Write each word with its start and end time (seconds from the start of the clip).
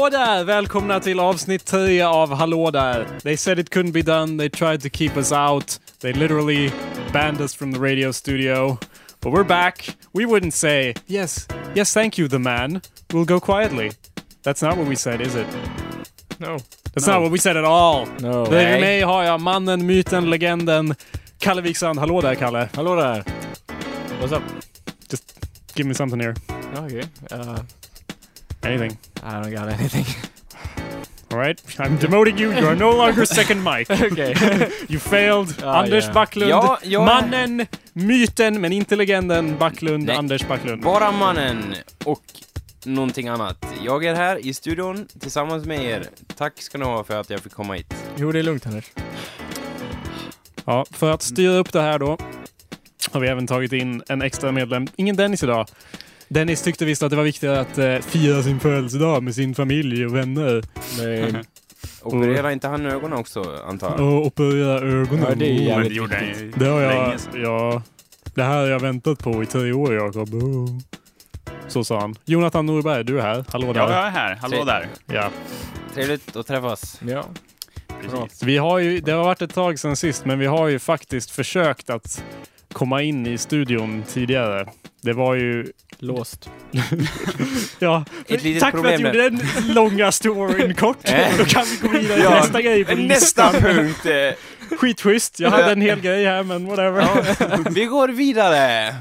Hallå 0.00 0.10
där! 0.10 0.44
Välkomna 0.44 1.00
till 1.00 1.20
avsnitt 1.20 1.64
10 1.64 2.06
av 2.08 2.34
Hallå 2.34 2.70
där. 2.70 3.06
They 3.22 3.36
said 3.36 3.58
it 3.58 3.70
couldn't 3.70 3.92
be 3.92 4.02
done. 4.02 4.38
They 4.38 4.48
tried 4.50 4.82
to 4.82 4.88
keep 4.98 5.16
us 5.16 5.32
out. 5.32 5.80
They 6.00 6.12
literally 6.12 6.72
banned 7.12 7.40
us 7.40 7.54
from 7.54 7.72
the 7.74 7.78
radio 7.80 8.12
studio. 8.12 8.78
But 9.20 9.32
we're 9.32 9.44
back. 9.44 9.96
We 10.12 10.24
wouldn't 10.24 10.54
say, 10.54 10.94
yes, 11.06 11.48
yes, 11.74 11.94
thank 11.94 12.18
you, 12.18 12.28
the 12.28 12.38
man. 12.38 12.80
We'll 13.12 13.24
go 13.26 13.40
quietly. 13.40 13.90
That's 14.42 14.62
not 14.62 14.78
what 14.78 14.88
we 14.88 14.96
said, 14.96 15.20
is 15.20 15.34
it? 15.34 15.46
No. 16.38 16.58
That's 16.94 17.06
No. 17.06 17.12
not 17.12 17.22
what 17.22 17.32
we 17.32 17.38
said 17.38 17.56
at 17.56 17.64
all. 17.64 18.06
No. 18.20 18.44
Bredvid 18.46 18.80
mig 18.80 19.00
har 19.02 19.22
jag 19.22 19.40
mannen, 19.40 19.86
myten, 19.86 20.30
legenden, 20.30 20.94
Kalle 21.38 21.62
Wiksand. 21.62 21.98
Hallå 21.98 22.20
där, 22.20 22.34
Kalle. 22.34 22.68
Hallå 22.74 22.94
där. 22.94 23.24
What's 24.20 24.32
up? 24.36 24.42
Just 25.10 25.24
give 25.74 25.88
me 25.88 25.94
something 25.94 26.20
here. 26.20 26.34
Okay. 26.84 27.02
Uh, 27.32 27.58
Anything. 28.62 28.90
I 29.22 29.30
don't 29.42 29.50
got 29.50 29.68
anything. 29.68 30.04
All 31.32 31.38
right? 31.38 31.62
I'm 31.78 31.98
demoting 31.98 32.38
you. 32.40 32.52
You 32.52 32.66
are 32.66 32.74
no 32.76 32.90
longer 32.96 33.24
second 33.24 33.62
mic. 33.62 33.90
okay. 34.12 34.34
You 34.88 34.98
failed. 34.98 35.54
Ah, 35.64 35.80
Anders 35.82 36.04
yeah. 36.04 36.14
Backlund. 36.14 36.50
Ja, 36.50 36.78
jag- 36.82 37.04
Mannen, 37.04 37.66
myten, 37.92 38.60
men 38.60 38.72
inte 38.72 38.96
legenden. 38.96 39.58
Backlund, 39.58 40.04
Nej. 40.04 40.16
Anders 40.16 40.48
Backlund. 40.48 40.82
Bara 40.82 41.12
mannen 41.12 41.74
och 42.04 42.22
någonting 42.84 43.28
annat. 43.28 43.66
Jag 43.84 44.04
är 44.04 44.14
här 44.14 44.46
i 44.46 44.54
studion 44.54 45.06
tillsammans 45.20 45.66
med 45.66 45.84
er. 45.84 46.06
Tack 46.36 46.62
ska 46.62 46.78
ni 46.78 46.84
ha 46.84 47.04
för 47.04 47.20
att 47.20 47.30
jag 47.30 47.40
fick 47.40 47.52
komma 47.52 47.74
hit. 47.74 47.94
jo, 48.16 48.32
det 48.32 48.38
är 48.38 48.42
lugnt 48.42 48.66
Anders. 48.66 48.90
Ja, 50.64 50.84
för 50.90 51.10
att 51.12 51.22
styra 51.22 51.52
upp 51.52 51.72
det 51.72 51.80
här 51.80 51.98
då 51.98 52.18
har 53.12 53.20
vi 53.20 53.28
även 53.28 53.46
tagit 53.46 53.72
in 53.72 54.02
en 54.08 54.22
extra 54.22 54.52
medlem. 54.52 54.86
Ingen 54.96 55.16
Dennis 55.16 55.42
idag. 55.42 55.66
Dennis 56.34 56.62
tyckte 56.62 56.84
visst 56.84 57.02
att 57.02 57.10
det 57.10 57.16
var 57.16 57.24
viktigare 57.24 57.60
att 57.60 57.78
eh, 57.78 57.98
fira 57.98 58.42
sin 58.42 58.60
födelsedag 58.60 59.22
med 59.22 59.34
sin 59.34 59.54
familj 59.54 60.06
och 60.06 60.16
vänner. 60.16 60.62
Nej. 60.98 61.34
Opererar 62.02 62.50
inte 62.50 62.68
han 62.68 62.86
ögonen 62.86 63.18
också, 63.18 63.56
antar 63.66 63.90
jag? 63.90 64.00
Och 64.00 64.26
operera 64.26 64.78
ögonen. 64.80 65.24
Ja, 65.28 65.34
det 65.34 65.46
är 65.46 65.58
Oh, 65.58 65.62
jävligt 65.62 65.88
det 65.88 65.94
gjorde 65.94 66.16
han 66.16 66.26
ju 66.26 66.52
Det 66.56 66.64
har 66.66 66.80
jag, 66.80 66.94
länge 67.04 67.18
sedan. 67.18 67.42
ja. 67.42 67.82
Det 68.34 68.42
här 68.42 68.58
har 68.60 68.66
jag 68.66 68.80
väntat 68.80 69.18
på 69.18 69.42
i 69.42 69.46
tre 69.46 69.72
år, 69.72 69.94
Jakob. 69.94 70.34
Oh. 70.34 70.78
Så 71.68 71.84
sa 71.84 72.00
han. 72.00 72.14
Jonathan 72.24 72.66
Norberg, 72.66 73.04
du 73.04 73.18
är 73.18 73.22
här. 73.22 73.44
Hallå 73.48 73.72
där. 73.72 73.80
Ja, 73.80 73.90
jag 73.92 74.06
är 74.06 74.10
här. 74.10 74.34
Hallå 74.36 74.64
där. 74.64 74.88
Ja. 75.06 75.30
Trevligt 75.94 76.36
att 76.36 76.46
träffas. 76.46 77.00
Ja. 77.08 77.24
Precis. 78.02 78.42
Vi 78.42 78.56
har 78.56 78.78
ju, 78.78 79.00
det 79.00 79.12
har 79.12 79.24
varit 79.24 79.42
ett 79.42 79.54
tag 79.54 79.78
sedan 79.78 79.96
sist, 79.96 80.24
men 80.24 80.38
vi 80.38 80.46
har 80.46 80.68
ju 80.68 80.78
faktiskt 80.78 81.30
försökt 81.30 81.90
att 81.90 82.24
komma 82.72 83.02
in 83.02 83.26
i 83.26 83.38
studion 83.38 84.02
tidigare. 84.08 84.66
Det 85.02 85.12
var 85.12 85.34
ju... 85.34 85.66
Låst. 85.98 86.50
Ja, 87.78 88.04
Ett 88.28 88.42
litet 88.42 88.60
tack 88.60 88.70
för 88.70 88.78
att 88.78 88.84
problem 88.84 89.12
du 89.12 89.22
gjorde 89.24 89.30
den 89.30 89.74
långa 89.74 90.12
storyn 90.12 90.74
kort. 90.74 90.96
Eh. 91.04 91.38
Då 91.38 91.44
kan 91.44 91.64
vi 91.64 91.88
gå 91.88 91.98
vidare 91.98 92.14
till 92.14 92.24
Ja. 92.24 92.30
nästa 92.30 92.62
grej 92.62 92.84
på 92.84 92.94
Nästa 92.96 93.50
punkt! 93.52 94.06
eh, 94.06 94.76
Skitschysst. 94.78 95.40
Jag 95.40 95.50
hade 95.50 95.72
en 95.72 95.80
hel 95.80 96.00
grej 96.00 96.24
här, 96.24 96.42
men 96.42 96.66
whatever. 96.66 97.00
Ja, 97.40 97.58
vi 97.70 97.84
går 97.84 98.08
vidare! 98.08 98.94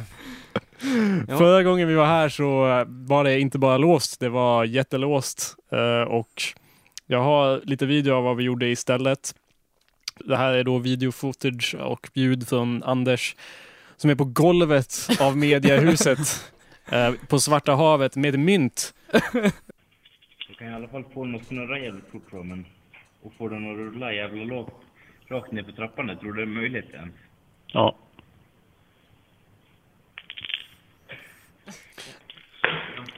Ja. 1.27 1.37
Förra 1.37 1.63
gången 1.63 1.87
vi 1.87 1.93
var 1.93 2.05
här 2.05 2.29
så 2.29 2.45
var 2.87 3.23
det 3.23 3.39
inte 3.39 3.57
bara 3.59 3.77
låst, 3.77 4.19
det 4.19 4.29
var 4.29 4.63
jättelåst. 4.65 5.55
Eh, 5.71 6.07
och 6.11 6.43
jag 7.07 7.21
har 7.23 7.61
lite 7.63 7.85
video 7.85 8.13
av 8.13 8.23
vad 8.23 8.37
vi 8.37 8.43
gjorde 8.43 8.67
istället. 8.67 9.35
Det 10.25 10.37
här 10.37 10.53
är 10.53 10.63
då 10.63 10.77
video-footage 10.79 11.75
och 11.75 12.09
ljud 12.13 12.47
från 12.47 12.83
Anders 12.83 13.35
som 13.97 14.09
är 14.09 14.15
på 14.15 14.25
golvet 14.25 15.07
av 15.21 15.37
mediahuset 15.37 16.51
eh, 16.91 17.13
på 17.27 17.39
Svarta 17.39 17.75
havet 17.75 18.15
med 18.15 18.39
mynt. 18.39 18.93
Du 20.47 20.53
kan 20.57 20.67
i 20.67 20.73
alla 20.73 20.87
fall 20.87 21.03
få 21.13 21.25
den 21.25 21.35
att 21.35 21.45
snurra 21.45 21.79
jävligt 21.79 22.11
fort 22.11 22.27
då, 22.31 22.43
men... 22.43 22.65
Och 23.21 23.33
få 23.37 23.47
den 23.47 23.71
att 23.71 23.77
rulla 23.77 24.13
jävla 24.13 24.43
lågt 24.43 24.73
rakt 25.27 25.51
ner 25.51 25.63
för 25.63 25.71
trappan. 25.71 26.07
Jag 26.07 26.19
tror 26.19 26.33
det 26.33 26.41
är 26.41 26.45
möjligt 26.45 26.89
ens. 26.89 27.13
Ja. 27.67 27.95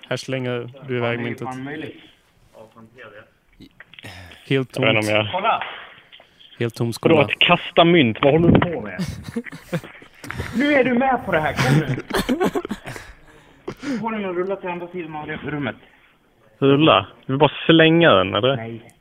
Här 0.07 0.18
slänger 0.18 0.73
du 0.88 0.97
iväg 0.97 1.18
Fan, 1.18 1.23
det 1.23 1.73
är 1.73 1.78
myntet. 1.78 2.07
Helt 4.45 4.47
Jag 4.47 4.50
vet 4.50 4.59
inte 4.59 4.73
tomt. 4.73 4.85
om 4.85 5.16
jag... 5.16 5.31
Kolla! 5.31 5.63
Helt 6.61 6.75
tom 6.75 6.88
Vadå, 6.88 6.94
skola. 6.94 7.22
att 7.22 7.39
kasta 7.39 7.83
mynt? 7.85 8.17
Vad 8.22 8.31
håller 8.33 8.47
du 8.51 8.59
på 8.59 8.81
med? 8.81 8.99
Nu 10.57 10.73
är 10.73 10.83
du 10.83 10.94
med 10.94 11.25
på 11.25 11.31
det 11.31 11.39
här, 11.39 11.53
kom 11.53 11.79
nu! 11.79 11.95
Få 13.99 14.09
den 14.09 14.25
att 14.29 14.35
rulla 14.35 14.55
till 14.55 14.69
andra 14.69 14.88
sidan 14.88 15.16
av 15.16 15.27
rummet. 15.27 15.75
Rulla? 16.59 17.07
Du 17.25 17.33
vill 17.33 17.39
bara 17.39 17.51
slänga 17.66 18.13
den, 18.13 18.35
eller? 18.35 18.55
Nej. 18.55 18.91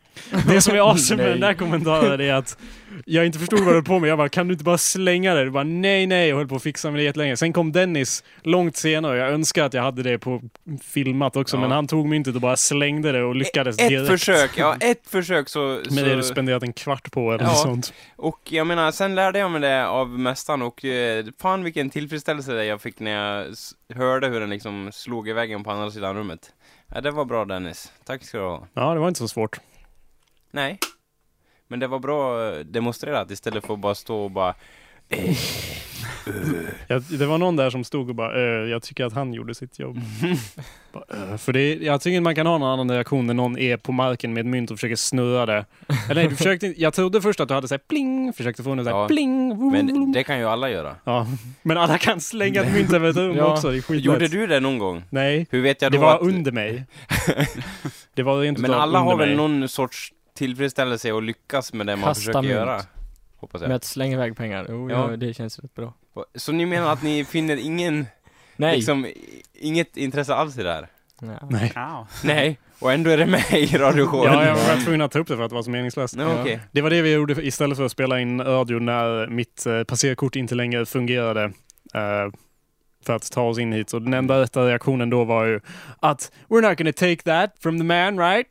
Det 0.49 0.61
som 0.61 0.75
är 0.75 0.91
awesome 0.91 1.23
med 1.23 1.33
den 1.33 1.41
där 1.41 1.55
kommentaren 1.55 2.21
är 2.21 2.33
att 2.35 2.59
jag 3.05 3.27
inte 3.27 3.39
förstod 3.39 3.59
vad 3.59 3.69
du 3.69 3.75
höll 3.75 3.85
på 3.85 3.99
med. 3.99 4.11
Jag 4.11 4.19
bara, 4.19 4.29
kan 4.29 4.49
du 4.49 4.53
inte 4.53 4.65
bara 4.65 4.79
slänga 4.79 5.35
det? 5.35 5.45
Du 5.45 5.51
bara, 5.51 5.65
nej, 5.65 6.07
nej. 6.07 6.29
Jag 6.29 6.37
höll 6.37 6.49
på 6.49 6.57
att 6.57 6.63
fixa 6.63 6.91
med 6.91 7.01
det 7.01 7.05
jättelänge. 7.05 7.37
Sen 7.37 7.53
kom 7.53 7.73
Dennis 7.73 8.25
långt 8.43 8.77
senare. 8.77 9.19
Jag 9.19 9.31
önskar 9.31 9.65
att 9.65 9.75
jag 9.75 9.83
hade 9.83 10.03
det 10.03 10.19
på 10.19 10.43
filmat 10.83 11.37
också, 11.37 11.57
Ja. 11.57 11.61
men 11.61 11.71
han 11.71 11.87
tog 11.87 12.07
myntet 12.09 12.35
och 12.35 12.41
bara 12.41 12.57
slängde 12.57 13.13
det 13.13 13.23
och 13.23 13.35
lyckades 13.37 13.79
Ett 13.79 13.89
direkt. 13.89 14.09
försök, 14.11 14.51
ja 14.57 14.77
ett 14.81 15.07
försök 15.09 15.49
så... 15.49 15.81
Med 15.91 16.05
det 16.05 16.17
du 16.17 16.23
så 16.23 16.29
spenderat 16.29 16.63
en 16.63 16.73
kvart 16.73 17.13
på 17.13 17.33
eller 17.33 17.45
Ja. 17.45 17.55
sånt. 17.55 17.93
och 18.17 18.41
jag 18.51 18.67
menar, 18.67 18.91
sen 18.93 19.15
lärde 19.15 19.39
jag 19.39 19.51
mig 19.51 19.61
det 19.61 19.87
av 19.89 20.09
mästaren 20.19 20.63
och 20.63 20.85
eh, 20.85 21.25
fan 21.41 21.65
vilken 21.65 21.91
tillfredsställelse 21.91 22.53
det 22.53 22.65
jag 22.65 22.81
fick 22.81 23.01
när 23.01 23.11
jag 23.11 23.47
hörde 23.95 24.27
hur 24.29 24.41
den 24.41 24.51
liksom 24.51 24.91
slog 24.93 25.29
i 25.29 25.33
väggen 25.33 25.65
på 25.65 25.71
andra 25.71 25.91
sidan 25.91 26.17
rummet. 26.17 26.53
Ja, 26.95 27.01
det 27.01 27.11
var 27.11 27.25
bra 27.25 27.45
Dennis. 27.45 27.93
Tack 28.07 28.25
ska 28.25 28.39
du 28.39 28.45
ha. 28.45 28.67
Ja, 28.75 28.95
det 28.95 29.01
var 29.01 29.09
inte 29.09 29.19
så 29.19 29.29
svårt. 29.29 29.61
Nej. 30.51 30.79
Men 31.69 31.81
det 31.81 31.87
var 31.87 31.99
bra 31.99 32.49
eh, 32.53 32.59
demonstrerat 32.59 33.31
istället 33.31 33.67
för 33.67 33.75
att 33.75 33.81
bara 33.81 33.95
stå 33.95 34.17
och 34.25 34.31
bara... 34.31 34.55
Jag, 36.87 37.03
det 37.03 37.27
var 37.27 37.39
någon 37.39 37.57
där 37.57 37.71
som 37.71 37.85
stod 37.85 38.09
och 38.09 38.15
bara, 38.15 38.35
"Eh, 38.35 38.71
jag 38.71 38.83
tycker 38.83 39.05
att 39.05 39.13
han 39.13 39.33
gjorde 39.35 39.55
sitt 39.55 39.79
jobb. 39.79 40.01
bara, 40.93 41.05
"Eh." 41.33 41.37
för 41.37 41.53
det, 41.53 41.75
jag 41.75 42.01
tycker 42.01 42.17
inte 42.17 42.21
man 42.25 42.35
kan 42.35 42.47
ha 42.47 42.59
någon 42.59 42.69
annan 42.71 42.91
reaktion 42.91 43.27
när 43.27 43.35
någon 43.35 43.59
är 43.59 43.77
på 43.77 43.93
marken 43.93 44.33
med 44.33 44.41
ett 44.41 44.47
mynt 44.47 44.71
och 44.71 44.77
försöker 44.77 44.97
snurra 44.97 45.47
det. 45.47 45.65
Eller 46.11 46.15
nej, 46.23 46.29
du 46.29 46.37
försökte 46.37 46.67
Jag 46.83 46.95
trodde 46.95 47.23
först 47.23 47.41
att 47.41 47.49
du 47.49 47.55
hade 47.55 47.69
såhär 47.69 47.83
pling, 47.89 48.33
försökte 48.33 48.63
få 48.63 48.71
en 48.71 48.85
såhär 48.85 48.97
Ja. 48.99 49.09
pling. 49.09 49.71
Men 49.73 50.13
det 50.13 50.23
kan 50.25 50.39
ju 50.39 50.45
alla 50.45 50.71
göra. 50.71 50.97
Ja, 51.05 51.27
men 51.63 51.79
alla 51.79 51.99
kan 51.99 52.21
slänga 52.21 52.63
ett 52.63 52.73
mynt 52.75 52.93
över 52.93 53.11
ett 53.11 53.17
rum 53.17 53.37
Ja. 53.39 53.53
också. 53.53 53.71
Det 53.71 53.77
är 53.77 53.83
skitlätt. 53.83 54.05
Gjorde 54.05 54.29
du 54.29 54.47
det 54.47 54.61
någon 54.61 54.79
gång? 54.79 55.03
Nej, 55.11 55.47
Hur 55.51 55.61
vet 55.63 55.83
jag 55.83 55.93
det 55.93 55.99
då 55.99 56.03
var 56.03 56.15
att... 56.15 56.21
under 56.23 56.53
mig. 56.53 56.85
Det 58.15 58.23
var 58.23 58.41
rent 58.41 58.59
Men 58.59 58.75
alla 58.75 58.99
har 58.99 59.17
väl 59.17 59.37
någon 59.37 59.69
sorts 59.69 60.13
tillfredsställelse 60.45 61.13
och 61.13 61.23
lyckas 61.23 61.73
med 61.73 61.87
det 61.87 61.97
man 61.97 62.05
Kasta 62.05 62.21
försöker 62.21 62.39
mynt. 62.43 62.51
göra? 62.53 62.81
Hoppas 63.37 63.61
Med 63.61 63.71
jag. 63.71 63.77
att 63.77 63.85
slänga 63.85 64.15
iväg 64.15 64.37
pengar. 64.37 64.67
Jo, 64.69 64.91
Ja. 64.91 65.11
ja. 65.11 65.17
det 65.17 65.35
känns 65.35 65.59
rätt 65.59 65.75
bra. 65.75 65.95
Så 66.35 66.53
ni 66.53 66.67
menar 66.67 66.93
att 66.93 67.03
ni 67.03 67.25
finner 67.35 67.57
ingen, 67.57 68.07
Nej. 68.57 68.77
liksom, 68.77 69.07
i- 69.07 69.43
inget 69.55 69.97
intresse 69.97 70.35
alls 70.35 70.59
i 70.59 70.63
det 70.63 70.73
här? 70.73 70.89
Ja. 71.21 71.49
Nej. 71.51 71.73
Nej, 72.25 72.59
och 72.79 72.93
ändå 72.93 73.11
är 73.11 73.19
det 73.19 73.27
med 73.27 73.45
i 73.53 73.79
radioshowen? 73.79 74.33
Ja, 74.33 74.47
jag 74.47 74.55
var 74.55 74.83
tvungen 74.85 75.01
att 75.01 75.13
ta 75.13 75.19
upp 75.19 75.29
det 75.29 75.37
för 75.37 75.43
att 75.45 75.51
det 75.51 75.55
var 75.55 75.63
så 75.63 75.71
meningslöst. 75.71 76.17
Nej, 76.17 76.27
okej. 76.41 76.61
Det 76.73 76.81
var 76.83 76.91
det 76.91 77.03
vi 77.03 77.13
gjorde 77.15 77.43
istället 77.47 77.77
för 77.77 77.85
att 77.85 77.93
spela 77.93 78.21
in 78.21 78.41
radio 78.45 78.79
när 78.79 79.27
mitt 79.27 79.67
eh, 79.67 79.83
passerkort 79.85 80.37
inte 80.37 80.55
längre 80.55 80.87
fungerade. 80.87 81.45
eh, 81.95 82.33
för 83.07 83.13
att 83.17 83.33
ta 83.33 83.43
oss 83.43 83.59
in 83.59 83.73
hit. 83.73 83.93
Och 83.93 84.03
den 84.03 84.15
enda 84.15 84.41
rätta 84.41 84.67
reaktionen 84.67 85.11
då 85.11 85.25
var 85.25 85.45
ju 85.47 85.61
att 86.01 86.33
We're 86.49 86.69
not 86.69 86.79
gonna 86.79 86.93
take 86.93 87.17
that 87.23 87.51
from 87.61 87.79
the 87.79 87.85
man, 87.85 88.19
right? 88.19 88.47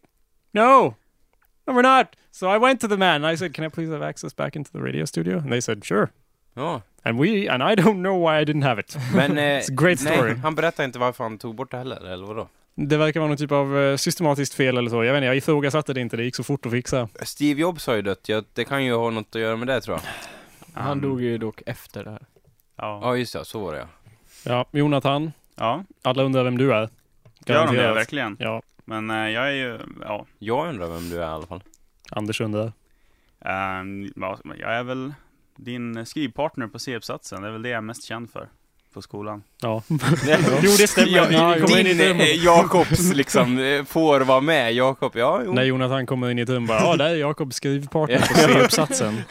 No! 0.51 0.94
No, 1.69 1.75
we're 1.75 1.98
not! 1.98 2.16
So 2.31 2.48
I 2.56 2.57
went 2.57 2.81
to 2.81 2.88
the 2.88 2.98
man 2.98 3.24
and 3.24 3.33
I 3.33 3.38
said, 3.38 3.54
can 3.54 3.66
I 3.66 3.69
please 3.69 3.92
have 3.94 4.10
access 4.10 4.36
back 4.36 4.56
into 4.56 4.71
the 4.71 4.80
radio 4.80 5.06
studio? 5.06 5.38
And 5.38 5.51
they 5.51 5.62
said, 5.62 5.86
sure. 5.86 6.07
Ja. 6.56 6.81
And 7.04 7.19
we, 7.19 7.48
and 7.50 7.63
I 7.63 7.75
don't 7.75 8.01
know 8.01 8.25
why 8.27 8.42
I 8.42 8.45
didn't 8.45 8.63
have 8.63 8.80
it. 8.81 8.98
Men, 9.16 9.38
eh, 9.38 9.44
It's 9.60 9.69
a 9.69 9.75
great 9.75 10.00
story. 10.00 10.31
nej, 10.33 10.38
han 10.38 10.56
berättade 10.56 10.86
inte 10.86 11.00
varför 11.00 11.24
han 11.24 11.38
tog 11.38 11.56
bort 11.56 11.71
det 11.71 11.77
heller, 11.77 12.13
eller 12.13 12.25
vadå? 12.25 12.48
Det 12.75 12.98
verkar 12.98 13.19
vara 13.19 13.27
någon 13.27 13.38
typ 13.38 13.51
av 13.51 13.80
eh, 13.80 13.95
systematiskt 13.95 14.54
fel 14.54 14.77
eller 14.77 14.89
så. 14.89 15.04
Jag 15.04 15.13
vet 15.13 15.18
inte, 15.19 15.25
jag 15.25 15.36
ifrågasatte 15.38 15.94
det 15.94 16.01
inte. 16.01 16.18
Det 16.18 16.24
gick 16.24 16.36
så 16.36 16.44
fort 16.44 16.66
att 16.66 16.71
fixa. 16.71 17.07
Steve 17.21 17.62
Jobs 17.62 17.88
har 17.88 17.95
ju 17.95 18.01
dött, 18.01 18.30
ja, 18.30 18.44
det 18.54 18.63
kan 18.65 18.86
ju 18.86 18.94
ha 18.94 19.10
något 19.10 19.36
att 19.36 19.42
göra 19.42 19.56
med 19.56 19.68
det 19.68 19.81
tror 19.81 19.98
jag. 19.98 20.81
Han 20.81 20.92
Um, 20.92 21.01
dog 21.01 21.22
ju 21.22 21.38
dock 21.38 21.62
efter 21.65 22.04
det 22.04 22.12
här. 22.12 22.25
Ja. 22.77 23.00
Ja, 23.04 23.15
just 23.15 23.33
det, 23.33 23.45
så 23.45 23.60
var 23.60 23.74
det 23.74 23.80
ja. 23.80 23.86
Ja, 24.44 24.65
Jonathan. 24.80 25.31
ja, 25.56 25.83
Alla 26.01 26.24
undrar 26.24 26.44
vem 26.44 26.57
du 26.57 26.74
är. 26.74 26.80
gör 26.80 26.86
de 26.86 26.89
det 27.45 27.54
Garanterat. 27.54 27.95
verkligen? 27.95 28.38
Ja, 28.39 28.62
Men 28.89 29.09
eh, 29.09 29.30
jag 29.30 29.47
är 29.47 29.51
ju, 29.51 29.80
ja, 30.01 30.25
Jag 30.39 30.69
undrar 30.69 30.88
vem 30.88 31.09
du 31.09 31.15
är 31.15 31.21
i 31.21 31.24
alla 31.24 31.45
fall. 31.45 31.63
Anders 32.12 32.41
undrar. 32.41 32.71
ja, 33.44 33.83
jag 34.59 34.75
är 34.75 34.83
väl 34.83 35.13
din 35.56 36.06
skrivpartner 36.06 36.68
på 36.68 36.80
C-uppsatsen. 36.80 37.41
Det 37.41 37.47
är 37.47 37.51
väl 37.51 37.62
det 37.62 37.69
jag 37.69 37.77
är 37.77 37.81
mest 37.81 38.03
känd 38.07 38.30
för 38.31 38.50
på 38.94 39.01
skolan. 39.01 39.44
Ja. 39.62 39.83
jo, 39.89 40.71
det 40.77 40.88
stämmer. 40.88 41.31
Ja, 41.31 41.53
Vi 41.56 41.62
kommer 41.62 41.80
in 41.80 41.88
i 41.88 41.94
din 41.94 42.19
eh, 42.19 42.44
Jakobs 42.45 43.13
liksom, 43.13 43.57
eh, 43.59 43.83
får 43.83 44.19
vara 44.21 44.41
med. 44.41 44.74
Jakob, 44.74 45.12
ja, 45.15 45.41
jo. 45.45 45.53
När 45.53 45.63
Jonathan 45.63 46.06
kommer 46.06 46.30
in 46.30 46.39
i 46.39 46.41
ett 46.41 46.50
rum 46.50 46.65
bara, 46.65 46.80
ja, 46.80 46.95
där 46.95 47.09
är 47.09 47.15
Jakobs 47.15 47.56
skrivpartner 47.56 48.18
på 48.18 48.33
C-uppsatsen. 48.33 49.21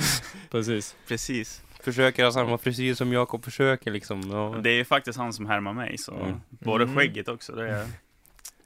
Precis. 0.50 0.96
Precis. 1.08 1.62
Försöker 1.80 2.24
ha 2.24 2.32
samma 2.32 2.58
frisyr 2.58 2.94
som 2.94 3.12
Jakob 3.12 3.44
försöker 3.44 3.90
liksom. 3.90 4.30
Ja. 4.30 4.56
Det 4.62 4.70
är 4.70 4.74
ju 4.74 4.84
faktiskt 4.84 5.18
han 5.18 5.32
som 5.32 5.46
härmar 5.46 5.72
mig, 5.72 5.98
så 5.98 6.12
Mm. 6.14 6.40
både 6.48 6.84
Mm. 6.84 6.96
skägget 6.96 7.28
också, 7.28 7.52
det 7.52 7.68
är... 7.70 7.86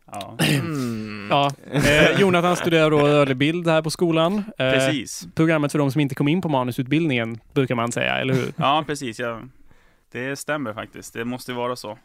Ja, 0.06 0.36
Mm. 0.60 1.28
Ja, 1.30 1.50
eh, 1.72 2.20
Jonathan 2.20 2.56
studerar 2.56 2.90
då 2.90 2.98
rörlig 2.98 3.36
bild 3.36 3.68
här 3.68 3.82
på 3.82 3.90
skolan. 3.90 4.34
Eh, 4.58 4.70
precis. 4.72 5.26
Programmet 5.34 5.72
för 5.72 5.78
de 5.78 5.92
som 5.92 6.00
inte 6.00 6.14
kom 6.14 6.28
in 6.28 6.40
på 6.42 6.48
manusutbildningen, 6.48 7.40
brukar 7.54 7.74
man 7.74 7.92
säga, 7.92 8.18
eller 8.18 8.34
hur? 8.34 8.52
Ja, 8.56 8.84
precis. 8.86 9.18
Ja. 9.18 9.40
Det 10.12 10.36
stämmer 10.36 10.72
faktiskt. 10.72 11.14
Det 11.14 11.24
måste 11.24 11.52
ju 11.52 11.56
vara 11.56 11.76
så. 11.76 11.98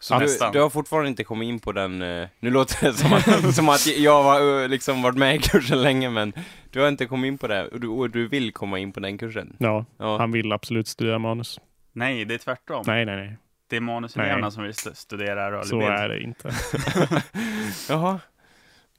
Så 0.00 0.18
du, 0.18 0.26
du 0.52 0.60
har 0.60 0.70
fortfarande 0.70 1.08
inte 1.08 1.24
kommit 1.24 1.46
in 1.48 1.58
på 1.60 1.72
den, 1.72 2.02
eh, 2.02 2.28
nu 2.40 2.50
låter 2.50 2.86
det 2.86 2.92
som 2.92 3.12
att, 3.12 3.54
som 3.54 3.68
att 3.68 3.86
jag 3.96 4.22
har 4.22 4.62
eh, 4.62 4.68
liksom 4.68 5.02
varit 5.02 5.16
med 5.18 5.34
i 5.36 5.38
kursen 5.38 5.82
länge 5.82 6.10
men 6.10 6.32
du 6.70 6.80
har 6.80 6.88
inte 6.88 7.06
kommit 7.06 7.28
in 7.28 7.38
på 7.38 7.46
det 7.46 7.66
och 7.68 7.80
du, 7.80 7.88
och 7.88 8.10
du 8.10 8.28
vill 8.28 8.52
komma 8.52 8.78
in 8.78 8.92
på 8.92 9.00
den 9.00 9.18
kursen? 9.18 9.56
Ja, 9.58 9.84
Ja. 9.98 10.18
han 10.18 10.32
vill 10.32 10.52
absolut 10.52 10.88
studera 10.88 11.18
manus. 11.18 11.60
Nej, 11.92 12.24
det 12.24 12.34
är 12.34 12.38
tvärtom. 12.38 12.84
Nej, 12.86 13.04
nej, 13.04 13.16
nej. 13.16 13.36
Det 13.72 13.76
är 13.76 13.80
manuseleverna 13.80 14.50
som 14.50 14.62
vill 14.62 14.70
st- 14.70 14.94
studera 14.94 15.50
rörlig 15.50 15.66
Så 15.66 15.78
bild. 15.78 15.90
är 15.90 16.08
det 16.08 16.22
inte. 16.22 16.50
Jaha. 17.88 18.20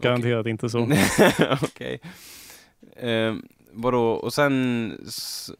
Garanterat 0.01 0.45
inte 0.47 0.69
så. 0.69 0.79
Okej. 1.61 1.99
Ehm, 2.97 3.41
vadå, 3.71 4.09
och 4.11 4.33
sen, 4.33 4.97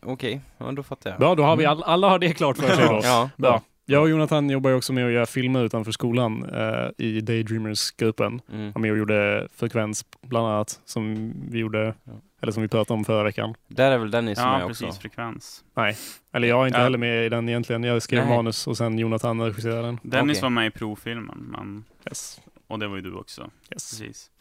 okej, 0.05 0.41
ja 0.57 0.71
då 0.71 0.83
fattar 0.83 1.09
jag. 1.09 1.19
Bra, 1.19 1.35
då 1.35 1.43
har 1.43 1.55
vi 1.55 1.65
all, 1.65 1.83
alla 1.83 2.09
har 2.09 2.19
det 2.19 2.33
klart 2.33 2.57
för 2.57 2.75
sig 2.75 2.85
då. 2.87 2.99
Ja, 3.03 3.29
Bra. 3.37 3.61
Jag 3.85 4.01
och 4.01 4.09
Jonathan 4.09 4.49
jobbar 4.49 4.69
ju 4.69 4.75
också 4.75 4.93
med 4.93 5.05
att 5.05 5.11
göra 5.11 5.25
filmer 5.25 5.63
utanför 5.63 5.91
skolan 5.91 6.45
eh, 6.53 6.89
i 7.05 7.21
Daydreamers-gruppen. 7.21 8.41
Mm. 8.53 8.71
Var 8.71 8.81
med 8.81 8.91
och 8.91 8.97
gjorde 8.97 9.47
Frekvens 9.55 10.05
bland 10.21 10.47
annat, 10.47 10.79
som 10.85 11.33
vi 11.51 11.59
gjorde, 11.59 11.93
Ja. 12.03 12.11
Eller 12.43 12.51
som 12.53 12.61
vi 12.63 12.69
pratade 12.69 12.97
om 12.97 13.05
förra 13.05 13.23
veckan. 13.23 13.55
Där 13.67 13.91
är 13.91 13.97
väl 13.97 14.11
Dennis 14.11 14.37
Ja, 14.39 14.57
med 14.57 14.67
precis. 14.67 14.87
också? 14.87 15.01
Frekvens. 15.01 15.63
Nej, 15.73 15.97
eller 16.33 16.47
jag 16.47 16.61
är 16.63 16.67
inte 16.67 16.79
Ja. 16.79 16.83
heller 16.83 16.97
med 16.97 17.25
i 17.25 17.29
den 17.29 17.49
egentligen. 17.49 17.83
Jag 17.83 18.01
skrev 18.01 18.25
Nej. 18.25 18.35
manus 18.37 18.67
och 18.67 18.77
sen 18.77 18.99
Jonathan 18.99 19.41
regisserade 19.41 19.81
den. 19.81 19.99
Dennis 20.03 20.37
Okej. 20.37 20.41
var 20.41 20.49
med 20.49 20.67
i 20.67 20.71
provfilmen, 20.71 21.37
men, 21.37 21.83
Yes. 22.07 22.41
och 22.67 22.79
det 22.79 22.87
var 22.87 22.95
ju 22.95 23.01
du 23.01 23.13
också. 23.13 23.41
Yes. 23.41 23.99
Precis. 23.99 24.31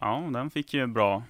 Ja, 0.00 0.28
den 0.32 0.50
fick 0.50 0.74
ju 0.74 0.86
bra, 0.86 1.22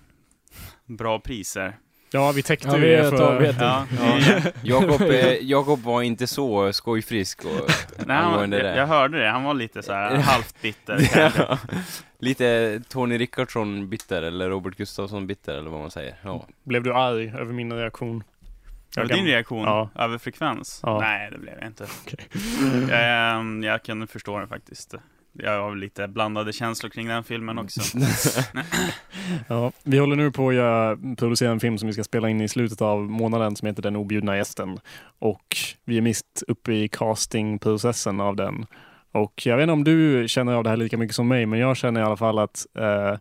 bra 0.87 1.19
priser. 1.21 1.77
Ja, 2.13 2.33
vi 2.33 2.43
täckte 2.43 2.69
Ja, 2.69 2.79
ju 2.79 2.97
det 2.97 3.11
för... 3.11 3.43
Ja, 3.61 3.87
Ja. 4.01 4.51
Jakob, 4.63 5.01
eh, 5.03 5.33
Jakob 5.33 5.83
var 5.83 6.03
inte 6.03 6.27
så 6.27 6.73
skojfrisk 6.73 7.45
och 7.45 7.71
Nej, 8.07 8.17
han, 8.17 8.53
jag, 8.53 8.77
jag 8.77 8.87
hörde 8.87 9.19
det. 9.19 9.29
Han 9.29 9.45
var 9.45 9.55
lite 9.55 9.83
så 9.83 9.93
här 9.93 10.17
halvt 10.17 10.63
bitter. 10.63 11.11
Ja. 11.39 11.59
Lite 12.19 12.81
Tony 12.89 13.19
Rickardsson 13.19 13.89
bitter, 13.89 14.23
eller 14.23 14.49
Robert 14.51 14.77
Gustafsson 14.77 15.27
bitter, 15.27 15.55
eller 15.59 15.71
vad 15.71 15.81
man 15.81 15.91
säger. 15.91 16.15
Ja. 16.23 16.47
Blev 16.65 16.83
du 16.83 16.95
arg 16.95 17.33
över 17.39 17.53
min 17.53 17.73
reaktion? 17.73 18.25
Var 18.97 19.05
det 19.05 19.15
din 19.15 19.27
reaktion? 19.27 19.65
Ja. 19.65 19.91
Över 19.95 20.19
frekvens? 20.19 20.81
Ja. 20.83 21.01
Nej, 21.01 21.31
det 21.31 21.39
blev 21.39 21.55
jag 21.59 21.67
inte. 21.67 21.87
Okej. 22.07 22.27
Ehm, 22.93 23.63
jag 23.63 23.83
kan 23.83 24.07
förstå 24.07 24.39
det 24.39 24.47
faktiskt. 24.47 24.95
Jag 25.33 25.63
har 25.63 25.77
lite 25.77 26.09
blandade 26.09 26.53
känslor 26.53 26.91
kring 26.91 27.09
den 27.09 27.25
filmen 27.25 27.59
också. 27.59 27.81
Ja, 29.49 29.73
vi 29.83 29.99
håller 29.99 30.17
nu 30.17 30.31
på 30.31 30.49
att 30.49 30.55
göra, 30.55 30.99
producera 31.19 31.51
en 31.51 31.61
film 31.61 31.79
som 31.79 31.87
vi 31.87 31.93
ska 31.93 32.05
spela 32.05 32.29
in 32.29 32.41
i 32.41 32.49
slutet 32.49 32.83
av 32.83 33.01
månaden 33.01 33.57
som 33.57 33.69
heter 33.69 33.83
Den 33.83 33.97
objudna 33.97 34.37
gästen. 34.37 34.79
Och 35.19 35.57
vi 35.85 35.99
är 35.99 36.03
mitt 36.03 36.43
uppe 36.49 36.73
i 36.73 36.89
castingprocessen 36.89 38.21
av 38.21 38.37
den. 38.37 38.67
Och 39.13 39.47
jag 39.47 39.57
vet 39.57 39.63
inte 39.63 39.73
om 39.73 39.85
du 39.85 40.29
känner 40.29 40.53
av 40.53 40.65
det 40.65 40.71
här 40.71 40.77
lika 40.77 40.97
mycket 40.97 41.17
som 41.17 41.29
mig, 41.29 41.47
men 41.47 41.59
jag 41.59 41.77
känner 41.77 42.01
i 42.01 42.05
alla 42.05 42.17
fall 42.17 42.39
att 42.39 42.67
eh, 42.79 43.19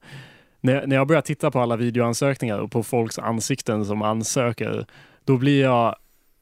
när, 0.61 0.87
när 0.87 0.95
jag 0.95 1.07
börjar 1.07 1.21
titta 1.21 1.51
på 1.51 1.59
alla 1.59 1.75
videoansökningar 1.75 2.59
och 2.59 2.71
på 2.71 2.83
folks 2.83 3.19
ansikten 3.19 3.85
som 3.85 4.01
ansöker, 4.01 4.85
då 5.25 5.37
blir 5.37 5.61
jag 5.61 5.95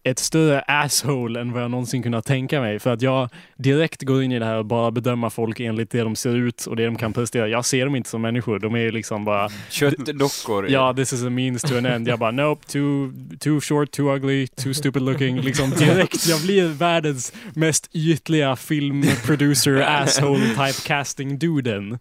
ett 0.07 0.19
större 0.19 0.61
asshole 0.61 1.41
än 1.41 1.53
vad 1.53 1.63
jag 1.63 1.71
någonsin 1.71 2.03
kunnat 2.03 2.25
tänka 2.25 2.61
mig. 2.61 2.79
För 2.79 2.93
att 2.93 3.01
jag 3.01 3.29
direkt 3.57 4.01
går 4.01 4.23
in 4.23 4.31
i 4.31 4.39
det 4.39 4.45
här 4.45 4.57
och 4.57 4.65
bara 4.65 4.91
bedömer 4.91 5.29
folk 5.29 5.59
enligt 5.59 5.91
det 5.91 6.01
de 6.01 6.15
ser 6.15 6.35
ut 6.35 6.65
och 6.65 6.75
det 6.75 6.85
de 6.85 6.95
kan 6.95 7.13
prestera. 7.13 7.47
Jag 7.47 7.65
ser 7.65 7.85
dem 7.85 7.95
inte 7.95 8.09
som 8.09 8.21
människor. 8.21 8.59
De 8.59 8.75
är 8.75 8.79
ju 8.79 8.91
liksom 8.91 9.25
bara, 9.25 9.49
Köttdockor. 9.69 10.69
ja, 10.69 10.93
this 10.93 11.13
is 11.13 11.23
a 11.23 11.29
means 11.29 11.61
to 11.61 11.77
an 11.77 11.85
end. 11.85 12.07
Jag 12.07 12.19
bara, 12.19 12.31
nope, 12.31 12.65
too, 12.67 13.11
too 13.39 13.61
short, 13.61 13.91
too 13.91 14.15
ugly, 14.15 14.47
too 14.47 14.73
stupid 14.73 15.01
looking. 15.01 15.41
Liksom 15.41 15.69
direkt. 15.69 16.27
Jag 16.27 16.41
blir 16.41 16.67
världens 16.67 17.33
mest 17.55 17.89
ytliga 17.93 18.55
filmproducer 18.55 19.73
asshole 20.01 20.45
typecasting-duden. 20.45 21.99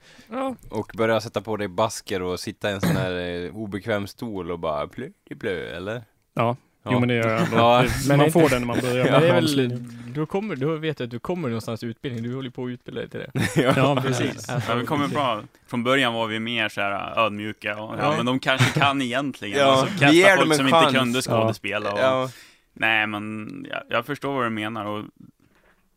Och 0.68 0.92
börja 0.96 1.20
sätta 1.20 1.40
på 1.40 1.56
dig 1.56 1.68
basker 1.68 2.22
och 2.22 2.40
sitta 2.40 2.70
i 2.70 2.72
en 2.74 2.80
sån 2.80 2.96
här 2.96 3.44
eh, 3.44 3.56
obekväm 3.56 4.06
stol 4.06 4.50
och 4.50 4.58
bara 4.58 4.86
plö, 4.86 5.06
plö, 5.40 5.76
eller? 5.76 6.02
Ja, 6.34 6.56
Ja. 6.86 6.92
jo 6.92 7.00
men 7.00 7.08
det 7.08 7.14
gör 7.14 7.28
jag 7.28 7.42
ändå. 7.42 7.56
Ja. 7.56 7.84
Man 8.08 8.20
inte- 8.20 8.30
får 8.32 8.48
den 8.48 8.60
när 8.62 8.66
man 8.66 8.80
börjar. 8.80 9.04
Med 9.04 9.22
det 9.22 9.28
är 9.28 9.34
väl, 9.34 9.84
du 10.14 10.26
kommer, 10.26 10.56
du 10.56 10.78
vet 10.78 11.00
att 11.00 11.10
du 11.10 11.18
kommer 11.18 11.48
någonstans 11.48 11.82
i 11.82 11.86
utbildning, 11.86 12.22
du 12.24 12.34
håller 12.34 12.50
på 12.50 12.64
att 12.64 12.68
utbilda 12.68 13.00
dig 13.00 13.10
till 13.10 13.20
det. 13.20 13.62
Ja, 13.76 14.02
Precis. 14.02 14.46
Ja, 14.68 14.74
vi 14.74 14.86
kommer 14.86 15.08
bra. 15.08 15.42
Från 15.66 15.84
början 15.84 16.14
var 16.14 16.26
vi 16.26 16.40
mer 16.40 16.68
så 16.68 16.80
här 16.80 17.18
ödmjuka 17.18 17.82
och, 17.82 17.94
ja, 17.94 17.98
Ja. 18.02 18.16
men 18.16 18.26
de 18.26 18.38
kanske 18.38 18.80
kan 18.80 19.02
egentligen. 19.02 19.58
Ja, 19.60 19.82
och 19.82 19.88
så 19.88 20.06
vi 20.10 20.16
ger 20.16 20.24
kasta 20.36 20.44
dem 20.44 20.48
folk 20.48 20.52
en 20.52 20.56
som 20.58 20.68
chans. 20.70 20.86
inte 20.86 20.98
kunde 20.98 21.22
skådespela. 21.22 21.92
Och, 21.92 21.98
Ja. 21.98 22.30
Nej, 22.72 23.06
men 23.06 23.48
jag, 23.70 23.82
jag 23.88 24.06
förstår 24.06 24.34
vad 24.34 24.44
du 24.46 24.50
menar 24.50 24.84
och, 24.84 25.04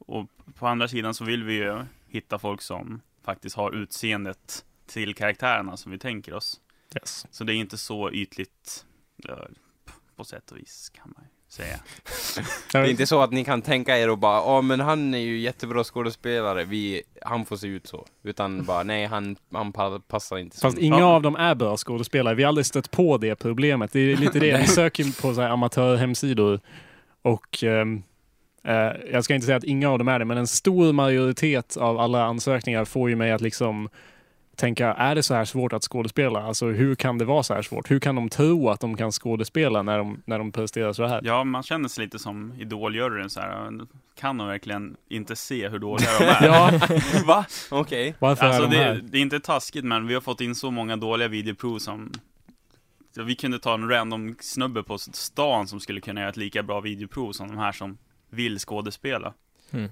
och 0.08 0.26
på 0.60 0.68
andra 0.68 0.88
sidan 0.88 1.14
så 1.14 1.24
vill 1.26 1.44
vi 1.44 1.54
ju 1.54 1.78
hitta 2.10 2.40
folk 2.40 2.62
som 2.62 3.02
faktiskt 3.26 3.56
har 3.56 3.72
utseendet 3.76 4.66
till 4.88 5.16
karaktärerna 5.16 5.78
som 5.78 5.92
vi 5.92 5.98
tänker 5.98 6.34
oss. 6.34 6.60
Yes. 6.96 7.26
Så 7.32 7.44
det 7.44 7.54
är 7.54 7.56
inte 7.56 7.78
så 7.78 8.12
ytligt 8.12 8.86
ja, 9.18 9.48
på 10.20 10.26
sätt 10.26 10.52
och 10.52 10.58
vis 10.58 10.92
kan 10.96 11.14
man 11.16 11.24
ju 11.24 11.30
säga. 11.52 11.80
Det 12.72 12.78
är 12.78 12.86
inte 12.90 13.08
så 13.08 13.22
att 13.22 13.32
ni 13.32 13.44
kan 13.46 13.62
tänka 13.62 13.98
er 13.98 14.10
och 14.10 14.18
bara, 14.18 14.38
ja 14.38 14.62
men 14.62 14.80
han 14.80 15.14
är 15.14 15.18
ju 15.20 15.40
jättebra 15.40 15.84
skådespelare, 15.84 16.64
vi, 16.64 17.02
han 17.22 17.46
får 17.46 17.58
se 17.58 17.68
ut 17.68 17.88
så. 17.88 18.06
Utan 18.24 18.64
bara, 18.66 18.84
nej 18.84 19.06
han, 19.06 19.36
han 19.54 19.72
pa- 19.74 20.00
passar 20.00 20.38
inte 20.38 20.58
så. 20.58 20.62
Fast 20.62 20.78
inga 20.78 21.00
Ja. 21.00 21.06
av 21.06 21.22
dem 21.22 21.36
är 21.36 21.56
bra 21.56 21.78
skådespelare. 21.78 22.36
Vi 22.36 22.44
har 22.44 22.48
aldrig 22.48 22.66
stött 22.66 22.92
på 22.92 23.18
det 23.18 23.36
problemet. 23.36 23.92
Det 23.92 24.00
är 24.00 24.18
lite 24.18 24.40
det. 24.40 24.58
Vi 24.62 24.68
söker 24.68 25.22
på 25.22 25.34
så 25.34 25.42
här 25.42 25.50
amatörhemsidor 25.50 26.60
och 27.22 27.64
ehm, 27.64 28.04
eh, 28.64 28.74
jag 29.12 29.24
ska 29.24 29.34
inte 29.36 29.46
säga 29.46 29.58
att 29.58 29.64
inga 29.64 29.90
av 29.90 29.98
dem 29.98 30.08
är 30.08 30.20
det, 30.20 30.26
men 30.26 30.38
en 30.38 30.48
stor 30.48 30.94
majoritet 30.94 31.78
av 31.78 32.00
alla 32.00 32.24
ansökningar 32.24 32.86
får 32.86 33.10
ju 33.10 33.16
mig 33.16 33.32
att 33.32 33.42
liksom 33.42 33.90
tänka, 34.60 34.94
är 34.94 35.16
det 35.16 35.24
så 35.24 35.34
här 35.34 35.46
svårt 35.46 35.74
att 35.74 35.84
skådespela? 35.84 36.44
Alltså 36.44 36.66
hur 36.68 36.96
kan 36.96 37.18
det 37.18 37.26
vara 37.26 37.44
så 37.44 37.54
här 37.54 37.62
svårt? 37.62 37.92
Hur 37.92 38.00
kan 38.00 38.16
de 38.16 38.30
tro 38.30 38.70
att 38.70 38.80
de 38.80 38.98
kan 38.98 39.12
skådespela 39.12 39.84
när 39.84 39.98
de, 39.98 40.22
när 40.26 40.40
de 40.40 40.52
presterar 40.52 40.94
så 40.94 41.06
här? 41.06 41.22
Ja, 41.24 41.44
man 41.44 41.64
känner 41.64 41.90
sig 41.90 42.04
lite 42.04 42.20
som 42.20 42.54
idoljuryn 42.60 43.30
så 43.30 43.40
här. 43.40 43.72
Kan 44.20 44.38
de 44.38 44.48
verkligen 44.48 44.98
inte 45.10 45.36
se 45.36 45.70
hur 45.70 45.80
dåliga 45.80 46.10
de 46.20 46.26
är? 46.26 46.44
Ja, 46.46 46.80
Va? 47.26 47.46
Okej. 47.72 48.16
varför 48.20 48.46
Alltså 48.46 48.64
är 48.64 48.68
de 48.68 48.76
det, 48.76 49.02
det 49.02 49.18
är 49.18 49.22
inte 49.22 49.40
taskigt 49.40 49.86
men 49.86 50.08
vi 50.08 50.14
har 50.14 50.22
fått 50.22 50.42
in 50.42 50.56
så 50.56 50.72
många 50.72 50.96
dåliga 50.98 51.28
videoprov 51.28 51.80
som 51.80 52.12
Vi 53.26 53.36
kunde 53.36 53.60
ta 53.60 53.74
en 53.74 53.90
random 53.90 54.36
snubbe 54.40 54.84
på 54.84 54.98
stan 54.98 55.68
som 55.68 55.80
skulle 55.80 56.02
kunna 56.02 56.20
göra 56.22 56.30
ett 56.30 56.38
lika 56.38 56.64
bra 56.64 56.80
videoprov 56.80 57.32
som 57.32 57.48
de 57.48 57.58
här 57.58 57.72
som 57.72 57.98
vill 58.30 58.60
skådespela. 58.60 59.34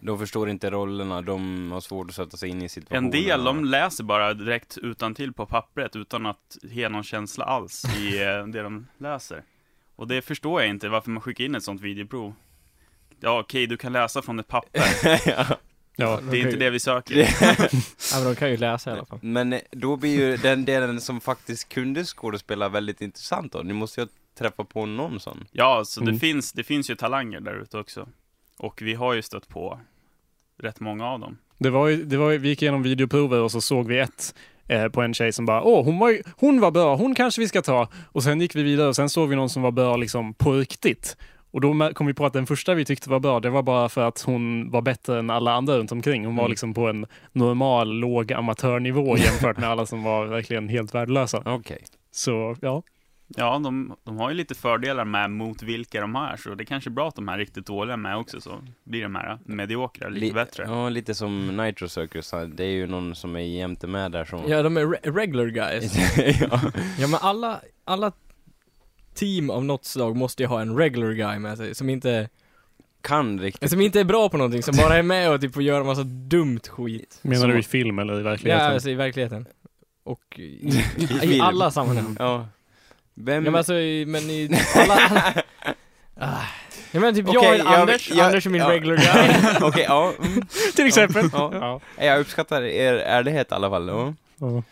De 0.01 0.19
förstår 0.19 0.49
inte 0.49 0.69
rollerna, 0.69 1.21
de 1.21 1.71
har 1.71 1.81
svårt 1.81 2.09
att 2.09 2.15
sätta 2.15 2.37
sig 2.37 2.49
in 2.49 2.61
i 2.61 2.69
situationen. 2.69 3.03
En 3.05 3.11
del, 3.11 3.43
de 3.43 3.65
läser 3.65 4.03
bara 4.03 4.33
direkt 4.33 4.77
utan 4.77 5.15
till 5.15 5.33
på 5.33 5.45
pappret 5.45 5.95
utan 5.95 6.25
att 6.25 6.57
ge 6.63 6.89
någon 6.89 7.03
känsla 7.03 7.45
alls 7.45 7.85
i 7.99 8.23
eh, 8.23 8.47
det 8.47 8.61
de 8.61 8.87
läser. 8.97 9.43
Och 9.95 10.07
det 10.07 10.21
förstår 10.21 10.61
jag 10.61 10.69
inte, 10.69 10.89
varför 10.89 11.09
man 11.11 11.21
skickar 11.21 11.43
in 11.45 11.55
ett 11.55 11.63
sånt 11.63 11.81
videoprov. 11.81 12.33
Ja, 13.19 13.39
okej, 13.39 13.67
du 13.67 13.77
kan 13.77 13.93
läsa 13.93 14.21
från 14.21 14.39
ett 14.39 14.47
papper. 14.47 14.83
Ja, 15.99 16.19
Det 16.31 16.37
är 16.37 16.45
inte 16.45 16.57
det 16.57 16.69
vi 16.69 16.79
söker. 16.79 17.15
Ja, 18.11 18.19
men 18.19 18.23
de 18.23 18.35
kan 18.35 18.49
ju 18.51 18.57
läsa 18.57 18.89
i 18.89 18.93
alla 18.93 19.05
fall. 19.05 19.19
Men 19.21 19.53
eh, 19.53 19.59
då 19.71 19.95
blir 19.95 20.19
ju 20.19 20.37
den 20.37 20.65
delen 20.65 21.01
som 21.01 21.21
faktiskt 21.21 21.69
kunde 21.69 22.03
skådespela 22.03 22.69
väldigt 22.69 23.01
intressant 23.01 23.51
då. 23.51 23.59
Ni 23.59 23.73
måste 23.73 24.01
ju 24.01 24.07
träffa 24.37 24.63
på 24.63 24.85
någon 24.85 25.19
sån. 25.19 25.45
Ja, 25.51 25.85
så 25.85 26.01
Mm. 26.01 26.13
det, 26.13 26.19
finns, 26.19 26.51
det 26.53 26.63
finns 26.63 26.89
ju 26.89 26.95
talanger 26.95 27.39
där 27.39 27.61
ute 27.61 27.77
också. 27.77 28.07
Och 28.59 28.81
vi 28.81 28.93
har 28.93 29.13
ju 29.13 29.21
stött 29.21 29.47
på 29.47 29.79
rätt 30.63 30.79
många 30.79 31.07
av 31.07 31.19
dem. 31.19 31.37
Det 31.57 31.69
var 31.69 31.87
ju, 31.87 32.03
det 32.03 32.17
var 32.17 32.31
ju, 32.31 32.37
vi 32.37 32.49
gick 32.49 32.61
igenom 32.61 32.83
videoprover 32.83 33.41
och 33.41 33.51
så 33.51 33.61
såg 33.61 33.87
vi 33.87 33.99
ett 33.99 34.35
eh, 34.67 34.87
på 34.87 35.01
en 35.01 35.13
tjej 35.13 35.31
som 35.31 35.45
bara 35.45 35.63
åh, 35.63 35.85
hon 35.85 35.99
var, 35.99 36.09
ju- 36.09 36.23
hon 36.37 36.59
var 36.59 36.71
bra, 36.71 36.95
hon 36.95 37.15
kanske 37.15 37.41
vi 37.41 37.47
ska 37.47 37.61
ta. 37.61 37.87
Och 38.11 38.23
sen 38.23 38.41
gick 38.41 38.55
vi 38.55 38.63
vidare 38.63 38.87
och 38.87 38.95
sen 38.95 39.09
såg 39.09 39.29
vi 39.29 39.35
någon 39.35 39.49
som 39.49 39.61
var 39.61 39.71
bra 39.71 39.97
liksom 39.97 40.33
på 40.33 40.51
riktigt. 40.53 41.17
Och 41.51 41.61
då 41.61 41.91
kom 41.93 42.07
vi 42.07 42.13
på 42.13 42.25
att 42.25 42.33
den 42.33 42.45
första 42.47 42.73
vi 42.73 42.85
tyckte 42.85 43.09
var 43.09 43.19
bra, 43.19 43.39
det 43.39 43.49
var 43.49 43.63
bara 43.63 43.89
för 43.89 44.01
att 44.07 44.21
hon 44.21 44.71
var 44.71 44.81
bättre 44.81 45.19
än 45.19 45.29
alla 45.29 45.51
andra 45.53 45.77
runt 45.77 45.91
omkring. 45.91 46.25
Hon 46.25 46.35
var 46.35 46.43
Mm. 46.43 46.49
liksom 46.49 46.73
på 46.73 46.87
en 46.87 47.05
normal, 47.31 47.89
låg 47.99 48.33
amatörnivå 48.33 49.17
jämfört 49.17 49.57
med 49.57 49.69
alla 49.69 49.85
som 49.85 50.03
var 50.03 50.25
verkligen 50.25 50.69
helt 50.69 50.95
värdelösa. 50.95 51.41
Okej. 51.45 51.83
Så 52.11 52.55
ja, 52.61 52.83
Ja, 53.35 53.59
de, 53.63 53.95
de 54.03 54.17
har 54.17 54.29
ju 54.29 54.35
lite 54.35 54.55
fördelar 54.55 55.05
med 55.05 55.31
mot 55.31 55.63
vilka 55.63 56.01
de 56.01 56.15
är, 56.15 56.37
så 56.37 56.55
det 56.55 56.63
är 56.63 56.65
kanske 56.65 56.89
är 56.89 56.91
bra 56.91 57.07
att 57.07 57.15
de 57.15 57.29
är 57.29 57.37
riktigt 57.37 57.65
dåliga 57.65 57.97
med 57.97 58.17
också, 58.17 58.41
så 58.41 58.59
blir 58.83 59.03
de 59.03 59.15
här 59.15 59.37
mediokra 59.45 60.09
lite 60.09 60.25
Li- 60.25 60.33
bättre. 60.33 60.63
Ja, 60.67 60.89
lite 60.89 61.15
som 61.15 61.57
Nitro 61.57 61.87
Circus. 61.89 62.33
Det 62.53 62.63
är 62.63 62.69
ju 62.69 62.87
någon 62.87 63.15
som 63.15 63.35
är 63.35 63.39
jämte 63.39 63.87
med 63.87 64.11
där 64.11 64.25
som... 64.25 64.41
Ja, 64.47 64.63
de 64.63 64.77
är 64.77 64.85
re- 64.85 65.11
regular 65.15 65.45
guys. 65.45 65.95
ja. 66.41 66.61
Ja, 66.99 67.07
men 67.07 67.19
alla, 67.21 67.61
alla 67.85 68.11
team 69.13 69.49
av 69.49 69.65
något 69.65 69.85
slag 69.85 70.15
måste 70.15 70.43
ju 70.43 70.47
ha 70.47 70.61
en 70.61 70.77
regular 70.77 71.11
guy 71.11 71.39
med 71.39 71.57
sig, 71.57 71.75
som 71.75 71.89
inte 71.89 72.29
kan 73.01 73.39
riktigt. 73.39 73.69
Som 73.71 73.81
inte 73.81 73.99
är 73.99 74.03
bra 74.03 74.29
på 74.29 74.37
någonting, 74.37 74.63
som 74.63 74.75
bara 74.77 74.95
är 74.95 75.03
med 75.03 75.31
och 75.33 75.41
typ 75.41 75.53
får 75.53 75.63
göra 75.63 75.83
massa 75.83 76.03
dumt 76.03 76.59
skit. 76.69 77.19
Menar 77.21 77.41
Som- 77.41 77.49
du 77.49 77.59
i 77.59 77.63
film 77.63 77.99
eller 77.99 78.13
i 78.13 78.17
Ja, 78.17 78.23
verkligheten? 78.23 78.67
alltså 78.73 78.89
i 78.89 78.93
verkligheten. 78.95 79.45
Och 80.03 80.39
i, 80.39 80.83
i, 81.23 81.39
alla 81.41 81.71
sammanhang. 81.71 82.15
Ja. 82.19 82.47
Vem... 83.19 83.45
Ja 83.45 83.51
men 83.51 83.55
alltså, 83.57 83.73
i, 83.73 84.05
men 84.05 84.21
i 84.21 84.49
alla... 84.75 84.95
ah. 86.19 86.43
Jag 86.91 87.01
menar 87.01 87.13
typ 87.13 87.27
Okej, 87.27 87.39
jag 87.43 87.53
är 87.55 87.57
jag- 87.57 87.67
Anders, 87.79 88.09
jag- 88.11 88.25
Anders 88.25 88.45
är 88.45 88.49
min 88.49 88.61
ja. 88.61 88.71
regular 88.71 88.95
guy. 88.97 89.67
Okej, 89.67 89.85
ja. 89.87 90.13
mm, 90.19 90.45
Till 90.75 90.85
exempel. 90.87 91.29
ja. 91.33 91.51
Ja. 91.97 92.05
Jag 92.05 92.19
uppskattar 92.19 92.61
er 92.61 92.93
ärlighet 92.93 93.51
i 93.51 93.53
alla 93.55 93.69
fall. 93.69 93.87
Ja. 93.87 94.13
Ja. 94.37 94.63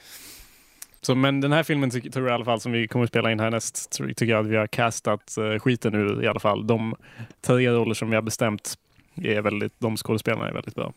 Så, 1.02 1.16
men 1.16 1.42
den 1.42 1.52
här 1.54 1.64
filmen 1.64 1.90
tror 1.90 2.02
jag 2.16 2.28
i 2.30 2.32
alla 2.34 2.46
fall 2.46 2.60
som 2.60 2.72
vi 2.72 2.88
kommer 2.88 3.04
att 3.06 3.10
spela 3.12 3.32
in 3.32 3.40
härnäst, 3.40 3.92
tror- 3.92 4.08
tycker 4.08 4.25
jag 4.25 4.40
att 4.46 4.52
vi 4.52 4.56
har 4.56 4.68
castat 4.68 5.36
uh, 5.40 5.60
skiten 5.60 5.96
ur 5.96 6.24
i 6.24 6.28
alla 6.28 6.40
fall. 6.40 6.68
De 6.68 6.96
tre 7.42 7.70
roller 7.72 7.94
som 7.94 8.10
vi 8.10 8.16
har 8.16 8.22
bestämt 8.22 8.75
är 9.16 9.42
väldigt, 9.42 9.74
de 9.80 9.98
skådespelarna 9.98 10.48
är 10.50 10.54
väldigt 10.54 10.75
bra. 10.75 10.94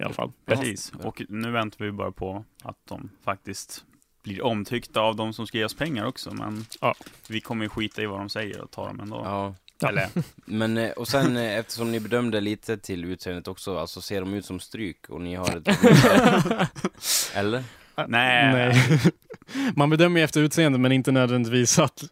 I 0.00 0.02
alla 0.02 0.14
fall. 0.14 0.32
Precis, 0.46 0.92
och 1.02 1.22
nu 1.28 1.50
väntar 1.50 1.84
vi 1.84 1.92
bara 1.92 2.12
på 2.12 2.44
att 2.62 2.76
de 2.88 3.10
faktiskt 3.24 3.84
blir 4.26 4.42
omtyckta 4.44 5.00
av 5.00 5.16
de 5.16 5.32
som 5.32 5.46
ska 5.46 5.58
ge 5.58 5.64
oss 5.64 5.74
pengar 5.74 6.04
också, 6.06 6.34
men 6.34 6.66
Ja. 6.80 6.94
vi 7.28 7.40
kommer 7.40 7.64
ju 7.64 7.68
skita 7.68 8.02
i 8.02 8.06
vad 8.06 8.20
de 8.20 8.28
säger 8.28 8.60
och 8.60 8.70
ta 8.70 8.86
dem 8.86 9.00
ändå. 9.00 9.20
ja. 9.24 9.54
Eller, 9.88 10.08
Men, 10.44 10.76
eh, 10.78 10.90
och 10.90 11.08
sen 11.08 11.36
eh, 11.36 11.58
eftersom 11.58 11.92
ni 11.92 12.00
bedömde 12.00 12.40
lite 12.40 12.78
till 12.78 13.04
utseendet 13.04 13.48
också, 13.48 13.78
alltså 13.78 14.00
ser 14.00 14.20
de 14.20 14.34
ut 14.34 14.44
som 14.44 14.60
stryk 14.60 15.08
och 15.08 15.20
ni 15.20 15.34
har 15.34 15.56
ett... 15.56 15.68
Eller? 17.34 17.64
nej. 18.08 18.52
Nej. 18.52 19.00
Man 19.76 19.90
bedömer 19.90 20.20
ju 20.20 20.24
efter 20.24 20.40
utseende 20.40 20.78
men 20.78 20.92
inte 20.92 21.12
nödvändigtvis 21.12 21.78
att, 21.78 22.02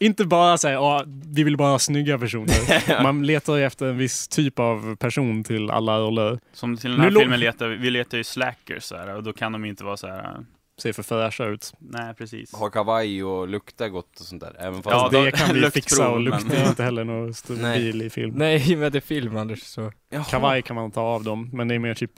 inte 0.00 0.24
bara 0.24 0.58
säga 0.58 0.74
ja, 0.74 1.04
vi 1.34 1.44
vill 1.44 1.56
bara 1.56 1.70
ha 1.70 1.78
snygga 1.78 2.18
personer. 2.18 3.02
Man 3.02 3.26
letar 3.26 3.56
ju 3.56 3.64
efter 3.64 3.86
en 3.86 3.96
viss 3.98 4.28
typ 4.28 4.58
av 4.58 4.96
person 4.96 5.44
till 5.44 5.70
alla 5.70 5.98
roller. 5.98 6.38
Som 6.52 6.76
till 6.76 6.90
den 6.90 7.00
här 7.00 7.10
Nu 7.10 7.20
filmen 7.20 7.40
letar 7.40 7.68
vi, 7.68 7.76
vi 7.76 7.90
letar 7.90 8.18
ju 8.18 8.24
slackers 8.24 8.82
så 8.84 8.96
här, 8.96 9.14
och 9.16 9.22
då 9.22 9.32
kan 9.32 9.52
de 9.52 9.64
inte 9.64 9.84
vara 9.84 9.96
så 9.96 10.06
här. 10.06 10.36
Ser 10.78 10.92
för 10.92 11.02
fräscha 11.02 11.44
ut. 11.46 11.72
nej 11.78 12.14
precis. 12.14 12.54
Har 12.54 12.70
kavaj 12.70 13.24
och 13.24 13.48
luktar 13.48 13.88
gott 13.88 14.20
och 14.20 14.26
sånt 14.26 14.42
där. 14.42 14.56
Även 14.58 14.82
fast... 14.82 14.96
Ja, 14.96 15.08
det 15.20 15.30
då- 15.30 15.36
kan 15.36 15.54
vi 15.54 15.70
fixa 15.70 16.08
och 16.08 16.14
men- 16.14 16.24
luktar 16.24 16.56
är 16.56 16.68
inte 16.68 16.82
heller 16.84 17.04
något 17.04 17.36
stor 17.36 17.56
Nej. 17.56 17.78
bil 17.80 18.02
i 18.02 18.10
film. 18.10 18.34
Nej, 18.36 18.84
att 18.84 18.92
det 18.92 18.98
är 18.98 19.00
film 19.00 19.36
Anders, 19.36 19.62
så... 19.62 19.92
Jaha. 20.10 20.24
Kavaj 20.24 20.62
kan 20.62 20.76
man 20.76 20.90
ta 20.90 21.00
av 21.00 21.24
dem, 21.24 21.50
men 21.52 21.68
det 21.68 21.74
är 21.74 21.78
mer 21.78 21.94
typ 21.94 22.10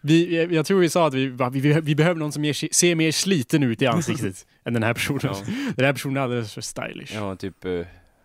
vi, 0.00 0.36
jag- 0.36 0.52
jag 0.52 0.66
tror 0.66 0.80
vi 0.80 0.88
sa 0.90 1.06
att 1.06 1.14
vi, 1.14 1.26
vi, 1.52 1.80
vi 1.80 1.94
behöver 1.94 2.18
någon 2.20 2.32
som 2.32 2.44
ger, 2.44 2.74
ser 2.74 2.94
mer 2.94 3.12
sliten 3.12 3.62
ut 3.62 3.82
i 3.82 3.86
ansiktet 3.86 4.46
än 4.64 4.74
den 4.74 4.82
här 4.82 4.94
personen. 4.94 5.20
Ja, 5.22 5.34
Den 5.76 5.84
här 5.84 5.92
personen 5.92 6.16
är 6.16 6.20
alldeles 6.20 6.54
för 6.54 6.60
stylish. 6.60 7.14
ja 7.14 7.36
typ... 7.36 7.64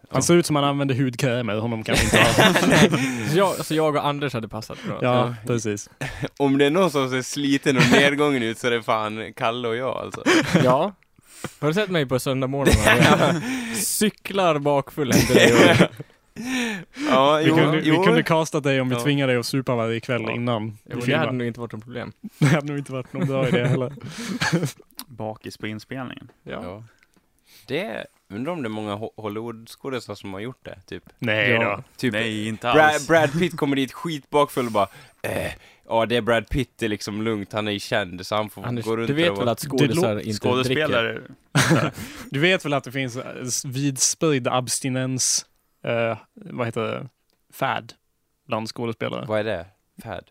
Han 0.09 0.23
ser 0.23 0.33
ut 0.35 0.45
som 0.45 0.55
han 0.55 0.65
använder 0.65 0.95
hudkrämer, 0.95 1.55
honom 1.55 1.83
kan 1.83 1.95
vi 1.95 2.03
inte 2.03 2.17
ha. 2.17 2.97
Jag, 3.35 3.65
så 3.65 3.73
jag 3.75 3.95
och 3.95 4.05
Anders 4.07 4.33
hade 4.33 4.47
passat 4.47 4.77
bra. 4.87 4.99
Ja, 5.01 5.35
precis. 5.47 5.89
Om 6.37 6.57
det 6.57 6.65
är 6.65 6.69
någon 6.71 6.91
som 6.91 7.09
ser 7.09 7.21
sliten 7.21 7.77
och 7.77 7.91
nedgången 7.91 8.43
ut 8.43 8.57
så 8.57 8.67
är 8.67 8.71
det 8.71 8.83
fan 8.83 9.33
Kalle 9.35 9.67
och 9.67 9.75
jag 9.75 9.97
alltså. 9.97 10.23
Ja. 10.63 10.93
Har 11.59 11.67
du 11.67 11.73
sett 11.73 11.89
mig 11.89 12.05
på 12.05 12.19
söndagmorgnarna? 12.19 13.41
Cyklar 13.75 14.59
bakfull 14.59 15.09
efter 15.11 15.33
dig 15.35 15.53
och... 15.53 15.87
Ja, 17.09 17.35
Vi 17.37 17.47
jo, 17.49 17.55
kunde, 17.55 17.81
jo. 17.83 17.99
vi 17.99 18.05
kunde 18.05 18.23
castat 18.23 18.63
dig 18.63 18.81
om 18.81 18.89
vi 18.89 18.95
Ja. 18.95 19.01
tvingade 19.03 19.31
dig 19.33 19.39
att 19.39 19.45
supa 19.45 19.75
varje 19.75 19.99
kväll 19.99 20.23
Ja. 20.27 20.31
innan 20.31 20.77
Jo, 20.85 20.99
vi 21.05 21.11
det 21.11 21.17
hade 21.17 21.31
nog 21.31 21.47
inte 21.47 21.59
varit 21.59 21.71
något 21.71 21.83
problem. 21.83 22.11
Det 22.39 22.45
hade 22.45 22.67
nog 22.67 22.77
inte 22.77 22.91
varit 22.91 23.13
någon 23.13 23.27
bra 23.27 23.47
idé 23.47 23.65
heller. 23.65 23.93
Bakis 25.07 25.57
på 25.57 25.67
inspelningen. 25.67 26.31
Ja. 26.43 26.59
Ja. 26.63 26.83
Det, 27.67 28.05
undrar 28.29 28.53
om 28.53 28.63
det 28.63 28.67
är 28.67 28.69
många 28.69 28.95
Ho- 28.95 29.13
Hollywood-skådespelare 29.17 30.15
som 30.17 30.33
har 30.33 30.39
gjort 30.39 30.65
det, 30.65 30.79
typ. 30.85 31.03
Nej 31.19 31.49
Ja. 31.51 31.75
då. 31.77 31.83
Typ 31.97 32.13
Nej, 32.13 32.47
inte 32.47 32.61
Brad, 32.61 32.77
alls. 32.79 33.07
Brad 33.07 33.31
Pitt 33.39 33.57
kommer 33.57 33.75
dit 33.75 33.93
skitbakfull 33.93 34.65
och 34.65 34.71
bara 34.71 34.87
eh, 35.21 35.51
Ja, 35.89 36.05
det 36.05 36.15
är 36.15 36.21
Brad 36.21 36.49
Pitt, 36.49 36.71
det 36.77 36.85
är 36.85 36.89
liksom 36.89 37.21
lugnt, 37.21 37.53
han 37.53 37.67
är 37.67 37.71
ju 37.71 37.79
känd 37.79 38.25
så 38.27 38.35
han 38.35 38.49
får 38.49 38.65
Anders, 38.65 38.85
gå 38.85 38.97
runt 38.97 39.07
du 39.07 39.13
vet 39.13 39.29
och 39.31 39.39
väl 39.41 39.47
att 39.47 39.59
skådisar 39.59 40.11
inte 40.11 40.23
dricker? 40.23 40.33
Skådespelare. 40.39 41.21
Du 42.29 42.39
vet 42.39 42.65
väl 42.65 42.73
att 42.73 42.83
det 42.83 42.91
finns 42.91 43.17
eh, 43.17 43.43
vidspridd 43.65 44.47
abstinens, 44.47 45.45
eh, 45.83 46.17
vad 46.33 46.67
heter 46.67 46.81
det, 46.81 47.09
fad 47.53 47.93
bland 48.47 48.67
skådespelare. 48.69 49.25
Vad 49.27 49.39
är 49.39 49.43
det? 49.43 49.65
Fad? 50.03 50.23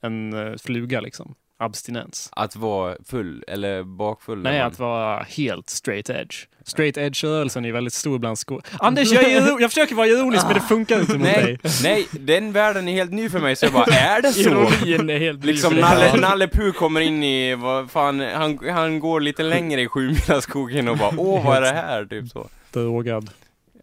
En 0.00 0.32
eh, 0.32 0.56
fluga 0.56 1.00
liksom. 1.00 1.34
Abstinens. 1.58 2.28
Att 2.32 2.56
vara 2.56 2.96
full, 3.04 3.44
eller 3.48 3.82
bakfull? 3.82 4.42
Nej, 4.42 4.58
man- 4.58 4.66
att 4.66 4.78
vara 4.78 5.22
helt 5.22 5.70
straight 5.70 6.10
edge. 6.10 6.36
Straight 6.64 6.96
edge-rörelsen 6.96 7.64
är 7.64 7.72
väldigt 7.72 7.92
stor 7.92 8.18
bland 8.18 8.38
skå... 8.38 8.60
Anders, 8.80 9.12
jag, 9.12 9.24
är, 9.24 9.60
jag 9.60 9.70
försöker 9.70 9.94
vara 9.94 10.06
ironisk 10.06 10.44
men 10.44 10.54
det 10.54 10.60
funkar 10.60 11.00
inte 11.00 11.12
mot 11.12 11.22
Nej, 11.22 11.42
dig. 11.44 11.58
nej, 11.82 12.06
den 12.10 12.52
världen 12.52 12.88
är 12.88 12.92
helt 12.92 13.12
ny 13.12 13.28
för 13.28 13.38
mig 13.40 13.56
så 13.56 13.66
jag 13.66 13.72
bara, 13.72 13.84
är 13.96 14.22
det 14.22 14.32
så? 14.32 14.40
Ironin 14.86 15.10
är 15.10 15.18
helt 15.18 15.40
ny 15.40 15.46
Liksom 15.46 15.70
för 15.70 15.80
dig. 15.80 15.84
Nalle, 16.10 16.20
Nalle 16.20 16.48
Puh 16.48 16.72
kommer 16.72 17.00
in 17.00 17.22
i, 17.22 17.54
vad 17.54 17.90
fan, 17.90 18.20
han, 18.20 18.58
han 18.70 18.98
går 19.00 19.20
lite 19.20 19.42
längre 19.42 19.80
i 19.80 19.88
Sjumilaskogen 19.88 20.88
och 20.88 20.96
bara 20.98 21.12
åh 21.18 21.44
vad 21.46 21.56
är 21.56 21.60
det 21.60 21.72
här? 21.72 22.04
Typ 22.04 22.28
så. 22.28 22.48
Drogad. 22.72 23.30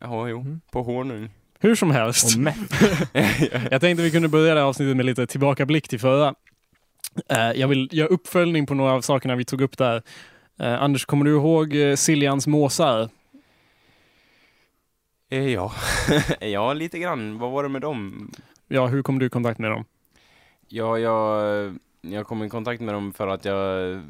Ja, 0.01 0.27
jo, 0.27 0.39
Mm. 0.41 0.61
på 0.71 0.83
honung. 0.83 1.29
Hur 1.59 1.75
som 1.75 1.91
helst. 1.91 2.37
Jag 3.71 3.81
tänkte 3.81 4.03
vi 4.03 4.11
kunde 4.11 4.27
börja 4.27 4.53
det 4.53 4.59
här 4.59 4.67
avsnittet 4.67 4.97
med 4.97 5.05
lite 5.05 5.27
tillbakablick 5.27 5.87
till 5.87 5.99
förra. 5.99 6.33
Eh, 7.29 7.51
jag 7.51 7.67
vill 7.67 7.89
göra 7.91 8.07
uppföljning 8.07 8.65
på 8.65 8.73
några 8.73 8.93
av 8.93 9.01
sakerna 9.01 9.35
vi 9.35 9.45
tog 9.45 9.61
upp 9.61 9.77
där. 9.77 10.01
Eh, 10.59 10.81
Anders, 10.83 11.05
kommer 11.05 11.25
du 11.25 11.31
ihåg 11.31 11.73
uh, 11.75 11.95
Siljans 11.95 12.47
måsar? 12.47 13.09
Eh, 15.29 15.47
Ja, 15.47 15.71
ja 16.41 16.73
lite 16.73 16.99
grann. 16.99 17.39
Vad 17.39 17.51
var 17.51 17.63
det 17.63 17.69
med 17.69 17.81
dem? 17.81 18.31
Ja, 18.67 18.87
hur 18.87 19.03
kom 19.03 19.19
du 19.19 19.25
i 19.25 19.29
kontakt 19.29 19.59
med 19.59 19.71
dem? 19.71 19.85
Ja, 20.67 20.97
jag, 20.99 21.77
jag 22.01 22.27
kom 22.27 22.43
i 22.43 22.49
kontakt 22.49 22.81
med 22.81 22.93
dem 22.93 23.13
för 23.13 23.27
att 23.27 23.45
jag 23.45 24.01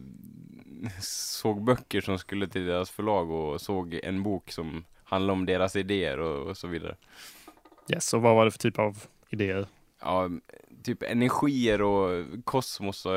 såg 1.01 1.63
böcker 1.63 2.01
som 2.01 2.19
skulle 2.19 2.47
till 2.47 2.65
deras 2.65 2.89
förlag 2.89 3.31
och 3.31 3.61
såg 3.61 3.99
en 4.03 4.23
bok 4.23 4.51
som 4.51 4.85
handlade 5.03 5.33
om 5.33 5.45
deras 5.45 5.75
idéer 5.75 6.19
och, 6.19 6.49
och 6.49 6.57
så 6.57 6.67
vidare. 6.67 6.95
Yes, 7.89 8.13
och 8.13 8.21
vad 8.21 8.35
var 8.35 8.45
det 8.45 8.51
för 8.51 8.59
typ 8.59 8.79
av 8.79 9.03
idéer? 9.29 9.67
Ja, 10.01 10.29
typ 10.83 11.03
energier 11.03 11.81
och 11.81 12.25
kosmos 12.43 13.05
och 13.05 13.13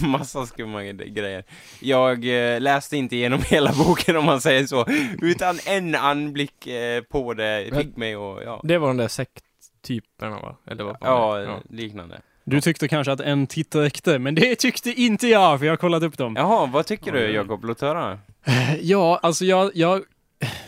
massa 0.00 0.46
skumma 0.46 0.84
grejer. 0.84 1.44
Jag 1.80 2.24
eh, 2.54 2.60
läste 2.60 2.96
inte 2.96 3.16
igenom 3.16 3.40
hela 3.46 3.72
boken 3.86 4.16
om 4.16 4.24
man 4.24 4.40
säger 4.40 4.66
så, 4.66 4.86
utan 5.22 5.58
en 5.66 5.94
anblick 5.94 6.66
eh, 6.66 7.02
på 7.02 7.34
det 7.34 7.70
fick 7.76 7.96
mig 7.96 8.16
och 8.16 8.42
ja, 8.42 8.60
Det 8.64 8.78
var 8.78 8.88
de 8.88 8.96
där 8.96 9.08
sekttyperna 9.08 10.40
va? 10.40 10.56
Eller 10.66 10.84
vad 10.84 10.96
ja, 11.00 11.38
är? 11.38 11.62
liknande. 11.70 12.20
Du 12.44 12.60
tyckte 12.60 12.88
kanske 12.88 13.12
att 13.12 13.20
en 13.20 13.46
titt 13.46 13.74
räckte, 13.74 14.18
men 14.18 14.34
det 14.34 14.56
tyckte 14.56 14.90
inte 14.90 15.26
jag, 15.26 15.58
för 15.58 15.66
jag 15.66 15.72
har 15.72 15.76
kollat 15.76 16.02
upp 16.02 16.18
dem. 16.18 16.36
Jaha, 16.36 16.66
vad 16.72 16.86
tycker 16.86 17.12
du 17.12 17.20
Ja, 17.20 17.28
Jakob? 17.28 17.64
Låt 17.64 17.80
höra. 17.80 18.18
Ja, 18.80 19.20
alltså 19.22 19.44
jag, 19.44 19.70
jag, 19.74 20.02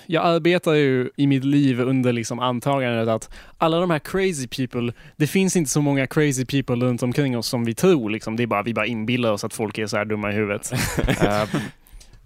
jag 0.07 0.27
arbetar 0.27 0.73
ju 0.75 1.11
i 1.17 1.27
mitt 1.27 1.45
liv 1.45 1.81
under 1.81 2.13
liksom 2.13 2.39
antagandet 2.39 3.09
att 3.09 3.31
alla 3.59 3.81
de 3.81 3.91
här 3.91 3.99
crazy 3.99 4.49
people, 4.49 4.93
det 5.17 5.27
finns 5.27 5.57
inte 5.57 5.71
så 5.71 5.83
många 5.83 6.07
crazy 6.07 6.45
people 6.45 6.77
runt 6.87 7.03
omkring 7.03 7.39
oss 7.39 7.47
som 7.49 7.65
vi 7.65 7.75
tror. 7.75 8.11
Liksom. 8.11 8.37
Det 8.37 8.43
är 8.43 8.47
bara, 8.47 8.63
vi 8.63 8.75
bara 8.75 8.87
inbillar 8.87 9.33
oss 9.33 9.45
att 9.45 9.55
folk 9.55 9.79
är 9.79 9.87
så 9.87 9.97
här 9.97 10.05
dumma 10.05 10.31
i 10.33 10.35
huvudet. 10.35 10.73
Eh, 11.23 11.49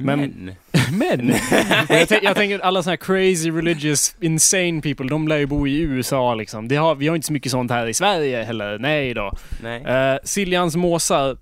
Men- 0.00 0.20
Men, 0.92 1.26
Men, 1.88 2.06
jag, 2.10 2.22
jag 2.24 2.36
tänker 2.36 2.58
alla 2.58 2.82
såna 2.82 2.92
här 2.92 2.96
crazy 2.96 3.50
religious 3.50 4.16
insane 4.20 4.80
people, 4.82 5.08
de 5.08 5.28
lär 5.28 5.36
ju 5.38 5.46
bo 5.46 5.66
i 5.66 5.80
USA 5.80 6.34
liksom. 6.34 6.68
Det 6.68 6.76
har, 6.76 6.94
vi 6.94 7.08
har 7.08 7.16
inte 7.16 7.26
så 7.26 7.32
mycket 7.32 7.52
sånt 7.52 7.70
här 7.70 7.86
i 7.86 7.94
Sverige 7.94 8.42
heller. 8.42 8.78
Nej 8.78 9.14
då. 9.14 9.32
nej. 9.62 10.12
Uh, 10.14 10.18
Siljans 10.24 10.76
måsar. 10.76 11.36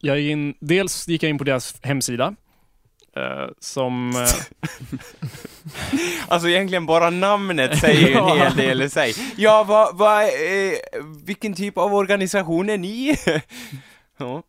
Jag 0.00 0.20
gick 0.20 0.30
in, 0.32 0.54
dels 0.60 1.08
gick 1.08 1.22
jag 1.22 1.30
in 1.30 1.38
på 1.38 1.44
deras 1.44 1.74
hemsida. 1.82 2.34
Eh, 3.16 3.48
som... 3.60 4.10
eh, 4.10 4.68
Alltså 6.28 6.48
egentligen 6.48 6.86
bara 6.86 7.10
namnet 7.10 7.78
säger 7.78 8.08
ju 8.08 8.14
en 8.14 8.38
hel 8.38 8.56
del 8.56 8.82
i 8.82 8.90
sig. 8.90 9.14
Ja, 9.36 9.64
vad, 9.64 9.96
vad, 9.98 10.22
eh, 10.24 10.74
vilken 11.24 11.54
typ 11.54 11.78
av 11.78 11.94
organisation 11.94 12.70
är 12.70 12.78
ni? 12.78 13.16
ja, 14.16 14.42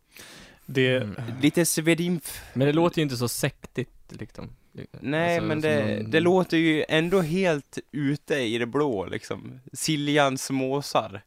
det, 0.66 0.96
Mm. 0.96 1.14
lite 1.40 1.66
svedimf. 1.66 2.42
Men 2.52 2.66
det 2.66 2.72
låter 2.72 2.98
ju 2.98 3.02
inte 3.02 3.16
så 3.16 3.28
sektigt 3.28 3.90
liksom. 4.08 4.50
Nej, 5.00 5.34
Alltså, 5.36 5.46
men 5.48 5.60
det, 5.60 5.96
någon- 6.02 6.10
det 6.10 6.20
låter 6.20 6.56
ju 6.56 6.84
ändå 6.88 7.20
helt 7.20 7.78
ute 7.92 8.34
i 8.34 8.58
det 8.58 8.66
blå 8.66 9.06
liksom. 9.06 9.60
Siljans 9.72 10.50
måsar. 10.50 11.22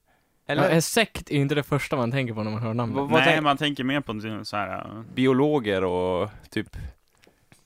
Eller? 0.48 0.64
Ja, 0.64 0.70
en 0.70 0.82
sekt 0.82 1.30
är 1.32 1.36
ju 1.36 1.42
inte 1.42 1.56
det 1.56 1.64
första 1.64 1.96
man 1.96 2.12
tänker 2.12 2.34
på 2.34 2.44
när 2.44 2.52
man 2.52 2.62
hör 2.62 2.74
namnet. 2.74 3.10
Nej, 3.12 3.42
man 3.42 3.58
tänker 3.58 3.84
mer 3.84 4.02
på 4.02 4.44
så 4.46 4.58
här, 4.58 5.04
Biologer 5.16 5.84
och 5.84 6.30
typ... 6.50 6.78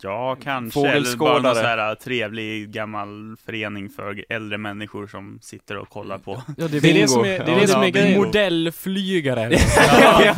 ja 0.04 0.38
kanske, 0.44 0.88
eller 0.88 1.18
bara 1.18 1.40
någon 1.42 1.56
så 1.56 1.62
här 1.62 1.90
äh, 1.90 1.96
trevlig 1.96 2.72
gammal 2.72 3.36
förening 3.46 3.90
för 3.90 4.26
äldre 4.30 4.58
människor 4.58 5.08
som 5.08 5.40
sitter 5.42 5.78
och 5.78 5.90
kollar 5.90 6.18
på. 6.18 6.44
Ja, 6.58 6.68
det 6.68 6.78
är 6.78 6.94
det 6.94 7.08
som 7.08 7.22
är, 7.22 7.46
det 7.46 7.52
är, 7.52 7.60
det 7.60 7.68
som 7.68 7.82
är 7.82 7.86
Ja, 7.86 7.92
grejen. 7.92 8.22
Modellflygare. 8.22 9.50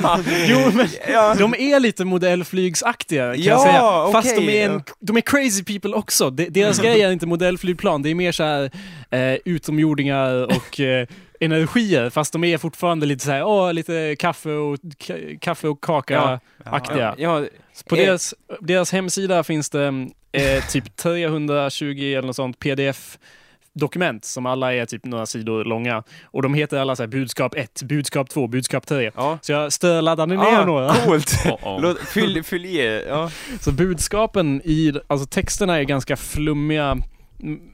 ja. 0.04 0.20
Jo, 0.48 0.60
men 0.74 0.88
ja. 1.12 1.36
de 1.36 1.56
är 1.56 1.80
lite 1.80 2.06
modellflygsaktiga 2.06 3.34
kan 3.34 3.44
Ja, 3.44 3.52
jag 3.52 3.62
säga. 3.62 4.12
Fast 4.12 4.32
okej, 4.32 4.46
de 4.46 4.62
är, 4.62 4.66
en, 4.66 4.84
ja. 4.88 4.96
de 5.00 5.18
är 5.18 5.22
crazy 5.22 5.64
people 5.64 5.94
också. 5.94 6.30
De, 6.30 6.50
deras 6.50 6.80
grej 6.82 7.02
är 7.02 7.12
inte 7.12 7.26
modellflygplan, 7.26 8.02
det 8.02 8.10
är 8.10 8.16
mer 8.16 8.32
så 8.32 8.44
här 8.44 8.72
eh, 9.10 9.38
utomjordingar 9.46 10.46
och 10.46 10.80
eh, 10.80 11.08
energier 11.42 12.10
fast 12.10 12.34
de 12.34 12.44
är 12.44 12.58
fortfarande 12.58 13.06
lite 13.06 13.26
så 13.26 13.32
här, 13.32 13.44
åh, 13.44 13.74
lite 13.74 14.16
kaffe 14.20 14.50
och, 14.52 14.78
ka, 14.98 15.14
kaffe 15.42 15.68
och 15.68 15.82
kaka-aktiga. 15.84 17.16
Ja, 17.18 17.46
På 17.90 17.96
Eh. 17.96 18.06
deras, 18.06 18.34
deras 18.60 18.92
hemsida 18.92 19.44
finns 19.44 19.70
det 19.70 19.88
eh, 20.32 20.64
typ 20.72 20.96
320 20.98 21.86
eller 22.18 22.22
något 22.28 22.36
sånt 22.36 22.60
pdf-dokument 22.60 24.26
som 24.26 24.46
alla 24.46 24.74
är 24.74 24.86
typ 24.86 25.06
några 25.06 25.26
sidor 25.26 25.64
långa. 25.66 26.04
Och 26.24 26.42
de 26.42 26.54
heter 26.54 26.78
alla 26.80 26.96
så 26.96 27.04
här 27.04 27.08
budskap 27.08 27.56
1, 27.56 27.82
budskap 27.84 28.30
2, 28.30 28.48
budskap 28.48 28.88
3. 28.88 29.12
ja. 29.16 29.40
Så 29.42 29.52
jag 29.52 29.74
stöladdade 29.74 30.36
ner 30.36 30.44
Ah, 30.62 30.66
några. 30.66 30.94
coolt! 30.96 31.34
Låt, 31.82 32.00
fyll, 32.00 32.44
fyll 32.44 32.66
i, 32.66 33.04
ja. 33.10 33.32
Så 33.62 33.72
budskapen 33.72 34.62
i, 34.66 34.94
alltså 35.08 35.28
texterna 35.28 35.80
är 35.80 35.84
ganska 35.84 36.18
flummiga. 36.18 36.98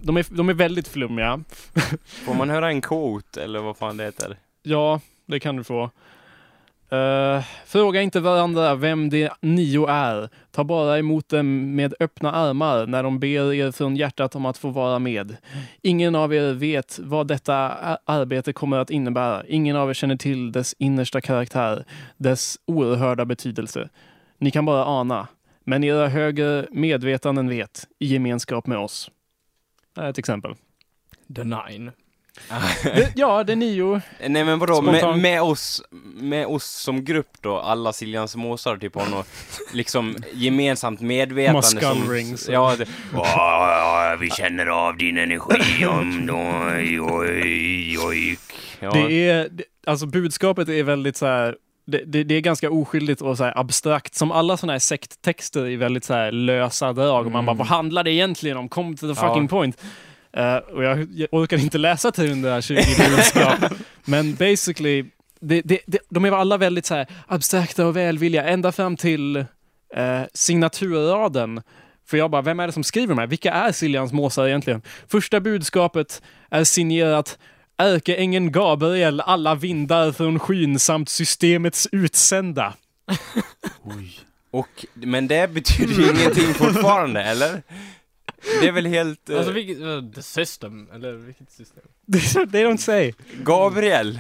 De 0.02 0.18
är, 0.18 0.36
de 0.36 0.50
är 0.50 0.54
väldigt 0.54 0.88
flummiga. 0.88 1.44
Får 2.06 2.34
man 2.34 2.50
höra 2.50 2.68
en 2.68 2.82
quote, 2.82 3.44
eller 3.44 3.60
vad 3.60 3.78
fan 3.78 3.98
det 3.98 4.04
heter? 4.04 4.38
Ja, 4.64 5.02
det 5.26 5.40
kan 5.40 5.56
du 5.56 5.64
få. 5.64 5.92
Eh, 6.90 7.44
fråga 7.66 8.02
inte 8.02 8.20
varandra 8.20 8.76
vem 8.76 9.10
de 9.10 9.30
nio 9.42 9.88
är. 9.88 10.30
Ta 10.52 10.64
bara 10.64 11.00
emot 11.00 11.30
dem 11.30 11.76
med 11.76 11.94
öppna 12.00 12.32
armar 12.32 12.86
när 12.86 13.04
de 13.04 13.20
ber 13.20 13.54
er 13.54 13.72
från 13.72 13.96
hjärtat 13.96 14.36
om 14.36 14.46
att 14.46 14.58
få 14.58 14.70
vara 14.70 15.00
med. 15.00 15.38
Ingen 15.82 16.16
av 16.16 16.34
er 16.34 16.54
vet 16.54 17.00
vad 17.04 17.28
detta 17.28 17.56
arbete 18.06 18.54
kommer 18.54 18.78
att 18.78 18.90
innebära. 18.90 19.44
Ingen 19.48 19.76
av 19.76 19.90
er 19.90 19.94
känner 19.94 20.16
till 20.16 20.52
dess 20.52 20.76
innersta 20.80 21.22
karaktär, 21.22 21.86
dess 22.18 22.58
oerhörda 22.66 23.26
betydelse. 23.26 23.90
Ni 24.38 24.52
kan 24.52 24.66
bara 24.66 24.86
ana, 24.86 25.28
men 25.64 25.84
era 25.84 26.08
högre 26.08 26.68
medvetanden 26.72 27.50
vet, 27.50 27.88
i 28.00 28.06
gemenskap 28.06 28.68
med 28.68 28.78
oss. 28.78 29.12
Ett 29.98 30.18
exempel. 30.18 30.56
The 31.36 31.44
Nine. 31.44 31.92
Det, 32.84 33.12
ja, 33.16 33.44
det 33.44 33.54
är 33.54 33.56
nio. 33.56 34.02
Nej 34.28 34.44
men 34.46 34.60
vadå, 34.60 34.82
med, 34.82 35.18
med 35.20 35.42
oss, 35.42 35.84
med 36.16 36.46
oss 36.48 36.66
som 36.66 37.06
grupp 37.06 37.30
då, 37.42 37.60
alla 37.60 37.94
Siljans 37.94 38.36
måsar 38.36 38.78
typ 38.78 38.96
har 38.96 39.06
något 39.10 39.28
liksom 39.74 40.16
gemensamt 40.34 41.02
medvetande 41.02 41.82
som... 41.82 42.10
rings. 42.12 42.50
Ja, 42.50 42.76
det, 42.78 42.86
"Åh, 43.14 44.16
vi 44.20 44.30
känner 44.30 44.66
av 44.66 44.98
din 44.98 45.18
energi 45.18 45.86
om 45.86 46.30
oj, 46.76 47.02
oj, 47.02 47.98
oj. 48.00 48.38
Ja. 48.80 48.92
Det 48.92 49.30
är, 49.30 49.50
det- 49.52 49.64
alltså 49.86 50.06
budskapet 50.06 50.70
är 50.70 50.84
väldigt 50.84 51.18
så 51.18 51.26
här, 51.26 51.56
det, 51.88 52.04
det, 52.06 52.24
det 52.24 52.36
är 52.36 52.42
ganska 52.42 52.72
oskyldigt 52.72 53.22
och 53.22 53.38
så 53.38 53.44
här 53.44 53.58
abstrakt. 53.60 54.16
Som 54.16 54.32
alla 54.32 54.58
sådana 54.58 54.74
här 54.74 54.80
sekttexter 54.80 55.66
är 55.66 55.78
väldigt 55.78 56.04
så 56.04 56.14
här 56.14 56.32
lösa 56.32 56.94
drag. 56.94 57.26
Och 57.26 57.32
man 57.32 57.46
bara, 57.46 57.52
Mm. 57.52 57.58
vad 57.58 57.68
handlar 57.68 58.04
det 58.04 58.12
egentligen 58.12 58.58
om? 58.58 58.70
Kom 58.70 58.96
to 58.96 59.14
the 59.14 59.22
Ja. 59.22 59.28
fucking 59.28 59.48
point. 59.48 59.78
Eh, 60.34 60.56
och 60.56 60.84
jag, 60.84 61.08
jag 61.16 61.28
orkar 61.32 61.58
inte 61.58 61.78
läsa 61.78 62.12
320 62.12 62.76
budskap. 63.16 63.72
Men 64.06 64.36
basically, 64.36 65.06
det, 65.40 65.62
det, 65.62 65.80
det, 65.88 66.00
de 66.10 66.26
är 66.26 66.32
alla 66.32 66.58
väldigt 66.58 66.86
så 66.86 67.06
abstrakta 67.28 67.86
och 67.86 67.96
välvilliga. 67.96 68.44
Ända 68.44 68.72
fram 68.72 68.98
till 68.98 69.36
eh, 69.96 70.22
signaturraden. 70.34 71.62
För 72.10 72.18
jag 72.18 72.32
bara, 72.32 72.42
vem 72.42 72.60
är 72.60 72.68
det 72.68 72.74
som 72.74 72.84
skriver 72.84 73.08
de 73.08 73.18
här? 73.20 73.28
Vilka 73.28 73.54
är 73.54 73.72
Siljans 73.72 74.14
måsar 74.14 74.48
egentligen? 74.48 74.82
Första 75.08 75.40
budskapet 75.40 76.22
är 76.52 76.64
signerat 76.64 77.38
Ärkeängeln 77.78 78.52
Gabriel, 78.52 79.22
alla 79.22 79.56
vindar 79.56 80.12
från 80.12 80.40
skyn 80.40 80.80
samt 80.80 81.10
systemets 81.10 81.88
utsända. 81.92 82.74
Och, 84.52 84.86
men 84.94 85.28
det 85.28 85.54
betyder 85.54 85.94
ju 85.94 86.12
ingenting 86.12 86.54
fortfarande, 86.54 87.24
eller? 87.24 87.64
Det 88.62 88.68
är 88.68 88.72
väl 88.72 88.86
helt... 88.86 89.30
eh, 89.30 89.38
Alltså 89.38 89.52
vilket, 89.52 89.78
uh, 89.82 90.12
the 90.12 90.22
system, 90.22 90.88
eller 90.94 91.14
vilket 91.14 91.52
system? 91.52 91.84
They 92.52 92.64
don't 92.66 92.78
say. 92.78 93.14
Gabriel, 93.44 94.20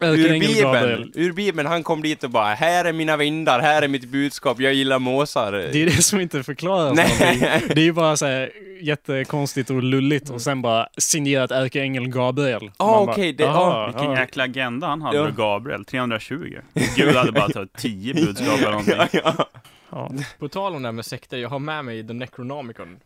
ur 0.00 0.40
Bibeln, 0.40 1.12
ur 1.14 1.32
Bibeln, 1.32 1.66
han 1.68 1.82
kom 1.82 2.02
dit 2.02 2.24
och 2.24 2.30
bara 2.30 2.54
Här 2.54 2.84
är 2.84 2.92
mina 2.92 3.16
vindar, 3.16 3.60
här 3.60 3.82
är 3.82 3.88
mitt 3.88 4.08
budskap, 4.08 4.60
jag 4.60 4.74
gillar 4.74 4.98
måsar. 4.98 5.52
Det 5.52 5.82
är 5.82 5.86
det 5.86 6.02
som 6.02 6.20
inte 6.20 6.42
förklaras. 6.42 6.96
Nej. 6.96 7.62
Det 7.74 7.80
är 7.80 7.84
ju 7.84 7.92
bara 7.92 8.16
så 8.16 8.26
här 8.26 8.50
jättekonstigt 8.80 9.70
och 9.70 9.82
lulligt 9.82 10.30
och 10.30 10.40
sen 10.42 10.62
bara 10.62 10.88
signerat 10.98 11.50
ärkeängeln 11.50 12.10
Gabriel. 12.10 12.70
Ah, 12.76 13.04
bara, 13.06 13.12
okej, 13.12 13.32
det- 13.32 13.44
"Jaha, 13.44 13.74
ah, 13.74 13.86
Vilken 13.86 14.12
ja." 14.12 14.20
jäkla 14.20 14.44
agenda 14.44 14.86
han 14.86 15.02
hade 15.02 15.16
Ja. 15.16 15.24
med 15.24 15.36
Gabriel, 15.36 15.84
320. 15.84 16.58
Gud 16.96 17.14
hade 17.14 17.32
bara 17.32 17.48
tagit 17.48 17.72
10 17.76 18.14
budskap 18.14 18.58
eller 18.58 18.70
någonting. 18.70 18.94
ja. 19.24 19.48
Ja. 19.90 20.10
På 20.38 20.48
tal 20.48 20.74
om 20.74 20.82
det 20.82 20.88
här 20.88 20.92
med 20.92 21.06
sekter, 21.06 21.36
jag 21.38 21.48
har 21.48 21.58
med 21.58 21.84
mig 21.84 22.06
The 22.06 22.12
Necronomicon. 22.12 22.96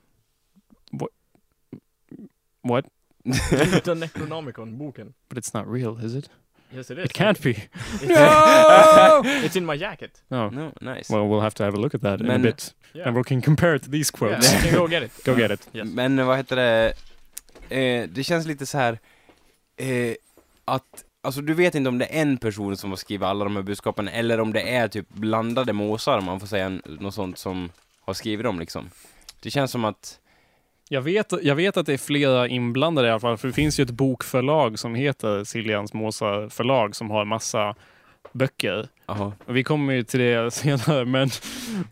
What? 2.63 2.85
The 3.25 3.31
Necronomicon, 3.95 4.77
boken. 4.79 5.13
But 5.29 5.39
it's 5.39 5.55
not 5.55 5.67
real, 5.67 5.99
is 5.99 6.15
it? 6.15 6.29
Yes 6.75 6.91
it 6.91 6.99
is. 6.99 7.05
It 7.05 7.13
can't 7.13 7.41
be. 7.43 7.51
It's, 7.51 8.03
No! 8.03 9.23
it's 9.25 9.57
in 9.57 9.65
my 9.67 9.77
jacket. 9.77 10.23
No. 10.31 10.49
No, 10.51 10.73
nice. 10.81 11.11
Well, 11.11 11.29
we'll 11.29 11.41
have 11.41 11.55
to 11.55 11.65
have 11.65 11.75
a 11.75 11.81
look 11.81 11.95
at 11.95 12.01
that 12.03 12.21
in 12.21 12.27
a 12.27 12.29
Men- 12.29 12.43
bit. 12.43 12.75
Yeah. 12.95 13.09
And 13.09 13.17
we 13.17 13.23
can 13.25 13.43
compare 13.43 13.75
it 13.75 13.83
to 13.83 13.91
these 13.91 14.11
Yeah, 14.15 14.19
quotes. 14.19 14.63
can 14.63 14.75
go 14.75 14.87
get 14.89 15.03
it. 15.03 15.25
Go 15.25 15.35
get 15.35 15.51
it. 15.51 15.69
Yes. 15.73 15.89
Men 15.89 16.27
vad 16.27 16.37
heter 16.37 16.57
det, 16.57 16.93
eh, 17.77 18.09
det 18.09 18.25
känns 18.25 18.47
lite 18.47 18.67
så 18.67 18.79
här 18.79 18.99
eh, 19.77 20.15
att, 20.65 21.05
alltså 21.23 21.41
du 21.41 21.55
vet 21.55 21.75
inte 21.75 21.89
om 21.89 21.99
det 21.99 22.05
är 22.07 22.23
en 22.23 22.37
person 22.39 22.77
som 22.77 22.91
har 22.91 22.97
skrivit 22.97 23.25
alla 23.27 23.45
de 23.45 23.57
här 23.57 23.63
budskapen, 23.63 24.09
eller 24.09 24.41
om 24.41 24.53
det 24.53 24.63
är 24.75 24.89
typ 24.89 25.09
blandade 25.09 25.73
måsar, 25.73 26.19
om 26.19 26.25
man 26.25 26.41
får 26.41 26.47
säga 26.47 26.69
något 26.85 27.15
sånt 27.15 27.39
som 27.39 27.71
har 28.01 28.15
skrivit 28.15 28.45
dem 28.45 28.59
liksom. 28.61 28.91
Det 29.41 29.51
känns 29.51 29.71
som 29.71 29.85
att, 29.85 30.21
Jag 30.93 31.03
vet, 31.03 31.33
jag 31.43 31.55
vet 31.55 31.77
att 31.77 31.87
det 31.87 31.93
är 31.93 31.99
flera 31.99 32.49
inblandade 32.49 33.09
i 33.09 33.11
alla 33.11 33.21
fall, 33.21 33.37
för 33.37 33.49
det 33.49 33.55
finns 33.55 33.81
ju 33.81 33.83
ett 33.83 33.91
bokförlag 33.91 34.79
som 34.79 34.95
heter 34.95 35.45
Siljans 35.45 35.93
Måsar 35.93 36.49
förlag 36.49 36.97
som 36.97 37.11
har 37.11 37.25
massa 37.25 37.75
böcker. 38.33 38.89
Och 39.47 39.57
vi 39.57 39.65
kommer 39.65 39.93
ju 39.93 40.03
till 40.03 40.21
det 40.21 40.51
senare, 40.55 41.05
men... 41.05 41.31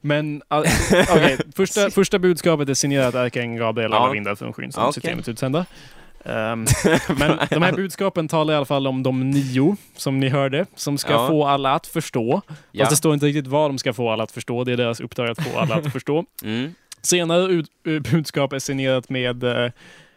men 0.01 0.43
uh, 0.55 0.59
okej, 1.13 1.39
första, 1.57 1.91
första 1.91 2.19
budskapet 2.19 2.69
är 2.69 2.75
signerat 2.75 3.15
ärkeängeln 3.15 3.59
Gabriel, 3.59 3.91
Ja. 3.93 4.11
vindar 4.11 4.35
från 4.35 4.53
skyn, 4.53 4.73
som 4.73 4.83
Ja, 4.83 4.89
okej. 4.89 4.95
systemet 5.03 5.29
utsända. 5.29 5.67
Ehm, 6.25 6.67
men 7.19 7.39
de 7.51 7.63
här 7.63 7.73
budskapen 7.73 8.29
talar 8.29 8.55
i 8.55 8.57
alla 8.57 8.67
fall 8.67 8.87
om 8.87 9.03
de 9.03 9.31
nio, 9.31 9.77
som 9.97 10.21
ni 10.21 10.29
hörde, 10.29 10.67
som 10.75 10.99
ska 10.99 11.13
Ja. 11.13 11.29
få 11.29 11.47
alla 11.47 11.75
att 11.75 11.87
förstå. 11.87 12.41
ja. 12.73 12.85
Fast 12.85 12.91
det 12.91 12.97
står 12.97 13.15
inte 13.15 13.27
riktigt 13.27 13.47
vad 13.47 13.71
de 13.71 13.79
ska 13.79 13.93
få 13.93 14.11
alla 14.11 14.23
att 14.25 14.33
förstå, 14.33 14.65
det 14.65 14.73
är 14.73 14.77
deras 14.77 15.01
uppdrag 15.01 15.31
att 15.31 15.43
få 15.43 15.59
alla 15.59 15.75
att 15.75 15.93
förstå. 15.93 16.25
Mm. 16.45 16.75
Senare 17.03 17.53
ut, 17.53 17.71
eh, 17.87 17.99
budskap 18.13 18.53
är 18.53 18.59
signerat 18.59 19.09
med 19.09 19.45
eh, 19.45 19.73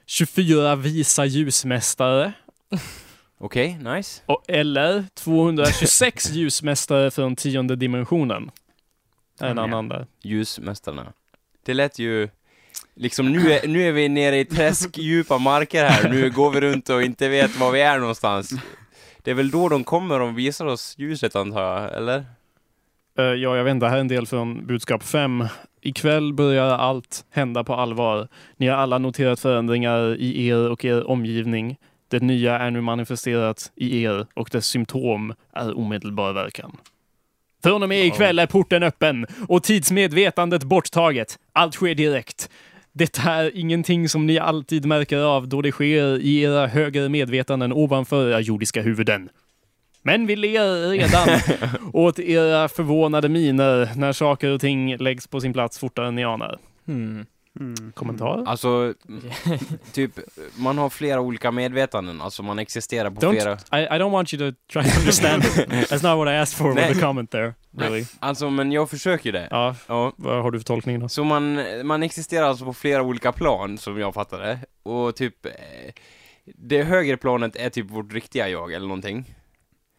24 0.05 0.75
visa 0.75 1.25
ljusmästare. 1.25 2.33
Okej, 3.37 3.77
nice. 3.81 4.21
Och, 4.25 4.43
eller 4.47 5.05
226 5.13 6.29
ljusmästare 6.31 7.11
från 7.11 7.35
tionde 7.35 7.75
dimensionen. 7.75 8.51
Är 9.39 9.49
en 9.49 9.59
annan 9.59 9.89
där. 9.89 10.07
Ljusmästarna. 10.21 11.13
Det 11.65 11.73
lät 11.73 11.99
ju, 11.99 12.29
liksom 12.95 13.31
nu 13.31 13.53
är, 13.53 13.67
nu 13.67 13.87
är 13.87 13.91
vi 13.91 14.09
nere 14.09 14.39
i 14.39 14.45
träskdjupa 14.45 15.37
marker 15.37 15.85
här, 15.85 16.09
nu 16.09 16.29
går 16.29 16.51
vi 16.51 16.61
runt 16.61 16.89
och 16.89 17.03
inte 17.03 17.29
vet 17.29 17.55
var 17.55 17.71
vi 17.71 17.81
är 17.81 17.99
någonstans. 17.99 18.53
Det 19.23 19.31
är 19.31 19.35
väl 19.35 19.51
då 19.51 19.69
de 19.69 19.83
kommer 19.83 20.19
och 20.19 20.37
visar 20.37 20.65
oss 20.65 20.95
ljuset 20.97 21.35
antar 21.35 21.61
jag, 21.61 21.97
eller? 21.97 22.25
Eh, 23.17 23.23
ja, 23.23 23.57
jag 23.57 23.63
vet 23.63 23.71
inte, 23.71 23.85
det 23.85 23.89
här 23.89 23.97
är 23.97 24.01
en 24.01 24.07
del 24.07 24.27
från 24.27 24.65
budskap 24.67 25.03
5. 25.03 25.47
Ikväll 25.85 26.33
börjar 26.33 26.69
allt 26.69 27.25
hända 27.29 27.63
på 27.63 27.75
allvar. 27.75 28.27
Ni 28.57 28.67
har 28.67 28.77
alla 28.77 28.97
noterat 28.97 29.39
förändringar 29.39 30.15
i 30.15 30.47
er 30.47 30.69
och 30.69 30.85
er 30.85 31.07
omgivning. 31.07 31.77
Det 32.07 32.21
nya 32.21 32.59
är 32.59 32.71
nu 32.71 32.81
manifesterat 32.81 33.71
i 33.75 34.03
er 34.03 34.27
och 34.33 34.49
dess 34.51 34.65
symptom 34.65 35.33
är 35.53 35.77
omedelbar 35.77 36.33
verkan. 36.33 36.77
Från 37.63 37.83
och 37.83 37.89
med 37.89 38.05
ikväll 38.05 38.39
är 38.39 38.47
porten 38.47 38.83
öppen 38.83 39.25
och 39.47 39.63
tidsmedvetandet 39.63 40.63
borttaget. 40.63 41.39
Allt 41.53 41.73
sker 41.73 41.95
direkt. 41.95 42.49
Detta 42.91 43.31
är 43.31 43.57
ingenting 43.57 44.09
som 44.09 44.25
ni 44.25 44.39
alltid 44.39 44.85
märker 44.85 45.17
av 45.17 45.47
då 45.47 45.61
det 45.61 45.71
sker 45.71 46.19
i 46.19 46.41
era 46.41 46.67
högre 46.67 47.09
medvetanden 47.09 47.73
ovanför 47.73 48.29
era 48.29 48.39
jordiska 48.39 48.81
huvuden. 48.81 49.29
Men 50.03 50.27
vi 50.27 50.35
ler 50.35 50.89
redan 50.89 51.29
åt 51.93 52.19
era 52.19 52.69
förvånade 52.69 53.29
miner 53.29 53.89
när 53.95 54.13
saker 54.13 54.49
och 54.49 54.61
ting 54.61 54.97
läggs 54.97 55.27
på 55.27 55.41
sin 55.41 55.53
plats 55.53 55.79
fortare 55.79 56.07
än 56.07 56.15
ni 56.15 56.23
anar. 56.23 56.59
Hmm. 56.87 57.25
Mm. 57.59 57.91
Kommentar? 57.91 58.43
Alltså, 58.47 58.93
typ, 59.93 60.11
man 60.57 60.77
har 60.77 60.89
flera 60.89 61.21
olika 61.21 61.51
medvetanden, 61.51 62.21
alltså 62.21 62.43
man 62.43 62.59
existerar 62.59 63.09
på 63.09 63.21
Don't, 63.21 63.31
flera... 63.31 63.81
I, 63.81 63.85
I 63.85 63.99
don't 63.99 64.11
want 64.11 64.33
you 64.33 64.51
to 64.51 64.57
try 64.73 64.83
to 64.91 64.99
understand. 64.99 65.43
That's 65.89 66.09
not 66.09 66.17
what 66.17 66.27
I 66.33 66.37
asked 66.37 66.57
for 66.57 66.75
with 66.75 66.87
the 66.93 66.99
comment 67.01 67.31
there. 67.31 67.53
Really. 67.77 68.05
Alltså, 68.19 68.49
men 68.49 68.71
jag 68.71 68.89
försöker 68.89 69.31
det. 69.31 69.47
Ja, 69.51 69.75
Ja. 69.87 70.13
vad 70.15 70.43
har 70.43 70.51
du 70.51 70.59
för 70.59 70.65
tolkning 70.65 70.99
då? 70.99 71.09
Så 71.09 71.23
man, 71.23 71.59
man 71.83 72.03
existerar 72.03 72.45
alltså 72.45 72.65
på 72.65 72.73
flera 72.73 73.01
olika 73.01 73.31
plan, 73.31 73.77
som 73.77 73.99
jag 73.99 74.13
fattar 74.13 74.39
det. 74.39 74.59
Och 74.83 75.15
typ, 75.15 75.45
eh, 75.45 75.51
det 76.45 76.83
högre 76.83 77.17
planet 77.17 77.55
är 77.55 77.69
typ 77.69 77.91
vårt 77.91 78.13
riktiga 78.13 78.49
jag, 78.49 78.73
eller 78.73 78.87
någonting. 78.87 79.35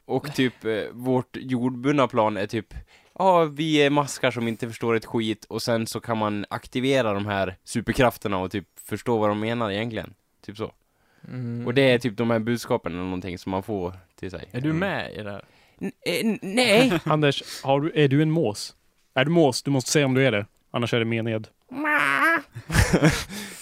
Och 0.05 0.35
typ, 0.35 0.65
eh, 0.65 0.83
vårt 0.93 1.37
jordbundna 1.37 2.09
plan 2.09 2.37
är 2.37 2.47
typ, 2.47 2.75
ja, 3.19 3.45
vi 3.45 3.77
är 3.83 3.91
maskar 3.91 4.31
som 4.31 4.49
inte 4.49 4.69
förstår 4.69 4.95
ett 4.95 5.05
skit, 5.05 5.45
och 5.45 5.63
sen 5.63 5.87
så 5.87 6.01
kan 6.01 6.19
man 6.19 6.47
aktivera 6.51 7.13
de 7.13 7.27
här 7.27 7.57
superkrafterna 7.65 8.39
och 8.39 8.51
typ 8.51 8.69
förstå 8.85 9.19
vad 9.19 9.29
de 9.29 9.41
menar 9.41 9.71
egentligen. 9.71 10.15
Typ 10.47 10.57
så. 10.57 10.73
Mm. 11.29 11.67
Och 11.67 11.75
det 11.75 11.83
är 11.83 11.99
typ 11.99 12.17
de 12.17 12.31
här 12.31 12.39
budskapen 12.39 12.93
eller 12.93 13.05
någonting 13.05 13.39
som 13.39 13.51
man 13.51 13.63
får 13.63 13.93
till 14.19 14.31
sig. 14.31 14.45
Är 14.53 14.61
du 14.61 14.73
med 14.73 15.13
i 15.13 15.23
det 15.23 15.31
här? 15.31 15.45
N- 15.81 15.93
eh, 16.07 16.39
nej! 16.43 17.01
Anders, 17.05 17.63
har 17.63 17.81
du, 17.81 17.93
är 17.95 18.09
du 18.09 18.23
en 18.23 18.31
mås? 18.31 18.75
Är 19.15 19.25
du 19.25 19.31
mås? 19.31 19.63
Du 19.63 19.71
måste 19.71 19.91
säga 19.91 20.07
om 20.07 20.15
du 20.15 20.27
är 20.27 20.33
det. 20.33 20.47
Annars 20.71 20.95
är 20.95 20.99
det 20.99 21.05
mened. 21.05 21.49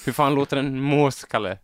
Hur 0.04 0.12
fan 0.12 0.34
låter 0.34 0.56
en 0.56 0.80
mås, 0.80 1.24
Kalle? 1.24 1.58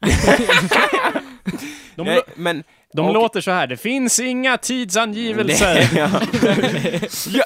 De, 1.96 2.06
nej, 2.06 2.20
men... 2.36 2.64
de 2.92 3.06
och- 3.06 3.14
låter 3.14 3.40
så 3.40 3.50
här. 3.50 3.66
Det 3.66 3.76
finns 3.76 4.20
inga 4.20 4.58
tidsangivelser. 4.58 5.88
ja. 5.96 6.08
ja. 7.28 7.44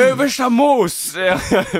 Översta 0.00 0.48
mås! 0.48 1.12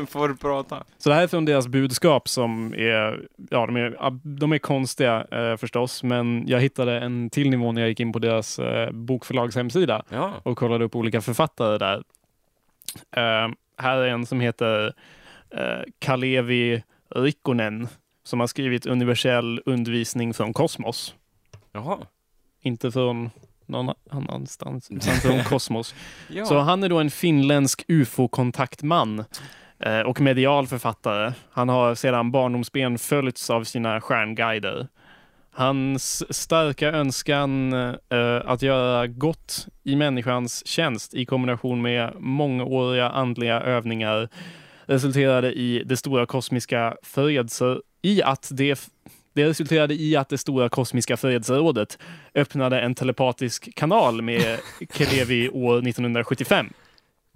får 0.09 0.35
prata. 0.35 0.85
Så 0.99 1.09
det 1.09 1.15
här 1.15 1.23
är 1.23 1.27
från 1.27 1.45
deras 1.45 1.67
budskap 1.69 2.29
som 2.29 2.75
är, 2.75 3.21
ja 3.51 3.67
de 3.67 3.77
är, 3.77 3.97
de 4.39 4.53
är 4.53 4.59
konstiga 4.59 5.27
eh, 5.33 5.57
förstås, 5.57 6.03
men 6.03 6.45
jag 6.49 6.61
hittade 6.61 7.01
en 7.01 7.31
till 7.31 7.51
nivå 7.51 7.73
när 7.73 7.81
jag 7.83 7.89
gick 7.89 8.01
in 8.01 8.13
på 8.13 8.19
deras 8.19 8.59
eh, 8.59 8.91
bokförlags 8.91 9.57
hemsida 9.57 10.03
Ja. 10.09 10.33
och 10.43 10.59
kollade 10.59 10.85
upp 10.85 10.97
olika 10.97 11.21
författare 11.21 11.79
där. 11.79 12.03
Eh, 13.17 13.51
här 13.79 13.97
är 13.99 14.09
en 14.09 14.27
som 14.27 14.41
heter 14.41 14.93
eh, 15.51 15.83
Kalevi 15.99 16.83
Rikkonen 17.15 17.89
som 18.25 18.41
har 18.41 18.47
skrivit 18.47 18.87
universell 18.87 19.63
undervisning 19.67 20.35
från 20.35 20.53
kosmos. 20.53 21.15
Jaha. 21.73 21.99
Inte 22.61 22.91
från 22.91 23.31
någon 23.67 23.95
annanstans, 24.11 24.91
utan 24.91 25.15
från 25.15 25.45
kosmos. 25.49 25.95
Ja. 26.29 26.45
Så 26.45 26.59
han 26.59 26.83
är 26.83 26.89
då 26.89 26.99
en 26.99 27.11
finländsk 27.11 27.85
ufo-kontaktman 27.89 29.25
eh, 29.79 30.01
och 30.01 30.21
medial 30.21 30.67
författare. 30.67 31.33
Han 31.51 31.69
har 31.69 31.95
sedan 31.95 32.31
barndomsben 32.31 32.99
följts 32.99 33.51
av 33.51 33.65
sina 33.65 34.01
stjärnguider. 34.01 34.89
Hans 35.55 36.35
starka 36.37 36.89
önskan 36.89 37.73
eh, 37.73 38.43
att 38.45 38.63
göra 38.63 39.07
gott 39.07 39.67
i 39.83 39.97
människans 39.97 40.67
tjänst 40.67 41.15
i 41.15 41.27
kombination 41.27 41.83
med 41.83 42.13
mångåriga 42.21 43.11
andliga 43.11 43.61
övningar 43.61 44.29
resulterade 44.87 45.53
i 45.53 45.83
det 45.87 45.97
stora 45.97 46.27
kosmiska 46.27 46.97
förelse 47.03 47.77
i 48.03 48.23
att 48.23 48.49
det 48.53 48.91
det 49.33 49.45
resulterade 49.45 49.95
i 49.95 50.17
att 50.17 50.29
det 50.29 50.39
stora 50.39 50.69
kosmiska 50.69 51.17
fredsrådet 51.17 51.99
öppnade 52.35 52.81
en 52.81 52.95
telepatisk 52.95 53.75
kanal 53.75 54.23
med 54.23 54.59
Kelevi 54.95 55.49
år 55.49 55.79
1975. 55.89 56.67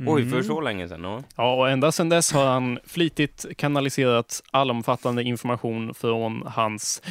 Oj, 0.07 0.31
för 0.31 0.43
så 0.43 0.61
länge 0.61 0.89
sedan? 0.89 1.05
Ja. 1.05 1.23
Ja, 1.37 1.55
och 1.55 1.71
ända 1.71 1.93
sedan 1.93 2.09
dess 2.09 2.33
har 2.33 2.47
han 2.47 2.79
flitigt 2.85 3.47
kanaliserat 3.57 4.43
allomfattande 4.51 5.23
information 5.23 5.95
från 5.95 6.43
hans 6.47 7.03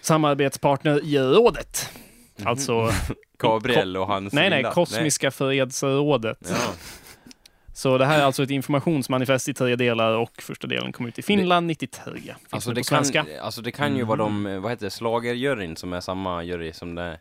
samarbetspartner 0.00 1.04
i 1.04 1.18
rådet. 1.18 1.90
Alltså, 2.44 2.90
Gabriel 3.38 3.96
och 3.96 4.06
hans 4.06 4.32
nej, 4.32 4.50
nej, 4.50 4.64
Kosmiska 4.72 5.30
fredsrådet. 5.30 6.38
Nej. 6.40 6.52
Ja. 6.52 6.72
Så 7.78 7.98
det 7.98 8.06
här 8.06 8.18
är 8.20 8.24
alltså 8.24 8.42
ett 8.42 8.50
informationsmanifest 8.50 9.48
i 9.48 9.54
tre 9.54 9.76
delar 9.76 10.12
och 10.12 10.42
första 10.42 10.66
delen 10.66 10.92
kom 10.92 11.06
ut 11.06 11.18
i 11.18 11.22
Finland 11.22 11.66
93. 11.66 12.12
Finns 12.14 12.36
Alltså 12.50 12.70
det 12.70 12.74
det, 12.74 12.80
på 12.80 12.84
svenska. 12.84 13.24
kan, 13.24 13.40
alltså 13.40 13.62
det 13.62 13.72
kan 13.72 13.96
ju 13.96 14.04
vara 14.04 14.16
de, 14.16 14.60
vad 14.62 14.70
heter 14.70 14.86
det, 14.86 14.90
slagerjuryn 14.90 15.76
som 15.76 15.92
är 15.92 16.00
samma 16.00 16.42
jury 16.42 16.72
som 16.72 16.94
det 16.94 17.20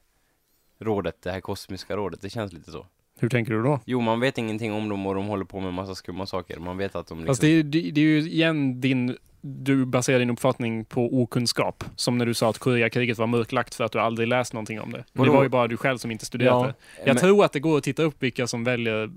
rådet, 0.80 1.22
det 1.22 1.32
här 1.32 1.41
kosmiska 1.41 1.96
rådet. 1.96 2.22
Det 2.22 2.30
känns 2.30 2.54
lite 2.54 2.72
så. 2.72 2.86
Hur 3.19 3.30
tänker 3.30 3.53
du 3.53 3.63
då? 3.63 3.80
Jo, 3.86 4.01
man 4.01 4.19
vet 4.19 4.38
ingenting 4.38 4.73
om 4.73 4.89
dem 4.89 5.06
och 5.08 5.15
de 5.15 5.25
håller 5.27 5.45
på 5.45 5.60
med 5.60 5.73
massa 5.73 5.95
skumma 5.95 6.25
saker. 6.25 6.58
Man 6.60 6.77
vet 6.77 6.95
att 6.95 7.08
de 7.08 7.17
liksom... 7.17 7.27
Fast 7.27 7.41
det 7.41 7.47
är, 7.47 7.63
det, 7.63 7.91
det 7.91 8.01
är 8.01 8.06
ju 8.06 8.19
igen 8.19 8.82
din, 8.82 9.17
du 9.41 9.86
baserar 9.86 10.19
din 10.19 10.30
uppfattning 10.30 10.86
på 10.86 11.21
okunskap. 11.21 11.84
Som 11.95 12.17
när 12.17 12.25
du 12.25 12.34
sa 12.34 12.49
att 12.49 12.58
Koreakriget 12.58 13.17
var 13.17 13.27
mörklagt 13.27 13.75
för 13.75 13.84
att 13.84 13.91
du 13.91 13.99
aldrig 13.99 14.27
läst 14.27 14.53
någonting 14.53 14.82
om 14.82 14.91
det. 14.91 15.03
Det 15.13 15.30
var 15.30 15.43
ju 15.43 15.49
bara 15.49 15.67
du 15.67 15.77
själv 15.77 15.97
som 15.97 16.12
inte 16.12 16.25
studerat 16.25 16.51
Ja. 16.53 16.65
det. 16.67 16.73
Jag 16.99 17.08
Men- 17.08 17.17
tror 17.17 17.45
att 17.45 17.51
det 17.51 17.60
går 17.60 17.77
att 17.77 17.84
titta 17.84 18.03
upp 18.03 18.15
vilka 18.23 18.47
som 18.47 18.63
väljer 18.63 19.10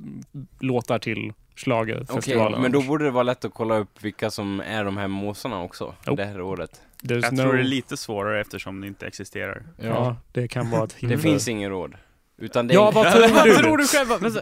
låtar 0.61 0.99
till 0.99 1.19
Okej, 1.19 1.35
schlagerfestivalen. 1.55 2.63
men 2.63 2.73
då 2.73 2.83
borde 2.83 3.05
det 3.05 3.11
vara 3.11 3.23
lätt 3.23 3.45
att 3.45 3.55
kolla 3.55 3.77
upp 3.79 4.05
vilka 4.05 4.31
som 4.31 4.61
är 4.61 4.85
de 4.85 4.97
här 4.97 5.09
måsarna 5.09 5.63
också. 5.63 5.95
Jo. 6.07 6.15
Det 6.17 6.25
här 6.25 6.35
rådet. 6.35 6.81
There's 7.03 7.23
Jag 7.23 7.33
no- 7.35 7.43
tror 7.43 7.53
det 7.53 7.61
är 7.61 7.65
lite 7.65 7.97
svårare 7.97 8.41
eftersom 8.41 8.81
det 8.81 8.87
inte 8.87 9.07
existerar. 9.07 9.63
Ja, 9.83 10.17
det 10.33 10.49
kan 10.49 10.71
vara 10.71 10.85
ett 10.85 10.93
hinder. 10.93 11.17
Det 11.17 11.23
finns 11.23 11.49
ingen 11.49 11.71
råd. 11.71 11.95
Utan 12.41 12.67
det 12.67 12.73
är 12.73 12.77
Ja, 12.77 12.91
vad 12.91 13.13
tror 13.13 13.29
Vad 13.35 13.45
du? 13.47 13.57
tror 13.57 13.77
du 13.79 13.87
själv? 13.87 14.31
Så, 14.31 14.41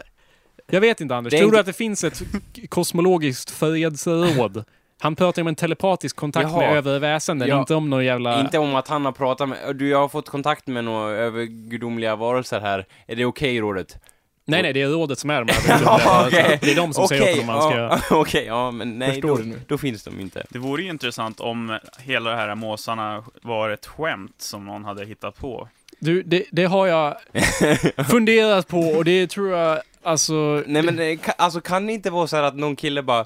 Jag 0.71 0.81
vet 0.81 1.01
inte 1.01 1.15
Anders. 1.15 1.31
Tror 1.31 1.43
inte- 1.43 1.55
du 1.55 1.59
att 1.59 1.65
det 1.65 1.73
finns 1.73 2.03
ett 2.03 2.21
kosmologiskt 2.69 3.51
fredsråd? 3.51 4.63
Han 5.01 5.15
pratar 5.15 5.41
om 5.41 5.47
en 5.47 5.55
telepatisk 5.55 6.15
kontakt 6.15 6.49
Jaha. 6.51 6.59
med 6.59 6.77
övre 6.77 6.99
väsenden, 6.99 7.47
Ja. 7.47 7.59
inte 7.59 7.75
om 7.75 7.89
någon 7.89 8.05
jävla... 8.05 8.39
Inte 8.39 8.57
om 8.57 8.75
att 8.75 8.87
han 8.87 9.05
har 9.05 9.11
pratat 9.11 9.49
med, 9.49 9.75
du 9.75 9.89
jag 9.89 9.97
har 9.97 10.07
fått 10.09 10.29
kontakt 10.29 10.67
med 10.67 10.83
några 10.83 11.09
övergudomliga 11.11 12.15
varelser 12.15 12.59
här. 12.59 12.85
Är 13.07 13.15
det 13.15 13.25
okej 13.25 13.59
rådet? 13.61 13.97
Nej, 14.45 14.61
nej, 14.61 14.73
det 14.73 14.81
är 14.81 14.87
rådet 14.87 15.19
som 15.19 15.29
är 15.29 15.43
de 15.43 15.53
här. 15.67 15.81
Ja, 15.83 16.23
okej. 16.27 16.59
Det 16.61 16.71
är 16.71 16.75
de 16.75 16.93
som 16.93 17.07
säger 17.07 17.21
åt 17.23 17.29
honom 17.29 17.47
vad 17.47 17.55
han 17.63 17.71
ska 17.71 17.79
göra. 17.79 17.99
Okej, 18.21 18.45
ja 18.45 18.71
men 18.71 18.99
nej, 18.99 19.11
Förstår 19.11 19.27
då, 19.29 19.37
du 19.37 19.43
nu? 19.45 19.61
då 19.67 19.77
finns 19.77 20.03
de 20.03 20.19
inte. 20.19 20.45
Det 20.49 20.59
vore 20.59 20.83
ju 20.83 20.89
intressant 20.89 21.39
om 21.39 21.79
hela 21.99 22.29
det 22.29 22.35
här 22.35 22.55
måsarna 22.55 23.23
var 23.41 23.69
ett 23.69 23.85
skämt 23.85 24.35
som 24.37 24.65
någon 24.65 24.85
hade 24.85 25.05
hittat 25.05 25.35
på. 25.39 25.67
Du, 25.99 26.23
det, 26.23 26.45
det 26.51 26.65
har 26.65 26.87
jag 26.87 27.15
funderat 28.09 28.67
på 28.67 28.79
och 28.79 29.05
det 29.05 29.27
tror 29.27 29.49
jag, 29.57 29.81
alltså... 30.03 30.63
Nej 30.67 30.81
men 30.81 30.95
det, 30.95 31.15
ka- 31.15 31.33
alltså 31.37 31.61
kan 31.61 31.87
det 31.87 31.93
inte 31.93 32.09
vara 32.09 32.27
så 32.27 32.35
här 32.35 32.43
att 32.43 32.55
någon 32.55 32.75
kille 32.75 33.01
bara, 33.03 33.19
eh, 33.19 33.25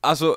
alltså, 0.00 0.26
eh, 0.26 0.32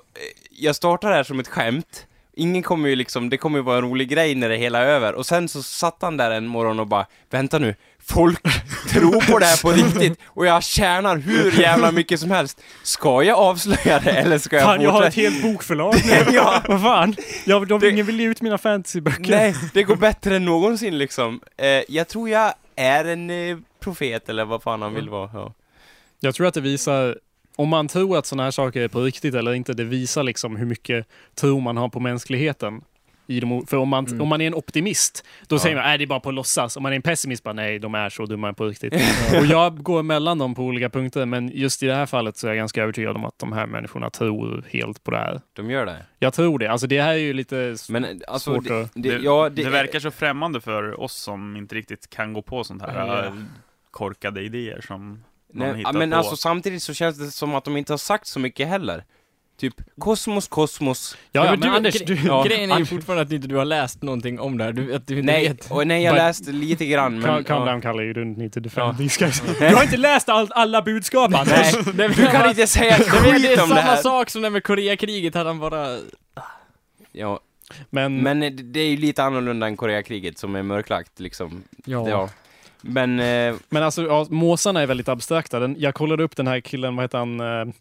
jag 0.52 0.76
startar 0.76 1.10
det 1.10 1.16
här 1.16 1.24
som 1.24 1.40
ett 1.40 1.48
skämt, 1.48 2.06
ingen 2.34 2.64
kommer 2.64 2.90
ju 2.90 2.96
liksom, 2.96 3.30
det 3.30 3.38
kommer 3.38 3.60
ju 3.60 3.64
vara 3.64 3.78
en 3.78 3.84
rolig 3.84 4.10
grej 4.10 4.36
när 4.36 4.50
det 4.50 4.58
hela 4.58 4.80
är 4.80 4.86
över, 4.88 5.14
och 5.16 5.26
sen 5.26 5.50
så 5.50 5.64
satt 5.64 5.98
han 6.02 6.18
där 6.18 6.32
en 6.32 6.48
morgon 6.48 6.80
och 6.80 6.88
bara, 6.88 7.06
vänta 7.30 7.60
nu, 7.60 7.76
folk 8.10 8.40
tror 8.90 9.32
på 9.32 9.40
det 9.40 9.46
här 9.46 9.62
på 9.62 9.72
riktigt, 9.72 10.20
och 10.26 10.46
jag 10.46 10.64
tjänar 10.64 11.18
hur 11.18 11.60
jävla 11.62 11.92
mycket 11.92 12.20
som 12.20 12.32
helst, 12.32 12.62
ska 12.84 13.24
jag 13.24 13.38
avslöja 13.38 14.00
det 14.00 14.12
eller 14.12 14.38
ska 14.38 14.56
jag 14.56 14.66
Fan, 14.66 14.82
jag 14.82 14.92
har 14.92 15.04
ett 15.04 15.14
fortsätta? 15.14 15.30
helt 15.32 15.44
bokförlag 15.54 15.96
nu. 16.06 16.26
Ja. 16.36 16.62
Vad 16.68 16.82
fan? 16.82 17.16
Jag, 17.46 17.68
de, 17.68 17.80
Det- 17.80 17.90
ingen 17.90 18.06
vill 18.06 18.20
ge 18.20 18.28
ut 18.28 18.42
mina 18.42 18.58
fantasyböcker. 18.58 19.32
Nej, 19.32 19.56
det 19.74 19.84
går 19.84 19.96
bättre 19.96 20.36
än 20.36 20.46
någonsin 20.46 20.98
liksom. 20.98 21.40
Eh, 21.58 21.68
jag 21.88 22.08
tror 22.08 22.30
jag 22.30 22.54
är 22.76 23.06
en 23.06 23.30
eh, 23.30 23.58
profet 23.80 24.30
eller 24.30 24.46
vad 24.46 24.64
fan 24.64 24.82
han 24.82 24.94
vill 24.94 25.10
vara. 25.10 25.30
Ja. 25.34 25.54
Jag 26.20 26.36
tror 26.36 26.48
att 26.48 26.54
det 26.54 26.62
visar, 26.62 27.18
om 27.56 27.70
man 27.70 27.88
tror 27.88 28.18
att 28.18 28.26
sådana 28.26 28.44
här 28.44 28.52
saker 28.52 28.82
är 28.82 28.88
på 28.88 29.02
riktigt 29.02 29.36
eller 29.36 29.54
inte, 29.54 29.74
det 29.74 29.84
visar 29.84 30.24
liksom 30.24 30.56
hur 30.56 30.66
mycket 30.66 31.06
tro 31.36 31.60
man 31.60 31.78
har 31.78 31.90
på 31.90 32.00
mänskligheten. 32.00 32.82
I 33.30 33.40
de, 33.40 33.68
för 33.68 33.78
om 33.78 33.90
man, 33.90 34.06
Mm. 34.08 34.22
om 34.22 34.28
man 34.28 34.42
är 34.42 34.48
en 34.48 34.54
optimist, 34.54 35.26
då 35.48 35.56
Ja. 35.56 35.60
säger 35.60 35.76
man 35.76 35.86
att 35.86 35.98
det 36.00 36.04
är 36.04 36.08
bara 36.08 36.20
på 36.20 36.32
låtsas. 36.32 36.78
Om 36.78 36.84
man 36.84 36.92
är 36.92 36.96
en 36.96 37.02
pessimist, 37.02 37.44
bara 37.44 37.54
nej, 37.54 37.80
de 37.80 37.96
är 37.96 38.10
så 38.10 38.26
dumma 38.26 38.54
på 38.54 38.66
riktigt. 38.66 38.94
Och 39.40 39.46
jag 39.46 39.84
går 39.84 40.04
mellan 40.04 40.38
dem 40.38 40.56
på 40.56 40.64
olika 40.64 40.90
punkter, 40.90 41.26
men 41.26 41.52
just 41.54 41.84
i 41.84 41.86
det 41.86 41.96
här 41.96 42.06
fallet 42.06 42.38
så 42.38 42.48
är 42.48 42.52
jag 42.52 42.58
ganska 42.58 42.84
övertygad 42.84 43.16
om 43.16 43.26
att 43.26 43.40
de 43.40 43.52
här 43.54 43.66
människorna 43.68 44.10
tror 44.10 44.66
helt 44.70 45.04
på 45.04 45.12
det 45.12 45.18
här. 45.18 45.42
De 45.54 45.70
gör 45.70 45.86
det. 45.86 46.06
Jag 46.20 46.34
tror 46.34 46.60
det. 46.60 46.68
Alltså 46.72 46.88
det 46.88 47.02
här 47.02 47.14
är 47.14 47.18
ju 47.18 47.34
lite 47.34 47.76
Men 47.90 48.06
eh, 48.06 48.12
alltså, 48.28 48.54
svårt 48.54 48.68
det, 48.68 48.82
att... 48.82 48.92
det, 48.94 49.10
Det, 49.10 49.18
ja, 49.24 49.50
det, 49.50 49.70
verkar 49.70 50.00
så 50.00 50.12
främmande 50.12 50.62
för 50.62 51.00
oss 51.02 51.14
som 51.14 51.58
inte 51.58 51.76
riktigt 51.76 52.10
kan 52.10 52.34
gå 52.34 52.42
på 52.42 52.64
sånt 52.64 52.82
här 52.82 53.08
Ja. 53.08 53.26
äh, 53.26 53.34
korkade 53.92 54.42
idéer 54.42 54.82
som 54.88 55.24
någon 55.54 55.68
Nej, 55.68 55.78
hittar 55.78 55.94
men 55.94 56.10
på. 56.12 56.16
alltså 56.16 56.36
samtidigt 56.36 56.84
så 56.84 56.94
känns 56.94 57.18
det 57.18 57.26
som 57.32 57.56
att 57.56 57.64
de 57.66 57.78
inte 57.78 57.94
har 57.94 57.98
sagt 57.98 58.28
så 58.28 58.40
mycket 58.40 58.68
heller. 58.68 59.04
Typ, 59.60 59.74
kosmos, 60.00 60.48
kosmos. 60.48 61.18
Ja, 61.32 61.46
ja, 61.46 61.52
men 61.52 61.60
men 61.60 61.70
du, 61.70 61.76
Anders, 61.76 62.02
du... 62.06 62.16
Ja. 62.26 62.44
Grejen 62.44 62.72
är 62.72 62.80
ju 62.80 62.86
fortfarande 62.86 63.24
att 63.24 63.32
inte 63.32 63.48
du 63.48 63.56
har 63.56 63.66
läst 63.66 64.02
någonting 64.04 64.40
om 64.40 64.58
det 64.58 64.64
här. 64.64 64.72
Du, 64.74 64.96
att 64.96 65.08
du 65.08 65.20
inte 65.20 65.32
Nej, 65.32 65.48
vet. 65.48 65.72
och 65.72 65.88
nej 65.88 66.04
jag 66.04 66.16
läste 66.16 66.52
lite 66.52 66.86
grann 66.86 67.20
men... 67.20 67.44
Calm, 67.44 67.66
down 67.66 67.82
Kalle, 67.82 68.04
you 68.04 68.14
don't 68.14 68.38
need 68.38 68.54
to 68.54 68.60
defend 68.60 68.94
Ja. 68.94 68.98
these 68.98 69.20
guys. 69.20 69.42
Du 69.60 69.76
har 69.76 69.84
inte 69.84 69.98
läst 69.98 70.30
all, 70.30 70.48
alla 70.52 70.82
budskap 70.82 71.34
Anders! 71.34 71.76
Nej, 71.94 72.10
du 72.16 72.28
kan 72.28 72.50
inte 72.50 72.68
säga 72.68 72.96
ett 72.98 73.12
Det 73.12 73.18
är, 73.18 73.24
det 73.24 73.40
skit 73.40 73.46
är 73.58 73.62
om 73.64 73.70
samma 73.70 73.82
här! 73.82 73.98
sak 73.98 74.30
som 74.30 74.42
det 74.42 74.50
med 74.50 74.64
Koreakriget, 74.64 75.36
hade 75.36 75.50
han 75.50 75.60
bara... 75.60 75.98
Ja, 77.12 77.40
Men, 77.90 78.18
men 78.24 78.44
eh, 78.44 78.52
det 78.52 78.80
är 78.80 78.88
ju 78.90 78.98
lite 78.98 79.24
annorlunda 79.24 79.68
än 79.68 79.78
Koreakriget 79.78 80.38
som 80.38 80.56
är 80.56 80.64
mörklagt 80.64 81.20
liksom. 81.20 81.64
Ja. 81.86 82.10
Ja. 82.10 82.30
Men, 82.82 83.20
eh, 83.20 83.56
men 83.70 83.84
alltså, 83.84 84.02
ja, 84.02 84.28
måsarna 84.30 84.82
är 84.82 84.88
väldigt 84.88 85.10
abstrakta. 85.10 85.60
Den, 85.60 85.76
jag 85.80 85.96
kollade 85.96 86.24
upp 86.24 86.36
den 86.36 86.48
här 86.48 86.60
killen, 86.60 86.96
vad 86.96 87.04
heter 87.04 87.18
han? 87.18 87.40
Eh, 87.40 87.74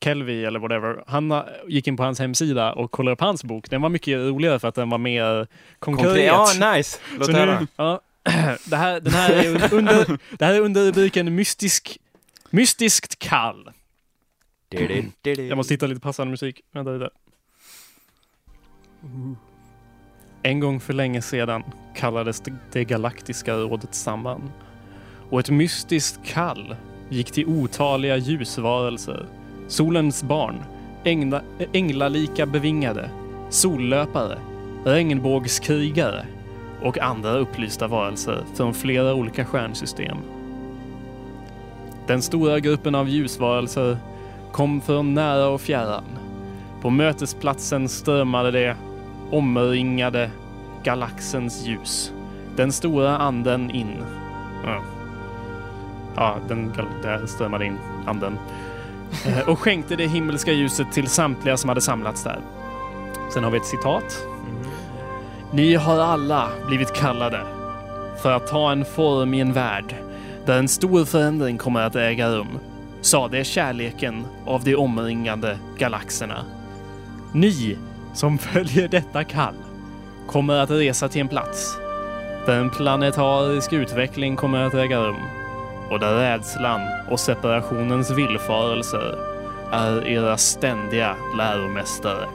Kelvy 0.00 0.44
eller 0.44 0.58
whatever. 0.58 1.04
Han 1.06 1.32
eh, 1.32 1.42
gick 1.68 1.86
in 1.88 1.96
på 1.96 2.02
hans 2.02 2.18
hemsida 2.18 2.72
och 2.72 2.90
kollade 2.90 3.12
upp 3.12 3.20
hans 3.20 3.44
bok. 3.44 3.70
Den 3.70 3.82
var 3.82 3.88
mycket 3.88 4.18
roligare 4.18 4.58
för 4.58 4.68
att 4.68 4.74
den 4.74 4.90
var 4.90 4.98
mer 4.98 5.46
konkret. 5.78 6.06
konkret. 6.06 6.26
Ja, 6.26 6.74
nice! 6.74 6.98
Låt 7.18 7.26
Så 7.26 7.32
höra. 7.32 7.60
nu, 7.60 7.66
ja, 7.76 8.00
det, 8.66 8.76
här, 8.76 9.00
den 9.00 9.12
här 9.12 9.32
är 9.32 9.74
under, 9.74 10.18
det 10.38 10.44
här 10.44 10.54
är 10.54 10.60
under 10.60 10.86
rubriken 10.86 11.34
mystisk, 11.34 11.98
mystiskt 12.50 13.18
kall. 13.18 13.70
Jag 15.22 15.56
måste 15.56 15.74
hitta 15.74 15.86
lite 15.86 16.00
passande 16.00 16.30
musik. 16.30 16.60
Vänta 16.72 16.90
lite. 16.90 17.10
En 20.42 20.60
gång 20.60 20.80
för 20.80 20.92
länge 20.92 21.22
sedan 21.22 21.62
kallades 21.96 22.40
det, 22.40 22.56
det 22.72 22.84
galaktiska 22.84 23.54
rådet 23.54 23.94
samman. 23.94 24.50
Och 25.30 25.40
ett 25.40 25.50
mystiskt 25.50 26.20
kall 26.24 26.76
gick 27.08 27.30
till 27.30 27.46
otaliga 27.46 28.16
ljusvarelser. 28.16 29.26
Solens 29.68 30.22
barn, 30.22 30.64
ängla, 31.04 31.42
änglalika 31.72 32.46
bevingade, 32.46 33.10
sollöpare, 33.50 34.38
regnbågskrigare 34.84 36.26
och 36.82 36.98
andra 36.98 37.30
upplysta 37.30 37.86
varelser 37.88 38.44
från 38.54 38.74
flera 38.74 39.14
olika 39.14 39.44
stjärnsystem. 39.44 40.16
Den 42.06 42.22
stora 42.22 42.60
gruppen 42.60 42.94
av 42.94 43.08
ljusvarelser 43.08 43.98
kom 44.52 44.80
från 44.80 45.14
nära 45.14 45.48
och 45.48 45.60
fjärran. 45.60 46.04
På 46.82 46.90
mötesplatsen 46.90 47.88
strömmade 47.88 48.50
det 48.50 48.76
omringade 49.30 50.30
galaxens 50.82 51.66
ljus. 51.66 52.12
Den 52.56 52.72
stora 52.72 53.18
anden 53.18 53.70
in. 53.70 53.96
Ja, 54.64 54.82
ja 56.16 56.36
den, 56.48 56.72
där 57.02 57.26
strömmade 57.26 57.66
in 57.66 57.78
anden. 58.06 58.38
Eh, 59.26 59.48
Och 59.48 59.58
skänkte 59.58 59.96
det 59.96 60.06
himmelska 60.06 60.52
ljuset 60.52 60.92
till 60.92 61.08
samtliga 61.08 61.56
som 61.56 61.68
hade 61.68 61.80
samlats 61.80 62.24
där. 62.24 62.40
Sen 63.34 63.44
har 63.44 63.50
vi 63.50 63.56
ett 63.58 63.66
citat. 63.66 64.26
Ni 65.52 65.74
har 65.74 65.98
alla 65.98 66.48
blivit 66.66 66.92
kallade 66.92 67.40
för 68.22 68.32
att 68.32 68.46
ta 68.46 68.72
en 68.72 68.84
form 68.84 69.34
i 69.34 69.40
en 69.40 69.52
värld 69.52 69.94
där 70.46 70.58
en 70.58 70.68
stor 70.68 71.04
förändring 71.04 71.58
kommer 71.58 71.80
att 71.80 71.96
äga 71.96 72.28
rum, 72.28 72.58
sade 73.00 73.44
kärleken 73.44 74.24
av 74.46 74.64
de 74.64 74.76
omringande 74.76 75.58
galaxerna. 75.78 76.44
Ni 77.32 77.78
som 78.14 78.38
följer 78.52 78.88
detta 78.88 79.24
kall 79.24 79.54
kommer 80.26 80.54
att 80.58 80.70
resa 80.70 81.08
till 81.08 81.20
en 81.20 81.28
plats 81.28 81.76
där 82.46 82.56
en 82.60 82.70
planetarisk 82.70 83.72
utveckling 83.72 84.36
kommer 84.36 84.62
att 84.62 84.74
äga 84.74 84.98
rum 85.00 85.16
och 85.90 86.00
där 86.00 86.14
rädslan 86.14 86.80
och 87.10 87.20
separationens 87.20 88.10
villfarelser 88.10 89.18
är 89.72 90.06
era 90.06 90.36
ständiga 90.36 91.16
läromästare. 91.38 92.26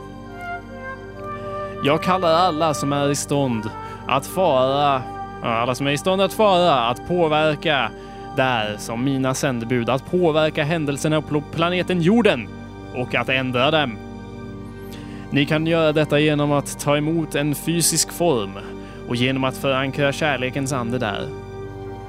Jag 1.84 2.04
kallar 2.04 2.34
alla 2.34 2.74
som 2.74 2.94
är 2.94 3.10
i 3.10 3.16
stånd 3.16 3.70
att 4.08 4.28
fara, 4.28 5.02
alla 5.44 5.76
som 5.76 5.88
är 5.88 5.92
i 5.92 5.98
stånd 5.98 6.22
att 6.22 6.34
fara, 6.34 6.90
att 6.90 7.08
påverka 7.08 7.92
där 8.36 8.76
som 8.78 9.04
mina 9.04 9.34
sändebud, 9.34 9.90
att 9.90 10.12
påverka 10.12 10.64
händelserna 10.64 11.22
på 11.22 11.42
planeten 11.42 12.02
jorden 12.02 12.48
och 12.96 13.16
att 13.16 13.30
ändra 13.30 13.72
dem. 13.72 13.98
Ni 15.30 15.46
kan 15.46 15.68
göra 15.68 15.92
detta 15.92 16.20
genom 16.20 16.52
att 16.52 16.80
ta 16.80 16.98
emot 16.98 17.36
en 17.36 17.56
fysisk 17.56 18.12
form 18.12 18.52
och 19.10 19.16
genom 19.16 19.44
att 19.44 19.58
förankra 19.58 20.12
kärlekens 20.12 20.74
ande 20.74 20.98
där. 20.98 21.28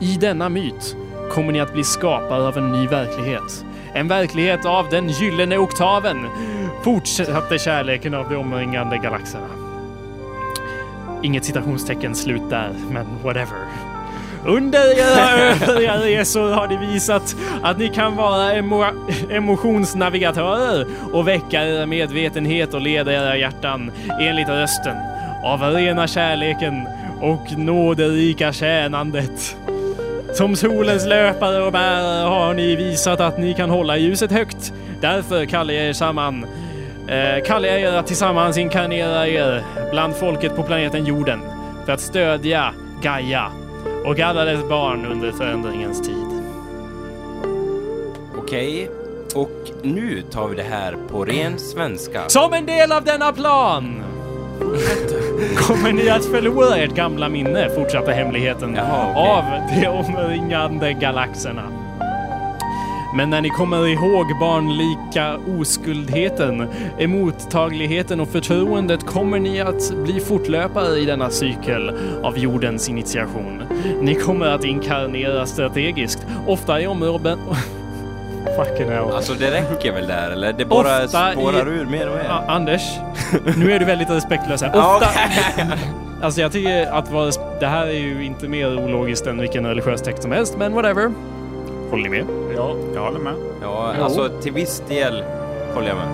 I 0.01 0.17
denna 0.17 0.49
myt 0.49 0.97
kommer 1.31 1.53
ni 1.53 1.61
att 1.61 1.73
bli 1.73 1.85
skapare 1.85 2.43
av 2.43 2.59
en 2.59 2.73
ny 2.73 2.87
verklighet. 2.87 3.65
En 3.95 4.09
verklighet 4.09 4.67
av 4.67 4.89
den 4.89 5.09
gyllene 5.09 5.57
oktaven, 5.57 6.27
fortsatte 6.83 7.59
kärleken 7.59 8.15
av 8.15 8.29
de 8.29 8.37
omringande 8.37 8.99
galaxerna. 8.99 9.49
Inget 11.23 11.45
citationstecken 11.45 12.15
slut 12.15 12.51
där, 12.51 12.71
men 12.91 13.07
whatever. 13.23 13.59
Under 14.45 14.99
era 14.99 15.31
övriga 15.53 15.97
resor 15.97 16.51
har 16.51 16.69
ni 16.69 16.77
visat 16.77 17.37
att 17.63 17.79
ni 17.79 17.89
kan 17.89 18.17
vara 18.17 18.53
emo 18.53 18.85
emotionsnavigatörer 19.31 20.87
och 21.13 21.29
väcka 21.29 21.65
era 21.69 21.87
medvetenhet 21.87 22.75
och 22.75 22.81
leda 22.81 23.13
era 23.13 23.37
hjärtan 23.37 23.91
enligt 24.21 24.49
rösten 24.49 24.97
av 25.45 25.61
rena 25.63 26.07
kärleken 26.07 26.87
och 27.21 27.59
nåderika 27.59 28.53
tjänandet. 28.53 29.57
Som 30.33 30.57
solens 30.57 31.07
löpare 31.07 31.63
och 31.63 31.73
bärare 31.73 32.29
har 32.29 32.55
ni 32.55 32.77
visat 32.77 33.21
att 33.21 33.39
ni 33.39 33.55
kan 33.55 33.71
hålla 33.71 33.97
ljuset 33.97 34.33
högt. 34.33 34.73
Därför 35.01 35.45
kallar 35.45 35.75
jag 35.75 35.85
er 35.85 35.93
samman. 35.93 36.47
Eh, 37.09 37.45
kallar 37.45 37.69
jag 37.69 37.81
er 37.81 37.93
att 37.93 38.07
tillsammans 38.07 38.59
inkarnera 38.59 39.29
er 39.29 39.65
bland 39.91 40.17
folket 40.17 40.57
på 40.57 40.63
planeten 40.63 41.05
jorden 41.05 41.41
för 41.87 41.93
att 41.93 42.01
stödja 42.01 42.75
Gaia 43.03 43.53
och 44.05 44.21
alla 44.21 44.45
dess 44.45 44.69
barn 44.69 45.07
under 45.07 45.33
förändringens 45.33 46.03
tid. 46.03 46.43
Okej, 48.39 48.91
och 49.35 49.71
nu 49.83 50.23
tar 50.31 50.49
vi 50.49 50.57
det 50.57 50.63
här 50.63 50.97
på 51.11 51.25
ren 51.25 51.59
svenska. 51.59 52.29
Som 52.29 52.53
en 52.53 52.67
del 52.67 52.93
av 52.93 53.05
denna 53.05 53.33
plan 53.33 54.03
kommer 55.57 55.93
ni 55.93 56.09
att 56.09 56.25
förlora 56.25 56.77
ert 56.77 56.95
gamla 56.95 57.29
minne, 57.29 57.69
fortsatte 57.75 58.13
hemligheten, 58.13 58.75
Jaha, 58.75 59.11
okej. 59.11 59.23
av 59.23 59.45
de 59.81 59.87
omringande 59.87 60.93
galaxerna. 60.93 61.63
Men 63.15 63.31
när 63.31 63.41
ni 63.41 63.49
kommer 63.49 63.87
ihåg 63.87 64.39
barnlika 64.41 65.39
oskuldheten, 65.61 66.69
emottagligheten 66.99 68.21
och 68.21 68.29
förtroendet 68.29 69.07
kommer 69.07 69.39
ni 69.39 69.61
att 69.61 69.95
bli 70.05 70.21
fortlöpare 70.21 70.99
i 70.99 71.05
denna 71.05 71.31
cykel 71.31 71.93
av 72.23 72.39
jordens 72.39 72.89
initiation. 72.89 73.63
Ni 74.01 74.15
kommer 74.15 74.47
att 74.47 74.65
inkarnera 74.65 75.47
strategiskt, 75.47 76.27
ofta 76.47 76.81
i 76.81 76.87
områden... 76.87 77.39
Fucking 78.57 78.89
hell. 78.91 79.11
Alltså 79.15 79.35
det 79.35 79.51
räcker 79.51 79.93
väl 79.93 80.07
där 80.07 80.31
eller? 80.31 80.53
Det 80.53 80.65
bara 80.65 81.05
Ofta 81.05 81.31
i- 81.31 81.33
spårar 81.33 81.69
ur 81.69 81.87
mer 81.87 82.09
och 82.09 82.17
mer. 82.17 82.31
A- 82.31 82.45
Anders, 82.49 82.83
nu 83.57 83.73
är 83.73 83.79
du 83.79 83.85
väldigt 83.85 84.11
respektlös 84.11 84.63
här. 84.63 84.71
Ja, 84.75 84.95
Ofta... 84.97 85.09
Alltså 86.23 86.41
jag 86.41 86.53
tycker 86.53 86.87
att 86.93 87.11
vara... 87.11 87.31
Det 87.61 87.67
här 87.67 87.87
är 87.87 87.91
ju 87.99 88.25
inte 88.25 88.49
mer 88.49 88.79
ologiskt 88.85 89.27
än 89.27 89.39
vilken 89.41 89.67
religiös 89.67 90.03
text 90.03 90.23
som 90.23 90.33
helst, 90.33 90.55
men 90.59 90.75
whatever. 90.75 91.13
Håller 91.91 92.03
ni 92.03 92.09
med? 92.09 92.25
Ja, 92.57 92.75
jag 92.95 93.01
håller 93.01 93.19
med. 93.19 93.33
Ja, 93.63 93.93
Jo. 93.99 94.05
alltså 94.05 94.29
till 94.43 94.53
viss 94.53 94.83
del 94.89 95.25
håller 95.75 95.89
jag 95.89 95.97
med. 95.97 96.07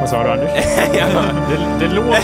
Vad 0.00 0.08
sa 0.08 0.22
du 0.22 0.30
Anders? 0.30 0.50
ja. 0.94 1.06
Det, 1.50 1.86
det 1.86 1.94
låter, 1.94 2.20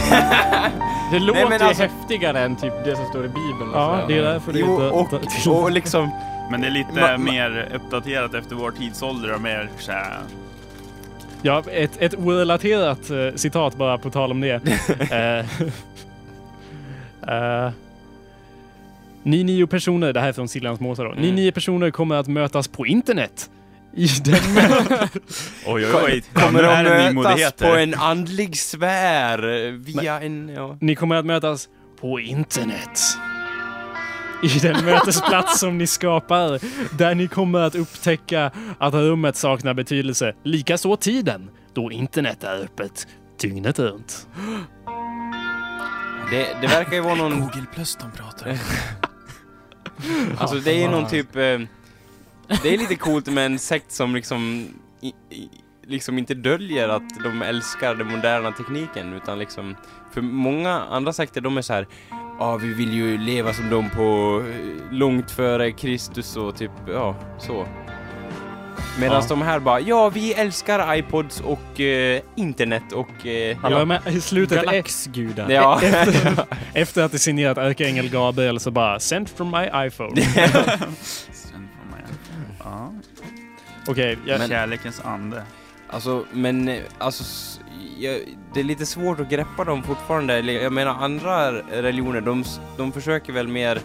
det 1.12 1.18
låter 1.18 1.58
ju 1.58 1.64
alltså- 1.64 1.82
häftigare 1.82 2.40
än 2.40 2.56
typ 2.56 2.72
det 2.84 2.96
som 2.96 3.04
står 3.06 3.24
i 3.24 3.28
Bibeln. 3.28 3.70
Ja, 3.74 3.98
det 4.08 4.18
är 4.18 4.22
därför 4.22 4.52
Jo, 4.54 4.72
inte... 4.72 4.86
och, 5.50 5.62
och 5.64 5.70
liksom... 5.70 6.10
Men 6.50 6.60
det 6.60 6.66
är 6.66 6.70
lite 6.70 6.90
Ma- 6.90 7.14
ma- 7.14 7.18
mer 7.18 7.68
uppdaterat 7.74 8.34
efter 8.34 8.54
vår 8.56 8.70
tidsålder 8.70 9.34
och 9.34 9.40
mer 9.40 9.68
såhär... 9.78 10.18
Ja, 11.42 11.62
ett, 11.72 11.90
ett 12.02 12.14
orelaterat 12.14 13.10
eh, 13.10 13.34
citat 13.34 13.76
bara 13.76 13.98
på 13.98 14.10
tal 14.10 14.30
om 14.30 14.40
det. 14.40 14.60
Eh, 17.28 17.70
ni 19.22 19.44
nio 19.44 19.66
personer, 19.66 20.12
det 20.12 20.20
här 20.20 20.28
är 20.28 20.32
från 20.32 20.48
Silljans 20.48 20.80
Måsar 20.80 21.04
då. 21.04 21.10
Ni 21.10 21.22
Mm. 21.24 21.34
nio 21.34 21.52
personer 21.52 21.90
kommer 21.90 22.14
att 22.16 22.26
mötas 22.28 22.68
på 22.68 22.86
internet. 22.86 23.50
I 23.94 24.06
den 24.24 24.34
Oj, 25.66 25.86
oj, 25.86 25.92
oj. 26.04 26.22
Kommer 26.32 26.62
Ja, 26.62 26.82
de 26.82 27.12
mötas 27.14 27.52
på 27.52 27.66
en 27.66 27.94
andlig 27.94 28.56
sfär 28.56 29.70
via 29.70 30.20
en... 30.20 30.48
Ja. 30.56 30.76
Ni 30.80 30.94
kommer 30.94 31.16
att 31.16 31.26
mötas 31.26 31.68
på 32.00 32.20
internet. 32.20 33.00
I 34.46 34.58
den 34.62 34.84
mötesplats 34.84 35.60
som 35.60 35.78
ni 35.78 35.86
skapar, 35.86 36.60
där 36.96 37.14
ni 37.14 37.28
kommer 37.28 37.58
att 37.58 37.74
upptäcka 37.74 38.50
att 38.78 38.94
rummet 38.94 39.36
saknar 39.36 39.74
betydelse. 39.74 40.34
Likaså 40.42 40.96
tiden, 40.96 41.50
då 41.74 41.92
internet 41.92 42.44
är 42.44 42.64
öppet 42.64 43.06
dygnet 43.40 43.78
runt. 43.78 44.28
Det, 46.30 46.56
det 46.60 46.66
verkar 46.66 46.92
ju 46.92 47.00
vara 47.00 47.14
någon... 47.14 47.40
Google 47.40 47.66
Plus 47.74 47.96
de 47.96 48.10
pratar. 48.12 48.58
Alltså 50.38 50.56
det 50.56 50.70
är 50.70 50.80
ju 50.80 50.88
någon 50.88 51.06
typ... 51.06 51.36
Eh, 51.36 51.60
det 52.62 52.74
är 52.74 52.78
lite 52.78 52.94
coolt 52.94 53.26
med 53.26 53.46
en 53.46 53.58
sekt 53.58 53.92
som 53.92 54.14
liksom... 54.14 54.68
I, 55.00 55.08
i, 55.08 55.48
liksom 55.86 56.18
inte 56.18 56.34
döljer 56.34 56.88
att 56.88 57.24
de 57.24 57.42
älskar 57.42 57.94
den 57.94 58.06
moderna 58.06 58.52
tekniken 58.52 59.12
utan 59.12 59.38
liksom... 59.38 59.76
För 60.12 60.20
många 60.20 60.72
andra 60.72 61.12
sekter 61.12 61.40
de 61.40 61.58
är 61.58 61.62
så 61.62 61.72
här. 61.72 61.86
Ja, 62.38 62.56
vi 62.56 62.74
vill 62.74 62.92
ju 62.92 63.18
leva 63.18 63.52
som 63.52 63.70
de 63.70 63.90
på 63.90 64.42
eh, 64.50 64.92
långt 64.94 65.30
före 65.30 65.72
Kristus 65.72 66.36
och 66.36 66.56
typ, 66.56 66.70
ja, 66.88 67.16
så. 67.38 67.66
Medan 69.00 69.20
Ja. 69.22 69.26
de 69.28 69.42
här 69.42 69.58
bara, 69.58 69.80
ja 69.80 70.08
vi 70.10 70.32
älskar 70.32 70.94
iPods 70.96 71.40
och 71.40 71.80
eh, 71.80 72.20
internet 72.36 72.92
och... 72.92 73.26
Eh, 73.26 73.56
Alla 73.62 73.78
ja. 73.78 73.84
med 73.84 74.00
i 74.06 74.20
slutet, 74.20 74.64
Galaxgudar. 74.64 75.50
Ja. 75.50 75.80
efter, 75.82 76.44
efter 76.74 77.02
att 77.02 77.12
det 77.12 77.18
signerat 77.18 77.58
ärkeängel 77.58 78.08
Gabriel 78.10 78.60
så 78.60 78.70
bara 78.70 79.00
“Sent 79.00 79.30
from 79.30 79.50
my 79.50 79.86
iPhone”. 79.86 80.16
Sen 80.22 81.68
får 81.78 81.90
man 81.90 81.98
ju- 82.00 82.14
Ja. 82.64 82.92
Okej, 83.88 84.18
jag, 84.26 84.38
Men- 84.38 84.48
Kärlekens 84.48 85.00
ande. 85.04 85.42
Alltså, 85.88 86.24
men 86.32 86.68
eh, 86.68 86.76
alltså, 86.98 87.24
jag, 87.98 88.20
det 88.54 88.60
är 88.60 88.64
lite 88.64 88.86
svårt 88.86 89.20
att 89.20 89.30
greppa 89.30 89.64
dem 89.64 89.82
fortfarande. 89.82 90.40
Jag 90.40 90.72
menar 90.72 90.94
andra 90.94 91.52
religioner, 91.52 92.20
de, 92.20 92.44
de 92.76 92.92
försöker 92.92 93.32
väl 93.32 93.48
mer... 93.48 93.80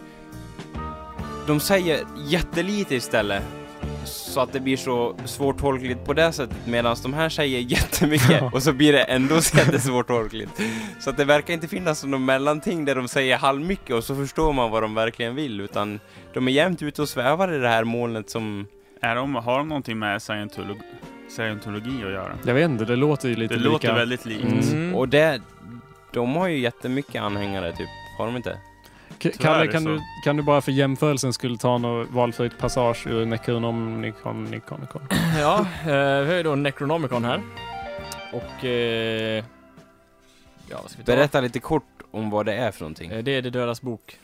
De 1.47 1.59
säger 1.59 1.99
jättelite 2.27 2.95
istället. 2.95 3.43
Så 4.05 4.41
att 4.41 4.53
det 4.53 4.59
blir 4.59 4.77
så 4.77 5.15
svårtolkligt 5.25 6.05
på 6.05 6.13
det 6.13 6.31
sättet. 6.31 6.57
Medan 6.65 6.95
de 7.03 7.13
här 7.13 7.29
säger 7.29 7.59
jättemycket 7.59 8.53
och 8.53 8.63
så 8.63 8.73
blir 8.73 8.93
det 8.93 9.03
ändå 9.03 9.35
jättesvårtolkligt. 9.35 10.61
Så 10.99 11.09
att 11.09 11.17
det 11.17 11.25
verkar 11.25 11.53
inte 11.53 11.67
finnas 11.67 12.03
någon 12.03 12.25
mellanting 12.25 12.85
där 12.85 12.95
de 12.95 13.07
säger 13.07 13.37
halvmycket 13.37 13.95
och 13.95 14.03
så 14.03 14.15
förstår 14.15 14.53
man 14.53 14.71
vad 14.71 14.83
de 14.83 14.95
verkligen 14.95 15.35
vill. 15.35 15.61
Utan 15.61 15.99
de 16.33 16.47
är 16.47 16.51
jämt 16.51 16.81
ute 16.81 17.01
och 17.01 17.09
svävar 17.09 17.53
i 17.53 17.57
det 17.57 17.69
här 17.69 17.83
molnet 17.83 18.29
som... 18.29 18.67
Är 19.03 19.15
de, 19.15 19.35
har 19.35 19.57
de 19.57 19.67
någonting 19.67 19.99
med 19.99 20.21
scientolog, 20.21 20.77
scientologi 21.35 22.03
att 22.03 22.11
göra? 22.11 22.37
jag 22.45 22.53
vet 22.53 22.69
inte, 22.69 22.85
det 22.85 22.95
låter 22.95 23.29
ju 23.29 23.35
lite 23.35 23.53
Det 23.53 23.59
lika. 23.59 23.71
låter 23.71 23.93
väldigt 23.95 24.25
likt. 24.25 24.43
Mm. 24.43 24.59
Mm. 24.59 24.95
Och 24.95 25.09
det, 25.09 25.41
de 26.13 26.35
har 26.35 26.47
ju 26.47 26.59
jättemycket 26.59 27.21
anhängare 27.21 27.71
typ. 27.75 27.89
Har 28.17 28.25
de 28.25 28.35
inte? 28.35 28.57
K- 29.09 29.29
Tyvärr 29.37 29.37
Kalle, 29.37 29.71
kan 29.71 29.83
du, 29.83 29.99
kan 30.23 30.37
du 30.37 30.43
bara 30.43 30.61
för 30.61 30.71
jämförelsen 30.71 31.33
skulle 31.33 31.57
ta 31.57 31.77
något 31.77 32.09
valfritt 32.11 32.57
passage 32.57 33.07
ur 33.07 33.25
Necronomicon, 33.25 34.51
Nikon, 34.51 34.81
Nikon? 34.81 35.01
Ja, 35.39 35.59
eh, 35.81 35.87
vi 36.23 36.27
har 36.29 36.33
ju 36.35 36.43
då 36.43 36.55
Necronomicon 36.55 37.25
här. 37.25 37.41
Och... 38.33 38.65
Eh, 38.65 39.43
ja, 40.69 40.79
vad 40.81 40.91
ska 40.91 40.97
vi 40.99 41.05
ta? 41.05 41.11
Berätta 41.11 41.41
lite 41.41 41.59
kort 41.59 41.83
om 42.11 42.29
vad 42.29 42.45
det 42.45 42.53
är 42.53 42.71
för 42.71 42.81
någonting. 42.81 43.11
Eh, 43.11 43.23
Det 43.23 43.31
är 43.31 43.41
De 43.41 43.49
dödas 43.49 43.81
bok. 43.81 44.17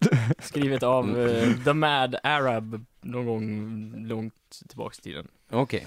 Skrivet 0.38 0.82
av 0.82 1.20
eh, 1.28 1.48
The 1.64 1.72
Mad 1.72 2.16
Arab 2.22 2.84
någon 3.00 3.26
gång 3.26 3.94
långt 4.06 4.60
tillbaks 4.68 4.98
i 4.98 5.02
tiden. 5.02 5.28
Okej. 5.50 5.86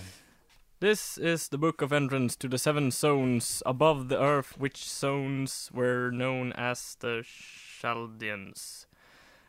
This 0.83 1.17
is 1.17 1.47
the 1.47 1.57
book 1.57 1.81
of 1.81 1.93
entrance 1.93 2.35
to 2.35 2.49
the 2.49 2.57
seven 2.57 2.91
zones 2.91 3.63
above 3.65 4.09
the 4.09 4.21
earth, 4.21 4.55
which 4.57 4.83
zones 4.83 5.69
were 5.73 6.11
known 6.11 6.51
as 6.57 6.97
the 6.99 7.23
Chaldeans, 7.79 8.85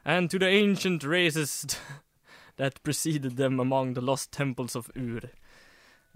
and 0.05 0.31
to 0.31 0.39
the 0.39 0.47
ancient 0.47 1.03
races 1.03 1.67
that 2.57 2.81
preceded 2.85 3.37
them 3.37 3.59
among 3.59 3.95
the 3.95 4.01
lost 4.01 4.31
temples 4.31 4.77
of 4.77 4.89
Ur. 4.97 5.23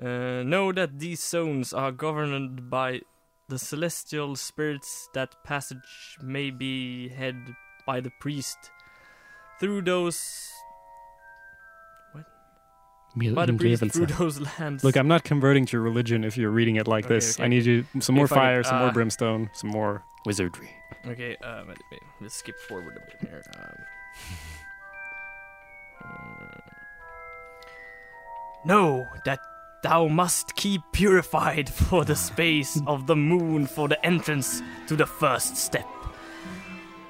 Uh, 0.00 0.44
know 0.44 0.70
that 0.70 1.00
these 1.00 1.20
zones 1.20 1.72
are 1.72 1.90
governed 1.90 2.70
by 2.70 3.00
the 3.48 3.58
celestial 3.58 4.36
spirits, 4.36 5.08
that 5.14 5.42
passage 5.42 6.16
may 6.22 6.52
be 6.52 7.08
had 7.08 7.56
by 7.84 7.98
the 7.98 8.12
priest 8.20 8.70
through 9.58 9.82
those 9.82 10.52
by 13.18 13.46
the 13.46 13.52
priest 13.52 13.84
through 13.92 14.06
those 14.06 14.40
lands. 14.40 14.82
Look, 14.84 14.96
I'm 14.96 15.08
not 15.08 15.24
converting 15.24 15.66
to 15.66 15.72
your 15.76 15.82
religion 15.82 16.24
if 16.24 16.36
you're 16.36 16.50
reading 16.50 16.76
it 16.76 16.86
like 16.88 17.04
Okay, 17.06 17.14
this. 17.14 17.36
okay. 17.36 17.44
I 17.44 17.48
need 17.48 17.64
you 17.66 17.84
some 18.00 18.14
more 18.14 18.24
If 18.26 18.32
I 18.32 18.34
could, 18.34 18.40
fire, 18.40 18.62
some 18.64 18.78
more 18.78 18.88
uh, 18.88 18.92
brimstone, 18.92 19.50
some 19.52 19.70
more 19.70 20.02
wizardry. 20.26 20.70
Okay, 21.06 21.36
uh, 21.42 21.62
wait, 21.68 21.78
wait, 21.90 22.00
let's 22.20 22.34
skip 22.36 22.58
forward 22.68 22.96
a 22.96 23.00
bit 23.00 23.30
here. 23.30 23.42
Um, 23.56 23.84
uh, 26.04 26.60
know 28.64 29.06
that 29.24 29.38
thou 29.82 30.08
must 30.08 30.56
keep 30.56 30.82
purified 30.92 31.68
for 31.68 32.04
the 32.04 32.16
space 32.28 32.80
of 32.86 33.06
the 33.06 33.16
moon 33.16 33.66
for 33.66 33.88
the 33.88 34.04
entrance 34.04 34.62
to 34.86 34.96
the 34.96 35.06
first 35.06 35.56
step. 35.56 35.86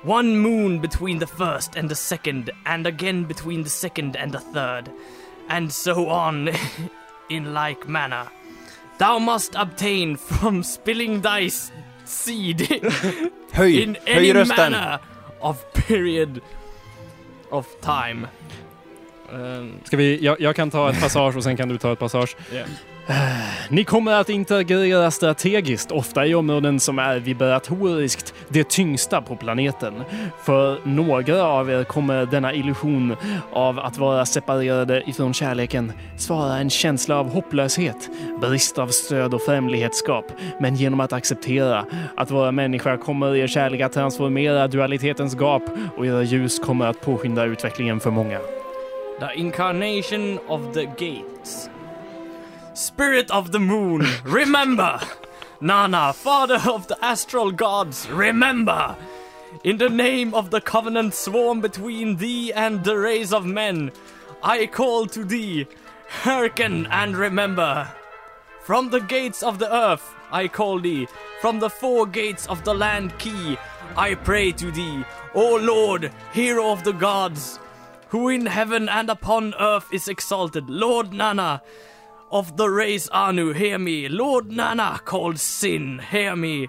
One 0.03 0.39
moon 0.39 0.79
between 0.79 1.19
the 1.19 1.27
first 1.27 1.75
and 1.77 1.89
the 1.91 1.95
second, 1.97 2.51
and 2.67 2.87
again 2.87 3.25
between 3.25 3.65
the 3.65 3.71
second 3.71 4.17
and 4.17 4.31
the 4.33 4.39
third, 4.41 4.91
and 5.49 5.73
so 5.73 6.09
on 6.09 6.51
in 7.29 7.53
like 7.55 7.89
manner. 7.89 8.29
Thou 8.99 9.19
must 9.19 9.55
obtain 9.55 10.17
from 10.17 10.63
spilling 10.63 11.21
thy 11.21 11.49
seed 12.05 12.59
Höj! 13.53 13.83
in 13.83 13.97
any 14.07 14.33
manner 14.33 15.01
of 15.41 15.73
period 15.73 16.43
of 17.53 17.69
time. 17.81 18.29
Um, 19.33 19.73
Ska 19.85 19.97
vi, 19.97 20.25
jag, 20.25 20.41
jag 20.41 20.57
kan 20.57 20.71
ta 20.71 20.91
ett 20.91 21.01
passage 21.01 21.37
och 21.37 21.43
sen 21.43 21.57
kan 21.57 21.69
du 21.69 21.79
ta 21.79 21.93
ett 21.93 21.99
passage. 21.99 22.37
yeah. 22.53 22.69
Ni 23.69 23.85
kommer 23.85 24.13
att 24.13 24.29
interagera 24.29 25.11
strategiskt, 25.11 25.91
ofta 25.93 26.27
i 26.27 26.35
områden 26.35 26.81
som 26.81 26.99
är 26.99 27.19
vibratoriskt 27.19 28.35
det 28.49 28.69
tyngsta 28.69 29.23
på 29.23 29.37
planeten. 29.37 30.03
För 30.43 30.79
några 30.85 31.45
av 31.45 31.71
er 31.71 31.85
kommer 31.85 32.27
denna 32.27 32.55
illusion 32.55 33.17
av 33.53 33.79
att 33.79 33.99
vara 33.99 34.27
separerade 34.27 35.03
ifrån 35.07 35.35
kärleken 35.35 35.93
svara 36.17 36.57
en 36.59 36.71
känsla 36.71 37.17
av 37.19 37.31
hopplöshet, 37.31 38.09
brist 38.41 38.79
av 38.79 38.89
stöd 38.89 39.35
och 39.35 39.43
främlighetsskap. 39.43 40.25
Men 40.61 40.77
genom 40.77 41.01
att 41.01 41.13
acceptera 41.13 41.87
att 42.17 42.31
vara 42.31 42.53
människa 42.53 42.97
kommer 42.97 43.37
er 43.37 43.47
kärlek 43.47 43.81
att 43.81 43.93
transformera 43.93 44.69
dualitetens 44.69 45.35
gap 45.35 45.63
och 45.97 46.07
era 46.07 46.23
ljus 46.23 46.59
kommer 46.59 46.87
att 46.87 47.01
påskynda 47.01 47.45
utvecklingen 47.45 48.01
för 48.01 48.11
många. 48.11 48.39
The 49.21 49.33
incarnation 49.37 50.39
of 50.49 50.75
the 50.75 50.87
gates. 50.87 51.69
Spirit 52.75 53.31
of 53.33 53.51
the 53.51 53.59
moon, 53.59 54.07
remember! 54.25 55.01
Nana, 55.61 56.13
father 56.13 56.63
of 56.69 56.87
the 56.87 57.05
astral 57.05 57.51
gods, 57.51 58.09
remember! 58.09 58.97
In 59.65 59.79
the 59.79 59.89
name 59.89 60.35
of 60.35 60.51
the 60.51 60.61
covenant 60.61 61.15
sworn 61.15 61.61
between 61.61 62.17
thee 62.17 62.53
and 62.53 62.85
the 62.85 62.97
race 62.97 63.33
of 63.33 63.45
men, 63.45 63.91
I 64.41 64.67
call 64.67 65.07
to 65.07 65.25
thee, 65.25 65.67
hearken 66.09 66.87
and 66.87 67.17
remember. 67.17 67.91
From 68.63 68.91
the 68.91 69.01
gates 69.01 69.43
of 69.43 69.59
the 69.59 69.75
earth 69.75 70.15
I 70.31 70.47
call 70.47 70.79
thee, 70.79 71.09
from 71.41 71.59
the 71.59 71.71
four 71.71 72.07
gates 72.07 72.47
of 72.47 72.63
the 72.63 72.75
land 72.75 73.19
key 73.19 73.59
I 73.97 74.15
pray 74.15 74.53
to 74.53 74.71
thee, 74.71 75.05
O 75.35 75.57
Lord, 75.57 76.13
hero 76.33 76.71
of 76.71 76.85
the 76.85 76.93
gods, 76.93 77.59
who 78.11 78.29
in 78.29 78.47
heaven 78.47 78.89
and 78.89 79.11
upon 79.11 79.55
earth 79.61 79.93
is 79.93 80.09
exalted, 80.09 80.69
Lord 80.69 81.13
Nana 81.13 81.63
of 82.31 82.57
the 82.57 82.69
race 82.69 83.09
Anu, 83.09 83.53
hear 83.53 83.79
me, 83.79 84.09
Lord 84.09 84.51
Nana 84.53 85.01
called 85.05 85.39
Sin, 85.39 86.01
hear 86.11 86.37
me. 86.37 86.69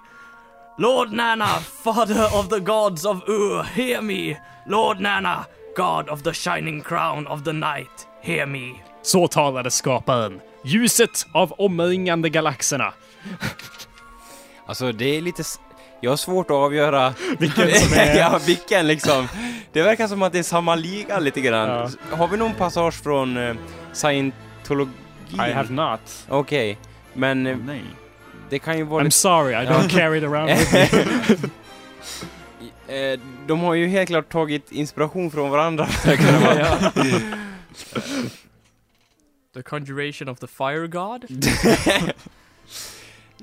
Lord 0.78 1.12
Nana, 1.12 1.60
father 1.60 2.30
of 2.34 2.50
the 2.50 2.60
gods 2.60 3.06
of 3.06 3.24
Ur, 3.28 3.64
hear 3.64 4.02
me. 4.02 4.38
Lord 4.66 5.00
Nana, 5.00 5.48
god 5.76 6.10
of 6.10 6.24
the 6.24 6.34
shining 6.34 6.82
crown 6.82 7.28
of 7.28 7.44
the 7.44 7.54
night, 7.54 8.08
hear 8.22 8.46
me. 8.46 8.82
Så 9.02 9.28
talade 9.28 9.72
skaparen. 9.72 10.42
Ljuset 10.64 11.26
av 11.34 11.54
omringande 11.58 12.30
galaxerna. 12.30 12.94
Alltså 14.66 14.92
det 14.92 15.18
är 15.18 15.22
lite... 15.22 15.44
Jag 16.02 16.12
har 16.12 16.18
svårt 16.18 16.46
att 16.46 16.56
avgöra 16.56 17.14
Vilken 17.40 17.76
som 17.76 17.94
är... 17.98 18.18
ja, 18.18 18.40
vilken 18.48 18.88
liksom. 18.88 19.28
Det 19.74 19.82
verkar 19.82 20.08
som 20.08 20.22
att 20.22 20.34
det 20.34 20.40
är 20.40 20.44
samma 20.44 20.76
liga 20.76 21.20
lite 21.20 21.42
grann. 21.42 21.92
Har 22.12 22.28
vi 22.28 22.38
någon 22.38 22.54
passage 22.54 22.94
från 23.04 23.38
uh, 23.38 23.56
scientologin? 23.94 24.94
I 25.34 25.52
have 25.52 25.70
not. 25.74 26.26
Okej, 26.30 26.78
men 27.14 27.48
eh, 27.48 27.58
Nej. 27.58 27.84
det 28.50 28.60
kan 28.60 28.78
ju 28.78 28.84
vara 28.84 29.02
I'm 29.02 29.04
lite... 29.04 29.16
sorry, 29.18 29.54
I 29.54 29.66
don't 29.68 29.90
carry 29.90 30.18
it 30.18 30.24
around 30.24 30.50
with 30.50 30.74
me. 30.74 30.88
Eh, 32.88 33.20
De 33.48 33.60
har 33.60 33.74
ju 33.74 33.88
helt 33.88 34.10
klart 34.10 34.30
tagit 34.32 34.72
inspiration 34.72 35.32
från 35.32 35.50
varandra. 35.50 35.88
The 39.54 39.62
conjuration 39.64 40.30
of 40.30 40.40
the 40.40 40.48
fire 40.48 40.88
god? 40.88 41.26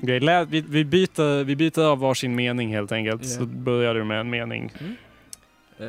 Vi, 0.00 0.64
vi, 0.68 0.84
byter, 0.84 1.44
vi 1.44 1.56
byter 1.56 1.82
av 1.82 1.98
varsin 1.98 2.34
mening 2.34 2.74
helt 2.74 2.92
enkelt. 2.92 3.22
Ja. 3.24 3.28
Så 3.28 3.46
börjar 3.46 3.94
du 3.94 4.04
med 4.04 4.20
en 4.20 4.30
mening. 4.30 4.72
Uh, 5.80 5.86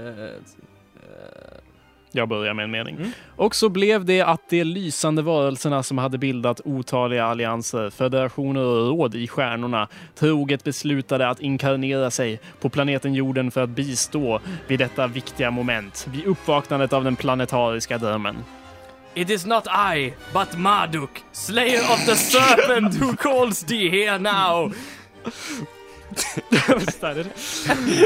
Jag 2.11 2.27
börjar 2.27 2.53
med 2.53 2.63
en 2.63 2.71
mening. 2.71 2.95
Mm. 2.95 3.11
Och 3.35 3.55
så 3.55 3.69
blev 3.69 4.05
det 4.05 4.21
att 4.21 4.49
de 4.49 4.63
lysande 4.63 5.21
varelserna 5.21 5.83
som 5.83 5.97
hade 5.97 6.17
bildat 6.17 6.61
otaliga 6.65 7.25
allianser, 7.25 7.89
federationer 7.89 8.61
och 8.61 8.87
råd 8.87 9.15
i 9.15 9.27
stjärnorna 9.27 9.87
troget 10.15 10.63
beslutade 10.63 11.29
att 11.29 11.39
inkarnera 11.39 12.11
sig 12.11 12.39
på 12.61 12.69
planeten 12.69 13.13
jorden 13.13 13.51
för 13.51 13.63
att 13.63 13.69
bistå 13.69 14.39
vid 14.67 14.79
detta 14.79 15.07
viktiga 15.07 15.51
moment, 15.51 16.07
vid 16.11 16.25
uppvaknandet 16.25 16.93
av 16.93 17.03
den 17.03 17.15
planetariska 17.15 17.97
drömmen. 17.97 18.35
It 19.17 19.29
is 19.31 19.45
not 19.45 19.67
I, 19.67 20.13
but 20.31 20.57
Marduk, 20.57 21.23
slayer 21.31 21.79
of 21.79 22.05
the 22.05 22.15
serpent 22.15 22.93
who 22.93 23.15
calls 23.23 23.63
thee 23.63 23.89
here 23.89 24.19
now. 24.19 24.71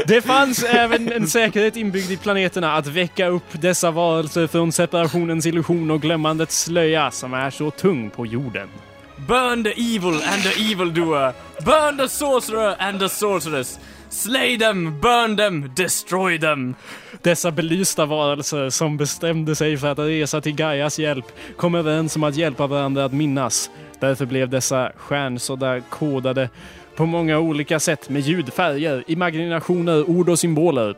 Det 0.06 0.22
fanns 0.22 0.64
även 0.64 1.12
en 1.12 1.26
säkerhet 1.26 1.76
inbyggd 1.76 2.10
i 2.10 2.16
planeterna 2.16 2.76
att 2.76 2.86
väcka 2.86 3.26
upp 3.26 3.44
dessa 3.52 3.90
varelser 3.90 4.46
från 4.46 4.72
separationens 4.72 5.46
illusion 5.46 5.90
och 5.90 6.02
glömmandets 6.02 6.62
slöja 6.62 7.10
som 7.10 7.34
är 7.34 7.50
så 7.50 7.70
tung 7.70 8.10
på 8.10 8.26
jorden. 8.26 8.68
Burn 9.16 9.64
the 9.64 9.70
evil 9.70 10.14
and 10.14 10.42
the 10.42 10.72
evildoer. 10.72 11.32
Burn 11.64 11.98
the 11.98 12.08
sorcerer 12.08 12.76
and 12.78 13.00
the 13.00 13.08
sorceress. 13.08 13.78
Slay 14.12 14.58
them, 14.58 15.00
burn 15.00 15.36
them, 15.36 15.70
destroy 15.76 16.38
them. 16.38 16.74
Dessa 17.22 17.50
belysta 17.50 18.06
varelser 18.06 18.70
som 18.70 18.96
bestämde 18.96 19.54
sig 19.54 19.76
för 19.76 19.88
att 19.88 19.98
resa 19.98 20.40
till 20.40 20.54
Gaias 20.54 20.98
hjälp 20.98 21.24
kom 21.56 21.74
överens 21.74 22.16
om 22.16 22.24
att 22.24 22.36
hjälpa 22.36 22.66
varandra 22.66 23.04
att 23.04 23.12
minnas. 23.12 23.70
Därför 24.00 24.26
blev 24.26 24.48
dessa 24.48 24.92
stjärnsådda 24.96 25.80
kodade 25.80 26.48
på 26.96 27.06
många 27.06 27.38
olika 27.38 27.80
sätt 27.80 28.08
med 28.08 28.22
ljud, 28.22 28.52
färger, 28.52 29.04
imaginationer, 29.06 30.10
ord 30.10 30.28
och 30.28 30.38
symboler. 30.38 30.96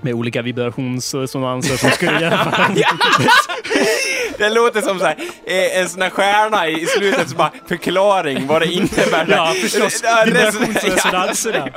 Med 0.00 0.14
olika 0.14 0.42
vibrationsresonanser 0.42 1.76
som 1.76 1.90
skulle 1.90 2.20
hjälpa 2.20 2.70
Det 4.38 4.50
låter 4.50 4.80
som 4.80 4.98
så 4.98 5.04
här, 5.04 5.16
eh, 5.46 5.80
en 5.80 5.88
sån 5.88 6.02
här 6.02 6.10
stjärna 6.10 6.68
i 6.68 6.86
slutet 6.86 7.28
som 7.28 7.38
bara 7.38 7.50
förklaring 7.68 8.46
vad 8.46 8.62
det 8.62 8.72
innebär. 8.72 9.26
Ja, 9.28 9.52
förstås. 9.62 10.00
Ja, 10.04 10.22
Vibrationsresonanserna. 10.26 11.68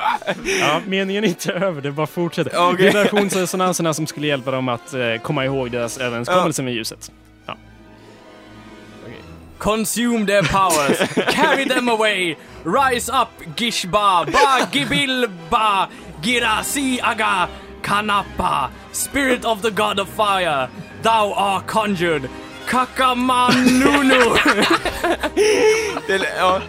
Ja, 0.60 0.82
meningen 0.86 1.24
är 1.24 1.28
inte 1.28 1.54
över, 1.54 1.82
det 1.82 1.92
bara 1.92 2.08
fortsätter. 2.08 2.70
Okej. 2.70 2.86
Vibrationsresonanserna 2.86 3.94
som 3.94 4.08
skulle 4.08 4.28
hjälpa 4.28 4.52
dem 4.52 4.70
att 4.70 4.94
eh, 4.94 5.00
komma 5.22 5.46
ihåg 5.46 5.72
deras 5.72 5.98
överenskommelse 5.98 6.64
med 6.64 6.74
ljuset. 6.74 7.12
Consume 9.58 10.26
their 10.26 10.44
powers, 10.44 10.98
carry 11.34 11.66
them 11.66 11.90
away, 11.90 12.36
rise 12.66 13.10
up, 13.10 13.30
Gishba, 13.56 14.26
Ba 14.26 14.68
Gibilba, 14.72 15.88
Girasi 16.22 17.00
Aga, 17.02 17.48
Kanapa, 17.86 18.70
spirit 18.92 19.46
of 19.46 19.62
the 19.62 19.70
god 19.72 20.00
of 20.00 20.10
fire, 20.10 20.68
thou 21.04 21.34
art 21.34 21.68
conjured, 21.68 22.30
Kakamanunu. 22.68 24.36
Det, 26.08 26.22
ja. 26.38 26.62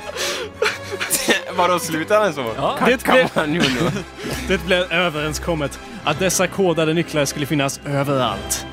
Vadå, 1.57 1.79
slutar 1.79 2.21
den 2.21 2.33
så? 2.35 2.45
Ja. 2.57 2.77
Det 2.87 3.05
blev, 3.05 3.29
det 4.49 4.67
blev 4.67 4.93
överenskommet 4.93 5.81
att 6.05 6.19
dessa 6.19 6.47
kodade 6.47 6.95
nycklar 6.95 7.25
skulle 7.25 7.47
finnas 7.47 7.81
överallt. 7.87 8.67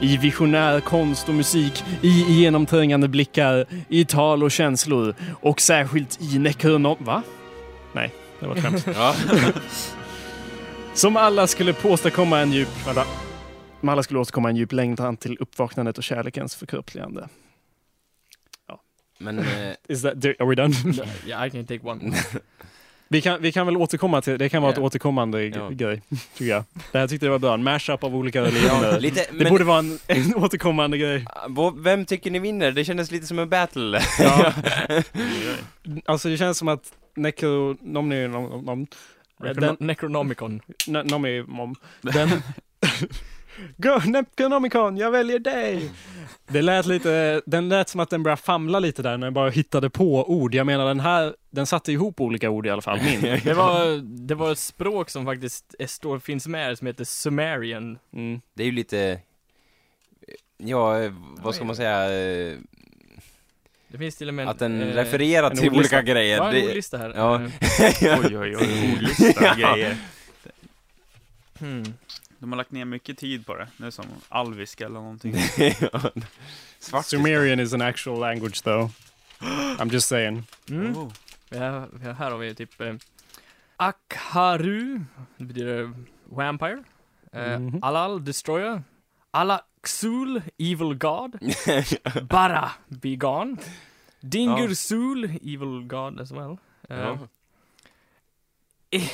I 0.00 0.16
visionär 0.16 0.80
konst 0.80 1.28
och 1.28 1.34
musik, 1.34 1.84
i 2.02 2.08
genomträngande 2.08 3.08
blickar, 3.08 3.66
i 3.88 4.04
tal 4.04 4.42
och 4.42 4.50
känslor 4.50 5.14
och 5.42 5.60
särskilt 5.60 6.20
i 6.20 6.38
nekronom... 6.38 6.96
Va? 6.98 7.22
Nej, 7.92 8.14
det 8.40 8.46
var 8.46 8.56
ett 8.56 8.62
skämt. 8.62 8.86
Ja. 10.96 11.00
Som 11.00 11.16
alla 11.16 11.46
skulle 11.46 11.74
åstadkomma 11.84 12.38
en 12.40 12.52
djup... 12.52 12.68
Vänta. 12.86 13.04
Som 13.80 13.88
alla 13.88 14.02
skulle 14.02 14.20
åstadkomma 14.20 14.48
en 14.50 14.56
djup 14.56 14.72
längtan 14.72 15.16
till 15.16 15.36
uppvaknandet 15.40 15.98
och 15.98 16.04
kärlekens 16.04 16.54
förkroppsligande. 16.56 17.28
Men, 19.18 19.38
eh, 19.58 19.72
Is 19.88 20.02
that, 20.02 20.14
are 20.24 20.46
we 20.48 20.54
done? 20.54 20.74
yeah, 21.26 21.46
I 21.46 21.50
can 21.50 21.66
take 21.66 21.80
one. 21.86 22.12
Vi 23.08 23.20
kan, 23.22 23.42
vi 23.42 23.52
kan 23.52 23.66
väl 23.66 23.76
återkomma 23.76 24.22
till, 24.22 24.38
det 24.38 24.48
kan 24.48 24.62
vara 24.62 24.72
ett 24.72 24.78
Ja. 24.78 24.84
återkommande 24.84 25.44
Ja. 25.44 25.68
grej, 25.70 26.02
tycker 26.34 26.50
jag. 26.50 26.64
Det 26.92 26.98
här 26.98 27.08
tyckte 27.08 27.26
jag 27.26 27.30
var 27.30 27.38
bra, 27.38 27.54
en 27.54 27.62
mashup 27.62 28.04
av 28.04 28.16
olika 28.16 28.42
religioner. 28.42 29.00
lite, 29.00 29.20
det 29.30 29.32
men, 29.32 29.48
borde 29.52 29.64
vara 29.64 29.78
en, 29.78 29.98
en 30.06 30.34
återkommande 30.34 30.98
grej. 30.98 31.24
vad- 31.48 31.78
vem 31.82 32.04
tycker 32.04 32.30
ni 32.30 32.38
vinner? 32.38 32.72
Det 32.72 32.84
kändes 32.84 33.10
lite 33.10 33.26
som 33.26 33.38
en 33.38 33.48
battle. 33.48 34.00
Ja. 34.18 34.52
Alltså 36.04 36.28
det 36.28 36.36
känns 36.36 36.58
som 36.58 36.68
att 36.68 36.92
Necronomni... 37.16 38.28
nom- 38.28 38.86
Den, 39.38 39.76
Necronomicon. 39.80 40.60
ne- 40.86 41.02
nomi, 41.02 41.42
mom, 41.42 41.74
den... 42.00 42.28
Go, 43.76 44.00
Necronomicon, 44.06 44.96
jag 44.96 45.10
väljer 45.10 45.38
dig! 45.38 45.90
Det 46.48 46.62
lät 46.62 46.86
lite, 46.86 47.42
den 47.46 47.68
lät 47.68 47.88
som 47.88 48.00
att 48.00 48.10
den 48.10 48.22
började 48.22 48.42
famla 48.42 48.78
lite 48.78 49.02
där 49.02 49.16
när 49.16 49.26
den 49.26 49.34
bara 49.34 49.50
hittade 49.50 49.90
på 49.90 50.30
ord. 50.30 50.54
Jag 50.54 50.66
menar 50.66 50.86
den 50.86 51.00
här, 51.00 51.34
den 51.50 51.66
satte 51.66 51.92
ihop 51.92 52.20
olika 52.20 52.50
ord 52.50 52.66
i 52.66 52.70
alla 52.70 52.82
fall, 52.82 53.00
min. 53.02 53.20
Det 53.44 53.54
var, 53.54 54.02
det 54.26 54.34
var 54.34 54.52
ett 54.52 54.58
språk 54.58 55.10
som 55.10 55.24
faktiskt 55.24 55.74
är, 55.78 55.86
står, 55.86 56.18
finns 56.18 56.46
med 56.46 56.78
som 56.78 56.86
heter 56.86 57.04
Sumerian. 57.04 57.98
Mm. 58.12 58.40
Det 58.54 58.62
är 58.62 58.66
ju 58.66 58.72
lite, 58.72 59.20
ja, 60.56 60.94
vad 61.38 61.54
ska 61.54 61.64
man 61.64 61.76
säga, 61.76 62.20
eh, 62.20 62.58
Det 63.88 63.98
finns 63.98 64.16
till 64.16 64.28
och 64.28 64.34
med 64.34 64.48
att 64.48 64.58
den 64.58 64.82
eh, 64.82 64.86
refererar 64.94 65.50
en 65.50 65.56
till 65.56 65.68
ordlista. 65.68 65.96
olika 65.96 66.12
grejer. 66.12 66.36
Ja, 66.36 66.48
en 66.48 66.54
Det- 66.54 66.68
ordlista 66.68 66.98
här. 66.98 67.12
Ja. 67.16 67.34
Eh, 67.42 68.20
Oj, 68.24 68.38
oj, 68.38 68.56
oj. 68.56 68.92
Ordlista 68.94 69.56
Ja. 69.58 69.74
grejer. 69.74 69.96
hmm. 71.58 71.94
De 72.38 72.52
har 72.52 72.56
lagt 72.56 72.70
ner 72.70 72.84
mycket 72.84 73.18
tid 73.18 73.46
på 73.46 73.54
det. 73.54 73.68
Det 73.76 73.86
är 73.86 73.90
som 73.90 74.04
alviska 74.28 74.84
eller 74.86 75.00
någonting. 75.00 75.34
Ja. 75.80 76.00
Svart. 76.78 77.06
Sumerian 77.06 77.60
is 77.60 77.72
an 77.74 77.82
actual 77.82 78.20
language 78.20 78.62
though. 78.64 78.90
I'm 79.78 79.92
just 79.92 80.08
saying. 80.08 80.44
Mm. 80.70 80.96
Oh. 80.96 81.12
Har, 81.50 82.12
här 82.12 82.30
har 82.30 82.38
vi 82.38 82.54
typ 82.54 82.80
eh, 82.80 82.94
Akharu, 83.76 85.00
det 85.36 85.44
betyder 85.44 85.92
Vampire. 86.24 86.84
Eh, 87.32 87.58
Mhm. 87.58 87.78
Alal, 87.82 88.24
Destroyer. 88.24 88.82
Alaksul, 89.86 90.42
Evil 90.58 90.94
God. 90.94 91.38
Bara, 92.28 92.70
Be 92.88 93.16
Gone. 93.16 93.56
Dingursul, 94.20 95.38
Evil 95.42 95.82
God 95.86 96.20
as 96.20 96.32
well. 96.32 96.58
Eh, 96.88 96.96
Ja. 96.98 97.18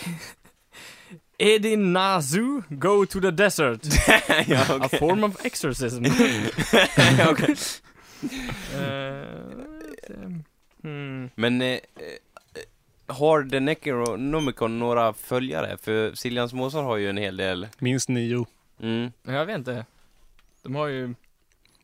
Edinazu, 1.38 2.62
Go 2.70 3.04
to 3.06 3.20
the 3.20 3.30
Desert. 3.30 3.86
ja, 4.46 4.64
A 4.68 4.76
okej. 4.86 4.98
form 4.98 5.24
of 5.24 5.44
exorcism. 5.44 6.04
Okej. 7.30 7.56
Eh, 8.74 10.30
hmm. 10.82 11.30
Men, 11.34 11.62
eh, 11.62 11.68
eh, 11.68 11.80
har 13.06 13.42
The 13.50 13.60
Necronomicon 13.60 14.78
några 14.78 15.12
följare? 15.12 15.76
För 15.82 16.14
Siljans 16.14 16.52
Måsar 16.52 16.82
har 16.82 16.96
ju 16.96 17.08
en 17.08 17.16
hel 17.16 17.36
del. 17.36 17.68
Minst 17.78 18.08
nio. 18.08 18.46
Mm. 18.80 19.12
Jag 19.22 19.46
vet 19.46 19.58
inte. 19.58 19.84
De 20.62 20.74
har 20.74 20.86
ju... 20.86 21.14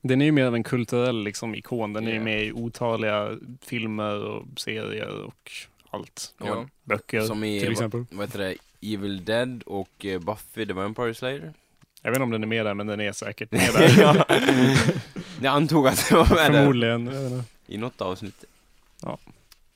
Den 0.00 0.20
är 0.20 0.24
ju 0.24 0.32
mer 0.32 0.44
av 0.44 0.54
en 0.54 0.62
kulturell 0.62 1.22
liksom, 1.24 1.54
ikon. 1.54 1.92
Den 1.92 2.06
är 2.08 2.12
ju 2.12 2.20
med 2.20 2.44
i 2.44 2.52
otaliga 2.52 3.38
filmer 3.62 4.24
och 4.24 4.44
serier 4.56 5.22
och 5.24 5.52
allt. 5.90 6.34
Och 6.38 6.46
Ja. 6.48 6.66
böcker 6.84 7.20
Som 7.20 7.44
i, 7.44 7.58
till 7.58 7.68
vad, 7.68 7.72
exempel. 7.72 8.04
vad 8.10 8.26
heter 8.26 8.38
det, 8.38 8.54
Evil 8.94 9.24
Dead 9.24 9.62
och 9.66 10.04
eh, 10.06 10.20
Buffy 10.20 10.66
the 10.66 10.72
Vampire 10.72 11.14
Slayer? 11.14 11.52
Jag 12.02 12.10
vet 12.10 12.16
inte 12.16 12.22
om 12.24 12.30
den 12.30 12.42
är 12.42 12.46
med 12.46 12.66
där, 12.66 12.74
men 12.74 12.86
den 12.86 13.00
är 13.00 13.12
säkert 13.12 13.52
med 13.52 13.60
där. 13.74 14.00
ja. 14.00 14.24
Jag 15.42 15.54
antog 15.54 15.86
att 15.88 16.08
det 16.08 16.14
var 16.14 16.28
med 16.34 16.52
där 16.52 16.58
Förmodligen. 16.60 17.06
Vet 17.06 17.32
inte. 17.32 17.44
i 17.66 17.76
något 17.78 18.00
avsnitt. 18.00 18.44
Ja. 19.02 19.18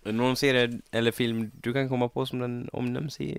Någon 0.05 0.36
serie 0.36 0.78
eller 0.90 1.12
film 1.12 1.50
du 1.61 1.72
kan 1.72 1.88
komma 1.88 2.09
på 2.09 2.26
som 2.26 2.38
den 2.38 2.68
omnämns 2.72 3.20
i? 3.20 3.38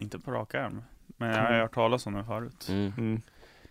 Inte 0.00 0.18
på 0.18 0.30
rak 0.30 0.54
arm. 0.54 0.82
Men 1.16 1.28
jag 1.30 1.36
har 1.42 1.52
hört 1.60 1.74
talas 1.74 2.06
om 2.06 2.12
den 2.12 2.26
förut. 2.26 2.66
Mm. 2.68 2.92
Mm. 2.98 3.22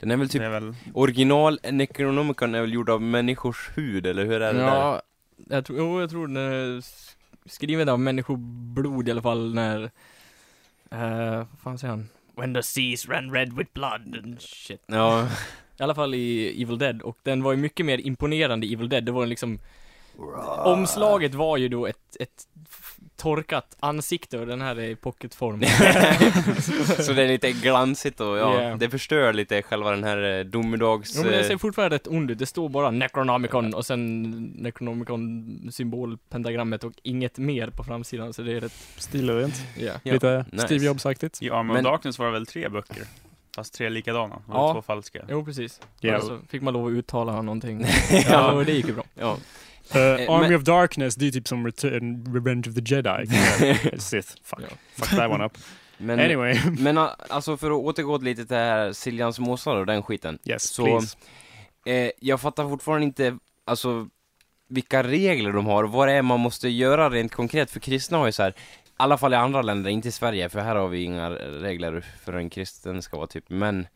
Den 0.04 0.12
är 0.12 0.18
väl 0.18 0.30
typ, 0.30 0.42
är 0.42 0.50
väl... 0.50 0.76
original 0.94 1.60
Necronomicon 1.72 2.56
är 2.56 2.62
väl 2.62 2.74
gjord 2.74 2.90
av 2.90 3.02
människors 3.02 3.70
hud, 3.76 4.06
eller 4.06 4.26
hur 4.26 4.42
är 4.42 4.54
det 4.54 4.60
där? 4.60 4.68
Ja, 4.68 5.02
jag 5.50 5.66
tror, 5.66 5.80
jo, 5.80 6.02
jag 6.02 6.10
tror 6.10 6.28
den 6.28 6.38
är 6.38 6.84
skriven 7.46 7.90
av 7.90 8.00
människoblod 8.00 9.08
i 9.08 9.12
alla 9.12 9.22
fall 9.22 9.54
när... 9.54 9.82
Uh, 10.94 11.36
vad 11.36 11.60
fan 11.64 11.78
säger 11.78 11.92
han? 11.92 12.10
When 12.36 12.54
the 12.54 12.64
seas 12.64 13.10
ran 13.10 13.32
red 13.34 13.54
with 13.54 13.74
blood 13.74 14.18
and 14.24 14.42
shit. 14.42 14.84
Ja. 14.88 15.28
I 15.80 15.84
alla 15.84 15.96
fall 15.96 16.16
i 16.16 16.62
Evil 16.62 16.78
Dead, 16.78 17.02
och 17.02 17.18
den 17.24 17.44
var 17.44 17.52
ju 17.52 17.58
mycket 17.58 17.86
mer 17.86 18.08
imponerande 18.08 18.68
i 18.68 18.74
Evil 18.74 18.90
Dead. 18.90 19.06
Det 19.06 19.12
var 19.12 19.26
liksom... 19.26 19.60
Omslaget 20.66 21.34
var 21.34 21.58
ju 21.58 21.70
då 21.70 21.88
ett, 21.88 22.18
ett 22.20 22.48
torkat 23.16 23.76
ansikte 23.80 24.40
och 24.40 24.48
den 24.48 24.62
här 24.62 24.76
är 24.76 24.90
i 24.90 24.96
pocketform. 24.96 25.64
Så 27.04 27.14
det 27.14 27.24
är 27.24 27.28
lite 27.28 27.52
glansigt 27.52 28.20
och 28.20 28.38
ja, 28.38 28.54
Yeah. 28.62 28.78
det 28.78 28.90
förstör 28.90 29.34
lite 29.34 29.62
själva 29.62 29.92
den 29.92 30.04
här 30.04 30.40
eh, 30.40 30.44
domedags... 30.46 31.14
Jo 31.16 31.22
men 31.24 31.32
den 31.32 31.42
eh, 31.42 31.48
ser 31.48 31.58
fortfarande 31.58 31.96
rätt 31.96 32.08
ond 32.08 32.32
ut. 32.32 32.40
Det 32.40 32.46
står 32.46 32.70
bara 32.70 32.92
Necronomicon 32.92 33.74
och 33.74 33.86
sen 33.86 34.22
Necronomicon 34.56 35.70
symbol, 35.72 36.18
pentagrammet 36.30 36.84
och 36.84 36.92
inget 37.04 37.38
mer 37.38 37.68
på 37.70 37.84
framsidan 37.84 38.34
så 38.34 38.42
det 38.42 38.52
är 38.54 38.60
rätt, 38.62 38.74
Stilrent. 38.98 39.56
ja. 39.78 39.92
Ja, 40.04 40.14
Lite 40.14 40.46
nice. 40.52 40.66
Steve 40.66 40.86
Jobs-aktigt. 40.86 41.42
I 41.42 41.50
Armor 41.50 41.74
Men- 41.74 41.86
of 41.86 41.92
Darkness 41.92 42.20
var 42.20 42.26
det 42.26 42.32
väl 42.32 42.46
tre 42.46 42.70
böcker? 42.70 43.04
Fast 43.56 43.74
tre 43.74 43.90
likadana. 43.90 44.42
Ja. 44.48 44.74
två 44.74 44.82
falska. 44.82 45.26
Jo 45.30 45.46
precis. 45.46 45.82
Ja. 46.00 46.18
Och 46.18 46.24
så 46.24 46.40
fick 46.50 46.62
man 46.62 46.74
lov 46.74 46.86
att 46.88 46.92
uttala 46.92 47.42
någonting. 47.42 47.86
ja. 48.12 48.22
ja, 48.30 48.52
och 48.52 48.66
det 48.66 48.72
gick 48.74 48.88
ju 48.88 48.94
bra. 48.94 49.04
ja. 49.20 49.38
Uh, 49.96 50.02
Eh, 50.02 50.32
Army 50.32 50.48
men- 50.48 50.56
of 50.56 50.64
Darkness, 50.64 51.16
det 51.16 51.28
är 51.28 51.32
typ 51.32 51.48
som 51.48 51.66
Return, 51.66 52.34
Revenge 52.36 52.70
of 52.70 52.76
the 52.76 52.82
Jedi. 52.96 53.26
Sith. 54.00 54.34
Fuck. 54.44 54.60
Ja. 54.62 54.68
Fuck 54.96 55.10
that 55.10 55.32
one 55.32 55.46
up. 55.46 55.58
Men, 55.98 56.20
Anyway. 56.20 56.60
men 56.80 56.98
a- 56.98 57.16
alltså 57.30 57.58
för 57.58 57.68
att 57.72 57.78
återgå 57.78 58.18
lite 58.18 58.42
till 58.42 58.48
det 58.56 58.62
här 58.62 58.94
Siljans 58.94 59.40
Måsar 59.40 59.76
och 59.76 59.86
den 59.86 60.04
skiten. 60.04 60.40
Yes, 60.46 60.64
Så- 60.64 60.86
please. 60.86 61.18
Eh, 61.86 62.12
jag 62.20 62.42
fattar 62.42 62.70
fortfarande 62.70 63.06
inte, 63.06 63.38
alltså, 63.66 64.08
vilka 64.68 65.04
regler 65.04 65.52
de 65.52 65.66
har 65.66 65.84
och 65.84 65.92
vad 65.92 66.08
det 66.08 66.14
är 66.14 66.22
man 66.22 66.40
måste 66.40 66.70
göra 66.70 67.10
rent 67.10 67.32
konkret. 67.32 67.72
För 67.72 67.80
kristna 67.80 68.18
har 68.18 68.26
ju 68.26 68.32
så 68.32 68.44
här, 68.44 68.50
i 68.52 68.54
alla 68.98 69.18
fall 69.18 69.34
i 69.34 69.36
andra 69.36 69.62
länder, 69.62 69.90
inte 69.90 70.08
i 70.08 70.12
Sverige, 70.12 70.50
för 70.50 70.60
här 70.60 70.76
har 70.76 70.88
vi 70.88 71.04
inga 71.04 71.30
regler 71.32 72.06
för 72.24 72.34
en 72.34 72.50
kristen 72.50 73.02
ska 73.02 73.18
vara 73.18 73.28
typ, 73.28 73.50
men 73.50 73.88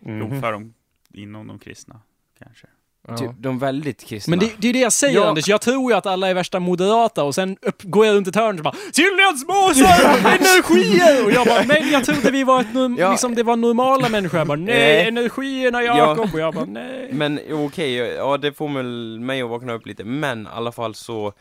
Mhm. 0.00 0.18
Jo, 0.34 0.40
för 0.40 0.52
de, 0.52 0.74
inom 1.14 1.46
de 1.46 1.58
kristna, 1.58 2.00
kanske. 2.38 2.66
Ja. 3.08 3.16
typ, 3.16 3.30
de 3.38 3.58
väldigt 3.58 4.04
kristna. 4.04 4.30
Men 4.30 4.38
det, 4.38 4.52
det 4.58 4.68
är 4.68 4.72
det 4.72 4.78
jag 4.78 4.92
säger 4.92 5.14
Ja. 5.20 5.26
Anders, 5.28 5.48
jag 5.48 5.60
tror 5.60 5.92
ju 5.92 5.98
att 5.98 6.06
alla 6.06 6.28
är 6.28 6.34
värsta 6.34 6.60
moderata 6.60 7.24
och 7.24 7.34
sen 7.34 7.56
upp, 7.62 7.82
går 7.82 8.06
jag 8.06 8.14
runt 8.16 8.28
ett 8.28 8.36
hörn 8.36 8.58
och 8.58 8.64
bara 8.64 8.74
Siljans 8.92 9.46
måsar, 9.46 10.28
energier! 10.36 11.24
Och 11.24 11.32
jag 11.32 11.46
bara, 11.46 11.64
men 11.64 11.90
jag 11.90 12.04
trodde 12.04 12.30
vi 12.30 12.44
var 12.44 12.60
ett 12.60 12.98
Ja. 12.98 13.10
liksom 13.10 13.34
det 13.34 13.42
var 13.42 13.56
normala 13.56 14.08
människor. 14.08 14.38
Jag 14.38 14.46
bara, 14.46 14.56
nej, 14.58 14.74
Nej. 14.76 15.08
energierna 15.08 15.82
Ja. 15.82 15.98
Jakob. 15.98 16.34
Och 16.34 16.40
jag 16.40 16.54
bara, 16.54 16.64
nej. 16.64 17.08
Men 17.12 17.40
okej, 17.50 17.92
ja 17.94 18.36
det 18.36 18.52
får 18.52 18.68
väl 18.68 19.20
mig 19.20 19.42
att 19.42 19.50
vakna 19.50 19.72
upp 19.72 19.86
lite, 19.86 20.04
men 20.04 20.42
i 20.42 20.48
alla 20.52 20.72
fall 20.72 20.94
så 20.94 21.32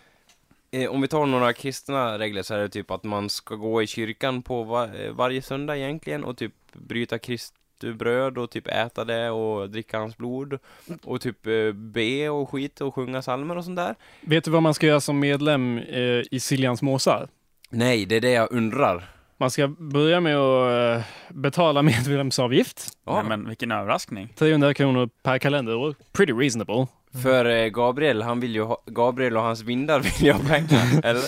eh, 0.71 0.89
Om 0.91 1.01
vi 1.01 1.07
tar 1.07 1.25
några 1.25 1.53
kristna 1.53 2.19
regler 2.19 2.43
så 2.43 2.53
är 2.53 2.59
det 2.59 2.69
typ 2.69 2.91
att 2.91 3.03
man 3.03 3.29
ska 3.29 3.55
gå 3.55 3.81
i 3.81 3.87
kyrkan 3.87 4.41
på 4.41 4.63
va- 4.63 4.89
eh, 4.95 5.11
varje 5.11 5.41
söndag 5.41 5.77
egentligen 5.77 6.23
och 6.23 6.37
typ 6.37 6.53
bryta 6.73 7.19
Bröd 7.83 8.37
och 8.37 8.49
typ 8.49 8.67
äta 8.67 9.05
det 9.05 9.29
och 9.29 9.69
dricka 9.69 9.99
hans 9.99 10.17
blod 10.17 10.59
och 11.03 11.21
typ 11.21 11.47
eh, 11.47 11.71
be 11.71 12.29
och 12.29 12.49
skit 12.49 12.81
och 12.81 12.95
sjunga 12.95 13.21
psalmer 13.21 13.57
och 13.57 13.65
sånt 13.65 13.77
där. 13.77 13.95
Vet 14.21 14.43
du 14.43 14.51
vad 14.51 14.63
man 14.63 14.73
ska 14.73 14.87
göra 14.87 14.99
som 14.99 15.19
medlem 15.19 15.77
eh, 15.77 16.21
i 16.31 16.39
Siljans 16.39 16.81
måsar? 16.81 17.27
Nej, 17.69 18.05
det 18.05 18.15
är 18.15 18.21
det 18.21 18.31
jag 18.31 18.51
undrar. 18.51 19.09
Man 19.37 19.51
ska 19.51 19.67
börja 19.67 20.19
med 20.19 20.37
att 20.37 20.97
eh, 20.99 21.05
betala 21.29 21.81
medlemsavgift. 21.81 22.87
Ja, 23.05 23.23
men 23.23 23.47
vilken 23.47 23.71
överraskning. 23.71 24.33
300 24.35 24.73
kronor 24.73 25.09
per 25.23 25.37
kalenderår. 25.37 25.95
Pretty 26.11 26.33
reasonable. 26.33 26.87
För 27.23 27.45
eh, 27.45 27.67
Gabriel, 27.67 28.21
han 28.21 28.39
vill 28.39 28.55
ju 28.55 28.61
ha, 28.63 28.83
Gabriel 28.85 29.37
och 29.37 29.43
hans 29.43 29.61
vindar 29.61 29.99
vill 30.19 30.25
ju 30.27 30.31
ha 30.31 30.39
pengar, 30.39 31.01
eller? 31.05 31.23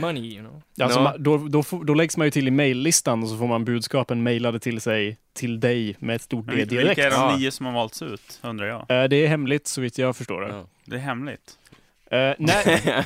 Money, 0.00 0.22
you 0.34 0.40
know. 0.40 0.62
Alltså, 0.80 1.00
Ja. 1.00 1.12
ma- 1.12 1.18
då, 1.18 1.38
då, 1.38 1.84
då 1.84 1.94
läggs 1.94 2.16
man 2.16 2.26
ju 2.26 2.30
till 2.30 2.48
i 2.48 2.50
maillistan 2.50 3.22
och 3.22 3.28
så 3.28 3.36
får 3.36 3.46
man 3.46 3.64
budskapen 3.64 4.22
mailade 4.22 4.58
till 4.60 4.80
sig, 4.80 5.16
till 5.32 5.60
dig 5.60 5.96
med 5.98 6.16
ett 6.16 6.22
stort 6.22 6.46
D 6.46 6.52
direkt. 6.64 6.72
vilka 6.88 7.06
är 7.06 7.10
de 7.30 7.38
nio 7.38 7.50
som 7.50 7.66
har 7.66 7.72
valts 7.72 8.02
ut, 8.02 8.40
undrar 8.42 8.66
jag? 8.66 8.80
Eh, 9.02 9.08
Det 9.08 9.16
är 9.16 9.28
hemligt 9.28 9.66
så 9.66 9.80
vitt 9.80 9.98
jag 9.98 10.16
förstår 10.16 10.40
det. 10.40 10.48
Ja. 10.48 10.66
Det 10.84 10.96
är 10.96 11.00
hemligt. 11.00 11.58
Eh, 12.10 12.18
nej, 12.38 12.80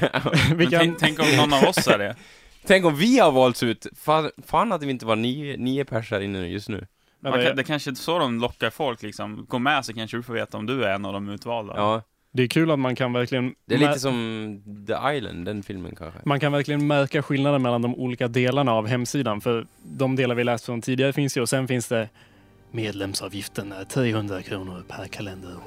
vi 0.56 0.66
kan... 0.66 0.80
tänk, 0.80 0.98
tänk 0.98 1.18
om 1.20 1.26
någon 1.36 1.52
av 1.52 1.64
oss 1.68 1.88
är 1.88 1.98
det? 1.98 2.16
Tänk 2.66 2.84
om 2.84 2.96
vi 2.96 3.18
har 3.18 3.32
valts 3.32 3.62
ut! 3.62 3.86
Fan, 3.96 4.30
fan 4.46 4.72
att 4.72 4.82
vi 4.82 4.90
inte 4.90 5.06
var 5.06 5.16
nio, 5.16 5.56
nio 5.56 5.84
pers 5.84 6.10
här 6.10 6.20
inne 6.20 6.46
just 6.48 6.68
nu. 6.68 6.86
Man 7.22 7.32
kan, 7.44 7.56
det 7.56 7.64
kanske 7.64 7.90
är 7.90 7.94
så 7.94 8.18
de 8.18 8.40
lockar 8.40 8.70
folk 8.70 9.02
liksom. 9.02 9.46
Gå 9.48 9.58
med 9.58 9.84
så 9.84 9.92
kanske 9.94 10.16
du 10.16 10.22
får 10.22 10.34
veta 10.34 10.58
om 10.58 10.66
du 10.66 10.84
är 10.84 10.94
en 10.94 11.04
av 11.04 11.12
de 11.12 11.28
utvalda. 11.28 11.74
Ja, 11.76 12.02
Det 12.32 12.42
är 12.42 12.46
kul 12.46 12.70
att 12.70 12.78
man 12.78 12.94
kan 12.96 13.12
verkligen... 13.12 13.54
det 13.66 13.74
är 13.74 13.78
lite 13.78 13.98
som 13.98 14.62
The 14.86 15.16
Island, 15.16 15.44
den 15.44 15.62
filmen 15.62 15.94
kanske. 15.96 16.20
Man 16.24 16.40
kan 16.40 16.52
verkligen 16.52 16.86
märka 16.86 17.22
skillnaden 17.22 17.62
mellan 17.62 17.82
de 17.82 17.94
olika 17.94 18.28
delarna 18.28 18.72
av 18.72 18.86
hemsidan. 18.86 19.40
För 19.40 19.66
de 19.82 20.16
delar 20.16 20.34
vi 20.34 20.44
läst 20.44 20.64
från 20.66 20.80
tidigare 20.82 21.12
finns 21.12 21.36
ju 21.36 21.40
och 21.40 21.48
sen 21.48 21.68
finns 21.68 21.88
det 21.88 22.08
medlemsavgiften 22.70 23.72
är 23.72 23.84
300 23.84 24.42
kronor 24.42 24.84
per 24.88 25.06
kalenderår. 25.06 25.62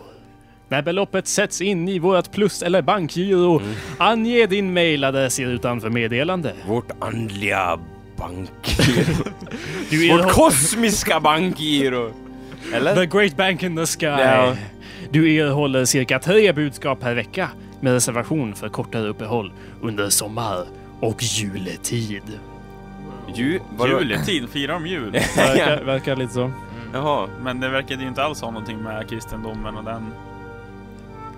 När 0.67 0.81
beloppet 0.81 1.27
sätts 1.27 1.61
in 1.61 1.89
i 1.89 1.99
vårt 1.99 2.31
plus 2.31 2.63
eller 2.63 2.81
bankgiro, 2.81 3.59
Mm. 3.59 3.73
ange 3.97 4.45
din 4.45 4.73
mailadress 4.73 5.39
utanför 5.39 5.89
meddelande. 5.89 6.53
Vårt 6.67 6.91
andliga 6.99 7.79
bankgiro. 8.17 9.23
Du 9.89 10.09
Vårt 10.09 10.31
kosmiska 10.31 11.19
bankgiro! 11.19 12.11
Eller? 12.73 12.95
The 12.95 13.05
Great 13.05 13.37
Bank 13.37 13.63
in 13.63 13.75
the 13.75 13.85
Sky. 13.85 14.05
Ja. 14.05 14.55
Du 15.11 15.35
erhåller 15.35 15.85
cirka 15.85 16.19
tre 16.19 16.51
budskap 16.51 16.99
per 16.99 17.13
vecka 17.13 17.49
med 17.81 17.93
reservation 17.93 18.55
för 18.55 18.69
kortare 18.69 19.07
uppehåll 19.07 19.53
under 19.81 20.09
sommar 20.09 20.65
och 20.99 21.23
juletid. 21.23 22.39
Ju? 23.35 23.59
Juletid, 23.87 24.49
firar 24.49 24.73
de 24.73 24.87
jul? 24.87 25.11
Verkar, 25.11 25.83
verkar 25.85 26.15
lite 26.15 26.33
så. 26.33 26.51
Jaha, 26.93 27.27
Men 27.41 27.59
det 27.59 27.69
verkade 27.69 28.01
ju 28.01 28.07
inte 28.07 28.23
alls 28.23 28.41
ha 28.41 28.51
någonting 28.51 28.77
med 28.77 29.09
kristendomen 29.09 29.75
och 29.75 29.83
den. 29.83 30.13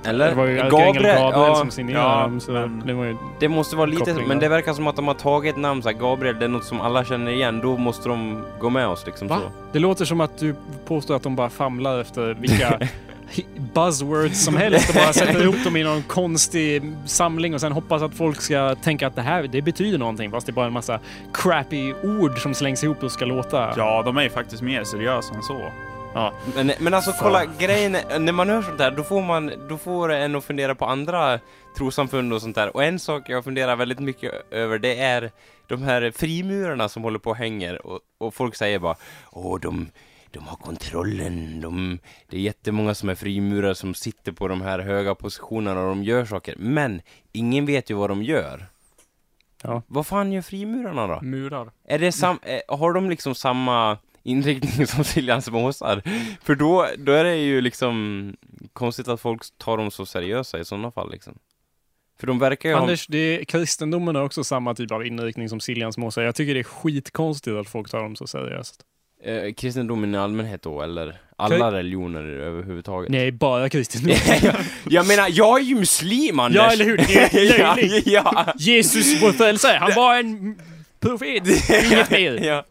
Eller? 0.07 0.29
Det 0.29 0.35
var 0.35 0.45
ju 0.45 0.55
Gabriel, 0.55 1.03
Gabriel 1.03 1.31
ja, 1.33 1.55
som 1.55 1.71
signerade 1.71 2.07
ja, 2.07 2.21
dem, 2.21 2.39
så 2.39 2.51
men- 2.51 2.83
det 2.85 2.93
var 2.93 3.05
ju... 3.05 3.17
det 3.39 3.49
måste 3.49 3.75
vara 3.75 3.85
lite, 3.85 4.05
Koppling 4.05 4.27
men 4.27 4.39
det 4.39 4.49
verkar 4.49 4.73
som 4.73 4.87
att 4.87 4.95
de 4.95 5.07
har 5.07 5.13
tagit 5.13 5.55
ett 5.55 5.61
namn 5.61 5.83
så 5.83 5.89
här, 5.89 5.95
Gabriel, 5.95 6.39
det 6.39 6.45
är 6.45 6.49
något 6.49 6.63
som 6.63 6.81
alla 6.81 7.05
känner 7.05 7.31
igen, 7.31 7.59
då 7.61 7.77
måste 7.77 8.09
de 8.09 8.43
gå 8.59 8.69
med 8.69 8.87
oss 8.87 9.05
liksom 9.05 9.27
Va? 9.27 9.37
så. 9.37 9.51
Det 9.71 9.79
låter 9.79 10.05
som 10.05 10.21
att 10.21 10.37
du 10.37 10.55
påstår 10.87 11.15
att 11.15 11.23
de 11.23 11.35
bara 11.35 11.49
famlar 11.49 11.99
efter 11.99 12.33
vilka 12.33 12.79
buzzwords 13.73 14.45
som 14.45 14.57
helst 14.57 14.89
och 14.89 14.95
bara 14.95 15.13
sätter 15.13 15.43
ihop 15.43 15.63
dem 15.63 15.77
i 15.77 15.83
någon 15.83 16.03
konstig 16.03 16.93
samling 17.05 17.53
och 17.53 17.61
sen 17.61 17.71
hoppas 17.71 18.01
att 18.01 18.13
folk 18.13 18.41
ska 18.41 18.75
tänka 18.75 19.07
att 19.07 19.15
det 19.15 19.21
här, 19.21 19.43
det 19.43 19.61
betyder 19.61 19.97
någonting 19.97 20.31
fast 20.31 20.45
det 20.45 20.51
är 20.51 20.53
bara 20.53 20.67
en 20.67 20.73
massa 20.73 20.99
crappy 21.33 21.93
ord 21.93 22.39
som 22.41 22.53
slängs 22.53 22.83
ihop 22.83 23.03
och 23.03 23.11
ska 23.11 23.25
låta... 23.25 23.73
Ja, 23.77 24.01
de 24.05 24.17
är 24.17 24.21
ju 24.21 24.29
faktiskt 24.29 24.61
mer 24.61 24.83
seriösa 24.83 25.35
än 25.35 25.43
så. 25.43 25.71
Men, 26.55 26.71
men 26.79 26.93
alltså 26.93 27.11
kolla, 27.19 27.45
grejen 27.45 27.95
är, 27.95 28.19
när 28.19 28.33
man 28.33 28.49
hör 28.49 28.61
sånt 28.61 28.79
här, 28.79 28.91
då 28.91 29.03
får 29.03 29.21
man, 29.21 29.51
då 29.69 29.77
får 29.77 30.11
en 30.11 30.35
att 30.35 30.43
fundera 30.43 30.75
på 30.75 30.85
andra 30.85 31.39
trossamfund 31.77 32.33
och 32.33 32.41
sånt 32.41 32.55
där. 32.55 32.75
Och 32.75 32.83
en 32.83 32.99
sak 32.99 33.29
jag 33.29 33.43
funderar 33.43 33.75
väldigt 33.75 33.99
mycket 33.99 34.33
över, 34.51 34.79
det 34.79 34.99
är 34.99 35.31
de 35.67 35.83
här 35.83 36.11
frimurarna 36.11 36.89
som 36.89 37.03
håller 37.03 37.19
på 37.19 37.29
och 37.29 37.35
hänger 37.35 37.87
och, 37.87 37.99
och 38.17 38.33
folk 38.33 38.55
säger 38.55 38.79
bara 38.79 38.95
Åh, 39.31 39.59
de, 39.59 39.89
de 40.31 40.47
har 40.47 40.57
kontrollen, 40.57 41.61
de, 41.61 41.99
det 42.29 42.37
är 42.37 42.41
jättemånga 42.41 42.95
som 42.95 43.09
är 43.09 43.15
frimurare 43.15 43.75
som 43.75 43.93
sitter 43.93 44.31
på 44.31 44.47
de 44.47 44.61
här 44.61 44.79
höga 44.79 45.15
positionerna 45.15 45.81
och 45.81 45.89
de 45.89 46.03
gör 46.03 46.25
saker. 46.25 46.55
Men 46.57 47.01
ingen 47.31 47.65
vet 47.65 47.89
ju 47.89 47.95
vad 47.95 48.09
de 48.09 48.23
gör. 48.23 48.65
Ja. 49.63 49.81
Vad 49.87 50.07
fan 50.07 50.31
gör 50.31 50.41
frimurarna 50.41 51.07
då? 51.07 51.21
Murar. 51.21 51.71
Är 51.87 51.99
det 51.99 52.11
sam, 52.11 52.39
eh, 52.43 52.77
har 52.77 52.93
de 52.93 53.09
liksom 53.09 53.35
samma 53.35 53.97
inriktning 54.27 54.87
som 54.87 55.03
Siljans 55.03 55.49
måsar? 55.51 56.01
För 56.43 56.55
då, 56.55 56.87
då 56.97 57.11
är 57.11 57.23
det 57.23 57.35
ju 57.35 57.61
liksom 57.61 58.35
konstigt 58.73 59.07
att 59.07 59.21
folk 59.21 59.41
tar 59.57 59.77
dem 59.77 59.91
så 59.91 60.05
seriösa 60.05 60.59
i 60.59 60.65
sådana 60.65 60.91
fall 60.91 61.11
liksom. 61.11 61.37
För 62.19 62.27
de 62.27 62.39
verkar 62.39 62.69
ju 62.69 62.75
ha... 62.75 62.81
Anders, 62.81 63.07
det 63.07 63.17
är, 63.17 63.43
kristendomen 63.45 64.15
har 64.15 64.23
också 64.23 64.43
samma 64.43 64.75
typ 64.75 64.91
av 64.91 65.05
inriktning 65.05 65.49
som 65.49 65.59
Siljans 65.59 65.97
måsar. 65.97 66.21
Jag 66.21 66.35
tycker 66.35 66.53
det 66.53 66.59
är 66.59 66.63
skitkonstigt 66.63 67.55
att 67.57 67.69
folk 67.69 67.89
tar 67.89 67.99
dem 68.03 68.15
så 68.15 68.27
seriöst. 68.27 68.81
Eh, 69.23 69.53
kristendomen 69.53 70.15
i 70.15 70.17
allmänhet 70.17 70.61
då, 70.61 70.81
eller 70.81 71.17
alla 71.35 71.57
Kan- 71.57 71.73
religioner 71.73 72.23
överhuvudtaget? 72.23 73.09
Nej, 73.11 73.31
bara 73.31 73.69
kristendomen. 73.69 74.17
jag 74.89 75.07
menar, 75.07 75.27
jag 75.31 75.59
är 75.59 75.63
ju 75.63 75.75
muslim 75.75 76.39
Anders! 76.39 76.55
Ja, 76.55 76.71
eller 76.71 76.85
hur? 76.85 76.97
Det 76.97 77.15
är 77.15 77.59
ja, 77.59 77.75
löjligt. 77.75 78.07
ja, 78.07 78.53
Jesus, 78.57 79.21
vår 79.21 79.31
frälsare, 79.31 79.77
han 79.77 79.95
var 79.95 80.15
en 80.19 80.59
profet. 80.99 81.47
Inget 81.91 82.11
mer. 82.11 82.45
ja. 82.45 82.63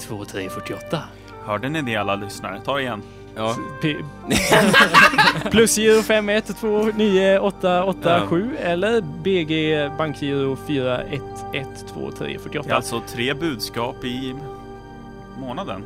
2348. 0.01 0.99
Hörde 1.45 1.69
ni 1.69 1.81
det 1.81 1.95
alla 1.95 2.15
lyssnare? 2.15 2.59
Ta 2.65 2.79
igen. 2.79 3.01
ja. 3.35 3.55
P- 3.81 3.95
Plus 5.51 5.77
giro 5.77 6.01
5129887 6.01 8.49
eller 8.63 9.01
BG 9.01 9.89
bankgiro 9.97 10.57
4112348. 10.67 12.61
Det 12.63 12.69
är 12.71 12.75
alltså 12.75 13.01
tre 13.13 13.33
budskap 13.33 14.03
i 14.05 14.35
månaden. 15.39 15.83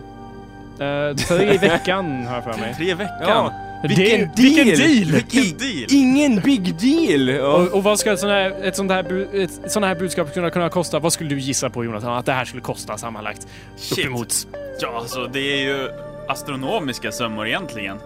Eh, 0.79 1.15
tre 1.15 1.53
i 1.53 1.57
veckan 1.57 2.25
har 2.27 2.35
jag 2.35 2.43
för 2.43 2.57
mig. 2.61 2.73
Tre 2.77 2.91
i 2.91 2.93
veckan. 2.93 3.17
ja. 3.21 3.53
Det- 3.81 3.87
Vilken 3.87 4.19
deal! 4.19 4.31
Vilken 4.35 4.65
deal! 4.65 5.11
Vilken 5.11 5.57
deal! 5.57 5.85
Ingen 5.89 6.39
big 6.39 6.75
deal! 6.75 7.39
Och, 7.39 7.73
och 7.73 7.83
vad 7.83 7.99
ska 7.99 8.11
ett 8.13 8.19
sånt 8.19 8.31
här, 8.31 8.63
ett 8.63 8.75
sånt 8.75 8.91
här, 8.91 9.27
ett 9.35 9.71
sånt 9.71 9.85
här 9.85 9.95
budskap 9.95 10.33
kunna, 10.33 10.49
kunna 10.49 10.69
kosta? 10.69 10.99
Vad 10.99 11.13
skulle 11.13 11.29
du 11.29 11.39
gissa 11.39 11.69
på 11.69 11.83
Jonathan? 11.85 12.13
Att 12.17 12.25
det 12.25 12.31
här 12.31 12.45
skulle 12.45 12.61
kosta 12.61 12.97
sammanlagt? 12.97 13.47
Shit. 13.77 13.99
Uppemot. 13.99 14.47
Ja, 14.81 14.97
alltså 14.97 15.27
det 15.33 15.39
är 15.39 15.57
ju 15.63 15.89
astronomiska 16.27 17.11
summor 17.11 17.47
egentligen. 17.47 17.97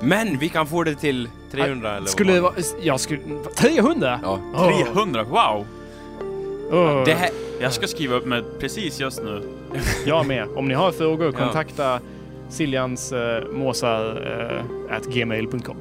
Men 0.00 0.38
vi 0.38 0.48
kan 0.48 0.66
få 0.66 0.84
det 0.84 0.94
till 0.94 1.28
300 1.52 1.90
eller 1.90 2.00
vad 2.00 2.08
Skulle 2.08 2.32
det 2.32 2.40
vara... 2.40 2.54
Jag 2.82 3.00
skulle... 3.00 3.20
300? 3.56 4.20
Ja. 4.22 4.38
Åh. 4.54 4.92
300, 4.94 5.22
wow! 5.22 5.66
Åh. 6.72 7.04
Det 7.04 7.14
här... 7.14 7.30
Jag 7.60 7.72
ska 7.72 7.86
skriva 7.86 8.16
upp 8.16 8.26
mig 8.26 8.42
precis 8.60 9.00
just 9.00 9.22
nu. 9.22 9.42
Jag 10.06 10.26
med. 10.26 10.48
Om 10.56 10.68
ni 10.68 10.74
har 10.74 10.92
frågor, 10.92 11.32
kontakta 11.32 12.00
Siljans 12.48 13.12
uh, 13.12 13.52
måsar 13.52 14.22
uh, 14.90 14.96
at 14.96 15.04
gmail.com. 15.06 15.76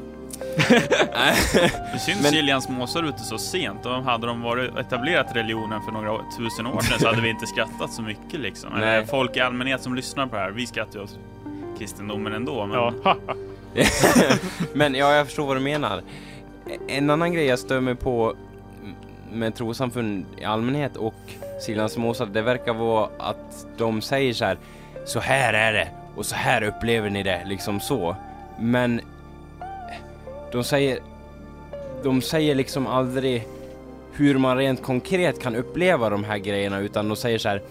Det 1.93 1.99
syns 1.99 2.21
Men- 2.21 2.31
Siljans 2.31 2.69
måsar 2.69 3.03
ute 3.03 3.19
så 3.19 3.37
sent. 3.37 3.85
Och 3.85 3.91
hade 3.91 4.27
de 4.27 4.41
varit 4.41 4.77
etablerat 4.77 5.35
religionen 5.35 5.81
för 5.81 5.91
några 5.91 6.21
tusen 6.37 6.65
år 6.67 6.81
sedan 6.81 6.99
så 6.99 7.07
hade 7.07 7.21
vi 7.21 7.29
inte 7.29 7.47
skrattat 7.47 7.93
så 7.93 8.01
mycket 8.01 8.39
liksom. 8.39 8.69
Nej. 8.79 9.05
folk 9.05 9.37
i 9.37 9.39
allmänhet 9.39 9.81
som 9.81 9.95
lyssnar 9.95 10.27
på 10.27 10.35
det 10.35 10.41
här, 10.41 10.51
vi 10.51 10.67
skrattar 10.67 10.99
ju 10.99 11.03
åt 11.03 11.19
kristendomen 11.79 12.33
ändå. 12.33 12.65
Men 12.65 12.77
Ja. 13.03 13.15
Men 14.73 14.95
ja, 14.95 15.13
jag 15.15 15.25
förstår 15.25 15.47
vad 15.47 15.57
du 15.57 15.61
menar. 15.61 16.01
En 16.87 17.09
annan 17.09 17.33
grej 17.33 17.45
jag 17.45 17.59
stör 17.59 17.79
mig 17.81 17.95
på 17.95 18.35
med 19.31 19.55
trossamfund 19.55 20.25
i 20.37 20.43
allmänhet 20.43 20.97
och 20.97 21.15
Siljans 21.61 21.97
måsar, 21.97 22.25
det 22.25 22.41
verkar 22.41 22.73
vara 22.73 23.09
att 23.17 23.67
de 23.77 24.01
säger 24.01 24.33
så 24.33 24.45
här, 24.45 24.57
så 25.05 25.19
här 25.19 25.53
är 25.53 25.73
det 25.73 25.87
och 26.15 26.25
så 26.25 26.35
här 26.35 26.63
upplever 26.63 27.09
ni 27.09 27.23
det, 27.23 27.41
liksom 27.45 27.79
så. 27.79 28.15
Men 28.59 29.01
de 30.51 30.63
säger, 30.63 30.99
de 32.03 32.21
säger 32.21 32.55
liksom 32.55 32.87
aldrig 32.87 33.47
hur 34.13 34.37
man 34.37 34.57
rent 34.57 34.83
konkret 34.83 35.41
kan 35.41 35.55
uppleva 35.55 36.09
de 36.09 36.23
här 36.23 36.37
grejerna 36.37 36.79
utan 36.79 37.09
de 37.09 37.15
säger 37.15 37.37
så 37.37 37.49
här, 37.49 37.61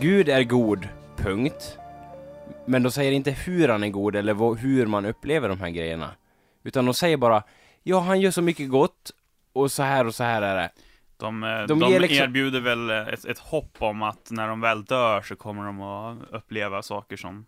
Gud 0.00 0.28
är 0.28 0.42
god, 0.42 0.88
punkt. 1.16 1.78
Men 2.64 2.82
de 2.82 2.92
säger 2.92 3.12
inte 3.12 3.30
hur 3.30 3.68
han 3.68 3.84
är 3.84 3.88
god 3.88 4.16
eller 4.16 4.54
hur 4.54 4.86
man 4.86 5.06
upplever 5.06 5.48
de 5.48 5.60
här 5.60 5.70
grejerna. 5.70 6.10
Utan 6.62 6.84
de 6.84 6.94
säger 6.94 7.16
bara, 7.16 7.42
ja 7.82 8.00
han 8.00 8.20
gör 8.20 8.30
så 8.30 8.42
mycket 8.42 8.70
gott 8.70 9.10
och 9.52 9.72
så 9.72 9.82
här 9.82 10.06
och 10.06 10.14
så 10.14 10.24
här 10.24 10.42
är 10.42 10.56
det 10.56 10.70
de, 11.22 11.42
eh, 11.44 11.66
De 11.66 11.78
de, 11.80 11.90
ger 11.90 12.00
liksom- 12.00 12.24
erbjuder 12.24 12.60
väl 12.60 12.90
eh, 12.90 13.08
ett, 13.08 13.24
ett 13.24 13.38
hopp 13.38 13.76
om 13.78 14.02
att 14.02 14.30
när 14.30 14.48
de 14.48 14.60
väl 14.60 14.84
dör 14.84 15.22
så 15.22 15.36
kommer 15.36 15.64
de 15.64 15.80
att 15.82 16.18
uppleva 16.30 16.82
saker 16.82 17.16
som 17.16 17.46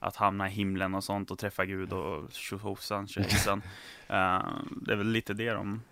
att 0.00 0.16
hamna 0.16 0.48
i 0.48 0.50
himlen 0.50 0.94
och 0.94 1.04
sånt 1.04 1.30
och 1.30 1.38
träffa 1.38 1.64
Gud 1.64 1.92
och 1.92 2.32
tjohosan, 2.32 3.08
tjohosan. 3.08 3.58
uh, 3.58 3.64
det 4.86 4.92
är 4.92 4.96
väl 4.96 5.10
lite 5.10 5.34
det 5.34 5.50
de... 5.50 5.82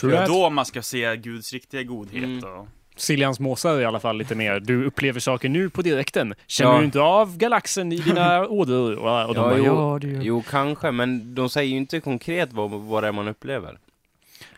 True 0.00 0.12
Ja, 0.12 0.18
that. 0.18 0.28
då 0.28 0.50
man 0.50 0.64
ska 0.66 0.82
se 0.82 1.16
Guds 1.16 1.52
riktiga 1.52 1.82
godhet 1.82 2.24
Mm. 2.24 2.44
och... 2.44 2.68
Siljans 2.96 3.40
måsar 3.40 3.74
är 3.76 3.80
i 3.80 3.84
alla 3.84 4.00
fall 4.00 4.16
lite 4.16 4.34
mer. 4.34 4.60
Du 4.60 4.84
upplever 4.84 5.20
saker 5.20 5.48
nu 5.48 5.70
på 5.70 5.82
direkten. 5.82 6.34
Känner 6.46 6.72
Ja. 6.72 6.78
du 6.78 6.84
inte 6.84 7.00
av 7.00 7.36
galaxen 7.36 7.92
i 7.92 7.96
dina 7.98 8.46
ådror? 8.48 8.94
Och, 8.96 9.28
och 9.28 9.34
de 9.34 9.40
Ja, 9.42 9.48
bara, 9.48 9.58
jo, 9.58 9.64
ja, 9.64 9.98
det 10.00 10.06
gör 10.08 10.22
Jo, 10.22 10.42
kanske, 10.50 10.90
men 10.90 11.34
de 11.34 11.48
säger 11.48 11.70
ju 11.70 11.76
inte 11.76 12.00
konkret 12.00 12.52
vad, 12.52 12.70
vad 12.70 13.02
det 13.02 13.08
är 13.08 13.12
man 13.12 13.28
upplever. 13.28 13.78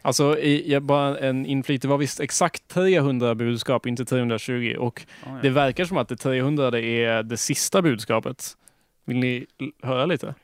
Alltså, 0.03 0.39
i, 0.39 0.73
jag 0.73 0.83
bara 0.83 1.19
en 1.19 1.47
inflik, 1.47 1.83
det 1.83 1.89
var 1.89 1.99
visst 1.99 2.21
exakt 2.21 2.69
300 2.69 3.35
budskap, 3.35 3.87
inte 3.87 4.05
320. 4.05 4.77
Och 4.79 5.05
Oh, 5.27 5.33
ja. 5.33 5.39
det 5.43 5.51
verkar 5.51 5.85
som 5.85 5.97
att 5.97 6.09
det 6.09 6.17
300 6.17 6.71
det 6.71 6.81
är 6.83 7.23
det 7.23 7.37
sista 7.37 7.83
budskapet. 7.83 8.57
Vill 9.05 9.17
ni 9.17 9.47
höra 9.83 10.07
lite? 10.07 10.35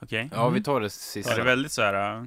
Okej. 0.00 0.30
Ja, 0.32 0.48
vi 0.48 0.62
tar 0.62 0.80
det 0.80 0.90
sista. 0.90 1.32
Är 1.32 1.36
det 1.36 1.44
väldigt 1.44 1.72
så 1.72 1.82
här... 1.82 2.16
äh, 2.16 2.24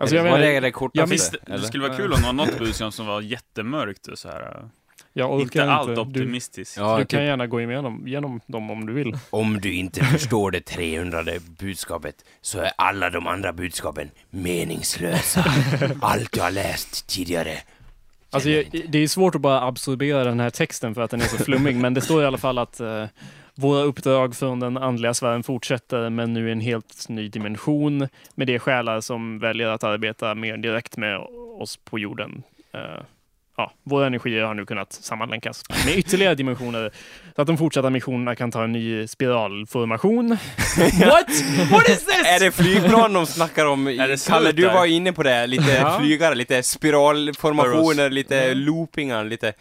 Alltså, 0.00 0.16
jag 0.16 0.24
menar, 0.24 0.60
det 0.60 0.70
kortaste? 0.70 0.98
jag 1.00 1.06
Visst, 1.06 1.34
det 1.46 1.60
skulle 1.60 1.88
vara 1.88 1.96
kul 1.96 2.12
om 2.12 2.20
det 2.20 2.26
var 2.26 2.32
något 2.32 2.58
budskap 2.58 2.94
som 2.94 3.06
var 3.06 3.20
jättemörkt 3.20 4.06
och 4.06 4.18
så 4.18 4.28
här. 4.28 4.40
äh, 4.42 4.64
jag 5.12 5.30
orkar 5.32 5.42
Inte 5.42 5.58
inte. 5.58 5.72
allt 5.72 5.94
Du, 5.94 6.00
optimistiskt. 6.00 6.76
Ja, 6.76 6.96
du 6.96 7.02
typ, 7.04 7.10
kan 7.10 7.24
gärna 7.24 7.46
gå 7.46 7.60
igenom 7.60 8.08
genom 8.08 8.40
dem 8.46 8.70
om 8.70 8.86
du 8.86 8.92
vill. 8.92 9.18
om 9.30 9.60
du 9.60 9.72
inte 9.74 10.04
förstår 10.04 10.50
det 10.50 10.60
300 10.60 11.24
budskapet 11.58 12.14
så 12.40 12.58
är 12.58 12.70
alla 12.76 13.10
de 13.10 13.26
andra 13.26 13.52
budskapen 13.52 14.10
meningslösa. 14.30 15.44
Allt 16.00 16.32
du 16.32 16.40
har 16.40 16.50
läst 16.50 17.06
tidigare. 17.06 17.52
Alltså, 18.30 18.48
det 18.88 18.98
är 18.98 19.08
svårt 19.08 19.34
att 19.34 19.40
bara 19.40 19.62
absorbera 19.66 20.24
den 20.24 20.40
här 20.40 20.50
texten 20.50 20.94
för 20.94 21.02
att 21.02 21.10
den 21.10 21.20
är 21.20 21.24
så 21.24 21.36
flummig, 21.36 21.76
men 21.76 21.94
det 21.94 22.00
står 22.00 22.22
i 22.22 22.26
alla 22.26 22.38
fall 22.38 22.58
att 22.58 22.80
eh, 22.80 23.04
våra 23.54 23.82
uppdrag 23.82 24.36
från 24.36 24.60
den 24.60 24.76
andliga 24.76 25.14
sfären 25.14 25.42
fortsätter, 25.42 26.10
men 26.10 26.32
nu 26.32 26.48
i 26.48 26.52
en 26.52 26.60
helt 26.60 27.08
ny 27.08 27.28
dimension 27.28 28.08
med 28.34 28.46
de 28.46 28.58
själar 28.58 29.00
som 29.00 29.38
väljer 29.38 29.68
att 29.68 29.84
arbeta 29.84 30.34
mer 30.34 30.56
direkt 30.56 30.96
med 30.96 31.18
oss 31.60 31.76
på 31.76 31.98
jorden. 31.98 32.42
Eh, 32.72 33.02
ja, 33.58 33.72
våra 33.84 34.06
energier 34.06 34.42
har 34.42 34.54
nu 34.54 34.66
kunnat 34.66 34.92
sammanlänkas 34.92 35.62
med 35.86 35.98
ytterligare 35.98 36.34
dimensioner 36.34 36.90
så 37.36 37.42
att 37.42 37.46
de 37.46 37.58
fortsatta 37.58 37.90
missionerna 37.90 38.34
kan 38.34 38.50
ta 38.50 38.64
en 38.64 38.72
ny 38.72 39.06
spiralformation. 39.06 40.28
What? 41.04 41.30
What 41.70 41.88
is 41.88 42.04
this? 42.04 42.26
Är 42.26 42.40
det 42.40 42.52
flygplan 42.52 43.12
de 43.12 43.26
snackar 43.26 43.66
om? 43.66 43.86
Är 43.86 44.08
det 44.08 44.26
Kalle, 44.26 44.52
du 44.52 44.64
var 44.64 44.86
inne 44.86 45.12
på 45.12 45.22
det. 45.22 45.46
Lite 45.46 45.92
flygare, 46.00 46.34
lite 46.34 46.62
spiralformationer, 46.62 48.10
lite 48.10 48.54
loopingar, 48.54 49.24
lite... 49.24 49.52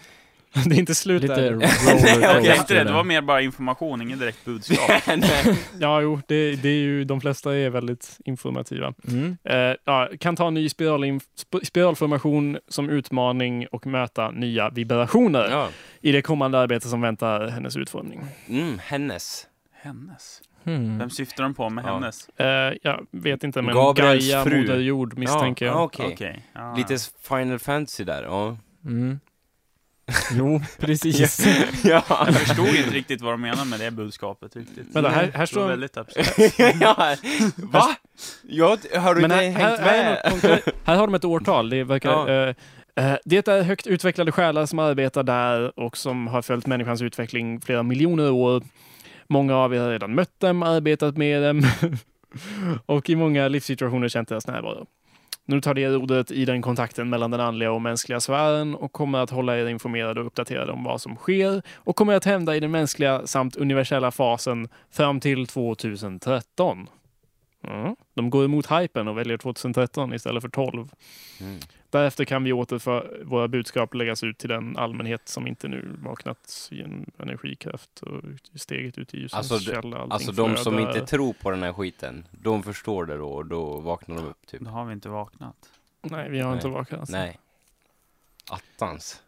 det 0.66 0.76
är 0.76 0.80
inte 0.80 0.95
slut 0.95 1.22
Lite 1.22 1.36
där. 1.36 1.51
rollercoaster 1.51 2.38
Okej, 2.39 2.55
inte 2.58 2.74
det. 2.74 2.84
Det 2.84 2.91
var 2.93 3.03
mer 3.03 3.22
bara 3.22 3.41
information, 3.41 4.01
ingen 4.01 4.20
direkt 4.20 4.45
budskap. 4.45 4.91
Ja, 5.80 6.01
jo, 6.01 6.22
det, 6.28 6.55
det 6.55 6.70
är 6.70 6.74
ju, 6.80 7.03
de 7.03 7.22
flesta 7.22 7.55
är 7.55 7.70
väldigt 7.70 8.18
informativa. 8.26 8.93
Mm. 9.08 9.38
Eh, 9.43 9.76
ja, 9.86 10.10
kan 10.20 10.36
ta 10.36 10.47
en 10.47 10.53
ny 10.53 10.70
spiral, 10.70 11.03
sp- 11.05 11.64
spiralformation 11.66 12.58
som 12.68 12.89
utmaning 12.89 13.68
och 13.68 13.88
möta 13.88 14.32
nya 14.32 14.70
vibrationer 14.70 15.47
Ja. 15.51 15.70
i 16.01 16.12
det 16.12 16.22
kommande 16.22 16.60
arbetet 16.60 16.89
som 16.89 17.01
väntar 17.01 17.47
hennes 17.47 17.78
utformning. 17.78 18.22
Mm, 18.49 18.80
hennes. 18.84 19.47
Hennes? 19.82 20.41
Hmm. 20.64 20.97
Vem 20.99 21.10
syftar 21.10 21.43
de 21.43 21.53
på 21.53 21.70
med 21.70 21.86
Ja. 21.86 21.93
hennes? 21.93 22.30
Eh, 22.30 22.74
jag 22.82 23.05
vet 23.12 23.43
inte, 23.43 23.62
men 23.62 23.76
Gabriels 23.76 24.26
Gaia, 24.32 24.43
fru. 24.43 24.62
Moder 24.62 24.80
Jord 24.80 25.18
misstänker 25.18 25.66
ja, 25.66 25.72
jag. 25.72 26.12
Okej. 26.12 26.45
ja. 26.53 26.76
Lite 26.78 26.97
Final 27.30 27.60
Fantasy 27.60 28.03
där, 28.03 28.24
ja. 28.24 28.58
Mm. 28.86 29.20
Jo, 30.38 30.62
precis. 30.80 31.39
ja. 31.84 32.03
Jag 32.10 32.36
förstod 32.36 32.68
inte 32.68 32.89
riktigt 32.89 33.22
vad 33.22 33.34
de 33.34 33.41
menar 33.41 33.66
med 33.66 33.80
det 33.80 33.91
budskapet 33.91 34.55
riktigt. 34.55 34.95
Vänta, 34.95 35.10
här- 35.10 35.16
här 35.24 35.32
Det 35.32 35.38
var 35.38 35.45
står- 35.45 35.68
väldigt 35.68 35.97
abstrakt. 35.97 36.60
ja. 36.82 37.16
Va? 37.58 37.95
Jag, 38.43 38.78
har 38.99 39.16
du 39.16 39.22
Men 39.22 39.32
inte 39.32 39.36
här, 39.36 39.43
hängt 39.70 39.80
här, 39.80 40.03
här, 40.03 40.22
är 40.26 40.47
med? 40.49 40.62
här 40.86 40.95
har 40.95 41.08
de 41.08 41.14
ett 41.16 41.26
årtal. 41.26 41.70
Det, 41.70 41.84
verkar, 41.84 42.10
Ja. 42.32 42.53
eh, 42.95 43.05
eh, 43.12 43.18
det 43.26 43.47
är 43.47 43.62
högt 43.64 43.88
utvecklade 43.88 44.32
själar 44.32 44.66
som 44.66 44.80
arbetar 44.80 45.24
där 45.24 45.80
och 45.80 45.97
som 45.97 46.28
har 46.28 46.41
följt 46.41 46.66
människans 46.68 47.01
utveckling 47.01 47.62
flera 47.62 47.84
miljoner 47.84 48.32
år. 48.32 48.64
Många 49.30 49.55
av 49.55 49.76
er 49.76 49.80
har 49.80 49.89
redan 49.89 50.16
mött 50.16 50.39
dem, 50.39 50.64
arbetat 50.64 51.18
med 51.18 51.43
dem 51.43 51.68
och 52.86 53.10
i 53.10 53.16
många 53.16 53.47
livssituationer 53.47 54.08
känt 54.10 54.30
deras 54.30 54.47
närvaro. 54.47 54.86
Nu 55.50 55.62
tar 55.62 55.74
det 55.74 55.88
rodret 55.88 56.32
i 56.32 56.45
den 56.45 56.62
kontakten 56.62 57.10
mellan 57.10 57.32
den 57.32 57.39
andliga 57.39 57.72
och 57.72 57.82
mänskliga 57.82 58.20
sfären 58.20 58.76
och 58.76 58.91
kommer 58.91 59.20
att 59.20 59.30
hålla 59.30 59.58
er 59.58 59.68
informerade 59.68 60.20
och 60.20 60.28
uppdaterade 60.28 60.72
om 60.72 60.84
vad 60.84 61.02
som 61.02 61.16
sker 61.16 61.62
och 61.76 61.95
kommer 61.95 62.14
att 62.14 62.26
hända 62.26 62.56
i 62.56 62.60
den 62.60 62.72
mänskliga 62.72 63.28
samt 63.28 63.56
universella 63.56 64.12
fasen 64.12 64.70
fram 64.91 65.20
till 65.20 65.48
2013. 65.48 66.89
Mm. 67.64 67.95
De 68.14 68.30
går 68.30 68.45
emot 68.45 68.72
hypen 68.72 69.08
och 69.08 69.18
väljer 69.18 69.38
2013 69.38 70.14
istället 70.14 70.41
för 70.41 70.50
12. 70.50 70.89
Mm. 71.41 71.60
Därefter 71.90 72.26
kan 72.26 72.44
vi 72.44 72.54
återför 72.54 73.22
våra 73.26 73.48
budskap 73.48 73.94
läggas 73.94 74.24
ut 74.24 74.38
till 74.38 74.50
den 74.50 74.78
allmänhet 74.78 75.22
som 75.30 75.48
inte 75.48 75.68
nu 75.68 75.96
vaknat 76.04 76.68
i 76.72 76.82
en 76.82 77.06
energikraft 77.20 78.02
och 78.02 78.22
steget 78.56 78.98
ut 78.98 79.14
i 79.14 79.18
ljusets 79.18 79.52
Alltså, 79.52 79.60
källa. 79.72 79.98
allting 79.98 80.12
Alltså 80.12 80.32
de 80.32 80.56
som 80.58 80.74
flödar. 80.74 80.90
inte 80.98 81.06
tror 81.06 81.34
på 81.34 81.52
den 81.52 81.64
här 81.64 81.74
skiten, 81.74 82.26
de 82.32 82.64
förstår 82.64 83.06
det 83.06 83.18
då 83.18 83.30
och 83.30 83.46
då 83.46 83.80
vaknar 83.80 84.16
de 84.16 84.26
upp 84.26 84.48
typ. 84.48 84.62
Då 84.62 84.70
har 84.70 84.86
vi 84.86 84.94
inte 84.94 85.10
vaknat. 85.10 85.56
Nej, 86.02 86.30
vi 86.30 86.40
har 86.40 86.54
inte 86.54 86.68
vaknat. 86.68 87.10
Nej. 87.10 87.40
Attans. 88.52 89.22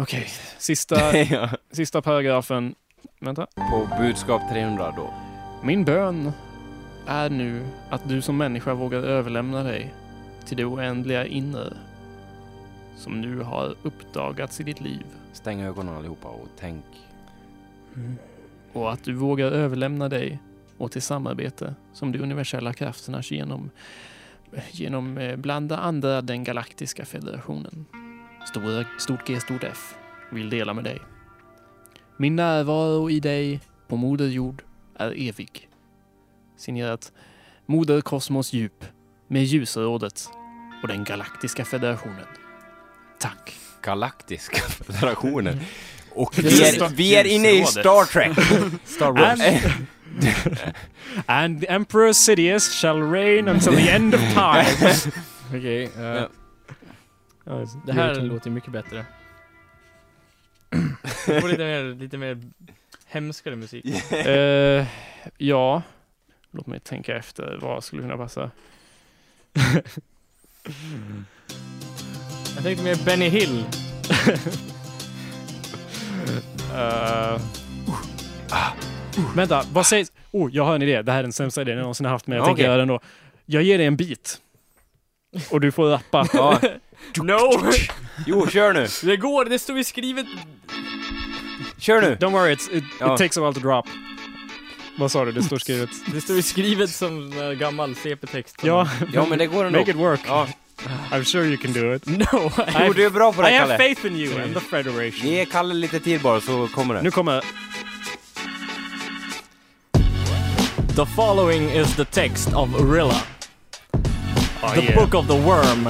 Okej, 0.00 0.26
sista, 0.58 1.16
ja. 1.30 1.50
sista 1.70 2.02
paragrafen. 2.02 2.74
Vänta. 3.20 3.46
På 3.54 3.88
budskap 3.98 4.42
300 4.50 4.94
då. 4.96 5.14
Min 5.62 5.84
bön 5.84 6.32
är 7.06 7.30
nu 7.30 7.66
att 7.90 8.08
du 8.08 8.22
som 8.22 8.36
människa 8.36 8.74
vågar 8.74 8.98
överlämna 9.02 9.62
dig 9.62 9.94
till 10.46 10.56
det 10.56 10.64
oändliga 10.64 11.26
inre 11.26 11.72
som 12.98 13.20
nu 13.20 13.40
har 13.40 13.74
uppdagats 13.82 14.60
i 14.60 14.64
ditt 14.64 14.80
liv. 14.80 15.06
Stäng 15.32 15.60
ögonen 15.60 15.94
allihopa 15.94 16.28
och 16.28 16.48
tänk. 16.58 16.84
Och 18.72 18.92
att 18.92 19.04
du 19.04 19.14
vågar 19.14 19.46
överlämna 19.46 20.08
dig 20.08 20.38
åt 20.78 20.92
det 20.92 21.00
samarbete 21.00 21.74
som 21.92 22.12
de 22.12 22.18
universella 22.18 22.72
krafterna 22.72 23.20
genom, 23.22 23.70
genom 24.70 25.18
eh, 25.18 25.36
bland 25.36 25.72
andra 25.72 26.22
den 26.22 26.44
galaktiska 26.44 27.04
federationen, 27.04 27.84
stora, 28.50 28.84
stort 28.98 29.26
G, 29.26 29.40
stort 29.40 29.64
F, 29.64 29.94
vill 30.32 30.50
dela 30.50 30.74
med 30.74 30.84
dig. 30.84 30.98
Min 32.16 32.36
närvaro 32.36 33.10
i 33.10 33.20
dig 33.20 33.60
på 33.88 33.96
Moder 33.96 34.26
Jord 34.28 34.62
är 34.94 35.28
evig. 35.28 35.68
Signerat 36.56 37.12
Moder 37.66 38.00
Kosmos 38.00 38.52
Djup 38.52 38.84
med 39.26 39.44
Ljusrådet 39.44 40.28
och 40.82 40.88
den 40.88 41.04
galaktiska 41.04 41.64
federationen. 41.64 42.37
Tack. 43.18 43.58
Galaktiska 43.82 44.56
federationen. 44.84 45.60
Och 46.10 46.32
Det 46.36 46.42
vi 46.42 46.62
är 46.62 46.88
vi 46.88 47.14
är 47.14 47.24
inne 47.24 47.50
i 47.50 47.64
Star 47.64 48.04
Trek. 48.04 48.38
Star 48.84 49.12
Wars. 49.12 49.40
And, 49.40 50.58
and 51.26 51.60
the 51.60 51.66
Emperor 51.66 52.12
Sidious 52.12 52.80
shall 52.80 53.02
reign 53.02 53.48
until 53.48 53.76
the 53.76 53.90
end 53.90 54.14
of 54.14 54.20
time. 54.20 54.92
Okej, 55.48 55.84
eh, 55.84 56.02
Ja. 56.02 56.28
Ja, 57.44 57.66
det 57.86 57.92
här 57.92 58.14
låter 58.14 58.50
mycket 58.50 58.72
bättre. 58.72 59.04
Det 61.26 61.40
får 61.40 61.48
lite 61.48 61.64
mer, 61.64 61.94
lite 61.94 62.18
mer 62.18 62.42
hemskare 63.06 63.56
musik. 63.56 64.12
Eh, 64.12 64.86
ja, 65.38 65.82
låt 66.50 66.66
mig 66.66 66.80
tänka 66.80 67.16
efter. 67.16 67.58
Vad 67.62 67.84
skulle 67.84 68.02
kunna 68.02 68.16
passa? 68.16 68.50
Jag 72.58 72.64
tänkte 72.64 72.84
mer 72.84 72.96
Benny 73.04 73.28
Hill. 73.28 73.64
Eh, 76.74 77.40
vänta, 79.34 79.64
vad 79.72 79.86
sägs? 79.86 80.12
Oh, 80.30 80.50
jag 80.52 80.64
har 80.64 80.74
en 80.74 80.82
idé. 80.82 81.02
Det 81.02 81.12
här 81.12 81.18
är 81.18 81.22
den 81.22 81.32
sämsta 81.32 81.60
idén 81.62 81.74
jag 81.76 81.82
någonsin 81.82 82.06
har 82.06 82.12
haft, 82.12 82.26
men 82.26 82.36
jag 82.38 82.46
tänker 82.46 82.62
göra 82.62 82.76
den 82.76 82.88
då. 82.88 83.00
Jag 83.46 83.62
ger 83.62 83.78
dig 83.78 83.86
en 83.86 83.96
bit. 83.96 84.38
Och 85.50 85.60
du 85.60 85.72
får 85.72 85.90
rappa. 85.90 86.26
Ja. 86.34 86.60
No! 87.16 87.38
Jo, 88.26 88.46
kör 88.46 88.72
nu. 88.72 88.86
Det 89.10 89.16
går, 89.16 89.44
det 89.44 89.58
står 89.58 89.76
ju 89.76 89.84
skrivet... 89.84 90.26
Kör 91.78 92.00
nu. 92.02 92.14
Don't 92.20 92.32
worry, 92.32 92.54
it's, 92.54 92.72
it, 92.76 92.84
Ja. 93.00 93.14
it 93.14 93.18
takes 93.18 93.36
a 93.38 93.40
while 93.40 93.54
to 93.54 93.60
drop. 93.60 93.86
Vad 94.98 95.10
sa 95.12 95.24
du? 95.24 95.32
Det 95.32 95.42
står 95.42 95.58
skrivet. 95.58 95.90
Det 96.12 96.20
står 96.20 96.36
ju 96.36 96.42
skrivet 96.42 96.90
som 96.90 97.32
eh, 97.40 97.50
gammal 97.50 97.94
CP-text. 97.94 98.56
Ja, 98.62 98.88
Ja, 99.12 99.26
men 99.26 99.38
det 99.38 99.46
går 99.46 99.64
ändå. 99.64 99.78
make 99.78 99.90
it 99.90 99.96
work. 99.96 100.20
Ja. 100.26 100.48
I'm 101.12 101.24
sure 101.24 101.44
you 101.46 101.58
can 101.58 101.72
do 101.72 101.92
it. 101.94 102.06
No! 102.32 102.50
I 102.66 102.86
Jo, 102.86 102.92
du 102.92 103.04
är 103.06 103.10
bra 103.10 103.32
på 103.32 103.42
det, 103.42 103.48
I 103.50 103.52
have 103.52 103.68
Kalle. 103.68 103.78
faith 103.78 104.06
in 104.06 104.16
you 104.16 104.38
and 104.42 104.54
the 104.54 104.60
Federation. 104.60 105.28
Ge 105.28 105.44
Kalle 105.46 105.74
lite 105.74 106.00
tid 106.00 106.20
bara 106.20 106.40
så 106.40 106.68
kommer 106.74 106.94
det. 106.94 107.02
Nu 107.02 107.10
kommer... 107.10 107.42
The 110.94 111.06
following 111.06 111.68
is 111.70 111.94
the 111.96 112.04
text 112.04 112.52
of 112.54 112.68
Urilla, 112.70 113.22
Oh, 114.62 114.74
the 114.74 114.92
book 114.94 115.14
of 115.14 115.28
the 115.28 115.36
worm. 115.36 115.84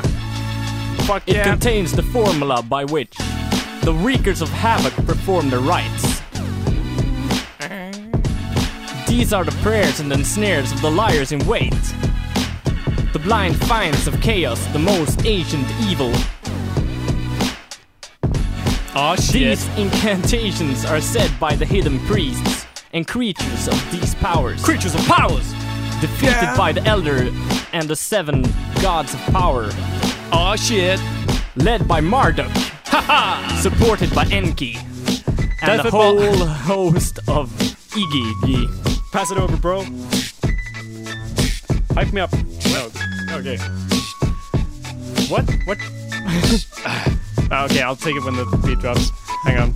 Fuck 1.06 1.22
It 1.26 1.36
yeah. 1.36 1.44
contains 1.44 1.92
the 1.92 2.02
formula 2.02 2.62
by 2.62 2.84
which 2.84 3.16
the 3.82 3.92
wreakers 3.94 4.42
of 4.42 4.50
havoc 4.50 4.92
perform 5.06 5.48
their 5.48 5.60
rites. 5.60 6.20
Eh. 7.60 7.90
These 9.06 9.32
are 9.32 9.44
the 9.44 9.56
prayers 9.62 10.00
and 10.00 10.12
ensnares 10.12 10.70
of 10.72 10.82
the 10.82 10.90
liars 10.90 11.32
in 11.32 11.38
wait. 11.46 11.72
The 13.12 13.18
blind 13.18 13.56
finds 13.66 14.06
of 14.06 14.20
chaos, 14.20 14.64
the 14.68 14.78
most 14.78 15.24
ancient 15.24 15.66
evil. 15.82 16.12
Oh 18.94 19.14
shit. 19.16 19.58
These 19.58 19.68
incantations 19.78 20.84
are 20.84 21.00
said 21.00 21.30
by 21.40 21.54
the 21.54 21.64
hidden 21.64 21.98
priests 22.00 22.66
and 22.92 23.06
creatures 23.06 23.68
of 23.68 23.90
these 23.92 24.14
powers, 24.16 24.62
Creatures 24.64 24.94
of 24.94 25.00
powers! 25.06 25.52
defeated 26.00 26.54
by 26.56 26.70
the 26.72 26.82
elder 26.84 27.28
and 27.72 27.88
the 27.88 27.96
seven 27.96 28.42
gods 28.80 29.14
of 29.14 29.20
power. 29.32 29.68
Aw 30.32 30.54
shit! 30.56 31.00
Led 31.56 31.88
by 31.88 32.00
Marduk. 32.00 32.50
Haha! 32.86 33.56
Supported 33.60 34.14
by 34.14 34.24
Enki. 34.26 34.76
And 35.62 35.80
the 35.80 35.84
Därför 35.84 35.90
ba- 35.90 35.98
whole 35.98 36.46
host 36.46 37.18
of 37.26 37.50
Iggy. 37.90 38.66
Pass 39.12 39.30
it 39.32 39.38
over 39.38 39.56
bro. 39.56 39.82
Hype 41.94 42.12
me 42.12 42.20
up. 42.20 42.30
No. 42.72 42.90
Okay. 43.38 43.58
What? 45.28 45.44
What? 45.64 45.78
Ah, 47.50 47.64
okay, 47.64 47.80
I'll 47.80 47.96
take 47.96 48.14
it 48.14 48.22
when 48.24 48.36
the 48.36 48.44
beat 48.66 48.78
drops. 48.78 49.10
Hang 49.44 49.56
on. 49.58 49.74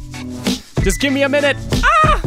Just 0.82 1.00
give 1.00 1.10
me 1.10 1.22
a 1.22 1.28
minute! 1.28 1.56
Ah! 1.82 2.20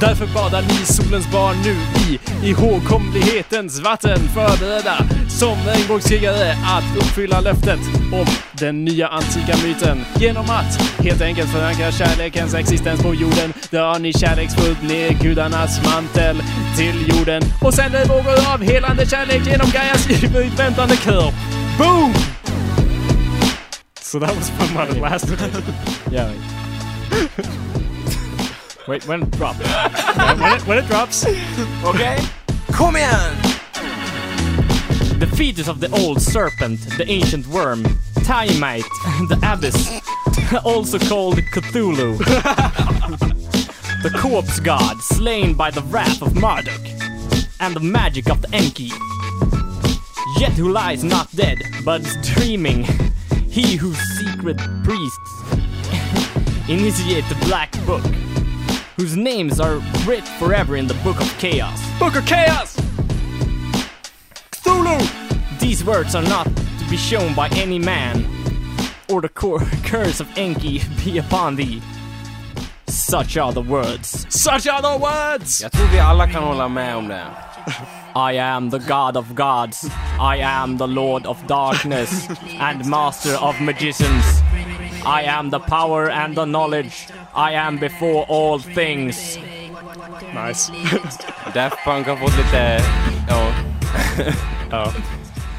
Därför 0.00 0.26
badar 0.34 0.62
ni 0.62 0.86
solens 0.86 1.30
barn 1.32 1.56
nu 1.64 1.76
i 2.00 2.18
ihågkomlighetens 2.50 3.80
vatten 3.80 4.18
förberedda 4.18 4.96
som 5.28 5.56
regnbågskrigare 5.66 6.52
att 6.52 6.96
uppfylla 6.96 7.40
löftet 7.40 7.78
om 8.12 8.26
den 8.52 8.84
nya 8.84 9.08
antika 9.08 9.56
myten 9.66 10.04
genom 10.20 10.44
att 10.44 10.82
helt 10.98 11.22
enkelt 11.22 11.50
förankra 11.50 11.92
kärlekens 11.92 12.54
existens 12.54 13.02
på 13.02 13.14
jorden 13.14 13.52
drar 13.70 13.98
ni 13.98 14.12
kärleksfullt 14.12 14.82
ner 14.82 15.10
gudarnas 15.10 15.84
mantel 15.84 16.42
till 16.76 17.08
jorden 17.08 17.42
och 17.62 17.74
sänder 17.74 18.04
vågor 18.04 18.54
av 18.54 18.62
helande 18.62 19.06
kärlek 19.06 19.46
genom 19.46 19.70
Gaias 19.70 20.10
ivrigt 20.10 20.58
väntande 20.58 20.96
kör. 20.96 21.32
Boom! 21.78 22.14
So 24.00 24.20
that 24.20 24.36
was 24.36 24.50
while 24.50 24.96
it 24.96 25.00
lasted. 25.00 25.38
Yeah. 26.12 27.69
Wait, 28.88 29.06
when 29.06 29.22
it 29.22 29.30
dropped. 29.32 29.58
when, 29.60 30.52
it, 30.52 30.66
when 30.66 30.78
it 30.78 30.86
drops. 30.86 31.26
okay. 31.84 32.18
Kom 32.72 32.96
igen! 32.96 33.36
The 35.18 35.26
fetus 35.36 35.68
of 35.68 35.80
the 35.80 35.90
old 35.92 36.20
serpent, 36.22 36.80
the 36.96 37.04
ancient 37.06 37.46
worm, 37.48 37.82
Tiamite, 38.24 38.88
the 39.28 39.38
abyss, 39.42 40.00
also 40.64 40.98
called 40.98 41.36
Cthulhu. 41.52 42.18
the 44.02 44.10
corpse 44.18 44.60
god 44.60 44.96
slain 45.02 45.54
by 45.54 45.70
the 45.70 45.82
wrath 45.82 46.22
of 46.22 46.34
Marduk, 46.34 46.80
and 47.60 47.76
the 47.76 47.80
magic 47.80 48.30
of 48.30 48.40
the 48.40 48.48
Enki. 48.54 48.90
Yet 50.38 50.52
who 50.52 50.70
lies 50.70 51.04
not 51.04 51.30
dead, 51.36 51.58
but 51.84 52.00
is 52.00 52.16
dreaming. 52.34 52.84
He 53.50 53.76
whose 53.76 53.98
secret 54.18 54.56
priests 54.84 55.30
initiate 56.68 57.28
the 57.28 57.36
black 57.44 57.72
book, 57.84 58.04
whose 59.00 59.16
names 59.16 59.58
are 59.58 59.76
writ 60.04 60.28
forever 60.38 60.76
in 60.76 60.86
the 60.86 60.92
book 61.02 61.18
of 61.22 61.38
chaos. 61.38 61.80
Book 61.98 62.16
of 62.16 62.26
Chaos! 62.26 62.76
These 65.58 65.82
words 65.84 66.14
are 66.14 66.22
not 66.22 66.44
to 66.44 66.90
be 66.90 66.98
shown 66.98 67.34
by 67.34 67.48
any 67.52 67.78
man, 67.78 68.26
or 69.08 69.22
the 69.22 69.30
cor- 69.30 69.60
curse 69.84 70.20
of 70.20 70.28
Enki 70.36 70.82
be 71.02 71.16
upon 71.16 71.56
thee. 71.56 71.80
Such 72.88 73.38
are 73.38 73.52
the 73.54 73.62
words. 73.62 74.26
Such 74.28 74.66
are 74.66 74.82
the 74.82 74.98
words! 74.98 75.62
Jag 75.62 75.72
tror 75.72 75.86
vi 75.86 75.98
alla 75.98 76.26
kan 76.26 76.42
hålla 76.42 76.68
med 76.68 76.96
om 76.96 77.08
det. 77.08 77.26
I 78.32 78.38
am 78.38 78.70
the 78.70 78.78
god 78.78 79.16
of 79.16 79.34
gods. 79.34 79.84
I 80.34 80.42
am 80.42 80.78
the 80.78 80.86
lord 80.86 81.26
of 81.26 81.46
darkness 81.46 82.28
and 82.58 82.86
master 82.86 83.36
of 83.36 83.60
magicians. 83.60 84.42
I 85.04 85.24
am 85.26 85.50
the 85.50 85.58
power 85.58 86.10
and 86.10 86.34
the 86.36 86.44
knowledge. 86.44 87.08
I 87.34 87.54
am 87.54 87.78
before 87.78 88.24
all 88.28 88.58
things. 88.60 89.38
Nice. 90.34 90.72
Daft 91.54 91.76
Punk 91.84 92.06
har 92.06 92.16
fått 92.16 92.36
lite... 92.36 92.80
Ja. 93.28 93.52
Ja. 94.70 94.92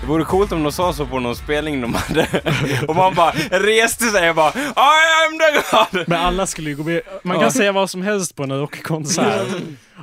Det 0.02 0.08
vore 0.08 0.24
coolt 0.26 0.52
om 0.52 0.64
de 0.64 0.72
sa 0.72 0.94
så 0.94 1.06
på 1.06 1.20
någon 1.20 1.36
spelning 1.36 1.82
de 1.82 1.94
hade. 1.94 2.28
Och 2.88 2.96
man 2.96 3.16
bara 3.16 3.32
reste 3.52 4.04
sig 4.06 4.30
och 4.30 4.36
bara 4.36 4.50
I 4.60 5.28
am 5.28 5.40
the 5.40 5.62
God! 5.98 6.08
Men 6.08 6.20
alla 6.26 6.48
skulle 6.48 6.70
ju 6.70 6.76
gå 6.76 6.84
med. 6.84 7.02
Man 7.24 7.36
Ja. 7.38 7.42
kan 7.42 7.52
säga 7.52 7.72
vad 7.72 7.90
som 7.90 8.02
helst 8.02 8.36
på 8.36 8.44
en 8.44 8.60
rockkonsert. 8.60 9.48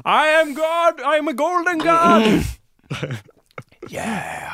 I 0.05 0.41
am 0.43 0.55
God, 0.55 1.01
I 1.15 1.19
am 1.19 1.29
a 1.29 1.33
golden 1.33 1.79
God! 1.79 2.43
Yeah! 3.91 4.53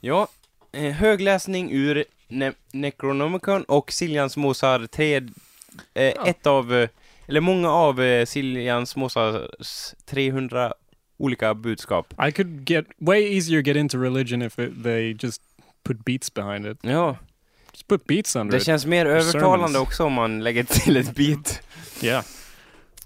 Ja, 0.00 0.28
eh, 0.72 0.92
högläsning 0.92 1.72
ur 1.72 2.04
ne- 2.28 2.52
Necronomicon 2.72 3.62
och 3.64 3.92
Siljans 3.92 4.36
Mosar 4.36 4.86
3... 4.86 5.16
Eh, 5.16 5.22
Ett 6.26 6.46
av, 6.46 6.74
eh, 6.74 6.88
eller 7.28 7.40
många 7.40 7.70
av 7.70 8.02
eh, 8.02 8.26
Siljans 8.26 8.96
Mosars 8.96 9.94
300 10.06 10.72
olika 11.18 11.54
budskap. 11.54 12.14
I 12.28 12.32
could 12.32 12.70
get 12.70 12.86
way 12.98 13.36
easier 13.36 13.60
get 13.62 13.76
into 13.76 13.98
religion 13.98 14.42
if 14.42 14.58
it, 14.58 14.82
they 14.82 15.16
just 15.20 15.42
put 15.82 16.04
beats 16.04 16.34
behind 16.34 16.66
it. 16.66 16.78
Ja, 16.82 17.16
Just 17.72 17.88
put 17.88 18.06
beats 18.06 18.36
under 18.36 18.52
det 18.52 18.58
it. 18.60 18.66
känns 18.66 18.86
mer 18.86 19.06
övertalande 19.06 19.68
Sermons. 19.68 19.76
också 19.88 20.04
om 20.04 20.12
man 20.12 20.44
lägger 20.44 20.64
till 20.64 20.96
ett 20.96 21.14
beat. 21.14 21.60
Yeah. 22.02 22.24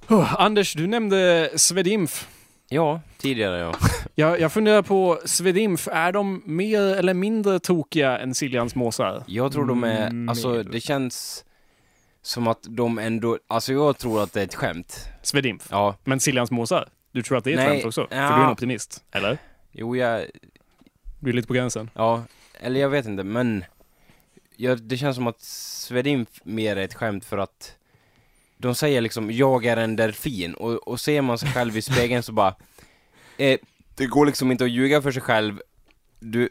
Oh, 0.08 0.40
Anders, 0.42 0.72
du 0.74 0.86
nämnde 0.86 1.50
Svedimf. 1.56 2.28
Ja, 2.72 3.00
tidigare 3.18 3.58
ja. 3.58 3.74
Jag, 4.14 4.40
jag 4.40 4.52
funderar 4.52 4.82
på, 4.82 5.20
Svedimf, 5.24 5.88
är 5.92 6.12
de 6.12 6.42
mer 6.46 6.80
eller 6.82 7.14
mindre 7.14 7.58
tokiga 7.60 8.18
än 8.18 8.34
Siljans 8.34 8.74
måsar? 8.74 9.24
Jag 9.26 9.52
tror 9.52 9.66
de 9.66 9.84
är, 9.84 10.06
Mm, 10.06 10.28
alltså 10.28 10.48
mer. 10.48 10.64
det 10.64 10.80
känns 10.80 11.44
som 12.22 12.46
att 12.46 12.58
de 12.68 12.98
ändå, 12.98 13.38
alltså 13.48 13.72
jag 13.72 13.98
tror 13.98 14.22
att 14.22 14.32
det 14.32 14.40
är 14.40 14.44
ett 14.44 14.54
skämt. 14.54 15.08
Svedimf. 15.22 15.68
Ja, 15.70 15.96
Men 16.04 16.20
Siljans 16.20 16.50
måsar? 16.50 16.88
Du 17.12 17.22
tror 17.22 17.38
att 17.38 17.44
det 17.44 17.50
är 17.50 17.54
ett 17.54 17.60
Nej, 17.60 17.68
skämt 17.68 17.84
också? 17.84 18.06
För 18.10 18.16
ja. 18.16 18.28
du 18.28 18.34
är 18.42 18.44
en 18.46 18.52
optimist? 18.52 19.04
Eller? 19.12 19.38
jo 19.72 19.96
jag, 19.96 20.26
Du 21.20 21.30
är 21.30 21.34
lite 21.34 21.48
på 21.48 21.54
gränsen. 21.54 21.90
ja, 21.94 22.22
eller 22.60 22.80
jag 22.80 22.88
vet 22.88 23.06
inte 23.06 23.24
men 23.24 23.64
ja, 24.56 24.74
det 24.74 24.96
känns 24.96 25.16
som 25.16 25.26
att 25.26 25.40
Svedimf 25.40 26.28
mer 26.44 26.76
är 26.76 26.84
ett 26.84 26.94
skämt 26.94 27.24
för 27.24 27.38
att 27.38 27.76
de 28.62 28.74
säger 28.74 29.00
liksom 29.00 29.30
'jag 29.30 29.64
är 29.66 29.76
en 29.76 29.96
delfin' 29.98 30.54
och, 30.54 30.88
och 30.88 31.00
ser 31.00 31.22
man 31.22 31.38
sig 31.38 31.48
själv 31.48 31.76
i 31.76 31.82
spegeln 31.82 32.22
så 32.22 32.32
bara 32.32 32.54
eh, 33.36 33.58
det 33.96 34.06
går 34.06 34.26
liksom 34.26 34.50
inte 34.52 34.64
att 34.64 34.70
ljuga 34.70 35.02
för 35.02 35.12
sig 35.12 35.22
själv. 35.22 35.60
Du, 36.20 36.48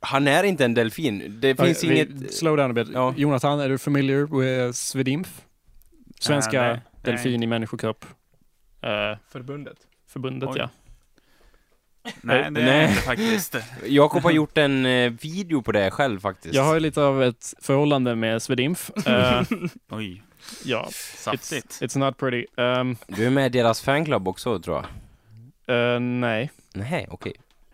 han 0.00 0.28
är 0.28 0.44
inte 0.44 0.64
en 0.64 0.74
delfin. 0.74 1.38
Det 1.40 1.56
finns 1.56 1.84
vi- 1.84 1.94
inget... 2.00 2.34
Slow 2.34 2.56
down 2.56 2.70
a 2.70 2.74
bit. 2.74 2.88
Ja. 2.94 3.14
Jonathan, 3.16 3.60
är 3.60 3.68
du 3.68 3.78
familiar 3.78 4.40
with 4.40 4.72
Svedimf? 4.76 5.42
Svenska 6.20 6.64
Äh, 6.64 6.72
nej, 6.72 6.80
delfin 7.02 7.42
i 7.42 7.46
människokropp. 7.46 8.04
Eh, 8.82 9.18
Förbundet. 9.32 9.76
förbundet, 10.08 10.48
Oj. 10.52 10.56
ja. 10.58 10.68
Nej, 12.20 12.38
det 12.38 12.46
är 12.46 12.50
Nej. 12.50 12.64
det 12.64 12.88
inte 12.90 13.02
faktiskt. 13.02 13.56
Jakob 13.86 14.22
har 14.22 14.30
gjort 14.30 14.58
en 14.58 14.86
eh, 14.86 15.10
video 15.12 15.62
på 15.62 15.72
det 15.72 15.90
själv 15.90 16.20
faktiskt. 16.20 16.54
Jag 16.54 16.62
har 16.64 16.74
ju 16.74 16.80
lite 16.80 17.02
av 17.02 17.22
ett 17.22 17.54
förhållande 17.62 18.14
med 18.14 18.42
Svedimf. 18.42 18.90
Eh, 19.06 19.42
Oj, 19.90 20.22
ja, 20.64 20.88
saftigt. 21.16 21.66
it's, 21.66 21.82
it's 21.82 21.98
not 21.98 22.16
pretty. 22.18 22.46
Um, 22.56 22.96
Du 23.06 23.26
är 23.26 23.30
med 23.30 23.46
i 23.46 23.58
deras 23.58 23.80
fanclub 23.80 24.28
också 24.28 24.58
tror 24.58 24.76
jag? 25.66 25.94
eh, 25.94 26.00
nej. 26.00 26.50
Nej, 26.74 27.06
okej. 27.10 27.32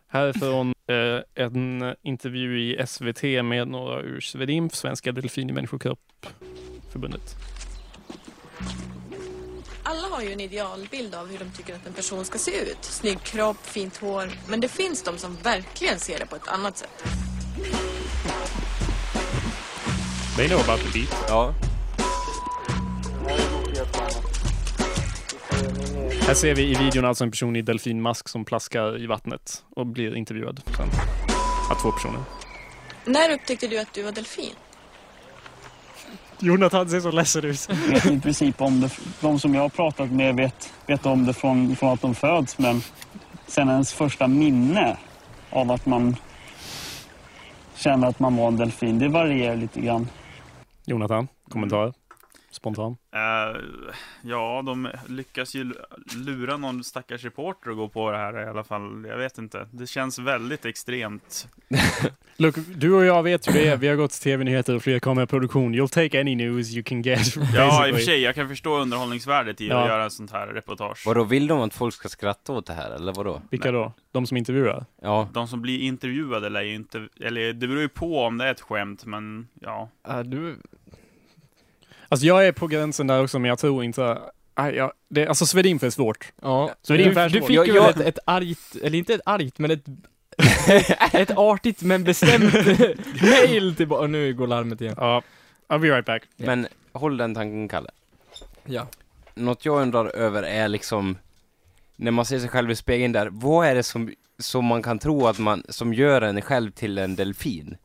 Härifrån 0.09 0.75
eh, 0.89 1.45
en 1.45 1.95
intervju 2.03 2.61
i 2.61 2.87
SVT 2.87 3.23
med 3.45 3.69
några 3.69 4.01
ur 4.01 4.21
Svedimf, 4.21 4.75
Svenska 4.75 5.13
Delfin 5.13 5.51
i 5.51 5.53
Människokropp 5.53 6.27
förbundet. 6.93 7.37
Alla 9.83 10.09
har 10.09 10.23
ju 10.23 10.33
en 10.33 10.41
idealbild 10.41 11.15
av 11.15 11.31
hur 11.31 11.39
de 11.39 11.51
tycker 11.57 11.75
att 11.75 11.87
en 11.87 11.93
person 11.93 12.25
ska 12.25 12.39
se 12.39 12.51
ut. 12.63 12.79
Snygg 12.81 13.23
kropp, 13.23 13.67
fint 13.67 13.97
hår. 13.97 14.31
Men 14.49 14.61
det 14.61 14.69
finns 14.69 15.03
de 15.03 15.19
som 15.19 15.37
verkligen 15.43 15.99
ser 15.99 16.19
det 16.19 16.27
på 16.27 16.37
ett 16.37 16.49
annat 16.49 16.77
sätt. 16.79 17.05
They 20.37 20.49
know 20.49 20.61
about 20.61 20.81
the 20.81 20.99
beat. 20.99 21.25
Ja. 21.29 21.55
Här 26.27 26.35
ser 26.35 26.55
vi 26.55 26.63
i 26.63 26.75
videon 26.75 27.05
alltså 27.05 27.25
en 27.25 27.31
person 27.31 27.57
i 27.57 27.63
delfinmask 27.63 28.29
som 28.29 28.45
plaskar 28.45 29.03
i 29.03 29.07
vattnet 29.07 29.65
och 29.77 29.87
blir 29.87 30.17
intervjuad. 30.17 30.63
Sen. 30.77 30.89
Ja, 31.69 31.77
två 31.83 31.93
personer. 31.93 32.21
När 33.05 33.35
upptäckte 33.35 33.67
du 33.67 33.79
att 33.79 33.93
du 33.95 34.03
var 34.03 34.13
delfin? 34.13 34.55
Jonathan 36.39 36.89
ser 36.89 37.01
så 37.01 37.11
ledsen 37.11 37.45
ut. 37.45 37.69
i 38.11 38.21
princip 38.21 38.61
om 38.61 38.81
det. 38.81 38.91
De 39.21 39.39
som 39.39 39.55
jag 39.55 39.63
har 39.63 39.69
pratat 39.69 40.11
med 40.11 40.35
vet, 40.35 40.73
vet 40.87 41.07
om 41.07 41.27
det 41.27 41.33
från, 41.33 41.77
från 41.77 41.93
att 41.93 42.01
de 42.01 42.15
föds 42.15 42.59
men 42.59 42.83
sen 43.47 43.69
ens 43.69 43.93
första 43.93 44.29
minne 44.29 44.97
av 45.51 45.71
att 45.71 45.87
man 45.87 46.17
känner 47.75 48.09
att 48.09 48.19
man 48.19 48.37
var 48.37 48.49
en 48.49 48.57
delfin, 48.57 48.99
det 48.99 49.09
varierar 49.09 49.57
lite 49.57 49.81
grann. 49.81 50.09
Jonathan, 50.85 51.29
kommentarer? 51.49 51.93
Spontan. 52.57 52.97
Eh, 53.15 53.61
ja, 54.23 54.63
de 54.67 54.89
lyckas 55.09 55.55
ju 55.55 55.73
lura 56.17 56.57
någon 56.57 56.85
stackars 56.85 57.25
reporter 57.25 57.71
att 57.71 57.77
gå 57.77 57.89
på 57.89 58.11
det 58.11 58.19
här 58.19 58.41
i 58.47 58.49
alla 58.49 58.65
fall. 58.65 59.05
Jag 59.09 59.19
vet 59.19 59.39
inte. 59.39 59.69
Det 59.71 59.87
känns 59.87 60.19
väldigt 60.19 60.65
extremt. 60.65 61.49
Look, 62.37 62.55
du 62.75 62.93
och 62.95 63.05
jag 63.05 63.23
vet 63.23 63.49
ju 63.49 63.53
det. 63.53 63.77
Vi 63.77 63.89
har 63.89 63.97
gått 63.97 64.11
till 64.11 64.21
tv-nyheter 64.23 64.75
och 64.75 64.83
fler 64.83 64.99
kameraproduktion. 64.99 65.75
You'll 65.75 65.89
take 65.95 66.21
any 66.21 66.35
news 66.35 66.75
you 66.75 66.83
can 66.83 67.03
get. 67.03 67.37
Ja, 67.37 67.43
i 67.43 67.43
och 67.43 67.53
basically. 67.55 67.93
för 67.93 68.01
sig. 68.01 68.21
Jag 68.21 68.35
kan 68.35 68.49
förstå 68.49 68.79
underhållningsvärdet 68.79 69.61
i 69.61 69.69
Ja. 69.69 69.83
att 69.83 69.89
göra 69.89 70.11
sånt 70.11 70.31
här 70.33 70.47
reportage. 70.47 71.03
Vadå, 71.07 71.25
vill 71.25 71.47
de 71.47 71.61
att 71.61 71.75
folk 71.75 71.95
ska 71.95 72.09
skratta 72.09 72.53
åt 72.53 72.67
det 72.67 72.73
här, 72.73 72.91
eller 72.91 73.13
vadå? 73.13 73.43
Vilka 73.51 73.73
då? 73.73 73.93
De 74.13 74.27
som 74.27 74.37
intervjuar? 74.37 74.85
Ja, 75.03 75.29
De 75.33 75.49
som 75.49 75.63
blir 75.63 75.81
intervjuade 75.81 76.65
ju 76.65 76.75
inte, 76.75 77.09
eller 77.21 77.53
det 77.53 77.69
beror 77.69 77.81
ju 77.83 77.89
på 77.89 78.21
om 78.25 78.39
det 78.39 78.45
är 78.45 78.51
ett 78.51 78.61
skämt, 78.61 79.05
men 79.05 79.49
ja. 79.61 79.89
Ja, 80.09 80.23
du, 80.23 80.57
Alltså 82.17 82.27
jag 82.27 82.47
är 82.47 82.53
på 82.53 82.67
gränsen 82.67 83.07
där 83.07 83.23
också, 83.23 83.39
men 83.39 83.49
jag 83.49 83.59
tror 83.59 83.85
inte... 83.85 84.19
Nej, 84.59 84.75
jag, 84.75 84.93
det, 85.09 85.27
alltså 85.27 85.47
Svedinf 85.47 85.83
är 85.83 85.91
svårt. 85.91 86.33
ja. 86.43 86.71
Det 86.87 86.95
är 86.95 86.99
du, 86.99 87.03
ungefär 87.05 87.29
du 87.29 87.41
fick 87.43 87.51
Jag- 87.57 87.67
ju 87.67 87.75
jag- 87.75 87.91
ett, 87.91 88.01
ett 88.01 88.19
argt, 88.25 88.77
eller 88.83 88.99
inte 88.99 89.15
ett 89.15 89.21
argt, 89.27 89.59
men 89.59 89.71
ett 89.71 89.85
ett 91.15 91.31
artigt 91.39 91.83
men 91.83 92.05
bestämt 92.05 92.55
mail 93.23 93.75
tillbaka. 93.77 94.07
Nu 94.07 94.35
går 94.35 94.47
larmet 94.47 94.81
igen. 94.81 94.95
Ja, 94.99 95.23
I'll 95.69 95.79
be 95.79 95.89
right 95.89 96.05
back. 96.07 96.23
Ja. 96.37 96.47
men 96.47 96.67
håll 96.93 97.17
den 97.17 97.35
tanken, 97.35 97.69
Kalle. 97.69 97.91
Ja. 98.65 98.87
Något 99.35 99.65
jag 99.65 99.83
undrar 99.83 100.07
över 100.17 100.43
är 100.43 100.69
liksom, 100.69 101.19
när 101.97 102.11
man 102.11 102.25
ser 102.25 102.39
sig 102.39 102.49
själv 102.49 102.71
i 102.71 102.77
spegeln 102.77 103.13
där, 103.13 103.29
vad 103.33 103.67
är 103.67 103.75
det 103.75 103.83
som, 103.83 104.13
som 104.39 104.65
man 104.65 104.83
kan 104.83 104.99
tro 104.99 105.27
att 105.27 105.39
man, 105.39 105.63
som 105.69 105.95
gör 105.95 106.23
en 106.23 106.43
själv 106.43 106.71
till 106.71 106.99
en 106.99 107.17
delfin? 107.17 107.77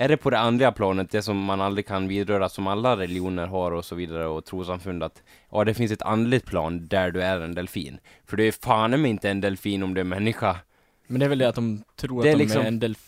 Är 0.00 0.08
det 0.08 0.16
på 0.16 0.30
det 0.30 0.38
andliga 0.38 0.72
planet, 0.72 1.10
det 1.10 1.22
som 1.22 1.38
man 1.44 1.60
aldrig 1.60 1.86
kan 1.86 2.08
vidröra, 2.08 2.48
som 2.48 2.66
alla 2.66 2.96
religioner 2.96 3.46
har 3.46 3.70
och 3.72 3.84
så 3.84 3.94
vidare, 3.94 4.26
och 4.26 4.44
trossamfund, 4.44 5.02
att 5.02 5.22
ja, 5.52 5.64
det 5.64 5.74
finns 5.74 5.92
ett 5.92 6.02
andligt 6.02 6.46
plan 6.46 6.86
där 6.86 7.10
du 7.10 7.22
är 7.22 7.40
en 7.40 7.54
delfin. 7.54 7.98
För 8.26 8.36
du 8.36 8.48
är 8.48 8.52
fan 8.52 9.06
inte 9.06 9.30
en 9.30 9.40
delfin 9.40 9.82
om 9.82 9.94
du 9.94 10.00
är 10.00 10.04
människa. 10.04 10.56
Men 11.06 11.20
det 11.20 11.24
är 11.26 11.28
väl 11.28 11.38
det 11.38 11.48
att 11.48 11.54
de 11.54 11.82
tror 11.96 12.22
Det 12.22 12.28
att 12.30 12.38
de 12.38 12.42
liksom- 12.44 12.62
är 12.62 12.66
en 12.66 12.78
delf... 12.78 12.98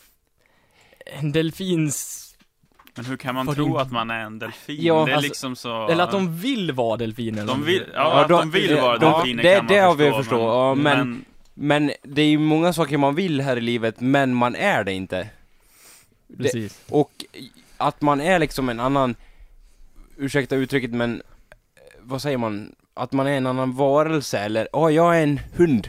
En 1.21 1.33
delfins... 1.33 2.27
Men 2.97 3.05
hur 3.05 3.17
kan 3.17 3.35
man 3.35 3.47
Vad 3.47 3.57
tro 3.57 3.77
att 3.77 3.93
man 3.93 4.11
är 4.11 4.21
en 4.21 4.39
delfin? 4.39 4.77
Ja, 4.81 4.95
det 4.95 5.11
är 5.11 5.15
alltså- 5.15 5.29
liksom 5.29 5.57
så... 5.57 5.89
Eller 5.89 6.05
att 6.05 6.11
de 6.11 6.37
vill 6.41 6.73
vara 6.73 6.97
delfiner. 6.97 7.47
De 7.47 7.65
vill, 7.65 7.81
något. 7.81 7.89
ja, 7.95 8.21
att 8.23 8.29
då- 8.29 8.39
de 8.39 8.51
vill 8.51 8.77
vara 8.77 8.99
ja, 9.01 9.13
delfiner 9.17 9.43
det- 9.43 9.55
kan 9.57 9.65
man 9.65 9.75
det 9.75 9.81
har 9.81 9.95
vi 9.95 10.05
förstå, 10.05 10.23
förstå, 10.23 10.39
ja, 10.41 10.75
men- 10.75 11.25
Men 11.55 11.93
det 12.03 12.23
är 12.23 12.27
ju 12.27 12.39
många 12.39 12.73
saker 12.73 12.99
man 12.99 13.15
vill 13.15 13.41
här 13.41 13.57
i 13.57 13.61
livet, 13.61 14.01
men 14.01 14.35
man 14.35 14.55
är 14.55 14.85
det 14.85 14.93
inte. 14.93 15.29
Precis. 16.39 16.81
Och 16.89 17.25
att 17.77 18.01
man 18.01 18.21
är 18.21 18.39
liksom 18.39 18.69
en 18.69 18.81
annan, 18.81 19.15
ursäkta 20.17 20.57
uttrycket 20.57 20.91
men, 20.91 21.23
eh, 21.77 21.83
vad 22.01 22.23
säger 22.23 22.39
man? 22.39 22.75
Att 22.95 23.13
man 23.13 23.27
är 23.27 23.37
en 23.37 23.47
annan 23.47 23.73
varelse 23.73 24.39
eller, 24.39 24.69
ja 24.73 24.91
jag 24.91 25.19
är 25.19 25.23
en 25.23 25.41
hund. 25.57 25.89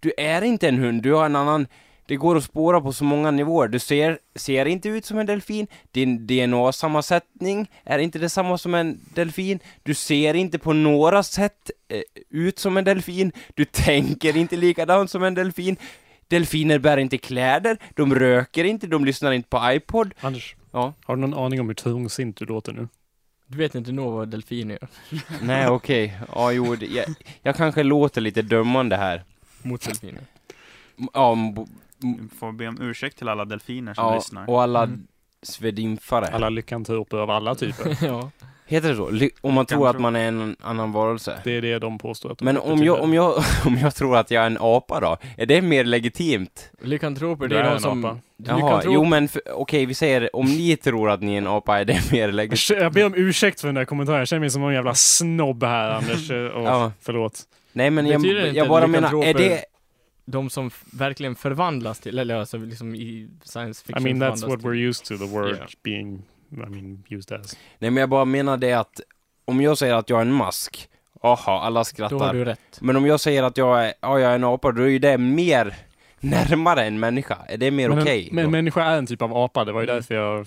Du 0.00 0.12
är 0.16 0.42
inte 0.42 0.68
en 0.68 0.78
hund, 0.78 1.02
du 1.02 1.12
har 1.12 1.26
en 1.26 1.36
annan, 1.36 1.66
det 2.06 2.16
går 2.16 2.36
att 2.36 2.44
spåra 2.44 2.80
på 2.80 2.92
så 2.92 3.04
många 3.04 3.30
nivåer. 3.30 3.68
Du 3.68 3.78
ser, 3.78 4.18
ser 4.34 4.66
inte 4.66 4.88
ut 4.88 5.04
som 5.04 5.18
en 5.18 5.26
delfin, 5.26 5.66
din 5.90 6.26
DNA-sammansättning 6.26 7.70
är 7.84 7.98
inte 7.98 8.18
detsamma 8.18 8.58
som 8.58 8.74
en 8.74 9.00
delfin, 9.14 9.58
du 9.82 9.94
ser 9.94 10.34
inte 10.34 10.58
på 10.58 10.72
några 10.72 11.22
sätt 11.22 11.70
eh, 11.88 12.02
ut 12.30 12.58
som 12.58 12.76
en 12.76 12.84
delfin, 12.84 13.32
du 13.54 13.64
tänker 13.64 14.36
inte 14.36 14.56
likadant 14.56 15.10
som 15.10 15.22
en 15.22 15.34
delfin, 15.34 15.76
delfiner 16.30 16.78
bär 16.78 16.96
inte 16.96 17.18
kläder, 17.18 17.78
de 17.96 18.14
röker 18.14 18.64
inte, 18.64 18.86
de 18.86 19.04
lyssnar 19.04 19.32
inte 19.32 19.48
på 19.48 19.72
iPod, 19.72 20.14
Anders, 20.20 20.56
Ja. 20.72 20.94
har 21.04 21.16
du 21.16 21.20
någon 21.20 21.34
aning 21.44 21.60
om 21.60 21.66
hur 21.68 21.74
tungsint 21.74 22.36
du 22.36 22.44
låter 22.46 22.72
nu? 22.72 22.88
Du 23.46 23.58
vet 23.58 23.74
inte 23.74 23.92
nog 23.92 24.12
vad 24.12 24.28
delfiner 24.28 24.78
gör. 24.80 24.88
Nej, 25.42 25.68
okej. 25.68 26.18
Ja, 26.34 26.52
jo, 26.52 26.76
det- 26.76 26.86
jag, 26.86 27.04
jag 27.42 27.56
kanske 27.56 27.82
låter 27.82 28.20
lite 28.20 28.42
dömande 28.42 28.96
här. 28.96 29.24
Mot 29.62 29.80
delfiner. 29.84 30.22
Ja, 31.14 31.36
Vi 31.98 32.18
får 32.38 32.52
be 32.52 32.68
om 32.68 32.80
ursäkt 32.80 33.18
till 33.18 33.28
alla 33.28 33.44
delfiner 33.44 33.94
som 33.94 34.04
ja 34.04 34.14
lyssnar. 34.14 34.50
och 34.50 34.62
alla 34.62 34.82
Mm. 34.82 35.06
Svedimfare. 35.42 36.26
Alla 36.26 36.48
lyckantroper 36.48 37.16
av 37.16 37.30
alla 37.30 37.54
typer. 37.54 37.96
ja. 38.06 38.30
Heter 38.66 38.88
det 38.88 38.96
så? 38.96 39.10
Ly- 39.10 39.30
Om 39.40 39.54
man 39.54 39.66
tror 39.66 39.88
att 39.88 40.00
man 40.00 40.16
är 40.16 40.28
en 40.28 40.56
annan 40.60 40.92
varelse. 40.92 41.38
Det 41.44 41.56
är 41.56 41.62
det 41.62 41.78
de 41.78 41.98
påstår 41.98 42.32
att 42.32 42.38
de 42.38 42.44
Men 42.44 42.56
om 42.58 42.84
jag, 42.84 43.00
om, 43.00 43.14
jag, 43.14 43.34
om 43.66 43.78
jag 43.78 43.94
tror 43.94 44.16
att 44.16 44.30
jag 44.30 44.42
är 44.42 44.46
en 44.46 44.58
apa 44.60 45.00
då? 45.00 45.16
Är 45.36 45.46
det 45.46 45.62
mer 45.62 45.84
legitimt? 45.84 46.70
Lykantroper, 46.82 47.48
det 47.48 47.58
är, 47.58 47.64
är 47.64 47.70
de 47.70 47.80
som... 47.80 48.04
apa. 48.04 48.18
Jaha, 48.36 48.82
jo 48.84 49.04
men 49.04 49.28
okej 49.54 49.86
vi 49.86 49.94
säger 49.94 50.36
om 50.36 50.46
ni 50.46 50.76
tror 50.76 51.10
att 51.10 51.20
ni 51.22 51.34
är 51.34 51.38
en 51.38 51.46
apa, 51.46 51.80
är 51.80 51.84
det 51.84 52.00
mer 52.12 52.32
legitimt? 52.32 52.80
Jag 52.80 52.92
ber 52.92 53.06
om 53.06 53.14
ursäkt 53.16 53.60
för 53.60 53.68
den 53.68 53.74
där 53.74 53.84
kommentaren. 53.84 54.18
Jag 54.18 54.28
känner 54.28 54.40
mig 54.40 54.50
som 54.50 54.64
en 54.64 54.74
jävla 54.74 54.94
snobb 54.94 55.64
här, 55.64 55.90
Anders. 55.90 56.30
Åh, 56.30 56.36
Ja. 56.64 56.92
Förlåt. 57.00 57.40
Nej 57.72 57.90
men 57.90 58.06
jag, 58.06 58.26
jag 58.54 58.68
bara 58.68 58.86
menar, 58.86 59.24
är 59.24 59.34
det... 59.34 59.64
De 60.30 60.50
som 60.50 60.70
verkligen 60.92 61.34
förvandlas 61.34 62.00
till, 62.00 62.18
eller 62.18 62.34
alltså 62.36 62.56
liksom 62.58 62.94
i 62.94 63.30
science 63.44 63.82
I 63.84 63.86
fiction 63.86 64.18
mean, 64.18 64.22
that's 64.32 64.48
what 64.48 64.60
till- 64.60 64.68
we're 64.70 64.88
used 64.88 65.04
to, 65.06 65.16
the 65.26 65.36
word 65.36 65.54
Yeah. 65.56 65.68
being, 65.84 66.22
I 66.52 66.56
mean, 66.56 67.04
used 67.08 67.40
as. 67.40 67.56
Nej 67.78 67.90
men 67.90 67.96
jag 68.00 68.08
bara 68.10 68.24
menar 68.24 68.56
det 68.56 68.72
att, 68.72 69.00
om 69.44 69.60
jag 69.60 69.78
säger 69.78 69.94
att 69.94 70.10
jag 70.10 70.16
är 70.18 70.22
en 70.22 70.32
mask, 70.32 70.88
aha, 71.22 71.60
alla 71.60 71.72
Då 71.74 71.78
har 71.78 71.84
skrattar. 71.84 72.34
du 72.34 72.44
rätt. 72.44 72.78
Men 72.80 72.96
om 72.96 73.06
jag 73.06 73.20
säger 73.20 73.42
att 73.42 73.56
jag 73.56 73.84
är, 73.86 73.92
ja, 74.00 74.20
jag 74.20 74.30
är 74.30 74.34
en 74.34 74.44
apa, 74.44 74.72
då 74.72 74.82
är 74.82 74.86
ju 74.88 74.98
det 74.98 75.18
mer 75.18 75.74
närmare 76.20 76.84
en 76.84 77.00
människa. 77.00 77.38
Är 77.48 77.56
det 77.56 77.70
mer 77.70 78.00
okej? 78.02 78.28
en, 78.30 78.34
men 78.34 78.44
då? 78.44 78.50
människa 78.50 78.82
är 78.84 78.98
en 78.98 79.06
typ 79.06 79.22
av 79.22 79.36
apa, 79.36 79.64
det 79.64 79.72
var 79.72 79.80
ju 79.80 79.84
Mm. 79.86 79.96
därför 79.96 80.14
jag 80.14 80.46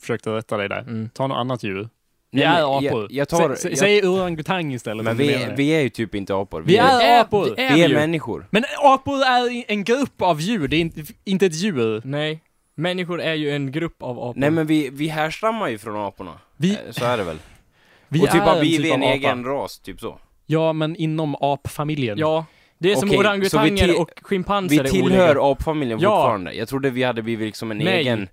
försökte 0.00 0.30
rätta 0.36 0.56
dig 0.56 0.68
där. 0.68 0.80
Mm. 0.80 1.08
Ta 1.14 1.26
något 1.26 1.36
annat 1.36 1.62
djur. 1.62 1.88
Vi 2.30 2.38
Nej, 2.38 2.46
är 2.46 2.78
apor. 2.78 3.02
Jag, 3.02 3.12
jag 3.12 3.28
tar, 3.28 3.48
Sä- 3.48 3.54
sä- 3.56 3.68
jag, 3.68 3.78
Säg 3.78 4.06
orangutang 4.08 4.74
istället. 4.74 5.04
men 5.04 5.16
vi, 5.16 5.26
det. 5.28 5.54
vi 5.56 5.70
är 5.70 5.80
ju 5.80 5.88
typ 5.88 6.14
inte 6.14 6.34
apor. 6.34 6.62
Vi 6.66 6.76
är 6.76 7.20
apor. 7.20 7.52
Det 7.56 7.62
är 7.64 7.74
vi 7.74 7.82
är 7.82 7.88
människor. 7.88 8.46
Men 8.50 8.64
apor 8.82 9.14
är 9.22 9.64
en 9.68 9.84
grupp 9.84 10.22
av 10.22 10.40
djur, 10.40 10.68
det 10.68 10.76
är 10.76 10.80
inte, 10.80 11.00
inte 11.24 11.46
ett 11.46 11.54
djur. 11.54 12.00
Nej. 12.04 12.40
Människor 12.74 13.20
är 13.20 13.34
ju 13.34 13.50
en 13.50 13.72
grupp 13.72 14.02
av 14.02 14.18
apor. 14.18 14.34
Nej 14.36 14.50
men 14.50 14.66
vi, 14.66 14.88
vi 14.92 15.08
härstammar 15.08 15.68
ju 15.68 15.78
från 15.78 15.96
aporna. 16.06 16.32
Vi, 16.56 16.70
Eh, 16.72 16.76
Så 16.90 17.04
är 17.04 17.16
det 17.18 17.24
väl? 17.24 17.38
vi 18.08 18.20
och 18.22 18.30
typ 18.30 18.42
är 18.42 18.44
vi, 18.44 18.50
en 18.56 18.60
vi 18.60 18.76
typ 18.76 18.86
är 18.86 18.94
en 18.94 19.02
av 19.02 19.08
egen 19.08 19.44
ras, 19.44 19.78
typ 19.78 20.00
så. 20.00 20.18
Ja, 20.46 20.72
men 20.72 20.96
inom 20.96 21.36
apfamiljen. 21.40 22.18
Ja. 22.18 22.44
Det 22.78 22.92
är 22.92 22.96
som 22.96 23.08
Okej, 23.08 23.18
vi 23.18 23.24
orangutanger 23.24 23.86
till- 23.86 23.96
och 23.96 24.10
schimpanser 24.22 24.82
Vi 24.82 24.88
är 24.88 24.92
tillhör 24.92 25.52
apfamiljen 25.52 25.98
Ja. 26.00 26.08
fortfarande. 26.10 26.52
Jag 26.52 26.68
trodde 26.68 26.90
vi 26.90 27.02
hade 27.02 27.22
blivit 27.22 27.46
liksom 27.46 27.70
en 27.70 27.78
Nej. 27.78 27.98
egen... 28.00 28.28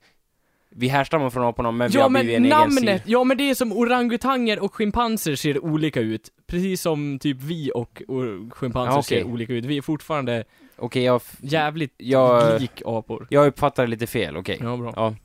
Vi 0.77 0.87
härstammar 0.87 1.29
från 1.29 1.43
aporna, 1.43 1.71
men 1.71 1.89
vi 1.91 1.97
Ja 1.97 2.01
har 2.03 2.09
blivit 2.09 2.27
men 2.27 2.35
en 2.35 2.45
egen 2.45 2.57
namnet, 2.59 3.01
sil. 3.03 3.11
ja 3.11 3.23
men 3.23 3.37
det 3.37 3.49
är 3.49 3.55
som 3.55 3.71
orangutanger 3.71 4.59
och 4.59 4.75
schimpanser 4.75 5.35
ser 5.35 5.65
olika 5.65 5.99
ut. 6.01 6.29
Precis 6.47 6.81
som 6.81 7.19
typ 7.19 7.37
vi 7.41 7.71
och, 7.75 8.01
och 8.07 8.23
schimpanser 8.53 8.91
Ja, 8.93 8.99
okej. 8.99 9.21
ser 9.21 9.23
olika 9.23 9.53
ut. 9.53 9.65
Vi 9.65 9.77
är 9.77 9.81
fortfarande 9.81 10.43
Okej, 10.77 11.03
jag, 11.03 11.21
jävligt 11.41 11.93
jag, 11.97 12.61
lik 12.61 12.81
apor. 12.85 13.27
jag 13.29 13.47
uppfattar 13.47 13.87
lite 13.87 14.07
fel, 14.07 14.37
okej. 14.37 14.57
Ja, 14.61 14.77
bra. 14.77 14.93
Ja. 14.95 15.15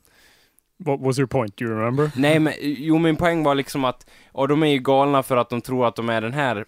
What 0.85 0.99
was 1.01 1.19
your 1.19 1.27
point? 1.27 1.57
Do 1.57 1.65
you 1.65 1.73
remember? 1.77 2.11
Nej 2.15 2.39
men, 2.39 2.53
jo 2.61 2.97
min 2.97 3.15
poäng 3.15 3.43
var 3.43 3.55
liksom 3.55 3.85
att, 3.85 4.09
ja 4.33 4.47
de 4.47 4.63
är 4.63 4.67
ju 4.67 4.79
galna 4.79 5.23
för 5.23 5.37
att 5.37 5.49
de 5.49 5.61
tror 5.61 5.87
att 5.87 5.95
de 5.95 6.09
är 6.09 6.21
den 6.21 6.33
här 6.33 6.65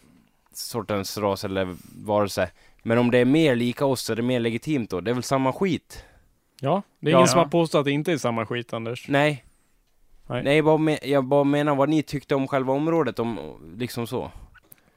sortens 0.53 1.17
ras 1.17 1.43
eller 1.45 1.75
varelse. 2.05 2.49
Men 2.83 2.97
om 2.97 3.11
det 3.11 3.17
är 3.17 3.25
mer 3.25 3.55
lika 3.55 3.85
oss, 3.85 4.09
är 4.09 4.15
det 4.15 4.21
mer 4.21 4.39
legitimt 4.39 4.89
då? 4.89 5.01
Det 5.01 5.11
är 5.11 5.13
väl 5.13 5.23
samma 5.23 5.53
skit? 5.53 6.03
Ja, 6.63 6.81
det 6.99 7.07
är 7.09 7.11
Ja. 7.11 7.17
ingen 7.17 7.27
som 7.27 7.39
har 7.39 7.45
påstått 7.47 7.79
att 7.79 7.85
det 7.85 7.91
inte 7.91 8.11
är 8.11 8.17
samma 8.17 8.45
skit, 8.45 8.73
Anders. 8.73 9.05
Nej. 9.07 9.45
Nej. 10.27 10.43
Nej, 10.43 10.61
bara 10.61 10.77
me- 10.77 11.05
jag 11.07 11.23
bara 11.25 11.43
menar 11.43 11.75
vad 11.75 11.89
ni 11.89 12.03
tyckte 12.03 12.35
om 12.35 12.47
själva 12.47 12.73
området, 12.73 13.19
om, 13.19 13.39
liksom 13.77 14.07
så. 14.07 14.31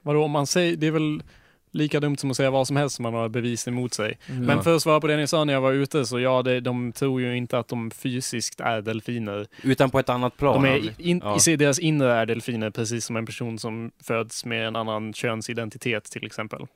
Vadå, 0.03 0.25
om 0.25 0.31
man 0.31 0.47
säger, 0.47 0.77
det 0.77 0.87
är 0.87 0.91
väl 0.91 1.23
lika 1.71 2.01
dumt 2.01 2.17
som 2.17 2.31
att 2.31 2.37
säga 2.37 2.51
vad 2.51 2.67
som 2.67 2.77
helst 2.77 2.99
om 2.99 3.03
man 3.03 3.15
har 3.15 3.29
bevis 3.29 3.69
emot 3.69 3.95
sig. 3.95 4.19
Mm. 4.29 4.45
Men 4.45 4.63
för 4.63 4.77
att 4.77 4.83
svara 4.83 5.01
på 5.01 5.07
det 5.07 5.17
ni 5.17 5.27
sa 5.27 5.45
när 5.45 5.53
jag 5.53 5.61
var 5.61 5.73
ute, 5.73 6.07
så 6.07 6.21
ja, 6.21 6.43
det, 6.43 6.61
de 6.61 6.93
tror 6.93 7.21
ju 7.21 7.37
inte 7.37 7.59
att 7.59 7.69
de 7.69 7.91
fysiskt 7.91 8.61
är 8.61 8.83
delfiner. 8.83 9.47
Utan 9.63 9.91
på 9.91 9.99
ett 9.99 10.09
annat 10.09 10.37
plan. 10.37 10.63
De 10.63 10.69
är 10.69 11.01
in, 11.01 11.21
Ja. 11.25 11.39
i 11.53 11.57
deras 11.57 11.79
inre 11.79 12.13
är 12.15 12.27
delfiner, 12.27 12.71
precis 12.71 13.05
som 13.05 13.17
en 13.17 13.27
person 13.27 13.59
som 13.59 13.91
föds 14.03 14.45
med 14.45 14.67
en 14.67 14.77
annan 14.77 15.13
könsidentitet 15.13 16.05
till 16.05 16.27
exempel. 16.27 16.67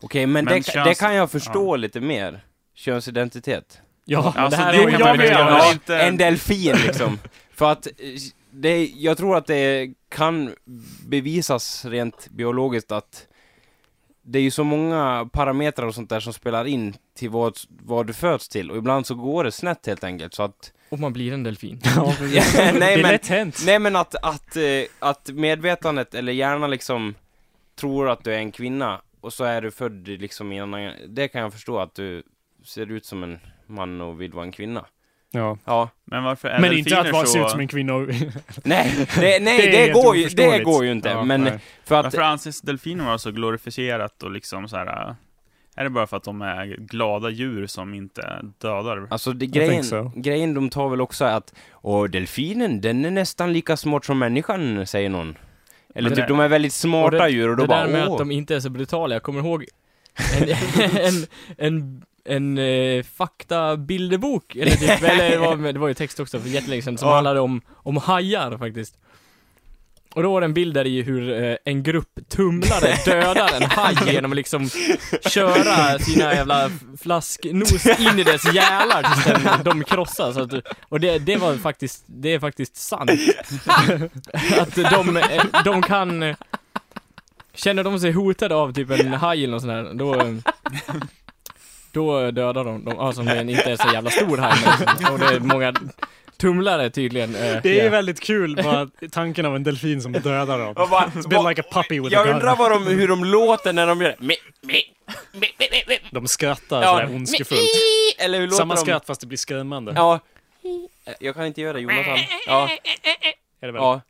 Okej, 0.00 0.26
men, 0.26 0.44
Men 0.44 0.54
det, 0.54 0.62
köns- 0.66 0.88
det 0.88 0.98
kan 0.98 1.14
jag 1.14 1.30
förstå 1.30 1.76
lite 1.76 2.00
mer. 2.00 2.40
Könsidentitet. 2.74 3.80
Ja, 4.10 4.32
men 4.36 4.50
det 4.50 4.56
här 4.56 4.74
jo, 4.74 4.82
är- 4.88 4.90
jag 4.92 5.00
kan 5.00 5.16
med. 5.16 5.32
man- 5.32 5.42
Anders. 5.46 5.62
Ja, 5.66 5.72
inte- 5.72 5.98
en 6.00 6.16
delfin 6.16 6.76
liksom. 6.86 7.18
För 7.54 7.72
att 7.72 7.86
det, 8.50 8.86
jag 8.86 9.16
tror 9.16 9.36
att 9.36 9.46
det 9.46 9.90
kan 10.08 10.54
bevisas 11.08 11.84
rent 11.84 12.28
biologiskt 12.30 12.92
att 12.92 13.26
det 14.22 14.38
är 14.38 14.42
ju 14.42 14.50
så 14.50 14.64
många 14.64 15.28
parametrar 15.32 15.86
och 15.86 15.94
sånt 15.94 16.10
där 16.10 16.20
som 16.20 16.32
spelar 16.32 16.64
in 16.64 16.94
till 17.18 17.30
vad, 17.30 17.56
vad 17.68 18.06
du 18.06 18.12
föds 18.12 18.48
till 18.48 18.70
och 18.70 18.76
ibland 18.76 19.06
så 19.06 19.14
går 19.14 19.44
det 19.44 19.52
snett 19.52 19.86
helt 19.86 20.04
enkelt 20.04 20.34
så 20.34 20.42
att 20.42 20.72
Och 20.88 20.98
man 20.98 21.12
blir 21.12 21.32
en 21.32 21.42
delfin. 21.42 21.80
Ja, 21.96 22.14
nej, 22.20 22.30
det 22.80 22.92
är 22.92 23.02
lätt 23.12 23.26
hänt. 23.28 23.62
nej 23.66 23.78
men 23.78 23.96
att, 23.96 24.14
att, 24.14 24.56
eh, 24.56 24.62
att 24.98 25.28
medvetandet 25.28 26.14
eller 26.14 26.32
hjärnan 26.32 26.70
liksom 26.70 27.14
tror 27.80 28.08
att 28.10 28.24
du 28.24 28.34
är 28.34 28.38
en 28.38 28.52
kvinna 28.52 29.00
och 29.20 29.32
så 29.32 29.44
är 29.44 29.60
du 29.62 29.70
född 29.70 30.08
liksom 30.08 30.52
i 30.52 30.56
en 30.58 30.74
annan, 30.74 30.92
det 31.08 31.28
kan 31.28 31.40
jag 31.40 31.52
förstå 31.52 31.78
att 31.78 31.94
du 31.94 32.22
ser 32.64 32.92
ut 32.92 33.06
som 33.06 33.22
en 33.22 33.38
man 33.68 34.00
och 34.00 34.20
vill 34.20 34.32
vara 34.32 34.44
en 34.44 34.52
kvinna. 34.52 34.84
Ja. 35.30 35.58
Ja. 35.64 35.88
Men 36.04 36.24
varför 36.24 36.48
är 36.48 36.60
Men 36.60 36.72
inte 36.72 37.00
att 37.00 37.12
vara 37.12 37.26
så... 37.26 37.32
se 37.32 37.38
ut 37.40 37.50
som 37.50 37.60
en 37.60 37.68
kvinna. 37.68 37.94
och- 37.94 38.08
Nej, 38.64 39.06
det, 39.20 39.40
nej, 39.42 39.70
Det 39.70 39.86
det, 39.86 39.92
går 39.92 40.16
ju, 40.16 40.28
det 40.28 40.58
går 40.58 40.84
ju 40.84 40.92
inte. 40.92 41.08
Ja, 41.08 41.24
men 41.24 41.40
nej. 41.44 41.58
för 41.84 41.94
att... 41.96 42.04
Varför 42.04 42.20
anses 42.20 42.60
delfiner 42.60 43.04
vara 43.04 43.18
så 43.18 43.30
glorifierat 43.30 44.22
och 44.22 44.30
liksom 44.30 44.68
så 44.68 44.76
här... 44.76 45.08
äh, 45.08 45.14
Är 45.76 45.84
det 45.84 45.90
bara 45.90 46.06
för 46.06 46.16
att 46.16 46.24
de 46.24 46.42
är 46.42 46.66
glada 46.78 47.30
djur 47.30 47.66
som 47.66 47.94
inte 47.94 48.42
dödar? 48.58 49.06
Alltså 49.10 49.32
det, 49.32 49.46
grejen, 49.46 49.84
so. 49.84 50.12
grejen 50.16 50.54
de 50.54 50.70
tar 50.70 50.88
väl 50.88 51.00
också 51.00 51.24
är 51.24 51.34
att 51.36 51.54
Och 51.72 52.10
delfinen, 52.10 52.80
den 52.80 53.04
är 53.04 53.10
nästan 53.10 53.52
lika 53.52 53.76
smart 53.76 54.04
som 54.04 54.18
människan, 54.18 54.86
säger 54.86 55.08
någon. 55.08 55.36
Eller 55.94 56.08
typ, 56.10 56.16
det- 56.18 56.26
de 56.26 56.40
är 56.40 56.48
väldigt 56.48 56.72
smarta 56.72 57.16
Och 57.16 57.22
det, 57.22 57.28
djur 57.28 57.48
och 57.50 57.56
då 57.56 57.62
det 57.62 57.68
bara 57.68 57.84
där 57.86 57.92
med 57.92 58.06
åh. 58.08 58.12
att 58.12 58.18
de 58.18 58.30
inte 58.30 58.54
är 58.56 58.60
så 58.60 58.70
brutala, 58.70 59.14
jag 59.14 59.22
kommer 59.22 59.40
ihåg 59.40 59.64
en, 60.40 60.48
en, 60.80 60.96
en, 60.96 61.26
en 61.56 62.02
eh, 62.58 63.02
faktabilderbok, 63.16 64.56
eller, 64.56 64.70
typ, 64.70 65.02
eller 65.02 65.30
det, 65.30 65.38
var, 65.38 65.72
det 65.72 65.78
var 65.78 65.88
ju 65.88 65.94
text 65.94 66.20
också 66.20 66.40
för 66.40 66.48
jättelänge 66.48 66.82
sedan, 66.82 66.98
som 66.98 67.08
Ja. 67.08 67.14
handlade 67.14 67.40
om, 67.40 67.60
om 67.74 67.96
hajar 67.96 68.58
faktiskt. 68.58 68.94
Och 70.14 70.22
då 70.22 70.32
var 70.32 70.40
det 70.40 70.44
en 70.44 70.54
bild 70.54 70.74
där 70.74 70.86
i 70.86 71.02
hur 71.02 71.42
eh, 71.44 71.56
en 71.64 71.82
grupp 71.82 72.18
tumlare 72.28 72.96
dödar 73.04 73.50
en 73.60 73.70
haj 73.70 73.96
genom 74.12 74.32
att 74.32 74.36
liksom 74.36 74.68
köra 75.30 75.98
sina 75.98 76.34
jävla 76.34 76.70
flasknos 77.00 77.86
in 77.86 78.18
i 78.18 78.22
dess 78.22 78.54
gälar 78.54 79.02
tills 79.02 79.24
den, 79.24 79.64
de 79.64 79.84
krossas. 79.84 80.36
Att, 80.36 80.52
och 80.88 81.00
det, 81.00 81.18
det 81.18 81.36
var 81.36 81.56
faktiskt, 81.56 82.04
det 82.06 82.34
är 82.34 82.38
faktiskt 82.40 82.76
sant. 82.76 83.10
att 84.60 84.74
de, 84.74 85.22
de 85.64 85.82
kan 85.82 86.34
Känner 87.54 87.84
de 87.84 88.00
sig 88.00 88.12
hotade 88.12 88.54
av 88.54 88.72
typ 88.72 88.90
en 88.90 89.12
haj 89.12 89.44
eller 89.44 89.52
något 89.52 89.62
sånt 89.62 89.72
där, 89.72 89.94
då 89.94 90.14
Då 91.92 92.30
dödar 92.30 92.64
de 92.64 92.84
dem, 92.84 92.98
alltså 92.98 93.22
den 93.22 93.48
inte 93.48 93.70
är 93.70 93.76
så 93.76 93.88
jävla 93.92 94.10
stor 94.10 94.38
haj 94.38 94.58
men, 95.00 95.12
Och 95.12 95.18
det 95.18 95.26
är 95.26 95.40
många 95.40 95.74
tumlare 96.36 96.90
tydligen 96.90 97.34
eh, 97.34 97.62
Det 97.62 97.80
är 97.80 97.84
ja. 97.84 97.90
väldigt 97.90 98.20
kul, 98.20 98.56
bara 98.64 98.88
tanken 99.10 99.46
av 99.46 99.56
en 99.56 99.62
delfin 99.64 100.02
som 100.02 100.12
dödar 100.12 100.58
dem. 100.58 100.74
Bara, 100.74 101.04
It's 101.06 101.28
been 101.28 101.44
like 101.48 101.60
a 101.60 101.64
puppy 101.72 102.00
with 102.00 102.18
a 102.18 102.24
jag 102.24 102.34
undrar 102.34 102.56
vad 102.56 102.70
de, 102.72 102.86
hur 102.86 103.08
de 103.08 103.24
låter 103.24 103.72
när 103.72 103.86
de 103.86 104.00
gör 104.02 104.14
det. 104.18 105.98
De 106.10 106.28
skrattar 106.28 106.82
Ja. 106.82 106.92
sådär 107.00 107.14
ondskefullt. 107.14 107.60
Eller 108.18 108.38
hur 108.38 108.46
låter 108.46 108.56
Samma 108.56 108.74
de? 108.74 108.80
skratt 108.80 109.06
fast 109.06 109.20
det 109.20 109.26
blir 109.26 109.38
skrämmande. 109.38 109.92
Ja. 109.96 110.20
Jag 111.20 111.34
kan 111.34 111.46
inte 111.46 111.60
göra 111.60 111.72
det, 111.72 111.80
Jonathan. 111.80 112.18
Ja, 112.46 112.68
Är 113.60 113.66
det 113.66 113.72
väl? 113.72 113.82
ja. 113.82 114.00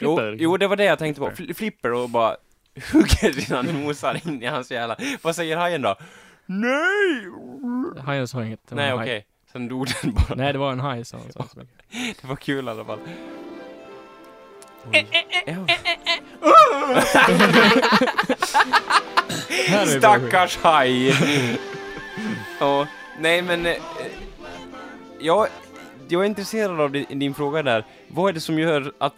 Jo, 0.00 0.16
Flipper. 0.16 0.36
jo, 0.40 0.56
det 0.56 0.66
var 0.66 0.76
det 0.76 0.84
jag 0.84 0.98
tänkte 0.98 1.20
på. 1.20 1.30
Fl- 1.30 1.54
Flipper 1.54 1.92
och 1.92 2.08
bara 2.10 2.36
hugger 2.92 3.40
sina 3.40 3.62
nosar 3.62 4.20
in 4.28 4.42
i 4.42 4.46
hans 4.46 4.70
jävla... 4.70 4.96
Vad 5.22 5.36
säger 5.36 5.56
hajen 5.56 5.82
då? 5.82 5.96
Nej! 6.48 8.02
Hajen 8.04 8.28
sa 8.28 8.44
inget. 8.44 8.60
det 8.68 8.74
var 8.74 8.82
Nej, 8.82 8.90
en 8.90 8.94
okej. 8.98 9.08
haj. 9.12 9.24
Sen 9.52 9.68
dog 9.68 9.86
den 10.02 10.14
bara. 10.14 10.34
Nej, 10.34 10.52
det 10.52 10.58
var 10.58 10.72
en 10.72 10.80
haj 10.80 11.04
sa 11.04 11.16
han. 11.18 11.32
sa 11.32 11.44
han. 11.56 11.68
Det 12.20 12.24
var 12.28 12.36
kul 12.36 12.66
i 12.66 12.70
alla 12.70 12.84
fall. 12.84 12.98
Här 19.68 19.86
är 19.86 19.94
det 19.94 20.00
bara- 20.00 20.18
Stackars 20.18 20.56
haj! 20.62 21.14
ja, 22.60 22.86
nej 23.18 23.42
men... 23.42 23.66
eh, 23.66 23.76
Jag, 25.20 25.48
jag 26.08 26.22
är 26.22 26.26
intresserad 26.26 26.80
av 26.80 26.90
din, 26.90 27.18
din 27.18 27.34
fråga 27.34 27.62
där. 27.62 27.84
Vad 28.10 28.28
är 28.28 28.32
det 28.32 28.40
som 28.40 28.58
gör 28.58 28.92
att 28.98 29.14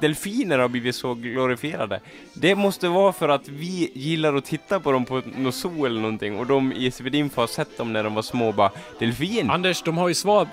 delfiner 0.00 0.58
har 0.58 0.68
blivit 0.68 0.96
så 0.96 1.14
glorifierade? 1.14 2.00
Det 2.34 2.54
måste 2.54 2.88
vara 2.88 3.12
för 3.12 3.28
att 3.28 3.48
vi 3.48 3.90
gillar 3.94 4.34
att 4.34 4.44
titta 4.44 4.80
på 4.80 4.92
dem 4.92 5.04
på 5.04 5.22
något 5.36 5.54
zoo 5.54 5.86
eller 5.86 6.00
någonting 6.00 6.38
och 6.38 6.46
de 6.46 6.72
i 6.72 6.90
Svedinfo 6.90 7.40
har 7.40 7.46
sett 7.46 7.78
dem 7.78 7.92
när 7.92 8.04
de 8.04 8.14
var 8.14 8.22
små 8.22 8.48
och 8.48 8.54
bara 8.54 8.70
Delfin! 8.98 9.50
Anders, 9.50 9.82
de 9.82 9.98
har 9.98 10.08
ju 10.08 10.14
svar. 10.14 10.48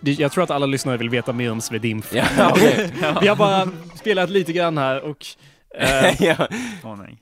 Jag 0.00 0.32
tror 0.32 0.44
att 0.44 0.50
alla 0.50 0.66
lyssnare 0.66 0.96
vill 0.96 1.10
veta 1.10 1.32
mer 1.32 1.52
om 1.52 1.60
Svedimf. 1.60 2.14
Ja, 2.14 2.50
okej. 2.50 2.90
Vi 3.20 3.28
har 3.28 3.36
bara 3.36 3.68
spelat 3.94 4.30
lite 4.30 4.52
grann 4.52 4.78
här 4.78 5.00
och 5.00 5.26
eh, 5.78 6.22
ja. 6.26 6.48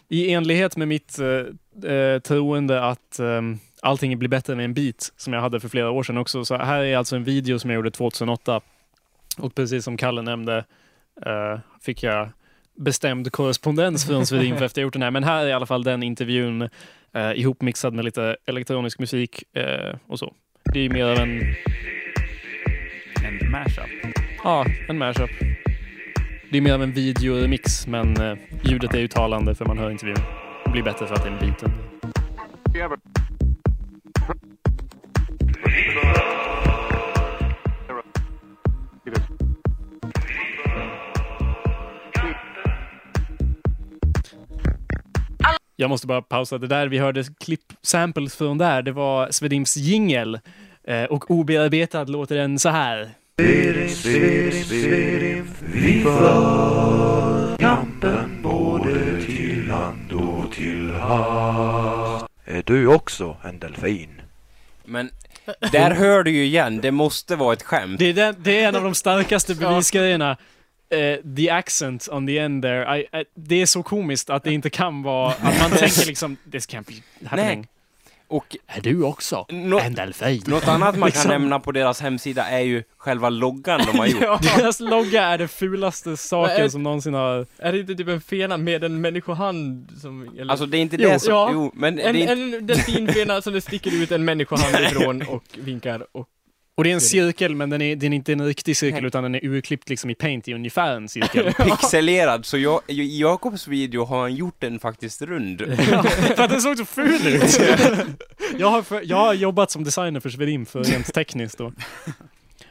I 0.08 0.32
enlighet 0.32 0.76
med 0.76 0.88
mitt 0.88 1.18
eh, 1.18 1.92
eh, 1.92 2.18
troende 2.18 2.84
att 2.84 3.18
ehm, 3.18 3.58
allting 3.82 4.18
blir 4.18 4.28
bättre 4.28 4.54
med 4.54 4.64
en 4.64 4.74
bit, 4.74 5.12
som 5.16 5.32
jag 5.32 5.40
hade 5.40 5.60
för 5.60 5.68
flera 5.68 5.90
år 5.90 6.02
sedan 6.02 6.18
också. 6.18 6.44
Så 6.44 6.56
här 6.56 6.82
är 6.82 6.96
alltså 6.96 7.16
en 7.16 7.24
video 7.24 7.58
som 7.58 7.70
jag 7.70 7.76
gjorde 7.76 7.90
2008. 7.90 8.60
Och 9.38 9.54
precis 9.54 9.84
som 9.84 9.96
Kalle 9.96 10.22
nämnde 10.22 10.64
eh, 11.26 11.58
fick 11.80 12.02
jag 12.02 12.28
bestämd 12.78 13.32
korrespondens 13.32 14.06
från 14.06 14.26
Svedinf 14.26 14.60
efter 14.62 14.80
jag 14.80 14.86
gjort 14.86 14.92
den 14.92 15.02
här. 15.02 15.10
Men 15.10 15.24
här 15.24 15.44
är 15.44 15.48
i 15.48 15.52
alla 15.52 15.66
fall 15.66 15.84
den 15.84 16.02
intervjun 16.02 16.62
eh, 17.14 17.32
ihopmixad 17.34 17.94
med 17.94 18.04
lite 18.04 18.36
elektronisk 18.46 18.98
musik 18.98 19.56
eh, 19.56 19.96
och 20.06 20.18
så. 20.18 20.34
Det 20.72 20.80
är 20.80 20.90
mer 20.90 21.04
av 21.04 21.18
en, 21.18 21.40
En 23.24 23.50
mashup. 23.50 24.14
ja, 24.44 24.66
en 24.88 24.98
mashup. 24.98 25.30
Det 26.50 26.58
är 26.58 26.62
mer 26.62 26.74
av 26.74 26.82
en 26.82 26.92
videoremix, 26.92 27.86
men 27.86 28.16
eh, 28.20 28.38
ljudet 28.62 28.94
är 28.94 28.98
ju 28.98 29.08
talande 29.08 29.54
för 29.54 29.64
man 29.64 29.78
hör 29.78 29.90
intervjun. 29.90 30.18
Det 30.64 30.70
blir 30.70 30.82
bättre 30.82 31.06
för 31.06 31.14
att 31.14 31.22
det 31.22 31.28
är 31.28 31.32
en 31.32 31.50
biten. 31.50 31.72
Jag 45.76 45.90
måste 45.90 46.06
bara 46.06 46.22
pausa. 46.22 46.58
Det 46.58 46.66
där 46.66 46.86
vi 46.86 46.98
hörde 46.98 47.24
klipp 47.40 47.72
samples 47.82 48.36
från 48.36 48.58
där, 48.58 48.82
det 48.82 48.92
var 48.92 49.28
Svedimps 49.30 49.76
jingel. 49.76 50.40
Eh, 50.84 51.04
och 51.04 51.30
obearbetad 51.30 52.04
låter 52.04 52.36
den 52.36 52.58
så 52.58 52.68
här. 52.68 53.10
Kampen 57.58 58.42
både 58.42 59.22
till 59.22 59.66
land 59.68 60.12
och 60.12 60.52
till 60.52 60.90
havs. 60.90 62.24
Är 62.44 62.62
du 62.66 62.86
också 62.86 63.36
en 63.44 63.58
delfin? 63.58 64.20
Men 64.84 65.10
där 65.72 65.90
hör 65.90 66.22
du 66.22 66.30
ju 66.30 66.44
igen, 66.44 66.80
det 66.80 66.90
måste 66.90 67.36
vara 67.36 67.52
ett 67.52 67.62
skämt. 67.62 67.98
Det 67.98 68.04
är, 68.04 68.12
den, 68.12 68.36
det 68.38 68.60
är 68.60 68.68
en 68.68 68.76
av 68.76 68.82
de 68.82 68.94
starkaste 68.94 69.54
bevisgrejerna. 69.54 70.36
Eh, 70.90 71.34
the 71.36 71.50
accent 71.50 72.08
on 72.10 72.26
the 72.26 72.38
end 72.38 72.62
there. 72.62 72.98
I, 72.98 73.00
I, 73.00 73.24
det 73.34 73.62
är 73.62 73.66
så 73.66 73.82
komiskt 73.82 74.30
att 74.30 74.44
det 74.44 74.52
inte 74.52 74.70
kan 74.70 75.02
vara, 75.02 75.30
att 75.32 75.60
man 75.60 75.70
tänker 75.70 76.06
liksom, 76.06 76.36
this 76.52 76.68
can't 76.68 76.84
be 77.20 77.26
happening. 77.28 77.58
Nej. 77.58 77.68
Och 78.28 78.56
Är 78.66 78.80
du 78.80 79.02
också 79.02 79.46
Nå- 79.48 79.78
en 79.80 79.94
delfin? 79.94 80.42
något 80.46 80.68
annat 80.68 80.80
man 80.98 81.10
kan 81.10 81.16
Liksom. 81.18 81.30
nämna 81.30 81.60
på 81.60 81.72
deras 81.72 82.00
hemsida 82.00 82.44
är 82.48 82.60
ju 82.60 82.82
själva 82.96 83.28
loggan 83.30 83.80
de 83.92 83.98
har 83.98 84.06
gjort. 84.12 84.22
Ja. 84.22 84.40
Deras 84.56 84.80
logga 84.80 85.22
är 85.22 85.38
det 85.38 85.48
fulaste 85.48 86.16
saken 86.16 86.70
som 86.70 86.82
någonsin 86.82 87.14
har... 87.14 87.46
Är 87.58 87.72
det 87.72 87.78
inte 87.80 87.94
typ 87.94 88.08
en 88.08 88.20
fena 88.20 88.56
med 88.56 88.84
en 88.84 89.00
människohand 89.00 89.90
som... 90.00 90.28
Eller, 90.38 90.50
Alltså 90.50 90.66
det 90.66 90.76
är 90.78 90.80
inte 90.80 90.96
Jo, 91.00 91.08
det 91.08 91.18
som... 91.18 91.32
ja. 91.34 91.50
Jo, 91.52 91.72
men 91.74 91.98
en, 91.98 92.14
det 92.14 92.22
är 92.22 92.36
inte... 92.36 92.56
en 92.56 92.66
delfinfena 92.66 93.42
som 93.42 93.52
det 93.52 93.60
sticker 93.60 94.02
ut 94.02 94.12
en 94.12 94.24
människohand 94.24 94.74
ifrån 94.86 95.22
och 95.22 95.44
vinkar 95.58 96.06
och... 96.12 96.28
Och 96.76 96.84
det 96.84 96.90
är 96.90 96.94
en 96.94 97.00
cirkel, 97.00 97.54
men 97.54 97.70
den 97.70 97.82
är, 97.82 97.96
den 97.96 98.12
är 98.12 98.16
inte 98.16 98.32
en 98.32 98.46
riktig 98.46 98.76
cirkel, 98.76 99.04
utan 99.04 99.22
den 99.22 99.34
är 99.34 99.44
urklippt 99.44 99.88
liksom 99.88 100.10
i 100.10 100.14
paint 100.14 100.48
i 100.48 100.54
ungefär 100.54 100.96
en 100.96 101.08
cirkel. 101.08 101.52
pixelerad, 101.58 102.46
så 102.46 102.58
jag, 102.58 102.80
i 102.86 103.20
Jakobs 103.20 103.68
video 103.68 104.04
har 104.04 104.20
han 104.20 104.34
gjort 104.34 104.60
den 104.60 104.78
faktiskt 104.78 105.22
rund. 105.22 105.62
Ja, 105.90 106.02
för 106.02 106.42
att 106.42 106.50
den 106.50 106.60
såg 106.60 106.78
så 106.78 106.84
ful 106.84 107.26
ut. 107.26 107.60
jag, 108.58 108.70
har 108.70 108.82
för, 108.82 109.02
jag 109.04 109.16
har 109.16 109.34
jobbat 109.34 109.70
som 109.70 109.84
designer 109.84 110.20
för 110.20 110.30
Svedin 110.30 110.66
för 110.66 110.84
rent 110.84 111.14
tekniskt 111.14 111.58
då. 111.58 111.72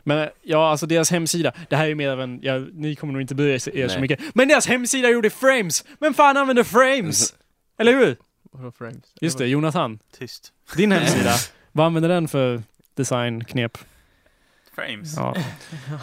Men 0.03 0.29
ja, 0.41 0.69
alltså 0.69 0.85
deras 0.85 1.11
hemsida, 1.11 1.53
det 1.69 1.75
här 1.75 1.87
är 1.87 1.95
mer 1.95 2.09
av 2.09 2.21
en, 2.21 2.39
ja, 2.41 2.59
ni 2.73 2.95
kommer 2.95 3.13
nog 3.13 3.21
inte 3.21 3.35
bry 3.35 3.51
er 3.51 3.57
så 3.57 3.71
Nej. 3.73 4.01
mycket, 4.01 4.19
men 4.33 4.47
deras 4.47 4.67
hemsida 4.67 5.09
gjorde 5.09 5.29
frames! 5.29 5.85
Men 5.99 6.13
fan 6.13 6.37
använder 6.37 6.63
frames? 6.63 7.33
Eller 7.79 7.93
hur? 7.93 8.17
Vadå 8.51 8.71
frames? 8.71 9.13
Just 9.21 9.37
det, 9.37 9.47
Jonathan. 9.47 9.99
Tyst. 10.19 10.51
Din 10.77 10.91
hemsida, 10.91 11.33
vad 11.71 11.85
använder 11.85 12.09
den 12.09 12.27
för 12.27 12.63
designknep? 12.95 13.77
Frames. 14.76 15.13
Ja, 15.17 15.36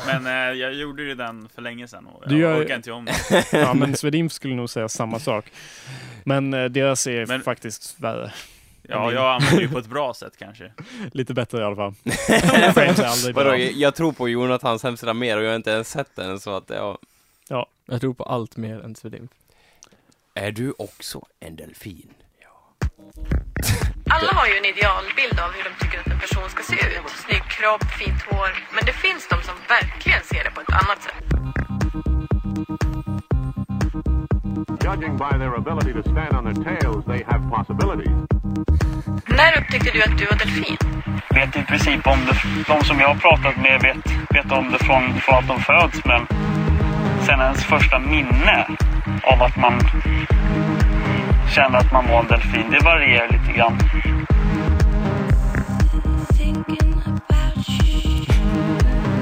Men 0.07 0.27
eh, 0.27 0.33
jag 0.61 0.75
gjorde 0.75 1.03
ju 1.03 1.15
den 1.15 1.49
för 1.55 1.63
länge 1.63 1.89
sedan 1.89 2.07
och 2.07 2.23
jag 2.23 2.31
Du 2.31 2.39
gör- 2.39 2.63
orkar 2.65 2.77
inte 2.77 2.93
om 2.93 3.05
det. 3.05 3.45
ja 3.53 3.75
men 3.75 3.97
Svedin 3.97 4.31
skulle 4.31 4.55
nog 4.55 4.71
säga 4.71 4.89
samma 4.89 5.19
sak. 5.19 5.45
Men 6.25 6.55
eh, 6.55 6.65
deras 6.65 7.07
är 7.07 7.27
Men- 7.27 7.41
faktiskt 7.43 8.01
värre. 8.01 8.33
Ja, 8.83 9.13
jag 9.13 9.35
använder 9.35 9.61
ju 9.63 9.69
på 9.69 9.79
ett 9.79 9.87
bra 9.87 10.15
sätt 10.15 10.33
kanske. 10.39 10.73
Lite 11.13 11.35
bättre 11.35 11.59
i 11.61 11.63
alla 11.65 11.77
fall. 11.77 11.95
Vadå, 13.35 13.57
jag, 13.57 13.95
tror 13.95 14.13
på 14.13 14.29
Jonathans 14.29 14.83
hemsida 14.83 15.15
mer 15.15 15.37
och 15.37 15.43
jag 15.45 15.49
har 15.49 15.57
inte 15.57 15.71
ens 15.71 15.91
sett 15.91 16.17
den 16.17 16.41
så 16.41 16.57
att 16.57 16.71
ja. 17.49 17.67
Jag 17.87 18.01
tror 18.01 18.15
på 18.15 18.25
allt 18.25 18.57
mer 18.57 18.81
än 18.85 18.95
Svedin. 18.95 19.29
Är 20.35 20.53
du 20.53 20.75
också 20.79 21.23
en 21.41 21.57
delfin? 21.57 22.09
Alla 24.15 24.33
har 24.39 24.47
ju 24.47 24.55
en 24.61 24.65
idealbild 24.65 25.37
av 25.45 25.51
hur 25.57 25.65
de 25.69 25.73
tycker 25.85 25.99
att 26.01 26.07
en 26.07 26.19
person 26.19 26.49
ska 26.55 26.63
se 26.63 26.77
ut. 26.77 27.11
Snygg 27.25 27.45
kropp, 27.57 27.85
fint 28.01 28.23
hår. 28.29 28.51
Men 28.75 28.85
det 28.85 28.93
finns 28.93 29.29
de 29.29 29.37
som 29.49 29.57
verkligen 29.69 30.23
ser 30.25 30.45
det 30.45 30.51
på 30.51 30.61
ett 30.61 30.75
annat 30.83 31.01
sätt. 31.07 31.25
Judging 34.85 35.17
by 35.25 35.33
their 35.41 35.55
ability 35.63 35.93
to 35.99 36.03
stand 36.13 36.33
on 36.39 36.43
their 36.49 36.59
tails, 36.65 37.05
they 37.05 37.21
have 37.31 37.43
possibilities. 37.57 38.19
När 39.39 39.53
upptäckte 39.59 39.91
du 39.91 40.03
att 40.03 40.19
du 40.19 40.25
var 40.27 40.39
delfin? 40.39 40.77
vet 41.35 41.57
i 41.57 41.63
princip 41.63 42.07
om 42.07 42.19
det. 42.27 42.37
De 42.67 42.85
som 42.85 43.01
jag 43.01 43.09
har 43.09 43.15
pratat 43.15 43.57
med 43.57 43.81
vet, 43.83 43.97
vet 44.35 44.53
om 44.53 44.73
det 44.73 44.79
från, 44.79 45.21
från 45.21 45.35
att 45.35 45.49
de 45.49 45.61
föds. 45.61 46.05
Men 46.05 46.27
sen 47.27 47.41
ens 47.41 47.65
första 47.65 47.99
minne 47.99 48.67
av 49.23 49.43
att 49.43 49.57
man 49.57 49.81
kände 51.51 51.79
att 51.79 51.93
man 51.93 52.09
var 52.09 52.21
en 52.21 52.27
delfin, 52.27 52.71
det 52.71 52.85
varierar 52.85 53.29
lite 53.29 53.53
grann. 53.53 53.79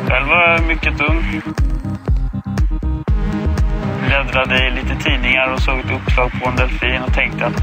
Själv 0.09 0.29
var 0.29 0.51
jag 0.51 0.67
mycket 0.67 1.01
ung. 1.01 1.43
Bläddrade 4.07 4.67
i 4.67 4.71
lite 4.71 4.97
tidningar 5.05 5.53
och 5.53 5.61
såg 5.61 5.79
ett 5.79 5.91
uppslag 5.91 6.31
på 6.43 6.49
en 6.49 6.57
delfin 6.57 7.03
och 7.03 7.15
tänkte 7.15 7.47
att 7.47 7.63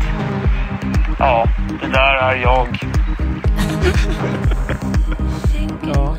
ja, 1.20 1.48
det 1.82 1.88
där 1.88 2.14
är 2.16 2.36
jag. 2.36 2.68
Ja. 5.94 6.16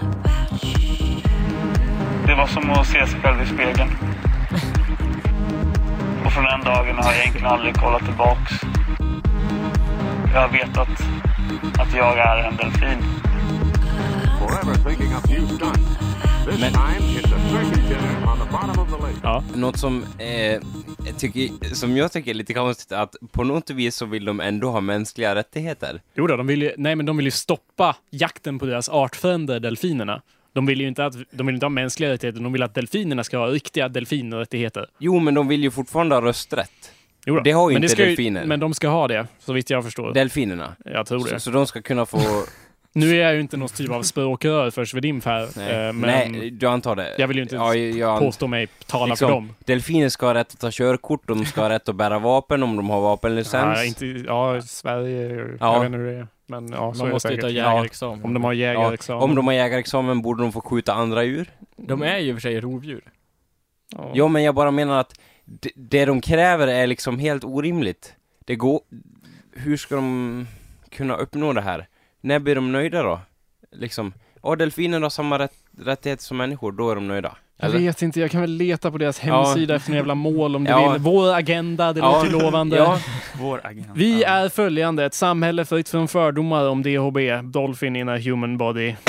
Det 2.26 2.34
var 2.34 2.47
som 2.47 2.70
att 2.70 2.86
se 2.86 3.07
sig 3.07 3.20
själv 3.20 3.42
i 3.42 3.47
spegeln. 3.47 3.90
Från 6.37 6.45
den 6.45 6.61
dagen 6.61 6.97
har 6.97 7.12
jag 7.12 7.20
egentligen 7.20 7.47
aldrig 7.47 7.74
kollat 7.74 8.05
tillbaks. 8.05 8.53
Jag 10.32 10.41
har 10.41 10.49
vetat 10.49 10.89
att 11.78 11.95
jag 11.97 12.18
är 12.18 12.37
en 12.37 12.57
delfin. 12.57 12.99
Men-. 16.61 16.72
Ja. 19.22 19.45
Något 19.55 19.78
som, 19.78 20.05
eh, 20.18 20.28
jag 21.07 21.18
tycker, 21.18 21.74
som 21.74 21.97
jag 21.97 22.12
tycker 22.12 22.30
är 22.30 22.34
lite 22.34 22.55
konstigt 22.55 22.93
att 22.93 23.16
på 23.32 23.45
något 23.45 23.70
vis 23.70 23.97
så 23.97 24.07
vill 24.07 24.24
de 24.24 24.41
ändå 24.41 24.70
ha 24.70 24.80
mänskliga 24.80 25.34
rättigheter. 25.34 26.01
Jo 26.14 26.26
då, 26.26 26.37
de 26.37 26.47
vill 26.47 26.62
ju, 26.62 26.72
nej, 26.76 26.97
men 26.97 27.07
de 27.07 27.16
vill 27.16 27.26
ju 27.26 27.30
stoppa 27.30 27.97
jakten 28.11 28.59
på 28.59 28.66
deras 28.66 28.89
artfrände 28.89 29.59
delfinerna. 29.59 30.22
De 30.57 30.67
vill 30.67 30.81
ju 30.81 30.89
inte, 30.89 31.05
att, 31.05 31.15
de 31.31 31.47
vill 31.47 31.55
inte 31.55 31.67
ha 31.67 31.71
mänskliga 31.71 32.11
rättigheter, 32.11 32.41
de 32.41 32.53
vill 32.53 32.63
att 32.63 32.75
delfinerna 32.75 33.25
ska 33.25 33.39
ha 33.39 33.47
riktiga 33.47 33.89
delfinrättigheter. 33.89 34.87
Jo, 34.99 35.19
men 35.19 35.35
de 35.35 35.49
vill 35.49 35.63
ju 35.63 35.71
fortfarande 35.71 36.15
ha 36.15 36.23
rösträtt. 36.23 36.93
Jo 37.27 37.35
då. 37.37 37.41
Det 37.41 37.51
har 37.53 37.71
ju 37.71 37.75
men 37.75 37.83
inte 37.83 37.95
ska 37.97 38.05
delfiner. 38.05 38.45
men 38.45 38.61
de 38.61 38.75
ska 38.75 38.89
ha 38.89 39.09
det, 39.09 39.27
så 39.39 39.53
vitt 39.53 39.71
jag 39.71 39.85
förstår. 39.85 40.13
Delfinerna. 40.15 40.77
jag 40.85 41.07
tror 41.07 41.19
Så, 41.19 41.35
det. 41.35 41.41
så 41.41 41.51
de 41.51 41.67
ska 41.67 41.83
kunna 41.83 42.07
få... 42.07 42.19
Nu 42.93 43.11
är 43.11 43.23
jag 43.23 43.35
ju 43.35 43.41
inte 43.41 43.57
någon 43.57 43.69
typ 43.69 43.91
av 43.91 44.03
språkrör 44.03 44.71
för 44.71 44.85
Svedimf 44.85 45.25
här, 45.25 45.49
Nej, 45.57 45.87
eh, 45.87 45.93
men 45.93 46.33
Nej 46.33 46.51
du 46.51 46.67
antar 46.67 46.97
det. 46.97 47.15
jag 47.19 47.29
vill 47.29 47.37
ju 47.37 47.43
inte 47.43 47.55
Ja, 47.57 47.75
jag, 47.75 48.19
påstå 48.19 48.47
mig 48.47 48.69
tala 48.87 49.07
liksom, 49.07 49.29
för 49.29 49.35
dem. 49.35 49.53
Delfiner 49.65 50.09
ska 50.09 50.27
ha 50.27 50.35
rätt 50.35 50.53
att 50.53 50.61
ta 50.61 50.69
körkort, 50.73 51.29
de 51.29 51.45
ska 51.45 51.61
ha 51.61 51.69
rätt 51.71 51.89
att 51.89 51.97
bära 51.97 52.19
vapen 52.19 52.63
om 52.63 52.77
de 52.77 52.91
har 52.91 53.01
vapenlicens. 53.01 53.79
Ja, 53.79 53.85
inte, 53.85 54.07
ja, 54.07 54.63
Sverige, 54.63 55.47
Ja. 55.61 55.73
jag 55.75 55.81
vet 55.81 55.87
inte 55.87 55.99
hur 55.99 56.07
det 56.13 56.19
är. 56.19 56.27
Men 56.47 56.68
ja, 56.68 56.94
så 56.94 56.99
Man 56.99 57.09
är 57.09 57.12
måste 57.12 57.28
det 57.28 57.34
ju 57.34 57.40
ta 57.40 57.49
jägarexamen. 57.49 58.24
Om 58.24 58.34
de 58.34 58.44
har 58.44 58.53
jägarexamen. 58.53 59.22
Om 59.22 59.34
de 59.34 59.47
har 59.47 59.55
jägarexamen 59.55 60.22
borde 60.22 60.42
de 60.42 60.53
få 60.53 60.61
skjuta 60.61 60.94
andra 60.94 61.24
djur. 61.24 61.51
De 61.76 62.03
är 62.03 62.18
ju 62.18 62.28
i 62.28 62.32
och 62.32 62.36
för 62.36 62.40
sig 62.40 62.61
rovdjur. 62.61 63.12
Ja. 63.92 64.11
Ja, 64.14 64.28
men 64.28 64.42
jag 64.42 64.55
bara 64.55 64.70
menar 64.70 65.01
att 65.01 65.20
det, 65.44 65.70
det 65.76 66.05
de 66.05 66.20
kräver 66.20 66.66
är 66.68 66.86
liksom 66.86 67.18
helt 67.18 67.44
orimligt. 67.44 68.14
Det 68.44 68.57
går... 68.57 68.80
Hur 69.53 69.76
ska 69.76 69.94
de 69.94 70.47
kunna 70.90 71.16
uppnå 71.16 71.53
det 71.53 71.61
här? 71.61 71.86
När 72.20 72.38
blir 72.38 72.55
de 72.55 72.72
nöjda 72.72 73.03
då? 73.03 73.20
Liksom, 73.72 74.12
ja, 74.42 74.57
delfiner 74.57 75.01
har 75.01 75.11
samma 75.11 75.38
rätt, 75.38 75.55
rättigheter 75.78 76.24
som 76.24 76.36
människor, 76.36 76.72
då 76.72 76.90
är 76.90 76.94
de 76.94 77.09
nöjda. 77.09 77.36
Jag 77.59 77.69
Eller? 77.71 77.79
vet 77.79 78.03
inte, 78.03 78.21
jag 78.21 78.31
kan 78.31 78.41
väl 78.41 78.51
leta 78.51 78.91
på 78.91 78.99
deras 78.99 79.25
Ja. 79.25 79.45
hemsida 79.45 79.75
efter 79.75 79.91
några 79.91 79.99
jävla 79.99 80.15
mål 80.15 80.57
om 80.57 80.65
du 80.65 80.71
Ja. 80.71 80.93
vill. 80.93 81.03
Vår 81.03 81.35
agenda, 81.35 81.93
det 81.93 82.01
Ja. 82.01 82.13
låter 82.23 82.31
lovande. 82.31 82.77
Ja. 82.77 82.99
Vår 83.41 83.61
agent. 83.67 83.87
Vi 83.95 84.23
är 84.25 84.49
följande, 84.49 85.05
ett 85.05 85.15
samhälle 85.15 85.65
fritt 85.65 85.89
från 85.89 86.09
fördomar 86.09 86.69
om 86.69 86.83
DHB, 86.83 87.19
Dolphin 87.43 87.97
in 87.97 88.09
a 88.09 88.19
human 88.19 88.59
body. 88.59 88.95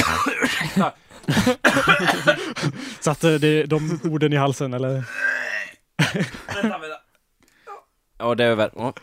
Satte 2.99 3.37
det, 3.37 3.63
de 3.63 3.99
orden 4.03 4.33
i 4.33 4.35
halsen 4.35 4.73
eller? 4.73 5.03
Ja, 8.19 8.35
det 8.35 8.43
är 8.43 8.55
väl... 8.55 8.69
Ja. 8.75 8.93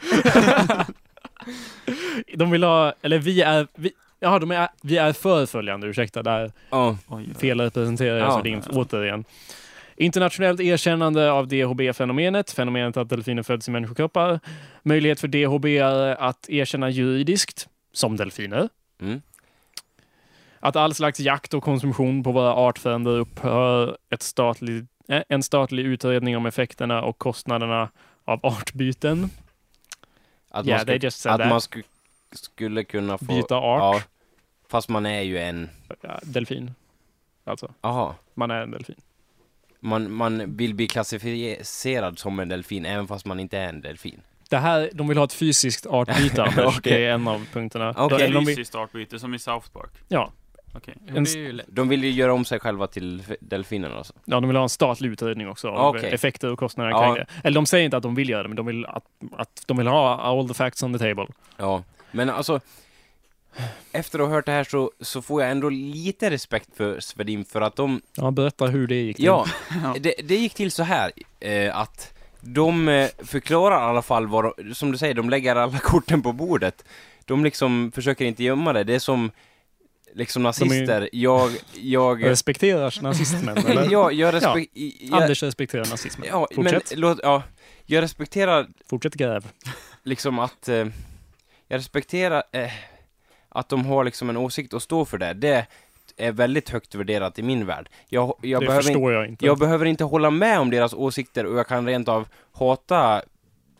De 2.36 2.50
vill 2.50 2.64
ha, 2.64 2.94
eller 3.02 3.18
vi 3.18 3.42
är, 3.42 3.66
vi, 3.74 3.90
ja, 4.24 4.38
de 4.38 4.50
är, 4.50 4.68
vi 4.82 4.96
är 4.96 5.12
för 5.12 5.46
följande, 5.46 5.86
ursäkta, 5.86 6.22
där 6.22 6.52
Ja. 6.70 6.96
felrepresenterar 7.38 8.18
jag 8.18 8.26
Ja. 8.28 8.36
så 8.36 8.42
din 8.42 8.62
återigen. 8.70 9.24
Internationellt 9.96 10.60
erkännande 10.60 11.32
av 11.32 11.48
DHB-fenomenet, 11.48 12.50
fenomenet 12.50 12.96
att 12.96 13.08
delfiner 13.08 13.42
föds 13.42 13.68
i 13.68 13.70
människokroppar. 13.70 14.40
Möjlighet 14.82 15.20
för 15.20 15.28
DHB 15.28 15.66
att 16.18 16.48
erkänna 16.50 16.90
juridiskt, 16.90 17.68
som 17.92 18.16
delfiner. 18.16 18.68
Mm. 19.00 19.22
Att 20.60 20.76
all 20.76 20.94
slags 20.94 21.20
jakt 21.20 21.54
och 21.54 21.62
konsumtion 21.62 22.22
på 22.22 22.32
våra 22.32 22.54
artfränder 22.54 23.10
upphör. 23.10 23.96
Ett 24.10 24.22
statlig, 24.22 24.86
eh, 25.08 25.22
en 25.28 25.42
statlig 25.42 25.84
utredning 25.84 26.36
om 26.36 26.46
effekterna 26.46 27.02
och 27.02 27.18
kostnaderna 27.18 27.88
av 28.24 28.40
artbyten. 28.46 29.30
Att 30.50 30.66
Yeah, 30.66 30.86
man, 30.86 31.10
said 31.10 31.32
att 31.34 31.40
that. 31.40 31.48
man 31.48 31.60
sku, 31.60 31.82
skulle 32.32 32.84
kunna 32.84 33.18
få... 33.18 33.24
Byta 33.24 33.56
art. 33.56 33.96
Ja. 33.96 34.02
Fast 34.74 34.88
man 34.88 35.06
är 35.06 35.20
ju 35.20 35.38
en... 35.38 35.70
Delfin. 36.22 36.74
Alltså, 37.44 37.72
Aha. 37.80 38.14
man 38.34 38.50
är 38.50 38.60
en 38.62 38.70
delfin. 38.70 38.94
Man, 39.80 40.12
man 40.12 40.56
vill 40.56 40.74
bli 40.74 40.86
klassificerad 40.88 42.18
som 42.18 42.38
en 42.40 42.48
delfin 42.48 42.86
även 42.86 43.06
fast 43.08 43.26
man 43.26 43.40
inte 43.40 43.58
är 43.58 43.68
en 43.68 43.80
delfin. 43.80 44.20
Det 44.50 44.56
här, 44.56 44.90
de 44.92 45.08
vill 45.08 45.18
ha 45.18 45.24
ett 45.24 45.32
fysiskt 45.32 45.86
artbyte, 45.86 46.42
Anders. 46.44 46.78
Okej. 46.78 46.92
Det 46.92 47.04
är 47.06 47.10
en 47.12 47.28
av 47.28 47.46
punkterna. 47.52 47.88
Eller 48.10 48.32
de 48.34 48.46
Fysiskt 48.46 48.74
artbyte, 48.74 49.18
som 49.18 49.34
i 49.34 49.38
South 49.38 49.70
Park. 49.70 49.90
ja, 50.08 50.32
Okej. 50.74 50.94
Jo, 51.06 51.16
En. 51.16 51.60
De 51.66 51.88
vill 51.88 52.04
ju 52.04 52.10
göra 52.10 52.32
om 52.32 52.44
sig 52.44 52.60
själva 52.60 52.86
till 52.86 53.20
f- 53.28 53.36
delfiner 53.40 53.90
alltså. 53.90 54.12
ja, 54.24 54.40
de 54.40 54.48
vill 54.48 54.56
ha 54.56 54.62
en 54.62 54.68
statlig 54.68 55.08
utredning 55.10 55.48
också 55.48 55.68
av 55.68 55.94
Okej. 55.96 56.10
effekter 56.14 56.52
och 56.52 56.58
kostnader 56.58 56.90
Ja. 56.90 57.02
kring 57.04 57.14
det. 57.14 57.26
Eller 57.48 57.54
de 57.54 57.66
säger 57.66 57.84
inte 57.84 57.96
att 57.96 58.02
de 58.02 58.14
vill 58.14 58.28
göra 58.28 58.42
det, 58.42 58.48
men 58.48 58.56
de 58.56 58.66
vill 58.66 58.86
att, 58.86 59.04
att 59.32 59.62
de 59.66 59.76
vill 59.76 59.86
ha 59.86 60.16
all 60.20 60.48
the 60.48 60.54
facts 60.54 60.82
on 60.82 60.92
the 60.92 60.98
table. 60.98 61.26
Ja, 61.56 61.82
men 62.12 62.30
alltså 62.30 62.60
efter 63.92 64.18
att 64.18 64.26
ha 64.28 64.34
hört 64.34 64.46
det 64.46 64.52
här 64.52 64.64
så, 64.64 64.90
så 65.00 65.22
får 65.22 65.42
jag 65.42 65.50
ändå 65.50 65.68
lite 65.68 66.30
respekt 66.30 66.68
för 66.76 67.00
Svedin 67.00 67.44
för 67.44 67.60
att 67.60 67.76
de, 67.76 68.00
Ja, 68.16 68.30
berätta 68.30 68.66
hur 68.66 68.86
det 68.86 68.94
gick 68.94 69.16
till. 69.16 69.24
ja, 69.24 69.46
det, 70.00 70.14
det 70.24 70.36
gick 70.36 70.54
till 70.54 70.70
så 70.72 70.82
här 70.82 71.12
eh, 71.40 71.76
att 71.78 72.14
de 72.40 72.88
eh, 72.88 73.08
förklarar 73.18 73.80
i 73.80 73.90
alla 73.90 74.02
fall 74.02 74.26
vad 74.26 74.44
de, 74.56 74.74
som 74.74 74.92
du 74.92 74.98
säger, 74.98 75.14
de 75.14 75.30
lägger 75.30 75.56
alla 75.56 75.78
korten 75.82 76.22
på 76.22 76.32
bordet. 76.32 76.84
De 77.24 77.44
liksom 77.44 77.92
försöker 77.94 78.24
inte 78.24 78.44
gömma 78.44 78.72
det, 78.72 78.84
det 78.84 78.94
är 78.94 78.98
som 78.98 79.30
liksom 80.14 80.42
nazister, 80.42 81.08
jag, 81.12 81.50
jag... 81.74 82.24
Respekterar 82.24 83.02
nazismen, 83.02 83.56
eller? 83.66 83.90
ja, 83.90 84.10
jag 84.12 84.34
respek... 84.34 84.68
jag- 85.00 85.22
Anders 85.22 85.42
respekterar 85.42 85.84
nazismen. 85.90 86.28
Ja, 86.30 86.48
Fortsätt. 86.54 86.90
men 86.90 87.00
låt, 87.00 87.18
ja, 87.22 87.42
jag 87.86 88.02
respekterar 88.02 88.66
Fortsätt 88.90 89.14
gräv. 89.14 89.48
liksom 90.02 90.38
att, 90.38 90.68
eh, 90.68 90.76
jag 91.68 91.78
respekterar 91.78 92.42
eh, 92.52 92.70
att 93.54 93.68
de 93.68 93.86
har 93.86 94.04
liksom 94.04 94.30
en 94.30 94.36
åsikt 94.36 94.72
och 94.72 94.82
står 94.82 95.04
för 95.04 95.18
det. 95.18 95.32
Det 95.34 95.66
är 96.16 96.32
väldigt 96.32 96.70
högt 96.70 96.94
värderat 96.94 97.38
i 97.38 97.42
min 97.42 97.66
värld. 97.66 97.88
Jag, 98.08 98.34
jag, 98.42 98.62
det 98.62 98.66
behöver, 98.66 98.82
förstår 98.82 99.12
jag 99.12 99.26
inte. 99.26 99.46
jag 99.46 99.58
behöver 99.58 99.86
inte 99.86 100.04
hålla 100.04 100.30
med 100.30 100.60
om 100.60 100.70
deras 100.70 100.94
åsikter 100.94 101.46
och 101.46 101.58
jag 101.58 101.66
kan 101.66 101.86
rent 101.86 102.08
av 102.08 102.28
hata 102.52 103.22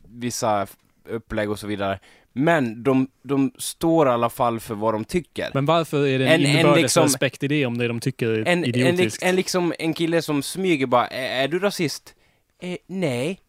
vissa 0.09 0.67
upplägg 1.09 1.51
och 1.51 1.59
så 1.59 1.67
vidare. 1.67 1.99
Men 2.33 2.83
de, 2.83 3.09
de 3.23 3.53
står 3.59 4.07
i 4.09 4.11
alla 4.11 4.31
fall 4.31 4.61
för 4.61 4.75
vad 4.75 4.95
de 4.95 5.05
tycker. 5.05 5.51
Men 5.55 5.67
varför 5.67 6.07
är 6.07 6.19
det 6.19 6.27
en, 6.27 6.41
En- 6.41 6.47
en 6.51 6.57
inbördes 6.57 6.83
liksom- 6.83 7.03
respekt 7.03 7.43
i 7.43 7.49
det 7.49 7.67
om 7.67 7.79
det 7.79 7.89
de 7.89 8.01
tycker 8.01 8.27
är 8.29 8.39
en, 8.39 8.47
en, 8.47 8.65
idiotiskt? 8.65 9.23
en, 9.23 9.37
liksom, 9.37 9.75
en 9.79 9.95
kille 9.95 10.23
som 10.23 10.43
smyger 10.43 10.87
bara, 10.87 11.07
är, 11.07 11.45
är 11.45 11.49
du 11.49 11.59
rasist? 11.59 12.15
Eh, 12.61 12.77
nej, 12.87 13.41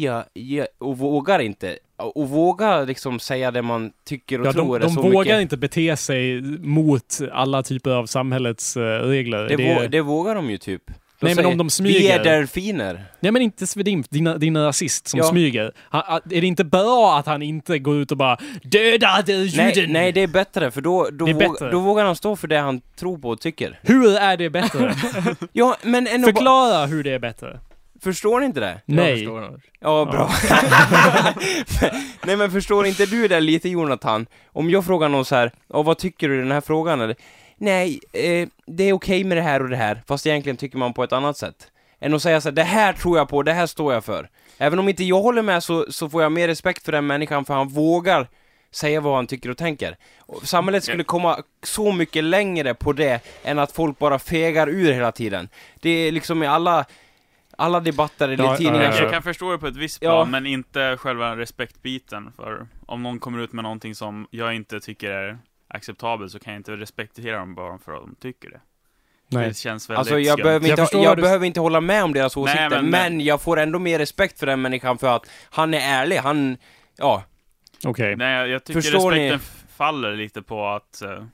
jag, 0.00 0.24
jag, 0.32 0.66
och 0.78 0.98
vågar 0.98 1.38
inte. 1.38 1.78
Och 1.96 2.28
vågar 2.28 2.86
liksom 2.86 3.20
säga 3.20 3.50
det 3.50 3.62
man 3.62 3.90
tycker 4.08 4.40
och 4.40 4.46
ja, 4.46 4.52
tror 4.52 4.78
de 4.78 4.86
de 4.94 5.02
vågar 5.02 5.18
mycket. 5.20 5.40
inte 5.40 5.56
bete 5.56 5.96
sig 5.96 6.40
mot 6.60 7.18
alla 7.32 7.62
typer 7.62 7.90
av 7.90 8.06
samhällets 8.06 8.76
eh, 8.76 8.80
regler. 8.82 9.48
Det, 9.48 9.56
Det- 9.56 9.74
vå, 9.74 9.86
det 9.88 10.00
vågar 10.00 10.34
de 10.34 10.50
ju 10.50 10.58
typ. 10.58 10.82
De 11.20 11.26
Nej, 11.26 11.34
men 11.36 11.46
om 11.46 11.56
de 11.58 11.66
Vi 11.66 11.70
smyger. 11.70 12.20
är 12.20 12.24
delfiner. 12.24 13.04
Nej 13.20 13.32
men 13.32 13.42
inte 13.42 13.66
Svedimf, 13.66 14.08
din, 14.08 14.34
din 14.38 14.56
rasist 14.56 15.08
som 15.08 15.18
Ja. 15.18 15.24
smyger. 15.24 15.72
Han, 15.78 16.02
är 16.30 16.40
det 16.40 16.46
inte 16.46 16.64
bra 16.64 17.16
att 17.18 17.26
han 17.26 17.42
inte 17.42 17.78
går 17.78 17.96
ut 17.96 18.10
och 18.10 18.16
bara 18.16 18.38
döda 18.62 19.22
Nej, 19.26 19.44
juden? 19.46 19.92
nej, 19.92 20.12
det 20.12 20.20
är 20.20 20.26
bättre, 20.26 20.70
för 20.70 20.80
då, 20.80 21.08
då, 21.12 21.26
våg, 21.26 21.38
bättre. 21.38 21.70
då 21.70 21.78
vågar 21.80 22.04
han 22.04 22.16
stå 22.16 22.36
för 22.36 22.48
det 22.48 22.58
han 22.58 22.80
tror 22.98 23.18
på 23.18 23.28
och 23.28 23.40
tycker. 23.40 23.78
Hur 23.82 24.16
är 24.16 24.36
det 24.36 24.50
bättre? 24.50 24.94
Ja, 25.52 25.76
men 25.82 26.06
Förklara 26.06 26.86
hur 26.86 27.02
det 27.04 27.10
är 27.12 27.18
bättre. 27.18 27.60
Förstår 28.04 28.40
ni 28.40 28.46
inte 28.46 28.60
det? 28.60 28.80
Jag 28.86 28.96
Nej. 28.96 29.16
förstår, 29.16 29.42
Anders. 29.42 29.62
Ja, 29.80 30.04
bra. 30.04 30.30
Nej 32.26 32.36
men 32.36 32.50
förstår 32.50 32.86
inte 32.86 33.06
du 33.06 33.28
det 33.28 33.40
lite 33.40 33.68
Jonathan? 33.68 34.26
Om 34.52 34.70
jag 34.70 34.84
frågar 34.84 35.08
någon 35.08 35.24
så 35.24 35.34
här, 35.34 35.52
vad 35.66 35.98
tycker 35.98 36.28
du 36.28 36.34
i 36.34 36.38
den 36.38 36.52
här 36.52 36.60
frågan? 36.60 37.00
Eller, 37.00 37.16
Nej, 37.56 38.00
eh, 38.12 38.48
det 38.66 38.84
är 38.84 38.92
okej 38.92 39.24
med 39.24 39.36
det 39.36 39.42
här 39.42 39.62
och 39.62 39.68
det 39.68 39.76
här, 39.76 40.02
fast 40.06 40.26
egentligen 40.26 40.56
tycker 40.56 40.78
man 40.78 40.92
på 40.92 41.04
ett 41.04 41.12
annat 41.12 41.36
sätt. 41.36 41.68
Än 42.00 42.14
att 42.14 42.22
säga 42.22 42.40
så 42.40 42.48
här, 42.48 42.56
det 42.56 42.62
här 42.62 42.92
tror 42.92 43.18
jag 43.18 43.28
på, 43.28 43.42
det 43.42 43.52
här 43.52 43.66
står 43.66 43.94
jag 43.94 44.04
för. 44.04 44.28
Även 44.58 44.78
om 44.78 44.88
inte 44.88 45.04
jag 45.04 45.22
håller 45.22 45.42
med 45.42 45.62
så, 45.62 45.86
så 45.90 46.08
får 46.08 46.22
jag 46.22 46.32
mer 46.32 46.48
respekt 46.48 46.84
för 46.84 46.92
den 46.92 47.06
människan 47.06 47.44
för 47.44 47.54
han 47.54 47.68
vågar 47.68 48.28
säga 48.70 49.00
vad 49.00 49.16
han 49.16 49.26
tycker 49.26 49.50
och 49.50 49.56
tänker. 49.56 49.96
Och 50.18 50.48
samhället 50.48 50.84
skulle 50.84 51.04
komma 51.04 51.42
så 51.62 51.92
mycket 51.92 52.24
längre 52.24 52.74
på 52.74 52.92
det 52.92 53.20
än 53.44 53.58
att 53.58 53.72
folk 53.72 53.98
bara 53.98 54.18
fegar 54.18 54.68
ur 54.68 54.92
hela 54.92 55.12
tiden. 55.12 55.48
Det 55.80 55.90
är 55.90 56.12
liksom 56.12 56.42
i 56.42 56.46
alla, 56.46 56.84
alla 57.58 57.80
debatter 57.80 58.28
eller 58.28 58.44
Ja, 58.44 58.56
tidningar 58.56 58.82
ja, 58.84 58.92
så... 58.92 59.02
Jag 59.02 59.12
kan 59.12 59.22
förstå 59.22 59.52
det 59.52 59.58
på 59.58 59.66
ett 59.66 59.76
visst 59.76 60.02
Ja. 60.02 60.10
plan, 60.10 60.30
men 60.30 60.46
inte 60.46 60.96
själva 60.96 61.36
respektbiten. 61.36 62.32
För 62.36 62.66
om 62.86 63.02
någon 63.02 63.18
kommer 63.18 63.38
ut 63.38 63.52
med 63.52 63.62
någonting 63.62 63.94
som 63.94 64.26
jag 64.30 64.54
inte 64.54 64.80
tycker 64.80 65.10
är 65.10 65.38
acceptabelt 65.68 66.32
så 66.32 66.38
kan 66.38 66.52
jag 66.52 66.60
inte 66.60 66.76
respektera 66.76 67.38
dem 67.38 67.54
bara 67.54 67.78
för 67.78 67.92
att 67.92 68.00
de 68.00 68.14
tycker 68.14 68.50
det. 68.50 68.60
Nej. 69.28 69.48
Det 69.48 69.54
känns 69.56 69.90
väldigt 69.90 69.98
Alltså 69.98 70.18
jag, 70.18 70.38
behöver 70.38 70.68
Jag 70.68 70.78
inte, 70.78 70.96
jag, 70.96 71.04
vad 71.08 71.18
du- 71.18 71.22
behöver 71.22 71.46
inte 71.46 71.60
hålla 71.60 71.80
med 71.80 72.04
om 72.04 72.12
deras 72.12 72.36
åsikter, 72.36 72.70
men- 72.70 72.90
men, 72.90 73.20
jag 73.20 73.40
får 73.42 73.58
ändå 73.58 73.78
mer 73.78 73.98
respekt 73.98 74.38
för 74.38 74.46
den 74.46 74.62
människan 74.62 74.98
för 74.98 75.16
att 75.16 75.30
han 75.50 75.74
är 75.74 75.80
ärlig, 75.80 76.16
han, 76.16 76.56
ja, 76.96 77.24
Okej. 77.86 78.16
Nej, 78.16 78.34
jag, 78.38 78.48
jag 78.48 78.64
tycker 78.64 78.80
Förstår 78.80 79.10
ni? 79.12 79.30
respekten 79.30 79.40
f- 79.64 79.76
faller 79.76 80.12
lite 80.16 80.42
på 80.42 80.66
att, 80.68 81.02
eh, 81.02 81.24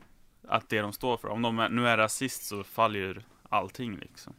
att 0.48 0.68
det 0.68 0.80
de 0.80 0.92
står 0.92 1.16
för. 1.16 1.28
Om 1.28 1.42
de 1.42 1.58
är, 1.58 1.68
nu 1.68 1.88
är 1.88 1.96
rasist 1.96 2.42
så 2.48 2.64
faller 2.64 2.98
ju 3.00 3.14
allting 3.48 3.96
liksom. 3.96 4.32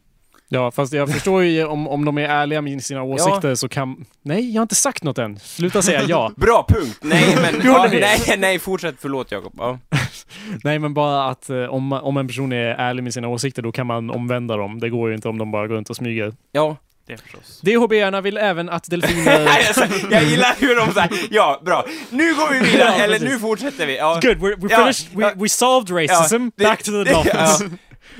Ja, 0.54 0.70
fast 0.70 0.92
jag 0.92 1.12
förstår 1.12 1.42
ju 1.42 1.64
om, 1.64 1.88
om 1.88 2.04
de 2.04 2.18
är 2.18 2.28
ärliga 2.28 2.60
med 2.60 2.84
sina 2.84 3.02
åsikter 3.02 3.54
så 3.54 3.68
kan... 3.68 4.04
Nej, 4.22 4.50
jag 4.50 4.60
har 4.60 4.62
inte 4.62 4.74
sagt 4.74 5.04
något 5.04 5.18
än. 5.18 5.38
Sluta 5.38 5.82
säga 5.82 6.02
ja. 6.08 6.32
bra 6.36 6.66
punkt! 6.68 6.98
Nej 7.00 7.36
men, 7.42 7.60
ja, 7.64 7.88
nej, 7.92 8.34
nej 8.38 8.58
fortsätt, 8.58 8.94
förlåt 8.98 9.30
Jakob. 9.32 9.52
Ja. 9.58 9.78
Nej, 10.64 10.78
men 10.78 10.94
bara 10.94 11.28
att 11.28 11.50
eh, 11.50 11.64
om, 11.64 11.92
om 11.92 12.16
en 12.16 12.26
person 12.28 12.52
är 12.52 12.66
ärlig 12.66 13.02
med 13.02 13.14
sina 13.14 13.28
åsikter, 13.28 13.62
då 13.62 13.72
kan 13.72 13.86
man 13.86 14.10
omvända 14.10 14.56
dem. 14.56 14.80
Det 14.80 14.90
går 14.90 15.08
ju 15.08 15.14
inte 15.14 15.28
om 15.28 15.38
de 15.38 15.50
bara 15.50 15.66
går 15.66 15.74
runt 15.74 15.90
och 15.90 15.96
smyger. 15.96 16.32
ja. 16.52 16.76
Det 17.06 17.16
förstås. 17.16 17.60
DHB-arna 17.60 18.20
vill 18.20 18.36
även 18.38 18.68
att 18.68 18.90
delfiner... 18.90 19.46
Alltså, 19.46 19.84
jag 20.10 20.24
gillar 20.24 20.54
hur 20.58 20.76
de 20.76 20.92
säger, 20.92 21.28
ja 21.30 21.60
bra, 21.64 21.84
nu 22.10 22.34
går 22.34 22.52
vi 22.52 22.58
vidare, 22.70 22.94
Ja, 22.98 23.04
eller 23.04 23.20
nu 23.20 23.38
fortsätter 23.38 23.86
vi. 23.86 23.96
Ja. 23.96 24.20
Good, 24.22 24.36
we're, 24.36 24.56
we 24.56 24.68
Ja, 24.70 24.76
finished. 24.78 25.16
We, 25.16 25.22
ja. 25.22 25.32
we 25.36 25.48
solved 25.48 25.90
racism. 25.90 26.48
Back 26.56 26.82
to 26.82 26.90
the 26.90 27.12
dolphins. 27.12 27.64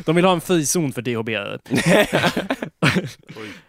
De 0.05 0.17
vill 0.17 0.25
ha 0.25 0.33
en 0.33 0.41
frizon 0.41 0.93
för 0.93 1.03
DHB-are. 1.03 1.59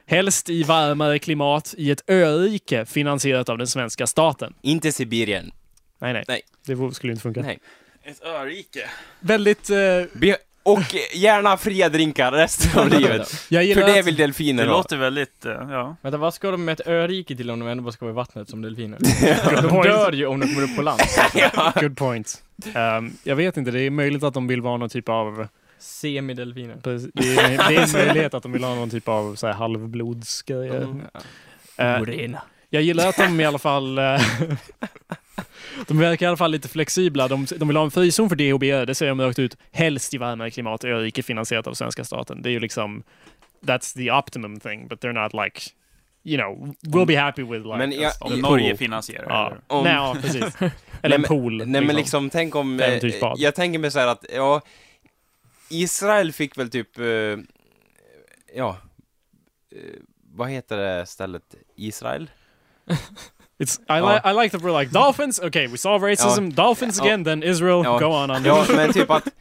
Helst 0.06 0.50
i 0.50 0.64
varmare 0.64 1.20
klimat 1.20 1.74
i 1.78 1.92
ett 1.92 2.10
örike 2.10 2.86
finansierat 2.86 3.50
av 3.50 3.58
den 3.58 3.68
svenska 3.68 4.08
staten. 4.08 4.54
Inte 4.62 4.92
Sibirien. 4.92 5.52
Nej, 6.00 6.14
nej. 6.14 6.24
Nej. 6.28 6.42
Det 6.66 6.94
skulle 6.96 7.14
inte 7.14 7.24
funka. 7.24 7.42
Nej. 7.42 7.60
Ett 8.04 8.24
örike. 8.24 8.90
Väldigt... 9.20 9.70
eh, 9.70 9.78
Be- 10.14 10.38
och 10.66 10.80
gärna 11.14 11.58
fria 11.58 11.90
drinkar 11.90 12.32
resten 12.32 12.82
av 12.82 12.90
livet. 13.00 13.46
jag 13.50 13.64
gillar 13.64 13.82
För 13.82 13.94
det 13.94 14.00
att- 14.00 14.06
vill 14.08 14.16
delfiner 14.16 14.64
Det 14.64 14.70
ha. 14.70 14.78
låter 14.78 14.98
väldigt, 14.98 15.46
eh, 15.46 15.52
ja. 15.52 15.96
Vänta, 16.02 16.18
vad 16.18 16.34
ska 16.34 16.52
de 16.52 16.66
med 16.66 16.80
ett 16.80 16.88
örike 16.88 17.36
till 17.36 17.52
om 17.52 17.60
de 17.60 17.68
ändå 17.68 17.84
bara 17.84 17.92
ska 17.92 18.06
vara 18.06 18.14
i 18.14 18.16
vattnet 18.16 18.50
som 18.50 18.62
delfiner? 18.62 19.00
De 19.62 19.82
dör 19.84 20.12
ju 20.12 20.26
om 20.26 20.40
de 20.40 20.48
kommer 20.48 20.64
upp 20.64 20.76
på 20.76 20.82
land. 20.82 21.02
Good 21.76 21.98
point. 21.98 22.44
Ehm, 22.74 23.12
jag 23.24 23.36
vet 23.36 23.58
inte, 23.58 23.72
det 23.72 23.82
är 23.82 23.90
möjligt 23.90 24.24
att 24.24 24.34
de 24.34 24.48
vill 24.48 24.62
vara 24.62 24.78
någon 24.78 24.90
typ 24.90 25.10
av... 25.10 25.48
Semidelfiner. 25.84 26.76
Precis, 26.84 27.12
Det 27.14 27.24
är, 27.36 27.70
det 27.70 27.76
är 27.76 27.82
en 27.84 27.92
möjlighet 28.06 28.34
att 28.34 28.44
de 28.44 28.52
vill 28.52 28.64
ha 28.64 28.76
någon 28.76 28.90
typ 28.90 29.08
av 29.08 29.36
så 29.36 29.48
här, 29.48 29.54
halvblodsgrejer. 29.54 30.82
Mm. 31.78 32.02
Orena. 32.02 32.42
jag 32.70 32.82
gillar 32.84 33.08
att 33.10 33.18
de 33.18 33.40
i 33.42 33.46
alla 33.46 33.58
fall... 33.60 33.98
eh, 33.98 34.22
de 35.88 35.98
verkar 36.00 36.26
i 36.26 36.28
alla 36.28 36.38
fall 36.38 36.52
lite 36.52 36.68
flexibla. 36.68 37.28
De, 37.28 37.46
de 37.58 37.68
vill 37.68 37.78
ha 37.78 37.84
en 37.84 37.92
frizon 37.92 38.30
för 38.30 38.36
DHB, 38.36 38.64
det 38.88 38.96
säger 38.96 39.10
de 39.10 39.22
rakt 39.22 39.40
ut. 39.40 39.58
Helst 39.72 40.14
i 40.14 40.18
varmare 40.18 40.52
klimat, 40.52 40.84
örike 40.84 41.24
finansierat 41.24 41.68
av 41.68 41.74
svenska 41.74 42.04
staten. 42.04 42.42
Det 42.42 42.50
är 42.50 42.52
ju 42.52 42.60
liksom... 42.60 43.04
That's 43.66 43.94
the 43.98 44.12
optimum 44.12 44.60
thing, 44.60 44.88
but 44.88 45.04
they're 45.04 45.24
not 45.24 45.34
like... 45.46 45.62
You 46.26 46.38
know, 46.42 46.76
we'll 46.82 47.06
be 47.06 47.18
happy 47.20 47.44
with 47.44 47.66
like... 47.66 47.78
Men 47.78 47.92
jag- 47.92 48.12
a 48.22 48.30
Norge 48.36 48.70
pool. 48.70 48.78
finansierar 48.78 49.26
Ja? 49.30 49.54
Om- 49.68 49.84
Nej, 49.84 49.94
ja 49.94 50.16
precis. 50.22 50.44
Eller 50.62 50.72
Nej, 51.02 51.14
en 51.16 51.24
pool. 51.24 51.58
Nej 51.68 51.82
men 51.82 51.96
liksom, 51.96 52.30
tänk 52.30 52.56
om... 52.56 52.80
eh, 52.80 53.00
jag 53.38 53.56
tänker 53.56 53.80
mig 53.80 53.92
så 53.92 54.00
här 54.00 54.08
att, 54.08 54.26
ja... 54.34 54.62
Israel 55.82 56.34
fick 56.34 56.58
väl 56.58 56.70
typ... 56.70 57.00
eh, 57.00 57.06
ja... 58.56 58.78
eh, 59.76 59.80
vad 60.36 60.50
heter 60.50 60.78
det 60.78 61.06
stället? 61.06 61.56
Israel? 61.76 62.30
It's, 63.58 63.80
I, 63.80 63.84
Ja. 63.88 64.14
li- 64.26 64.32
I 64.32 64.44
like 64.44 64.58
that 64.58 64.62
we're 64.66 64.80
like 64.80 64.92
dolphins. 64.92 65.40
Okay, 65.40 65.68
we 65.68 65.78
solve 65.78 66.08
racism. 66.12 66.50
Dolphins 66.50 66.98
Ja. 66.98 67.04
again, 67.04 67.24
then 67.24 67.44
Israel. 67.44 67.82
Ja. 67.84 68.00
Go 68.00 68.06
on. 68.06 68.32
on. 68.32 68.46
Ja, 68.46 68.66
men 68.76 68.94
typ 68.94 69.10
att... 69.10 69.28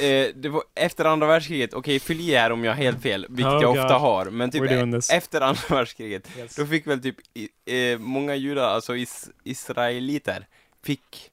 Eh, 0.00 0.28
det 0.34 0.48
var 0.48 0.62
efter 0.74 1.04
andra 1.04 1.26
världskriget, 1.26 1.74
okej 1.74 2.00
fyll 2.00 2.20
i 2.20 2.34
här 2.36 2.52
om 2.52 2.64
jag 2.64 2.72
har 2.72 2.76
helt 2.76 3.02
fel, 3.02 3.26
vilket 3.28 3.46
Oh, 3.52 3.62
jag 3.62 3.74
God. 3.74 3.78
ofta 3.84 3.94
har, 3.94 4.24
men 4.24 4.50
typ 4.50 4.62
e- 4.70 5.00
efter 5.10 5.40
andra 5.40 5.60
världskriget, 5.68 6.28
Yes. 6.38 6.56
då 6.56 6.66
fick 6.66 6.86
väl 6.86 7.02
typ 7.02 7.16
i, 7.34 7.48
eh, 7.92 7.98
många 7.98 8.34
judar, 8.34 8.64
alltså 8.68 8.96
is, 8.96 9.30
israeliter, 9.44 10.46
fick 10.84 11.30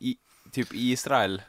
i, 0.00 0.16
typ 0.52 0.74
i 0.74 0.92
Israel, 0.92 1.42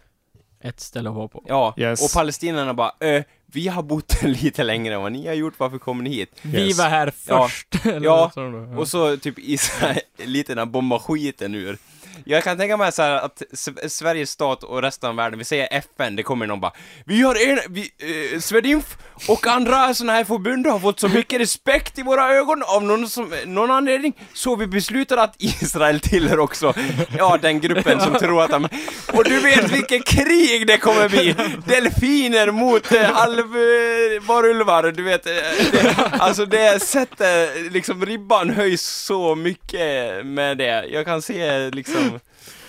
Ett 0.61 0.79
ställe 0.79 1.09
att 1.09 1.15
vara 1.15 1.27
på. 1.27 1.43
ja, 1.47 1.73
Yes. 1.77 2.01
och 2.05 2.13
palestinierna 2.19 2.73
bara 2.73 2.91
eh, 2.99 3.23
vi 3.45 3.67
har 3.67 3.83
bott 3.83 4.21
lite 4.23 4.63
längre 4.63 4.93
än 4.95 5.01
vad 5.01 5.11
ni 5.11 5.27
har 5.27 5.33
gjort, 5.33 5.53
varför 5.57 5.77
kommer 5.77 6.03
ni 6.03 6.09
hit? 6.09 6.39
Vi 6.41 6.67
Yes. 6.67 6.77
var 6.77 6.89
här 6.89 7.13
Ja. 7.27 7.47
först. 7.47 7.85
Eller 7.85 8.05
Ja, 8.05 8.31
då? 8.35 8.75
Och 8.81 8.87
så 8.87 9.17
typ 9.17 9.39
israeliterna 9.39 10.65
bombar 10.65 10.99
skiten 10.99 11.55
ur. 11.55 11.77
Jag 12.25 12.43
kan 12.43 12.57
tänka 12.57 12.77
mig 12.77 12.91
så 12.91 13.01
här 13.01 13.11
att 13.11 13.41
S- 13.53 13.93
Sveriges 13.97 14.29
stat 14.29 14.63
och 14.63 14.81
resten 14.81 15.09
av 15.09 15.15
världen, 15.15 15.39
vi 15.39 15.45
säger 15.45 15.67
FN, 15.71 16.15
det 16.15 16.23
kommer 16.23 16.47
någon 16.47 16.59
bara 16.59 16.71
Vi 17.05 17.21
har 17.21 17.35
en, 17.49 17.59
vi, 17.69 17.91
eh, 18.33 18.39
Swedinf 18.39 18.97
och 19.27 19.47
andra 19.47 19.93
sådana 19.93 20.13
här 20.13 20.23
förbund 20.23 20.67
har 20.67 20.79
fått 20.79 20.99
så 20.99 21.07
mycket 21.07 21.39
respekt 21.41 21.99
i 21.99 22.01
våra 22.03 22.29
ögon 22.33 22.63
av 22.63 22.83
någon, 22.83 23.09
som, 23.09 23.33
någon 23.45 23.71
anledning 23.71 24.13
Så 24.33 24.55
vi 24.55 24.67
beslutar 24.67 25.17
att 25.17 25.35
Israel 25.37 25.99
tillhör 25.99 26.39
också, 26.39 26.73
ja 27.17 27.37
den 27.41 27.59
gruppen 27.59 27.99
som 28.01 28.13
tror 28.19 28.43
att 28.43 28.51
de 28.51 28.67
Och 29.13 29.23
du 29.23 29.39
vet 29.39 29.71
vilket 29.71 30.05
krig 30.05 30.67
det 30.67 30.77
kommer 30.77 31.09
bli! 31.09 31.35
Delfiner 31.67 32.51
mot 32.51 32.91
eh, 32.91 33.01
halvvarulvar, 33.01 34.83
eh, 34.83 34.91
du 34.91 35.03
vet 35.03 35.25
eh, 35.27 35.33
det, 35.71 35.95
Alltså 36.11 36.45
det 36.45 36.81
sätter, 36.81 37.69
liksom 37.69 38.05
ribban 38.05 38.49
höjs 38.49 38.81
så 38.81 39.35
mycket 39.35 40.25
med 40.25 40.57
det 40.57 40.85
Jag 40.91 41.05
kan 41.05 41.21
se 41.21 41.69
liksom 41.69 42.06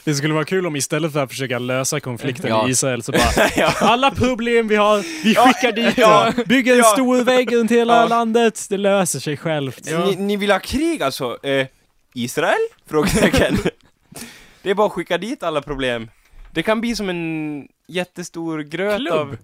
det 0.04 0.14
skulle 0.14 0.34
vara 0.34 0.44
kul 0.44 0.66
om 0.66 0.76
istället 0.76 1.12
för 1.12 1.22
att 1.22 1.30
försöka 1.30 1.58
lösa 1.58 2.00
konflikten 2.00 2.50
Ja. 2.50 2.68
i 2.68 2.70
Israel 2.70 3.02
så 3.02 3.12
bara 3.12 3.48
ja. 3.56 3.72
alla 3.80 4.10
problem 4.10 4.68
vi 4.68 4.76
har, 4.76 4.98
vi 5.24 5.34
skickar 5.34 5.72
dit 5.72 5.98
ja, 5.98 6.32
bygger 6.46 6.78
en 6.78 6.84
stor 6.84 7.24
vägg 7.24 7.54
runt 7.54 7.70
hela 7.70 8.06
landet, 8.06 8.66
det 8.70 8.76
löser 8.76 9.18
sig 9.20 9.36
självt. 9.36 9.80
Ni, 10.06 10.16
ni 10.16 10.36
vill 10.36 10.50
ha 10.50 10.58
krig 10.58 11.02
alltså? 11.02 11.46
Eh, 11.46 11.66
Israel? 12.14 12.58
Frågetecken. 12.86 13.58
det 14.62 14.70
är 14.70 14.74
bara 14.74 14.86
att 14.86 14.92
skicka 14.92 15.18
dit 15.18 15.42
alla 15.42 15.62
problem. 15.62 16.10
Det 16.52 16.62
kan 16.62 16.80
bli 16.80 16.96
som 16.96 17.08
en 17.08 17.68
jättestor 17.88 18.62
gröt 18.62 18.96
Klubb. 19.00 19.14
av... 19.14 19.36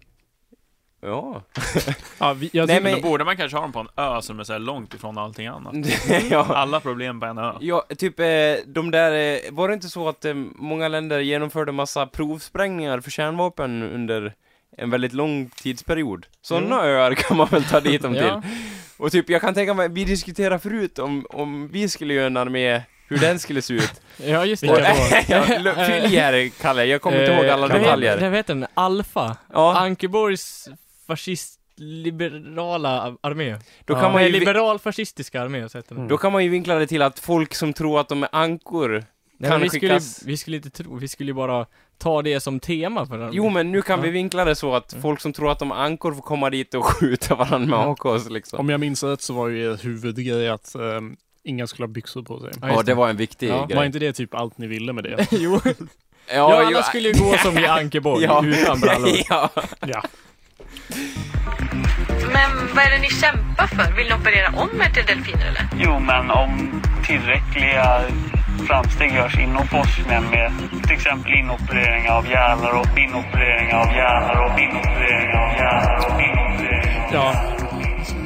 Ja. 1.05 1.43
Ja, 2.18 2.32
vi, 2.32 2.51
jag 2.52 2.68
Nej, 2.68 2.81
men- 2.81 2.94
Då 2.94 3.01
borde 3.01 3.24
man 3.24 3.36
kanske 3.36 3.56
ha 3.56 3.62
dem 3.62 3.72
på 3.72 3.78
en 3.81 3.89
ö 3.97 4.22
som 4.22 4.40
är 4.40 4.44
så 4.44 4.52
här 4.52 4.60
långt 4.60 4.94
ifrån 4.94 5.18
allting 5.18 5.47
annat. 5.47 5.74
ja. 6.31 6.47
Alla 6.55 6.81
problem 6.81 7.20
på 7.20 7.26
en 7.26 7.39
ö. 7.39 7.52
Ja, 7.60 7.85
typ 7.98 8.20
eh, 8.20 8.26
de 8.66 8.90
där, 8.90 9.12
eh, 9.12 9.39
var 9.51 9.68
det 9.68 9.74
inte 9.74 9.89
så 9.89 10.09
att 10.09 10.24
eh, 10.24 10.35
många 10.55 10.89
länder 10.89 11.20
genomförde 11.20 11.72
massa 11.72 12.06
provsprängningar 12.06 13.01
för 13.01 13.10
kärnvapen 13.10 13.82
under 13.82 14.35
en 14.76 14.90
väldigt 14.90 15.12
lång 15.12 15.51
tidsperiod? 15.56 16.26
Sådana 16.43 16.82
öar 16.85 17.14
kan 17.14 17.36
man 17.36 17.47
väl 17.47 17.64
ta 17.64 17.81
dit 17.81 18.02
dem 18.02 18.12
till? 18.14 18.22
Ja. 18.22 18.43
Och 18.97 19.12
typ, 19.12 19.31
jag 19.31 19.40
kan 19.40 19.55
tänka 19.55 19.74
mig, 19.74 19.89
vi 19.89 20.05
diskuterade 20.05 20.59
förut 20.59 20.98
om, 20.98 21.26
om 21.31 21.68
vi 21.68 21.89
skulle 21.89 22.14
göra 22.14 22.26
en 22.26 22.36
armé, 22.36 22.82
hur 23.09 23.18
den 23.18 23.39
skulle 23.39 23.62
se 23.62 23.74
ut. 23.74 24.01
Ja, 24.16 24.44
just 24.44 24.62
det. 24.62 24.68
fyll 25.86 26.12
i 26.14 26.16
här, 26.16 26.48
Kalle, 26.60 26.85
jag 26.85 27.01
kommer 27.01 27.20
inte 27.20 27.32
ihåg 27.32 27.47
alla 27.47 27.68
detaljer. 27.68 28.16
Det 28.16 28.36
heter 28.36 28.55
den, 28.55 28.66
Alfa. 28.74 29.36
Ja, 29.52 29.76
Ankeborgs 29.78 30.68
fascist-liberala 31.06 33.16
armé. 33.20 33.56
då 33.85 33.94
Ja. 33.94 34.01
kan 34.01 34.12
man 34.12 34.24
ju... 34.24 34.31
vi- 34.31 34.39
liberal-fascistiska 34.39 35.43
armé, 35.43 35.68
så 35.68 35.78
heter 35.78 35.94
den. 35.94 36.09
Då 36.09 36.16
kan 36.18 36.32
man 36.32 36.44
ju 36.44 36.51
vinkla 36.51 36.74
det 36.74 36.86
till 36.86 37.02
att 37.02 37.18
folk 37.18 37.55
som 37.55 37.72
tror 37.72 38.01
att 38.01 38.09
de 38.09 38.22
är 38.22 38.28
ankor 38.32 39.05
Nej, 39.39 39.51
kan 39.51 39.60
vi, 39.60 39.68
skulle, 39.68 39.81
skickas... 39.81 40.22
vi 40.26 40.36
skulle 40.36 40.56
inte 40.56 40.70
tro, 40.70 40.97
vi 40.97 41.09
skulle 41.09 41.31
ju 41.31 41.35
bara 41.35 41.66
ta 41.98 42.22
det 42.22 42.40
som 42.40 42.60
tema 42.60 43.06
för 43.06 43.18
den. 43.18 43.31
Jo 43.32 43.48
men 43.48 43.72
nu 43.72 43.82
kan 43.82 43.98
Ja. 43.98 44.02
vi 44.05 44.10
vinkla 44.10 44.44
det 44.44 44.55
så 44.55 44.74
att 44.74 44.93
Mm. 44.93 45.02
folk 45.02 45.20
som 45.20 45.32
tror 45.32 45.51
att 45.51 45.59
de 45.59 45.70
är 45.70 45.74
ankor 45.76 46.14
får 46.14 46.22
komma 46.22 46.51
dit 46.51 46.74
och 46.74 46.85
skjuta 46.86 47.35
varandra 47.35 47.78
med 47.78 47.89
AKs 47.89 48.31
liksom. 48.31 48.60
Om 48.60 48.68
jag 48.68 48.81
minns 48.81 49.02
rätt 49.02 49.22
så 49.22 49.35
var 49.35 49.48
ju 49.48 49.72
er 49.72 49.78
huvudgrej 49.82 50.48
att 50.48 50.74
ehm, 50.74 51.16
inga 51.44 51.66
skulle 51.66 51.86
ha 51.86 51.93
byxor 51.93 52.22
på 52.22 52.40
sig. 52.40 52.51
Ja, 52.60 52.68
Ja, 52.68 52.74
just 52.74 52.86
det 52.86 52.94
var 52.94 53.09
en 53.09 53.16
viktig 53.16 53.48
Ja, 53.48 53.66
grej. 53.66 53.76
Var 53.76 53.85
inte 53.85 53.98
det 53.98 54.12
typ 54.12 54.35
allt 54.35 54.59
ni 54.59 54.66
ville 54.66 54.93
med 54.93 55.05
det? 55.05 55.26
jo. 55.31 55.60
Ja, 55.64 55.72
Ja, 56.35 56.55
alla 56.60 56.70
jo, 56.72 56.82
skulle 56.82 57.09
ju 57.09 57.14
gå 57.24 57.39
som 57.39 57.59
i 57.59 57.66
Ankeborg, 57.66 58.24
Ja. 58.24 58.44
utan 58.47 58.81
brallor. 58.81 59.09
ja. 59.28 59.51
Ja. 59.86 60.02
Men 62.32 62.51
vad 62.74 62.85
är 62.85 62.90
det 62.90 62.98
ni 62.98 63.11
kämpar 63.11 63.66
för? 63.66 63.93
Vill 63.97 64.06
ni 64.06 64.15
operera 64.15 64.48
om 64.48 64.81
er 64.81 64.90
till 64.94 65.06
delfiner 65.06 65.47
eller? 65.47 65.66
Jo, 65.77 65.98
men 65.98 66.31
om 66.31 66.82
tillräckliga 67.06 68.01
framsteg 68.66 69.15
görs 69.15 69.39
inom 69.39 69.66
forskningen 69.66 70.24
med 70.31 70.52
till 70.82 70.93
exempel 70.93 71.32
inoperering 71.32 72.11
av 72.11 72.27
hjärnor 72.31 72.74
och 72.81 72.98
inoperering 72.98 73.74
av 73.74 73.86
hjärnor 73.97 74.44
och 74.44 74.61
inoperering 74.61 75.28
av 75.43 75.48
hjärnor 75.56 76.15
och 76.15 76.20
inoperering 76.20 76.98
av 77.06 77.15
ja. 77.15 77.35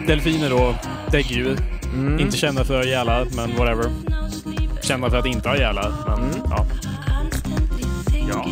Delfiner 0.07 0.51
då, 0.51 0.75
däggdjur. 1.11 1.59
Mm. 1.95 2.19
Inte 2.21 2.37
kända 2.37 2.65
för 2.65 2.79
att 2.79 2.85
ha 2.85 2.91
gälar, 2.93 3.27
men 3.37 3.57
whatever. 3.57 3.91
Kända 4.83 5.11
för 5.11 5.19
att 5.19 5.27
inte 5.27 5.49
ha 5.49 5.57
gälar, 5.57 5.93
men 6.07 6.19
Mm. 6.19 6.41
ja. 6.51 6.67
Ja. 8.29 8.47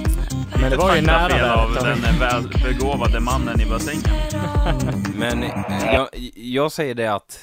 Men 0.70 0.78
det 0.78 0.84
var 0.84 0.96
ju 0.96 1.02
nära 1.02 1.28
fel 1.28 1.44
av 1.44 1.74
den 1.74 2.18
välbegåvade 2.20 3.20
mannen 3.20 3.60
i 3.60 3.66
bassängen. 3.66 4.02
Men 5.18 5.42
eh, 5.42 5.50
jag, 5.94 6.08
jag 6.34 6.72
säger 6.72 6.94
det 6.94 7.06
att 7.14 7.38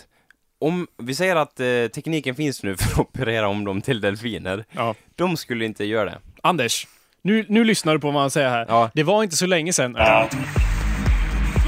om 0.61 0.87
vi 0.97 1.15
säger 1.15 1.35
att 1.35 1.59
eh, 1.59 1.65
tekniken 1.95 2.35
finns 2.35 2.63
nu 2.63 2.77
för 2.77 2.91
att 2.91 2.99
operera 2.99 3.47
om 3.47 3.65
dem 3.65 3.81
till 3.81 4.01
delfiner. 4.01 4.65
Ja. 4.71 4.95
De 5.15 5.37
skulle 5.37 5.65
inte 5.65 5.85
göra 5.85 6.05
det. 6.05 6.17
Anders, 6.43 6.87
nu, 7.21 7.45
nu 7.49 7.63
lyssnar 7.63 7.93
du 7.93 7.99
på 7.99 8.11
vad 8.11 8.21
han 8.21 8.31
säger 8.31 8.49
här. 8.49 8.65
Ja. 8.69 8.89
Det 8.93 9.03
var 9.03 9.23
inte 9.23 9.35
så 9.35 9.45
länge 9.45 9.73
sedan. 9.73 9.95
Ja. 9.97 10.27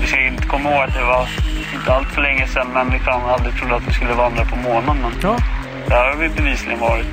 Vi 0.02 0.08
ska 0.08 0.20
inte 0.28 0.48
komma 0.48 0.70
ihåg 0.72 0.82
att 0.84 0.94
det 0.94 1.02
var 1.06 1.28
inte 1.80 1.94
allt 1.94 2.08
för 2.08 2.22
länge 2.22 2.48
sedan 2.48 2.68
människan 2.74 3.22
aldrig 3.22 3.56
trodde 3.56 3.76
att 3.76 3.88
vi 3.88 3.94
skulle 3.94 4.14
vandra 4.14 4.46
på 4.46 4.56
månen. 4.56 4.98
Men 5.02 5.12
Ja. 5.22 5.38
det 5.88 5.94
har 5.96 6.16
vi 6.16 6.30
bevisligen 6.30 6.80
varit. 6.80 7.06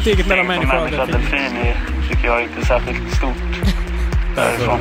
Steget 0.00 0.26
mellan 0.28 0.46
människa 0.46 0.80
och 0.84 0.90
delfin. 0.90 1.38
är, 1.38 1.76
tycker 2.10 2.24
jag 2.26 2.42
inte 2.42 2.66
särskilt 2.66 3.14
stort 3.16 3.34
därifrån. 4.36 4.78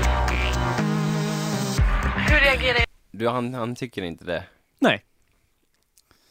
Hur 2.29 2.39
reagerar 2.39 2.85
Du, 3.11 3.27
han, 3.27 3.53
han 3.53 3.75
tycker 3.75 4.01
inte 4.01 4.25
det. 4.25 4.43
Nej. 4.79 5.03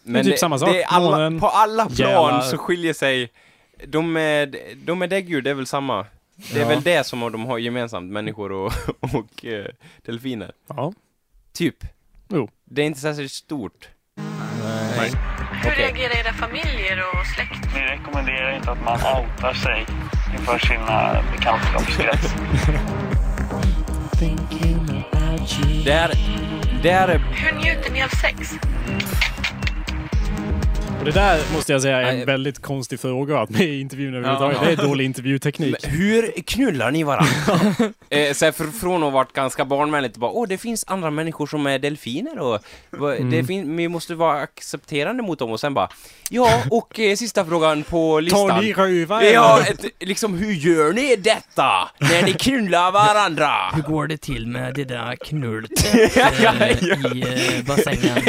Men 0.02 0.24
typ 0.24 0.38
samma 0.38 0.58
sak. 0.58 0.68
Det 0.68 0.82
är 0.82 0.86
alla, 0.86 1.10
Månen, 1.10 1.40
på 1.40 1.48
alla 1.48 1.86
plan 1.86 1.96
jävlar. 1.96 2.40
så 2.40 2.58
skiljer 2.58 2.92
sig... 2.92 3.32
De 3.86 4.16
är, 4.16 4.54
de 4.84 5.02
är 5.02 5.06
däggdjur, 5.06 5.42
det 5.42 5.50
är 5.50 5.54
väl 5.54 5.66
samma. 5.66 6.06
Det 6.52 6.56
är 6.58 6.62
Ja. 6.62 6.68
väl 6.68 6.82
det 6.82 7.06
som 7.06 7.20
de 7.32 7.46
har 7.46 7.58
gemensamt, 7.58 8.12
människor 8.12 8.52
och, 8.52 8.72
och 9.00 9.44
eh, 9.44 9.66
delfiner. 10.02 10.52
Ja. 10.68 10.92
Typ. 11.52 11.76
Jo. 12.28 12.48
Det 12.64 12.82
är 12.82 12.86
inte 12.86 13.00
särskilt 13.00 13.32
stort. 13.32 13.88
Nej. 14.96 15.10
Hur 15.62 15.70
Okej. 15.70 15.84
reagerar 15.84 16.26
era 16.26 16.32
familjer 16.32 16.98
och 16.98 17.26
släkt? 17.26 17.68
Vi 17.74 17.80
rekommenderar 17.80 18.56
inte 18.56 18.70
att 18.70 18.84
man 18.84 18.94
outar 18.94 19.54
sig 19.54 19.86
inför 20.32 20.58
sina 20.58 21.22
bekantskapskrets. 21.32 22.34
Det 25.84 25.92
är... 25.92 26.12
Det 26.82 26.90
är... 26.90 27.08
Hur 27.18 27.52
njuter 27.58 27.92
ni 27.92 28.02
av 28.02 28.08
sex? 28.08 28.58
Och 30.98 31.04
det 31.04 31.10
där 31.10 31.40
måste 31.54 31.72
jag 31.72 31.82
säga 31.82 32.00
är 32.02 32.16
en 32.16 32.26
väldigt 32.26 32.62
konstig 32.62 33.00
fråga 33.00 33.38
att 33.40 33.50
med 33.50 33.60
i 33.62 33.80
intervjun 33.80 34.14
överhuvudtaget. 34.14 34.58
Ja. 34.62 34.66
Det 34.66 34.72
är 34.82 34.86
dålig 34.88 35.04
intervjuteknik. 35.04 35.76
Men 35.82 35.90
hur 35.90 36.32
knullar 36.46 36.90
ni 36.90 37.02
varandra? 37.02 37.64
eh, 38.10 38.32
så 38.32 38.44
här, 38.44 38.52
för, 38.52 38.64
från 38.64 38.94
att 38.96 39.00
ha 39.02 39.10
varit 39.10 39.32
ganska 39.32 39.64
barnvänligt 39.64 40.16
bara, 40.16 40.30
åh 40.30 40.48
det 40.48 40.58
finns 40.58 40.84
andra 40.88 41.10
människor 41.10 41.46
som 41.46 41.66
är 41.66 41.78
delfiner 41.78 42.38
och 42.38 42.58
Mm. 42.92 43.30
det 43.30 43.44
fin- 43.44 43.76
vi 43.76 43.88
måste 43.88 44.14
vara 44.14 44.40
accepterande 44.40 45.22
mot 45.22 45.38
dem 45.38 45.50
och 45.50 45.60
sen 45.60 45.74
bara, 45.74 45.88
ja 46.30 46.62
och 46.70 47.00
eh, 47.00 47.16
sista 47.16 47.44
frågan 47.44 47.82
på 47.82 48.20
listan. 48.20 48.48
Tar 48.48 48.60
ni 48.62 48.72
röva 48.72 49.24
Ja, 49.24 49.60
ett, 49.66 49.84
liksom 50.00 50.34
hur 50.38 50.52
gör 50.52 50.92
ni 50.92 51.16
detta 51.16 51.88
när 51.98 52.22
ni 52.22 52.32
knullar 52.32 52.90
varandra? 52.92 53.50
Hur 53.74 53.82
går 53.82 54.06
det 54.06 54.16
till 54.16 54.46
med 54.46 54.74
det 54.74 54.84
där 54.84 55.16
knullet 55.16 55.94
eh, 55.94 56.84
i 57.16 57.56
eh, 57.58 57.64
bassängen? 57.66 58.22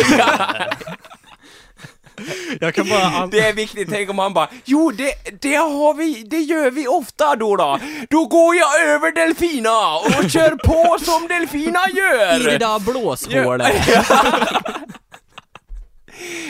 Jag 2.61 2.73
kan 2.75 2.89
bara... 2.89 3.03
An- 3.03 3.29
Det 3.29 3.39
är 3.39 3.53
viktigt, 3.53 3.89
tänk 3.91 4.09
om 4.09 4.19
han 4.19 4.33
bara, 4.33 4.49
jo 4.65 4.91
det, 4.91 5.13
det 5.41 5.55
har 5.55 5.93
vi, 5.93 6.23
det 6.23 6.39
gör 6.39 6.71
vi 6.71 6.87
ofta 6.87 7.35
då 7.35 7.55
då. 7.55 7.79
Då 8.09 8.25
går 8.25 8.55
jag 8.55 8.81
över 8.81 9.11
delfina 9.11 9.95
och 9.97 10.29
kör 10.31 10.55
på 10.55 11.03
som 11.05 11.27
delfina 11.27 11.79
gör. 11.95 12.39
I 12.39 12.43
det 12.43 12.57
där 12.57 12.79
blåshålet. 12.79 13.73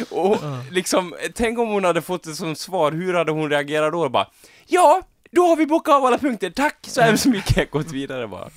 Och 0.09 0.37
liksom, 0.71 1.15
tänk 1.35 1.59
om 1.59 1.67
hon 1.69 1.83
hade 1.83 2.01
fått 2.01 2.23
det 2.23 2.33
som 2.35 2.55
svar, 2.55 2.91
hur 2.91 3.13
hade 3.13 3.31
hon 3.31 3.49
reagerat 3.49 3.91
då? 3.91 4.09
Bara, 4.09 4.27
ja, 4.67 5.01
då 5.31 5.47
har 5.47 5.55
vi 5.55 5.65
bockat 5.65 5.95
av 5.95 6.05
alla 6.05 6.17
punkter, 6.17 6.49
tack 6.49 6.77
så 6.81 7.01
hemskt 7.01 7.25
mycket, 7.25 7.71
gått 7.71 7.91
vidare 7.91 8.27
bara. 8.27 8.49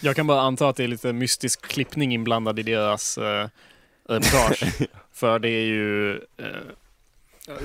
Jag 0.00 0.16
kan 0.16 0.26
bara 0.26 0.40
anta 0.40 0.68
att 0.68 0.76
det 0.76 0.84
är 0.84 0.88
lite 0.88 1.12
mystisk 1.12 1.62
klippning 1.66 2.14
inblandad 2.14 2.58
i 2.58 2.62
deras 2.62 3.18
eh, 3.18 3.48
reportage. 4.08 4.64
För 5.22 5.38
det 5.38 5.48
är 5.48 5.64
ju... 5.64 6.14
Eh, 6.16 6.46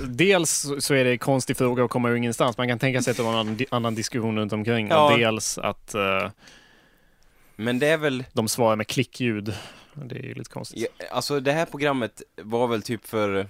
dels 0.08 0.68
så 0.80 0.94
är 0.94 1.04
det 1.04 1.12
en 1.12 1.18
konstig 1.18 1.58
fråga 1.58 1.84
och 1.84 1.92
kommer 1.92 2.16
ingenstans. 2.16 2.58
Man 2.58 2.68
kan 2.68 2.80
tänka 2.80 3.02
sig 3.02 3.12
att 3.12 3.18
det 3.18 3.24
var 3.24 3.40
en 3.40 3.58
annan, 3.70 3.96
diskussion 3.96 4.40
runt 4.40 4.54
omkring. 4.54 4.88
Ja. 4.88 5.12
Och 5.12 5.20
dels 5.20 5.58
att 5.58 5.96
eh, 5.96 6.30
Men 7.56 7.80
det 7.80 7.88
är 7.88 7.98
väl, 7.98 8.24
de 8.34 8.48
svarar 8.48 8.76
med 8.76 8.88
klickljud. 8.88 9.54
Det 9.94 10.16
är 10.16 10.24
ju 10.24 10.34
lite 10.34 10.50
konstigt. 10.50 10.88
ja, 10.98 11.06
alltså 11.12 11.40
det 11.40 11.52
här 11.52 11.66
programmet 11.66 12.22
var 12.36 12.68
väl 12.68 12.82
typ 12.82 13.06
för 13.08 13.48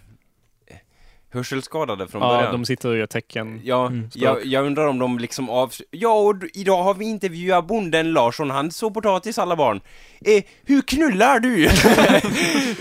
hörselskadade 1.33 2.07
från 2.07 2.21
Ja, 2.21 2.27
början. 2.27 2.51
de 2.51 2.65
sitter 2.65 2.89
och 2.89 2.97
gör 2.97 3.05
tecken. 3.07 3.61
Ja, 3.63 3.87
Mm, 3.87 4.09
jag, 4.13 4.45
jag 4.45 4.65
undrar 4.65 4.87
om 4.87 4.99
de 4.99 5.19
liksom 5.19 5.49
av... 5.49 5.73
Ja, 5.91 6.09
och 6.13 6.35
idag 6.53 6.83
har 6.83 6.93
vi 6.93 7.05
intervjuat 7.05 7.67
bonden 7.67 8.11
Larsson, 8.13 8.49
han 8.49 8.71
så 8.71 8.91
potatis 8.91 9.37
alla 9.39 9.55
barn. 9.55 9.81
Eh, 10.25 10.43
hur 10.65 10.81
knullar 10.81 11.39
du? 11.39 11.69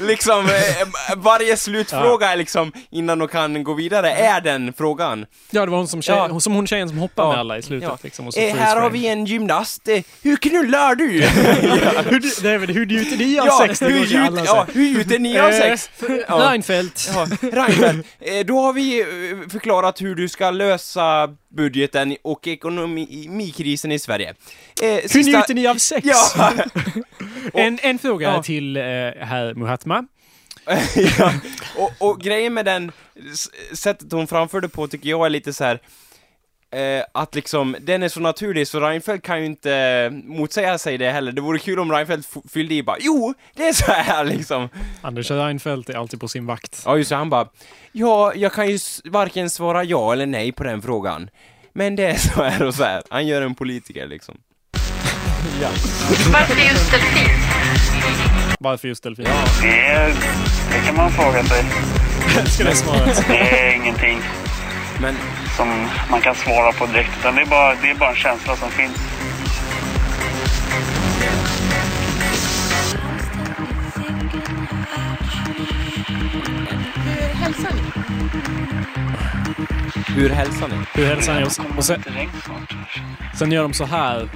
liksom, 0.07 0.45
eh, 0.47 1.17
varje 1.17 1.57
slutfråga 1.57 2.27
är 2.33 2.37
liksom, 2.37 2.73
innan 2.91 3.19
de 3.19 3.29
kan 3.29 3.65
gå 3.65 3.75
vidare, 3.75 4.11
är 4.11 4.41
den 4.41 4.73
frågan. 4.73 5.27
Ja, 5.51 5.65
det 5.65 5.71
var 5.71 5.79
hon 5.79 5.89
som, 5.89 6.03
tjej, 6.03 6.17
Ja. 6.17 6.41
som 6.41 6.55
hon 6.55 6.67
tjejen 6.67 6.89
som 6.89 6.99
hoppade 6.99 7.29
Ja. 7.29 7.33
med 7.33 7.41
alla 7.41 7.59
i 7.59 7.63
slutet. 7.63 7.89
Ja. 7.89 7.99
Liksom, 8.03 8.27
och 8.27 8.35
så 8.35 8.41
Eh, 8.41 8.55
här 8.57 8.81
har 8.81 8.91
vi 8.91 9.07
en 9.09 9.27
gymnast, 9.27 9.89
eh, 9.89 10.03
hur 10.23 10.37
knullar 10.37 10.95
du? 10.95 11.05
hur, 12.11 12.21
du- 12.21 12.51
David, 12.51 12.71
hur 12.71 12.87
njuter 12.87 13.17
ni 13.17 13.39
av 13.39 13.47
ja, 13.47 13.59
sex? 13.67 13.83
Hur, 13.83 13.89
gjut, 13.91 14.11
ja, 14.47 14.67
hur 14.73 14.85
gjuter 14.85 15.19
ni 15.19 15.39
av 15.39 15.49
Eh, 15.51 15.59
sex? 15.61 15.91
Ja. 16.29 16.51
Reinfeldt. 16.51 17.11
Ja, 17.15 17.27
Reinfeldt, 17.41 18.07
eh, 18.21 18.46
då 18.47 18.61
har 18.61 18.73
vi 18.73 19.01
eh, 19.01 19.49
förklarat 19.49 20.01
hur 20.03 20.15
du 20.15 20.29
ska 20.29 20.51
lösa 20.51 21.37
budgeten 21.57 22.17
och 22.23 22.47
ekonomikrisen 22.47 23.93
i 23.93 23.99
Sverige. 23.99 24.29
Eh, 24.83 24.89
Hur 24.89 25.09
sista- 25.09 25.39
njuter 25.39 25.55
ni 25.55 25.67
av 25.67 25.75
sex? 25.77 26.07
Ja, 26.07 26.53
en, 27.55 27.79
en 27.83 27.99
fråga 27.99 28.29
Ja. 28.29 28.43
till 28.43 28.77
eh, 28.77 28.83
herr 28.83 29.55
Muhatma. 29.55 30.05
ja. 31.19 31.33
Och, 31.77 31.93
och 32.11 32.21
grejen 32.21 32.55
med 32.55 32.65
den 32.65 32.93
sättet 33.73 34.13
hon 34.13 34.27
framförde 34.27 34.69
på 34.69 34.89
tycker 34.89 35.09
jag 35.09 35.27
är 35.27 35.31
lite 35.31 35.53
så 35.53 35.65
här. 35.65 35.81
Eh, 36.75 37.05
att 37.15 37.35
liksom, 37.35 37.77
den 37.81 38.03
är 38.03 38.09
så 38.09 38.21
naturlig 38.21 38.69
så 38.69 38.81
Reinfeldt 38.81 39.25
kan 39.25 39.41
ju 39.41 39.47
inte 39.47 40.11
motsäga 40.25 40.79
sig 40.79 40.99
det 40.99 41.11
heller. 41.11 41.33
Det 41.33 41.41
vore 41.41 41.59
kul 41.59 41.79
om 41.79 41.93
Reinfeldt 41.93 42.29
fyllde 42.53 42.75
i 42.75 42.83
bara 42.83 42.97
Jo, 43.01 43.35
det 43.55 43.69
är 43.69 43.73
så 43.73 43.93
här 43.93 44.25
liksom. 44.35 44.69
Anders 45.03 45.31
Reinfeldt 45.31 45.89
är 45.91 45.95
alltid 45.95 46.21
på 46.21 46.29
sin 46.29 46.47
vakt. 46.47 46.83
Ja 46.85 46.97
just 46.97 47.11
det, 47.11 47.17
han 47.17 47.31
bara 47.31 47.49
Ja, 47.93 48.33
jag 48.35 48.53
kan 48.53 48.69
ju 48.69 48.79
varken 49.05 49.51
svara 49.51 49.85
ja 49.85 50.13
eller 50.13 50.27
nej 50.27 50.53
på 50.53 50.65
den 50.65 50.83
frågan. 50.83 51.31
Men 51.73 51.97
det 51.97 52.07
är 52.07 52.15
så 52.35 52.43
här 52.43 52.63
och 52.63 52.75
så 52.75 52.85
här. 52.85 53.03
Han 53.11 53.27
gör 53.27 53.43
en 53.43 53.55
politiker 53.55 54.07
liksom. 54.07 54.35
Varför 56.33 56.61
just 56.63 56.91
delfin? 56.91 57.29
Varför 58.61 58.89
just 58.89 59.03
delfin? 59.03 59.27
Det, 59.63 59.81
är, 59.81 60.09
det 60.73 60.87
kan 60.87 60.97
man 60.97 61.11
fråga 61.11 61.45
sig. 61.45 61.65
Det? 62.59 63.29
Det 63.29 63.39
är 63.39 63.75
ingenting 63.75 64.19
Men 65.01 65.15
som 65.57 65.89
man 66.11 66.21
kan 66.21 66.35
svara 66.35 66.73
på 66.73 66.87
direkt. 66.87 67.11
Utan 67.21 67.35
det 67.35 67.43
är 67.43 67.47
bara, 67.47 67.75
det 67.83 67.91
är 67.91 67.95
bara 67.95 68.11
en 68.11 68.17
känsla 68.17 68.57
som 68.57 68.71
finns. 68.71 69.17
Hur 80.17 80.29
hälsar 80.29 80.69
ni? 80.69 80.77
hur 80.95 81.07
hälsar 81.07 81.41
ni? 81.41 81.47
Och 81.79 81.85
sen, 81.85 82.03
sen 83.39 83.53
gör 83.53 83.63
de 83.63 83.73
så 83.73 83.85
här. 83.85 84.29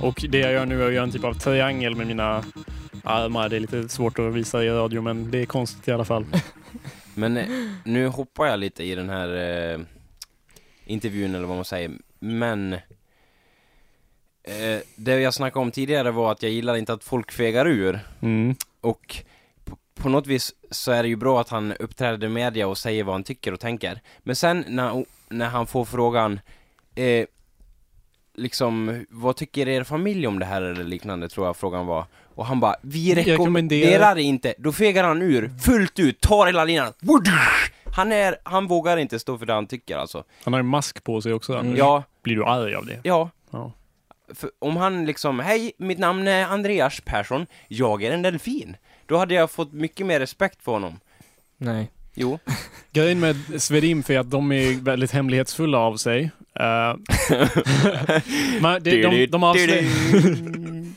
Och 0.00 0.24
det 0.28 0.38
jag 0.38 0.52
gör 0.52 0.66
nu 0.66 0.82
är 0.82 0.86
att 0.86 0.92
göra 0.92 1.04
en 1.04 1.10
typ 1.10 1.24
av 1.24 1.34
triangel 1.34 1.96
med 1.96 2.06
mina 2.06 2.44
armar. 3.04 3.48
Det 3.48 3.56
är 3.56 3.60
lite 3.60 3.88
svårt 3.88 4.18
att 4.18 4.34
visa 4.34 4.64
i 4.64 4.70
radio, 4.70 5.02
men 5.02 5.30
det 5.30 5.38
är 5.38 5.46
konstigt 5.46 5.88
i 5.88 5.92
alla 5.92 6.04
fall. 6.04 6.26
Men 7.14 7.36
eh, 7.36 7.48
nu 7.84 8.06
hoppar 8.06 8.46
jag 8.46 8.58
lite 8.58 8.84
i 8.84 8.94
den 8.94 9.10
här 9.10 9.28
eh, 9.74 9.80
intervjun 10.86 11.34
eller 11.34 11.46
vad 11.46 11.56
man 11.56 11.64
säger, 11.64 11.90
men 12.18 12.72
eh, 14.42 14.80
det 14.96 15.20
jag 15.20 15.34
snackade 15.34 15.62
om 15.62 15.70
tidigare 15.70 16.10
var 16.10 16.32
att 16.32 16.42
jag 16.42 16.52
gillar 16.52 16.76
inte 16.76 16.92
att 16.92 17.04
folk 17.04 17.32
fegar 17.32 17.66
ur 17.66 18.00
Mm. 18.22 18.54
och 18.80 19.16
på, 19.64 19.76
på 19.94 20.08
något 20.08 20.26
vis 20.26 20.54
så 20.70 20.92
är 20.92 21.02
det 21.02 21.08
ju 21.08 21.16
bra 21.16 21.40
att 21.40 21.48
han 21.48 21.72
uppträder 21.72 22.26
i 22.26 22.30
media 22.30 22.68
och 22.68 22.78
säger 22.78 23.04
vad 23.04 23.14
han 23.14 23.24
tycker 23.24 23.52
och 23.52 23.60
tänker. 23.60 24.00
Men 24.18 24.36
sen 24.36 24.64
när, 24.68 25.04
när 25.28 25.48
han 25.48 25.66
får 25.66 25.84
frågan 25.84 26.40
eh, 26.94 27.26
liksom, 28.34 29.04
vad 29.08 29.36
tycker 29.36 29.68
er 29.68 29.84
familj 29.84 30.26
om 30.26 30.38
det 30.38 30.44
här 30.46 30.62
eller 30.62 30.84
liknande 30.84 31.28
tror 31.28 31.46
jag 31.46 31.56
frågan 31.56 31.86
var. 31.86 32.04
Och 32.34 32.46
han 32.46 32.60
bara, 32.60 32.76
vi 32.82 33.14
rekommenderar- 33.14 34.18
inte. 34.18 34.54
Då 34.58 34.72
fegar 34.72 35.04
han 35.04 35.22
ur, 35.22 35.50
fullt 35.64 35.98
ut, 35.98 36.20
tar 36.20 36.46
hela 36.46 36.64
linan. 36.64 36.92
Han 37.84 38.12
är, 38.12 38.36
han 38.42 38.66
vågar 38.66 38.96
inte 38.96 39.18
stå 39.18 39.38
för 39.38 39.46
det 39.46 39.52
han 39.52 39.66
tycker 39.66 39.96
alltså. 39.96 40.24
Han 40.44 40.52
har 40.52 40.60
ju 40.60 40.64
mask 40.64 41.04
på 41.04 41.20
sig 41.20 41.32
också. 41.32 41.56
Anders. 41.58 41.78
Ja, 41.78 42.02
Blir 42.22 42.36
du 42.36 42.44
arg 42.44 42.74
av 42.74 42.86
det? 42.86 43.00
ja. 43.02 43.30
Ja. 43.50 43.72
För 44.34 44.50
om 44.58 44.76
han 44.76 45.06
liksom, 45.06 45.40
hej, 45.40 45.72
mitt 45.78 45.98
namn 45.98 46.28
är 46.28 46.44
Andreas 46.46 47.00
Persson, 47.04 47.46
jag 47.68 48.02
är 48.02 48.10
en 48.12 48.22
delfin. 48.22 48.76
Då 49.06 49.16
hade 49.16 49.34
jag 49.34 49.50
fått 49.50 49.72
mycket 49.72 50.06
mer 50.06 50.20
respekt 50.20 50.62
för 50.62 50.72
honom. 50.72 51.00
Nej. 51.56 51.90
Jo. 52.14 52.38
Grejen 52.92 53.20
med 53.20 53.36
Svedimf 53.58 54.10
är 54.10 54.18
att 54.18 54.30
de 54.30 54.52
är 54.52 54.80
väldigt 54.80 55.10
hemlighetsfulla 55.10 55.78
av 55.78 55.96
sig. 55.96 56.30
Man, 58.60 58.82
det, 58.82 59.02
de, 59.02 59.26
de 59.26 59.42
avslöjar... 59.42 59.84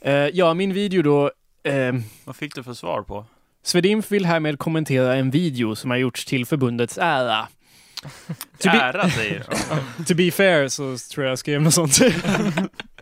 Eh, 0.00 0.12
Ja, 0.32 0.54
min 0.54 0.72
video 0.74 1.02
då. 1.02 1.30
eh, 1.70 1.92
Vad 2.24 2.36
fick 2.36 2.54
du 2.54 2.62
för 2.62 2.74
svar 2.74 3.02
på? 3.02 3.24
Svedimf 3.62 4.10
vill 4.10 4.24
härmed 4.26 4.58
kommentera 4.58 5.14
en 5.16 5.30
video 5.30 5.76
som 5.76 5.90
har 5.90 5.96
gjorts 5.98 6.24
till 6.24 6.46
förbundets 6.46 6.98
ära. 6.98 7.48
To 8.58 8.70
be- 8.70 8.78
Ära 8.80 9.10
säger. 9.10 9.44
To 10.06 10.14
be 10.14 10.30
fair 10.30 10.68
så 10.68 10.96
tror 11.14 11.24
jag 11.26 11.30
jag 11.30 11.38
skrev 11.38 11.62
något 11.62 11.74
sånt. 11.74 11.98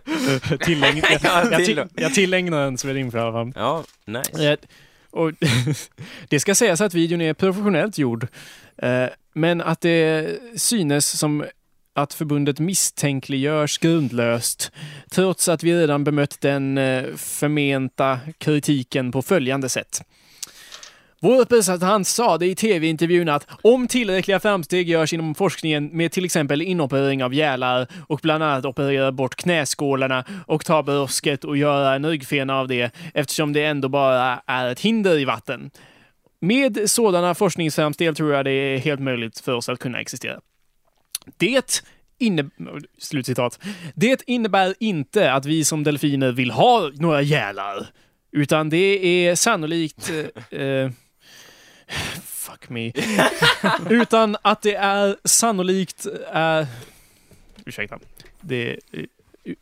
Tillägn, 0.60 1.02
jag, 1.10 1.20
Ja, 1.22 1.50
jag, 1.52 1.64
till- 1.64 1.84
jag 1.94 2.14
tillägnar 2.14 2.66
en 2.66 2.78
i 3.14 3.18
alla 3.18 3.32
fall. 3.32 3.52
Ja, 3.56 3.84
nice. 4.04 4.52
Eh, 4.52 4.58
Och 5.10 5.32
det 6.28 6.40
ska 6.40 6.54
sägas 6.54 6.80
att 6.80 6.94
videon 6.94 7.20
är 7.20 7.34
professionellt 7.34 7.98
gjord, 7.98 8.26
eh, 8.82 9.04
men 9.34 9.60
att 9.60 9.80
det 9.80 10.28
synes 10.56 11.18
som 11.18 11.44
att 11.94 12.14
förbundet 12.14 12.58
misstänkliggörs 12.58 13.78
grundlöst, 13.78 14.72
trots 15.10 15.48
att 15.48 15.62
vi 15.62 15.74
redan 15.76 16.04
bemött 16.04 16.40
den 16.40 16.78
eh, 16.78 17.04
förmenta 17.16 18.20
kritiken 18.38 19.12
på 19.12 19.22
följande 19.22 19.68
sätt. 19.68 20.02
Vår 21.20 21.84
han 21.84 22.04
sa 22.04 22.38
det 22.38 22.46
i 22.46 22.54
tv-intervjun 22.54 23.28
att 23.28 23.46
om 23.62 23.88
tillräckliga 23.88 24.40
framsteg 24.40 24.88
görs 24.88 25.12
inom 25.12 25.34
forskningen 25.34 25.96
med 25.96 26.12
till 26.12 26.24
exempel 26.24 26.62
inoperering 26.62 27.24
av 27.24 27.34
gälar 27.34 27.86
och 28.06 28.20
bland 28.22 28.42
annat 28.42 28.64
operera 28.64 29.12
bort 29.12 29.34
knäskålarna 29.34 30.24
och 30.46 30.64
ta 30.64 30.82
brosket 30.82 31.44
och 31.44 31.56
göra 31.56 31.94
en 31.94 32.06
ryggfena 32.06 32.58
av 32.58 32.68
det 32.68 32.94
eftersom 33.14 33.52
det 33.52 33.64
ändå 33.64 33.88
bara 33.88 34.40
är 34.46 34.68
ett 34.68 34.80
hinder 34.80 35.18
i 35.18 35.24
vatten. 35.24 35.70
Med 36.40 36.90
sådana 36.90 37.34
forskningsframsteg 37.34 38.16
tror 38.16 38.32
jag 38.32 38.44
det 38.44 38.50
är 38.50 38.78
helt 38.78 39.00
möjligt 39.00 39.40
för 39.40 39.52
oss 39.52 39.68
att 39.68 39.78
kunna 39.78 40.00
existera. 40.00 40.40
Det 41.36 41.82
inne... 42.18 42.50
Slutcitat. 42.98 43.60
Det 43.94 44.22
innebär 44.26 44.74
inte 44.80 45.32
att 45.32 45.46
vi 45.46 45.64
som 45.64 45.84
delfiner 45.84 46.32
vill 46.32 46.50
ha 46.50 46.90
några 46.94 47.22
gälar, 47.22 47.86
utan 48.32 48.70
det 48.70 49.26
är 49.26 49.34
sannolikt... 49.34 50.10
Eh, 50.50 50.60
eh 50.60 50.90
fuck 52.24 52.68
me. 52.68 52.92
utan 53.90 54.36
att 54.42 54.62
det 54.62 54.74
är 54.74 55.16
sannolikt... 55.24 56.06
Eh, 56.34 56.66
ursäkta. 57.64 57.98
Det, 58.40 58.78
eh, 58.92 59.04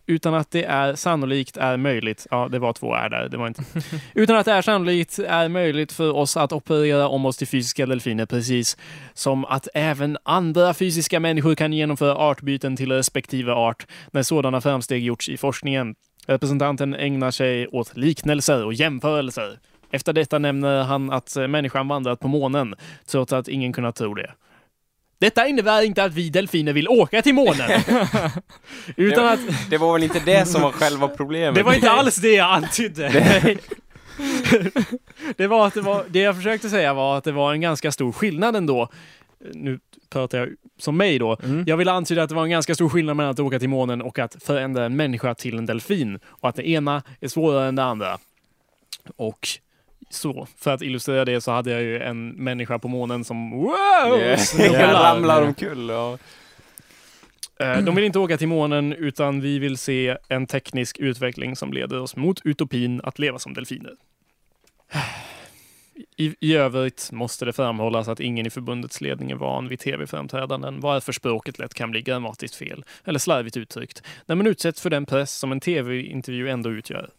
utan 0.06 0.34
att 0.34 0.50
det 0.50 0.64
är 0.64 0.94
sannolikt 0.94 1.56
är 1.56 1.76
möjligt. 1.76 2.26
Ja, 2.30 2.48
det 2.48 2.58
var 2.58 2.72
två 2.72 2.94
är 2.94 3.08
där. 3.08 3.28
Det 3.28 3.36
var 3.36 3.46
inte. 3.46 3.62
utan 4.14 4.36
att 4.36 4.44
det 4.44 4.52
är 4.52 4.62
sannolikt 4.62 5.18
är 5.18 5.48
möjligt 5.48 5.92
för 5.92 6.16
oss 6.16 6.36
att 6.36 6.52
operera 6.52 7.08
om 7.08 7.26
oss 7.26 7.36
till 7.36 7.46
fysiska 7.46 7.86
delfiner, 7.86 8.26
precis 8.26 8.76
som 9.14 9.44
att 9.44 9.68
även 9.74 10.18
andra 10.22 10.74
fysiska 10.74 11.20
människor 11.20 11.54
kan 11.54 11.72
genomföra 11.72 12.16
artbyten 12.16 12.76
till 12.76 12.92
respektive 12.92 13.52
art 13.52 13.86
när 14.10 14.22
sådana 14.22 14.60
framsteg 14.60 15.04
gjorts 15.04 15.28
i 15.28 15.36
forskningen. 15.36 15.94
Representanten 16.26 16.94
ägnar 16.94 17.30
sig 17.30 17.68
åt 17.68 17.96
liknelser 17.96 18.64
och 18.64 18.74
jämförelser. 18.74 19.58
Efter 19.96 20.12
detta 20.12 20.38
nämner 20.38 20.82
han 20.82 21.10
att 21.12 21.36
eh, 21.36 21.48
människan 21.48 21.88
vandrat 21.88 22.20
på 22.20 22.28
månen, 22.28 22.74
trots 23.06 23.32
att 23.32 23.48
ingen 23.48 23.72
kunnat 23.72 23.96
tro 23.96 24.14
det. 24.14 24.30
Detta 25.18 25.46
innebär 25.46 25.82
inte 25.82 26.04
att 26.04 26.12
vi 26.14 26.30
delfiner 26.30 26.72
vill 26.72 26.88
åka 26.88 27.22
till 27.22 27.34
månen. 27.34 27.70
Utan 28.96 29.24
det, 29.24 29.30
att... 29.32 29.70
det 29.70 29.78
var 29.78 29.92
väl 29.92 30.02
inte 30.02 30.20
det 30.20 30.46
som 30.46 30.62
var 30.62 30.72
själva 30.72 31.08
problemet? 31.08 31.54
Det 31.54 31.62
var 31.62 31.74
inte 31.74 31.90
alls 31.90 32.16
det 32.16 32.32
jag 32.34 32.50
antydde. 32.54 33.08
Det- 33.42 33.58
det 35.36 35.46
var 35.46 35.66
att 35.66 35.74
det 35.74 35.80
var, 35.80 36.04
det 36.08 36.18
jag 36.18 36.36
försökte 36.36 36.68
säga 36.68 36.94
var 36.94 37.18
att 37.18 37.24
det 37.24 37.32
var 37.32 37.52
en 37.52 37.60
ganska 37.60 37.92
stor 37.92 38.12
skillnad 38.12 38.56
ändå. 38.56 38.88
Nu 39.54 39.78
pratar 40.10 40.38
jag 40.38 40.48
som 40.78 40.96
mig 40.96 41.18
då. 41.18 41.36
Jag 41.66 41.76
ville 41.76 41.92
antyda 41.92 42.22
att 42.22 42.28
det 42.28 42.34
var 42.34 42.44
en 42.44 42.50
ganska 42.50 42.74
stor 42.74 42.88
skillnad 42.88 43.16
mellan 43.16 43.30
att 43.30 43.40
åka 43.40 43.58
till 43.58 43.68
månen 43.68 44.02
och 44.02 44.18
att 44.18 44.36
förändra 44.42 44.84
en 44.84 44.96
människa 44.96 45.34
till 45.34 45.58
en 45.58 45.66
delfin. 45.66 46.18
Och 46.26 46.48
att 46.48 46.56
det 46.56 46.68
ena 46.68 47.02
är 47.20 47.28
svårare 47.28 47.68
än 47.68 47.76
det 47.76 47.84
andra. 47.84 48.18
Och 49.16 49.48
så, 50.10 50.46
för 50.58 50.74
att 50.74 50.82
illustrera 50.82 51.24
det 51.24 51.40
så 51.40 51.50
hade 51.50 51.70
jag 51.70 51.82
ju 51.82 51.98
en 52.02 52.28
människa 52.28 52.78
på 52.78 52.88
månen 52.88 53.24
som 53.24 53.50
wow! 53.50 54.18
Yeah. 54.18 54.92
ramlar 54.92 55.42
omkull. 55.42 55.88
Ja. 55.88 56.18
Eh, 57.60 57.78
De 57.78 57.94
vill 57.94 58.04
inte 58.04 58.18
åka 58.18 58.36
till 58.38 58.48
månen 58.48 58.92
utan 58.92 59.40
vi 59.40 59.58
vill 59.58 59.78
se 59.78 60.16
en 60.28 60.46
teknisk 60.46 60.98
utveckling 60.98 61.56
som 61.56 61.72
leder 61.72 62.00
oss 62.00 62.16
mot 62.16 62.40
utopin 62.44 63.00
att 63.04 63.18
leva 63.18 63.38
som 63.38 63.54
delfiner. 63.54 63.92
I, 66.16 66.34
I 66.40 66.54
övrigt 66.54 67.08
måste 67.12 67.44
det 67.44 67.52
framhållas 67.52 68.08
att 68.08 68.20
ingen 68.20 68.46
i 68.46 68.50
förbundets 68.50 69.00
ledning 69.00 69.30
är 69.30 69.34
van 69.34 69.68
vid 69.68 69.78
tv-framträdanden, 69.78 70.80
varför 70.80 71.12
språket 71.12 71.58
lätt 71.58 71.74
kan 71.74 71.90
bli 71.90 72.02
grammatiskt 72.02 72.56
fel 72.56 72.84
eller 73.04 73.18
slarvigt 73.18 73.56
uttryckt, 73.56 74.02
när 74.26 74.36
man 74.36 74.46
utsätts 74.46 74.80
för 74.80 74.90
den 74.90 75.06
press 75.06 75.34
som 75.34 75.52
en 75.52 75.60
tv-intervju 75.60 76.48
ändå 76.48 76.70
utgör. 76.70 77.10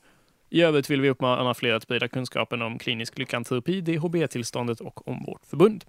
I 0.49 0.61
övrigt 0.61 0.90
vill 0.90 1.02
vi 1.02 1.10
uppmana 1.10 1.53
fler 1.53 1.74
att 1.74 1.84
sprida 1.84 2.07
kunskapen 2.07 2.61
om 2.61 2.80
klinisk 2.80 3.18
lyckanterapi, 3.18 3.82
DHB-tillståndet 3.82 4.82
och 4.82 5.07
om 5.07 5.24
vårt 5.24 5.45
förbund. 5.45 5.86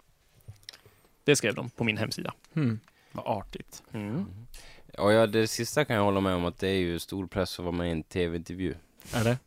Det 1.25 1.37
skrev 1.37 1.55
de 1.55 1.71
på 1.71 1.85
min 1.85 1.97
hemsida. 1.97 2.35
Hmm. 2.53 2.81
Vad 3.13 3.39
artigt. 3.39 3.83
Mm. 3.93 4.27
Ja, 4.97 5.13
ja, 5.13 5.27
det 5.27 5.49
sista 5.49 5.85
kan 5.85 5.97
jag 5.97 6.03
hålla 6.03 6.21
med 6.21 6.35
om 6.35 6.45
att 6.45 6.59
det 6.59 6.69
är 6.69 6.79
ju 6.79 6.99
stor 6.99 7.27
press 7.27 7.59
att 7.59 7.65
vara 7.65 7.77
med 7.77 7.89
i 7.89 7.91
en 7.91 8.03
tv-intervju. 8.03 8.75
Är 9.13 9.25
det? 9.25 9.39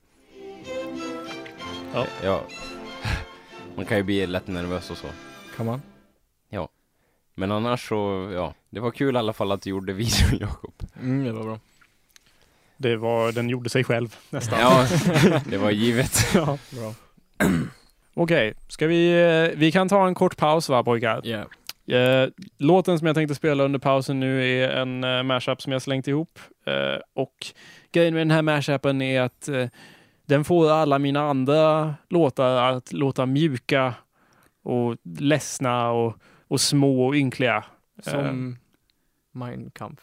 Ja. 1.94 2.08
Ja. 2.24 2.44
Man 3.76 3.86
kan 3.86 3.98
ju 3.98 4.04
bli 4.04 4.28
lätt 4.28 4.48
nervös 4.48 4.92
och 4.92 4.98
så. 4.98 5.08
Kan 5.56 5.66
man? 5.66 5.82
Ja. 6.50 6.70
Men 7.36 7.52
annars 7.52 7.88
så, 7.88 8.32
ja. 8.34 8.54
Det 8.70 8.80
var 8.80 8.92
kul 8.92 9.16
i 9.16 9.20
alla 9.20 9.34
fall 9.34 9.52
att 9.52 9.62
du 9.62 9.70
gjorde 9.70 9.94
videon, 9.94 10.38
Jakob. 10.40 10.74
Mm, 11.02 11.24
det 11.24 11.32
var 11.32 11.44
bra. 11.44 11.60
Det 12.82 12.98
var, 12.98 13.32
den 13.32 13.50
gjorde 13.50 13.70
sig 13.70 13.84
själv 13.84 14.16
nästan. 14.30 14.60
Ja, 14.60 14.88
det 15.46 15.58
var 15.58 15.72
givet. 15.72 16.28
ja, 16.34 16.58
bra. 16.70 16.94
Okej, 18.14 18.54
ska 18.68 18.88
vi, 18.88 19.22
eh, 19.22 19.60
vi 19.60 19.72
kan 19.72 19.90
ta 19.90 20.08
en 20.08 20.16
kort 20.16 20.38
paus 20.38 20.70
va 20.70 20.84
pojkar? 20.84 21.28
Yeah. 21.28 21.46
Eh, 21.88 22.30
Låten 22.58 22.98
som 23.00 23.08
jag 23.08 23.16
tänkte 23.16 23.36
spela 23.36 23.64
under 23.64 23.80
pausen 23.80 24.20
nu 24.20 24.62
är 24.62 24.70
en 24.70 25.04
uh, 25.04 25.24
mashup 25.24 25.62
som 25.62 25.72
jag 25.72 25.82
slängt 25.82 26.08
ihop. 26.08 26.40
Eh, 26.66 27.02
och 27.14 27.36
grejen 27.92 28.14
med 28.14 28.22
den 28.22 28.32
här 28.32 28.42
mashupen 28.42 29.02
är 29.02 29.22
att 29.22 29.48
eh, 29.48 29.68
den 30.26 30.44
får 30.44 30.72
alla 30.72 31.00
mina 31.00 31.22
andra 31.30 31.96
låtar 32.10 32.56
att 32.78 32.94
låta 32.94 33.26
mjuka 33.26 33.94
och 34.64 34.98
ledsna 35.20 35.92
och, 35.92 36.16
och 36.48 36.62
små 36.62 37.08
och 37.08 37.16
ynkliga. 37.16 37.64
Eh, 38.06 38.12
Som 38.12 38.58
Mein 39.32 39.72
Kampf. 39.72 40.02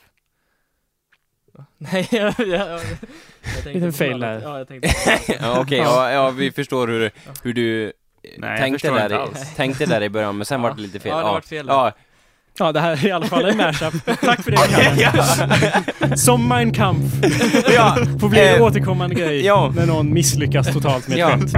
Nej, 1.78 2.08
jag, 2.10 2.34
jag, 2.38 2.48
jag, 2.48 2.80
tänkte 3.52 3.70
Liten 3.72 3.92
fail 3.92 4.20
där. 4.20 4.40
Ja, 4.42 4.58
jag 4.58 4.68
tänkte. 4.68 4.88
Ja, 5.40 5.60
okej, 5.60 5.78
ja, 5.78 6.10
ja, 6.10 6.30
vi 6.30 6.52
förstår 6.52 6.88
hur, 6.88 7.10
hur 7.42 7.52
du 7.52 7.84
eh, 7.84 7.90
Nej, 8.38 8.58
tänkte, 8.60 8.90
där 8.90 9.12
i, 9.24 9.56
tänkte 9.56 9.86
där 9.86 10.02
i 10.02 10.08
början, 10.08 10.36
men 10.36 10.46
sen 10.46 10.60
Ja. 10.62 10.68
var 10.68 10.76
det 10.76 10.82
lite 10.82 11.00
fel. 11.00 11.10
Ja, 11.10 11.18
det 11.18 11.22
vart 11.24 11.44
fel. 11.44 11.66
Ja, 11.68 11.92
Ja, 12.60 12.72
det 12.72 12.80
här 12.80 12.92
är 12.92 13.06
i 13.06 13.10
alla 13.12 13.26
fall 13.26 13.44
en 13.44 13.56
mashup. 13.56 13.94
Tack 14.20 14.42
för 14.42 14.50
det, 14.50 14.56
Kalle. 16.00 16.16
Som 16.16 16.48
Mein 16.48 16.72
Kampf. 16.72 17.12
ja, 17.74 17.96
Får 18.20 18.28
bli 18.28 18.40
en 18.48 18.56
Eh, 18.56 18.62
återkommande 18.62 19.14
grej 19.14 19.44
ja. 19.44 19.72
när 19.76 19.86
någon 19.86 20.12
misslyckas 20.14 20.72
totalt 20.72 21.08
med 21.08 21.14
ett 21.14 21.20
Ja. 21.20 21.28
skämt. 21.30 21.52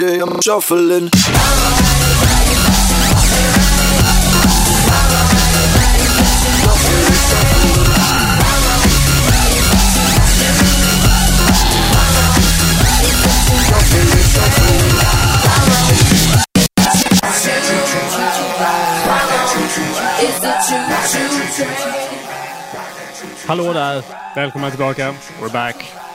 Day 0.00 0.18
I'm 0.18 0.40
shuffling. 0.40 1.10
Hallå 23.46 23.72
där! 23.72 24.02
Välkomna 24.34 24.70
tillbaka. 24.70 25.14
We're 25.42 25.52
back. 25.52 26.09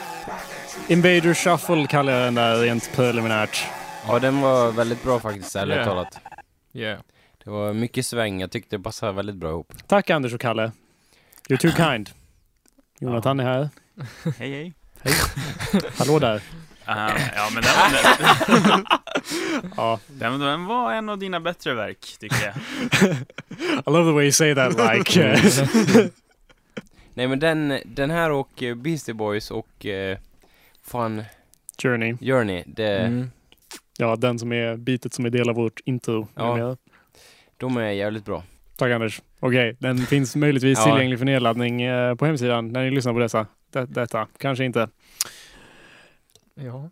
Invader 0.88 1.34
Shuffle 1.34 1.86
kallar 1.86 2.12
jag 2.12 2.22
den 2.22 2.34
där 2.34 2.60
rent 2.60 2.92
preliminärt. 2.94 3.64
Ja, 4.08 4.18
den 4.18 4.40
var 4.40 4.72
väldigt 4.72 5.02
bra 5.02 5.20
faktiskt, 5.20 5.56
ärligt 5.56 5.74
Yeah. 5.76 5.88
talat. 5.88 6.18
Yeah. 6.72 7.00
Det 7.44 7.50
var 7.50 7.72
mycket 7.72 8.06
sväng, 8.06 8.40
jag 8.40 8.50
tyckte 8.50 8.76
det 8.76 8.82
passade 8.82 9.12
väldigt 9.12 9.36
bra 9.36 9.50
ihop. 9.50 9.72
Tack 9.86 10.10
Anders 10.10 10.34
och 10.34 10.40
Kalle. 10.40 10.72
You're 11.48 11.56
too 11.56 11.70
kind. 11.70 12.10
Jonathan 13.00 13.40
är 13.40 13.44
här. 13.44 13.68
Hej 14.38 14.50
hej. 14.52 14.74
Hej. 15.02 15.14
Hallå 15.98 16.18
där. 16.18 16.42
Ah, 16.84 17.10
ja 17.34 17.48
men 17.54 17.62
den 17.62 17.72
var, 17.72 18.82
Ja. 19.76 20.00
den, 20.06 20.40
den 20.40 20.64
var 20.66 20.92
en 20.92 21.08
av 21.08 21.18
dina 21.18 21.40
bättre 21.40 21.74
verk, 21.74 22.16
tycker 22.20 22.36
jag. 22.44 22.54
I 23.60 23.82
love 23.90 24.10
the 24.10 24.14
way 24.14 24.24
you 24.24 24.32
say 24.32 24.54
that 24.54 24.72
like. 24.96 25.40
Nej 27.14 27.26
men 27.28 27.38
den, 27.38 27.80
den 27.84 28.10
här 28.10 28.30
och 28.30 28.62
eh, 28.62 28.74
Beastie 28.74 29.14
Boys 29.14 29.50
och 29.50 29.86
eh, 29.86 30.18
fan 30.86 31.22
Journey. 31.82 32.16
Journey, 32.20 32.62
det, 32.66 32.98
Mm. 32.98 33.30
Ja, 33.98 34.16
den 34.16 34.38
som 34.38 34.52
är 34.52 34.76
bitet 34.76 35.14
som 35.14 35.26
är 35.26 35.30
del 35.30 35.48
av 35.48 35.54
vårt 35.54 35.80
intro. 35.84 36.28
Ja. 36.34 36.76
De 37.56 37.76
är 37.76 37.90
jävligt 37.90 38.24
bra. 38.24 38.42
Tack 38.76 38.92
Anders. 38.92 39.22
Okej, 39.40 39.76
den 39.78 39.98
finns 39.98 40.36
möjligtvis 40.36 40.78
Ja. 40.78 40.84
tillgänglig 40.84 41.18
för 41.18 41.26
nedladdning 41.26 41.82
eh, 41.82 42.14
på 42.14 42.26
hemsidan 42.26 42.68
när 42.72 42.84
ni 42.84 42.90
lyssnar 42.90 43.12
på 43.12 43.18
dessa. 43.18 43.46
Det, 43.70 43.86
detta. 43.86 44.26
Kanske 44.38 44.64
inte. 44.64 44.88
Ja, 46.54 46.90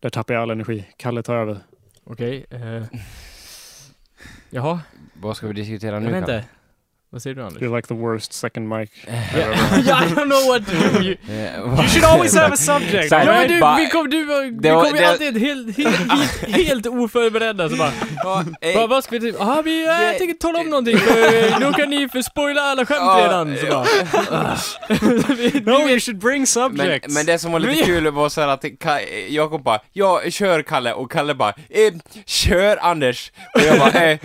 Där 0.00 0.10
tappar 0.10 0.34
jag 0.34 0.42
all 0.42 0.50
energi. 0.50 0.84
Kalle 0.96 1.22
tar 1.22 1.36
över. 1.36 1.58
okej. 2.04 2.46
eh. 2.50 2.84
Jaha, 4.50 4.80
Vad 5.14 5.36
ska 5.36 5.46
vi 5.46 5.52
diskutera 5.52 5.94
jag 5.96 6.02
nu 6.02 6.10
vet 6.12 6.24
Kalle? 6.26 6.36
inte. 6.38 6.48
Vad 7.10 7.22
säger 7.22 7.36
du 7.36 7.42
Anders? 7.42 7.62
You're 7.62 7.76
like 7.76 7.88
the 7.88 7.94
worst 7.94 8.32
second 8.32 8.68
mic. 8.68 8.90
Yeah, 9.34 9.50
I 10.02 10.14
don't 10.14 10.28
know 10.28 10.46
what 10.48 10.66
to 10.66 10.72
do. 10.72 11.02
You, 11.02 11.16
Eh, 11.28 11.80
You 11.82 11.88
should 11.88 12.04
always 12.04 12.34
have 12.34 12.52
a 12.52 12.56
subject! 12.56 13.10
Ja, 13.12 13.24
men 13.24 13.48
du, 13.48 13.54
vi 13.54 13.88
kom, 13.90 14.10
du, 14.10 14.24
vi 14.60 14.68
kom 14.68 14.96
ju 14.96 15.04
alltid 15.04 15.38
helt, 15.38 15.76
helt, 15.76 15.96
helt, 15.96 16.56
helt 16.56 16.86
oförberedda 16.86 17.68
så 17.68 17.76
bara, 17.76 17.92
eh, 18.60 18.76
vad, 18.76 18.90
vad 18.90 19.04
ska 19.04 19.18
vi 19.18 19.20
typ, 19.20 19.36
ja 19.38 19.62
vi, 19.64 19.86
äh, 19.86 20.02
jag 20.02 20.18
tänker 20.18 20.34
tala 20.34 20.58
om 20.58 20.68
någonting 20.70 20.98
för 20.98 21.60
nu 21.60 21.72
kan 21.72 21.90
ni 21.90 22.08
få 22.08 22.22
spoila 22.22 22.60
alla 22.60 22.86
skämt 22.86 23.18
redan. 23.22 23.56
Så 23.56 23.66
bara, 23.66 24.56
vi, 25.36 25.62
No, 25.66 25.88
you 25.88 26.00
should 26.00 26.18
bring 26.18 26.38
men, 26.40 26.46
subjects! 26.46 27.14
men 27.14 27.26
det 27.26 27.38
som 27.38 27.52
var 27.52 27.58
lite 27.60 27.74
Men- 27.74 27.84
kul 27.84 28.10
var 28.10 28.28
så 28.28 28.40
här 28.40 28.48
att 28.48 28.64
Jakob 29.28 29.62
bara 29.62 29.80
Ja, 29.92 30.20
kör 30.30 30.62
Kalle 30.62 30.92
och 30.92 31.10
Kalle 31.12 31.34
bara 31.34 31.50
eh, 31.70 31.92
Kör 32.26 32.76
Anders! 32.76 33.32
Och 33.54 33.60
jag 33.60 33.78
bara 33.78 34.04
eh, 34.04 34.18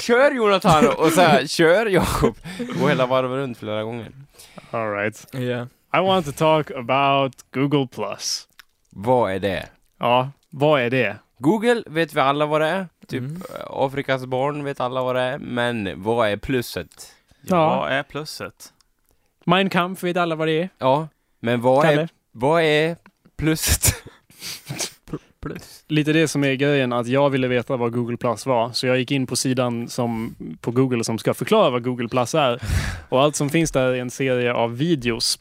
Kör 0.00 0.30
Jonathan! 0.34 0.86
Och 0.88 1.12
så 1.12 1.20
här, 1.20 1.46
kör 1.46 1.86
Jakob! 1.86 2.17
Och 2.82 2.88
hela 2.90 3.06
varvet 3.06 3.36
runt 3.36 3.58
flera 3.58 3.82
gånger. 3.84 4.12
All 4.70 4.90
right. 4.92 5.26
yeah. 5.34 5.66
I 5.94 5.98
want 6.00 6.26
to 6.26 6.32
talk 6.32 6.70
about 6.70 7.32
Google+. 7.50 7.86
Plus. 7.86 8.48
Vad 8.90 9.32
är 9.32 9.38
det? 9.38 9.68
Ja, 9.98 10.30
vad 10.50 10.80
är 10.80 10.90
det? 10.90 11.16
Google 11.38 11.82
vet 11.86 12.14
vi 12.14 12.20
alla 12.20 12.46
vad 12.46 12.60
det 12.60 12.66
är. 12.68 12.86
Typ 13.06 13.20
Mm. 13.22 13.36
eh, 13.36 13.66
Afrikas 13.70 14.26
barn 14.26 14.64
vet 14.64 14.80
alla 14.80 15.02
vad 15.02 15.14
det 15.16 15.20
är. 15.22 15.38
Men 15.38 16.02
vad 16.02 16.28
är 16.28 16.36
plusset? 16.36 17.12
Ja. 17.42 17.76
Vad 17.76 17.92
är 17.92 18.02
plusset? 18.02 18.72
Mein 19.44 19.70
Kampf 19.70 20.02
vet 20.02 20.16
alla 20.16 20.34
vad 20.34 20.48
det 20.48 20.62
är. 20.62 20.68
Ja, 20.78 21.08
men 21.40 21.60
vad 21.60 21.84
är, 21.86 22.08
vad 22.32 22.62
är 22.62 22.96
plusset? 23.36 23.94
Lite 25.88 26.12
det 26.12 26.28
som 26.28 26.44
är 26.44 26.54
grejen, 26.54 26.92
att 26.92 27.06
jag 27.06 27.30
ville 27.30 27.48
veta 27.48 27.76
vad 27.76 27.92
Google 27.92 28.16
Plus 28.16 28.46
var. 28.46 28.72
Så 28.72 28.86
jag 28.86 28.98
gick 28.98 29.10
in 29.10 29.26
på 29.26 29.36
sidan 29.36 29.88
som, 29.88 30.34
på 30.60 30.70
Google 30.70 31.04
som 31.04 31.18
ska 31.18 31.34
förklara 31.34 31.70
vad 31.70 31.84
Google 31.84 32.08
Plus 32.08 32.34
är. 32.34 32.62
Och 33.08 33.22
allt 33.22 33.36
som 33.36 33.50
finns 33.50 33.72
där 33.72 33.86
är 33.86 34.00
en 34.00 34.10
serie 34.10 34.52
av 34.52 34.76
videos. 34.76 35.38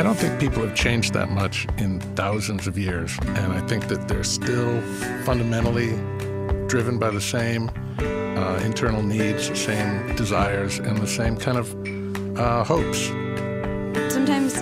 I 0.00 0.02
don't 0.02 0.16
think 0.16 0.40
people 0.40 0.66
have 0.66 0.74
changed 0.74 1.12
that 1.12 1.30
much 1.30 1.66
in 1.78 2.00
thousands 2.16 2.66
of 2.66 2.78
years. 2.78 3.18
And 3.18 3.52
I 3.52 3.60
think 3.68 3.88
that 3.88 4.08
they're 4.08 4.24
still 4.24 4.80
fundamentally 5.26 5.92
driven 6.70 7.00
by 7.00 7.10
the 7.10 7.20
same 7.20 7.68
uh, 7.98 8.60
internal 8.64 9.02
needs, 9.02 9.48
the 9.48 9.56
same 9.56 10.14
desires, 10.14 10.78
and 10.78 10.96
the 10.98 11.06
same 11.06 11.36
kind 11.36 11.58
of 11.58 12.38
uh, 12.38 12.62
hopes. 12.62 13.08
Sometimes 14.12 14.54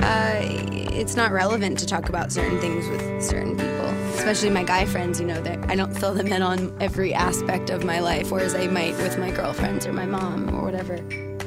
uh, 0.00 0.40
it's 0.42 1.14
not 1.14 1.30
relevant 1.30 1.78
to 1.78 1.86
talk 1.86 2.08
about 2.08 2.32
certain 2.32 2.58
things 2.58 2.88
with 2.88 3.22
certain 3.22 3.54
people, 3.58 3.84
especially 4.16 4.48
my 4.48 4.62
guy 4.64 4.86
friends. 4.86 5.20
You 5.20 5.26
know, 5.26 5.42
that 5.42 5.70
I 5.70 5.76
don't 5.76 5.94
fill 5.94 6.14
them 6.14 6.28
in 6.28 6.40
on 6.40 6.74
every 6.80 7.12
aspect 7.12 7.68
of 7.68 7.84
my 7.84 8.00
life, 8.00 8.30
whereas 8.30 8.54
I 8.54 8.66
might 8.68 8.96
with 8.96 9.18
my 9.18 9.30
girlfriends 9.30 9.86
or 9.86 9.92
my 9.92 10.06
mom 10.06 10.54
or 10.54 10.62
whatever. 10.62 10.96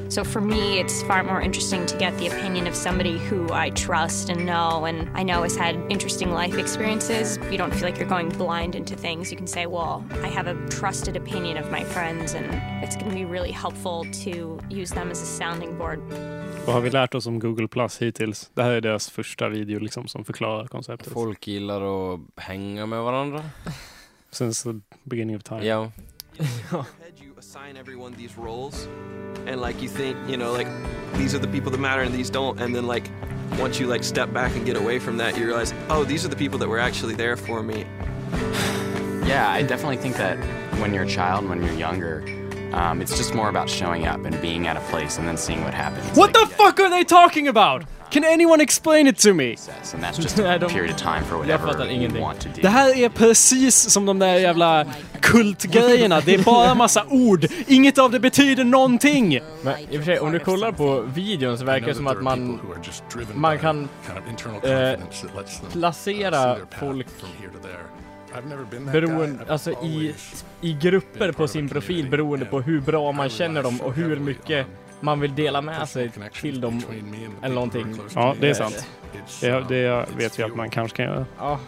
So 0.10 0.23
for 0.23 0.40
me, 0.40 0.80
it's 0.80 1.02
far 1.03 1.23
more 1.23 1.41
interesting 1.41 1.86
to 1.88 1.98
get 1.98 2.18
the 2.18 2.27
opinion 2.27 2.68
of 2.68 2.76
somebody 2.76 3.18
who 3.18 3.52
I 3.52 3.72
trust 3.72 4.30
and 4.30 4.45
know 4.45 4.86
and 4.86 5.10
I 5.18 5.23
know 5.23 5.44
has 5.44 5.57
had 5.57 5.76
interesting 5.90 6.32
life 6.32 6.57
experiences. 6.57 7.40
You 7.52 7.57
don't 7.57 7.73
feel 7.73 7.84
like 7.84 7.98
you're 7.98 8.10
going 8.10 8.30
blind 8.30 8.76
into 8.76 8.95
things. 8.95 9.32
You 9.32 9.38
can 9.38 9.48
say, 9.48 9.65
well, 9.65 10.06
I 10.23 10.27
have 10.27 10.48
a 10.48 10.56
trusted 10.69 11.18
opinion 11.18 11.57
of 11.57 11.72
my 11.72 11.84
friends 11.84 12.36
and 12.36 12.45
it's 12.84 12.95
going 12.95 13.10
to 13.10 13.15
be 13.15 13.26
really 13.26 13.52
helpful 13.52 14.06
to 14.23 14.60
use 14.69 14.91
them 14.91 15.11
as 15.11 15.22
a 15.22 15.26
sounding 15.26 15.77
board. 15.77 15.99
Vad 16.65 16.73
har 16.76 16.82
vi 16.82 16.90
lärt 16.90 17.15
oss 17.15 17.27
om 17.27 17.40
Google 17.40 17.68
Plus 17.68 18.02
hittills? 18.02 18.52
Det 18.53 18.64
här 18.64 18.72
är 18.72 18.82
deras 18.82 19.10
första 19.10 19.49
video 19.49 19.80
liksom, 19.80 20.07
som 20.07 20.26
förklarar 20.26 20.68
konceptet. 20.68 21.14
Folk 21.14 21.48
gillar 21.48 22.14
att 22.14 22.19
hänga 22.36 22.86
med 22.86 23.03
varandra. 23.03 23.44
Since 24.32 24.72
the 24.72 24.80
beginning 25.03 25.36
of 25.36 25.44
time. 25.44 25.65
Ja. 25.65 25.91
assign 27.56 27.77
everyone 27.77 28.11
these 28.15 28.38
roles, 28.38 28.86
and 29.45 29.61
like 29.61 29.82
you 29.82 29.88
think, 29.88 30.18
you 30.27 30.36
know, 30.36 30.52
like 30.52 30.68
these 31.14 31.34
are 31.34 31.40
the 31.40 31.48
people 31.48 31.72
that 31.72 31.77
matter 31.77 32.02
and 32.02 32.14
these 32.14 32.30
don't, 32.30 32.60
and 32.60 32.76
then 32.76 32.86
like 32.86 33.10
once 33.57 33.80
you 33.80 33.88
like 33.88 34.03
step 34.03 34.34
back 34.34 34.53
and 34.57 34.65
get 34.65 34.76
away 34.76 34.99
from 34.99 35.15
that, 35.15 35.38
you 35.38 35.45
realize, 35.45 35.73
oh, 35.90 36.03
these 36.03 36.26
are 36.26 36.27
the 36.27 36.36
people 36.36 36.60
that 36.60 36.68
were 36.68 36.80
actually 36.80 37.15
there 37.15 37.38
for 37.38 37.64
me. 37.64 37.86
Yeah, 39.26 39.49
I 39.49 39.64
definitely 39.64 39.98
think 39.98 40.18
that 40.18 40.38
when 40.80 40.94
you're 40.94 41.06
a 41.06 41.07
child, 41.07 41.49
when 41.49 41.64
you're 41.64 41.73
younger, 41.73 42.23
um, 42.76 43.02
it's 43.02 43.18
just 43.18 43.34
more 43.34 43.49
about 43.49 43.69
showing 43.69 44.06
up 44.06 44.26
and 44.26 44.41
being 44.41 44.68
at 44.68 44.77
a 44.77 44.81
place 44.91 45.18
and 45.19 45.27
then 45.27 45.38
seeing 45.38 45.64
what 45.64 45.73
happens. 45.73 46.18
What 46.18 46.34
the 46.34 46.45
fuck 46.57 46.80
are 46.80 46.89
they 46.89 47.03
talking 47.03 47.47
about? 47.47 47.84
Can 48.11 48.23
anyone 48.23 48.61
explain 48.61 49.07
it 49.07 49.18
to 49.18 49.34
me? 49.34 49.57
And 49.93 50.03
that's 50.03 50.18
just 50.18 50.39
a 50.39 50.60
period 50.69 50.91
of 50.91 50.97
time 50.97 51.23
for 51.23 51.38
whatever 51.38 51.68
fattar 51.68 51.85
you 51.85 51.91
ingenting. 51.91 52.22
want 52.22 52.39
to 52.41 52.49
do. 52.49 52.61
Det 52.61 52.69
här 52.69 52.97
är 52.97 53.10
precis 53.10 53.89
som 53.89 54.06
de 54.06 54.19
där 54.19 54.35
jävla 54.35 54.85
kultgrejerna. 55.22 56.22
Det 56.22 56.34
är 56.34 56.43
bara 56.43 56.76
massa 56.76 57.06
ord. 57.10 57.45
Inget 57.68 57.97
av 57.97 58.11
det 58.11 58.19
betyder 58.19 58.64
någonting. 58.64 59.39
Men 59.64 59.80
i 59.80 59.97
och 59.97 60.03
för 60.03 60.06
sig, 60.06 60.19
om 60.19 60.31
du 60.31 60.39
kollar 60.39 60.72
på 60.72 61.02
videon 61.02 61.57
så 61.57 61.65
verkar 61.65 61.88
det 61.88 61.95
som 61.95 62.07
att 62.07 62.23
man, 62.23 62.60
man 63.34 63.60
kan 63.60 63.89
eh, 64.64 64.99
placera 65.72 66.57
folk 66.80 67.07
beroende, 68.91 69.45
alltså 69.47 69.71
i, 69.71 70.15
i 70.61 70.73
grupper 70.73 71.31
på 71.31 71.47
sin 71.47 71.69
profil 71.69 72.09
beroende 72.09 72.45
på 72.45 72.61
hur 72.61 72.81
bra 72.81 73.11
man 73.11 73.29
känner 73.29 73.63
dem 73.63 73.81
och 73.81 73.93
hur 73.93 74.19
mycket 74.19 74.67
man 74.99 75.19
vill 75.19 75.35
dela 75.35 75.61
med 75.61 75.89
sig 75.89 76.11
till 76.41 76.61
dem 76.61 76.81
eller 77.41 77.55
någonting. 77.55 77.99
Ja, 78.15 78.35
det 78.39 78.49
är 78.49 78.53
sant. 78.53 78.87
Det, 79.41 79.69
det 79.69 80.05
vet 80.17 80.39
jag 80.39 80.49
att 80.49 80.57
man 80.57 80.69
kanske 80.69 80.97
kan 80.97 81.05
göra. 81.05 81.25
Ja. 81.37 81.59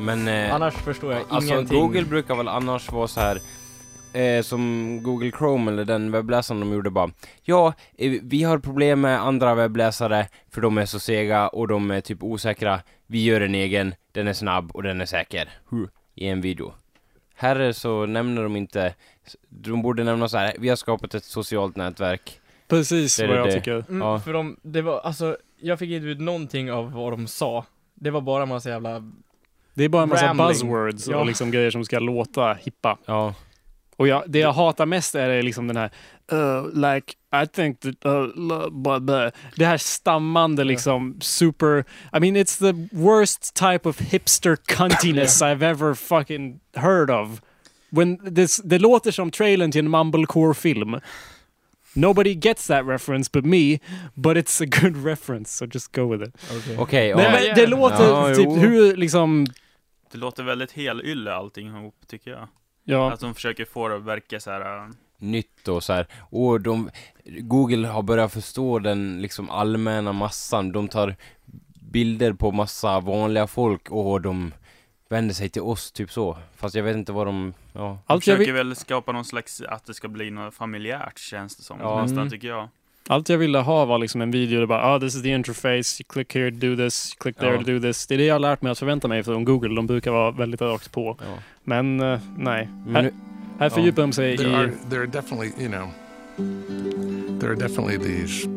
Men... 0.00 0.28
Eh, 0.28 0.54
Annars 0.54 0.74
förstår 0.74 1.12
jag 1.12 1.22
alltså, 1.28 1.54
ingenting. 1.54 1.80
Google 1.80 2.02
brukar 2.04 2.34
väl 2.34 2.48
annars 2.48 2.92
vara 2.92 3.08
så 3.08 3.20
här 3.20 3.40
eh, 4.12 4.42
som 4.42 4.98
Google 5.02 5.30
Chrome 5.38 5.72
eller 5.72 5.84
den 5.84 6.12
webbläsaren 6.12 6.60
de 6.60 6.72
gjorde 6.72 6.90
bara 6.90 7.10
Ja, 7.42 7.72
eh, 7.98 8.12
vi 8.22 8.42
har 8.42 8.58
problem 8.58 9.00
med 9.00 9.20
andra 9.22 9.54
webbläsare 9.54 10.28
för 10.50 10.60
de 10.60 10.78
är 10.78 10.86
så 10.86 10.98
sega 10.98 11.48
och 11.48 11.68
de 11.68 11.90
är 11.90 12.00
typ 12.00 12.22
osäkra. 12.22 12.80
Vi 13.06 13.24
gör 13.24 13.40
en 13.40 13.54
egen, 13.54 13.94
den 14.16 14.28
är 14.28 14.32
snabb 14.32 14.70
och 14.74 14.82
den 14.82 15.00
är 15.00 15.06
säker. 15.06 15.48
Huh, 15.70 15.88
I 16.14 16.28
en 16.28 16.40
video. 16.40 16.72
Här 17.34 17.72
så 17.72 18.06
nämner 18.06 18.42
de 18.42 18.56
inte, 18.56 18.94
de 19.48 19.82
borde 19.82 20.04
nämna 20.04 20.28
så 20.28 20.38
här, 20.38 20.54
vi 20.58 20.68
har 20.68 20.76
skapat 20.76 21.14
ett 21.14 21.24
socialt 21.24 21.76
nätverk. 21.76 22.40
Precis 22.68 23.16
Det 23.16 23.26
vad 23.26 23.36
jag 23.36 23.46
det. 23.46 23.52
tycker. 23.52 23.84
Mm, 23.88 24.00
Ja. 24.02 24.20
För 24.20 24.32
de, 24.32 24.56
det 24.62 24.82
var, 24.82 25.00
alltså, 25.00 25.36
jag 25.60 25.78
fick 25.78 25.90
inte 25.90 26.06
ut 26.06 26.20
någonting 26.20 26.72
av 26.72 26.92
vad 26.92 27.12
de 27.12 27.26
sa. 27.26 27.64
Det 27.94 28.10
var 28.10 28.20
bara 28.20 28.42
en 28.42 28.48
massa 28.48 28.68
jävla... 28.68 29.12
Det 29.74 29.84
är 29.84 29.88
bara 29.88 30.02
en 30.02 30.08
massa 30.08 30.26
Rambling. 30.26 30.48
buzzwords 30.48 31.08
Ja. 31.08 31.16
och 31.16 31.26
liksom 31.26 31.50
grejer 31.50 31.70
som 31.70 31.84
ska 31.84 31.98
låta 31.98 32.52
hippa. 32.54 32.98
Ja. 33.06 33.34
Och 33.96 34.08
jag, 34.08 34.22
det 34.26 34.38
jag 34.38 34.52
hatar 34.52 34.86
mest 34.86 35.14
är 35.14 35.42
liksom 35.42 35.66
den 35.66 35.76
här 35.76 35.90
uh, 36.32 36.68
like 36.74 37.12
I 37.42 37.46
think 37.46 37.80
that 37.80 37.94
uh, 38.06 38.26
la- 38.36 38.70
blah, 38.70 38.98
blah. 38.98 39.30
det 39.56 39.64
här 39.66 39.78
stammande 39.78 40.64
liksom 40.64 41.16
super 41.20 41.84
I 42.12 42.20
mean 42.20 42.36
it's 42.36 42.58
the 42.58 42.96
worst 42.96 43.54
type 43.54 43.88
of 43.88 44.00
hipster 44.00 44.56
cuntiness 44.56 45.42
I've 45.42 45.62
ever 45.70 45.94
fucking 45.94 46.60
heard 46.74 47.10
of. 47.10 47.40
When 47.90 48.34
this, 48.34 48.56
det 48.56 48.78
låter 48.78 49.10
som 49.10 49.30
trailern 49.30 49.72
till 49.72 49.84
en 49.84 49.90
mumblecore 49.90 50.54
film. 50.54 51.00
Nobody 51.94 52.34
gets 52.34 52.66
that 52.66 52.86
reference 52.86 53.30
but 53.32 53.44
me, 53.44 53.78
but 54.14 54.36
it's 54.36 54.62
a 54.62 54.66
good 54.82 55.04
reference, 55.04 55.52
so 55.56 55.66
just 55.66 55.92
go 55.92 56.12
with 56.16 56.28
it. 56.28 56.34
Okej, 56.78 57.14
Nej, 57.14 57.24
ja. 57.24 57.30
men 57.32 57.54
det 57.54 57.66
låter 57.66 58.04
Ja, 58.04 58.34
typ 58.34 58.44
jo. 58.46 58.56
hur 58.56 58.96
liksom 58.96 59.46
Det 60.12 60.18
låter 60.18 60.42
väldigt 60.42 60.72
helylle 60.72 61.34
allting 61.34 61.68
ihop, 61.68 61.94
tycker 62.06 62.30
jag. 62.30 62.48
Ja. 62.88 63.12
Att 63.12 63.20
de 63.20 63.34
försöker 63.34 63.64
få 63.64 63.88
det 63.88 63.96
att 63.96 64.02
verka 64.04 64.40
så 64.40 64.50
här. 64.50 64.76
äh, 64.84 64.88
nytt 65.18 65.68
och 65.68 65.84
så 65.84 65.92
här. 65.92 66.06
Och 66.30 66.60
de, 66.60 66.90
Google 67.24 67.88
har 67.88 68.02
börjat 68.02 68.32
förstå 68.32 68.78
den 68.78 69.22
liksom 69.22 69.50
allmänna 69.50 70.12
massan. 70.12 70.72
De 70.72 70.88
tar 70.88 71.16
bilder 71.80 72.32
på 72.32 72.52
massa 72.52 73.00
vanliga 73.00 73.46
folk 73.46 73.90
och 73.90 74.20
de 74.20 74.52
vänder 75.08 75.34
sig 75.34 75.48
till 75.48 75.62
oss, 75.62 75.92
typ 75.92 76.12
så. 76.12 76.38
Fast 76.56 76.74
jag 76.74 76.82
vet 76.82 76.96
inte 76.96 77.12
vad 77.12 77.26
de, 77.26 77.54
ja. 77.72 77.98
De 78.06 78.20
försöker 78.20 78.52
väl 78.52 78.76
skapa 78.76 79.12
någon 79.12 79.24
slags, 79.24 79.60
att 79.68 79.84
det 79.86 79.94
ska 79.94 80.08
bli 80.08 80.30
något 80.30 80.54
familjärt 80.54 81.18
känns 81.18 81.56
det 81.56 81.62
som. 81.62 81.80
Ja. 81.80 82.02
Nästan 82.02 82.18
Mm. 82.18 82.30
tycker 82.30 82.48
jag. 82.48 82.68
Allt 83.08 83.28
jag 83.28 83.38
ville 83.38 83.58
ha 83.58 83.84
var 83.84 83.98
liksom 83.98 84.20
en 84.20 84.30
video 84.30 84.60
där 84.60 84.66
bara 84.66 84.82
ah, 84.94 85.00
this 85.00 85.14
is 85.14 85.22
the 85.22 85.28
interface, 85.28 86.00
you 86.02 86.06
click 86.08 86.34
here 86.34 86.50
to 86.50 86.56
do 86.56 86.76
this, 86.76 87.12
you 87.12 87.18
click 87.20 87.36
there 87.36 87.52
Ja. 87.52 87.58
to 87.58 87.64
do 87.64 87.80
this. 87.80 88.06
Det 88.06 88.14
är 88.14 88.18
det 88.18 88.24
jag 88.24 88.34
har 88.34 88.38
lärt 88.40 88.62
mig 88.62 88.72
att 88.72 88.78
förvänta 88.78 89.08
mig 89.08 89.22
från 89.22 89.44
Google. 89.44 89.74
De 89.76 89.86
brukar 89.86 90.10
vara 90.10 90.30
väldigt 90.30 90.60
rakt 90.60 90.92
på. 90.92 91.16
Ja. 91.20 91.38
Men 91.64 92.00
eh, 92.00 92.20
nej. 92.36 92.68
Men 92.86 92.94
Här, 93.04 93.12
här 93.58 93.68
fördjupar 93.70 94.02
de 94.02 94.12
sig 94.12 94.36
There 94.36 94.48
i... 94.50 94.54
are 94.54 94.70
there 94.90 95.00
are 95.00 95.06
definitely 95.06 95.52
you 95.64 95.68
know 95.72 95.88
there 97.40 97.50
are 97.50 97.56
definitely 97.56 97.98
these 97.98 98.48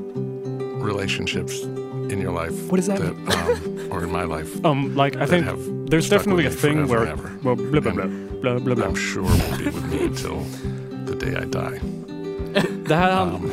relationships 0.84 1.64
in 2.12 2.22
your 2.22 2.44
life. 2.44 2.54
What 2.72 2.76
does 2.76 2.88
that 2.88 3.02
um, 3.02 3.92
or 3.92 4.04
in 4.04 4.12
my 4.12 4.24
life? 4.38 4.60
Um, 4.66 4.96
like 4.96 5.16
I 5.16 5.20
that 5.20 5.30
think 5.30 5.46
have 5.46 5.60
there's 5.90 6.06
stuck 6.06 6.20
definitely 6.20 6.46
a 6.46 6.50
with 6.50 6.64
me 6.64 6.70
thing 6.70 6.88
forever 6.88 7.30
where 7.42 7.56
well, 7.56 7.72
blah 7.72 7.82
blah 7.82 7.92
blah 7.92 8.08
blah 8.42 8.60
blah 8.60 8.76
blah. 8.76 8.86
I'm 8.88 8.96
sure 8.96 9.24
will 9.24 9.58
be 9.58 9.66
with 9.66 9.94
me 9.94 10.06
until 10.08 10.44
the 11.06 11.16
day 11.26 11.36
I 11.36 11.46
die. 11.46 11.80
Det 12.88 12.96
här. 12.96 13.22
Um, 13.22 13.52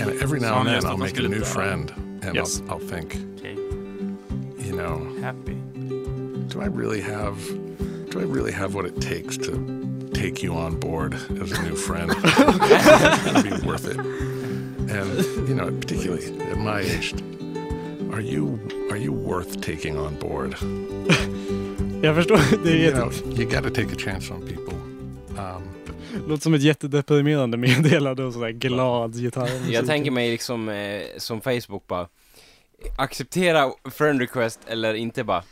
and 0.00 0.22
every 0.22 0.40
now 0.40 0.58
and 0.60 0.68
then 0.68 0.84
I'll 0.86 0.96
make 0.96 1.18
a 1.18 1.22
new 1.22 1.40
dö. 1.40 1.46
friend, 1.46 1.92
and 2.22 2.34
Yes. 2.34 2.62
I'll, 2.68 2.72
I'll 2.74 2.78
think, 2.88 3.14
Okej. 3.14 3.56
you 4.66 4.72
know, 4.76 4.98
Happy. 5.20 5.54
do 6.48 6.60
I 6.60 6.66
really 6.66 7.00
have 7.00 7.36
do 8.10 8.20
I 8.20 8.24
really 8.24 8.52
have 8.52 8.74
what 8.74 8.86
it 8.86 9.00
takes 9.00 9.36
to 9.38 9.52
take 10.14 10.42
you 10.42 10.54
on 10.54 10.80
board 10.80 11.14
as 11.42 11.52
a 11.52 11.62
new 11.62 11.76
friend? 11.76 12.10
it's 12.24 13.22
gonna 13.24 13.42
be 13.42 13.66
worth 13.66 13.86
it. 13.86 13.98
And 13.98 15.48
you 15.48 15.54
know, 15.54 15.70
particularly 15.80 16.26
at 16.50 16.56
my 16.58 16.80
age, 16.80 17.14
are 18.12 18.20
you 18.22 18.58
are 18.90 18.96
you 18.96 19.12
worth 19.12 19.60
taking 19.60 19.98
on 19.98 20.14
board? 20.18 20.54
Jag 22.02 22.14
förstår. 22.14 22.38
Det 22.64 22.70
är 22.70 22.74
You 22.76 22.84
jätte... 22.84 22.98
know, 23.00 23.12
you 23.36 23.44
got 23.50 23.62
to 23.64 23.70
take 23.70 23.92
a 23.92 23.96
chance 23.98 24.30
on 24.34 24.40
people. 24.42 24.74
Um, 25.38 25.62
låter 26.26 26.42
som 26.42 26.54
ett 26.54 26.62
jättedeprimerande 26.62 27.56
meddelande 27.56 28.24
och 28.24 28.32
sådär 28.32 28.50
glad 28.50 29.14
gitarr. 29.14 29.70
Jag 29.72 29.86
tänker 29.86 30.10
mig 30.10 30.30
liksom 30.30 30.68
eh, 30.68 31.02
som 31.16 31.40
Facebook 31.40 31.86
bara 31.86 32.08
acceptera 32.98 33.70
friend 33.90 34.20
request 34.20 34.60
eller 34.66 34.94
inte 34.94 35.24
bara 35.24 35.42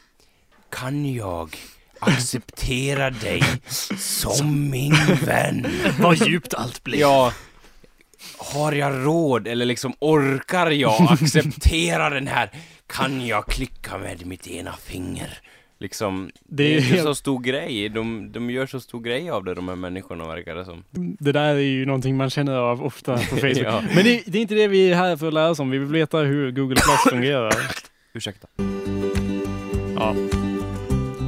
kan 0.70 1.14
jag 1.14 1.56
acceptera 1.98 3.10
dig 3.10 3.42
som 3.98 4.70
min 4.70 4.94
vän? 5.24 5.66
Vad 6.00 6.16
djupt 6.16 6.54
allt 6.54 6.84
blir. 6.84 7.00
Ja. 7.00 7.32
Har 8.38 8.72
jag 8.72 9.06
råd 9.06 9.46
eller 9.48 9.66
liksom 9.66 9.94
orkar 9.98 10.70
jag 10.70 11.12
acceptera 11.12 12.10
den 12.10 12.26
här? 12.26 12.50
Kan 12.86 13.26
jag 13.26 13.46
klicka 13.46 13.98
med 13.98 14.26
mitt 14.26 14.46
ena 14.46 14.72
finger? 14.72 15.38
Liksom, 15.78 16.30
det, 16.44 16.56
Det 16.64 16.68
är 16.68 16.72
är 16.72 16.76
inte 16.76 16.88
helt- 16.94 17.02
så 17.06 17.14
stor 17.14 17.40
grej. 17.40 17.88
De, 17.88 18.32
de 18.32 18.50
gör 18.50 18.66
så 18.66 18.80
stor 18.80 19.00
grej 19.00 19.30
av 19.30 19.44
det, 19.44 19.54
de 19.54 19.68
här 19.68 19.76
människorna 19.76 20.26
verkar 20.28 20.54
det 20.54 20.64
som. 20.64 20.84
Det 21.18 21.32
där 21.32 21.54
är 21.54 21.58
ju 21.60 21.86
någonting 21.86 22.16
man 22.16 22.30
känner 22.30 22.56
av 22.56 22.84
ofta 22.84 23.12
på 23.14 23.18
Facebook. 23.36 23.56
Ja. 23.64 23.82
Men 23.94 24.04
det, 24.04 24.22
det 24.26 24.38
är 24.38 24.42
inte 24.42 24.54
det 24.54 24.68
vi 24.68 24.90
är 24.90 24.94
här 24.94 25.16
för 25.16 25.28
att 25.28 25.34
lära 25.34 25.50
oss 25.50 25.58
om. 25.58 25.70
Vi 25.70 25.78
vill 25.78 25.88
veta 25.88 26.18
hur 26.18 26.50
Google 26.50 26.74
Plus 26.74 27.00
fungerar. 27.10 27.52
Ursäkta. 28.12 28.48
Ja. 29.96 30.14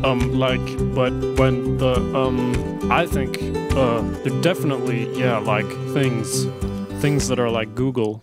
Um, 0.05 0.19
like, 0.41 0.77
but 0.95 1.39
when 1.39 1.79
the, 1.79 2.01
um, 2.19 2.53
I 3.03 3.07
think, 3.07 3.39
uh, 3.73 4.03
they're 4.25 4.43
definitely, 4.43 5.21
yeah, 5.21 5.57
like 5.59 5.69
things, 5.95 6.47
things 7.03 7.29
that 7.29 7.39
are 7.39 7.61
like 7.61 7.73
Google. 7.77 8.21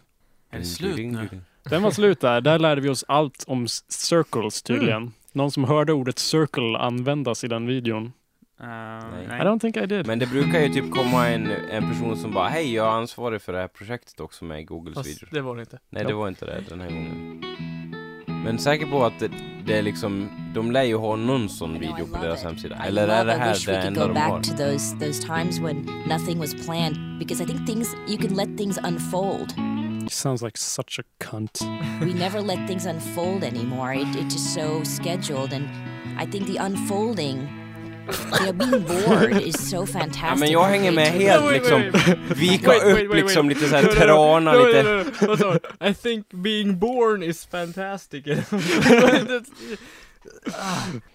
Är 0.51 0.59
det 0.59 0.65
slut 0.65 0.97
nu? 0.97 1.29
Den 1.69 1.83
var 1.83 1.91
slut 1.91 2.21
där. 2.21 2.41
Där 2.41 2.59
lärde 2.59 2.81
vi 2.81 2.89
oss 2.89 3.05
allt 3.07 3.43
om 3.47 3.67
circles 3.89 4.61
tydligen. 4.61 4.97
Mm. 4.97 5.11
Någon 5.35 5.51
som 5.51 5.63
hörde 5.63 5.93
ordet 5.93 6.19
circle 6.19 6.77
användas 6.77 7.43
i 7.43 7.47
den 7.47 7.67
videon. 7.67 8.13
Uh, 8.61 8.67
I 8.67 9.43
don't 9.43 9.59
think 9.59 9.77
I 9.77 9.85
did. 9.85 10.07
Men 10.07 10.19
det 10.19 10.27
brukar 10.27 10.59
ju 10.59 10.69
typ 10.69 10.91
komma 10.91 11.27
en, 11.29 11.51
en 11.71 11.89
person 11.89 12.17
som 12.17 12.31
bara 12.31 12.47
Hej, 12.47 12.73
jag 12.73 12.85
är 12.87 12.91
ansvarig 12.91 13.41
för 13.41 13.53
det 13.53 13.59
här 13.59 13.67
projektet 13.67 14.19
också 14.19 14.45
med 14.45 14.67
Googles 14.67 14.95
Fast 14.95 15.09
videor. 15.09 15.29
det 15.31 15.41
var 15.41 15.55
det 15.55 15.61
inte. 15.61 15.79
Nej, 15.89 16.01
Ja. 16.03 16.07
det 16.07 16.13
var 16.13 16.27
inte 16.27 16.45
det 16.45 16.63
den 16.69 16.81
här 16.81 16.89
gången. 16.89 17.43
Men 18.43 18.59
säker 18.59 18.85
på 18.85 19.05
att 19.05 19.19
det, 19.19 19.31
det 19.65 19.77
är 19.77 19.81
liksom, 19.81 20.29
de 20.55 20.71
lär 20.71 20.83
ju 20.83 20.95
ha 20.95 21.15
någon 21.15 21.49
sån 21.49 21.79
video 21.79 22.07
på 22.13 22.21
deras 22.21 22.43
hemsida. 22.43 22.75
Eller 22.75 23.07
är 23.07 23.25
det 23.25 23.33
här 23.33 23.65
det 23.65 23.77
enda 23.77 24.07
de 24.07 24.13
back 24.13 24.29
har? 24.29 24.41
to 24.41 24.57
those 24.57 24.99
those 24.99 25.21
times 25.27 25.59
when 25.59 25.87
nothing 26.07 26.39
was 26.39 26.65
planned 26.65 27.19
because 27.19 27.43
I 27.43 27.47
think 27.47 27.67
things 27.67 27.95
you 28.09 28.17
can 28.17 28.35
let 28.35 28.57
things 28.57 28.77
unfold. 28.77 29.53
Sounds 30.09 30.41
like 30.41 30.57
such 30.57 30.99
a 30.99 31.03
cunt. 31.19 31.61
we 32.01 32.13
never 32.13 32.41
let 32.41 32.67
things 32.67 32.85
unfold 32.85 33.43
anymore. 33.43 33.93
It, 33.93 34.07
it's 34.15 34.33
just 34.35 34.53
so 34.53 34.83
scheduled, 34.83 35.53
and 35.53 35.67
I 36.17 36.25
think 36.25 36.47
the 36.47 36.57
unfolding, 36.57 37.47
you 38.39 38.45
know, 38.45 38.53
being 38.53 38.83
bored 38.83 39.41
is 39.49 39.69
so 39.69 39.85
fantastic. 39.85 40.21
Ja, 40.29 40.35
men 40.35 40.51
jag 40.51 40.63
for 40.65 40.69
hänger 40.71 40.91
med 40.91 41.07
creativity. 41.13 41.29
helt 41.29 41.51
liksom, 41.51 42.35
vika 42.35 42.73
upp 42.75 43.13
liksom 43.15 43.49
lite 43.49 43.69
såhär 43.69 43.83
trana 43.83 44.51
No, 44.53 44.59
no, 44.59 44.65
lite. 44.67 44.83
no, 44.83 45.03
no. 45.03 45.27
Vad 45.27 45.39
sa? 45.39 45.57
I 45.89 45.93
think 45.93 46.25
being 46.43 46.75
born 46.79 47.23
is 47.23 47.45
fantastic. 47.45 48.25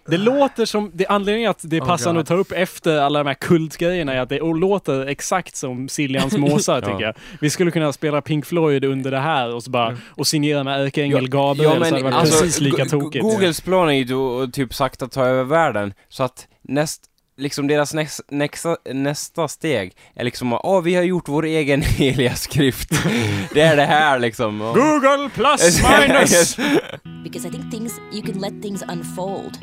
Det 0.09 0.17
låter 0.17 0.65
som, 0.65 0.91
det 0.95 1.07
anledningen 1.07 1.51
att 1.51 1.59
det 1.63 1.77
är 1.77 1.81
Oh 1.81 1.87
passande 1.87 2.19
God. 2.19 2.23
att 2.23 2.29
ta 2.29 2.35
upp 2.35 2.53
efter 2.53 2.99
alla 2.99 3.19
de 3.19 3.27
här 3.29 3.35
kultgrejerna 3.35 4.13
är 4.13 4.21
att 4.21 4.29
det 4.29 4.39
låter 4.39 5.07
exakt 5.07 5.57
som 5.57 5.89
Siljans 5.89 6.33
måsar 6.39 6.75
Ja. 6.75 6.81
tycker 6.81 7.01
jag. 7.05 7.15
Vi 7.41 7.51
skulle 7.51 7.71
kunna 7.71 7.93
spela 7.93 8.21
Pink 8.23 8.47
Floyd 8.47 8.85
under 8.85 9.11
det 9.11 9.19
här 9.19 9.55
och 9.55 9.63
så 9.63 9.71
bara, 9.71 9.97
och 10.09 10.27
signera 10.27 10.65
med 10.65 10.81
Ärkeängel 10.81 11.29
Gabriel 11.29 11.73
så 11.73 11.85
hade 11.85 11.97
det 11.97 12.03
varit 12.03 12.21
precis 12.31 12.61
lika 12.61 12.85
tokigt. 12.85 13.23
Googles 13.23 13.61
plan 13.61 13.89
är 13.89 13.93
ju 13.93 14.43
att 14.45 14.53
typ 14.53 14.75
sakta 14.75 15.09
ta 15.09 15.25
över 15.25 15.45
världen, 15.45 15.95
så 16.09 16.23
att 16.23 16.47
näst, 16.63 17.03
liksom 17.37 17.67
deras 17.67 17.95
nästa, 17.95 18.23
nästa, 18.31 18.77
nästa 18.93 19.49
steg 19.49 19.93
är 20.15 20.25
liksom 20.25 20.53
att 20.53 20.61
oh, 20.65 20.83
vi 20.83 20.95
har 20.95 21.03
gjort 21.03 21.29
vår 21.29 21.45
egen 21.45 21.83
heliga 21.99 22.35
skrift. 22.35 22.91
det 23.55 23.61
är 23.61 23.77
det 23.77 23.87
här 23.87 24.19
liksom. 24.19 24.61
Och- 24.61 24.75
Google 24.77 25.31
plus 25.35 25.83
minus! 25.83 26.57
Because 27.25 27.49
I 27.49 27.51
think 27.51 27.71
things, 27.71 28.01
you 28.13 28.23
can 28.23 28.41
let 28.41 28.63
things 28.63 28.83
unfold. 28.83 29.59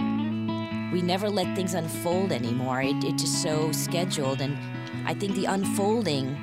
We 0.94 1.02
never 1.02 1.30
let 1.30 1.56
things 1.56 1.76
unfold 1.76 2.32
anymore. 2.32 2.82
It, 2.82 3.04
it's 3.04 3.22
just 3.22 3.42
so 3.44 3.72
scheduled. 3.74 4.42
And 4.42 4.58
I 5.06 5.14
think 5.14 5.36
the 5.36 5.46
unfolding, 5.46 6.38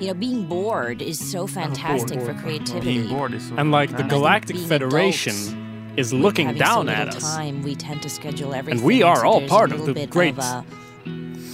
you 0.00 0.06
know, 0.06 0.14
being 0.14 0.46
bored 0.48 1.02
is 1.02 1.30
so 1.32 1.46
fantastic 1.46 2.20
for 2.22 2.34
creativity. 2.34 2.98
Being 2.98 3.08
bored 3.08 3.34
is 3.34 3.48
so 3.48 3.54
And 3.56 3.70
like 3.70 3.96
the 3.96 4.02
Galactic 4.02 4.56
Federation 4.56 5.32
adults, 5.34 5.54
is 6.00 6.12
looking 6.12 6.46
having 6.46 6.62
so 6.62 6.66
down 6.66 6.88
at 6.88 7.08
us. 7.16 7.22
Time, 7.36 7.62
we 7.62 7.74
tend 7.76 8.02
to 8.02 8.08
schedule 8.08 8.54
everything. 8.54 8.78
And 8.80 8.86
we 8.86 9.02
are 9.02 9.16
so 9.20 9.26
all 9.28 9.40
part 9.48 9.70
a 9.70 9.74
of 9.74 9.80
little 9.80 9.94
the 9.94 10.00
bit 10.00 10.10
great 10.10 10.38
of 10.38 10.44
a 10.44 10.64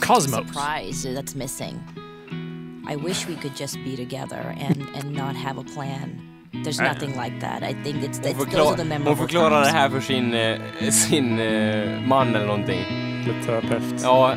cosmos. 0.01 0.47
surprise 0.47 1.03
that's 1.15 1.35
missing. 1.35 1.81
I 2.89 2.97
wish 2.97 3.27
we 3.27 3.35
could 3.35 3.57
just 3.57 3.77
be 3.85 3.97
together 3.97 4.55
and, 4.59 4.77
and 4.95 5.13
not 5.13 5.35
have 5.37 5.59
a 5.59 5.65
plan. 5.65 6.09
There's 6.65 6.79
Nej. 6.81 6.93
nothing 6.93 7.17
like 7.17 7.41
that. 7.41 7.63
I 7.63 7.75
think 7.83 8.03
it's, 8.03 8.19
Hon, 8.19 8.27
it's 8.31 8.39
those 8.39 8.73
are 8.73 8.77
the 8.77 8.83
förklar, 8.83 8.85
memorable 8.89 9.09
hon 9.15 9.17
förklarar 9.17 9.61
det 9.61 9.71
här 9.71 9.91
för 9.91 10.01
sin, 10.01 10.35
eh, 10.35 10.91
sin 10.91 11.39
eh, 11.39 12.01
man 12.01 12.35
eller 12.35 12.47
någonting. 12.47 12.85
Terapeut. 13.47 14.03
Ja, 14.03 14.35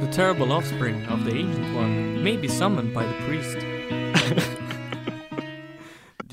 The 0.00 0.12
terrible 0.12 0.52
offspring 0.52 1.06
of 1.08 1.24
the 1.24 1.30
ancient 1.38 1.76
one 1.76 2.22
may 2.22 2.36
be 2.36 2.48
summoned 2.48 2.92
by 2.94 3.02
the 3.02 3.26
priest. 3.26 3.56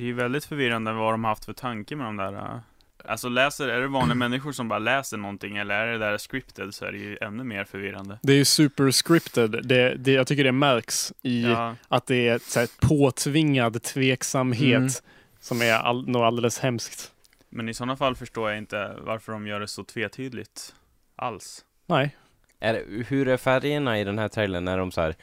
Det 0.03 0.07
är 0.07 0.09
ju 0.09 0.13
väldigt 0.13 0.45
förvirrande 0.45 0.93
vad 0.93 1.13
de 1.13 1.23
har 1.23 1.31
haft 1.31 1.45
för 1.45 1.53
tanke 1.53 1.95
med 1.95 2.05
de 2.05 2.17
där 2.17 2.33
äh, 2.33 2.57
Alltså 3.05 3.29
läser, 3.29 3.67
är 3.67 3.81
det 3.81 3.87
vanliga 3.87 4.15
människor 4.25 4.51
som 4.51 4.67
bara 4.67 4.79
läser 4.79 5.17
någonting 5.17 5.57
eller 5.57 5.75
är 5.75 5.91
det 5.91 5.97
där 5.97 6.17
scripted 6.17 6.73
så 6.73 6.85
är 6.85 6.91
det 6.91 6.97
ju 6.97 7.17
ännu 7.21 7.43
mer 7.43 7.63
förvirrande. 7.63 8.19
Det 8.21 8.33
är 8.33 8.37
ju 8.37 8.45
super 8.45 8.91
scripted. 8.91 9.51
Det, 9.67 9.95
det, 9.95 10.11
jag 10.11 10.27
tycker 10.27 10.43
det 10.43 10.51
märks 10.51 11.13
i 11.21 11.43
Ja. 11.43 11.75
att 11.87 12.05
det 12.07 12.27
är 12.27 12.39
så 12.39 12.59
här, 12.59 12.69
påtvingad 12.81 13.83
tveksamhet 13.83 14.77
Mm. 14.77 14.89
som 15.39 15.61
är 15.61 15.73
all, 15.73 16.07
något 16.09 16.21
alldeles 16.23 16.59
hemskt. 16.59 17.11
Men 17.49 17.69
i 17.69 17.73
sådana 17.73 17.95
fall 17.95 18.15
förstår 18.15 18.49
jag 18.49 18.57
inte 18.57 18.95
varför 19.01 19.31
de 19.31 19.47
gör 19.47 19.59
det 19.59 19.67
så 19.67 19.83
tvetydligt 19.83 20.75
alls. 21.15 21.65
Nej. 21.85 22.15
är, 22.59 22.73
det- 22.73 23.05
hur 23.07 23.27
är 23.27 23.37
färgerna 23.37 23.99
i 23.99 24.03
den 24.03 24.19
här 24.19 24.27
trailern? 24.27 24.67
Är 24.67 24.77
de 24.77 24.91
så 24.91 25.01
här 25.01 25.15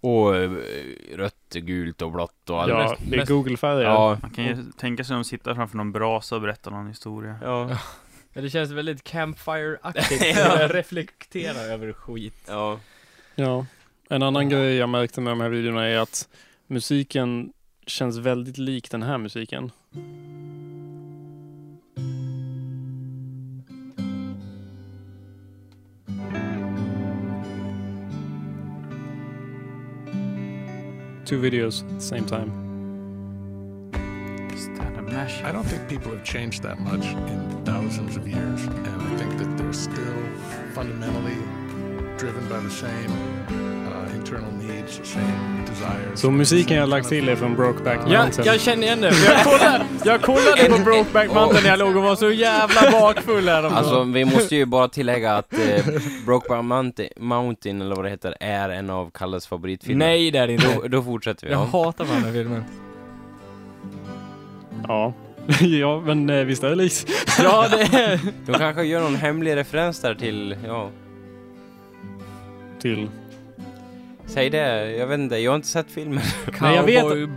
och 0.00 0.36
eh, 0.36 0.50
rött, 1.14 1.52
gult 1.52 2.02
och 2.02 2.12
blått 2.12 2.50
och 2.50 2.62
allt? 2.62 2.70
Ja, 2.70 2.96
det 3.10 3.16
är 3.16 3.26
Google-färger. 3.26 3.84
Ja. 3.84 4.18
Man 4.22 4.30
kan 4.30 4.44
ju 4.44 4.56
tänka 4.78 5.04
sig 5.04 5.14
att 5.14 5.18
de 5.20 5.24
sitter 5.24 5.54
framför 5.54 5.76
någon 5.76 5.92
brasa 5.92 6.34
och 6.34 6.40
berättar 6.42 6.70
någon 6.70 6.86
historia. 6.88 7.38
Ja. 7.42 7.78
Ja, 8.32 8.42
det 8.42 8.50
känns 8.50 8.70
väldigt 8.70 9.04
campfire-aktigt. 9.04 10.24
Ja. 10.36 10.60
ja. 10.60 10.68
Reflektera 10.68 11.58
över 11.58 11.92
skit. 11.92 12.44
Ja. 12.48 12.80
Ja. 13.34 13.66
En 14.08 14.22
annan 14.22 14.48
grej 14.48 14.76
jag 14.76 14.88
märkte 14.88 15.20
med 15.20 15.30
de 15.30 15.40
här 15.40 15.48
videorna 15.48 15.86
är 15.86 15.98
att 15.98 16.28
musiken 16.66 17.52
känns 17.86 18.16
väldigt 18.18 18.58
lik 18.58 18.90
den 18.90 19.02
här 19.02 19.18
musiken. 19.18 19.70
Two 31.26 31.42
videos 31.42 31.82
at 31.82 31.96
the 31.96 32.00
same 32.00 32.24
time. 32.24 32.52
I 35.42 35.50
don't 35.50 35.64
think 35.64 35.88
people 35.88 36.12
have 36.12 36.22
changed 36.22 36.62
that 36.62 36.78
much 36.78 37.04
in 37.04 37.64
thousands 37.64 38.16
of 38.16 38.28
years, 38.28 38.62
and 38.62 38.86
I 38.86 39.16
think 39.16 39.36
that 39.38 39.56
they're 39.58 39.72
still 39.72 40.22
fundamentally 40.72 41.34
driven 42.16 42.48
by 42.48 42.60
the 42.60 42.70
same 42.70 43.75
Så 46.14 46.30
musiken 46.30 46.76
jag 46.76 46.88
lagt 46.88 47.08
till 47.08 47.28
är 47.28 47.36
från 47.36 47.54
Brokeback 47.54 47.98
Ja, 48.08 48.22
Mountain. 48.22 48.46
jag 48.46 48.60
känner 48.60 48.82
igen 48.82 49.00
det. 49.00 49.12
Jag 49.24 49.44
kollade, 49.44 49.84
jag 50.04 50.22
kollade 50.22 50.68
på 50.68 50.84
Brokeback 50.84 51.34
Mountain 51.34 51.62
när 51.62 51.70
jag 51.70 51.78
låg 51.78 51.96
och 51.96 52.02
var 52.02 52.16
så 52.16 52.30
jävla 52.30 52.90
bakfull 52.90 53.48
här 53.48 53.62
Alltså 53.62 54.02
vi 54.02 54.24
måste 54.24 54.56
ju 54.56 54.64
bara 54.64 54.88
tillägga 54.88 55.36
att 55.36 55.52
eh, 55.52 55.84
Brokeback 56.26 56.64
Mountain, 56.64 57.08
Mountain, 57.16 57.82
eller 57.82 57.96
vad 57.96 58.04
det 58.04 58.10
heter, 58.10 58.34
är 58.40 58.68
en 58.68 58.90
av 58.90 59.10
Kalles 59.10 59.46
favoritfilmer. 59.46 60.06
Nej, 60.06 60.30
det 60.30 60.38
är 60.38 60.46
det 60.46 60.52
inte. 60.52 60.74
Då, 60.74 60.88
då 60.88 61.02
fortsätter 61.02 61.46
vi. 61.46 61.52
Jag 61.52 61.68
ja. 61.72 61.84
hatar 61.84 62.04
den 62.04 62.24
här 62.24 62.32
filmen. 62.32 62.64
Ja. 64.88 65.12
ja, 65.60 66.00
men 66.00 66.30
eh, 66.30 66.44
visst 66.44 66.64
är 66.64 66.68
det 66.68 66.74
likt? 66.74 67.10
Ja, 67.42 67.68
det 67.70 67.98
är... 67.98 68.20
De 68.46 68.52
kanske 68.58 68.82
gör 68.82 69.00
någon 69.00 69.16
hemlig 69.16 69.56
referens 69.56 70.00
där 70.00 70.14
till, 70.14 70.56
ja. 70.66 70.90
Till? 72.80 73.08
Säg 74.26 74.50
det, 74.50 74.90
jag 74.96 75.06
vet 75.06 75.18
inte, 75.18 75.36
jag 75.36 75.50
har 75.50 75.56
inte 75.56 75.68
sett 75.68 75.90
filmen. 75.90 76.20
Nej, 76.60 76.76
jag 76.76 76.82
vet-. 76.82 77.28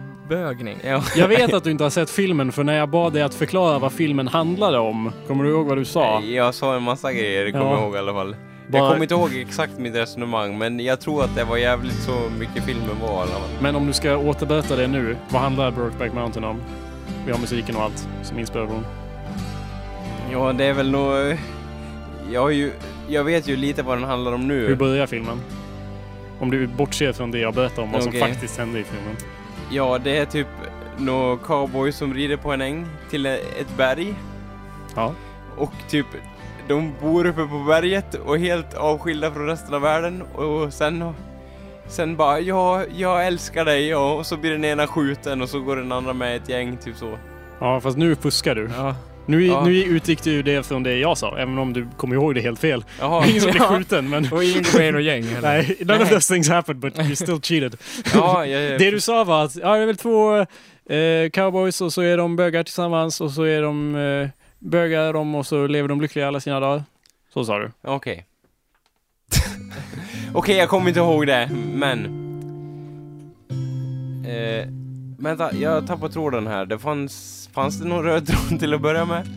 Ja. 0.83 1.03
Jag 1.15 1.27
vet 1.27 1.53
att 1.53 1.63
du 1.63 1.71
inte 1.71 1.83
har 1.83 1.89
sett 1.89 2.09
filmen, 2.09 2.51
för 2.51 2.63
när 2.63 2.77
jag 2.77 2.89
bad 2.89 3.13
dig 3.13 3.21
att 3.21 3.33
förklara 3.33 3.79
vad 3.79 3.91
filmen 3.91 4.27
handlade 4.27 4.77
om, 4.77 5.11
kommer 5.27 5.43
du 5.43 5.49
ihåg 5.49 5.65
vad 5.67 5.77
du 5.77 5.85
sa? 5.85 6.21
Jag 6.21 6.53
sa 6.55 6.75
en 6.75 6.83
massa 6.83 7.13
grejer, 7.13 7.51
kommer 7.51 7.65
Ja. 7.65 7.71
jag 7.73 7.81
ihåg 7.83 7.95
i 7.95 7.97
alla 7.97 8.13
fall. 8.13 8.35
Bara- 8.67 8.77
Jag 8.81 8.89
kommer 8.91 9.01
inte 9.03 9.13
ihåg 9.15 9.29
exakt 9.47 9.77
mitt 9.79 9.95
resonemang, 9.95 10.57
men 10.57 10.79
jag 10.79 10.99
tror 10.99 11.23
att 11.23 11.35
det 11.35 11.43
var 11.43 11.57
jävligt 11.57 11.99
så 12.01 12.11
mycket 12.39 12.63
filmen 12.63 12.99
var 13.01 13.09
i 13.09 13.21
alla 13.21 13.31
fall. 13.31 13.49
Men 13.61 13.75
om 13.75 13.87
du 13.87 13.93
ska 13.93 14.17
återberätta 14.17 14.75
det 14.75 14.87
nu, 14.87 15.15
vad 15.29 15.41
handlar 15.41 15.71
Brokeback 15.71 16.13
Mountain 16.13 16.43
om? 16.45 16.61
Vi 17.25 17.31
har 17.31 17.39
musiken 17.39 17.75
och 17.75 17.81
allt 17.83 18.07
som 18.23 18.39
inspiration. 18.39 18.85
Ja, 20.31 20.53
det 20.53 20.63
är 20.65 20.73
väl 20.73 20.91
nog... 20.91 21.37
Jag 22.31 22.41
har 22.41 22.49
ju... 22.49 22.71
Jag 23.07 23.23
vet 23.23 23.47
ju 23.47 23.55
lite 23.55 23.83
vad 23.83 23.97
den 23.97 24.03
handlar 24.09 24.31
om 24.33 24.47
nu. 24.47 24.67
Hur 24.67 24.75
börjar 24.75 25.07
filmen? 25.07 25.37
Om 26.39 26.51
du 26.51 26.67
bortser 26.67 27.13
från 27.13 27.31
det 27.31 27.39
jag 27.39 27.53
berättar 27.53 27.83
om 27.83 27.91
vad 27.91 28.03
som 28.03 28.09
Okej. 28.09 28.21
faktiskt 28.21 28.57
hände 28.57 28.79
i 28.79 28.83
filmen. 28.83 29.15
Ja, 29.71 29.99
det 30.03 30.17
är 30.17 30.25
typ 30.25 30.47
några 30.97 31.37
cowboys 31.37 31.97
som 31.97 32.13
rider 32.13 32.37
på 32.37 32.51
en 32.51 32.61
äng 32.61 32.87
till 33.09 33.25
ett 33.25 33.77
berg. 33.77 34.13
Ja. 34.95 35.13
Och 35.57 35.73
typ, 35.89 36.05
de 36.67 36.93
bor 37.01 37.25
uppe 37.25 37.45
på 37.45 37.63
berget 37.67 38.15
och 38.15 38.35
är 38.35 38.39
helt 38.39 38.73
avskilda 38.73 39.31
från 39.31 39.45
resten 39.45 39.73
av 39.73 39.81
världen. 39.81 40.21
Och 40.21 40.73
sen, 40.73 41.13
sen 41.87 42.15
bara, 42.15 42.39
ja, 42.39 42.83
jag 42.95 43.27
älskar 43.27 43.65
dig, 43.65 43.87
ja. 43.87 44.13
Och 44.13 44.25
så 44.25 44.37
blir 44.37 44.51
den 44.51 44.65
ena 44.65 44.87
skjuten 44.87 45.41
och 45.41 45.49
så 45.49 45.59
går 45.59 45.75
den 45.75 45.91
andra 45.91 46.13
med 46.13 46.35
ett 46.35 46.49
gäng, 46.49 46.77
typ 46.77 46.95
så. 46.95 47.17
Ja, 47.59 47.81
fast 47.81 47.97
nu 47.97 48.15
fuskar 48.15 48.55
du. 48.55 48.69
Ja. 48.77 48.95
Nu, 49.29 49.45
Ja. 49.45 49.63
nu 49.65 49.71
utgick 49.83 50.23
du 50.23 50.31
ju 50.31 50.41
det 50.43 50.65
från 50.65 50.83
det 50.83 50.97
jag 50.97 51.17
sa, 51.17 51.37
även 51.37 51.57
om 51.57 51.73
du 51.73 51.87
kommer 51.97 52.15
ihåg 52.15 52.35
det 52.35 52.41
helt 52.41 52.59
fel. 52.59 52.83
Jaha. 52.99 53.25
Ingen 53.29 53.41
som 53.41 53.51
Ja. 53.57 53.63
skjuten, 53.63 54.09
men... 54.09 54.33
Och 54.33 54.43
ingen 54.43 54.63
går 54.63 54.77
med 54.79 54.87
i 54.89 54.91
något 54.91 55.03
gäng 55.03 55.23
heller. 55.33 55.41
Nej, 55.41 55.77
none 55.79 55.93
of 55.93 55.99
Nej. 56.01 56.09
those 56.09 56.33
things 56.33 56.49
happened, 56.49 56.79
but 56.81 56.97
you 56.99 57.15
still 57.15 57.39
cheated. 57.41 57.75
Ja, 58.13 58.45
jag, 58.45 58.61
jag, 58.71 58.79
Det 58.79 58.91
du 58.91 58.99
sa 58.99 59.23
var 59.23 59.43
att, 59.45 59.55
ja 59.55 59.75
det 59.75 59.81
är 59.81 59.85
väl 59.85 59.97
två 59.97 60.37
eh, 60.95 61.29
cowboys 61.33 61.81
och 61.81 61.93
så 61.93 62.01
är 62.01 62.17
de 62.17 62.35
bögar 62.35 62.63
tillsammans 62.63 63.21
och 63.21 63.31
så 63.31 63.43
är 63.43 63.61
de 63.61 63.95
eh, 63.95 64.29
bögar 64.59 65.13
de 65.13 65.35
och 65.35 65.45
så 65.47 65.67
lever 65.67 65.87
de 65.89 66.01
lyckliga 66.01 66.27
alla 66.27 66.39
sina 66.39 66.59
dagar. 66.59 66.83
Så 67.33 67.45
sa 67.45 67.59
du. 67.59 67.71
Okej. 67.81 68.25
Okej, 70.33 70.55
jag 70.57 70.69
kommer 70.69 70.87
inte 70.87 70.99
ihåg 70.99 71.27
det, 71.27 71.49
men... 71.73 72.05
Eh, 74.27 74.67
vänta, 75.19 75.55
jag 75.55 75.87
tappade 75.87 76.13
tråden 76.13 76.47
här. 76.47 76.65
Det 76.65 76.79
fanns... 76.79 77.49
Fanns 77.53 77.79
det 77.79 77.87
någon 77.87 78.03
röd 78.03 78.27
tråd 78.27 78.59
till 78.59 78.73
att 78.73 78.81
börja 78.81 79.05
med? 79.05 79.27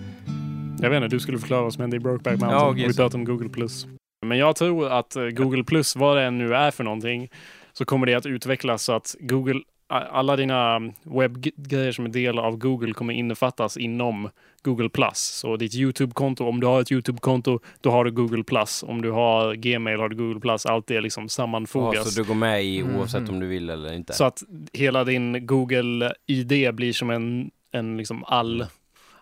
Jag 0.81 0.91
vet 0.91 1.03
inte, 1.03 1.17
du 1.17 1.21
skulle 1.21 1.39
förklara 1.39 1.63
vad 1.63 1.73
som 1.73 1.81
hände 1.81 1.97
i 1.97 2.01
Brokeback 2.01 2.41
Mountain. 2.41 2.61
Ja, 2.61 2.69
och 2.69 2.79
vi 2.79 2.85
pratade 2.85 3.17
om 3.17 3.25
Google+. 3.25 3.49
Plus. 3.49 3.87
Men 4.27 4.39
jag 4.39 4.57
tror 4.57 4.89
att 4.89 5.17
eh, 5.17 5.25
Google+, 5.25 5.65
Plus, 5.65 5.97
vad 5.97 6.17
det 6.17 6.23
än 6.23 6.39
nu 6.39 6.55
är 6.55 6.71
för 6.71 6.85
någonting, 6.85 7.31
så 7.73 7.85
kommer 7.85 8.07
det 8.07 8.15
att 8.15 8.27
utvecklas 8.27 8.83
så 8.83 8.93
att 8.93 9.17
Google, 9.21 9.61
alla 9.89 10.37
dina 10.37 10.81
webbgrejer 11.03 11.93
som 11.93 12.05
är 12.05 12.09
del 12.09 12.39
av 12.39 12.57
Google 12.57 12.93
kommer 12.93 13.15
innefattas 13.15 13.77
inom 13.77 14.29
Google+. 14.65 14.89
Plus. 14.89 15.19
Så 15.19 15.57
ditt 15.57 15.75
YouTube-konto, 15.75 16.49
om 16.49 16.61
du 16.61 16.67
har 16.67 16.81
ett 16.81 16.93
YouTube-konto, 16.93 17.61
då 17.81 17.91
har 17.91 18.05
du 18.05 18.11
Google+. 18.11 18.45
Plus. 18.45 18.83
Om 18.83 19.03
du 19.03 19.11
har 19.11 19.55
Gmail 19.55 20.01
har 20.01 20.09
du 20.09 20.17
Google+. 20.17 20.41
Plus. 20.41 20.67
Allt 20.67 20.87
det 20.87 21.01
liksom 21.01 21.25
Ja, 21.25 21.29
sammanfogas. 21.29 22.15
så 22.15 22.23
du 22.23 22.29
går 22.29 22.35
med 22.35 22.65
i 22.65 22.83
Mhm. 22.83 22.97
oavsett 22.97 23.29
om 23.29 23.41
du 23.41 23.47
vill 23.47 23.71
eller 23.71 23.93
inte? 23.93 24.13
Så 24.13 24.25
att 24.25 24.43
hela 24.73 25.05
din 25.05 25.47
Google-ID 25.47 26.73
blir 26.75 26.93
som 26.93 27.11
en, 27.11 27.51
en 27.73 27.97
liksom 27.97 28.25
all, 28.25 28.67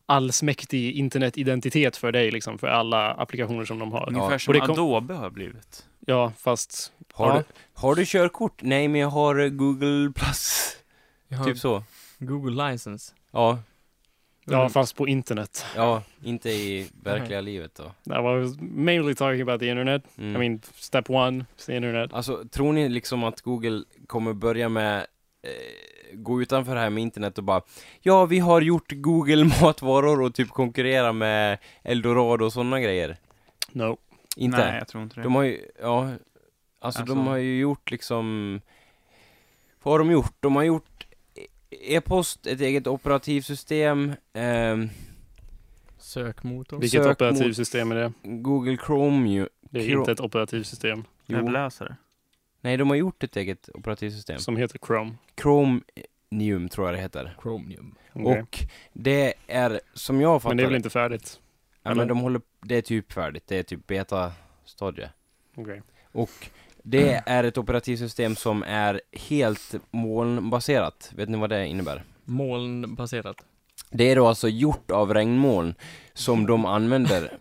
allsmäktig 0.06 0.92
internetidentitet 0.96 1.96
för 1.96 2.12
dig, 2.12 2.30
liksom, 2.30 2.58
för 2.58 2.66
alla 2.66 3.10
applikationer 3.12 3.64
som 3.64 3.78
de 3.78 3.92
har. 3.92 4.08
Ungefär 4.08 4.38
som 4.38 4.54
det 4.54 4.60
kom- 4.60 4.70
Adobe 4.70 5.14
har 5.14 5.30
blivit. 5.30 5.86
Ja, 6.06 6.32
fast... 6.38 6.92
Har, 7.12 7.26
ja. 7.28 7.36
du, 7.36 7.42
har 7.74 7.94
du 7.94 8.04
körkort? 8.06 8.62
Nej, 8.62 8.88
men 8.88 9.00
jag 9.00 9.08
har 9.08 9.48
Google 9.48 10.12
Plus. 10.14 10.76
Jag 11.28 11.38
har 11.38 11.44
Typ 11.44 11.58
så. 11.58 11.82
Google 12.18 12.70
License. 12.70 13.14
Ja. 13.32 13.58
Ja, 14.50 14.68
fast 14.68 14.96
på 14.96 15.08
internet. 15.08 15.66
Ja, 15.76 16.02
inte 16.22 16.50
i 16.50 16.90
verkliga 17.02 17.40
livet 17.40 17.74
då. 17.74 18.14
I 18.14 18.22
was 18.22 18.56
mainly 18.60 19.14
talking 19.14 19.40
about 19.42 19.60
the 19.60 19.68
internet. 19.68 20.02
Mm. 20.18 20.36
I 20.36 20.48
mean, 20.48 20.60
step 20.74 21.10
one 21.10 21.44
is 21.58 21.66
the 21.66 21.76
internet. 21.76 22.12
Alltså, 22.12 22.44
tror 22.50 22.72
ni 22.72 22.88
liksom 22.88 23.24
att 23.24 23.40
Google 23.40 23.84
kommer 24.06 24.32
börja 24.32 24.68
med 24.68 24.98
eh, 25.42 26.14
gå 26.14 26.42
utanför 26.42 26.74
det 26.74 26.80
här 26.80 26.90
med 26.90 27.02
internet 27.02 27.38
och 27.38 27.44
bara 27.44 27.62
Ja, 28.00 28.24
vi 28.26 28.38
har 28.38 28.60
gjort 28.60 28.92
Google 28.92 29.44
matvaror 29.62 30.20
och 30.22 30.34
typ 30.34 30.48
konkurrera 30.48 31.12
med 31.12 31.58
Eldorado 31.82 32.44
och 32.44 32.52
sådana 32.52 32.80
grejer? 32.80 33.16
No. 33.72 33.96
Inte? 34.36 34.58
Nej, 34.58 34.78
jag 34.78 34.88
tror 34.88 35.02
inte 35.02 35.16
det. 35.16 35.22
De 35.22 35.34
har 35.34 35.42
ju, 35.42 35.60
ja, 35.82 36.10
alltså, 36.80 37.02
de 37.04 37.10
Alltså- 37.18 37.30
har 37.30 37.36
ju 37.36 37.58
gjort 37.58 37.90
liksom 37.90 38.60
Vad 39.82 39.94
har 39.94 39.98
de 39.98 40.10
gjort? 40.10 40.34
De 40.40 40.56
har 40.56 40.62
gjort 40.62 41.06
e-post, 41.70 42.46
ett 42.46 42.60
eget 42.60 42.86
operativsystem, 42.86 44.12
ehm, 44.32 44.88
Sökmotor. 45.98 46.78
Vilket 46.80 47.00
Sökmot- 47.02 47.12
operativsystem 47.12 47.92
är 47.92 47.96
det? 47.96 48.12
Google 48.22 48.76
Chrome 48.86 49.28
ju. 49.30 49.48
Det 49.60 49.78
är 49.80 49.84
Chrome- 49.84 49.98
inte 49.98 50.12
ett 50.12 50.20
operativsystem. 50.20 51.04
Jo. 51.26 51.36
Webbläsare. 51.36 51.96
Nej, 52.60 52.76
de 52.76 52.88
har 52.88 52.96
gjort 52.96 53.22
ett 53.24 53.36
eget 53.36 53.68
operativsystem. 53.74 54.38
Som 54.38 54.56
heter 54.56 54.78
Chrome. 54.86 55.12
Chromium 55.42 56.68
tror 56.68 56.86
jag 56.86 56.94
det 56.96 57.00
heter. 57.00 57.36
Chromium. 57.42 57.94
Okej. 58.12 58.40
Och 58.42 58.58
det 58.92 59.34
är, 59.46 59.80
som 59.94 60.20
jag 60.20 60.42
fattar 60.42 60.50
Men 60.50 60.56
det 60.56 60.62
är 60.62 60.66
väl 60.66 60.76
inte 60.76 60.90
färdigt? 60.90 61.40
Ja, 61.82 61.90
eller? 61.90 62.00
men 62.00 62.08
de 62.08 62.18
håller, 62.20 62.40
det 62.62 62.74
är 62.76 62.82
typ 62.82 63.12
färdigt. 63.12 63.44
Det 63.46 63.56
är 63.58 63.62
typ 63.62 63.86
beta-stadie. 63.86 65.08
Okej. 65.56 65.82
Och 66.12 66.30
det 66.82 67.22
är 67.26 67.44
ett 67.44 67.58
operativsystem 67.58 68.36
som 68.36 68.62
är 68.62 69.00
helt 69.12 69.74
molnbaserat. 69.90 71.12
Vet 71.16 71.28
ni 71.28 71.38
vad 71.38 71.50
det 71.50 71.66
innebär? 71.66 72.02
Molnbaserat. 72.24 73.36
Det 73.90 74.04
är 74.10 74.16
då 74.16 74.26
alltså 74.26 74.48
gjort 74.48 74.90
av 74.90 75.14
regnmoln 75.14 75.74
som 76.14 76.46
de 76.46 76.66
använder. 76.66 77.32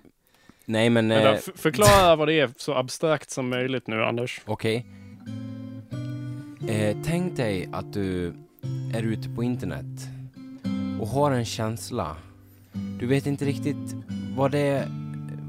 Nej 0.66 0.90
men... 0.90 1.10
Vänta, 1.10 1.34
Eh, 1.34 1.40
förklara 1.56 2.16
vad 2.16 2.28
det 2.28 2.40
är 2.40 2.49
så 2.57 2.74
abstrakt 2.74 3.30
som 3.32 3.49
möjligt 3.49 3.88
nu, 3.88 4.03
Anders. 4.03 4.41
Okej. 4.45 4.86
Eh, 6.68 6.98
tänk 7.06 7.38
dig 7.38 7.70
att 7.72 7.94
du 7.94 8.34
är 8.94 9.03
ute 9.03 9.30
på 9.30 9.44
internet 9.44 9.86
och 11.02 11.07
har 11.07 11.32
en 11.32 11.45
känsla. 11.45 12.16
Du 12.99 13.07
vet 13.07 13.26
inte 13.26 13.45
riktigt 13.45 13.95
vad, 14.38 14.52
det, 14.52 14.88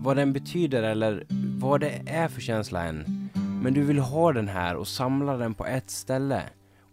vad 0.01 0.17
den 0.17 0.33
betyder 0.33 0.83
eller 0.83 1.25
vad 1.61 1.81
det 1.81 2.03
är 2.07 2.29
för 2.29 2.41
känsla 2.41 2.85
än. 2.85 3.20
Men 3.63 3.75
du 3.75 3.83
vill 3.83 3.99
ha 3.99 4.33
den 4.33 4.49
här 4.49 4.77
och 4.77 4.89
samla 4.89 5.37
den 5.37 5.55
på 5.55 5.67
ett 5.67 5.91
ställe. 5.91 6.43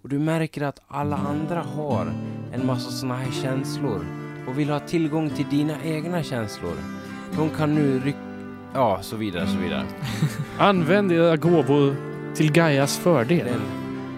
Och 0.03 0.09
du 0.09 0.19
märker 0.19 0.61
att 0.61 0.81
alla 0.87 1.15
andra 1.15 1.61
har 1.61 2.13
en 2.53 2.65
massa 2.65 2.91
såna 2.91 3.15
här 3.15 3.31
känslor 3.31 4.05
och 4.47 4.59
vill 4.59 4.69
ha 4.69 4.79
tillgång 4.79 5.29
till 5.29 5.45
dina 5.49 5.73
egna 5.83 6.23
känslor. 6.23 6.73
De 7.37 7.49
kan 7.49 7.75
nu 7.75 7.99
rycka... 7.99 8.17
Ja, 8.73 8.99
så 9.01 9.15
vidare, 9.15 9.47
så 9.47 9.57
vidare. 9.57 9.83
Använd 10.57 11.11
era 11.11 11.37
gåvor 11.37 11.95
till 12.35 12.51
Gaias 12.51 12.97
fördel. 12.97 13.47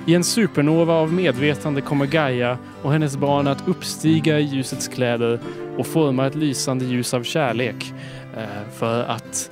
I 0.05 0.15
en 0.15 0.23
supernova 0.23 0.93
av 0.93 1.13
medvetande 1.13 1.81
kommer 1.81 2.05
Gaia 2.05 2.57
och 2.83 2.91
hennes 2.91 3.17
barn 3.17 3.47
att 3.47 3.67
uppstiga 3.67 4.39
i 4.39 4.43
ljusets 4.43 4.87
kläder 4.87 5.39
och 5.77 5.87
forma 5.87 6.27
ett 6.27 6.35
lysande 6.35 6.85
ljus 6.85 7.13
av 7.13 7.23
kärlek 7.23 7.93
eh, 8.37 8.71
för 8.73 9.03
att 9.03 9.51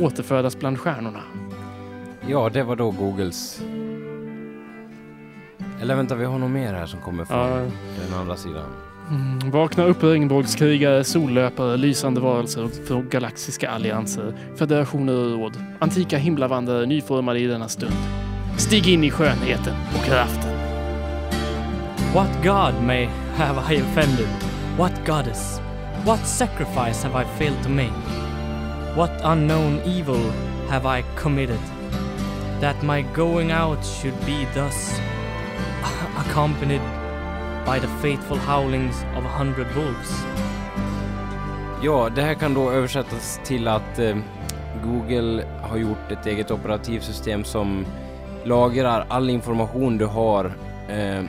återfödas 0.00 0.58
bland 0.58 0.78
stjärnorna. 0.78 1.22
Ja, 2.28 2.48
det 2.52 2.62
var 2.62 2.76
då 2.76 2.90
Googles... 2.90 3.60
Eller 5.82 5.96
vänta, 5.96 6.14
vi 6.14 6.24
har 6.24 6.38
nog 6.38 6.50
mer 6.50 6.72
här 6.74 6.86
som 6.86 7.00
kommer 7.00 7.24
från 7.24 7.38
Ja. 7.38 7.56
den 8.08 8.20
andra 8.20 8.36
sidan. 8.36 8.64
Mm, 9.10 9.50
vakna 9.50 9.84
upp 9.84 10.02
regnbågskrigare, 10.02 11.04
sollöpare, 11.04 11.76
lysande 11.76 12.20
varelser 12.20 12.68
från 12.86 13.08
galaxiska 13.08 13.70
allianser, 13.70 14.34
federationer 14.56 15.12
och 15.14 15.38
råd. 15.38 15.52
Antika 15.78 16.18
himlavandrare 16.18 16.86
nyformade 16.86 17.38
i 17.38 17.46
denna 17.46 17.68
stund. 17.68 17.92
Stig 18.56 18.88
in 18.88 19.04
i 19.04 19.10
skönheten 19.10 19.74
och 19.98 20.04
kraften. 20.04 20.52
What 22.14 22.30
god 22.44 22.86
may 22.86 23.04
have 23.36 23.74
I 23.74 23.82
offended? 23.82 24.28
What 24.78 25.06
goddess? 25.06 25.60
What 26.04 26.26
sacrifice 26.26 27.08
have 27.08 27.22
I 27.22 27.26
failed 27.38 27.62
to 27.62 27.68
make? 27.68 28.00
What 28.96 29.10
unknown 29.24 29.78
evil 29.84 30.32
have 30.68 30.98
I 31.00 31.04
committed? 31.16 31.60
That 32.60 32.82
my 32.82 33.04
going 33.14 33.52
out 33.52 33.84
should 33.84 34.26
be 34.26 34.46
thus 34.54 35.00
accompanied 36.16 36.80
by 37.66 37.78
the 37.80 37.88
faithful 38.02 38.38
howlings 38.38 39.04
of 39.16 39.24
a 39.24 39.38
hundred 39.38 39.66
wolves. 39.76 40.24
Ja, 41.82 42.08
det 42.14 42.22
här 42.22 42.34
kan 42.34 42.54
då 42.54 42.70
översättas 42.70 43.40
till 43.44 43.68
att 43.68 43.98
eh, 43.98 44.16
Google 44.84 45.44
har 45.62 45.76
gjort 45.76 46.12
ett 46.12 46.26
eget 46.26 46.50
operativsystem 46.50 47.44
som 47.44 47.86
lagrar 48.44 49.06
all 49.08 49.30
information 49.30 49.98
du 49.98 50.06
har 50.06 50.44
eh, 50.88 51.24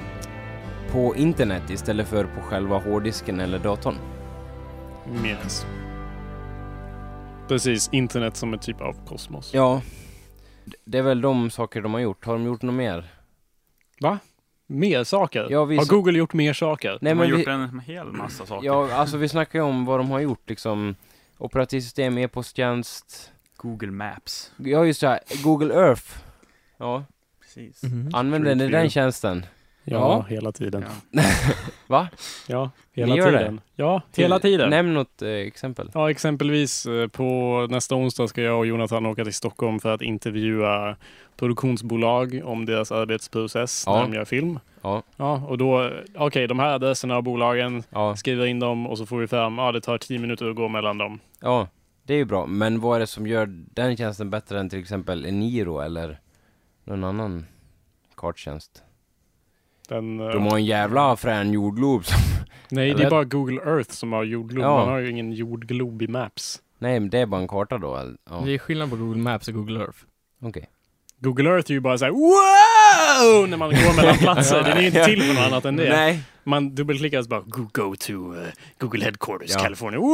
på 0.91 1.15
internet 1.15 1.69
istället 1.69 2.07
för 2.07 2.23
på 2.23 2.41
själva 2.41 2.77
hårddisken 2.77 3.39
eller 3.39 3.59
datorn. 3.59 3.95
Yes. 5.25 5.65
Precis, 7.47 7.89
internet 7.91 8.37
som 8.37 8.53
en 8.53 8.59
typ 8.59 8.81
av 8.81 8.95
kosmos. 9.07 9.53
Ja, 9.53 9.81
det 10.85 10.97
är 10.97 11.01
väl 11.01 11.21
de 11.21 11.49
saker 11.49 11.81
de 11.81 11.93
har 11.93 12.01
gjort. 12.01 12.25
Har 12.25 12.33
de 12.33 12.45
gjort 12.45 12.61
något 12.61 12.75
mer? 12.75 13.05
Va? 14.01 14.19
Mer 14.67 15.03
saker? 15.03 15.47
Ja, 15.49 15.65
vi 15.65 15.77
Har 15.77 15.83
så- 15.85 15.95
Google 15.95 16.17
gjort 16.17 16.33
mer 16.33 16.53
saker? 16.53 16.89
Nej, 16.89 16.97
De 17.01 17.09
har 17.09 17.15
men 17.15 17.31
vi- 17.31 17.39
gjort 17.39 17.47
en 17.47 17.79
hel 17.79 18.07
massa 18.07 18.45
saker. 18.45 18.65
Ja, 18.67 18.93
alltså 18.93 19.17
vi 19.17 19.29
snackar 19.29 19.59
ju 19.59 19.65
om 19.65 19.85
vad 19.85 19.99
de 19.99 20.09
har 20.11 20.19
gjort 20.19 20.49
liksom. 20.49 20.95
Operativsystem, 21.37 22.17
e-posttjänst. 22.17 23.31
Google 23.57 23.91
Maps. 23.91 24.51
Ja, 24.57 24.85
just 24.85 25.01
det. 25.01 25.07
Här. 25.07 25.19
Google 25.43 25.73
Earth. 25.73 26.03
Ja. 26.77 27.03
Precis. 27.41 27.83
Mhm. 27.83 28.09
Använder 28.13 28.55
ni 28.55 28.67
den 28.67 28.89
tjänsten? 28.89 29.45
Ja, 29.91 30.25
hela 30.29 30.51
tiden. 30.51 30.85
Va? 31.87 32.07
Ja, 32.47 32.71
Ni 32.93 33.01
hela 33.03 33.15
gör 33.15 33.25
tiden. 33.31 33.55
det? 33.55 33.61
Ja, 33.83 34.01
Till- 34.11 34.23
hela 34.23 34.39
tiden. 34.39 34.69
Nämn 34.69 34.93
något 34.93 35.21
eh, 35.21 35.29
exempel. 35.29 35.91
Ja, 35.93 36.09
exempelvis 36.11 36.85
eh, 36.85 37.07
på 37.07 37.67
nästa 37.69 37.95
onsdag 37.95 38.27
ska 38.27 38.41
jag 38.41 38.57
och 38.59 38.65
Jonathan 38.65 39.05
åka 39.05 39.23
till 39.23 39.33
Stockholm 39.33 39.79
för 39.79 39.93
att 39.93 40.01
intervjua 40.01 40.95
produktionsbolag 41.37 42.41
om 42.43 42.65
deras 42.65 42.91
arbetsprocess 42.91 43.83
Ja. 43.85 43.95
när 43.95 44.01
de 44.01 44.13
gör 44.13 44.25
film. 44.25 44.59
Ja. 44.81 45.03
Ja, 45.17 45.43
och 45.47 45.57
då, 45.57 45.83
eh, 45.83 45.91
okej, 46.15 46.47
de 46.47 46.59
här 46.59 46.73
adresserna 46.73 47.15
av 47.15 47.23
bolagen, 47.23 47.83
Ja. 47.89 48.15
skriver 48.15 48.45
in 48.45 48.59
dem 48.59 48.87
och 48.87 48.97
så 48.97 49.05
får 49.05 49.17
vi 49.17 49.27
fram, 49.27 49.57
ja 49.57 49.71
det 49.71 49.81
tar 49.81 49.97
tio 49.97 50.19
minuter 50.19 50.49
att 50.49 50.55
gå 50.55 50.67
mellan 50.67 50.97
dem. 50.97 51.19
Ja, 51.41 51.67
det 52.03 52.13
är 52.13 52.17
ju 52.17 52.25
bra. 52.25 52.45
Men 52.45 52.79
vad 52.79 52.95
är 52.95 52.99
det 52.99 53.07
som 53.07 53.27
gör 53.27 53.45
den 53.73 53.97
tjänsten 53.97 54.29
bättre 54.29 54.59
än 54.59 54.69
till 54.69 54.79
exempel 54.79 55.25
Eniro 55.25 55.79
eller 55.79 56.19
någon 56.83 57.03
annan 57.03 57.45
karttjänst? 58.15 58.83
Den, 59.87 60.19
eh, 60.19 60.27
De 60.27 60.45
har 60.47 60.57
en 60.57 60.65
jävla 60.65 61.15
frän 61.15 61.53
jordglob 61.53 62.05
som... 62.05 62.17
Nej, 62.71 62.93
det 62.93 63.03
är 63.03 63.09
bara 63.09 63.23
Google 63.23 63.61
Earth 63.61 63.91
som 63.91 64.13
har 64.13 64.23
jordglob. 64.23 64.63
Ja. 64.65 64.77
Man 64.77 64.87
har 64.87 64.99
ju 64.99 65.09
ingen 65.09 65.31
jordglob 65.31 66.01
i 66.01 66.07
Maps. 66.07 66.61
Nej, 66.79 66.99
men 66.99 67.09
det 67.09 67.19
är 67.19 67.25
bara 67.25 67.41
en 67.41 67.47
karta 67.47 67.77
då. 67.77 68.13
Ja. 68.29 68.41
Det 68.45 68.53
är 68.53 68.57
skillnad 68.57 68.89
på 68.89 68.95
Google 68.95 69.21
Maps 69.21 69.47
och 69.47 69.53
Google 69.53 69.79
Earth. 69.79 69.97
Okej. 70.41 70.69
Google 71.19 71.49
Earth 71.49 71.71
är 71.71 71.73
ju 71.73 71.79
bara 71.79 71.97
såhär 71.97 72.11
wow! 72.11 73.49
När 73.49 73.57
man 73.57 73.69
går 73.69 73.95
mellan 73.95 74.17
platser. 74.17 74.63
Den 74.63 74.77
är 74.77 74.81
ju 74.81 74.87
inte 74.87 75.05
till 75.05 75.21
för 75.21 75.33
något 75.33 75.43
annat 75.51 75.65
än 75.65 75.75
det. 75.75 75.89
Nej. 75.89 76.19
Man 76.43 76.75
dubbelklickar 76.75 77.21
så 77.21 77.29
bara 77.29 77.39
go, 77.41 77.69
go 77.73 77.95
to 77.99 78.13
uh, 78.13 78.47
Google 78.79 79.03
Headquarters 79.05 79.51
Ja. 79.53 79.59
California. 79.59 79.99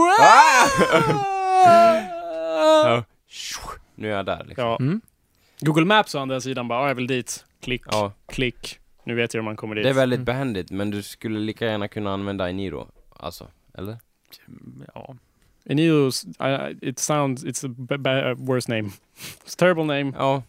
Ja. 2.86 3.04
Nu 3.96 4.12
är 4.12 4.16
jag 4.16 4.26
där 4.26 4.44
liksom. 4.48 4.64
Ja. 4.66 4.78
Mm. 4.80 5.02
Google 5.60 5.86
Maps 5.86 6.16
å 6.16 6.20
andra 6.20 6.42
sidan 6.42 6.68
bara, 6.68 6.82
ja, 6.82 6.88
jag 6.88 6.96
vill 6.96 7.08
dit. 7.08 7.46
Klick, 7.62 7.82
Ja. 7.92 8.12
klick. 8.28 8.80
Nu 9.04 9.16
vet 9.16 9.34
jag 9.34 9.42
hur 9.42 9.46
man 9.46 9.56
kommer 9.56 9.76
dit. 9.76 9.84
Det 9.84 9.90
är 9.90 9.94
väldigt 9.94 10.20
behändigt, 10.22 10.72
men 10.72 10.92
du 10.92 11.04
skulle 11.04 11.40
lika 11.40 11.66
gärna 11.66 11.88
kunna 11.88 12.14
använda 12.14 12.50
Eniro. 12.50 12.88
Alltså, 13.20 13.48
eller? 13.78 13.98
Ja. 14.96 15.16
Eneos, 15.66 16.26
uh, 16.26 16.70
it 16.82 17.00
sounds, 17.00 17.44
it's 17.46 17.66
a 17.66 17.76
b- 17.78 17.98
b- 17.98 18.34
worse 18.38 18.72
name. 18.76 18.90
It's 19.46 19.54
a 19.54 19.56
terrible 19.58 19.84
name. 19.84 20.14
Ja. 20.18 20.44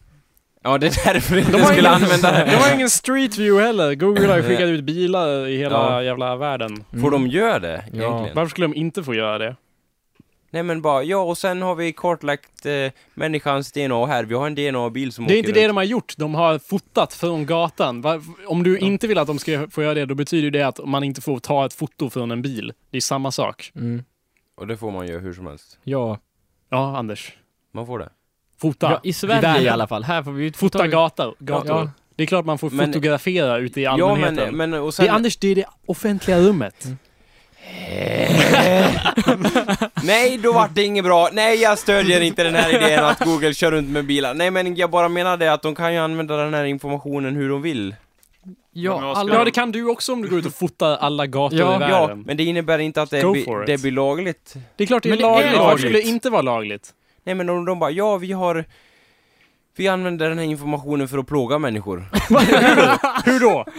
Ja, 0.63 0.79
det 0.79 0.87
är 0.87 1.13
därför 1.15 1.35
du 1.35 1.41
De 1.41 1.47
inte 1.47 1.65
skulle 1.65 1.81
ingen, 1.81 1.93
använda 1.93 2.33
det. 2.33 2.45
de 2.51 2.57
har 2.57 2.75
ingen 2.75 2.91
street 2.91 3.39
view 3.39 3.67
heller. 3.67 3.95
Google 3.95 4.27
har 4.29 4.37
ju 4.37 4.43
skickat 4.43 4.69
ut 4.69 4.85
bilar 4.85 5.47
i 5.47 5.57
hela 5.57 5.77
Ja. 5.77 6.03
jävla 6.03 6.37
världen. 6.37 6.85
Får 7.01 7.11
de 7.11 7.27
göra 7.27 7.59
det 7.59 7.69
Ja. 7.93 7.99
egentligen? 7.99 8.35
Varför 8.37 8.51
skulle 8.51 8.67
de 8.67 8.75
inte 8.75 9.03
få 9.03 9.15
göra 9.15 9.39
det? 9.39 9.57
Nej 10.55 10.63
men 10.63 10.83
bara, 10.83 11.03
ja 11.03 11.19
och 11.19 11.39
sen 11.39 11.63
har 11.63 11.75
vi 11.75 11.93
kartlagt 11.93 12.67
eh, 12.67 12.73
människans 13.15 13.73
DNA 13.73 14.07
här. 14.07 14.25
Vi 14.25 14.35
har 14.35 14.47
en 14.47 14.55
DNA-bil 14.55 15.13
som 15.13 15.27
Det 15.27 15.35
är 15.35 15.39
inte 15.39 15.53
det 15.53 15.61
runt. 15.61 15.69
de 15.69 15.77
har 15.77 15.85
gjort. 15.85 16.15
De 16.17 16.35
har 16.35 16.59
fotat 16.59 17.15
från 17.15 17.47
gatan. 17.47 18.01
Va- 18.01 18.21
Om 18.47 18.63
du 18.63 18.79
inte 18.79 19.07
vill 19.07 19.19
att 19.19 19.27
de 19.27 19.39
ska 19.39 19.67
få 19.71 19.83
göra 19.83 19.95
det, 19.95 20.07
då 20.07 20.15
betyder 20.15 20.51
det 20.51 20.63
att 20.63 20.81
man 20.85 21.05
inte 21.05 21.21
får 21.21 21.39
ta 21.39 21.67
ett 21.67 21.75
foto 21.75 22.11
från 22.11 22.31
en 22.31 22.43
bil. 22.43 22.73
Det 22.91 22.97
är 22.97 23.01
samma 23.01 23.31
sak. 23.31 23.73
Mm. 23.77 24.05
Och 24.57 24.67
det 24.67 24.77
får 24.77 24.91
man 24.91 25.07
göra 25.07 25.21
hur 25.21 25.33
som 25.35 25.47
helst. 25.47 25.79
Ja. 25.85 26.19
Ja, 26.71 26.97
Anders. 26.97 27.33
Man 27.73 27.87
får 27.87 27.99
det. 27.99 28.09
Fota. 28.61 28.91
ja. 28.91 29.01
I 29.03 29.13
Sverige 29.13 29.41
världen. 29.41 29.63
i 29.63 29.69
alla 29.69 29.87
fall. 29.87 30.05
Här 30.05 30.23
får 30.23 30.33
vi 30.33 30.53
Fota 30.53 30.87
gator. 30.87 31.35
gator. 31.39 31.69
Ja. 31.77 31.91
Det 32.17 32.23
är 32.23 32.27
klart 32.27 32.45
man 32.45 32.59
får 32.59 32.71
Men- 32.71 32.87
fotografera 32.87 33.59
ute 33.59 33.81
i 33.81 33.85
Ja 33.85 33.91
allmänheten. 33.91 34.57
men, 34.57 34.71
men 34.71 34.81
och 34.81 34.87
Det 34.87 34.93
sen... 34.93 35.07
är 35.07 35.11
Anders, 35.11 35.37
det 35.37 35.49
är 35.49 35.55
det 35.55 35.65
offentliga 35.87 36.41
rummet. 36.41 36.75
Nej! 36.85 36.97
Nej, 40.03 40.39
då 40.43 40.53
vart 40.53 40.75
det 40.75 40.83
inget 40.85 41.05
bra. 41.05 41.29
Nej, 41.33 41.63
jag 41.63 41.79
stödjer 41.79 42.21
inte 42.21 42.45
den 42.45 42.55
här 42.55 42.75
idén 42.75 43.05
att 43.05 43.25
Google 43.25 43.55
kör 43.55 43.71
runt 43.71 43.89
med 43.89 44.05
bilar. 44.07 44.35
Nej, 44.35 44.51
men 44.51 44.77
jag 44.77 44.91
bara 44.91 45.09
menar 45.09 45.37
det 45.37 45.53
att 45.53 45.63
de 45.63 45.75
kan 45.75 45.93
ju 45.93 45.99
använda 45.99 46.37
den 46.37 46.55
här 46.55 46.65
informationen 46.65 47.37
hur 47.37 47.49
de 47.49 47.63
vill. 47.63 47.95
Ja, 48.73 49.25
Ja, 49.29 49.45
det 49.45 49.51
kan 49.51 49.73
du 49.73 49.89
också 49.89 50.13
om 50.13 50.23
du 50.23 50.29
går 50.29 50.39
ut 50.39 50.47
och 50.47 50.55
fotar 50.55 50.97
alla 50.97 51.27
gator 51.27 51.59
Ja, 51.59 51.71
i 51.71 51.73
ja, 51.91 52.01
världen. 52.01 52.23
men 52.27 52.37
det 52.37 52.45
innebär 52.45 52.79
inte 52.79 53.03
att 53.03 53.11
det, 53.11 53.31
blir- 53.33 53.67
det 53.67 53.81
blir 53.83 53.93
lagligt. 53.93 54.55
Det 54.77 54.85
är 54.85 54.87
klart 54.89 55.03
det 55.03 55.09
är 55.09 55.11
Men 55.11 55.19
det 55.19 55.25
är 55.25 55.29
lagligt. 55.31 55.59
Varför 55.59 55.79
skulle 55.79 55.99
det 55.99 56.03
inte 56.03 56.31
vara 56.31 56.43
lagligt? 56.43 56.91
Nej, 57.25 57.35
men 57.35 57.47
de, 57.47 57.65
de 57.65 57.79
bara, 57.79 57.91
ja, 57.91 58.17
vi 58.17 58.33
har... 58.33 58.65
Vi 59.77 59.89
använder 59.89 60.29
den 60.29 60.39
här 60.39 60.45
informationen 60.45 61.09
för 61.09 61.19
att 61.19 61.27
plåga 61.27 61.59
människor. 61.59 61.99
Hur 63.25 63.41
då? 63.41 63.65
Typ 63.65 63.75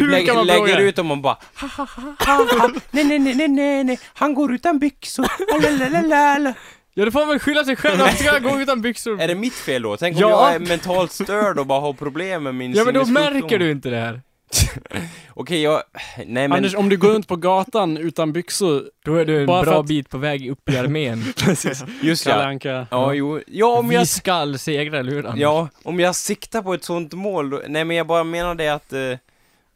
Hur 0.00 0.08
lägger, 0.08 0.26
kan 0.26 0.36
man 0.36 0.46
lägger 0.46 0.66
plåga? 0.66 0.80
ut 0.80 0.96
dem 0.96 1.10
och 1.10 1.18
bara 1.18 1.36
ha, 1.54 1.68
ha, 1.68 1.86
ha, 2.26 2.34
ha. 2.58 2.68
Nej, 2.90 3.04
nej, 3.04 3.18
nej, 3.18 3.34
nej, 3.34 3.48
nej, 3.48 3.84
nej, 3.84 3.98
han 4.14 4.34
går 4.34 4.54
utan 4.54 4.78
byxor. 4.78 5.26
Lalalala. 5.78 6.54
Ja, 6.94 7.04
då 7.04 7.10
får 7.10 7.20
man 7.20 7.28
väl 7.28 7.38
skylla 7.38 7.64
sig 7.64 7.76
själv. 7.76 7.98
Varför 8.00 8.16
ska 8.16 8.24
jag 8.32 8.42
gå 8.42 8.60
utan 8.60 8.82
byxor? 8.82 9.20
Är 9.20 9.28
det 9.28 9.34
mitt 9.34 9.54
fel 9.54 9.82
då? 9.82 9.96
Tänk 9.96 10.16
om 10.16 10.22
Ja. 10.22 10.28
jag 10.30 10.54
är 10.54 10.58
mentalt 10.68 11.12
störd 11.12 11.58
och 11.58 11.66
bara 11.66 11.80
har 11.80 11.92
problem 11.92 12.42
med 12.42 12.54
min 12.54 12.72
Ja, 12.72 12.84
men 12.84 12.94
då 12.94 13.04
sinnessjukdom. 13.04 13.40
märker 13.42 13.58
du 13.58 13.70
inte 13.70 13.90
det 13.90 13.96
här. 14.00 14.20
Okej, 15.34 15.62
jag... 15.62 15.82
Nej, 16.16 16.26
men... 16.26 16.52
Anders, 16.52 16.74
om 16.74 16.88
du 16.88 16.96
går 16.96 17.08
runt 17.08 17.28
på 17.28 17.36
gatan 17.36 17.96
utan 17.96 18.32
byxor... 18.32 18.84
Då 19.04 19.14
är 19.14 19.24
du 19.24 19.40
en 19.40 19.46
bra 19.46 19.80
att- 19.80 19.86
bit 19.86 20.08
på 20.10 20.18
väg 20.18 20.50
upp 20.50 20.68
i 20.68 20.78
armén. 20.78 21.24
Precis. 21.36 21.84
Just 22.02 22.24
Kalle 22.24 22.42
ja. 22.42 22.48
Anka. 22.48 22.86
Ja, 22.90 23.14
jo. 23.14 23.40
Ja, 23.46 23.78
om 23.78 23.88
Vi 23.88 23.94
jag... 23.94 24.08
skall 24.08 24.58
segra, 24.58 24.98
eller 24.98 25.12
hur 25.12 25.26
Anders? 25.26 25.40
Ja, 25.40 25.68
om 25.82 26.00
jag 26.00 26.16
siktar 26.16 26.62
på 26.62 26.74
ett 26.74 26.84
sånt 26.84 27.12
mål, 27.12 27.50
då... 27.50 27.62
Nej, 27.68 27.84
men 27.84 27.96
jag 27.96 28.06
bara 28.06 28.24
menar 28.24 28.54
det 28.54 28.68
att... 28.68 28.92
Eh, 28.92 29.00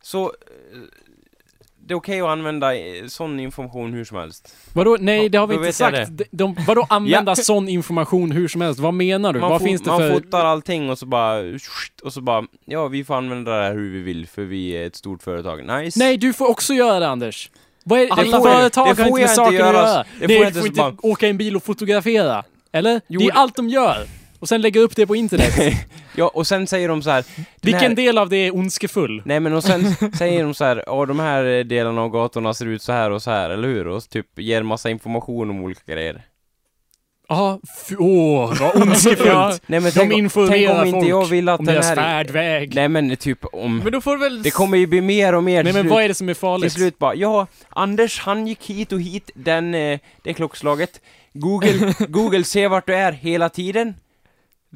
så... 0.03 0.33
Det 1.87 1.95
är 1.95 1.97
okej 1.97 2.21
att 2.21 2.29
använda 2.29 2.77
eh, 2.77 3.07
sån 3.07 3.41
information 3.41 3.93
hur 3.93 4.05
som 4.05 4.19
helst. 4.19 4.57
Vadå? 4.73 4.97
Nej, 5.01 5.29
det 5.29 5.39
har 5.39 5.47
vi 5.47 5.55
då 5.55 5.61
inte 5.61 5.73
sagt. 5.73 6.11
De, 6.11 6.25
de, 6.31 6.57
vadå 6.67 6.87
använda 6.91 7.37
sån 7.37 7.69
information 7.69 8.31
hur 8.31 8.49
som 8.49 8.61
helst? 8.61 8.81
Vad 8.81 8.95
menar 8.95 9.33
du? 9.33 9.41
Man, 9.41 9.51
Vad 9.51 9.63
finns 9.63 9.83
det 9.83 9.91
man 9.91 10.01
för... 10.01 10.13
fotar 10.13 10.45
allting 10.45 10.91
och 10.91 10.99
så 10.99 11.07
bara... 11.07 11.43
Och 12.03 12.13
så 12.13 12.21
bara... 12.21 12.45
Ja, 12.65 12.89
vi 12.89 13.05
får 13.05 13.15
använda 13.15 13.57
det 13.57 13.63
här 13.63 13.73
hur 13.73 13.93
vi 13.93 14.01
vill, 14.01 14.27
för 14.27 14.43
vi 14.43 14.71
är 14.71 14.87
ett 14.87 14.97
stort 14.97 15.23
företag. 15.23 15.67
Nice. 15.67 15.99
Nej, 15.99 16.17
du 16.17 16.33
får 16.33 16.51
också 16.51 16.75
göra 16.75 17.01
det 17.01 17.09
Anders. 17.09 17.51
Vad 17.85 18.01
är? 18.01 18.09
Alla 18.11 18.41
företag 18.41 18.97
det 18.97 19.03
har 19.03 19.09
inte 19.09 19.21
med 19.21 19.31
saken 19.31 19.55
att 19.55 19.75
göra. 19.75 20.05
Det 20.21 20.27
får 20.27 20.37
jag 20.37 20.47
inte 20.47 20.67
inte 20.67 20.93
åka 21.03 21.27
i 21.27 21.31
en 21.31 21.39
bil 21.39 21.57
och 21.57 21.63
fotografera. 21.63 22.45
Eller? 22.73 23.01
Jo, 23.09 23.21
det 23.21 23.27
är 23.27 23.33
allt 23.33 23.57
de 23.57 23.69
gör. 23.69 24.07
Och 24.45 24.49
sen 24.49 24.61
lägga 24.63 24.81
upp 24.81 24.97
det 24.97 25.07
på 25.07 25.17
internet. 25.17 25.55
Ja, 26.17 26.31
och 26.35 26.47
sen 26.47 26.67
säger 26.67 26.89
de 26.89 27.03
så 27.03 27.11
här. 27.11 27.25
Vilken 27.63 27.81
här- 27.81 27.95
del 27.95 28.19
av 28.19 28.29
det 28.29 28.37
är 28.37 28.55
ondskefull? 28.57 29.23
Nej 29.25 29.41
men 29.41 29.53
och 29.53 29.65
sen 29.65 29.95
säger 30.19 30.43
de 30.45 30.55
så 30.55 30.65
här, 30.65 30.85
ja 30.87 31.07
de 31.07 31.19
här 31.19 31.65
delarna 31.65 32.03
av 32.03 32.11
gatorna 32.11 32.55
ser 32.55 32.67
ut 32.67 32.83
så 32.83 32.93
här 32.93 33.11
och 33.11 33.23
så 33.23 33.31
här, 33.31 33.51
eller 33.51 33.69
hur? 33.69 33.87
Och 33.89 34.09
typ 34.09 34.39
ger 34.39 34.63
massa 34.63 34.91
information 34.91 35.51
om 35.51 35.61
olika 35.65 35.93
grejer. 35.93 36.23
Ja, 37.29 37.61
åh, 37.99 38.55
vad 38.61 38.83
ondskefullt. 38.83 39.21
Ja. 39.29 39.59
Nej, 39.67 39.81
men 39.81 39.93
de 39.93 39.99
tänk- 39.99 40.13
informerar 40.13 40.51
tänk 40.59 40.71
om 40.81 40.87
inte 40.87 40.99
folk 41.01 41.11
jag 41.11 41.25
vill 41.27 41.49
att 41.49 41.61
om 41.61 41.67
den 41.67 41.75
deras 41.75 41.87
här- 41.87 41.95
färdväg. 41.97 42.75
Nej 42.75 42.89
men 42.89 43.17
typ 43.17 43.39
om... 43.53 43.79
Men 43.79 43.93
då 43.93 44.01
får 44.01 44.17
väl... 44.17 44.43
Det 44.43 44.51
kommer 44.51 44.79
ju 44.79 44.87
bli 44.87 45.01
mer 45.01 45.35
och 45.35 45.45
mer 45.45 45.65
Nej 45.65 45.73
men 45.73 45.83
slut. 45.83 45.93
vad 45.93 46.03
är 46.05 46.09
det 46.09 46.15
som 46.15 46.29
är 46.29 46.35
farligt? 46.35 46.73
Till 46.73 46.81
slut 46.81 46.99
bara, 46.99 47.15
ja, 47.15 47.47
Anders 47.69 48.21
han 48.21 48.47
gick 48.47 48.67
hit 48.71 48.93
och 48.93 49.01
hit 49.01 49.31
den, 49.35 49.75
eh, 49.75 49.99
det 50.23 50.35
klockslaget. 50.35 51.01
Google, 51.33 51.95
Google 52.09 52.45
ser 52.45 52.69
vart 52.69 52.87
du 52.87 52.95
är 52.95 53.13
hela 53.13 53.49
tiden. 53.49 53.95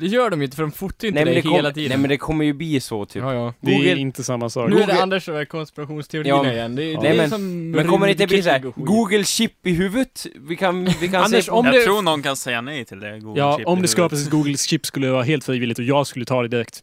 Det 0.01 0.07
gör 0.07 0.31
de 0.31 0.41
ju 0.41 0.45
inte 0.45 0.57
för 0.57 0.63
de 0.63 0.73
fotar 0.73 1.05
ju 1.05 1.09
inte 1.09 1.25
Nej 1.25 1.25
dig 1.25 1.35
det 1.35 1.43
kom, 1.49 1.53
hela 1.57 1.73
tiden. 1.73 1.89
nej 1.89 1.99
men 1.99 2.09
det 2.11 2.17
kommer 2.17 2.45
ju 2.45 2.53
bli 2.53 2.81
så 2.81 3.07
typ. 3.07 3.23
Ja, 3.23 3.35
ja. 3.35 3.55
Det 3.61 3.71
är 3.75 3.77
Google- 3.79 3.97
inte 3.97 4.25
samma 4.25 4.51
sak. 4.51 4.71
Nu 4.71 4.77
är 4.77 4.81
det 4.81 4.87
Google- 4.87 5.03
Anders 5.03 5.29
och 5.29 5.49
konspirationsteorierna 5.49 6.45
Ja, 6.49 6.53
igen. 6.53 6.75
Det, 6.77 6.83
det 6.93 6.99
Nej, 7.01 7.09
är 7.11 7.17
men, 7.17 7.31
som 7.31 7.71
men 7.71 7.87
kommer 7.89 8.07
det 8.07 8.13
inte 8.13 8.27
bli 8.27 8.43
såhär. 8.43 8.59
Google 8.77 9.25
chip 9.25 9.67
i 9.67 9.73
huvudet? 9.73 10.27
Vi 10.35 10.57
kan, 10.57 10.85
vi 11.01 11.09
kan 11.09 11.23
Anders, 11.25 11.45
se 11.45 11.51
om 11.51 11.67
Jag 11.67 11.75
det- 11.75 11.85
tror 11.85 12.03
någon 12.03 12.23
kan 12.23 12.37
säga 12.37 12.61
nej 12.61 12.85
till 12.85 13.01
det. 13.01 13.21
Google 13.21 13.41
Ja, 13.41 13.57
chip 13.59 13.67
om 13.67 13.83
det 13.83 13.89
skapas 13.89 14.23
ett 14.25 14.31
Google 14.31 14.57
chip 14.57 14.87
skulle 14.87 15.07
det 15.07 15.13
vara 15.13 15.23
helt 15.23 15.45
frivilligt 15.45 15.79
och 15.79 15.85
jag 15.85 16.07
skulle 16.07 16.25
ta 16.25 16.43
det 16.43 16.49
direkt. 16.49 16.81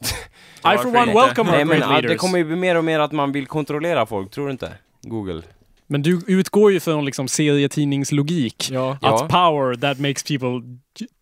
Ja, 0.62 0.74
I 0.74 0.78
for 0.78 0.88
one 0.88 1.12
welcome 1.14 1.50
Nej 1.50 1.60
our 1.60 1.64
men 1.64 1.78
great 1.78 1.80
ja, 1.80 1.92
leaders. 1.92 2.10
det 2.10 2.16
kommer 2.16 2.38
ju 2.38 2.44
bli 2.44 2.56
mer 2.56 2.76
och 2.76 2.84
mer 2.84 3.00
att 3.00 3.12
man 3.12 3.32
vill 3.32 3.46
kontrollera 3.46 4.06
folk, 4.06 4.30
tror 4.30 4.44
du 4.46 4.50
inte? 4.52 4.72
Google. 5.02 5.42
Men 5.86 6.02
du 6.02 6.20
utgår 6.26 6.72
ju 6.72 6.80
från 6.80 7.04
liksom 7.04 7.28
serietidningslogik. 7.28 8.68
Ja. 8.72 8.90
Att 8.92 8.98
Ja. 9.02 9.28
power 9.30 9.74
that 9.76 9.98
makes 9.98 10.22
people 10.22 10.48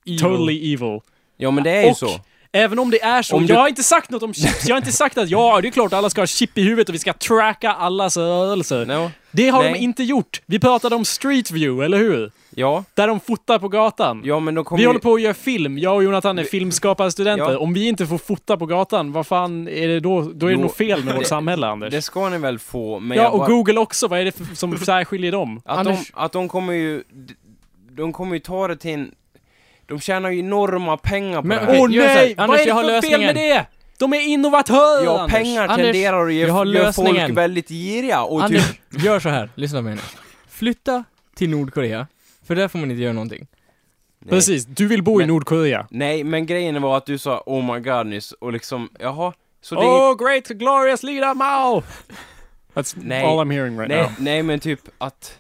Evil. 0.07 0.19
totally 0.21 0.73
evil. 0.75 1.01
Ja 1.37 1.51
men 1.51 1.65
det 1.65 1.71
är 1.71 1.83
ju 1.85 1.91
Och 1.91 1.97
så. 1.97 2.09
Även 2.53 2.79
om 2.79 2.91
det 2.91 3.03
är 3.03 3.23
så. 3.23 3.37
Om 3.37 3.43
jag 3.47 3.57
du- 3.57 3.61
har 3.61 3.69
inte 3.69 3.83
sagt 3.83 4.11
något 4.11 4.23
om 4.23 4.35
chips. 4.35 4.69
Jag 4.69 4.75
har 4.75 4.79
inte 4.81 4.93
sagt 4.93 5.19
att 5.19 5.29
ja, 5.31 5.61
det 5.61 5.69
är 5.69 5.71
klart 5.73 5.93
alla 5.93 6.11
ska 6.11 6.21
ha 6.21 6.27
chip 6.27 6.59
i 6.59 6.63
huvudet 6.63 6.89
och 6.89 6.95
vi 6.95 6.99
ska 6.99 7.13
tracka 7.13 7.73
allas 7.73 8.17
rörelser. 8.17 8.87
No. 8.87 9.11
Det 9.31 9.49
har 9.49 9.65
de 9.65 9.71
Nej. 9.71 9.83
inte 9.83 10.03
gjort. 10.03 10.41
Vi 10.47 10.59
pratade 10.59 10.97
om 10.97 11.05
Street 11.05 11.51
View, 11.51 11.85
eller 11.85 11.99
hur? 11.99 12.31
Ja. 12.55 12.85
Där 12.95 13.09
de 13.09 13.21
fotar 13.21 13.59
på 13.59 13.69
gatan. 13.69 14.23
Ja 14.25 14.41
men 14.41 14.55
då 14.55 14.65
kommer 14.65 14.77
Vi 14.79 14.83
ju... 14.83 14.87
håller 14.87 15.01
på 15.01 15.15
att 15.15 15.21
göra 15.21 15.35
film. 15.35 15.79
Jag 15.79 15.95
och 15.97 16.05
Jonathan 16.05 16.39
är 16.39 16.45
filmskaparstudenter. 16.45 17.51
Ja. 17.53 17.59
Om 17.59 17.75
vi 17.75 17.89
inte 17.89 18.07
får 18.07 18.19
fota 18.19 18.57
på 18.57 18.67
gatan, 18.67 19.13
vad 19.13 19.27
fan 19.27 19.69
är 19.69 19.89
det 19.89 20.01
då? 20.01 20.21
Då 20.23 20.47
är 20.47 20.51
det 20.51 20.57
Jo, 20.57 20.61
nog 20.61 20.75
fel 20.77 21.05
med 21.05 21.15
vårt 21.15 21.23
det- 21.23 21.29
samhälle, 21.29 21.67
Anders. 21.67 21.91
Det 21.91 22.03
ska 22.03 22.29
ni 22.29 22.39
väl 22.39 22.59
få, 22.59 23.01
men 23.01 23.19
ja, 23.19 23.29
och 23.29 23.39
bara- 23.39 23.49
Google 23.49 23.81
också. 23.81 24.09
Vad 24.09 24.21
är 24.21 24.25
det 24.25 24.33
för, 24.33 24.55
som 24.57 24.79
särskiljer 24.85 25.33
dem? 25.33 25.61
Att, 25.65 25.79
Anders- 25.79 26.13
de, 26.15 26.21
att 26.25 26.33
de 26.33 26.49
kommer 26.49 26.73
ju... 26.73 27.03
De 27.91 28.13
kommer 28.13 28.35
ju 28.35 28.41
ta 28.41 28.69
det 28.69 28.77
till 28.77 28.91
en... 28.91 29.13
De 29.87 30.01
tjänar 30.01 30.31
ju 30.31 30.39
enorma 30.39 30.97
pengar 30.97 31.43
på 31.43 31.47
Men 31.49 31.59
det 31.59 31.67
Åh 31.69 31.75
här. 31.75 31.85
okej, 31.85 31.97
gör 31.97 32.03
så 32.05 32.09
här. 32.09 32.25
nej! 32.25 32.35
Anders, 32.39 32.49
vad 32.49 32.61
är 32.61 32.67
jag 32.67 32.75
har 32.75 32.85
det 32.85 33.03
för 33.03 33.09
fel 33.09 33.21
med 33.21 33.35
det? 33.35 33.67
De 33.99 34.13
är 34.13 34.21
innovatörer, 34.21 35.05
Ja, 35.05 35.21
Anders. 35.21 35.35
pengar 35.39 35.63
Anders, 35.63 35.77
tenderar 35.77 36.27
att 36.27 36.33
ge, 36.35 36.47
jag 36.47 36.53
har 36.55 36.67
gör 36.67 36.93
folk 36.93 37.31
väldigt 37.31 37.69
giriga 37.69 38.23
och 38.23 38.45
Anders, 38.45 38.69
typ... 38.91 39.03
gör 39.05 39.21
så 39.21 39.29
här. 39.29 39.51
Lyssna 39.55 39.79
på 39.79 39.83
mig 39.83 39.95
nu. 39.95 40.01
Flytta 40.49 41.05
till 41.37 41.51
Nordkorea. 41.51 42.07
För 42.47 42.55
där 42.55 42.69
får 42.69 42.79
man 42.79 42.91
inte 42.91 43.03
göra 43.03 43.13
någonting. 43.13 43.47
Nej. 44.19 44.31
Precis, 44.31 44.65
du 44.67 44.87
vill 44.87 45.03
bo 45.03 45.15
i 45.15 45.19
Men- 45.19 45.29
Nordkorea. 45.29 45.87
Nej, 45.91 46.25
men 46.25 46.47
grejen 46.47 46.83
var 46.83 46.97
att 46.97 47.07
du 47.07 47.19
sa 47.19 47.43
oh 47.47 47.75
my 47.75 47.81
god 47.81 48.07
nyss 48.07 48.33
och 48.33 48.53
liksom, 48.53 48.89
jaha, 48.99 49.33
så 49.61 49.75
det 49.75 49.81
Oh, 49.81 50.17
great 50.17 50.45
glorious 50.49 51.03
leader 51.03 51.35
Mao! 51.35 51.83
That's 52.75 52.97
Nej. 53.03 53.25
all 53.25 53.39
I'm 53.39 53.53
hearing 53.53 53.79
right 53.79 53.89
nej, 53.89 54.03
now. 54.03 54.11
nej 54.19 54.43
men 54.43 54.61
typ 54.61 54.81
att 54.99 55.39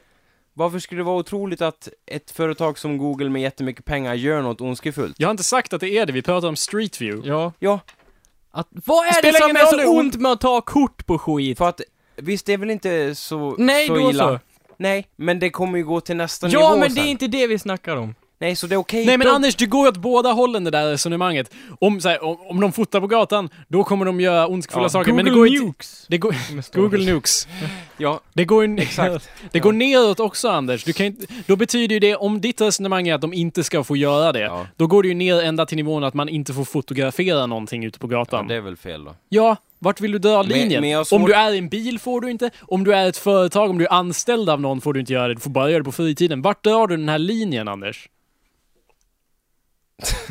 varför 0.56 0.78
skulle 0.78 1.00
det 1.00 1.04
vara 1.04 1.16
otroligt 1.16 1.62
att 1.62 1.88
ett 2.06 2.30
företag 2.30 2.78
som 2.78 2.98
Google 2.98 3.28
med 3.30 3.42
jättemycket 3.42 3.84
pengar 3.84 4.14
gör 4.14 4.42
något 4.42 4.60
ondskefullt? 4.60 5.14
Jag 5.18 5.28
har 5.28 5.30
inte 5.30 5.44
sagt 5.44 5.72
att 5.72 5.80
det 5.80 5.88
är 5.90 6.06
det, 6.06 6.12
vi 6.12 6.22
pratar 6.22 6.48
om 6.48 6.56
Street 6.56 7.00
View. 7.00 7.28
Ja. 7.28 7.52
Ja, 7.58 7.80
Att, 8.50 8.68
vad 8.70 9.06
är 9.06 9.12
spelar 9.12 9.32
det 9.32 9.66
som 9.66 9.78
är 9.78 9.84
så 9.84 9.98
ont 9.98 10.14
med 10.16 10.32
att 10.32 10.40
ta 10.40 10.60
kort 10.60 11.06
på 11.06 11.18
skit? 11.18 11.58
för 11.58 11.68
att 11.68 11.80
visst 12.16 12.46
det 12.46 12.52
är 12.52 12.58
väl 12.58 12.70
inte 12.70 13.14
så, 13.14 13.54
Nej, 13.58 13.86
så 13.86 13.94
då 13.94 14.10
illa? 14.10 14.28
så. 14.28 14.38
Nej, 14.78 15.06
men 15.16 15.38
det 15.38 15.50
kommer 15.50 15.78
ju 15.78 15.84
gå 15.84 16.00
till 16.00 16.16
nästa 16.16 16.46
nivå 16.46 16.60
Ja, 16.60 16.70
men 16.76 16.88
det 16.88 16.94
sen. 16.94 17.04
är 17.04 17.08
inte 17.08 17.26
det 17.26 17.46
vi 17.46 17.58
snackar 17.58 17.96
om. 17.96 18.14
Nej, 18.38 18.56
så 18.56 18.66
det 18.66 18.74
är 18.74 18.76
okej. 18.76 19.06
Nej 19.06 19.18
men 19.18 19.26
Då- 19.26 19.32
Anders, 19.34 19.54
du 19.56 19.66
går 19.66 19.88
åt 19.88 19.96
båda 19.96 20.32
hållen 20.32 20.64
det 20.64 20.70
där 20.70 20.90
resonemanget. 20.90 21.50
Om, 21.80 22.00
så 22.00 22.08
här, 22.08 22.24
om, 22.24 22.36
om 22.50 22.60
de 22.60 22.72
fotar 22.72 23.00
på 23.00 23.06
gatan, 23.06 23.48
då 23.68 23.84
kommer 23.84 24.04
de 24.04 24.20
göra 24.20 24.46
ondskefulla 24.46 24.84
Ja, 24.84 24.88
saker. 24.88 25.12
men 25.12 25.24
det 25.24 25.30
Google 25.30 25.38
går 25.40 25.54
inte... 25.56 25.64
Nukes. 25.66 26.06
Det 26.08 26.18
går, 26.18 26.34
Google 26.72 27.12
Nukes. 27.12 27.48
Ja, 27.98 28.20
Det 28.32 28.44
går. 28.44 28.78
Exakt. 28.80 29.30
Det 29.52 29.60
går 29.60 29.72
neråt 29.72 30.20
också 30.20 30.48
Anders. 30.48 30.84
Du 30.84 30.92
kan 30.92 31.06
inte, 31.06 31.26
då 31.46 31.56
betyder 31.56 31.94
ju 31.94 32.00
det, 32.00 32.16
om 32.16 32.40
ditt 32.40 32.60
resonemang 32.60 33.08
är 33.08 33.14
att 33.14 33.20
de 33.20 33.32
inte 33.32 33.64
ska 33.64 33.84
få 33.84 33.96
göra 33.96 34.32
det, 34.32 34.40
Ja. 34.40 34.66
då 34.76 34.86
går 34.86 35.02
det 35.02 35.08
ju 35.08 35.14
ner 35.14 35.42
ända 35.42 35.66
till 35.66 35.76
nivån 35.76 36.04
att 36.04 36.14
man 36.14 36.28
inte 36.28 36.52
får 36.54 36.64
fotografera 36.64 37.46
någonting 37.46 37.84
ute 37.84 37.98
på 37.98 38.12
ja, 38.12 38.18
gatan. 38.18 38.48
det 38.48 38.54
är 38.54 38.60
väl 38.60 38.76
fel 38.76 39.04
då. 39.04 39.14
Ja, 39.28 39.56
vart 39.78 40.00
vill 40.00 40.12
du 40.12 40.18
dra 40.18 40.42
Men- 40.42 40.48
linjen? 40.58 40.80
men 40.80 40.96
har 40.96 41.04
svårt- 41.04 41.20
Om 41.20 41.26
du 41.26 41.32
är 41.34 41.52
i 41.52 41.58
en 41.58 41.68
bil 41.68 41.98
får 41.98 42.20
du 42.20 42.30
inte, 42.30 42.50
om 42.60 42.84
du 42.84 42.94
är 42.94 43.08
ett 43.08 43.16
företag, 43.16 43.70
om 43.70 43.78
du 43.78 43.84
är 43.86 43.92
anställd 43.92 44.50
av 44.50 44.60
någon 44.60 44.80
får 44.80 44.92
du 44.92 45.00
inte 45.00 45.12
göra 45.12 45.28
det, 45.28 45.34
du 45.34 45.40
får 45.40 45.50
bara 45.50 45.70
göra 45.70 45.78
det 45.80 45.84
på 45.84 45.92
fritiden. 45.92 46.42
Vart 46.42 46.64
drar 46.64 46.86
du 46.86 46.96
den 46.96 47.08
här 47.08 47.18
linjen 47.18 47.68
Anders? 47.68 48.08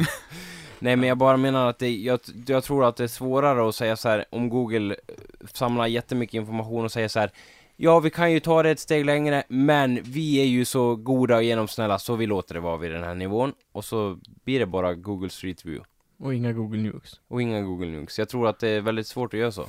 Nej 0.79 0.95
men 0.95 1.09
jag 1.09 1.17
bara 1.17 1.37
menar 1.37 1.69
att 1.69 1.79
det, 1.79 1.89
jag, 1.95 2.19
jag 2.47 2.63
tror 2.63 2.85
att 2.85 2.95
det 2.95 3.03
är 3.03 3.07
svårare 3.07 3.69
att 3.69 3.75
säga 3.75 3.95
så 3.95 4.09
här 4.09 4.25
om 4.29 4.49
Google 4.49 4.93
eh, 5.07 5.15
samlar 5.53 5.87
jättemycket 5.87 6.33
information 6.33 6.85
och 6.85 6.91
säger 6.91 7.07
så 7.07 7.19
här 7.19 7.31
Ja, 7.77 7.99
vi 7.99 8.09
kan 8.09 8.31
ju 8.31 8.39
ta 8.39 8.63
det 8.63 8.69
ett 8.69 8.79
steg 8.79 9.05
längre, 9.05 9.43
men 9.49 9.99
vi 10.03 10.41
är 10.41 10.45
ju 10.45 10.65
så 10.65 10.95
goda 10.95 11.35
och 11.35 11.43
genomsnälla 11.43 11.99
så 11.99 12.15
vi 12.15 12.27
låter 12.27 12.53
det 12.53 12.59
vara 12.61 12.77
vid 12.77 12.91
den 12.91 13.03
här 13.03 13.15
nivån. 13.15 13.53
Och 13.71 13.85
så 13.85 14.19
blir 14.43 14.59
det 14.59 14.65
bara 14.65 14.93
Google 14.93 15.29
Street 15.29 15.65
View. 15.65 15.85
Och 16.19 16.33
inga 16.33 16.53
Google 16.53 16.81
Nukes. 16.81 17.19
Och 17.27 17.41
inga 17.41 17.61
Google 17.61 17.87
Nukes. 17.87 18.19
Jag 18.19 18.29
tror 18.29 18.47
att 18.47 18.59
det 18.59 18.69
är 18.69 18.81
väldigt 18.81 19.07
svårt 19.07 19.33
att 19.33 19.39
göra 19.39 19.51
så. 19.51 19.67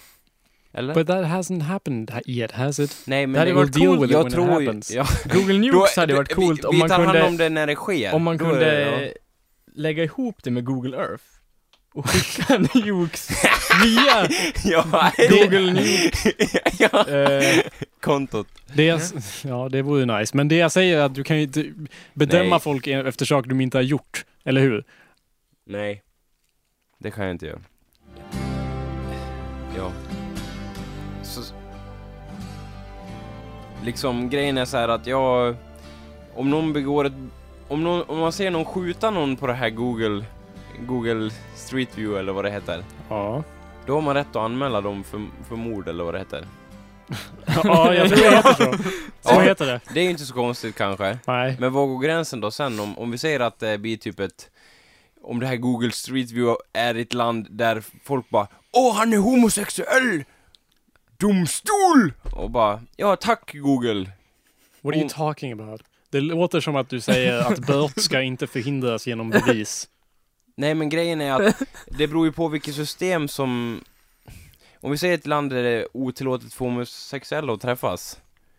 Eller? 0.72 0.94
But 0.94 1.06
that 1.06 1.24
hasn't 1.24 1.60
happened 1.62 2.10
yet, 2.26 2.50
has 2.52 2.78
it? 2.78 3.02
Nej 3.06 3.26
men 3.26 3.32
Det 3.32 3.38
hade 3.40 3.52
varit 3.52 3.78
coolt 3.78 4.10
jag 4.10 4.30
tror 4.30 4.62
ju, 4.62 4.80
ja, 4.90 5.06
Google 5.32 5.58
Nukes 5.58 5.96
hade 5.96 6.14
varit 6.14 6.34
coolt 6.34 6.60
vi, 6.64 6.68
om 6.68 6.78
man 6.78 6.84
vi 6.84 6.88
tar 6.88 6.98
hand 6.98 7.12
kunde... 7.12 7.28
om 7.28 7.36
det 7.36 7.48
när 7.48 7.66
det 7.66 7.74
sker. 7.74 8.14
Om 8.14 8.22
man 8.22 8.38
kunde 8.38 8.60
det- 8.60 9.14
lägga 9.74 10.04
ihop 10.04 10.42
det 10.42 10.50
med 10.50 10.64
Google 10.64 10.96
Earth 10.96 11.24
och 11.96 12.10
skicka 12.10 12.58
nukes 12.58 13.30
via 13.82 14.28
ja, 14.64 15.12
Google 15.30 15.72
Nuke. 15.72 16.32
ja. 16.78 17.08
Eh, 17.08 17.60
kontot. 18.00 18.48
Det 18.74 18.84
jag, 18.84 19.00
ja, 19.44 19.68
det 19.68 19.82
vore 19.82 20.18
nice. 20.18 20.36
Men 20.36 20.48
det 20.48 20.56
jag 20.56 20.72
säger 20.72 20.98
är 20.98 21.02
att 21.02 21.14
du 21.14 21.24
kan 21.24 21.36
ju 21.36 21.42
inte 21.42 21.64
bedöma 22.14 22.50
Nej. 22.50 22.60
folk 22.60 22.86
efter 22.86 23.24
saker 23.24 23.48
de 23.48 23.60
inte 23.60 23.78
har 23.78 23.82
gjort. 23.82 24.24
Eller 24.44 24.60
hur? 24.60 24.84
Nej. 25.66 26.02
Det 26.98 27.10
kan 27.10 27.24
jag 27.24 27.34
inte 27.34 27.46
göra. 27.46 27.60
Ja. 29.76 29.92
Så... 31.22 31.40
liksom 33.84 34.30
grejen 34.30 34.58
är 34.58 34.64
så 34.64 34.76
här 34.76 34.88
att 34.88 35.06
jag... 35.06 35.56
Om 36.34 36.50
någon 36.50 36.72
begår 36.72 37.04
ett... 37.04 37.12
Om, 37.68 37.84
någon, 37.84 38.02
om 38.02 38.18
man 38.18 38.32
ser 38.32 38.50
någon 38.50 38.64
skjuta 38.64 39.10
någon 39.10 39.36
på 39.36 39.46
det 39.46 39.54
här 39.54 39.70
Google... 39.70 40.24
Google 40.86 41.30
Street 41.54 41.98
View 41.98 42.20
eller 42.20 42.32
vad 42.32 42.44
det 42.44 42.50
heter. 42.50 42.84
Ja. 43.08 43.42
Då 43.86 43.94
har 43.94 44.00
man 44.00 44.14
rätt 44.14 44.30
att 44.30 44.36
anmäla 44.36 44.80
dem 44.80 45.04
för, 45.04 45.26
för 45.48 45.56
mord 45.56 45.88
eller 45.88 46.04
vad 46.04 46.14
det 46.14 46.18
heter. 46.18 46.46
Ja, 47.64 47.94
jag 47.94 48.08
tror 48.08 48.30
det 48.30 48.36
heter 48.36 48.54
så. 48.54 48.78
Så 49.34 49.40
heter 49.40 49.66
det. 49.66 49.80
Det 49.94 50.00
är 50.00 50.04
ju 50.04 50.10
inte 50.10 50.24
så 50.24 50.34
konstigt 50.34 50.76
kanske. 50.76 51.18
Nej. 51.26 51.56
Men 51.60 51.72
var 51.72 51.86
går 51.86 51.98
gränsen 51.98 52.40
då 52.40 52.50
sen 52.50 52.80
om, 52.80 52.98
om 52.98 53.10
vi 53.10 53.18
säger 53.18 53.40
att 53.40 53.58
det 53.58 53.78
blir 53.78 53.96
typ 53.96 54.20
ett... 54.20 54.50
Om 55.22 55.40
det 55.40 55.46
här 55.46 55.56
Google 55.56 55.92
Street 55.92 56.30
View 56.30 56.56
är 56.72 56.94
ett 56.94 57.14
land 57.14 57.46
där 57.50 57.82
folk 58.04 58.28
bara 58.28 58.46
Åh, 58.72 58.96
han 58.96 59.12
är 59.12 59.16
homosexuell! 59.16 60.24
Domstol! 61.16 62.12
Och 62.32 62.50
bara 62.50 62.80
Ja, 62.96 63.16
tack 63.16 63.50
Google! 63.54 64.10
What 64.80 64.94
are 64.94 65.00
you 65.00 65.08
talking 65.08 65.52
about? 65.52 65.82
Det 66.10 66.20
låter 66.20 66.60
som 66.60 66.76
att 66.76 66.88
du 66.88 67.00
säger 67.00 67.38
att 67.38 67.58
böt 67.58 68.02
ska 68.02 68.22
inte 68.22 68.46
förhindras 68.46 69.06
genom 69.06 69.30
bevis. 69.30 69.88
Nej 70.56 70.74
men 70.74 70.88
grejen 70.88 71.20
är 71.20 71.32
att 71.32 71.62
det 71.86 72.06
beror 72.06 72.26
ju 72.26 72.32
på 72.32 72.48
vilket 72.48 72.74
system 72.74 73.28
som... 73.28 73.80
Om 74.80 74.90
vi 74.90 74.98
säger 74.98 75.14
ett 75.14 75.26
land 75.26 75.50
där 75.50 75.62
det 75.62 75.68
är 75.70 75.86
otillåtet 75.92 76.54
för 76.54 76.64
homosexuella 76.64 77.52
att 77.52 77.60
träffas. 77.60 78.18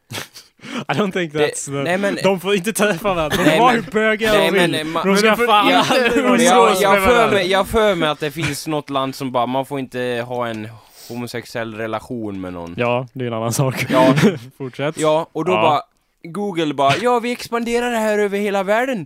I 0.64 0.91
don't 0.94 1.11
think 1.11 1.34
Det- 1.34 1.48
that's 1.48 1.65
the... 1.65 1.72
nej, 1.72 1.98
men- 1.98 2.18
De 2.24 2.40
får 2.40 2.56
inte 2.56 2.74
träffa 2.74 3.14
varandra. 3.14 3.38
De 3.38 3.44
men- 3.44 3.76
hur 3.76 3.91
bögar 3.91 4.34
nej, 4.34 4.52
de 4.52 4.60
vill. 4.60 4.86
men, 4.86 4.94
de 5.06 5.18
ska 5.18 5.28
men 5.36 5.48
fan 5.48 5.86
umgås 6.15 6.41
jag, 6.41 6.76
jag, 6.82 6.91
med 7.02 7.03
för 7.10 7.32
mig, 7.32 7.48
jag 7.52 7.68
för 7.68 7.95
mig 7.95 8.10
att 8.10 8.19
det 8.19 8.32
finns 8.32 8.68
något 8.68 8.90
land 8.90 9.15
som 9.15 9.32
bara, 9.32 9.45
man 9.45 9.65
får 9.65 9.80
inte 9.80 10.24
ha 10.28 10.48
en 10.48 10.69
homosexuell 11.10 11.74
relation 11.76 12.41
med 12.41 12.53
någon. 12.53 12.76
Ja, 12.78 13.07
det 13.14 13.24
är 13.24 13.28
en 13.28 13.34
annan 13.34 13.53
sak. 13.53 13.86
Ja. 13.90 14.15
Fortsätt. 14.57 14.98
Ja, 14.99 15.28
och 15.32 15.45
då 15.45 15.52
Ja. 15.52 15.61
bara, 15.61 15.82
Google 16.24 16.74
bara, 16.74 16.94
ja 16.98 17.19
vi 17.19 17.32
expanderar 17.32 17.91
det 17.91 17.98
här 17.98 18.19
över 18.19 18.38
hela 18.40 18.64
världen. 18.64 19.06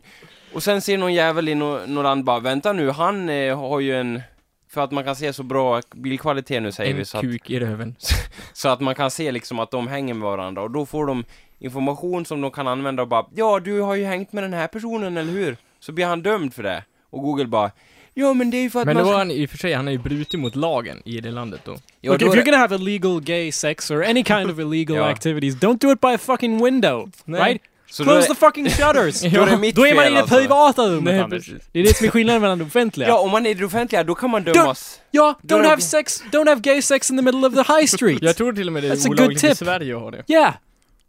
Och 0.53 0.63
sen 0.63 0.81
ser 0.81 0.97
någon 0.97 1.13
jävel 1.13 1.49
i 1.49 1.55
nå- 1.55 1.85
något 1.87 2.03
land 2.03 2.23
bara, 2.23 2.39
vänta 2.39 2.73
nu, 2.73 2.89
han 2.89 3.29
eh, 3.29 3.59
har 3.59 3.79
ju 3.79 3.95
en, 3.95 4.21
för 4.69 4.81
att 4.81 4.91
man 4.91 5.03
kan 5.03 5.15
se 5.15 5.33
så 5.33 5.43
bra 5.43 5.81
bildkvalitet 5.95 6.63
nu 6.63 6.71
säger 6.71 6.93
vi 6.93 6.99
En 6.99 7.05
så 7.05 7.17
att, 7.17 7.21
kuk 7.23 7.49
i 7.49 7.59
röven. 7.59 7.95
så 8.53 8.69
att 8.69 8.79
man 8.81 8.95
kan 8.95 9.11
se 9.11 9.31
liksom 9.31 9.59
att 9.59 9.71
de 9.71 9.87
hänger 9.87 10.13
med 10.13 10.23
varandra 10.23 10.61
och 10.61 10.71
då 10.71 10.85
får 10.85 11.05
de 11.05 11.23
information 11.59 12.25
som 12.25 12.41
de 12.41 12.51
kan 12.51 12.67
använda 12.67 13.01
och 13.01 13.07
bara, 13.07 13.25
ja 13.35 13.59
du 13.59 13.79
har 13.81 13.95
ju 13.95 14.05
hängt 14.05 14.33
med 14.33 14.43
den 14.43 14.53
här 14.53 14.67
personen, 14.67 15.17
eller 15.17 15.31
hur? 15.33 15.57
Så 15.79 15.91
blir 15.91 16.05
han 16.05 16.21
dömd 16.21 16.53
för 16.53 16.63
det. 16.63 16.83
Och 17.09 17.21
Google 17.21 17.45
bara, 17.45 17.71
ja 18.13 18.33
men 18.33 18.51
det 18.51 18.57
är 18.57 18.61
ju 18.61 18.69
för 18.69 18.79
att 18.79 18.85
Men 18.85 18.95
man... 18.95 19.03
då 19.05 19.11
har 19.11 19.17
han 19.17 19.31
i 19.31 19.45
och 19.45 19.49
för 19.49 19.57
sig, 19.57 19.73
han 19.73 19.85
har 19.87 19.91
ju 19.91 19.97
brutit 19.99 20.39
mot 20.39 20.55
lagen 20.55 21.01
i 21.05 21.21
det 21.21 21.31
landet 21.31 21.61
då. 21.65 21.75
Ja, 22.01 22.11
Look, 22.11 22.19
då 22.21 22.27
if 22.27 22.33
you're 22.33 22.45
gonna 22.45 22.57
have 22.57 22.75
illegal 22.75 23.21
gay 23.21 23.51
sex 23.51 23.91
or 23.91 24.03
any 24.03 24.23
kind 24.23 24.51
of 24.51 24.59
illegal 24.59 24.95
Ja. 24.97 25.09
activities, 25.09 25.55
don't 25.55 25.77
do 25.79 25.91
it 25.91 26.01
by 26.01 26.07
a 26.07 26.17
fucking 26.17 26.63
window. 26.63 27.11
Nej. 27.25 27.41
Right? 27.49 27.61
Så 27.91 28.03
Close 28.03 28.27
the 28.27 28.35
fucking 28.35 28.69
shutters! 28.69 29.21
Då 29.33 29.41
är 29.41 29.57
mitt 29.57 29.75
Då 29.75 29.87
är 29.87 29.95
man 29.95 30.05
i 30.05 30.09
det 30.09 30.19
alltså. 30.19 30.35
privata 30.35 30.87
rummet 30.89 31.13
Nej, 31.13 31.19
Anders. 31.19 31.51
Det 31.71 31.79
är 31.79 31.83
det 31.83 31.97
som 31.97 32.07
är 32.07 32.11
skillnaden 32.11 32.41
mellan 32.41 32.57
det 32.57 32.65
offentliga. 32.65 33.07
Ja, 33.07 33.19
om 33.19 33.31
man 33.31 33.45
är 33.45 33.49
i 33.49 33.53
det 33.53 33.65
offentliga, 33.65 34.03
då 34.03 34.15
kan 34.15 34.29
man 34.29 34.43
dömas. 34.43 34.99
Ja, 35.11 35.39
don't 35.43 35.67
have 35.67 35.81
sex, 35.81 36.23
don't 36.31 36.47
have 36.47 36.61
gay 36.61 36.81
sex 36.81 37.11
in 37.11 37.17
the 37.17 37.23
middle 37.23 37.47
of 37.47 37.53
the 37.53 37.73
high 37.73 37.85
street. 37.85 38.21
Jag 38.21 38.35
tror 38.35 38.53
till 38.53 38.67
och 38.67 38.73
med 38.73 38.83
det 38.83 38.89
är 38.89 39.09
olagligt 39.09 39.43
i. 39.43 39.55
Sverige 39.55 39.95
att 39.95 40.01
ha 40.01 40.11
det. 40.11 40.23
Yeah, 40.27 40.53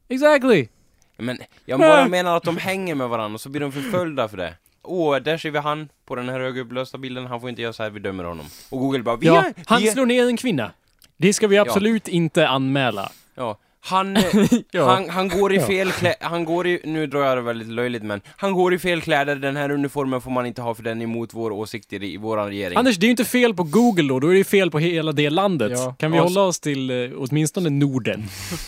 exactly. 0.09 0.69
Men 1.17 1.39
jag 1.67 1.81
bara 1.81 2.09
menar 2.09 2.37
att 2.37 2.43
de 2.43 2.57
hänger 2.57 2.95
med 2.95 3.09
varandra 3.09 3.35
och 3.35 3.41
så 3.41 3.49
blir 3.49 3.61
de 3.61 3.73
förföljda 3.73 4.29
för 4.29 4.37
det. 4.37 4.55
Åh, 4.83 5.17
där 5.17 5.39
ser 5.39 5.51
vi 5.51 5.59
han 5.59 5.89
på 6.07 6.15
den 6.15 6.29
här 6.29 6.41
högupplösta 6.41 6.99
bilden, 6.99 7.27
han 7.27 7.41
får 7.41 7.51
inte 7.51 7.63
göra 7.63 7.73
så 7.73 7.83
här, 7.83 7.91
vi 7.91 8.01
dömer 8.01 8.25
honom. 8.25 8.47
Och 8.71 8.79
Google 8.79 9.03
bara, 9.03 9.17
vi 9.17 9.27
Ja, 9.27 9.45
är, 9.45 9.55
han 9.67 9.81
vi 9.81 9.89
är, 9.89 9.93
slår 9.93 10.07
ner 10.07 10.27
en 10.27 10.37
kvinna. 10.37 10.71
Det 11.17 11.33
ska 11.33 11.47
vi 11.47 11.59
absolut 11.59 12.09
inte 12.09 12.49
anmäla. 12.49 13.13
Ja, 13.35 13.59
han, 13.85 14.17
eh, 14.17 14.25
Ja. 14.71 14.91
han, 14.91 15.09
han 15.11 15.29
går 15.29 15.53
i 15.53 15.61
fel 15.61 15.93
kläder, 15.93 16.17
han 16.21 16.45
går 16.45 16.67
i, 16.67 16.81
nu 16.85 17.07
drar 17.07 17.21
jag 17.25 17.39
det 17.39 17.43
väldigt 17.43 17.69
löjligt 17.69 18.03
men, 18.03 18.21
han 18.37 18.53
går 18.53 18.75
i 18.75 18.79
fel 18.79 19.01
kläder, 19.03 19.37
den 19.37 19.57
här 19.57 19.71
uniformen 19.71 20.21
får 20.21 20.31
man 20.31 20.47
inte 20.47 20.63
ha 20.63 20.75
för 20.75 20.83
den 20.83 21.01
är 21.01 21.05
emot 21.05 21.35
våra 21.35 21.55
åsikter 21.55 22.03
i, 22.03 22.15
i 22.15 22.17
våran 22.17 22.49
regering. 22.49 22.79
Anders, 22.79 22.97
det 22.97 23.05
är 23.05 23.09
ju 23.09 23.11
inte 23.11 23.25
fel 23.25 23.55
på 23.55 23.63
Google 23.63 24.09
då, 24.09 24.21
då 24.21 24.29
är 24.29 24.35
det 24.35 24.45
fel 24.45 24.71
på 24.71 24.79
hela 24.79 25.13
det 25.13 25.31
landet. 25.31 25.73
Ja. 25.75 25.95
Kan 25.99 26.11
vi 26.11 26.17
Ja, 26.17 26.23
hålla 26.23 26.41
oss 26.43 26.61
till 26.61 26.91
eh, 26.91 27.11
åtminstone 27.19 27.71
Norden? 27.71 28.25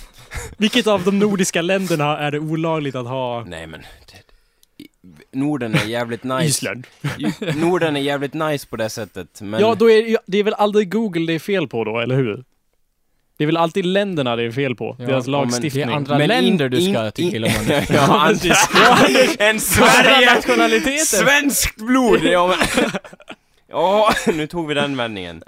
Vilket 0.56 0.86
av 0.86 1.04
de 1.04 1.18
nordiska 1.18 1.62
länderna 1.62 2.18
är 2.18 2.30
det 2.30 2.38
olagligt 2.38 2.94
att 2.94 3.06
ha? 3.06 3.44
Nej 3.44 3.66
men, 3.66 3.80
Norden 5.32 5.74
är 5.74 5.84
jävligt 5.86 6.24
nice. 6.24 6.44
Island. 6.44 6.86
Norden 7.56 7.96
är 7.96 8.00
jävligt 8.00 8.34
nice 8.34 8.66
på 8.66 8.76
det 8.76 8.90
sättet, 8.90 9.40
men... 9.42 9.60
Ja, 9.60 9.74
då 9.74 9.90
är 9.90 10.02
ja, 10.10 10.18
det 10.26 10.38
är 10.38 10.42
väl 10.42 10.54
aldrig 10.54 10.92
Google 10.92 11.26
det 11.26 11.32
är 11.32 11.38
fel 11.38 11.68
på 11.68 11.84
då, 11.84 11.98
eller 12.00 12.16
hur? 12.16 12.44
Det 13.36 13.44
är 13.44 13.46
väl 13.46 13.56
alltid 13.56 13.86
länderna 13.86 14.36
det 14.36 14.42
är 14.42 14.50
fel 14.50 14.74
på, 14.76 14.96
Ja, 14.98 15.06
deras 15.06 15.26
ja, 15.26 15.30
men 15.32 15.40
lagstiftning. 15.40 15.86
det 15.86 15.92
är 15.92 15.96
andra 15.96 16.18
Men 16.18 16.22
in- 16.30 16.44
länder 16.44 16.68
du 16.68 16.80
ska 16.80 17.06
in- 17.06 17.12
till 17.12 17.44
in- 17.44 17.44
om 17.44 17.50
ja, 17.88 18.00
andra, 18.20 18.54
en 19.38 19.60
Sverige! 19.60 20.98
Svenskt 21.04 21.76
blod! 21.76 22.20
Ja, 22.24 22.46
men, 22.46 22.90
ja, 23.70 24.12
nu 24.34 24.46
tog 24.46 24.68
vi 24.68 24.74
den 24.74 24.96
vändningen. 24.96 25.42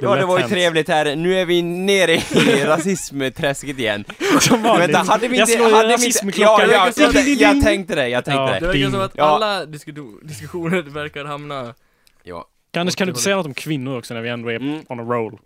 Ja, 0.00 0.14
det 0.16 0.26
var 0.26 0.38
ju 0.38 0.48
trevligt 0.48 0.88
här. 0.88 1.16
Nu 1.16 1.40
är 1.40 1.44
vi 1.44 1.62
nere 1.62 2.14
i 2.14 2.64
rasismträsket 2.64 3.78
igen. 3.78 4.04
Som 4.40 4.62
vanligt. 4.62 4.88
Vänta, 4.94 5.12
hade 5.12 5.28
vi 5.28 5.38
Jag 5.38 5.48
inte... 5.48 5.58
slår 5.58 5.68
i 5.68 5.72
Hade 5.72 5.86
vi 5.88 5.92
inte 5.94 6.06
rasismklockan. 6.06 6.70
ja, 6.70 6.90
jag, 6.96 7.14
jag 7.14 7.24
ding. 7.54 7.62
tänkte 7.62 7.94
det, 7.94 8.08
jag 8.08 8.24
tänkte 8.24 8.42
Ja, 8.42 8.46
det. 8.52 8.60
Det 8.60 8.66
verkar 8.66 8.90
som 8.90 9.00
att 9.00 9.12
Ja. 9.14 9.24
alla 9.24 9.64
disku- 9.64 10.18
diskussioner 10.22 10.82
verkar 10.82 11.24
hamna... 11.24 11.74
Ja. 12.22 12.46
Anders, 12.76 12.94
kan 12.96 13.06
du 13.06 13.10
inte 13.10 13.22
säga 13.22 13.36
något 13.36 13.46
om 13.46 13.54
kvinnor 13.54 13.98
också 13.98 14.14
när 14.14 14.20
vi 14.20 14.28
ändå 14.28 14.48
är 14.48 14.56
Mm. 14.56 14.80
on 14.88 15.00
a 15.00 15.02
roll? 15.02 15.38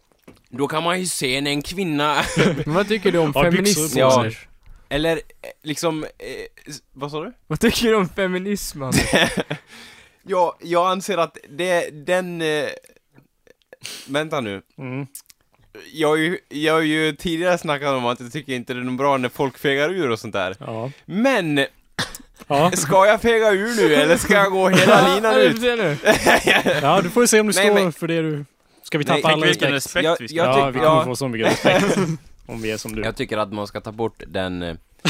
Då 0.48 0.68
kan 0.68 0.82
man 0.82 1.00
ju 1.00 1.06
se 1.06 1.40
när 1.40 1.50
en 1.50 1.62
kvinna, 1.62 2.22
Men 2.64 2.74
vad 2.74 2.88
tycker 2.88 3.12
du 3.12 3.18
om 3.18 3.34
Har 3.34 3.50
byxor 3.50 3.56
feminism? 3.56 3.94
på 3.94 4.00
Ja. 4.00 4.30
Eller 4.88 5.12
eh, 5.16 5.20
liksom, 5.62 6.04
eh, 6.04 6.08
s- 6.66 6.78
vad 6.92 7.10
sa 7.10 7.24
du? 7.24 7.32
Vad 7.46 7.60
tycker 7.60 7.88
du 7.88 7.94
om 7.94 8.08
feminism 8.08 8.82
Anders? 8.82 9.10
Ja, 10.22 10.56
jag 10.60 10.90
anser 10.90 11.18
att 11.18 11.38
det, 11.50 11.90
den... 12.06 12.42
Eh, 12.42 12.64
vänta 14.08 14.40
nu. 14.40 14.62
Mm. 14.78 15.06
Jag 15.92 16.08
har, 16.08 16.16
ju, 16.16 16.38
jag 16.48 16.74
har 16.74 16.80
ju 16.80 17.12
tidigare 17.12 17.58
snackat 17.58 17.88
om 17.88 18.06
att 18.06 18.20
jag 18.20 18.32
tycker 18.32 18.52
inte 18.52 18.74
det 18.74 18.80
är 18.80 18.84
något 18.84 18.98
bra 18.98 19.16
när 19.16 19.28
folk 19.28 19.58
fegar 19.58 19.90
ur 19.90 20.10
och 20.10 20.18
sånt 20.20 20.32
där. 20.32 20.56
Ja. 20.60 20.90
Men, 21.04 21.66
Ja. 22.46 22.70
ska 22.74 23.06
jag 23.06 23.22
fega 23.22 23.50
ur 23.52 23.76
nu 23.76 23.94
eller 23.94 24.16
ska 24.16 24.34
jag 24.34 24.52
gå 24.52 24.68
hela 24.68 25.14
linan 25.14 25.32
Ja, 25.32 25.38
ut? 25.40 25.62
ja, 26.82 27.00
du 27.02 27.10
får 27.10 27.26
se 27.26 27.40
om 27.40 27.46
du 27.46 27.52
Nej, 27.52 27.66
står 27.66 27.74
men- 27.74 27.92
för 27.92 28.08
det 28.08 28.22
du... 28.22 28.44
Ska 28.90 28.98
vi 28.98 29.04
tappa 29.04 29.28
all 29.32 29.42
respekt? 29.42 29.72
respekt 29.72 30.04
Jag- 30.04 30.16
vi 30.20 30.28
ska 30.28 30.36
jag 30.36 30.46
Ja, 30.58 30.66
vi 30.66 30.72
kommer 30.78 30.84
ja. 30.84 31.04
få 31.04 31.16
så 31.16 31.28
mycket 31.28 31.48
respekt. 31.52 31.96
om 32.46 32.62
vi 32.62 32.70
är 32.70 32.76
som 32.76 32.94
du. 32.94 33.02
Jag 33.02 33.16
tycker 33.16 33.38
att 33.38 33.52
man 33.52 33.66
ska 33.66 33.80
ta 33.80 33.92
bort 33.92 34.22
den... 34.26 34.62
eh, 34.62 34.76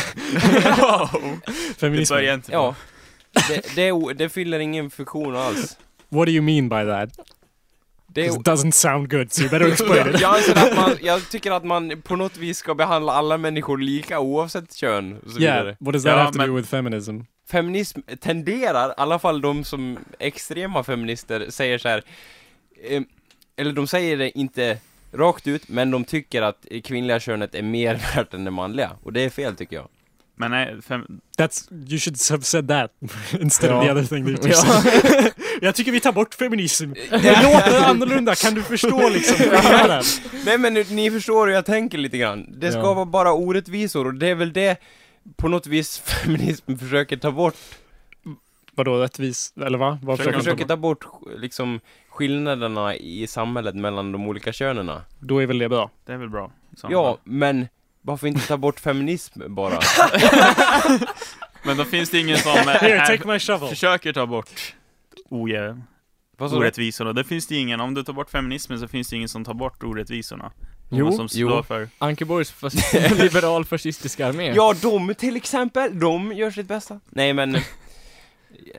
Det 1.46 1.74
Feminism. 1.78 2.14
börjar 2.14 2.34
inte 2.34 2.52
Ja. 2.52 2.74
Det, 3.48 3.74
det, 3.74 4.12
det 4.14 4.28
fyller 4.28 4.58
ingen 4.58 4.90
funktion 4.90 5.36
alls. 5.36 5.76
What 6.08 6.26
do 6.26 6.32
you 6.32 6.42
mean 6.42 6.68
by 6.68 6.90
that? 6.92 7.26
Det 8.06 8.26
it 8.26 8.32
doesn't 8.32 8.70
sound 8.70 9.10
good, 9.10 9.32
so 9.32 9.42
you 9.42 9.50
better 9.50 9.66
explain 9.72 10.14
it. 10.14 10.20
jag, 10.20 10.34
att 10.56 10.76
man, 10.76 10.96
jag 11.02 11.28
tycker 11.30 11.50
att 11.50 11.64
man 11.64 12.02
på 12.02 12.16
något 12.16 12.36
vis 12.36 12.58
ska 12.58 12.74
behandla 12.74 13.12
alla 13.12 13.38
människor 13.38 13.78
lika 13.78 14.20
oavsett 14.20 14.74
kön 14.76 15.18
och 15.24 15.30
så 15.30 15.40
Yeah, 15.40 15.58
vidare. 15.58 15.76
what 15.80 15.92
does 15.92 16.02
that 16.04 16.10
Ja, 16.12 16.18
have 16.18 16.32
to 16.32 16.38
do 16.38 16.46
men- 16.46 16.54
with 16.56 16.68
feminism? 16.68 17.20
Feminism 17.50 18.00
tenderar, 18.20 18.88
i 18.88 18.92
alla 18.96 19.18
fall 19.18 19.40
de 19.40 19.64
som 19.64 19.98
extrema 20.18 20.84
feminister 20.84 21.46
säger 21.50 21.78
så 21.78 21.88
här. 21.88 22.02
Eh, 22.88 23.02
eller 23.56 23.72
de 23.72 23.86
säger 23.86 24.16
det 24.16 24.38
inte 24.38 24.78
rakt 25.12 25.46
ut, 25.46 25.68
men 25.68 25.90
de 25.90 26.04
tycker 26.04 26.42
att 26.42 26.56
det 26.70 26.80
kvinnliga 26.80 27.20
könet 27.20 27.54
är 27.54 27.62
mer 27.62 27.94
värt 28.16 28.34
än 28.34 28.44
det 28.44 28.50
manliga. 28.50 28.90
Och 29.02 29.12
det 29.12 29.20
är 29.20 29.30
fel 29.30 29.56
tycker 29.56 29.76
jag. 29.76 29.88
Men 30.36 30.50
nej, 30.50 30.76
fem, 30.82 31.20
That's, 31.38 31.72
you 31.90 31.98
should 31.98 32.16
have 32.30 32.42
said 32.42 32.68
that 32.68 32.90
instead 33.40 33.70
of 33.72 33.84
Ja. 33.86 33.94
the 33.94 34.00
other 34.00 34.08
thing 34.16 34.36
that 34.36 34.46
you 34.46 34.54
Ja. 34.54 34.80
said. 34.80 35.32
Jag 35.62 35.74
tycker 35.74 35.92
vi 35.92 36.00
tar 36.00 36.12
bort 36.12 36.34
feminism. 36.34 36.92
Det 37.10 37.42
låter 37.42 37.84
annorlunda, 37.84 38.34
kan 38.34 38.54
du 38.54 38.62
förstå 38.62 39.08
liksom? 39.08 39.46
Nej 40.44 40.58
men 40.58 40.74
nu- 40.74 40.84
ni 40.90 41.10
förstår 41.10 41.46
hur 41.46 41.54
jag 41.54 41.64
tänker 41.66 41.98
lite 41.98 42.18
grann. 42.18 42.46
Det 42.60 42.70
ska 42.70 42.80
Ja. 42.80 42.94
vara 42.94 43.04
bara 43.04 43.32
orättvisor 43.32 44.06
och 44.06 44.14
det 44.14 44.26
är 44.28 44.34
väl 44.34 44.52
det 44.52 44.76
på 45.36 45.48
något 45.48 45.66
vis 45.66 45.98
feminismen 45.98 46.78
försöker 46.78 47.16
ta 47.16 47.30
bort. 47.30 47.54
Vadå 48.74 48.96
rättvis, 48.98 49.52
eller 49.66 49.78
va? 49.78 49.98
Vad 50.02 50.18
Försöker, 50.18 50.38
försöker 50.38 50.56
försöker 50.56 50.68
ta 50.68 50.76
bort 50.76 51.04
liksom 51.38 51.80
skillnaderna 52.20 52.96
i 52.96 53.26
samhället 53.26 53.74
mellan 53.74 54.12
de 54.12 54.28
olika 54.28 54.52
könen. 54.52 55.00
Då 55.20 55.42
är 55.42 55.46
väl 55.46 55.58
det 55.58 55.68
bra? 55.68 55.90
det 56.06 56.12
är 56.12 56.16
väl 56.16 56.28
bra. 56.28 56.50
Ja, 56.88 57.18
men 57.24 57.68
varför 58.02 58.26
inte 58.26 58.46
ta 58.46 58.56
bort 58.56 58.80
feminism 58.80 59.54
bara? 59.54 59.78
Men 61.62 61.76
då 61.76 61.84
finns 61.84 62.10
det 62.10 62.18
ingen 62.18 62.38
som 62.38 62.50
eh, 62.50 62.66
Here, 62.66 63.06
take 63.06 63.28
my 63.28 63.38
shovel. 63.38 63.68
försöker 63.68 64.12
ta 64.12 64.26
bort 64.26 64.74
du? 65.30 65.76
orättvisorna. 66.38 67.12
Det 67.12 67.24
finns 67.24 67.46
det 67.46 67.56
ingen. 67.56 67.80
Om 67.80 67.94
du 67.94 68.02
tar 68.02 68.12
bort 68.12 68.30
feminismen 68.30 68.80
så 68.80 68.88
finns 68.88 69.08
det 69.08 69.16
ingen 69.16 69.28
som 69.28 69.44
tar 69.44 69.54
bort 69.54 69.82
orättvisorna. 69.82 70.52
Jo, 70.90 71.04
Någon 71.04 71.16
som 71.16 71.28
slår 71.28 71.56
jo. 71.56 71.62
för... 71.62 71.88
Ankeborgs 71.98 72.54
liberal 73.22 73.64
fascistiska 73.64 74.26
armé. 74.26 74.52
Ja, 74.54 74.74
de 74.82 75.14
till 75.14 75.36
exempel, 75.36 75.98
de 75.98 76.32
gör 76.32 76.50
sitt 76.50 76.66
bästa. 76.66 77.00
Nej 77.08 77.32
men, 77.32 77.56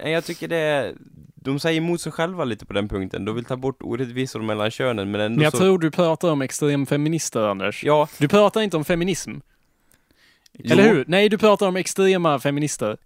jag 0.05 0.25
tycker 0.25 0.47
det 0.47 0.57
är, 0.57 0.95
de 1.43 1.59
säger 1.59 1.77
emot 1.77 2.01
sig 2.01 2.11
själva 2.11 2.43
lite 2.45 2.65
på 2.65 2.73
den 2.73 2.89
punkten. 2.89 3.25
De 3.25 3.35
vill 3.35 3.45
ta 3.45 3.57
bort 3.57 3.77
orättvisor 3.81 4.41
mellan 4.41 4.71
könen 4.71 5.11
men 5.11 5.21
ändå 5.21 5.35
Men 5.35 5.43
jag 5.43 5.51
så... 5.51 5.57
tror 5.57 5.79
du 5.79 5.91
pratar 5.91 6.31
om 6.31 6.41
extremfeminister, 6.41 7.39
Anders. 7.41 7.83
Ja, 7.83 8.07
Du 8.17 8.27
pratar 8.27 8.61
inte 8.61 8.77
om 8.77 8.85
feminism. 8.85 9.31
Eller 10.63 10.83
hur? 10.83 11.05
Nej, 11.07 11.29
du 11.29 11.37
pratar 11.37 11.67
om 11.67 11.75
extrema 11.75 12.39
feminister. 12.39 12.97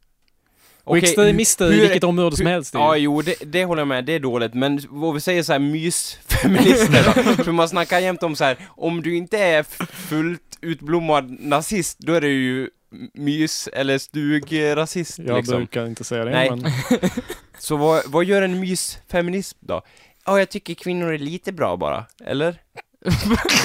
Och 0.84 0.92
Okej, 0.98 1.04
extremister 1.04 1.72
i 1.72 1.74
hur- 1.74 1.82
vilket 1.82 2.04
område 2.04 2.36
som 2.36 2.46
hur- 2.46 2.54
helst. 2.54 2.76
är 2.76 2.80
Ja, 2.80 2.98
ju. 2.98 3.04
jo, 3.04 3.22
det, 3.22 3.36
det 3.46 3.66
håller 3.66 3.82
jag 3.82 3.88
med, 3.88 4.06
det 4.06 4.14
är 4.14 4.20
dåligt. 4.20 4.54
Men 4.54 4.80
vad 4.90 5.14
vi 5.14 5.20
säger 5.20 5.44
så 5.44 5.52
här 5.52 5.60
mysfeminister 5.60 7.04
då. 7.38 7.44
För 7.44 7.52
man 7.52 7.70
snackar 7.70 8.00
jämt 8.00 8.24
om 8.24 8.36
så 8.36 8.44
här, 8.44 8.58
om 8.68 9.02
du 9.02 9.16
inte 9.16 9.38
är 9.38 9.64
fullt 9.94 10.58
utblommad 10.62 11.38
nazist, 11.40 11.98
då 12.00 12.14
är 12.14 12.22
du 12.22 12.28
ju 12.32 12.70
mys 13.14 13.68
eller 13.74 13.98
stugrasist 13.98 15.20
Jag 15.20 15.38
liksom. 15.38 15.56
brukar 15.58 15.86
inte 15.88 16.04
säga 16.04 16.26
det, 16.26 16.32
Nej. 16.32 16.50
men... 16.50 16.66
Så 17.60 17.76
vad, 17.78 18.04
vad 18.06 18.26
gör 18.26 18.42
en 18.42 18.60
mysfeminism 18.60 19.58
då? 19.62 19.82
Ja, 20.26 20.40
jag 20.40 20.50
tycker 20.50 20.74
kvinnor 20.74 21.14
är 21.14 21.18
lite 21.18 21.52
bra 21.52 21.78
bara, 21.78 22.06
eller? 22.26 22.62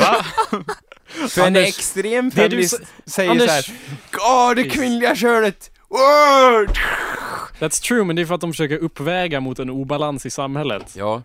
Va? 0.00 0.24
För 1.28 1.40
en 1.40 1.46
Anders, 1.46 1.68
extrem 1.68 2.30
det 2.30 2.48
du 2.48 2.50
feminist 2.50 2.80
säger 3.06 3.30
Anders- 3.30 3.46
så 3.46 3.72
här, 3.72 3.74
Åh, 4.20 4.54
det 4.54 4.64
kvinnliga 4.64 5.16
könet! 5.16 5.70
Åh! 5.88 6.62
That's 7.58 7.82
true, 7.82 8.04
men 8.04 8.16
det 8.16 8.22
är 8.22 8.26
för 8.26 8.34
att 8.34 8.40
de 8.40 8.52
försöker 8.52 8.76
uppväga 8.78 9.40
mot 9.40 9.58
en 9.58 9.70
obalans 9.70 10.26
i 10.26 10.30
samhället. 10.30 10.94
Ja. 10.96 11.22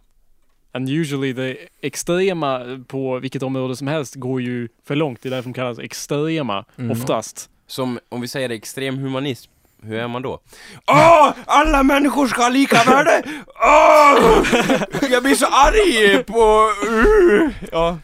And 0.74 0.90
usually 0.90 1.34
the 1.34 1.58
extrema 1.82 2.62
på 2.88 3.20
vilket 3.20 3.44
område 3.44 3.76
som 3.76 3.88
helst 3.88 4.16
går 4.16 4.42
ju 4.42 4.68
för 4.88 4.96
långt. 4.96 5.22
Det 5.22 5.30
är 5.30 5.32
därför 5.32 5.50
de 5.50 5.54
kallas 5.54 5.80
extrema, 5.80 6.66
Mm. 6.78 6.92
oftast. 6.92 7.50
Som, 7.68 8.00
om 8.10 8.22
vi 8.22 8.28
säger 8.28 8.50
extrem 8.50 8.98
humanism, 8.98 9.52
hur 9.84 10.00
är 10.00 10.08
man 10.08 10.22
då? 10.22 10.40
Åh! 10.88 11.32
Alla 11.46 11.84
människor 11.84 12.28
ska 12.28 12.42
ha 12.42 12.50
lika 12.50 12.84
värde! 12.84 13.24
Åh! 13.48 14.44
Jag 15.10 15.24
blir 15.24 15.36
så 15.36 15.46
arg 15.46 16.24
på... 16.24 16.72
Ja. 17.72 17.98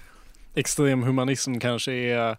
Extrem 0.56 1.03
humanism 1.03 1.60
kanske 1.60 1.91
är, 1.91 2.38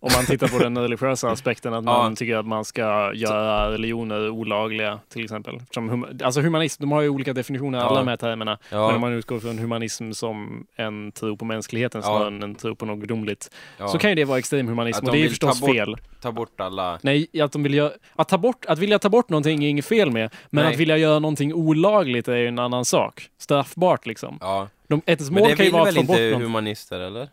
om 0.00 0.10
man 0.16 0.26
tittar 0.26 0.48
på 0.48 0.58
den 0.58 0.78
religiösa 0.78 1.30
aspekten, 1.30 1.74
att 1.74 1.84
man 1.84 2.10
Ja. 2.10 2.16
tycker 2.16 2.36
att 2.36 2.46
man 2.46 2.64
ska 2.64 3.12
göra 3.14 3.70
religioner 3.72 4.28
olagliga, 4.30 4.98
till 5.08 5.24
exempel. 5.24 5.60
Som 5.70 6.06
alltså 6.24 6.40
humanism, 6.40 6.82
de 6.82 6.92
har 6.92 7.00
ju 7.02 7.08
olika 7.08 7.32
definitioner, 7.32 7.78
alla 7.78 7.90
Ja. 7.90 7.98
de 7.98 8.08
här 8.08 8.16
termerna. 8.16 8.58
Ja. 8.70 8.86
Men 8.86 8.94
om 8.94 9.00
man 9.00 9.12
utgår 9.12 9.40
från 9.40 9.58
humanism 9.58 10.12
som 10.12 10.66
en 10.76 11.12
tro 11.12 11.36
på 11.36 11.44
mänskligheten 11.44 12.00
Ja. 12.04 12.08
snarare 12.08 12.28
än 12.28 12.42
en 12.42 12.54
tro 12.54 12.74
på 12.76 12.86
något 12.86 12.98
gudomligt, 13.00 13.50
så 13.92 13.98
kan 13.98 14.10
ju 14.10 14.16
det 14.16 14.24
vara 14.24 14.38
extrem 14.38 14.68
humanism. 14.68 14.96
Att 14.98 15.02
Och 15.02 15.06
de 15.06 15.12
det 15.12 15.18
är 15.18 15.22
vill 15.22 15.30
förstås 15.30 15.60
ta 15.60 15.66
bort, 15.66 15.76
fel. 15.76 15.96
Ta 16.20 16.32
bort 16.32 16.60
alla... 16.60 16.98
Nej, 17.02 17.28
att 17.42 17.52
de 17.52 17.62
vill 17.62 17.74
göra, 17.74 17.92
att 18.16 18.28
ta 18.28 18.38
bort, 18.38 18.64
att 18.68 18.78
vilja 18.78 18.98
ta 18.98 19.08
bort 19.08 19.28
någonting 19.28 19.64
är 19.64 19.68
inget 19.68 19.86
fel 19.86 20.10
med. 20.10 20.30
Men 20.50 20.64
Nej. 20.64 20.74
att 20.74 20.80
vilja 20.80 20.96
göra 20.96 21.18
någonting 21.18 21.54
olagligt 21.54 22.28
är 22.28 22.36
ju 22.36 22.46
en 22.48 22.58
annan 22.58 22.84
sak. 22.84 23.28
Straffbart 23.38 24.06
liksom. 24.06 24.38
Ja. 24.40 24.68
De, 24.88 25.02
ett 25.06 25.20
Men 25.20 25.34
mål 25.34 25.42
det 25.48 25.56
kan 25.56 25.64
ju 25.66 25.70
vill 25.70 25.72
vara 25.72 25.82
att 25.82 25.88
väl 25.88 25.94
få 25.94 26.02
bort 26.02 26.16
inte 26.18 26.30
någon, 26.30 26.42
humanister, 26.42 27.00
eller? 27.00 27.28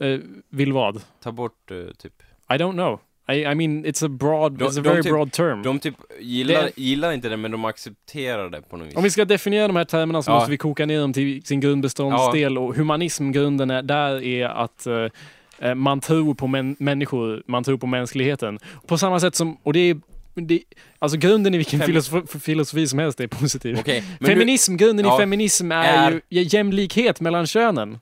Eh, 0.00 0.18
vill 0.50 0.72
vad? 0.72 1.02
Ta 1.22 1.32
bort, 1.32 1.70
eh, 1.70 1.76
typ... 1.98 2.12
I 2.50 2.52
don't 2.54 2.72
know. 2.72 3.00
I, 3.28 3.32
I 3.34 3.54
mean, 3.54 3.84
it's 3.86 4.04
a 4.06 4.08
broad, 4.08 4.58
De- 4.58 4.64
it's 4.64 4.78
a 4.78 4.82
very 4.82 5.02
typ- 5.02 5.12
broad 5.12 5.32
term. 5.32 5.62
De 5.62 5.78
typ 5.78 5.94
gillar, 6.20 6.62
Det- 6.62 6.72
gillar 6.78 7.12
inte 7.12 7.28
det, 7.28 7.36
men 7.36 7.50
de 7.50 7.64
accepterar 7.64 8.50
det 8.50 8.62
på 8.62 8.76
något 8.76 8.88
vis. 8.88 8.96
Om 8.96 9.02
vi 9.02 9.10
ska 9.10 9.24
definiera 9.24 9.66
de 9.66 9.76
här 9.76 9.84
termerna 9.84 10.22
så 10.22 10.30
Ja. 10.30 10.34
måste 10.34 10.50
vi 10.50 10.56
koka 10.56 10.86
ner 10.86 11.00
dem 11.00 11.12
till 11.12 11.42
sin 11.44 11.60
grundbeståndsdel 11.60 12.58
och 12.58 12.74
humanism, 12.76 13.30
grunden 13.32 13.70
är, 13.70 13.82
där 13.82 14.22
är 14.22 14.44
att 14.48 14.86
eh, 14.86 15.74
man 15.74 16.00
tror 16.00 16.34
på 16.34 16.46
män, 16.46 16.76
människor, 16.78 17.42
man 17.46 17.64
tror 17.64 17.76
på 17.78 17.86
mänskligheten. 17.86 18.58
På 18.86 18.98
samma 18.98 19.20
sätt 19.20 19.34
som, 19.34 19.56
och 19.62 19.72
det 19.72 19.80
är 19.90 19.96
det, 20.34 20.60
alltså 20.98 21.18
grunden 21.18 21.54
i 21.54 21.56
vilken 21.56 21.80
Fem- 21.80 21.86
filosofi, 21.86 22.38
filosofi 22.38 22.86
som 22.86 22.98
helst 22.98 23.20
är 23.20 23.26
positiv. 23.26 23.78
Men 24.18 24.28
feminism, 24.30 24.76
grunden 24.76 25.06
Ja, 25.06 25.16
i 25.16 25.18
feminism 25.18 25.72
är, 25.72 26.12
är- 26.12 26.20
ju 26.28 26.42
jämlikhet 26.42 27.20
mellan 27.20 27.46
könen. 27.46 27.98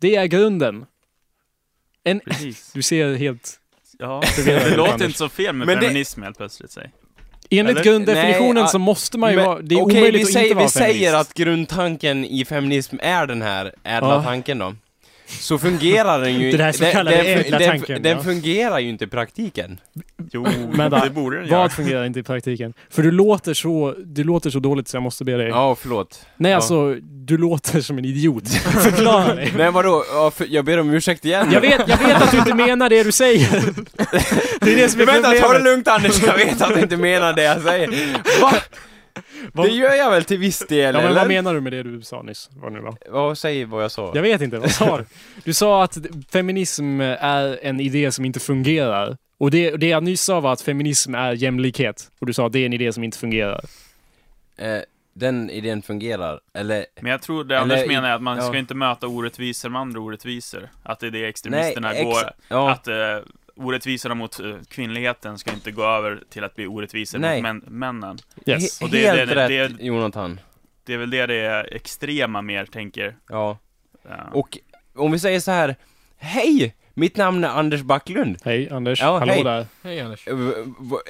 Det 0.00 0.16
är 0.16 0.26
grunden. 0.26 0.86
En, 2.04 2.20
Precis. 2.20 2.72
du 2.72 2.82
ser 2.82 3.14
helt... 3.14 3.60
Ja, 3.98 4.22
förvirrad 4.22 4.62
det 4.70 4.76
låter 4.76 5.04
inte 5.04 5.18
så 5.18 5.28
fel 5.28 5.54
med 5.54 5.66
Men 5.66 5.76
det- 5.76 5.82
feminism 5.86 6.22
helt 6.22 6.36
plötsligt. 6.36 6.70
Säg. 6.70 6.90
Enligt 7.50 7.70
Eller? 7.76 7.84
grunddefinitionen 7.84 8.54
Nej, 8.54 8.68
så 8.68 8.78
måste 8.78 9.18
man 9.18 9.30
ju 9.30 9.36
Men, 9.36 9.46
vara... 9.46 9.60
Det 9.62 9.74
är 9.74 9.82
okej, 9.82 9.98
omöjligt 9.98 10.20
vi 10.20 10.24
att 10.24 10.32
säger, 10.32 10.44
inte 10.46 10.54
vara 10.54 10.64
Vi 10.66 10.70
säger 10.70 11.10
feminist. 11.10 11.30
att 11.30 11.34
grundtanken 11.34 12.24
i 12.24 12.44
feminism 12.44 12.96
är 13.02 13.26
den 13.26 13.42
här 13.42 13.74
ädla 13.84 14.08
Ja. 14.14 14.22
tanken 14.22 14.58
då. 14.58 14.74
Så 15.28 15.58
fungerar 15.58 16.20
den 16.20 16.34
ju 16.40 16.50
Det 16.50 16.56
där 16.56 16.72
så 16.72 16.82
den- 16.82 16.92
kallade 16.92 17.16
den, 17.22 17.50
den, 17.50 17.68
tanken, 17.68 18.02
Den 18.02 18.16
ja. 18.16 18.22
fungerar 18.22 18.78
ju 18.78 18.88
inte 18.88 19.04
i 19.04 19.08
praktiken. 19.08 19.80
Jo, 20.32 20.46
Men 20.72 20.90
det 20.90 21.10
borde 21.10 21.36
den 21.38 21.46
göra. 21.48 21.58
vad 21.58 21.72
fungerar 21.72 22.04
inte 22.04 22.20
i 22.20 22.22
praktiken? 22.22 22.74
För 22.90 23.02
du 23.02 23.10
låter 23.10 23.54
så, 23.54 23.94
du 24.04 24.24
låter 24.24 24.50
så 24.50 24.58
dåligt 24.58 24.88
så 24.88 24.96
jag 24.96 25.02
måste 25.02 25.24
be 25.24 25.32
dig. 25.36 25.48
Ja, 25.48 25.76
förlåt. 25.80 26.26
Nej 26.36 26.50
Ja. 26.50 26.56
alltså, 26.56 26.94
du 27.02 27.38
låter 27.38 27.80
som 27.80 27.98
en 27.98 28.04
idiot. 28.04 28.48
Förklara 28.82 29.34
dig. 29.34 29.52
Nej 29.56 29.70
vadå, 29.70 30.04
ja, 30.12 30.30
för, 30.30 30.46
jag 30.50 30.64
ber 30.64 30.80
om 30.80 30.90
ursäkt 30.94 31.24
igen. 31.24 31.48
Jag 31.52 31.60
vet, 31.60 31.80
jag 31.88 31.98
vet 31.98 32.22
att 32.22 32.30
du 32.30 32.38
inte 32.38 32.54
menar 32.54 32.88
det 32.90 33.02
du 33.02 33.12
säger. 33.12 33.48
Det 34.60 34.72
är 34.72 34.76
det 34.76 34.88
som 34.88 35.00
är 35.00 35.06
Men 35.06 35.22
vänta, 35.22 35.32
ta 35.46 35.52
det 35.52 35.58
lugnt 35.64 35.88
Anders, 35.88 36.22
jag 36.26 36.34
vet 36.36 36.62
att 36.62 36.74
du 36.74 36.80
inte 36.80 36.96
menar 36.96 37.32
det 37.32 37.42
jag 37.42 37.62
säger. 37.62 37.88
Va? 38.42 38.52
Vad- 39.52 39.66
Det 39.66 39.72
gör 39.72 39.94
jag 39.94 40.10
väl 40.10 40.24
till 40.24 40.38
viss 40.38 40.58
del, 40.58 40.94
Ja 40.94 41.00
men 41.00 41.10
eller? 41.10 41.20
vad 41.20 41.28
menar 41.28 41.54
du 41.54 41.60
med 41.60 41.72
det 41.72 41.82
du 41.82 42.02
sa 42.02 42.22
nyss? 42.22 42.50
Vad 42.56 42.72
nu 42.72 42.80
var? 42.80 42.96
Vad 43.10 43.38
säger 43.38 43.66
vad 43.66 43.84
jag 43.84 43.90
sa? 43.90 44.12
Jag 44.14 44.22
vet 44.22 44.40
inte, 44.40 44.58
vad 44.58 44.70
sa 44.70 44.98
du? 44.98 45.04
Du 45.44 45.52
sa 45.54 45.82
att 45.84 45.98
feminism 46.32 47.00
är 47.00 47.58
en 47.62 47.80
idé 47.80 48.12
som 48.12 48.24
inte 48.24 48.40
fungerar. 48.40 49.16
Och 49.38 49.50
det, 49.50 49.70
det 49.76 49.88
jag 49.88 50.02
nyss 50.02 50.22
sa 50.22 50.40
var 50.40 50.52
att 50.52 50.60
feminism 50.60 51.14
är 51.14 51.32
jämlikhet. 51.32 52.10
Och 52.20 52.26
du 52.26 52.32
sa 52.32 52.46
att 52.46 52.52
det 52.52 52.58
är 52.58 52.66
en 52.66 52.72
idé 52.72 52.92
som 52.92 53.04
inte 53.04 53.18
fungerar. 53.18 53.64
Eh, 54.58 54.78
den 55.14 55.50
idén 55.50 55.82
fungerar, 55.82 56.40
eller? 56.54 56.86
Men 57.00 57.10
jag 57.12 57.22
tror 57.22 57.44
det 57.44 57.54
Eller 57.56 57.62
Anders 57.62 57.86
menar 57.88 58.08
är 58.08 58.14
att 58.14 58.22
man 58.22 58.36
ja. 58.36 58.42
ska 58.48 58.58
inte 58.58 58.74
möta 58.74 59.06
orättvisor 59.06 59.68
med 59.68 59.80
andra 59.80 60.00
orättvisor. 60.00 60.68
Att 60.82 61.00
det 61.00 61.06
är 61.06 61.10
det 61.10 61.26
extremisterna 61.28 61.88
Nej, 61.88 61.98
ex- 62.02 62.04
går... 62.22 62.30
ja. 62.48 62.70
Att 62.70 62.88
eh, 62.88 62.94
orättvisorna 63.58 64.14
mot 64.14 64.40
eh, 64.40 64.56
kvinnligheten 64.68 65.38
ska 65.38 65.52
inte 65.52 65.70
gå 65.70 65.84
över 65.84 66.22
till 66.30 66.44
att 66.44 66.54
bli 66.56 66.66
orättvisor 66.66 67.18
Nej. 67.18 67.36
mot 67.36 67.42
män, 67.42 67.62
männen. 67.66 68.18
Yes. 68.46 68.80
Och 68.82 68.90
det 68.90 69.06
är 69.06 69.16
Helt 69.16 69.30
det- 69.30 69.48
rätt, 69.48 69.78
det- 69.78 69.84
Jonathan. 69.84 70.40
Det 70.84 70.94
är 70.94 70.98
väl 70.98 71.10
det 71.10 71.26
det 71.26 71.34
är 71.40 71.74
extrema 71.74 72.42
mer, 72.42 72.64
tänker. 72.66 73.16
Ja. 73.28 73.58
Ja. 74.08 74.16
Och 74.32 74.58
om 74.96 75.12
vi 75.12 75.18
säger 75.18 75.40
så 75.40 75.50
här, 75.50 75.76
Hej! 76.18 76.74
Mitt 76.94 77.16
namn 77.16 77.44
är 77.44 77.48
Anders 77.48 77.82
Backlund. 77.82 78.38
Hej 78.44 78.70
Anders, 78.70 79.00
Ja, 79.00 79.18
hallå 79.18 79.32
hej. 79.32 79.44
där. 79.44 79.66
Hej 79.82 80.00
Anders. 80.00 80.26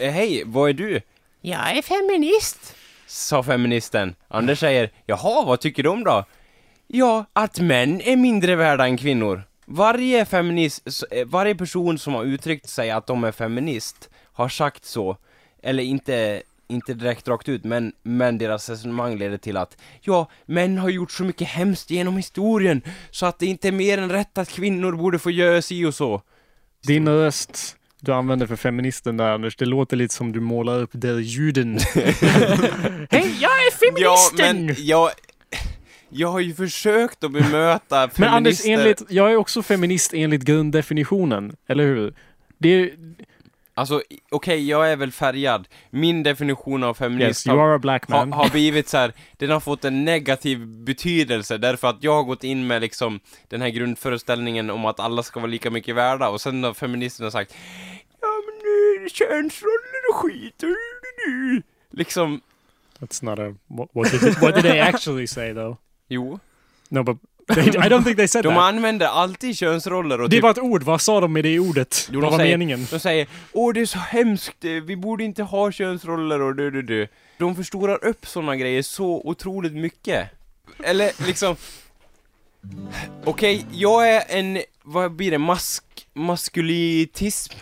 Hej, 0.00 0.42
vad 0.46 0.68
är 0.70 0.74
du? 0.74 1.00
Jag 1.40 1.76
är 1.78 1.82
feminist, 1.82 2.76
sa 3.06 3.42
feministen. 3.42 4.14
Anders 4.28 4.58
säger, 4.58 4.90
jaha, 5.06 5.44
vad 5.46 5.60
tycker 5.60 5.82
du 5.82 5.88
om 5.88 6.04
då? 6.04 6.24
Ja, 6.86 7.24
att 7.32 7.60
män 7.60 8.00
är 8.00 8.16
mindre 8.16 8.56
värda 8.56 8.84
än 8.86 8.96
kvinnor. 8.96 9.42
Varje 9.70 10.24
feminist, 10.24 11.04
eh, 11.10 11.26
varje 11.26 11.54
person 11.54 11.98
som 11.98 12.14
har 12.14 12.24
uttryckt 12.24 12.68
sig 12.68 12.90
att 12.90 13.06
de 13.06 13.24
är 13.24 13.32
feminist 13.32 14.10
har 14.32 14.48
sagt 14.48 14.84
så, 14.84 15.16
eller 15.62 15.82
inte, 15.82 16.42
inte 16.68 16.94
direkt 16.94 17.28
rakt 17.28 17.48
ut, 17.48 17.64
men, 17.64 17.92
men 18.02 18.38
deras 18.38 18.68
resonemang 18.68 19.18
leder 19.18 19.38
till 19.38 19.56
att 19.56 19.76
ja, 20.00 20.30
män 20.46 20.78
har 20.78 20.88
gjort 20.88 21.12
så 21.12 21.24
mycket 21.24 21.48
hemskt 21.48 21.90
genom 21.90 22.16
historien, 22.16 22.82
så 23.10 23.26
att 23.26 23.38
det 23.38 23.46
inte 23.46 23.68
är 23.68 23.72
mer 23.72 23.98
än 23.98 24.12
rätt 24.12 24.38
att 24.38 24.48
kvinnor 24.48 24.92
borde 24.92 25.18
få 25.18 25.30
göra 25.30 25.62
si 25.62 25.84
och 25.84 25.94
så. 25.94 26.22
Din 26.86 27.08
röst 27.08 27.76
du 28.00 28.12
använder 28.12 28.46
för 28.46 28.56
feministen 28.56 29.16
där 29.16 29.30
Anders, 29.30 29.56
det 29.56 29.64
låter 29.64 29.96
lite 29.96 30.14
som 30.14 30.32
du 30.32 30.40
målar 30.40 30.80
upp 30.80 30.90
der 30.92 31.18
Juden. 31.18 31.78
Hej, 33.10 33.36
jag 33.40 33.50
är 33.50 34.00
Ja, 34.00 34.16
feministen! 34.30 34.66
men 34.66 34.74
jag... 34.78 35.10
Jag 36.08 36.28
har 36.28 36.40
ju 36.40 36.54
försökt 36.54 37.24
att 37.24 37.32
bemöta 37.32 38.10
Men 38.16 38.28
Anders, 38.28 38.62
feminister... 38.62 38.70
enligt, 38.70 39.02
jag 39.08 39.32
är 39.32 39.36
också 39.36 39.62
feminist 39.62 40.14
enligt 40.14 40.42
grunddefinitionen, 40.42 41.56
eller 41.66 41.84
hur? 41.84 42.14
Det 42.58 42.68
är, 42.68 42.90
Alltså, 43.78 44.02
okej, 44.30 44.68
jag 44.68 44.92
är 44.92 44.96
väl 44.96 45.12
färgad. 45.12 45.68
Min 45.90 46.22
definition 46.22 46.84
av 46.84 46.94
feminist 46.94 47.46
yes, 47.46 47.56
har, 47.56 48.08
man. 48.08 48.32
har 48.32 48.50
blivit 48.50 48.88
så 48.88 48.96
här. 48.96 49.12
den 49.36 49.50
har 49.50 49.60
fått 49.60 49.84
en 49.84 50.04
negativ 50.04 50.66
betydelse 50.66 51.58
därför 51.58 51.88
att 51.88 51.96
jag 52.00 52.14
har 52.14 52.22
gått 52.22 52.44
in 52.44 52.66
med 52.66 52.80
liksom 52.82 53.20
den 53.48 53.62
här 53.62 53.68
grundföreställningen 53.68 54.70
om 54.70 54.84
att 54.84 55.00
alla 55.00 55.22
ska 55.22 55.40
vara 55.40 55.50
lika 55.50 55.70
mycket 55.70 55.94
värda 55.94 56.28
och 56.28 56.40
sen 56.40 56.64
har 56.64 56.74
feministerna 56.74 57.30
sagt 57.30 57.54
Ja 58.20 58.28
men 58.46 58.54
nu 58.54 59.00
är 59.00 59.04
det 59.04 59.10
könsroller 59.10 60.10
och 60.10 60.16
skit, 60.16 60.62
liksom, 61.90 62.40
That's 62.98 63.24
not 63.24 63.38
a, 63.38 63.54
what, 63.66 63.88
what, 63.92 64.10
did, 64.10 64.40
what 64.40 64.54
did 64.54 64.64
they 64.64 64.80
actually 64.80 65.26
say 65.26 65.54
though? 65.54 65.76
Jo. 66.08 66.38
No 66.88 67.02
but, 67.02 67.16
they, 67.54 67.64
I 67.64 67.70
don't 67.88 68.04
think 68.04 68.16
they 68.16 68.28
said 68.28 68.44
De 68.44 68.54
that. 68.54 68.62
använder 68.62 69.06
alltid 69.06 69.56
könsroller 69.58 70.20
och 70.20 70.28
Det 70.30 70.36
typ, 70.36 70.42
var 70.42 70.50
ett 70.50 70.58
ord, 70.58 70.82
vad 70.82 71.00
sa 71.00 71.20
de 71.20 71.32
med 71.32 71.44
det 71.44 71.58
ordet? 71.58 72.08
Jo, 72.12 72.20
vad 72.20 72.28
de 72.28 72.30
var 72.32 72.38
säger, 72.38 72.52
meningen? 72.58 72.86
De 72.90 73.00
säger 73.00 73.26
Åh 73.52 73.72
det 73.74 73.80
är 73.80 73.86
så 73.86 73.98
hemskt, 73.98 74.64
eh, 74.64 74.70
vi 74.70 74.96
borde 74.96 75.24
inte 75.24 75.42
ha 75.42 75.72
könsroller 75.72 76.40
och 76.40 76.56
du 76.56 76.70
du 76.70 76.82
du 76.82 77.08
De 77.38 77.56
förstorar 77.56 78.04
upp 78.04 78.26
såna 78.26 78.56
grejer 78.56 78.82
så 78.82 79.20
otroligt 79.24 79.72
mycket 79.74 80.28
Eller 80.84 81.26
liksom 81.26 81.56
Okej, 83.24 83.66
jag 83.72 84.08
är 84.14 84.22
en, 84.28 84.58
vad 84.82 85.12
blir 85.12 85.30
det, 85.30 85.38
mask, 85.38 85.84
maskulitism? 86.14 87.54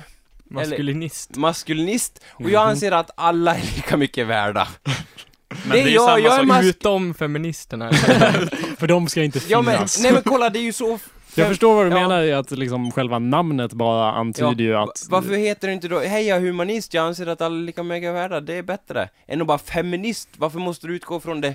Maskulinist. 0.51 1.37
Maskulinist, 1.37 2.23
och 2.29 2.41
Mhm. 2.41 2.51
jag 2.53 2.69
anser 2.69 2.93
att 2.93 3.11
alla 3.17 3.55
är 3.57 3.63
lika 3.77 3.97
mycket 3.97 4.27
värda 4.27 4.69
Men 5.69 5.77
Det 5.77 5.81
är 5.83 5.85
det 5.85 5.91
är 5.91 5.95
jag, 5.95 6.05
samma 6.05 6.19
jag 6.21 6.33
är 6.35 6.39
sak 6.39 6.47
mas- 6.47 6.65
Utom 6.65 7.15
feministerna. 7.15 7.93
För 8.79 8.87
de 8.87 9.09
ska 9.09 9.23
inte 9.23 9.41
Ja 9.49 9.63
men, 9.63 9.75
finnas. 9.75 10.03
nej 10.03 10.13
men 10.13 10.23
kolla 10.23 10.51
det 10.51 10.59
är 10.59 10.63
ju 10.63 10.73
så 10.73 10.99
Jag 11.35 11.49
förstår 11.49 11.75
vad 11.75 11.87
du 11.87 11.91
Ja. 11.91 12.01
menar 12.01 12.23
i 12.23 12.33
att 12.33 12.51
liksom 12.51 12.93
själva 12.93 13.19
namnet 13.19 13.73
bara 13.73 14.13
antyder 14.13 14.65
ju 14.65 14.75
att... 14.77 14.87
va- 14.87 14.93
Varför 15.11 15.35
heter 15.35 15.69
det 15.69 15.75
inte 15.75 15.89
då, 15.89 15.99
hej 16.01 16.27
jag 16.27 16.37
är 16.37 16.41
humanist, 16.43 16.95
jag 16.95 17.05
anser 17.07 17.27
att 17.27 17.41
alla 17.41 17.57
är 17.57 17.61
lika 17.63 17.83
mycket 17.83 18.15
värda, 18.15 18.41
det 18.41 18.55
är 18.55 18.63
bättre. 18.63 19.09
Än 19.29 19.41
att 19.41 19.47
bara 19.47 19.59
feminist, 19.59 20.29
varför 20.37 20.59
måste 20.59 20.87
du 20.87 20.97
utgå 20.97 21.21
från 21.21 21.41
det 21.41 21.55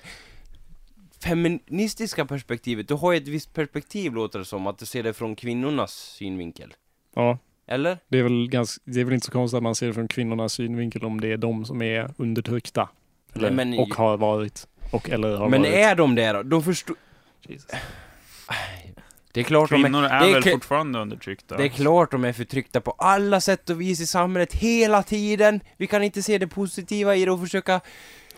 feministiska 1.24 2.26
perspektivet? 2.26 2.88
Du 2.88 2.94
har 2.94 3.12
ju 3.12 3.18
ett 3.18 3.28
visst 3.28 3.54
perspektiv 3.54 4.14
låter 4.14 4.40
det 4.40 4.46
som, 4.46 4.68
att 4.68 4.78
du 4.78 4.86
ser 4.86 5.04
det 5.04 5.14
från 5.14 5.36
kvinnornas 5.36 5.92
synvinkel. 5.94 6.74
Ja. 7.16 7.38
Eller? 7.68 7.98
Det 8.08 8.20
är, 8.20 8.24
väl 8.24 8.48
ganska, 8.50 8.82
det 8.86 9.00
är 9.02 9.06
väl 9.06 9.14
inte 9.14 9.26
så 9.26 9.32
konstigt 9.32 9.58
att 9.58 9.64
man 9.64 9.76
ser 9.76 9.88
det 9.88 9.94
från 9.94 10.08
kvinnornas 10.08 10.54
synvinkel 10.54 11.06
om 11.06 11.22
det 11.22 11.28
är 11.32 11.38
de 11.38 11.66
som 11.66 11.82
är 11.82 12.14
undertryckta. 12.18 12.90
Eller, 13.36 13.52
Nej, 13.52 13.66
men- 13.66 13.80
och 13.80 13.94
har 13.96 14.18
varit. 14.18 14.68
Och 14.92 15.10
eller 15.10 15.38
har 15.38 15.50
Men 15.50 15.62
varit. 15.62 15.74
är 15.74 15.96
de 15.96 16.16
det 16.16 16.32
då? 16.32 16.44
De 16.44 16.64
förstår... 16.64 16.96
Det 19.34 19.40
är 19.40 19.44
klart 19.44 19.70
Kvinnor 19.70 20.02
de 20.02 20.04
är, 20.12 20.20
det 20.20 20.30
är 20.30 20.34
väl 20.34 20.44
kl- 20.44 20.52
fortfarande 20.52 21.00
undertryckta? 21.00 21.58
Det 21.58 21.64
är 21.64 21.68
klart 21.70 22.12
de 22.12 22.26
är 22.26 22.34
förtryckta 22.34 22.82
på 22.82 22.92
alla 22.92 23.42
sätt 23.42 23.70
och 23.70 23.82
vis 23.82 24.00
i 24.00 24.06
samhället 24.08 24.54
hela 24.54 25.04
tiden. 25.04 25.60
Vi 25.78 25.88
kan 25.88 26.04
inte 26.04 26.24
se 26.24 26.38
det 26.38 26.48
positiva 26.48 27.16
i 27.16 27.26
det 27.26 27.32
och 27.32 27.40
försöka... 27.40 27.82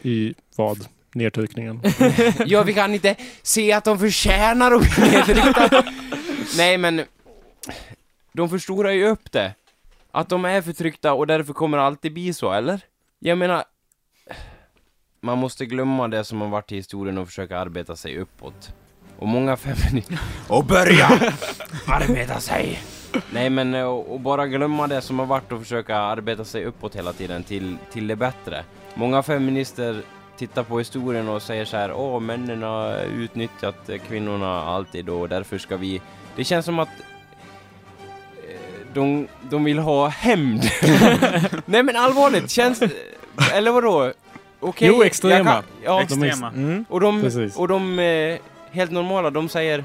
I 0.01 0.33
vad? 0.55 0.87
Nedtryckningen? 1.13 1.81
ja, 2.45 2.63
vi 2.63 2.73
kan 2.73 2.93
inte 2.93 3.15
se 3.43 3.71
att 3.71 3.83
de 3.83 3.99
förtjänar 3.99 4.71
att 4.71 4.95
bli 4.95 5.11
nedtryckta. 5.11 5.83
Nej, 6.57 6.77
men... 6.77 7.01
De 8.33 8.49
förstorar 8.49 8.91
ju 8.91 9.05
upp 9.07 9.31
det. 9.31 9.53
Att 10.11 10.29
de 10.29 10.45
är 10.45 10.61
förtryckta 10.61 11.13
och 11.13 11.27
därför 11.27 11.53
kommer 11.53 11.77
det 11.77 11.83
alltid 11.83 12.13
bli 12.13 12.33
så, 12.33 12.51
eller? 12.53 12.81
Jag 13.19 13.37
menar... 13.37 13.63
Man 15.25 15.37
måste 15.37 15.65
glömma 15.65 16.07
det 16.07 16.23
som 16.23 16.41
har 16.41 16.47
varit 16.47 16.71
i 16.71 16.75
historien 16.75 17.17
och 17.17 17.27
försöka 17.27 17.59
arbeta 17.59 17.95
sig 17.95 18.17
uppåt. 18.17 18.73
Och 19.17 19.27
många 19.27 19.57
feminister... 19.57 20.19
Och 20.47 20.65
börja 20.65 21.05
arbeta 21.87 22.39
sig! 22.39 22.79
Nej 23.31 23.49
men 23.49 23.73
eh, 23.73 23.83
och, 23.83 24.13
och 24.13 24.19
bara 24.19 24.47
glömma 24.47 24.87
det 24.87 25.01
som 25.01 25.19
har 25.19 25.25
varit 25.25 25.51
och 25.51 25.59
försöka 25.59 25.97
arbeta 25.97 26.45
sig 26.45 26.65
uppåt 26.65 26.95
hela 26.95 27.13
tiden 27.13 27.43
till, 27.43 27.77
till 27.91 28.07
det 28.07 28.15
bättre. 28.15 28.63
Många 28.93 29.23
feminister 29.23 30.01
tittar 30.37 30.63
på 30.63 30.79
historien 30.79 31.29
och 31.29 31.41
säger 31.41 31.65
så 31.65 31.77
här, 31.77 31.93
åh 31.93 32.19
männen 32.19 32.63
har 32.63 32.97
utnyttjat 33.03 33.89
eh, 33.89 33.97
kvinnorna 33.97 34.63
alltid 34.63 35.09
och 35.09 35.29
därför 35.29 35.57
ska 35.57 35.77
vi... 35.77 36.01
Det 36.35 36.43
känns 36.43 36.65
som 36.65 36.79
att 36.79 36.89
eh, 38.47 38.87
de, 38.93 39.27
de 39.49 39.63
vill 39.63 39.79
ha 39.79 40.07
hämnd. 40.07 40.63
Nej 41.65 41.83
men 41.83 41.95
allvarligt, 41.95 42.49
känns... 42.49 42.83
Eller 43.53 43.71
vadå? 43.71 44.13
Okej, 44.63 44.87
Jo, 44.87 44.93
jag 44.97 45.05
extrema. 45.05 45.51
kan- 45.51 45.63
ja, 45.83 46.01
Extrema. 46.01 46.47
Mm. 46.47 46.85
Och 46.89 46.99
de, 46.99 47.21
Precis. 47.21 47.55
och 47.55 47.67
de 47.67 47.99
eh, 47.99 48.37
helt 48.71 48.91
normala, 48.91 49.29
de 49.29 49.49
säger... 49.49 49.83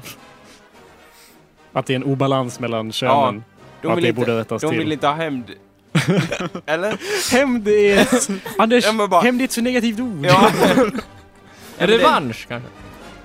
Att 1.73 1.85
det 1.85 1.93
är 1.93 1.95
en 1.95 2.03
obalans 2.03 2.59
mellan 2.59 2.91
könen. 2.91 3.43
de 3.81 3.87
och 3.87 3.91
att 3.93 3.97
vill 3.97 4.03
det 4.03 4.09
inte, 4.09 4.19
borde 4.19 4.39
rättas 4.39 4.61
de 4.61 4.69
till. 4.69 4.79
vill 4.79 4.91
inte 4.91 5.07
ha 5.07 5.13
hämnd. 5.13 5.51
Eller? 6.65 6.97
Hämnd 7.31 7.67
är... 7.67 8.07
Anders, 8.61 8.85
Ja, 8.85 8.91
men 8.91 9.09
bara- 9.09 9.21
hämnd 9.21 9.41
är 9.41 9.45
ett 9.45 9.51
så 9.51 9.61
negativt 9.61 9.99
ord. 9.99 10.25
Ja. 10.25 10.51
En 11.81 11.87
revansch 11.87 12.47
kanske? 12.47 12.69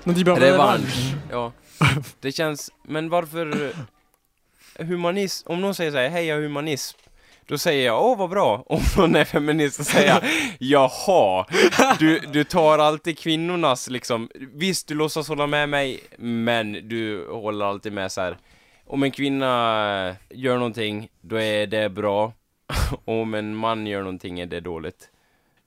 Men 0.05 0.15
det 0.15 0.21
är 0.21 0.25
bara 0.25 0.41
Revansch. 0.41 1.15
Ja. 1.31 1.53
Det 2.21 2.33
känns, 2.33 2.71
men 2.83 3.09
varför 3.09 3.73
eh, 4.79 4.87
humanism, 4.87 5.53
om 5.53 5.61
någon 5.61 5.75
säger 5.75 5.91
så 5.91 5.97
här, 5.99 6.09
hej 6.09 6.27
jag 6.27 6.39
är 6.39 6.43
humanism, 6.43 6.99
då 7.47 7.59
säger 7.59 7.87
jag, 7.87 8.05
åh 8.05 8.19
vad 8.19 8.31
bra. 8.31 8.65
Om 8.67 8.81
någon 8.97 9.17
är 9.17 9.25
feminist 9.25 9.77
så 9.77 9.85
säger 9.85 10.09
jag, 10.09 10.23
jaha, 10.59 11.47
du, 11.99 12.19
du 12.19 12.45
tar 12.45 12.79
alltid 12.79 13.19
kvinnornas 13.19 13.91
liksom, 13.91 14.29
visst 14.35 14.89
du 14.89 14.95
låtsas 14.95 15.29
hålla 15.29 15.47
med 15.47 15.69
mig, 15.69 16.01
men 16.19 16.73
du 16.73 17.29
håller 17.31 17.65
alltid 17.65 17.93
med 17.93 18.13
så 18.13 18.21
här. 18.21 18.37
om 18.87 19.03
en 19.03 19.11
kvinna 19.11 20.17
gör 20.31 20.57
någonting, 20.57 21.09
då 21.21 21.37
är 21.37 21.67
det 21.67 21.89
bra. 21.89 22.33
Och 23.05 23.15
om 23.23 23.35
en 23.35 23.57
man 23.57 23.87
gör 23.87 24.01
någonting 24.01 24.41
är 24.41 24.47
det 24.47 24.61
dåligt. 24.61 25.11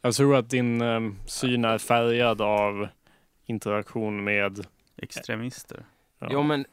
Jag 0.02 0.14
tror 0.14 0.36
att 0.36 0.50
din 0.50 0.82
um, 0.82 1.16
syn 1.26 1.66
är 1.66 1.78
färgad 1.78 2.42
av 2.42 2.88
interaktion 3.46 4.24
med... 4.24 4.66
Extremister. 5.02 5.86
Ja. 6.20 6.44
men 6.44 6.66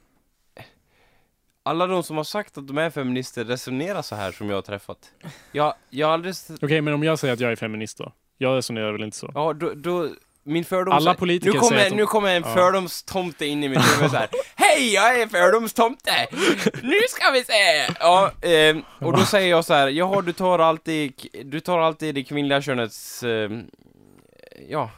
alla 1.67 1.87
de 1.87 2.03
som 2.03 2.17
har 2.17 2.25
sagt 2.25 2.59
att 2.59 2.67
de 2.69 2.79
är 2.79 2.91
feminister 2.91 3.45
resonerar 3.45 4.03
så 4.03 4.15
här 4.15 4.33
som 4.33 4.49
jag 4.49 4.57
har 4.57 4.63
träffat. 4.63 4.99
Jag, 5.53 5.75
jag 5.91 6.07
har 6.07 6.15
aldrig... 6.15 6.35
Okej, 6.63 6.81
men 6.81 6.95
om 6.95 7.03
jag 7.05 7.19
säger 7.19 7.35
att 7.35 7.41
jag 7.41 7.53
är 7.53 7.57
feminist 7.57 7.99
då? 7.99 8.13
Jag 8.39 8.57
resonerar 8.57 8.93
väl 8.93 9.03
inte 9.03 9.17
så? 9.17 9.31
Ja, 9.35 9.53
då, 9.53 9.73
då 9.75 10.09
min 10.43 10.65
fördom... 10.65 10.95
Alla 10.95 11.15
politiker 11.15 11.53
nu 11.53 11.59
kommer, 11.59 11.71
säger 11.77 11.85
att 11.87 11.91
de- 11.91 11.97
nu 11.97 12.07
kommer 12.07 12.37
en 12.37 12.43
Ja. 12.47 12.55
fördomstomte 12.55 13.47
in 13.47 13.65
i 13.65 13.69
mitt 13.69 13.79
huvud 13.99 14.11
så 14.11 14.17
här. 14.17 14.29
Hej, 14.55 14.95
jag 14.95 15.21
är 15.21 15.27
fördomstomte! 15.27 16.27
Nu 16.83 16.99
ska 17.09 17.31
vi 17.31 17.45
se! 17.45 17.95
Ja, 18.01 18.31
ehm, 18.43 18.83
och 19.01 19.13
då 19.17 19.25
säger 19.25 19.51
jag 19.51 19.65
så 19.65 19.75
här, 19.75 19.89
jaha, 19.89 20.23
du 20.23 20.33
tar 20.33 20.59
alltid, 20.59 21.13
du 21.45 21.61
tar 21.61 21.79
alltid 21.79 22.15
det 22.15 22.25
kvinnliga 22.25 22.63
könets, 22.63 23.23
ehm, 23.23 23.63
ja, 24.69 24.91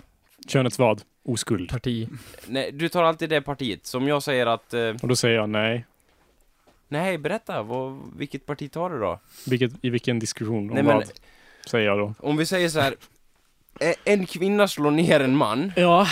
Könets 0.48 0.78
vad? 0.78 1.02
Oskuld. 1.24 1.70
Parti. 1.70 2.08
nej, 2.46 2.72
du 2.72 2.88
tar 2.88 3.02
alltid 3.02 3.30
det 3.30 3.40
partiet. 3.42 3.86
Som 3.86 4.08
jag 4.08 4.22
säger 4.22 4.46
att, 4.46 4.74
eh, 4.74 4.88
Och 5.02 5.08
då 5.08 5.16
säger 5.16 5.34
jag 5.36 5.48
nej. 5.48 5.84
Nej, 6.88 7.18
berätta, 7.18 7.62
vad, 7.62 8.00
vilket 8.16 8.46
parti 8.46 8.72
tar 8.72 8.90
du 8.90 8.98
då? 8.98 9.20
Vilket, 9.46 9.72
I 9.82 9.90
vilken 9.90 10.18
diskussion? 10.18 10.58
Om 10.58 10.66
Nej, 10.74 10.82
men- 10.82 10.96
vad? 10.96 11.10
Säger 11.70 11.86
jag 11.86 11.98
då. 11.98 12.14
Om 12.18 12.36
vi 12.36 12.46
säger 12.46 12.68
så 12.68 12.80
här. 12.80 12.94
"E- 13.80 13.94
En 14.04 14.26
kvinna 14.26 14.68
slår 14.68 14.90
ner 14.90 15.20
en 15.20 15.36
man. 15.36 15.72
Ja. 15.76 16.06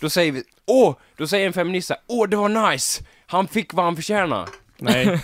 Då 0.00 0.10
säger 0.10 0.32
vi, 0.32 0.42
åh! 0.66 0.94
Då 1.16 1.26
säger 1.26 1.46
en 1.46 1.52
feminist 1.52 1.88
så 1.88 1.94
här, 1.94 2.02
åh 2.06 2.28
det 2.28 2.36
var 2.36 2.70
nice! 2.72 3.04
Han 3.26 3.48
fick 3.48 3.74
vad 3.74 3.84
han 3.84 3.96
förtjänar. 3.96 4.48
Nej. 4.78 5.20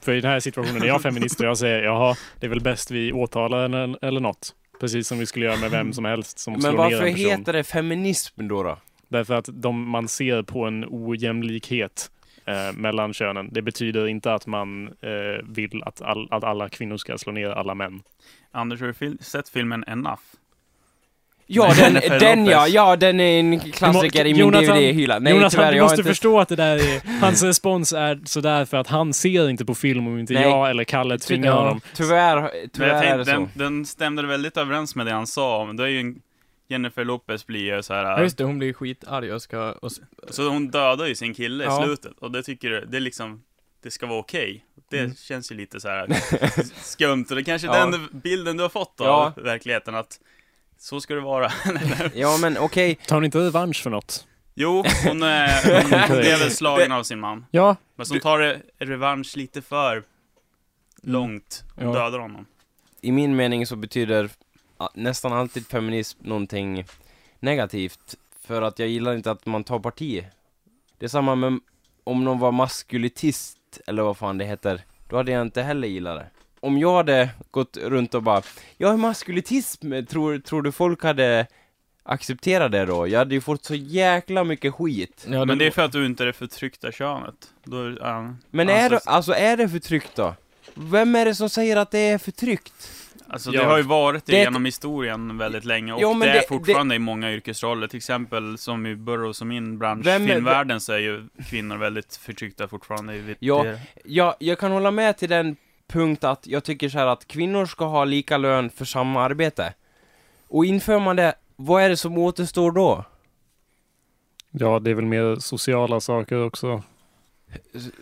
För 0.00 0.12
i 0.14 0.20
den 0.20 0.30
här 0.30 0.40
situationen 0.40 0.82
är 0.82 0.86
jag 0.86 1.02
feminist 1.02 1.40
och 1.40 1.46
jag 1.46 1.58
säger 1.58 1.82
jaha, 1.82 2.16
det 2.40 2.46
är 2.46 2.50
väl 2.50 2.60
bäst 2.60 2.90
vi 2.90 3.12
åtalar 3.12 3.62
henne 3.62 3.98
eller 4.02 4.20
något. 4.20 4.54
Precis 4.80 5.08
som 5.08 5.18
vi 5.18 5.26
skulle 5.26 5.46
göra 5.46 5.56
med 5.56 5.70
vem 5.70 5.92
som 5.92 6.04
helst 6.04 6.38
som 6.38 6.52
Men 6.52 6.62
slår 6.62 6.70
ner 6.72 6.78
varför 6.78 7.06
en 7.06 7.14
person. 7.14 7.30
heter 7.30 7.52
det 7.52 7.64
feminism 7.64 8.48
då 8.48 8.62
då? 8.62 8.78
Därför 9.08 9.34
att 9.34 9.48
de, 9.52 9.90
man 9.90 10.08
ser 10.08 10.42
på 10.42 10.64
en 10.64 10.84
ojämlikhet 10.90 12.10
eh, 12.46 12.72
mellan 12.72 13.14
könen. 13.14 13.48
Det 13.52 13.62
betyder 13.62 14.06
inte 14.06 14.34
att 14.34 14.46
man 14.46 14.86
eh, 14.86 15.44
vill 15.48 15.82
att, 15.82 16.02
all, 16.02 16.28
att 16.30 16.44
alla 16.44 16.68
kvinnor 16.68 16.96
ska 16.96 17.18
slå 17.18 17.32
ner 17.32 17.50
alla 17.50 17.74
män. 17.74 18.02
Anders, 18.52 18.80
har 18.80 18.86
du 18.86 18.94
fil- 18.94 19.18
sett 19.20 19.48
filmen 19.48 19.84
Enough? 19.86 20.22
Ja, 21.48 21.74
den, 21.76 22.18
den 22.20 22.46
ja, 22.46 22.68
ja 22.68 22.96
den 22.96 23.20
är 23.20 23.40
en 23.40 23.60
klassiker 23.60 24.24
i 24.24 24.34
min 24.34 24.50
DVD-hylla. 24.50 25.18
Nej 25.18 25.32
Jonathan, 25.32 25.50
tyvärr, 25.50 25.72
du 25.72 25.80
måste 25.80 26.00
inte... 26.00 26.08
förstå 26.08 26.40
att 26.40 26.48
det 26.48 26.56
där 26.56 26.76
är, 26.76 27.20
hans 27.20 27.42
respons 27.42 27.92
är 27.92 28.20
sådär 28.24 28.64
för 28.64 28.76
att 28.76 28.86
han 28.86 29.12
ser 29.12 29.50
inte 29.50 29.64
på 29.64 29.74
film 29.74 30.06
om 30.06 30.18
inte 30.18 30.32
Nej. 30.32 30.42
jag 30.42 30.70
eller 30.70 30.84
Kalle 30.84 31.18
tvingar 31.18 31.52
honom. 31.52 31.80
Tyvärr, 31.94 32.50
tyvärr 32.72 32.88
jag 32.88 33.04
är 33.04 33.18
det 33.18 33.24
tänkte, 33.24 33.52
så. 33.52 33.58
den, 33.58 33.74
den 33.74 33.86
stämde 33.86 34.26
väldigt 34.26 34.56
överens 34.56 34.94
med 34.96 35.06
det 35.06 35.12
han 35.12 35.26
sa 35.26 35.72
då 35.72 35.82
är 35.82 35.88
ju 35.88 36.00
en 36.00 36.20
Jennifer 36.68 37.04
Lopez 37.04 37.46
blir 37.46 37.74
ju 37.76 37.82
så 37.82 37.94
här. 37.94 38.04
Ja 38.04 38.22
just 38.22 38.38
det, 38.38 38.44
hon 38.44 38.58
blir 38.58 38.72
skitarg 38.72 39.32
och 39.32 39.42
ska... 39.42 39.72
Och, 39.72 39.92
Så 40.30 40.48
hon 40.48 40.68
dödar 40.68 41.06
ju 41.06 41.14
sin 41.14 41.34
kille 41.34 41.64
Ja. 41.64 41.82
i 41.82 41.84
slutet, 41.86 42.18
och 42.18 42.30
det 42.30 42.42
tycker 42.42 42.70
du, 42.70 42.86
det 42.86 42.96
är 42.96 43.00
liksom, 43.00 43.42
det 43.82 43.90
ska 43.90 44.06
vara 44.06 44.18
okej. 44.18 44.64
Det 44.90 44.98
Mm. 44.98 45.14
känns 45.14 45.52
ju 45.52 45.56
lite 45.56 45.80
så 45.80 45.88
här 45.88 46.06
skumt, 46.82 47.24
och 47.30 47.34
det 47.36 47.40
är 47.40 47.44
kanske 47.44 47.66
Ja. 47.68 47.86
den 47.86 48.08
bilden 48.12 48.56
du 48.56 48.62
har 48.62 48.68
fått 48.70 49.00
av 49.00 49.06
Ja. 49.06 49.32
verkligen, 49.42 49.94
att 49.94 50.20
så 50.78 51.00
ska 51.00 51.14
det 51.14 51.20
vara. 51.20 51.52
Ja 52.14 52.36
men 52.40 52.58
okej. 52.58 52.94
Tar 53.06 53.16
hon 53.16 53.24
inte 53.24 53.38
revansch 53.38 53.82
för 53.82 53.90
något? 53.90 54.26
Jo, 54.54 54.84
hon, 55.06 55.22
är, 55.22 55.82
hon 56.08 56.18
blev 56.18 56.38
väl 56.38 56.50
slagen 56.50 56.92
av 56.92 57.02
sin 57.02 57.20
man. 57.20 57.46
Ja. 57.50 57.76
Men 57.96 58.06
som 58.06 58.20
tar 58.20 58.38
re- 58.38 58.60
revansch 58.78 59.36
lite 59.36 59.62
för 59.62 60.02
långt 61.02 61.64
och 61.74 61.82
Ja. 61.82 61.92
dödar 61.92 62.18
honom. 62.18 62.46
I 63.00 63.12
min 63.12 63.36
mening 63.36 63.66
så 63.66 63.76
betyder 63.76 64.30
nästan 64.94 65.32
alltid 65.32 65.66
feminism 65.66 66.18
någonting 66.22 66.84
negativt. 67.40 68.14
För 68.46 68.62
att 68.62 68.78
jag 68.78 68.88
gillar 68.88 69.14
inte 69.14 69.30
att 69.30 69.46
man 69.46 69.64
tar 69.64 69.78
parti. 69.78 70.24
Det 70.98 71.04
är 71.04 71.08
samma 71.08 71.34
med 71.34 71.58
om 72.04 72.24
någon 72.24 72.38
var 72.38 72.52
maskulitist, 72.52 73.58
eller 73.86 74.02
vad 74.02 74.16
fan 74.16 74.38
det 74.38 74.44
heter. 74.44 74.84
Då 75.08 75.16
hade 75.16 75.32
jag 75.32 75.42
inte 75.42 75.62
heller 75.62 75.88
gillat 75.88 76.18
det. 76.18 76.26
Om 76.60 76.78
jag 76.78 76.96
hade 76.96 77.30
gått 77.50 77.76
runt 77.76 78.14
och 78.14 78.22
bara 78.22 78.42
Jag 78.76 78.92
är 78.92 78.96
maskulitism, 78.96 79.92
tror, 80.08 80.38
tror 80.38 80.62
du 80.62 80.72
folk 80.72 81.02
hade 81.02 81.46
accepterat 82.02 82.72
det 82.72 82.84
då? 82.84 83.08
Jag 83.08 83.18
hade 83.18 83.34
ju 83.34 83.40
fått 83.40 83.64
så 83.64 83.74
jäkla 83.74 84.44
mycket 84.44 84.74
skit. 84.74 85.24
Men 85.28 85.58
det 85.58 85.66
är 85.66 85.70
för 85.70 85.82
att 85.82 85.92
du 85.92 86.06
inte 86.06 86.24
är 86.24 86.26
det 86.26 86.32
förtryckta 86.32 86.92
könet. 86.92 87.50
Då, 87.64 87.96
ja, 88.00 88.34
Men 88.50 88.68
är 88.68 88.90
anses- 88.90 89.02
alltså 89.06 89.32
är 89.32 89.56
det 89.56 89.68
förtryckt 89.68 90.14
då? 90.16 90.34
Vem 90.74 91.14
är 91.16 91.24
det 91.24 91.34
som 91.34 91.48
säger 91.50 91.76
att 91.76 91.90
det 91.90 91.98
är 91.98 92.18
förtryckt? 92.18 92.92
Alltså 93.28 93.50
Ja. 93.52 93.60
det 93.60 93.66
har 93.66 93.76
ju 93.76 93.82
varit 93.82 94.26
det, 94.26 94.32
Det- 94.32 94.38
genom 94.42 94.64
historien 94.64 95.38
väldigt 95.38 95.64
länge 95.64 95.92
och 95.92 96.00
Jo, 96.02 96.14
det, 96.14 96.26
det- 96.26 96.38
är 96.38 96.48
fortfarande 96.48 96.94
i 96.94 96.98
många 96.98 97.32
yrkesroller. 97.32 97.86
Till 97.86 97.96
exempel 97.96 98.58
som 98.58 98.86
i 98.86 98.96
Burroughs 98.96 99.40
och 99.40 99.46
min 99.46 99.78
bransch, 99.78 100.06
Vem 100.06 100.22
är- 100.22 100.26
filmvärlden, 100.26 100.80
så 100.80 100.92
är 100.92 100.98
ju 100.98 101.28
kvinnor 101.50 101.76
väldigt 101.76 102.16
förtryckta 102.16 102.68
fortfarande. 102.68 103.34
Ja, 103.38 103.62
det- 103.62 103.80
ja, 104.04 104.36
jag 104.40 104.58
kan 104.58 104.72
hålla 104.72 104.90
med 104.90 105.16
till 105.18 105.28
den 105.28 105.56
punkt 105.88 106.24
att 106.24 106.46
jag 106.46 106.64
tycker 106.64 106.88
så 106.88 106.98
här 106.98 107.06
att 107.06 107.26
kvinnor 107.26 107.66
ska 107.66 107.84
ha 107.84 108.04
lika 108.04 108.36
lön 108.38 108.70
för 108.70 108.84
samma 108.84 109.22
arbete. 109.22 109.74
Och 110.48 110.64
inför 110.64 110.98
man 110.98 111.16
det, 111.16 111.34
vad 111.56 111.82
är 111.82 111.88
det 111.88 111.96
som 111.96 112.18
återstår 112.18 112.72
då? 112.72 113.04
Ja, 114.50 114.78
det 114.78 114.90
är 114.90 114.94
väl 114.94 115.04
mer 115.04 115.36
sociala 115.36 116.00
saker 116.00 116.42
också. 116.44 116.82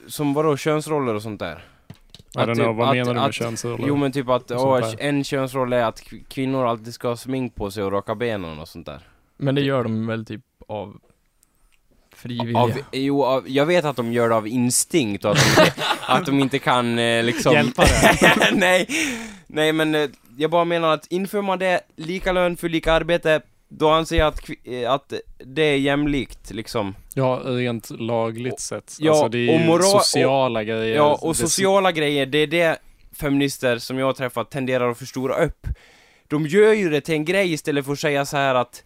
Som 0.06 0.34
vadå, 0.34 0.56
könsroller 0.56 1.14
och 1.14 1.22
sånt 1.22 1.40
där? 1.40 1.64
I 2.34 2.38
don't 2.38 2.54
know, 2.54 2.76
vad 2.76 2.96
menar 2.96 3.14
du 3.14 3.20
med 3.20 3.34
könsroller? 3.34 3.88
Jo 3.88 3.96
men 3.96 4.12
typ 4.12 4.28
att, 4.28 4.50
åh, 4.50 4.94
en 4.98 5.24
könsroll 5.24 5.72
är 5.72 5.84
att 5.84 6.02
kvinnor 6.28 6.66
alltid 6.66 6.94
ska 6.94 7.08
ha 7.08 7.16
smink 7.16 7.54
på 7.54 7.70
sig 7.70 7.82
och 7.82 7.92
raka 7.92 8.14
benen 8.14 8.58
och 8.58 8.68
sånt 8.68 8.86
där. 8.86 9.00
Men 9.36 9.54
det 9.54 9.60
gör 9.60 9.82
de 9.82 10.06
väl 10.06 10.24
typ 10.24 10.42
av 10.68 11.00
frivilliga? 12.16 12.58
Av, 12.58 12.72
jo, 12.92 13.24
av, 13.24 13.44
jag 13.50 13.66
vet 13.66 13.84
att 13.84 13.96
de 13.96 14.12
gör 14.12 14.28
det 14.28 14.34
av 14.34 14.48
instinkt 14.48 15.24
och 15.24 15.30
att 15.30 15.38
de 15.38 15.60
inte, 15.60 15.74
att 16.00 16.26
de 16.26 16.40
inte 16.40 16.58
kan 16.58 16.98
eh, 16.98 17.24
liksom... 17.24 17.52
Hjälpa 17.52 17.82
det. 17.82 18.50
nej, 18.52 18.88
nej 19.46 19.72
men 19.72 19.94
eh, 19.94 20.08
jag 20.36 20.50
bara 20.50 20.64
menar 20.64 20.94
att 20.94 21.06
inför 21.06 21.42
man 21.42 21.58
det, 21.58 21.80
lika 21.96 22.32
lön 22.32 22.56
för 22.56 22.68
lika 22.68 22.92
arbete, 22.92 23.40
då 23.78 23.90
anser 23.90 24.16
jag 24.16 24.28
att, 24.28 24.50
eh, 24.64 24.92
att 24.92 25.12
det 25.38 25.62
är 25.62 25.76
jämlikt 25.76 26.50
liksom. 26.50 26.94
Ja, 27.14 27.40
rent 27.44 27.90
lagligt 27.90 28.60
sett. 28.60 28.96
Ja, 29.00 29.10
alltså 29.12 29.28
det 29.28 29.38
är 29.38 29.70
och 29.70 29.76
ju 29.76 29.82
sociala 29.82 30.60
och, 30.60 30.66
grejer. 30.66 30.96
Ja, 30.96 31.18
och 31.22 31.32
Det- 31.34 31.38
sociala 31.38 31.92
grejer, 31.92 32.26
det 32.26 32.38
är 32.38 32.46
det 32.46 32.78
feminister 33.12 33.78
som 33.78 33.98
jag 33.98 34.06
har 34.06 34.12
träffat 34.12 34.50
tenderar 34.50 34.90
att 34.90 34.98
förstora 34.98 35.44
upp. 35.44 35.66
De 36.28 36.46
gör 36.46 36.72
ju 36.72 36.90
det 36.90 37.00
till 37.00 37.14
en 37.14 37.24
grej 37.24 37.52
istället 37.52 37.84
för 37.84 37.92
att 37.92 37.98
säga 38.00 38.26
så 38.26 38.36
här 38.36 38.54
att 38.54 38.84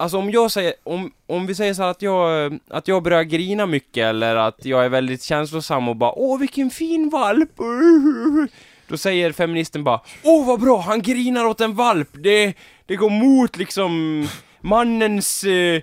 Alltså 0.00 0.18
om 0.18 0.30
jag 0.30 0.50
säger, 0.50 0.74
om, 0.82 1.12
om 1.26 1.46
vi 1.46 1.54
säger 1.54 1.74
så 1.74 1.82
här 1.82 1.90
att 1.90 2.02
jag, 2.02 2.58
att 2.68 2.88
jag 2.88 3.02
börjar 3.02 3.22
grina 3.22 3.66
mycket 3.66 4.04
eller 4.04 4.36
att 4.36 4.64
jag 4.64 4.84
är 4.84 4.88
väldigt 4.88 5.22
känslosam 5.22 5.88
och 5.88 5.96
bara 5.96 6.12
Åh 6.12 6.38
vilken 6.40 6.70
fin 6.70 7.10
valp! 7.10 7.50
Då 8.88 8.96
säger 8.96 9.32
feministen 9.32 9.84
bara 9.84 10.00
Åh 10.24 10.46
vad 10.46 10.60
bra, 10.60 10.80
han 10.80 11.02
grinar 11.02 11.44
åt 11.44 11.60
en 11.60 11.74
valp! 11.74 12.08
Det, 12.12 12.54
det 12.88 12.96
går 12.96 13.10
mot 13.10 13.56
liksom 13.56 14.24
mannens 14.60 15.44
eh, 15.44 15.80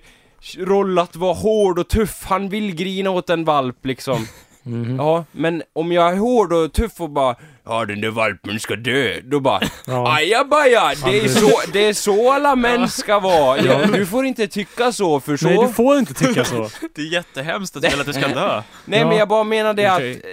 roll 0.57 0.99
att 0.99 1.15
vara 1.15 1.33
hård 1.33 1.79
och 1.79 1.87
tuff, 1.87 2.23
han 2.23 2.49
vill 2.49 2.75
grina 2.75 3.09
åt 3.09 3.29
en 3.29 3.45
valp 3.45 3.85
liksom. 3.85 4.27
Ja, 4.97 5.25
men 5.31 5.63
om 5.73 5.91
jag 5.91 6.11
är 6.11 6.17
hård 6.17 6.53
och 6.53 6.73
tuff 6.73 7.01
och 7.01 7.09
bara 7.09 7.35
Ja 7.65 7.85
den 7.85 8.01
där 8.01 8.09
valpen 8.09 8.59
ska 8.59 8.75
dö, 8.75 9.13
då 9.23 9.39
bara 9.39 9.61
Ajabaja, 9.87 10.91
det 11.05 11.19
är 11.19 11.27
så, 11.27 11.51
det 11.73 11.79
är 11.85 11.93
så 11.93 12.31
alla 12.33 12.55
män 12.55 12.89
ska 12.89 13.19
vara! 13.19 13.57
Ja, 13.57 13.63
Ja. 13.81 13.87
du 13.87 14.05
får 14.05 14.25
inte 14.25 14.47
tycka 14.47 14.91
så, 14.91 15.19
för 15.19 15.37
så... 15.37 15.45
Nej, 15.47 15.57
du 15.67 15.73
får 15.73 15.97
inte 15.97 16.13
tycka 16.13 16.45
så. 16.45 16.69
Det 16.95 17.01
är 17.01 17.05
jättehemskt 17.13 17.75
att 17.75 17.81
du 17.81 17.89
vill 17.89 17.99
att 17.99 18.05
du 18.05 18.13
ska 18.13 18.27
dö. 18.27 18.61
Nej 18.85 19.05
men 19.05 19.17
jag 19.17 19.27
bara 19.27 19.43
menar 19.43 19.73
det 19.73 19.91
Okej. 19.95 20.11
att 20.11 20.25
eh, 20.25 20.31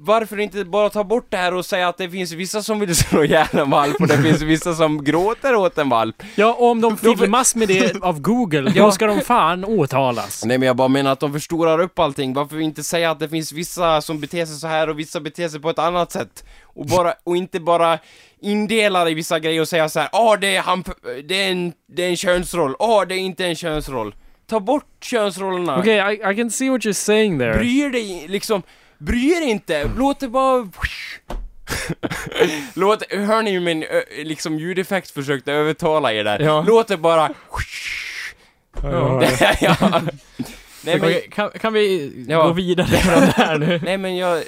varför 0.00 0.40
inte 0.40 0.64
bara 0.64 0.90
ta 0.90 1.04
bort 1.04 1.26
det 1.30 1.36
här 1.36 1.54
och 1.54 1.66
säga 1.66 1.88
att 1.88 1.98
det 1.98 2.10
finns 2.10 2.32
vissa 2.32 2.62
som 2.62 2.80
vill 2.80 2.96
slå 2.96 3.24
ihjäl 3.24 3.46
en 3.52 3.70
valp 3.70 4.00
och 4.00 4.06
det 4.08 4.18
finns 4.22 4.42
vissa 4.42 4.74
som 4.74 5.04
gråter 5.04 5.54
åt 5.54 5.78
en 5.78 5.88
valp? 5.88 6.22
Ja, 6.34 6.54
om 6.54 6.80
de 6.80 6.96
filmas 6.96 7.54
med 7.54 7.68
det 7.68 8.02
av 8.02 8.20
Google, 8.20 8.72
Ja. 8.76 8.84
då 8.84 8.92
ska 8.92 9.06
de 9.06 9.20
fan 9.20 9.64
åtalas. 9.64 10.44
Nej 10.44 10.58
men 10.58 10.66
jag 10.66 10.76
bara 10.76 10.88
menar 10.88 11.12
att 11.12 11.20
de 11.20 11.32
förstorar 11.32 11.80
upp 11.80 11.98
allting, 11.98 12.34
varför 12.34 12.60
inte 12.60 12.82
säga 12.82 13.10
att 13.10 13.18
det 13.20 13.28
finns 13.28 13.52
vissa 13.52 14.00
som 14.00 14.20
beter 14.20 14.46
sig 14.46 14.56
så 14.56 14.66
här 14.66 14.88
och 14.88 14.98
vissa 14.98 15.20
beter 15.20 15.48
sig 15.48 15.60
på 15.60 15.70
ett 15.70 15.78
annat 15.78 16.12
sätt? 16.12 16.44
Och, 16.62 16.86
bara, 16.86 17.14
och 17.24 17.36
inte 17.36 17.60
bara 17.60 17.98
indela 18.40 19.10
i 19.10 19.14
vissa 19.14 19.38
grejer 19.38 19.60
och 19.60 19.68
säga 19.68 19.88
så 19.88 20.00
här, 20.00 20.08
ah 20.12 20.36
det 20.36 20.56
är 20.56 20.62
han, 20.62 20.84
det 21.28 21.42
är 21.42 21.50
en, 21.50 21.72
det 21.96 22.04
är 22.04 22.08
en 22.08 22.16
könsroll, 22.16 22.74
ah 22.78 23.04
det 23.04 23.14
är 23.14 23.18
inte 23.18 23.46
en 23.46 23.54
könsroll. 23.56 24.14
Ta 24.46 24.60
bort 24.60 24.86
könsrollerna. 25.00 25.78
Okej, 25.78 25.96
I, 26.14 26.32
I 26.32 26.36
can 26.36 26.50
see 26.50 26.70
what 26.70 26.80
you're 26.80 26.92
saying 26.92 27.38
there. 27.38 27.58
Bryr 27.58 27.90
dig 27.90 28.26
liksom, 28.28 28.62
bryr 28.98 29.40
dig 29.40 29.50
inte, 29.50 29.90
låt 29.96 30.20
det 30.20 30.28
bara... 30.28 30.68
Låt, 32.74 33.12
hör 33.12 33.42
ni 33.42 33.50
hur 33.50 33.60
min 33.60 33.84
liksom 34.24 34.58
ljudeffekt 34.58 35.10
försökte 35.10 35.52
övertala 35.52 36.12
er 36.12 36.24
där? 36.24 36.40
Ja. 36.40 36.64
Låt 36.66 36.88
det 36.88 36.96
bara... 36.96 37.30
Ja. 38.82 39.22
ja. 39.60 39.76
Nej 40.84 40.98
men, 40.98 41.08
Okej, 41.08 41.28
kan, 41.32 41.50
kan 41.50 41.72
vi 41.72 42.12
Ja. 42.28 42.46
gå 42.46 42.52
vidare 42.52 42.86
från 42.86 43.20
det 43.20 43.32
här 43.36 43.58
nu? 43.58 43.80
nej 43.84 43.98
men 43.98 44.16
jag, 44.16 44.42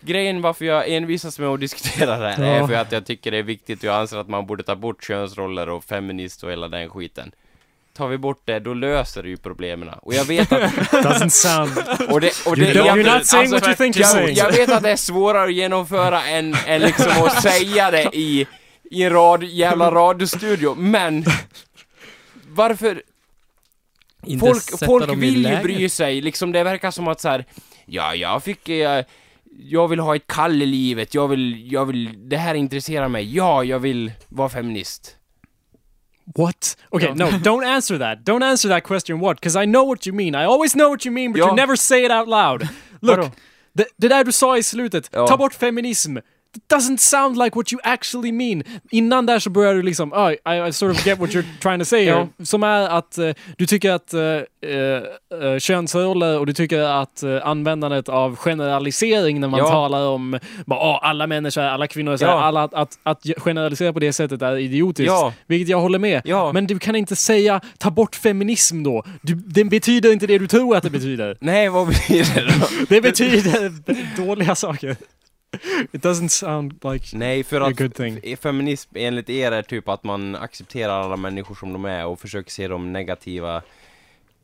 grejen 0.00 0.42
varför 0.42 0.64
jag 0.64 0.88
envisas 0.88 1.38
med 1.38 1.48
att 1.48 1.60
diskutera 1.60 2.18
det 2.18 2.30
här 2.32 2.62
är 2.62 2.66
för 2.66 2.74
att 2.74 2.92
jag 2.92 3.06
tycker 3.06 3.30
det 3.30 3.36
är 3.38 3.42
viktigt 3.42 3.78
och 3.78 3.84
jag 3.84 3.94
anser 3.96 4.18
att 4.18 4.28
man 4.28 4.46
borde 4.46 4.62
ta 4.62 4.76
bort 4.76 5.04
könsroller 5.04 5.68
och 5.68 5.84
feminist 5.84 6.44
och 6.44 6.50
hela 6.50 6.68
den 6.68 6.90
skiten. 6.90 7.32
Tar 7.96 8.08
vi 8.08 8.18
bort 8.18 8.40
det, 8.44 8.58
då 8.60 8.74
löser 8.74 9.22
det 9.22 9.28
ju 9.28 9.36
problemen. 9.36 9.88
Och 9.88 10.14
jag 10.14 10.24
vet 10.24 10.52
att... 10.52 10.72
Doesn't 10.90 11.28
sound... 11.28 11.70
Och 12.10 12.20
det, 12.20 12.46
och 12.46 12.56
det, 12.56 12.62
You 12.74 12.86
jag- 12.86 12.98
you're 12.98 13.14
not 13.18 13.26
saying 13.26 13.50
what 13.50 13.66
you 13.66 13.74
think 13.76 13.96
you're 13.96 14.00
jag, 14.00 14.10
saying. 14.10 14.36
Jag 14.36 14.52
vet 14.52 14.70
att 14.72 14.82
det 14.82 14.90
är 14.90 14.96
svårare 14.96 15.44
att 15.44 15.54
genomföra 15.54 16.24
än, 16.24 16.56
än 16.66 16.80
liksom 16.80 17.12
att 17.24 17.42
säga 17.42 17.90
det 17.90 18.10
i, 18.12 18.46
i 18.90 19.02
en 19.02 19.10
rad, 19.12 19.44
jävla 19.44 19.90
radiostudio, 19.90 20.74
men 20.74 21.24
varför 22.48 23.02
Inte 24.26 24.46
Folk, 24.46 24.84
folk 24.84 25.16
vill 25.16 25.46
ju 25.46 25.56
bry 25.62 25.88
sig, 25.88 26.20
liksom 26.20 26.52
det 26.52 26.62
verkar 26.64 26.90
som 26.90 27.08
att 27.08 27.20
så 27.20 27.28
här. 27.28 27.44
ja, 27.86 28.14
jag 28.14 28.42
fick, 28.42 28.68
eh, 28.68 29.04
jag 29.58 29.88
vill 29.88 29.98
ha 30.00 30.16
ett 30.16 30.26
kall 30.26 30.62
i 30.62 30.66
livet, 30.66 31.14
jag 31.14 31.28
vill, 31.28 31.72
jag 31.72 31.84
vill, 31.86 32.28
det 32.28 32.36
här 32.36 32.54
intresserar 32.54 33.08
mig, 33.08 33.36
ja, 33.36 33.64
jag 33.64 33.78
vill 33.78 34.12
vara 34.28 34.48
feminist. 34.48 35.15
What? 36.34 36.76
Okay, 36.92 37.14
no, 37.14 37.30
don't 37.38 37.64
answer 37.64 37.98
that. 37.98 38.24
Don't 38.24 38.42
answer 38.42 38.68
that 38.68 38.82
question 38.84 39.20
what, 39.20 39.36
because 39.40 39.56
I 39.62 39.66
know 39.66 39.84
what 39.84 40.06
you 40.06 40.12
mean. 40.16 40.34
I 40.34 40.44
always 40.44 40.72
know 40.74 40.88
what 40.90 41.04
you 41.04 41.12
mean, 41.12 41.32
but 41.32 41.38
Ja. 41.38 41.46
you 41.48 41.54
never 41.54 41.76
say 41.76 42.04
it 42.04 42.10
out 42.10 42.28
loud. 42.28 42.68
Look, 43.00 43.32
det, 43.72 43.86
det 43.96 44.08
där 44.08 44.24
du 44.24 44.32
sa 44.32 44.56
i 44.58 44.62
slutet, 44.62 45.08
Ja. 45.12 45.26
ta 45.26 45.36
bort 45.36 45.54
feminism. 45.54 46.16
It 46.56 46.62
doesn't 46.72 46.98
sound 46.98 47.38
like 47.38 47.56
what 47.56 47.72
you 47.72 47.80
actually 47.84 48.32
mean. 48.32 48.62
Innan 48.90 49.26
där 49.26 49.38
så 49.38 49.50
börjar 49.50 49.74
du 49.74 49.82
liksom, 49.82 50.12
oh, 50.12 50.32
I, 50.32 50.68
I 50.68 50.72
sort 50.72 50.90
of 50.92 51.06
get 51.06 51.18
what 51.18 51.30
you're 51.30 51.44
trying 51.62 51.78
to 51.78 51.84
say 51.84 52.04
here. 52.10 52.28
Som 52.44 52.62
är 52.62 52.88
att 52.88 53.18
eh, 53.18 53.30
du 53.58 53.66
tycker 53.66 53.90
att 53.92 54.14
uh, 54.14 54.20
uh, 55.42 55.58
könsroller 55.58 56.38
och 56.38 56.46
du 56.46 56.52
tycker 56.52 56.80
att 56.80 57.22
eh, 57.22 57.46
användandet 57.48 58.08
av 58.08 58.36
generalisering 58.36 59.40
när 59.40 59.48
man 59.48 59.60
Ja. 59.60 59.68
talar 59.68 60.06
om 60.08 60.38
bara, 60.66 60.80
oh, 60.80 60.98
alla 61.02 61.26
människor, 61.26 61.62
alla 61.62 61.86
kvinnor, 61.86 62.16
Ja. 62.20 62.28
alla, 62.44 62.62
att, 62.62 62.74
att, 62.74 62.98
att 63.02 63.22
generalisera 63.36 63.92
på 63.92 64.00
det 64.00 64.12
sättet 64.12 64.42
är 64.42 64.56
idiotiskt. 64.56 65.06
Ja. 65.06 65.32
Vilket 65.46 65.68
jag 65.68 65.80
håller 65.80 65.98
med. 65.98 66.22
Ja. 66.24 66.52
Men 66.52 66.66
du 66.66 66.78
kan 66.78 66.96
inte 66.96 67.16
säga 67.16 67.60
ta 67.78 67.90
bort 67.90 68.16
feminism 68.16 68.82
då. 68.82 69.04
Du, 69.22 69.34
det 69.34 69.64
betyder 69.64 70.12
inte 70.12 70.26
det 70.26 70.38
du 70.38 70.46
tror 70.46 70.76
att 70.76 70.82
det 70.82 70.90
betyder. 70.90 71.36
Nej, 71.40 71.68
vad 71.68 71.86
betyder 71.88 72.34
det 72.34 72.54
då? 72.60 72.66
Det 72.88 73.00
betyder 73.00 73.72
dåliga 74.26 74.54
saker. 74.54 74.96
It 75.92 76.02
doesn't 76.04 76.28
sound 76.28 76.72
like 76.92 77.16
Nej, 77.16 77.44
för 77.44 77.60
a 77.60 77.66
att 77.66 77.76
good 77.76 77.94
thing. 77.94 78.36
feminism 78.36 78.90
enligt 78.94 79.30
er 79.30 79.52
är 79.52 79.62
typ 79.62 79.88
att 79.88 80.04
man 80.04 80.36
accepterar 80.36 81.00
alla 81.02 81.16
människor 81.16 81.54
som 81.54 81.72
de 81.72 81.84
är 81.84 82.06
och 82.06 82.20
försöker 82.20 82.50
se 82.50 82.68
de 82.68 82.92
negativa 82.92 83.62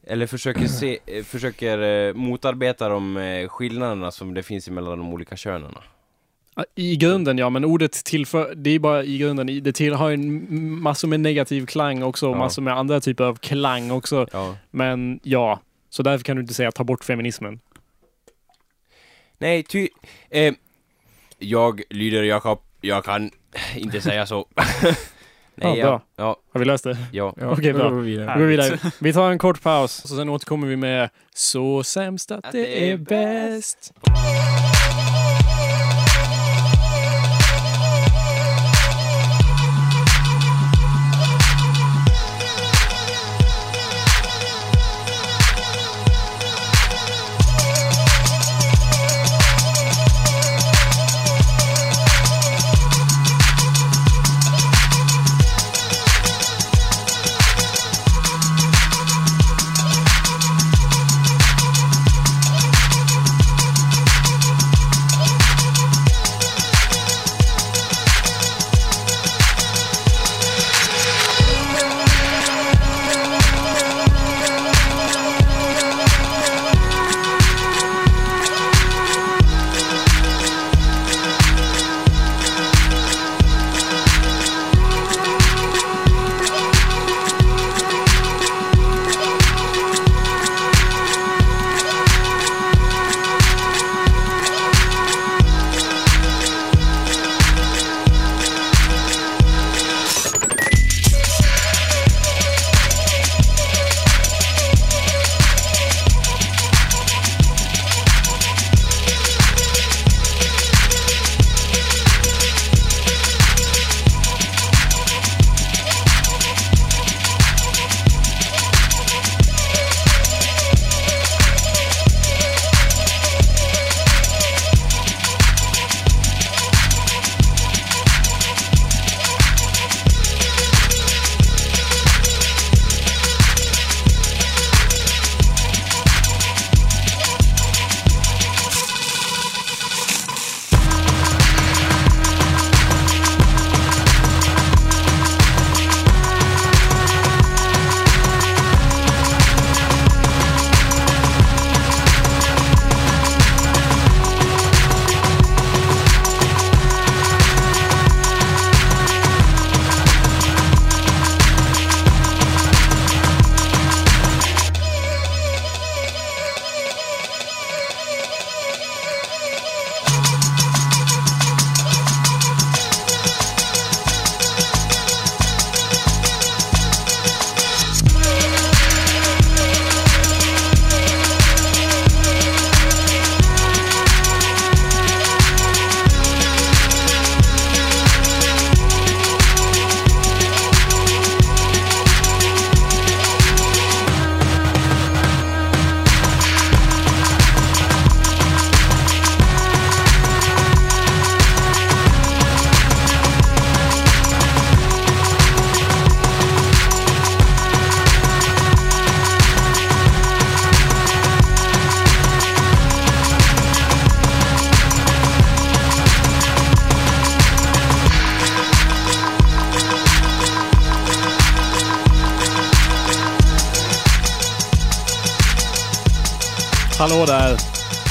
eller 0.06 0.26
försöker 0.26 0.66
se, 0.66 0.98
eh, 1.06 1.24
försöker 1.24 1.78
eh, 2.08 2.14
motarbeta 2.14 2.88
de 2.88 3.16
eh, 3.16 3.48
skillnaderna 3.48 4.10
som 4.10 4.34
det 4.34 4.42
finns 4.42 4.68
mellan 4.68 4.98
de 4.98 5.12
olika 5.12 5.36
könen. 5.36 5.74
I 6.74 6.96
grunden 6.96 7.38
ja, 7.38 7.50
men 7.50 7.64
ordet 7.64 7.92
tillför, 7.92 8.54
det 8.54 8.70
är 8.70 8.78
bara 8.78 9.04
i 9.04 9.18
grunden, 9.18 9.62
det 9.62 9.72
till, 9.72 9.94
har 9.94 10.08
ju 10.08 10.14
en 10.14 10.80
massor 10.82 11.08
med 11.08 11.20
negativ 11.20 11.66
klang 11.66 12.02
också 12.02 12.28
och 12.28 12.34
Ja. 12.34 12.38
massor 12.38 12.62
med 12.62 12.78
andra 12.78 13.00
typer 13.00 13.24
av 13.24 13.34
klang 13.36 13.90
också. 13.90 14.26
Ja. 14.32 14.56
Men 14.70 15.20
ja, 15.22 15.60
så 15.90 16.02
därför 16.02 16.24
kan 16.24 16.36
du 16.36 16.42
inte 16.42 16.54
säga 16.54 16.72
ta 16.72 16.84
bort 16.84 17.04
feminismen. 17.04 17.60
Nej, 19.38 19.62
ty... 19.62 19.88
Eh, 20.30 20.54
jag 21.42 21.82
lyder 21.90 22.22
Jakob, 22.22 22.58
jag 22.80 23.04
kan 23.04 23.30
inte 23.76 24.00
säga 24.00 24.26
så. 24.26 24.46
Ja, 25.54 25.74
bra. 25.74 26.02
Ja. 26.16 26.36
Har 26.52 26.60
vi 26.60 26.64
löst 26.64 26.84
det? 26.84 26.96
Ja. 27.12 27.34
Okej, 27.42 27.72
bra. 27.72 27.82
då 27.82 27.90
går 27.90 28.00
vi 28.00 28.10
vidare. 28.10 28.38
Går 28.38 28.46
vidare. 28.46 28.78
Vi 28.98 29.12
tar 29.12 29.30
en 29.30 29.38
kort 29.38 29.62
paus 29.62 30.02
och 30.04 30.08
sen 30.08 30.28
återkommer 30.28 30.66
vi 30.66 30.76
med 30.76 31.10
Så 31.34 31.84
sämst 31.84 32.30
att 32.30 32.52
det 32.52 32.90
är 32.90 32.96
bäst. 32.96 33.92
Hallå 34.06 34.71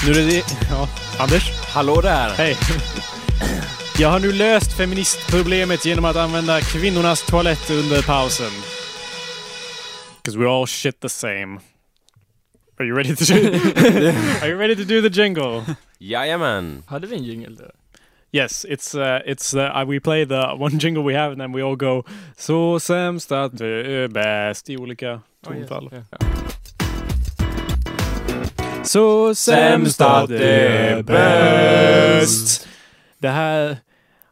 Nu 0.06 0.12
är 0.12 0.28
det... 0.28 0.44
Ja, 0.70 0.88
Anders? 1.20 1.52
Hallå 1.74 2.02
där! 2.02 2.30
Hej! 2.30 2.58
Jag 4.00 4.10
har 4.10 4.20
nu 4.20 4.32
löst 4.32 4.74
feministproblemet 4.74 5.86
genom 5.86 6.06
att 6.06 6.16
använda 6.16 6.62
kvinnornas 6.62 7.26
toalett 7.26 7.70
under 7.70 8.02
pausen. 8.02 8.52
Because 10.24 10.40
we're 10.40 10.60
all 10.60 10.68
shit 10.68 11.00
the 11.00 11.10
same. 11.10 11.60
Are 12.80 12.86
you 12.86 12.98
ready 12.98 13.16
to 13.16 13.26
do... 13.26 13.34
Are 14.42 14.50
you 14.50 14.58
ready 14.58 14.76
to 14.76 14.84
do 14.84 15.10
the 15.10 15.22
jingle? 15.22 15.76
Jajamän! 15.98 16.84
Hade 16.88 17.08
vi 17.08 17.16
en 17.16 17.24
jingle 17.24 17.56
där? 17.56 17.72
Yes, 18.32 18.66
it's 18.66 18.96
uh, 18.96 19.32
it's 19.32 19.54
uh, 19.54 19.86
we 19.90 20.00
play 20.00 20.26
the 20.26 20.56
one 20.60 20.78
jingle 20.80 21.04
we 21.04 21.18
have 21.18 21.32
and 21.32 21.42
then 21.42 21.52
we 21.52 21.62
all 21.62 21.76
go 21.76 22.04
så 22.38 22.80
sämst 22.80 23.32
att 23.32 23.58
det 23.58 23.68
är 23.68 24.08
bäst 24.08 24.70
i 24.70 24.78
olika 24.78 25.22
tonfall. 25.46 25.90
Så 28.84 29.36
sämst 29.36 30.02
att 30.02 30.30
det 30.30 30.68
är 30.68 31.04
bäst. 31.04 32.68
Det 33.18 33.30
här 33.30 33.78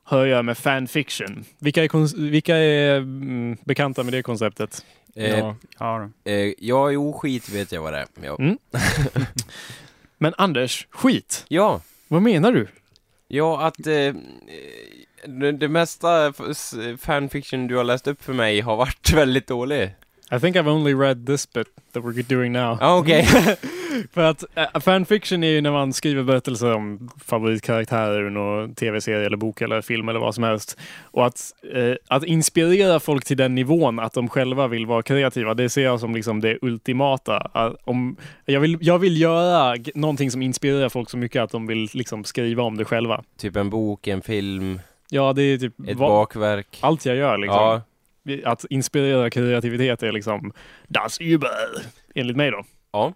hör 0.06 0.26
jag 0.26 0.46
med 0.46 0.58
fanfiction. 0.58 1.46
Vilka 1.60 1.84
är, 1.84 2.20
vilka 2.30 2.58
är 2.58 2.98
mm, 2.98 3.58
bekanta 3.66 4.04
med 4.04 4.14
det 4.14 4.24
konceptet? 4.24 4.86
Eh, 5.16 5.54
Ja, 5.80 6.10
eh, 6.26 6.54
ja, 6.58 6.92
jo, 6.92 7.14
skit 7.14 7.50
vet 7.50 7.72
jag 7.72 7.82
vad 7.82 7.94
det 7.94 8.00
är. 8.00 8.06
Ja. 8.24 8.36
Mm. 8.40 8.58
Men 10.18 10.34
Anders, 10.38 10.88
skit? 10.90 11.46
Ja. 11.48 11.82
Vad 12.08 12.22
menar 12.22 12.52
du? 12.52 12.68
Ja, 13.28 13.62
att 13.62 13.88
eh, 13.88 14.14
det, 15.26 15.52
det 15.52 15.68
mesta 15.68 16.34
fanfiction 17.00 17.68
du 17.68 17.76
har 17.76 17.84
läst 17.84 18.08
upp 18.08 18.24
för 18.24 18.34
mig 18.34 18.62
har 18.62 18.76
varit 18.76 19.12
väldigt 19.14 19.48
dålig. 19.48 19.96
I 20.32 20.40
think 20.40 20.56
I've 20.56 20.70
only 20.70 20.94
read 20.94 21.26
this 21.28 21.54
bit 21.54 21.68
that 21.94 22.04
we're 22.04 22.36
doing 22.36 22.52
now. 22.52 22.78
Ah, 22.82 22.98
okej. 22.98 23.28
För 24.14 24.22
att 24.22 24.44
uh, 24.76 24.80
fanfiction 24.82 25.44
är 25.44 25.48
ju 25.48 25.62
när 25.62 25.72
man 25.72 25.94
skriver 25.94 26.24
berättelser 26.24 26.74
om 26.74 27.10
favoritkaraktärer 27.26 28.22
ur 28.22 28.30
någon 28.30 28.76
tv-serie 28.76 29.26
eller 29.26 29.38
bok 29.38 29.62
eller 29.62 29.82
film 29.82 30.10
eller 30.10 30.20
vad 30.20 30.36
som 30.36 30.44
helst. 30.44 30.80
Och 31.04 31.26
att, 31.26 31.54
eh, 31.74 31.94
att 32.08 32.24
inspirera 32.24 33.00
folk 33.00 33.26
till 33.26 33.38
den 33.38 33.56
nivån 33.56 34.00
att 34.00 34.14
de 34.14 34.30
själva 34.30 34.68
vill 34.68 34.86
vara 34.86 35.02
kreativa, 35.02 35.54
det 35.54 35.70
ser 35.70 35.84
jag 35.84 36.00
som 36.00 36.16
liksom 36.16 36.42
det 36.42 36.58
ultimata. 36.62 37.38
Att 37.38 37.76
om, 37.84 38.16
jag, 38.46 38.60
vill, 38.60 38.78
jag 38.82 39.00
vill 39.00 39.22
göra 39.22 39.76
någonting 39.96 40.32
som 40.32 40.42
inspirerar 40.42 40.90
folk 40.90 41.10
så 41.10 41.18
mycket 41.18 41.42
att 41.42 41.52
de 41.52 41.68
vill 41.68 41.90
liksom 41.94 42.24
skriva 42.24 42.64
om 42.64 42.78
det 42.78 42.86
själva. 42.86 43.24
Typ 43.38 43.56
en 43.56 43.70
bok, 43.70 44.08
en 44.08 44.22
film, 44.22 44.80
Ja, 45.12 45.34
det 45.34 45.42
är 45.44 45.58
typ 45.58 45.80
ett 45.88 45.98
vad- 45.98 46.10
bakverk. 46.10 46.78
allt 46.82 47.06
jag 47.06 47.16
gör 47.16 47.38
liksom. 47.38 47.56
Ja. 47.58 47.82
Att 48.46 48.66
inspirera 48.70 49.30
kreativitet 49.30 50.04
är 50.04 50.12
liksom 50.12 50.54
das 50.88 51.22
Übel, 51.22 51.50
enligt 52.16 52.38
mig 52.38 52.52
då. 52.52 52.64
Ja. 52.92 53.14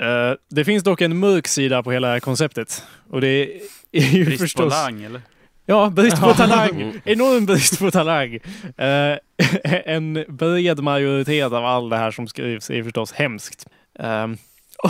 Eh, 0.00 0.34
det 0.50 0.64
finns 0.64 0.84
dock 0.84 1.00
en 1.00 1.18
mörk 1.18 1.48
sida 1.48 1.82
på 1.82 1.92
hela 1.92 2.20
konceptet. 2.20 2.84
Och 3.10 3.20
det 3.20 3.60
är 3.92 4.02
ju 4.02 4.24
Brist 4.24 4.42
förstås... 4.42 4.64
på 4.64 4.68
lang, 4.68 5.02
eller? 5.02 5.20
Ja, 5.66 5.90
brist 5.90 6.20
på 6.20 6.34
talang. 6.34 7.00
Enorm 7.04 7.46
brist 7.46 7.78
på 7.78 7.90
talang. 7.90 8.34
Eh, 8.76 9.16
en 9.84 10.24
bred 10.28 10.82
majoritet 10.82 11.52
av 11.52 11.64
all 11.64 11.88
det 11.88 11.96
här 11.96 12.10
som 12.10 12.28
skrivs 12.28 12.70
är 12.70 12.82
förstås 12.82 13.12
hemskt. 13.12 13.66
Ehm, 13.98 14.36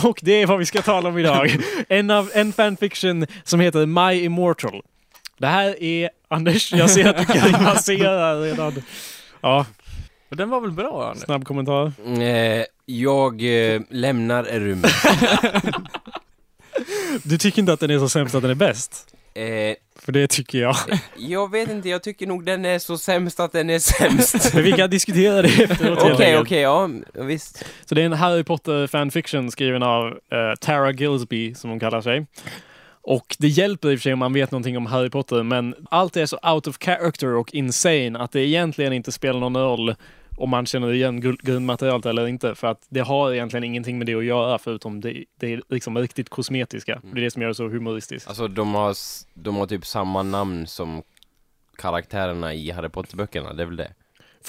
och 0.03 0.19
det 0.21 0.41
är 0.41 0.47
vad 0.47 0.59
vi 0.59 0.65
ska 0.65 0.81
tala 0.81 1.09
om 1.09 1.17
idag. 1.17 1.57
en, 1.89 2.09
av, 2.09 2.31
en 2.33 2.53
fanfiction 2.53 3.25
som 3.43 3.59
heter 3.59 3.85
My 3.85 4.23
Immortal. 4.23 4.81
Det 5.37 5.47
här 5.47 5.83
är, 5.83 6.09
Anders, 6.27 6.73
jag 6.73 6.89
ser 6.89 7.05
att 7.05 7.27
du 7.27 7.33
grimaserar 7.33 8.41
redan. 8.43 8.81
Ja. 9.41 9.65
Och 10.31 10.37
den 10.37 10.49
var 10.49 10.61
väl 10.61 10.71
bra, 10.71 11.07
Anders? 11.09 11.23
Snabb 11.23 11.45
kommentar. 11.45 11.91
Eh, 12.21 12.65
jag 12.85 13.43
eh, 13.73 13.81
lämnar 13.89 14.43
rummet. 14.43 14.91
Du 17.23 17.37
tycker 17.37 17.59
inte 17.59 17.73
att 17.73 17.79
den 17.79 17.91
är 17.91 17.99
så 17.99 18.09
sämst 18.09 18.35
att 18.35 18.41
den 18.41 18.51
är 18.51 18.55
bäst? 18.55 19.15
Eh, 19.33 19.75
För 19.99 20.11
det 20.11 20.27
tycker 20.27 20.59
jag. 20.61 20.75
jag 21.17 21.51
vet 21.51 21.69
inte, 21.69 21.89
jag 21.89 22.03
tycker 22.03 22.27
nog 22.27 22.45
den 22.45 22.65
är 22.65 22.79
så 22.79 22.97
sämst 22.97 23.39
att 23.39 23.51
den 23.51 23.69
är 23.69 23.79
sämst. 23.79 24.53
Men 24.53 24.63
vi 24.63 24.71
kan 24.71 24.89
diskutera 24.89 25.41
det 25.41 25.47
efteråt 25.63 26.01
helt 26.03 26.13
Okej, 26.13 26.25
enkelt. 26.25 26.41
okej, 26.47 26.61
ja, 26.61 26.89
visst. 27.13 27.65
Så 27.85 27.95
det 27.95 28.01
är 28.01 28.05
en 28.05 28.13
Harry 28.13 28.43
Potter 28.43 28.87
fanfiction 28.87 29.51
skriven 29.51 29.83
av 29.83 30.07
eh, 30.07 30.55
Tara 30.59 30.91
Gilsby 30.91 31.53
som 31.55 31.69
hon 31.69 31.79
kallar 31.79 32.01
sig. 32.01 32.25
Och 33.03 33.35
det 33.39 33.47
hjälper 33.47 33.91
i 33.91 33.95
och 33.95 33.99
för 33.99 34.03
sig 34.03 34.13
om 34.13 34.19
man 34.19 34.33
vet 34.33 34.51
någonting 34.51 34.77
om 34.77 34.85
Harry 34.85 35.09
Potter, 35.09 35.43
men 35.43 35.75
allt 35.91 36.17
är 36.17 36.25
så 36.25 36.37
out 36.43 36.67
of 36.67 36.77
character 36.79 37.27
och 37.35 37.53
insane 37.53 38.19
att 38.19 38.31
det 38.31 38.41
egentligen 38.41 38.93
inte 38.93 39.11
spelar 39.11 39.39
någon 39.39 39.57
roll 39.57 39.95
om 40.41 40.49
man 40.49 40.65
känner 40.65 40.93
igen 40.93 41.21
grundmaterialet 41.21 42.05
eller 42.05 42.27
inte, 42.27 42.55
för 42.55 42.67
att 42.67 42.85
det 42.89 42.99
har 42.99 43.33
egentligen 43.33 43.63
ingenting 43.63 43.97
med 43.97 44.07
det 44.07 44.15
att 44.15 44.25
göra 44.25 44.57
förutom 44.57 45.01
det, 45.01 45.23
det 45.39 45.53
är 45.53 45.61
liksom 45.69 45.97
riktigt 45.97 46.29
kosmetiska. 46.29 47.01
Det 47.03 47.19
är 47.19 47.23
det 47.23 47.31
som 47.31 47.41
gör 47.41 47.49
det 47.49 47.55
så 47.55 47.67
humoristiskt. 47.67 48.27
Alltså 48.27 48.47
de 48.47 48.73
har, 48.73 48.95
de 49.33 49.55
har 49.55 49.67
typ 49.67 49.85
samma 49.85 50.23
namn 50.23 50.67
som 50.67 51.01
karaktärerna 51.77 52.53
i 52.53 52.71
Harry 52.71 52.89
Potter-böckerna, 52.89 53.53
det 53.53 53.63
är 53.63 53.67
väl 53.67 53.75
det? 53.75 53.91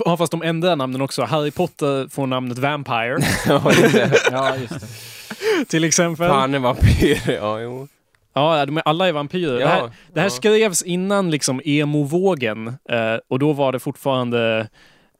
Ja, 0.04 0.16
fast 0.16 0.30
de 0.30 0.42
ändrar 0.42 0.76
namnen 0.76 1.00
också. 1.00 1.22
Harry 1.22 1.50
Potter 1.50 2.08
får 2.08 2.26
namnet 2.26 2.58
Vampire. 2.58 3.18
Ja, 3.46 3.72
just 3.72 3.94
det. 3.94 4.12
Ja, 4.30 4.56
just 4.56 4.80
det. 4.80 5.64
Till 5.68 5.84
exempel. 5.84 6.28
Fan, 6.28 6.54
en 6.54 6.62
vampyr, 6.62 7.20
ja 7.40 7.60
jo. 7.60 7.88
Ja, 8.34 8.66
de 8.66 8.76
är, 8.76 8.82
alla 8.84 9.08
är 9.08 9.12
vampyrer. 9.12 9.60
Ja, 9.60 9.66
det 9.66 9.72
här, 9.72 9.90
det 10.12 10.20
här 10.20 10.26
ja. 10.26 10.30
skrevs 10.30 10.82
innan 10.82 11.30
liksom 11.30 11.60
emo-vågen 11.64 12.66
eh, 12.68 13.16
och 13.28 13.38
då 13.38 13.52
var 13.52 13.72
det 13.72 13.78
fortfarande 13.78 14.68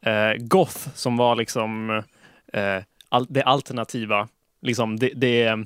eh, 0.02 0.32
goth 0.39 0.89
som 0.94 1.16
var 1.16 1.36
liksom 1.36 1.90
eh, 2.52 2.82
al- 3.08 3.26
det 3.28 3.42
alternativa. 3.42 4.28
Liksom 4.62 4.98
det, 4.98 5.10
det, 5.14 5.56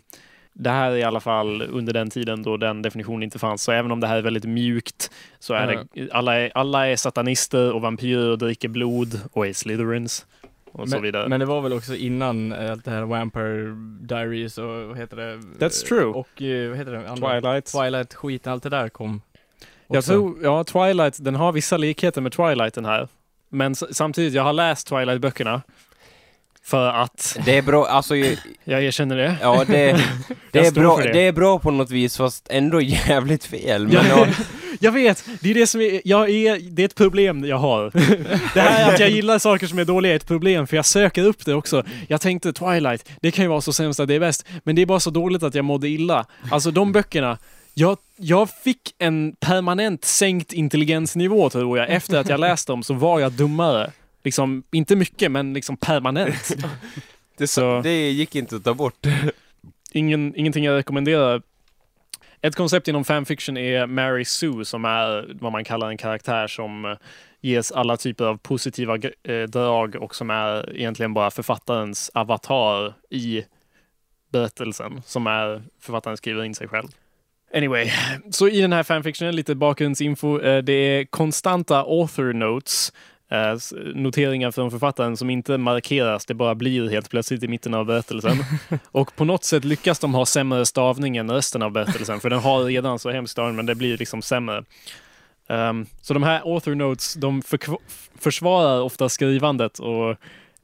det 0.53 0.71
här 0.71 0.91
är 0.91 0.97
i 0.97 1.03
alla 1.03 1.21
fall 1.21 1.63
under 1.63 1.93
den 1.93 2.11
tiden 2.11 2.43
då 2.43 2.57
den 2.57 2.83
definitionen 2.83 3.23
inte 3.23 3.39
fanns. 3.39 3.63
Så 3.63 3.73
även 3.73 3.91
om 3.91 4.01
det 4.01 4.07
här 4.07 4.17
är 4.17 4.23
väldigt 4.23 4.45
mjukt 4.45 5.11
så 5.39 5.55
är 5.55 5.67
det 5.95 6.09
alla 6.13 6.39
är, 6.39 6.53
alla 6.55 6.87
är 6.89 6.97
satanister 6.97 7.73
och 7.73 7.81
vampyrer 7.81 8.31
och 8.31 8.39
dricker 8.39 8.69
blod 8.69 9.21
och 9.33 9.47
är 9.47 9.53
slytherins 9.53 10.27
och 10.73 10.89
så 10.89 10.99
vidare. 10.99 11.23
Men, 11.23 11.31
men 11.31 11.41
det 11.41 11.47
var 11.47 11.61
väl 11.61 11.73
också 11.73 11.95
innan 11.95 12.53
eh, 12.53 12.71
allt 12.71 12.85
det 12.85 12.91
här 12.91 13.03
Vampire 13.03 13.75
Diaries 14.01 14.59
och 14.59 14.67
vad 14.69 14.99
heter 14.99 15.17
det? 15.17 15.37
That's 15.37 15.87
true. 15.89 16.05
Och 16.05 16.43
eh, 16.43 16.69
vad 16.69 16.79
heter 16.79 16.93
det? 16.93 17.11
andra? 17.11 17.41
Twilight. 17.41 17.65
Twilight-skiten, 17.67 18.53
allt 18.53 18.63
det 18.63 18.69
där 18.69 18.89
kom. 18.89 19.21
Jag 19.89 20.05
tror, 20.05 20.39
ja, 20.43 20.65
Twilight, 20.65 21.25
den 21.25 21.35
har 21.35 21.53
vissa 21.53 21.77
likheter 21.77 22.21
med 22.21 22.33
Twilight 22.33 22.75
den 22.75 22.85
här. 22.85 23.09
Men 23.49 23.75
samtidigt, 23.75 24.35
jag 24.35 24.43
har 24.43 24.53
läst 24.53 24.91
Twilight-böckerna. 24.91 25.63
För 26.65 26.87
att... 26.89 27.39
Det 27.45 27.59
är 27.59 27.63
bra, 27.63 27.87
alltså 27.87 28.17
Jag 28.65 28.85
erkänner 28.85 29.17
det. 29.17 29.37
Ja, 29.43 29.65
det, 29.67 29.75
det, 30.53 30.59
Jag 30.59 30.67
är 30.67 30.71
bra, 30.71 30.97
det. 30.97 31.13
det. 31.13 31.21
är 31.27 31.33
bra 31.33 31.59
på 31.59 31.71
något 31.71 31.91
vis, 31.91 32.17
fast 32.17 32.47
ändå 32.51 32.81
jävligt 33.09 33.45
fel. 33.45 33.87
Men 33.87 33.93
Ja, 33.95 34.03
ja, 34.09 34.27
jag 34.81 34.93
vet, 34.93 35.25
det 35.41 35.51
är 35.51 35.55
det 35.55 35.67
som 35.67 35.81
är, 35.81 36.01
jag 36.05 36.31
är, 36.31 36.59
det 36.71 36.83
är 36.83 36.87
ett 36.87 36.95
problem 36.95 37.45
jag 37.45 37.57
har. 37.57 37.91
Det 38.55 38.61
här 38.61 38.95
att 38.95 39.01
jag 39.01 39.11
gillar 39.11 39.39
saker 39.39 39.67
som 39.67 39.79
är 39.79 39.85
dåliga 39.85 40.13
är 40.13 40.17
ett 40.17 40.27
problem, 40.27 40.67
för 40.67 40.77
jag 40.77 40.87
söker 40.87 41.25
upp 41.25 41.45
det 41.45 41.55
också. 41.55 41.85
Jag 42.09 42.21
tänkte 42.21 42.53
Twilight, 42.53 43.11
det 43.21 43.31
kan 43.31 43.45
ju 43.45 43.49
vara 43.49 43.61
så 43.61 43.73
sämst 43.73 44.01
att 44.01 44.09
det 44.09 44.15
är 44.15 44.21
bäst, 44.21 44.47
men 44.65 44.77
det 44.77 44.83
är 44.83 44.87
bara 44.87 45.01
så 45.01 45.11
dåligt 45.11 45.43
att 45.43 45.55
jag 45.55 45.65
mådde 45.65 45.89
illa. 45.89 46.27
Alltså 46.51 46.71
de 46.71 46.93
böckerna, 46.93 47.39
jag, 47.79 47.99
jag 48.17 48.51
fick 48.51 48.95
en 48.99 49.37
permanent 49.41 50.05
sänkt 50.05 50.53
intelligensnivå 50.53 51.51
tror 51.51 51.79
jag. 51.79 51.91
Efter 51.91 52.19
att 52.19 52.29
jag 52.29 52.41
läste 52.51 52.73
dem 52.73 52.83
så 52.83 52.95
var 52.95 53.21
jag 53.21 53.33
dummare. 53.33 53.93
Liksom, 54.25 54.63
inte 54.73 54.97
mycket, 54.97 55.31
men 55.33 55.53
liksom 55.55 55.77
permanent. 55.77 56.57
det, 57.37 57.47
Så- 57.47 57.81
det 57.83 58.11
gick 58.11 58.35
inte 58.35 58.57
att 58.57 58.65
ta 58.65 58.75
bort. 58.75 59.07
Ingen, 59.93 60.37
ingenting 60.37 60.65
jag 60.65 60.77
rekommenderar. 60.77 61.43
Ett 62.41 62.55
koncept 62.57 62.89
inom 62.89 63.05
fanfiction 63.05 63.57
är 63.57 63.87
Mary 63.87 64.25
Sue 64.25 64.65
som 64.65 64.85
är 64.85 65.37
vad 65.41 65.53
man 65.53 65.65
kallar 65.65 65.89
en 65.91 65.97
karaktär 65.97 66.47
som 66.47 66.85
eh, 66.85 66.97
ges 67.41 67.73
alla 67.73 67.97
typer 67.97 68.25
av 68.25 68.37
positiva 68.37 68.97
eh, 69.23 69.43
drag 69.43 69.97
och 69.97 70.15
som 70.15 70.31
är 70.31 70.77
egentligen 70.77 71.15
bara 71.15 71.31
författarens 71.31 72.11
avatar 72.15 72.95
i 73.11 73.45
berättelsen 74.33 75.03
som 75.07 75.27
är 75.27 75.63
författaren 75.81 76.17
skriver 76.17 76.45
in 76.45 76.55
sig 76.55 76.69
själv. 76.69 76.89
Anyway, 77.55 77.91
så 78.31 78.49
i 78.49 78.61
den 78.61 78.73
här 78.73 78.83
fanfictionen, 78.83 79.37
lite 79.37 79.55
bakgrundsinfo. 79.55 80.41
eh, 80.41 80.63
Det 80.63 80.73
är 80.73 81.05
konstanta 81.05 81.79
author 81.79 82.33
notes, 82.33 82.93
eh, 83.31 83.79
noteringar 83.95 84.51
från 84.51 84.71
författaren 84.71 85.17
som 85.17 85.31
inte 85.31 85.59
markeras, 85.59 86.27
det 86.27 86.35
bara 86.35 86.55
blir 86.55 86.91
helt 86.91 87.11
plötsligt 87.11 87.43
i 87.43 87.49
mitten 87.49 87.75
av 87.75 87.85
berättelsen. 87.87 88.37
Och 88.93 89.17
på 89.17 89.25
något 89.25 89.45
sätt 89.45 89.65
lyckas 89.65 89.99
de 89.99 90.15
ha 90.15 90.27
sämre 90.27 90.67
stavning 90.67 91.17
än 91.17 91.31
resten 91.31 91.63
av 91.63 91.71
berättelsen, 91.71 92.21
för 92.21 92.31
den 92.31 92.39
har 92.39 92.65
redan 92.65 92.99
så 92.99 93.11
hemskt 93.11 93.33
stavning, 93.33 93.57
men 93.57 93.67
det 93.67 93.75
blir 93.75 93.99
liksom 93.99 94.23
sämre. 94.23 94.65
Ehm, 95.49 95.87
så 96.03 96.15
de 96.15 96.23
här 96.23 96.41
author 96.55 96.75
notes, 96.75 97.15
de 97.15 97.43
försvarar 98.21 98.81
ofta 98.81 99.09
skrivandet 99.09 99.79
och 99.79 100.11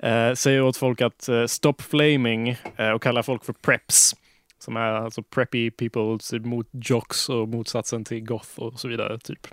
eh, 0.07 0.35
säger 0.35 0.63
åt 0.63 0.77
folk 0.77 1.01
att 1.01 1.29
eh, 1.29 1.47
stop 1.47 1.75
flaming 1.79 2.49
eh, 2.77 2.91
och 2.91 3.03
kallar 3.03 3.23
folk 3.23 3.45
för 3.45 3.53
preps. 3.53 4.15
Som 4.63 4.77
är 4.77 4.93
alltså 4.93 5.23
preppy 5.23 5.71
people 5.71 6.19
typ 6.31 6.45
mot 6.45 6.67
jocks 6.73 7.29
och 7.29 7.49
motsatsen 7.49 8.05
till 8.05 8.25
goth 8.25 8.59
och 8.59 8.81
så 8.81 8.89
vidare. 8.89 9.19
typ. 9.19 9.47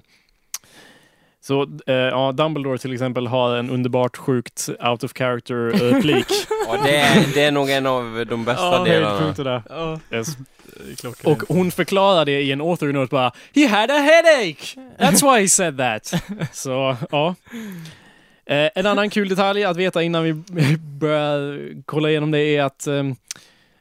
Så 1.41 1.63
eh, 1.87 1.95
ja, 1.95 2.31
Dumbledore 2.31 2.77
till 2.77 2.93
exempel 2.93 3.27
har 3.27 3.55
en 3.55 3.69
underbart 3.69 4.17
sjukt 4.17 4.69
out 4.79 5.03
of 5.03 5.13
character-replik. 5.13 6.25
Ja, 6.67 6.77
det, 6.83 6.95
är, 6.95 7.33
det 7.33 7.43
är 7.43 7.51
nog 7.51 7.69
en 7.69 7.85
av 7.85 8.25
de 8.29 8.45
bästa 8.45 8.83
delarna. 8.83 9.09
Höjdpunkterna. 9.09 9.63
Ja, 9.69 9.99
Yes. 10.11 10.37
Och 11.23 11.43
hon 11.47 11.71
förklarar 11.71 12.25
det 12.25 12.41
i 12.41 12.51
en 12.51 12.61
author 12.61 12.93
note 12.93 13.11
bara 13.11 13.31
He 13.55 13.67
had 13.67 13.91
a 13.91 13.97
headache! 13.97 14.75
That's 14.97 15.33
why 15.33 15.41
he 15.41 15.47
said 15.49 15.77
that. 15.77 16.13
Så, 16.53 16.97
ja. 17.11 17.35
Eh, 18.45 18.69
en 18.75 18.85
annan 18.85 19.09
kul 19.09 19.29
detalj 19.29 19.63
att 19.63 19.77
veta 19.77 20.03
innan 20.03 20.23
vi 20.23 20.33
börjar 20.99 21.59
kolla 21.85 22.09
igenom 22.09 22.31
det 22.31 22.39
är 22.39 22.63
att 22.63 22.87
eh, 22.87 23.03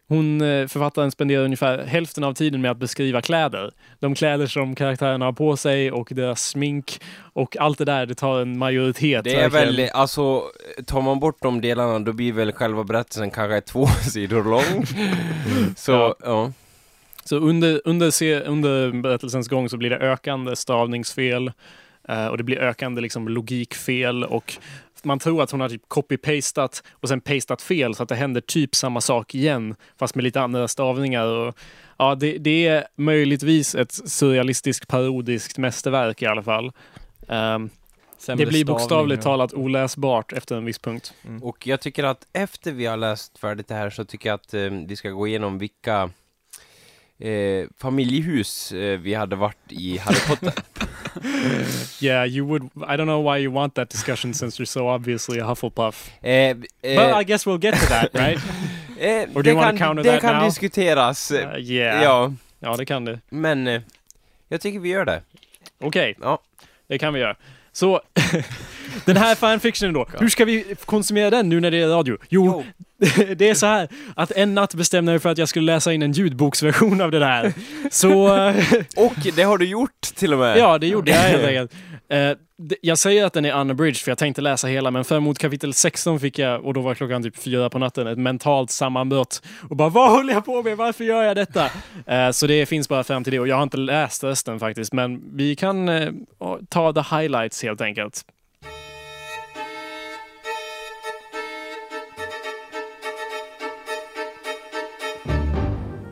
hon, 0.08 0.40
eh, 0.40 0.66
författaren, 0.66 1.10
spenderar 1.10 1.44
ungefär 1.44 1.84
hälften 1.84 2.24
av 2.24 2.34
tiden 2.34 2.60
med 2.60 2.70
att 2.70 2.76
beskriva 2.76 3.20
kläder. 3.22 3.70
De 3.98 4.14
kläder 4.14 4.46
som 4.46 4.74
karaktärerna 4.74 5.24
har 5.24 5.32
på 5.32 5.56
sig 5.56 5.92
och 5.92 6.08
deras 6.10 6.42
smink 6.42 7.00
och 7.32 7.56
allt 7.56 7.78
det 7.78 7.84
där, 7.84 8.06
det 8.06 8.14
tar 8.14 8.40
en 8.40 8.58
majoritet. 8.58 9.24
Det 9.24 9.34
är 9.34 9.48
verkligen. 9.48 9.76
väl, 9.76 9.90
alltså, 9.94 10.42
tar 10.86 11.00
man 11.00 11.20
bort 11.20 11.42
de 11.42 11.60
delarna 11.60 11.98
då 11.98 12.12
blir 12.12 12.32
väl 12.32 12.52
själva 12.52 12.84
berättelsen 12.84 13.30
kanske 13.30 13.60
två 13.60 13.86
sidor 14.12 14.44
lång. 14.44 14.86
Så, 15.76 15.92
Ja. 15.92 16.14
ja. 16.24 16.52
Så 17.24 17.36
under, 17.36 17.80
under, 17.84 18.42
under 18.48 19.02
berättelsens 19.02 19.48
gång 19.48 19.68
så 19.68 19.76
blir 19.76 19.90
det 19.90 19.96
ökande 19.96 20.56
stavningsfel 20.56 21.52
eh, 22.08 22.26
och 22.26 22.36
det 22.36 22.42
blir 22.44 22.58
ökande 22.58 23.00
liksom, 23.00 23.28
logikfel 23.28 24.24
och 24.24 24.54
man 25.04 25.18
tror 25.18 25.42
att 25.42 25.50
hon 25.50 25.60
har 25.60 25.68
typ 25.68 25.88
copy-pastat 25.88 26.82
och 26.92 27.08
sen 27.08 27.20
pastat 27.20 27.62
fel 27.62 27.94
så 27.94 28.02
att 28.02 28.08
det 28.08 28.14
händer 28.14 28.40
typ 28.40 28.74
samma 28.74 29.00
sak 29.00 29.34
igen 29.34 29.74
fast 29.98 30.14
med 30.14 30.24
lite 30.24 30.40
andra 30.40 30.68
stavningar. 30.68 31.26
Och, 31.26 31.58
ja, 31.98 32.14
det, 32.14 32.38
det 32.38 32.66
är 32.66 32.84
möjligtvis 32.96 33.74
ett 33.74 33.92
surrealistiskt 33.92 34.88
parodiskt 34.88 35.58
mästerverk 35.58 36.22
i 36.22 36.26
alla 36.26 36.42
fall. 36.42 36.72
Sämre 38.18 38.44
det 38.44 38.50
blir 38.50 38.64
bokstavligt 38.64 39.22
talat 39.22 39.54
oläsbart 39.54 40.32
efter 40.32 40.56
en 40.56 40.64
viss 40.64 40.78
punkt. 40.78 41.14
Och 41.42 41.66
jag 41.66 41.80
tycker 41.80 42.04
att 42.04 42.26
efter 42.32 42.72
vi 42.72 42.86
har 42.86 42.96
läst 42.96 43.38
färdigt 43.38 43.68
det 43.68 43.74
här 43.74 43.90
så 43.90 44.04
tycker 44.04 44.28
jag 44.28 44.34
att 44.34 44.54
eh, 44.54 44.60
vi 44.60 44.96
ska 44.96 45.10
gå 45.10 45.26
igenom 45.26 45.58
vilka 45.58 46.10
eh, 47.18 47.66
familjehus 47.76 48.72
eh, 48.72 48.98
vi 48.98 49.14
hade 49.14 49.36
varit 49.36 49.72
i 49.72 49.98
Harry 49.98 50.20
Potter. 50.28 50.52
Yeah, 52.00 52.24
you 52.24 52.44
would. 52.46 52.62
I 52.86 52.96
don't 52.96 53.06
know 53.06 53.20
why 53.20 53.38
you 53.42 53.50
want 53.54 53.74
that 53.74 53.90
discussion 53.90 54.34
since 54.34 54.58
you're 54.58 54.66
so 54.66 54.88
obviously 54.88 55.38
a 55.40 55.44
Hufflepuff. 55.44 56.10
Eh, 56.22 56.54
eh, 56.82 56.96
But 56.96 57.20
I 57.20 57.24
guess 57.24 57.46
we'll 57.46 57.58
get 57.58 57.74
to 57.80 57.86
that, 57.86 58.08
right? 58.14 58.38
eh, 59.00 59.22
Or 59.22 59.26
do 59.34 59.42
det 59.42 59.50
you 59.50 59.56
want 59.56 59.70
to 59.70 59.78
kan, 59.78 59.88
counter 59.88 60.02
det 60.02 60.10
that 60.10 60.20
kan 60.20 60.36
now? 60.36 60.44
diskuteras. 60.44 61.30
Uh, 61.30 61.38
yeah. 61.58 62.02
Ja, 62.02 62.32
Ja, 62.60 62.76
det 62.76 62.84
kan 62.86 63.04
det. 63.04 63.20
men 63.28 63.66
eh, 63.66 63.80
jag 64.48 64.60
tycker 64.60 64.78
vi 64.80 64.88
gör 64.88 65.04
det. 65.04 65.22
Okej, 65.80 66.14
Ja. 66.22 66.38
det 66.88 66.98
kan 66.98 67.14
vi 67.14 67.20
göra. 67.20 67.36
Så, 67.72 68.00
den 69.04 69.16
här 69.16 69.34
fanfictionen 69.34 69.94
då, 69.94 70.06
hur 70.20 70.28
ska 70.28 70.44
vi 70.44 70.64
konsumera 70.84 71.30
den 71.30 71.48
nu 71.48 71.60
när 71.60 71.70
det 71.70 71.80
är 71.82 71.88
radio? 71.88 72.18
Jo, 72.28 72.64
det 73.36 73.48
är 73.48 73.54
så 73.54 73.66
här 73.66 73.88
att 74.16 74.30
en 74.30 74.54
natt 74.54 74.74
bestämde 74.74 75.12
jag 75.12 75.14
mig 75.14 75.20
för 75.20 75.28
att 75.30 75.38
jag 75.38 75.48
skulle 75.48 75.72
läsa 75.72 75.92
in 75.92 76.02
en 76.02 76.12
ljudboksversion 76.12 77.00
av 77.00 77.10
det 77.10 77.18
där. 77.18 77.52
Så, 77.90 78.36
eh, 78.36 78.56
Och 78.96 79.14
det 79.36 79.42
har 79.42 79.58
du 79.58 79.64
gjort 79.66 80.00
till 80.00 80.32
och 80.32 80.38
med. 80.38 80.58
ja, 80.58 80.78
det 80.78 80.86
gjorde 80.86 81.10
jag 81.10 81.18
helt 81.18 81.44
enkelt. 81.46 81.72
Eh, 82.10 82.30
Jag 82.82 82.98
säger 82.98 83.24
att 83.24 83.32
den 83.32 83.44
är 83.44 83.60
unabridged 83.60 83.96
för 83.96 84.10
jag 84.10 84.18
tänkte 84.18 84.42
läsa 84.42 84.66
hela, 84.66 84.90
men 84.90 85.04
fram 85.04 85.22
mot 85.22 85.38
kapitel 85.38 85.74
16 85.74 86.20
fick 86.20 86.38
jag, 86.38 86.64
och 86.64 86.74
då 86.74 86.80
var 86.80 86.94
klockan 86.94 87.22
typ 87.22 87.36
fyra 87.42 87.70
på 87.70 87.78
natten, 87.78 88.06
ett 88.06 88.18
mentalt 88.18 88.70
sammanbrott. 88.70 89.42
Och 89.70 89.76
bara, 89.76 89.88
vad 89.88 90.10
håller 90.10 90.32
jag 90.34 90.44
på 90.44 90.62
med? 90.62 90.76
Varför 90.76 91.04
gör 91.04 91.22
jag 91.22 91.36
detta? 91.36 91.64
Eh, 92.06 92.30
Så 92.30 92.46
det 92.46 92.66
finns 92.66 92.88
bara 92.88 93.04
fram 93.04 93.24
till 93.24 93.32
det, 93.32 93.40
och 93.40 93.48
jag 93.48 93.56
har 93.56 93.62
inte 93.62 93.76
läst 93.76 94.24
resten 94.24 94.58
faktiskt, 94.58 94.92
men 94.92 95.36
vi 95.36 95.56
kan 95.56 95.90
ta 96.68 96.92
the 96.92 97.16
highlights 97.16 97.62
helt 97.62 97.80
enkelt. 97.80 98.22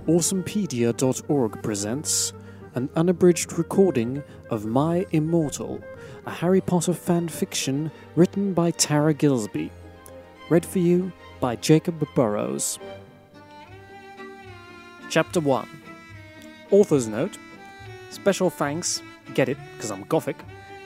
Awesomepedia.org 0.07 1.63
presents 1.65 2.33
an 2.77 2.89
unabridged 2.95 3.59
recording 3.59 4.23
of 4.51 4.65
My 4.65 5.05
Immortal, 5.11 5.83
a 6.27 6.31
Harry 6.31 6.61
Potter 6.61 6.95
fan 6.95 7.27
fiction 7.27 7.91
written 8.15 8.55
by 8.55 8.71
Tara 8.71 9.13
Gilsby. 9.13 9.69
Read 10.49 10.65
for 10.65 10.79
you 10.79 11.11
by 11.41 11.57
Jacob 11.57 12.07
Burrows. 12.15 12.79
Chapter 15.11 15.41
1 15.41 15.69
Author's 16.71 17.09
Note 17.09 17.37
Special 18.11 18.49
thanks, 18.49 19.03
get 19.35 19.49
it, 19.49 19.59
because 19.75 19.91
I'm 19.91 20.05
gothic, 20.05 20.37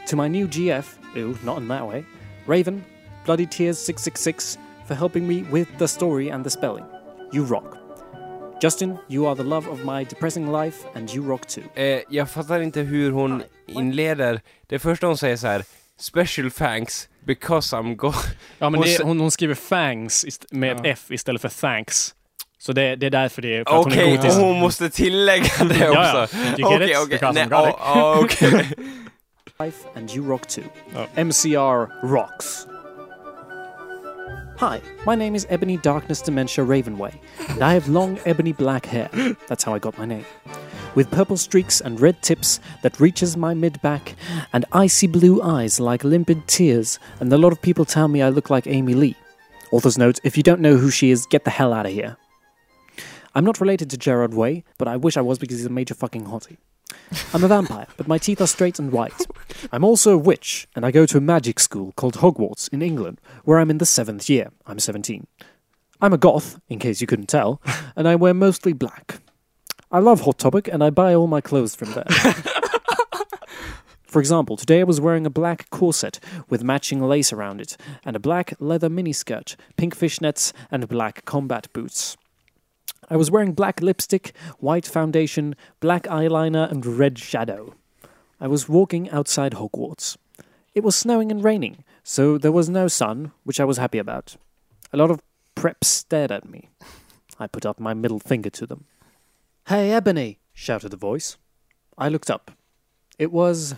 to 0.06 0.16
my 0.16 0.28
new 0.28 0.48
GF, 0.48 0.96
ooh, 1.18 1.38
not 1.44 1.58
in 1.58 1.68
that 1.68 1.86
way, 1.86 2.06
Raven, 2.46 2.82
Bloody 3.26 3.44
Tears 3.44 3.76
666, 3.76 4.56
for 4.86 4.94
helping 4.94 5.28
me 5.28 5.42
with 5.42 5.68
the 5.76 5.86
story 5.86 6.30
and 6.30 6.42
the 6.42 6.48
spelling. 6.48 6.86
You 7.32 7.44
rock. 7.44 7.79
Justin, 8.62 8.96
you 9.08 9.26
are 9.28 9.36
the 9.36 9.42
love 9.42 9.70
of 9.70 9.78
my 9.84 10.04
depressing 10.04 10.52
life, 10.52 10.76
and 10.94 11.10
you 11.14 11.28
rock 11.28 11.46
too. 11.46 11.62
Eh, 11.82 12.00
jag 12.08 12.30
fattar 12.30 12.60
inte 12.60 12.80
hur 12.80 13.10
hon 13.12 13.42
inleder. 13.66 14.40
Det 14.66 14.78
första 14.78 15.06
hon 15.06 15.18
säger 15.18 15.36
så 15.36 15.46
här. 15.46 15.64
Special 16.00 16.50
thanks 16.50 17.08
because 17.26 17.76
I'm 17.76 17.94
go... 17.96 18.12
Ja, 18.58 18.70
men 18.70 18.74
Hon 18.80 18.84
det, 18.88 19.02
hon, 19.04 19.20
hon 19.20 19.30
skriver 19.30 19.54
thanks 19.68 20.24
ist- 20.24 20.46
med 20.50 20.72
ett 20.72 20.80
Ja. 20.84 20.90
F 20.90 21.04
istället 21.10 21.42
för 21.42 21.48
thanks. 21.48 22.14
Så 22.58 22.72
det, 22.72 22.96
det 22.96 23.06
är 23.06 23.10
därför 23.10 23.42
det 23.42 23.56
är, 23.56 23.64
för 23.64 23.78
att 23.78 23.84
hon 23.84 23.92
Okej, 23.92 24.12
är 24.12 24.16
gotisk. 24.16 24.36
och 24.38 24.44
hon 24.46 24.60
måste 24.60 24.90
tillägga 24.90 25.64
det 25.64 25.78
Ja, 25.78 26.22
också. 26.24 26.36
ja. 26.36 26.58
You 26.58 26.72
get 26.72 26.80
Okej, 26.80 26.90
it? 26.90 26.96
okej. 26.98 27.08
Because 27.18 27.32
Nej, 27.32 27.44
I'm 27.44 27.60
gothic. 27.60 27.76
ja, 27.78 27.94
ja, 27.94 28.18
okej. 28.24 28.68
life 29.66 29.88
and 29.96 30.10
you 30.16 30.28
rock 30.28 30.46
too. 30.46 30.64
MCR 31.16 32.06
rocks. 32.06 32.66
Hi, 34.60 34.82
my 35.06 35.14
name 35.14 35.34
is 35.34 35.46
Ebony 35.48 35.78
Darkness 35.78 36.20
Dementia 36.20 36.62
Ravenway, 36.66 37.18
and 37.48 37.62
I 37.62 37.72
have 37.72 37.88
long 37.88 38.18
ebony 38.26 38.52
black 38.52 38.84
hair. 38.84 39.08
That's 39.48 39.64
how 39.64 39.72
I 39.72 39.78
got 39.78 39.96
my 39.96 40.04
name. 40.04 40.26
With 40.94 41.10
purple 41.10 41.38
streaks 41.38 41.80
and 41.80 41.98
red 41.98 42.20
tips 42.20 42.60
that 42.82 43.00
reaches 43.00 43.38
my 43.38 43.54
mid 43.54 43.80
back, 43.80 44.16
and 44.52 44.66
icy 44.72 45.06
blue 45.06 45.40
eyes 45.40 45.80
like 45.80 46.04
limpid 46.04 46.46
tears, 46.46 46.98
and 47.20 47.32
a 47.32 47.38
lot 47.38 47.52
of 47.52 47.62
people 47.62 47.86
tell 47.86 48.06
me 48.06 48.20
I 48.20 48.28
look 48.28 48.50
like 48.50 48.66
Amy 48.66 48.92
Lee. 48.92 49.16
Author's 49.72 49.96
note 49.96 50.20
if 50.24 50.36
you 50.36 50.42
don't 50.42 50.60
know 50.60 50.76
who 50.76 50.90
she 50.90 51.10
is, 51.10 51.24
get 51.24 51.44
the 51.44 51.50
hell 51.50 51.72
out 51.72 51.86
of 51.86 51.92
here. 51.92 52.18
I'm 53.34 53.46
not 53.46 53.62
related 53.62 53.88
to 53.88 53.96
Gerard 53.96 54.34
Way, 54.34 54.64
but 54.76 54.88
I 54.88 54.98
wish 54.98 55.16
I 55.16 55.22
was 55.22 55.38
because 55.38 55.56
he's 55.56 55.64
a 55.64 55.70
major 55.70 55.94
fucking 55.94 56.26
hottie. 56.26 56.58
I'm 57.34 57.44
a 57.44 57.48
vampire, 57.48 57.86
but 57.96 58.08
my 58.08 58.18
teeth 58.18 58.40
are 58.40 58.46
straight 58.46 58.78
and 58.78 58.92
white. 58.92 59.26
I'm 59.72 59.84
also 59.84 60.14
a 60.14 60.18
witch, 60.18 60.68
and 60.74 60.84
I 60.84 60.90
go 60.90 61.06
to 61.06 61.18
a 61.18 61.20
magic 61.20 61.60
school 61.60 61.92
called 61.96 62.16
Hogwarts 62.16 62.68
in 62.72 62.82
England, 62.82 63.20
where 63.44 63.58
I'm 63.58 63.70
in 63.70 63.78
the 63.78 63.86
seventh 63.86 64.28
year. 64.30 64.50
I'm 64.66 64.78
17. 64.78 65.26
I'm 66.00 66.12
a 66.12 66.18
goth, 66.18 66.60
in 66.68 66.78
case 66.78 67.00
you 67.00 67.06
couldn't 67.06 67.28
tell, 67.28 67.60
and 67.96 68.08
I 68.08 68.16
wear 68.16 68.32
mostly 68.32 68.72
black. 68.72 69.20
I 69.90 69.98
love 69.98 70.20
Hot 70.22 70.38
Topic, 70.38 70.68
and 70.68 70.84
I 70.84 70.90
buy 70.90 71.14
all 71.14 71.26
my 71.26 71.40
clothes 71.40 71.74
from 71.74 71.92
there. 71.92 72.06
For 74.04 74.18
example, 74.18 74.56
today 74.56 74.80
I 74.80 74.84
was 74.84 75.00
wearing 75.00 75.24
a 75.24 75.30
black 75.30 75.70
corset 75.70 76.18
with 76.48 76.64
matching 76.64 77.00
lace 77.00 77.32
around 77.32 77.60
it, 77.60 77.76
and 78.04 78.16
a 78.16 78.20
black 78.20 78.54
leather 78.58 78.88
miniskirt, 78.88 79.54
pink 79.76 79.96
fishnets, 79.96 80.52
and 80.68 80.88
black 80.88 81.24
combat 81.24 81.72
boots. 81.72 82.16
I 83.10 83.16
was 83.16 83.30
wearing 83.30 83.52
black 83.52 83.82
lipstick, 83.82 84.32
white 84.60 84.86
foundation, 84.86 85.56
black 85.80 86.04
eyeliner, 86.04 86.70
and 86.70 86.86
red 86.86 87.18
shadow. 87.18 87.74
I 88.40 88.46
was 88.46 88.68
walking 88.68 89.10
outside 89.10 89.52
Hogwarts. 89.54 90.16
It 90.74 90.84
was 90.84 90.94
snowing 90.94 91.32
and 91.32 91.42
raining, 91.42 91.82
so 92.04 92.38
there 92.38 92.52
was 92.52 92.68
no 92.68 92.86
sun, 92.86 93.32
which 93.42 93.58
I 93.58 93.64
was 93.64 93.78
happy 93.78 93.98
about. 93.98 94.36
A 94.92 94.96
lot 94.96 95.10
of 95.10 95.20
preps 95.56 95.84
stared 95.84 96.30
at 96.30 96.48
me. 96.48 96.68
I 97.40 97.48
put 97.48 97.66
up 97.66 97.80
my 97.80 97.94
middle 97.94 98.20
finger 98.20 98.50
to 98.50 98.66
them. 98.66 98.84
Hey, 99.66 99.90
Ebony! 99.90 100.38
shouted 100.54 100.94
a 100.94 100.96
voice. 100.96 101.36
I 101.98 102.08
looked 102.08 102.30
up. 102.30 102.52
It 103.18 103.32
was 103.32 103.74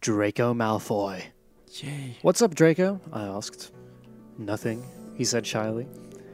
Draco 0.00 0.54
Malfoy. 0.54 1.24
Yay. 1.82 2.16
What's 2.22 2.40
up, 2.40 2.54
Draco? 2.54 3.00
I 3.12 3.22
asked. 3.24 3.72
Nothing, 4.38 4.84
he 5.16 5.24
said 5.24 5.46
shyly. 5.46 5.86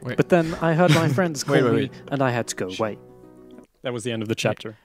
Wait. 0.07 0.17
But 0.17 0.29
then 0.29 0.45
I 0.45 0.73
heard 0.73 0.91
my 0.91 1.09
friends 1.09 1.43
call 1.45 1.55
Wait, 1.55 1.63
wait, 1.63 1.91
me, 1.91 1.97
and 2.11 2.21
I 2.21 2.35
had 2.35 2.47
to 2.47 2.65
go 2.65 2.71
away. 2.79 2.97
That 3.83 3.93
was 3.93 4.03
the 4.03 4.11
end 4.11 4.23
of 4.23 4.29
the 4.29 4.35
chapter. 4.35 4.75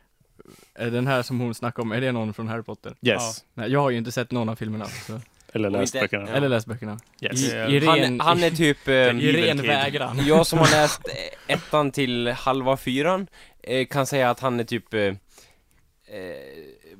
Är 0.74 0.90
den 0.90 1.06
här 1.06 1.22
som 1.22 1.40
hon 1.40 1.54
snackar 1.54 1.82
om, 1.82 1.92
är 1.92 2.00
det 2.00 2.12
någon 2.12 2.34
från 2.34 2.48
Harry 2.48 2.62
Potter? 2.62 2.90
Yes. 2.90 2.98
Ja. 3.02 3.32
Nej, 3.54 3.70
jag 3.70 3.80
har 3.80 3.90
ju 3.90 3.98
inte 3.98 4.12
sett 4.12 4.30
någon 4.30 4.48
av 4.48 4.56
filmerna. 4.56 4.84
Så. 4.84 5.20
Eller 5.52 5.70
läst 5.70 5.92
böckerna. 5.92 6.28
ja. 6.28 6.34
Eller 6.34 6.48
läst 6.48 6.66
böckerna. 6.66 6.98
Yes. 7.20 7.52
I, 7.52 7.56
i 7.56 7.86
han, 7.86 7.98
ren, 7.98 8.20
han 8.20 8.42
är 8.42 8.50
typ... 8.50 8.78
Eh, 8.88 8.94
i 8.94 9.32
ren 9.32 9.62
vägran. 9.62 10.20
Jag 10.26 10.46
som 10.46 10.58
har 10.58 10.70
läst 10.70 11.00
ettan 11.46 11.90
till 11.90 12.28
halva 12.28 12.76
fyran 12.76 13.26
eh, 13.62 13.86
kan 13.86 14.06
säga 14.06 14.30
att 14.30 14.40
han 14.40 14.60
är 14.60 14.64
typ... 14.64 14.94
Eh, 14.94 15.00
eh, 15.00 15.14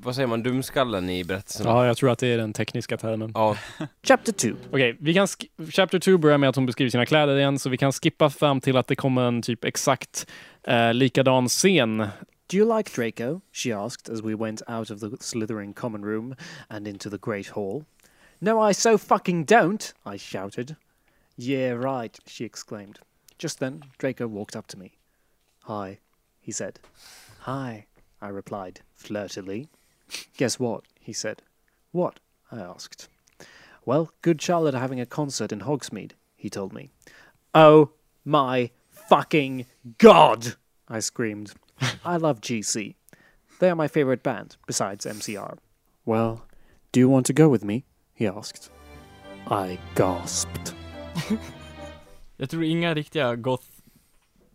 vad 0.03 0.15
säger 0.15 0.27
man? 0.27 0.43
Dumskallen 0.43 1.11
i 1.11 1.25
berättelsen. 1.25 1.67
Ja, 1.67 1.87
jag 1.87 1.97
tror 1.97 2.11
att 2.11 2.19
det 2.19 2.27
är 2.27 2.39
den 2.39 2.53
tekniska 2.53 2.97
termen. 2.97 3.33
Ja. 3.35 3.57
Chapter 4.03 4.33
2. 4.33 4.49
Okej, 4.71 4.97
vi 5.01 5.15
kan 5.15 5.27
Chapter 5.71 5.99
2 5.99 6.19
börjar 6.19 6.39
med 6.39 6.49
att 6.49 6.57
hon 6.57 6.67
beskriver 6.67 6.91
sina 6.91 7.07
kläder 7.07 7.37
igen, 7.37 7.59
så 7.59 7.71
vi 7.71 7.77
kan 7.77 7.93
skippa 7.93 8.31
fram 8.31 8.61
till 8.61 8.77
att 8.77 8.87
det 8.87 8.97
kommer 8.97 9.23
en 9.23 9.43
typ 9.43 9.65
exakt 9.65 10.27
eh, 10.63 10.95
likadan 10.95 11.49
scen. 11.49 11.99
Do 12.47 12.57
you 12.59 12.77
like 12.77 12.91
Draco? 12.95 13.41
She 13.53 13.73
asked 13.73 14.15
as 14.15 14.23
we 14.25 14.35
went 14.35 14.63
out 14.69 14.91
of 14.91 15.01
the 15.01 15.17
Slytherin 15.21 15.75
common 15.75 16.05
room 16.05 16.35
and 16.69 16.89
into 16.89 17.11
the 17.11 17.19
Great 17.23 17.49
Hall. 17.49 17.85
No, 18.39 18.71
I 18.71 18.75
so 18.75 18.99
fucking 18.99 19.45
don't, 19.45 19.95
I 20.15 20.19
shouted. 20.19 20.77
Yeah, 21.37 21.73
right, 21.73 22.19
she 22.27 22.45
exclaimed. 22.45 22.99
Just 23.39 23.59
then, 23.59 23.85
Draco 23.99 24.27
walked 24.27 24.57
up 24.57 24.67
to 24.67 24.79
me. 24.79 24.91
Hi, 25.61 25.99
he 26.41 26.53
said. 26.53 26.79
Hi, 27.41 27.87
I 28.21 28.29
replied, 28.29 28.81
flirtily. 28.95 29.69
Guess 30.37 30.59
what? 30.59 30.85
he 31.01 31.13
said. 31.13 31.43
What? 31.93 32.21
I 32.51 32.61
asked. 32.61 33.09
Well, 33.85 34.13
Good 34.23 34.41
Charlotte 34.41 34.75
are 34.75 34.81
having 34.81 35.01
a 35.01 35.07
concert 35.07 35.53
in 35.53 35.61
Hogsmeade, 35.61 36.13
he 36.37 36.49
told 36.51 36.73
me. 36.73 36.91
Oh 37.55 37.91
my 38.25 38.71
fucking 38.89 39.67
god! 39.99 40.55
I 40.89 41.01
screamed. 41.01 41.53
I 42.05 42.17
love 42.17 42.41
GC. 42.41 42.95
They 43.59 43.71
are 43.71 43.77
my 43.77 43.89
favorite 43.89 44.23
band, 44.23 44.57
besides 44.67 45.07
MCR. 45.07 45.59
Well, 46.05 46.45
do 46.93 47.01
you 47.01 47.09
want 47.09 47.27
to 47.27 47.33
go 47.33 47.49
with 47.49 47.65
me? 47.65 47.85
he 48.15 48.27
asked. 48.27 48.71
I 49.47 49.79
gasped. 49.95 50.75
Jag 52.37 52.51
tror 52.51 52.65
inga 52.65 52.95
riktiga 52.95 53.37
goth 53.37 53.67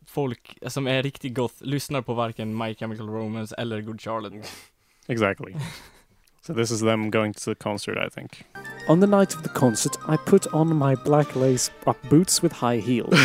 folk 0.06 0.58
eh, 0.61 0.69
som 0.69 0.88
är 0.88 1.03
riktigt 1.03 1.34
goth 1.34 1.64
lyssnar 1.64 2.02
på 2.02 2.14
varken 2.14 2.58
My 2.58 2.76
Chemical 2.76 3.10
Romance 3.10 3.56
eller 3.58 3.82
Good 3.82 4.02
Charlotte. 4.02 4.52
Exactly. 5.08 5.56
so 6.42 6.53
this 6.53 6.72
is 6.72 6.82
them 6.82 7.10
going 7.10 7.34
to 7.34 7.45
the 7.45 7.56
concert, 7.56 7.98
I 7.98 8.10
think. 8.10 8.45
On 8.90 9.00
the 9.02 9.08
night 9.08 9.36
of 9.36 9.44
the 9.44 9.50
concert, 9.50 9.98
I 10.08 10.18
put 10.18 10.48
on 10.53 10.76
my 10.76 10.95
black 10.95 11.36
lace 11.36 11.72
up 11.86 11.98
boots 12.10 12.42
with 12.44 12.53
high 12.53 12.80
heels. 12.80 13.19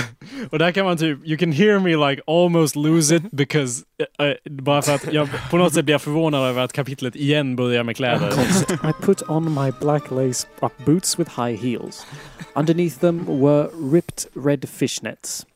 Och 0.51 0.59
där 0.59 0.73
kan 0.73 0.85
man 0.85 0.97
typ, 0.97 1.19
you 1.25 1.39
can 1.39 1.53
hear 1.53 1.79
me 1.79 1.97
like 2.11 2.23
almost 2.27 2.77
lose 2.77 3.17
it 3.17 3.23
because, 3.37 3.85
uh, 4.21 4.27
uh, 4.27 4.35
bara 4.45 4.83
för 4.83 4.95
att 4.95 5.13
jag 5.13 5.29
på 5.51 5.57
något 5.57 5.75
sätt 5.75 5.85
blir 5.85 5.99
förvånad 5.99 6.49
över 6.49 6.63
att 6.63 6.73
kapitlet 6.73 7.17
igen 7.17 7.57
börjar 7.57 7.85
med 7.85 7.97
kläder. 7.97 8.31
concert, 8.31 8.85
I 8.85 8.93
put 9.03 9.23
on 9.29 9.55
my 9.55 9.73
black 9.81 10.11
lace 10.11 10.47
up 10.61 10.73
boots 10.85 11.19
with 11.19 11.31
high 11.31 11.63
heels. 11.63 12.07
Underneath 12.55 12.99
them 12.99 13.41
were 13.41 13.69
ripped 13.93 14.27
red 14.35 14.69
fishnets. 14.69 15.47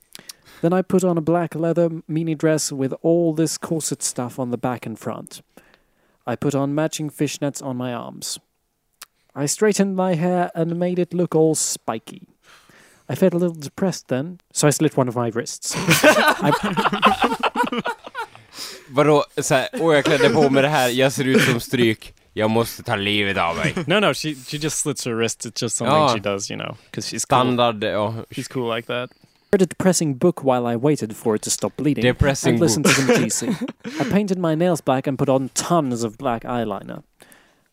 Then 0.61 0.73
I 0.73 0.83
put 0.83 1.05
on 1.05 1.19
a 1.19 1.21
black 1.21 1.55
leather 1.55 1.91
mini 2.07 2.35
dress 2.35 2.73
with 2.73 2.95
all 3.03 3.35
this 3.37 3.59
corset 3.59 4.03
stuff 4.03 4.39
on 4.39 4.51
the 4.51 4.57
back 4.57 4.87
and 4.87 4.99
front. 4.99 5.43
I 6.27 6.37
put 6.37 6.55
on 6.55 6.75
matching 6.75 7.11
fishnets 7.11 7.63
on 7.63 7.77
my 7.77 7.93
arms. 7.95 8.39
I 9.35 9.47
straightened 9.47 9.97
my 9.97 10.15
hair 10.15 10.51
and 10.55 10.77
made 10.77 10.99
it 10.99 11.13
look 11.15 11.35
all 11.35 11.55
spiky. 11.55 12.23
I 13.09 13.15
felt 13.15 13.35
a 13.35 13.39
little 13.39 13.55
depressed 13.61 14.09
then, 14.09 14.39
so 14.53 14.67
I 14.67 14.71
slit 14.73 14.97
one 14.97 15.09
of 15.09 15.15
my 15.17 15.29
wrists. 15.31 15.75
I, 15.77 16.53
Vadå, 18.89 19.25
såhär, 19.37 19.69
åh 19.73 19.95
jag 19.95 20.05
klädde 20.05 20.29
på 20.31 20.51
mig 20.51 20.63
det 20.63 20.69
här, 20.69 20.89
jag 20.89 21.13
ser 21.13 21.25
ut 21.25 21.43
som 21.43 21.61
stryk, 21.61 22.15
jag 22.33 22.51
måste 22.51 22.83
ta 22.83 22.97
livet 22.97 23.39
av 23.39 23.57
mig. 23.57 23.75
no, 23.87 24.01
no, 24.01 24.15
she 24.15 24.35
she 24.35 24.57
just 24.57 24.79
slits 24.79 25.05
her 25.07 25.13
wrist. 25.15 25.47
It's 25.47 25.63
just 25.63 25.77
something 25.77 25.97
Ja. 25.97 26.09
she 26.15 26.21
does, 26.21 26.51
you 26.51 26.59
know, 26.59 26.77
because 26.91 27.09
she's 27.17 27.23
Standard, 27.23 27.85
ja. 27.85 28.15
She's 28.31 28.49
cool 28.53 28.77
like 28.77 28.87
that. 28.87 29.11
Read 29.53 29.63
a 29.63 29.67
depressing 29.67 30.15
book 30.15 30.43
while 30.43 30.67
I 30.67 30.77
waited 30.77 31.17
for 31.17 31.35
it 31.35 31.43
to 31.43 31.51
stop 31.51 31.77
bleeding. 31.77 32.03
Depressing 32.03 32.55
and 32.55 32.61
listened 32.61 32.85
book. 32.85 32.95
to 32.95 33.01
some 33.01 33.09
GC. 33.55 34.01
I 34.01 34.11
painted 34.11 34.39
my 34.39 34.55
nails 34.55 34.81
black 34.81 35.07
and 35.07 35.19
put 35.19 35.29
on 35.29 35.51
tons 35.55 36.03
of 36.03 36.19
black 36.19 36.43
eyeliner. 36.45 37.03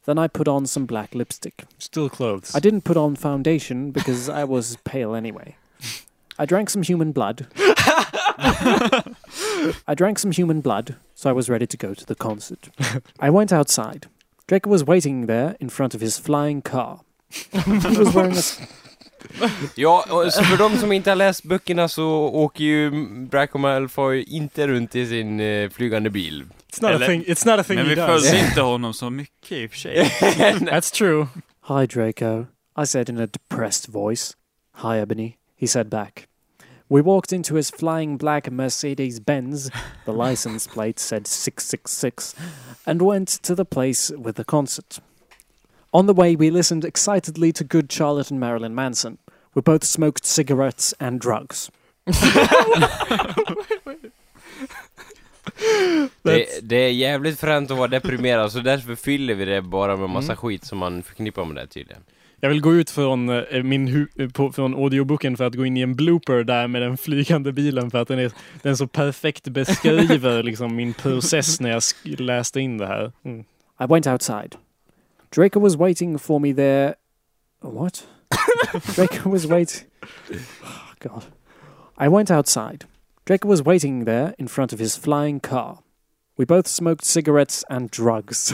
Then 0.06 0.18
I 0.18 0.28
put 0.28 0.48
on 0.48 0.66
some 0.66 0.86
black 0.86 1.16
lipstick. 1.16 1.64
Still 1.78 2.10
clothes. 2.10 2.54
I 2.54 2.60
didn't 2.60 2.82
put 2.82 2.98
on 2.98 3.16
foundation 3.16 3.92
because 3.92 4.30
I 4.30 4.44
was 4.44 4.78
pale 4.84 5.16
anyway. 5.16 5.56
I 6.38 6.46
drank 6.46 6.70
some 6.70 6.84
human 6.84 7.12
blood. 7.12 7.48
I 7.58 9.04
drank 9.96 10.20
some 10.20 10.32
human 10.32 10.62
blood, 10.62 10.96
so 11.16 11.30
I 11.30 11.34
was 11.34 11.50
ready 11.50 11.68
to 11.68 11.78
go 11.78 11.94
to 11.94 12.06
the 12.06 12.16
concert. 12.16 12.70
I 13.20 13.30
went 13.30 13.54
outside. 13.54 14.08
Draco 14.48 14.70
was 14.70 14.84
waiting 14.84 15.28
there 15.28 15.56
in 15.60 15.70
front 15.70 15.94
of 15.94 16.02
his 16.02 16.18
flying 16.18 16.62
car. 16.62 17.02
he 17.30 17.98
was 17.98 18.14
wearing 18.14 18.36
a 18.36 18.44
Ja, 19.76 20.06
och 20.10 20.34
så 20.34 20.44
för 20.44 20.58
de 20.58 20.78
som 20.78 20.92
inte 20.92 21.12
har 21.12 21.16
läst 21.16 21.44
böckerna 21.44 21.88
så 21.88 22.06
åker 22.14 22.64
ju 22.64 22.90
Draco 23.32 23.58
Malfoy 23.58 24.24
inte 24.24 24.68
runt 24.68 24.96
i 24.96 25.08
sin 25.08 25.40
eh, 25.40 25.70
flygande 25.70 26.10
bil. 26.10 26.46
It's 26.74 26.82
not 26.92 27.02
a 27.02 27.06
thing- 27.06 27.26
it's 27.26 27.46
not 27.48 27.60
a 27.60 27.64
thing 27.64 27.76
Men 27.76 27.86
he 27.86 27.90
vi 27.90 28.02
does. 28.02 28.08
följde 28.30 28.48
inte 28.48 28.62
honom 28.62 28.94
så 28.94 29.10
mycket 29.10 29.52
i 29.52 29.68
och 29.68 29.72
för 29.72 29.78
sig. 29.78 29.96
That's 30.60 30.94
true. 30.94 31.28
Hi, 31.68 31.86
Draco, 31.88 32.46
I 32.84 32.86
said 32.86 33.10
in 33.10 33.18
a 33.20 33.28
depressed 33.28 33.94
voice. 33.94 34.36
Hi, 34.76 35.00
Ebony, 35.00 35.34
he 35.62 35.68
said 35.68 35.88
back. 35.88 36.28
We 36.90 37.02
walked 37.02 37.32
into 37.34 37.56
his 37.56 37.72
flying 37.72 38.18
black 38.18 38.52
Mercedes 38.52 39.20
Benz, 39.26 39.70
the 40.06 40.12
license 40.12 40.70
plate 40.74 41.00
said 41.00 41.28
666, 41.28 42.36
and 42.86 43.02
went 43.02 43.30
to 43.44 43.56
the 43.56 43.66
place 43.66 44.12
with 44.18 44.36
the 44.36 44.44
concert. 44.44 45.00
On 45.96 46.08
the 46.08 46.14
way, 46.14 46.36
we 46.36 46.52
listened 46.52 46.86
excitedly 46.86 47.54
to 47.54 47.64
good 47.64 47.92
Charlotte 47.92 48.32
and 48.32 48.40
Marilyn 48.40 48.74
Manson. 48.76 49.18
We 49.56 49.62
both 49.62 49.84
smoked 49.86 50.26
cigarettes 50.26 50.94
and 51.00 51.22
drugs. 51.22 51.72
Det, 56.22 56.46
det 56.62 56.76
är 56.76 56.90
jävligt 56.92 57.40
fränt 57.40 57.72
att 57.72 57.78
vara 57.78 57.88
deprimerad 57.88 58.52
så 58.52 58.60
därför 58.60 58.96
fyller 58.96 59.34
vi 59.34 59.46
det 59.46 59.62
bara 59.62 59.98
med 59.98 60.10
massa 60.10 60.26
Mm. 60.32 60.38
skit 60.38 60.66
som 60.66 60.78
man 60.78 61.04
förknippar 61.04 61.46
med 61.46 61.56
det 61.56 61.68
tydligen. 61.68 62.02
Jag 62.40 62.50
vill 62.50 62.62
gå 62.62 62.74
ut 62.74 62.90
från, 62.90 63.30
eh, 63.30 63.64
min 63.64 63.88
hu- 63.88 64.32
på, 64.34 64.52
från 64.52 64.74
audioboken 64.76 65.38
för 65.38 65.44
att 65.46 65.56
gå 65.56 65.66
in 65.66 65.78
i 65.78 65.82
en 65.82 65.96
blooper 65.96 66.44
där 66.44 66.68
med 66.68 66.82
den 66.82 66.98
flygande 66.98 67.52
bilen 67.52 67.92
för 67.92 67.98
att 68.02 68.08
den, 68.08 68.20
är, 68.20 68.32
den 68.62 68.78
så 68.78 68.88
perfekt 68.88 69.48
beskriver 69.48 70.44
liksom 70.44 70.76
min 70.76 70.94
process 70.94 71.60
när 71.60 71.70
jag 71.70 71.80
sk- 71.80 72.22
läste 72.22 72.60
in 72.60 72.78
det 72.78 72.88
här. 72.88 73.12
Mm. 73.26 73.40
I 73.80 73.86
went 73.90 74.08
outside. 74.08 74.56
Draco 75.34 75.60
was 75.60 75.76
waiting 75.76 76.20
for 76.20 76.40
me 76.40 76.52
there. 76.52 76.96
What? 77.62 78.06
Draco 78.94 79.32
was 79.32 79.48
waiting. 79.48 79.88
Oh, 80.64 80.92
God. 81.00 81.26
I 81.98 82.08
went 82.08 82.30
outside. 82.30 82.86
Draco 83.26 83.48
was 83.48 83.64
waiting 83.64 84.06
there 84.06 84.36
in 84.38 84.48
front 84.48 84.74
of 84.74 84.78
his 84.78 84.96
flying 84.96 85.40
car. 85.40 85.80
We 86.38 86.46
both 86.46 86.68
smoked 86.68 87.04
cigarettes 87.04 87.64
and 87.68 87.90
drugs. 87.90 88.38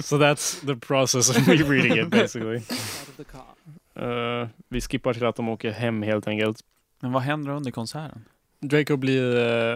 so 0.00 0.16
that's 0.16 0.60
the 0.60 0.76
process 0.76 1.28
of 1.28 1.44
me 1.48 1.60
reading 1.62 1.96
it 1.96 2.08
basically. 2.08 2.62
Uh, 3.96 4.46
vi 4.68 4.80
skippar 4.80 5.14
till 5.14 5.26
att 5.26 5.36
de 5.36 5.48
åker 5.48 5.70
hem 5.70 6.02
helt 6.02 6.28
enkelt. 6.28 6.60
Men 7.00 7.12
vad 7.12 7.22
händer 7.22 7.52
under 7.52 7.70
konserten? 7.70 8.24
Draco 8.60 8.96
blir 8.96 9.22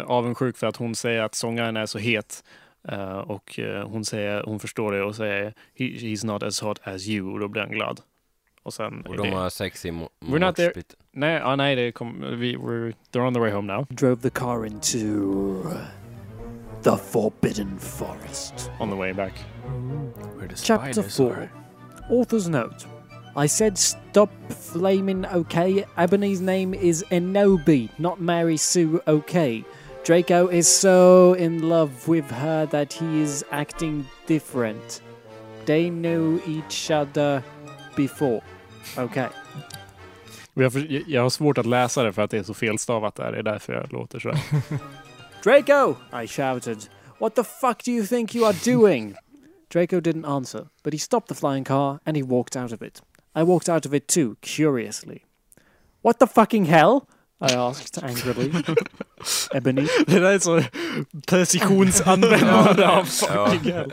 uh, 0.01 0.11
avundsjuk 0.11 0.57
för 0.57 0.67
att 0.67 0.77
hon 0.77 0.95
säger 0.95 1.23
att 1.23 1.35
sångaren 1.35 1.77
är 1.77 1.87
så 1.87 1.99
het. 1.99 2.45
Eh, 2.89 3.19
och 3.19 3.59
eh, 3.59 3.89
hon, 3.89 4.05
säger, 4.05 4.43
hon 4.43 4.61
förstår 4.61 4.93
det 4.93 5.03
och 5.03 5.17
säger 5.17 5.45
He, 5.75 5.85
he's 5.85 6.27
not 6.27 6.43
as 6.43 6.61
hot 6.61 6.81
as 6.85 7.09
you 7.09 7.33
och 7.33 7.41
då 7.41 7.49
blir 7.49 7.63
han 7.63 7.71
glad. 7.71 8.01
Och 8.63 8.75
sen 8.75 9.01
Och 9.07 9.17
de 9.17 9.23
det- 9.31 9.37
har 9.37 9.51
sex 9.51 9.85
i 9.87 9.91
We're 9.91 10.39
not 10.39 10.57
there. 10.57 10.69
moshpit. 10.69 10.95
Nej, 11.13 11.41
ah, 11.45 11.57
nej 11.57 11.77
det 11.77 11.93
kom, 11.93 12.25
vi, 12.39 12.57
we're, 12.57 12.95
they're 13.13 13.27
on 13.27 13.35
the 13.35 13.41
way 13.41 13.51
home 13.51 13.73
now. 13.77 13.87
Drove 13.91 14.23
the 14.23 14.31
car 14.31 14.67
into 14.67 14.99
the 16.83 16.97
forbidden 16.97 17.79
forest. 17.79 18.71
On 18.81 18.91
the 18.91 18.97
way 18.97 19.13
back. 19.13 19.33
Where 20.37 20.49
the 20.49 20.55
Chapter 20.57 20.93
spiders 20.93 21.17
4 21.17 21.33
are. 21.33 21.49
Author's 22.11 22.49
note. 22.49 22.87
I 23.37 23.47
said 23.47 23.77
stop 23.79 24.31
flaming 24.51 25.27
okay. 25.27 25.85
Ebony's 25.97 26.41
name 26.41 26.73
is 26.75 27.05
Enobi, 27.11 27.89
not 27.99 28.21
Mary 28.21 28.57
Sue 28.57 29.01
okay. 29.09 29.65
Draco 30.05 30.49
is 30.49 30.69
so 30.69 31.35
in 31.35 31.69
love 31.69 32.07
with 32.09 32.31
her 32.31 32.67
that 32.67 32.93
he 32.93 33.23
is 33.23 33.45
acting 33.51 34.07
different. 34.27 35.01
They 35.65 35.91
knew 35.91 36.41
each 36.47 36.91
other 36.91 37.43
before. 37.97 38.43
Okay. 38.99 39.29
Jag, 40.55 40.73
för- 40.73 41.11
jag 41.11 41.23
har 41.23 41.31
svårt 41.31 41.59
att 41.59 41.67
läsa 41.67 42.03
det 42.03 42.13
för 42.13 42.23
att 42.23 42.31
det 42.31 42.39
är 42.39 42.43
så 42.43 42.55
felstavat 42.55 43.15
där. 43.15 43.33
Det 43.33 43.39
är 43.39 43.43
därför 43.43 43.73
jag 43.73 43.93
låter 43.93 44.19
så 44.19 44.31
här. 44.33 44.63
Draco! 45.43 45.97
I 46.23 46.27
shouted. 46.27 46.79
What 47.19 47.35
the 47.35 47.45
fuck 47.45 47.85
do 47.85 47.91
you 47.91 48.07
think 48.07 48.35
you 48.35 48.47
are 48.47 48.57
doing? 48.65 49.15
Draco 49.73 50.01
didn't 50.01 50.27
answer, 50.37 50.69
but 50.83 50.93
he 50.93 50.99
stopped 50.99 51.29
the 51.29 51.35
flying 51.35 51.65
car 51.65 51.99
and 52.05 52.17
he 52.17 52.23
walked 52.23 52.57
out 52.63 52.73
of 52.73 52.83
it. 52.83 53.03
I 53.35 53.43
walked 53.43 53.69
out 53.69 53.87
of 53.87 53.95
it 53.95 54.09
too, 54.09 54.37
curiously. 54.41 55.25
What 56.03 56.19
the 56.19 56.27
fucking 56.27 56.67
hell? 56.67 57.09
I 57.41 57.53
asked 57.53 58.03
angrily. 58.03 58.53
Ebony. 59.55 59.89
Det 60.07 60.21
där 60.21 60.33
är 60.33 60.39
så 60.39 60.63
precisionsanvändande 61.27 62.87
av 62.87 63.05
fucking 63.05 63.73
oh. 63.73 63.77
hell. 63.77 63.93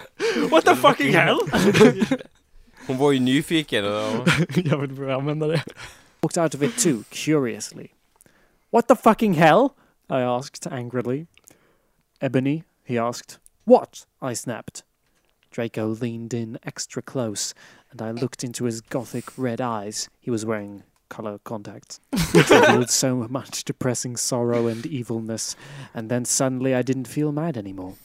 What 0.50 0.66
the 0.66 0.76
fucking 0.76 1.14
hell? 1.14 1.40
Hon 2.88 2.98
var 2.98 3.12
ju 3.12 3.20
nyfiken 3.20 3.86
och... 3.86 4.28
jag 4.56 4.78
vill 4.78 4.94
börja 4.94 5.16
använda 5.16 5.48
det. 5.48 5.64
Walked 6.22 6.44
out 6.44 6.56
of 6.56 6.64
it 6.64 6.78
too, 6.78 7.04
curiously. 7.10 7.88
What 8.72 8.88
the 8.88 8.96
fucking 8.96 9.34
hell? 9.34 9.70
I 10.10 10.22
asked 10.22 10.74
angrily. 10.74 11.26
Ebony, 12.20 12.64
he 12.84 13.00
asked. 13.00 13.40
What? 13.66 14.08
I 14.32 14.36
snapped. 14.36 14.84
Draco 15.52 15.88
leaned 15.88 16.34
in 16.34 16.58
extra 16.64 17.02
close, 17.02 17.56
and 17.92 18.02
I 18.02 18.12
looked 18.12 18.44
into 18.44 18.66
his 18.66 18.82
gothic 18.82 19.38
red 19.38 19.62
eyes. 19.62 20.10
He 20.20 20.32
was 20.32 20.46
wearing 20.46 20.84
color 21.10 21.40
contacts, 21.44 22.00
which 22.34 22.50
revealed 22.50 22.90
so 22.90 23.28
much 23.30 23.64
depressing 23.64 24.18
sorrow 24.18 24.68
and 24.68 24.86
evilness. 24.86 25.56
And 25.94 26.10
then 26.10 26.26
suddenly 26.26 26.74
I 26.74 26.82
didn't 26.82 27.08
feel 27.08 27.32
mad 27.32 27.58
anymore. 27.58 27.96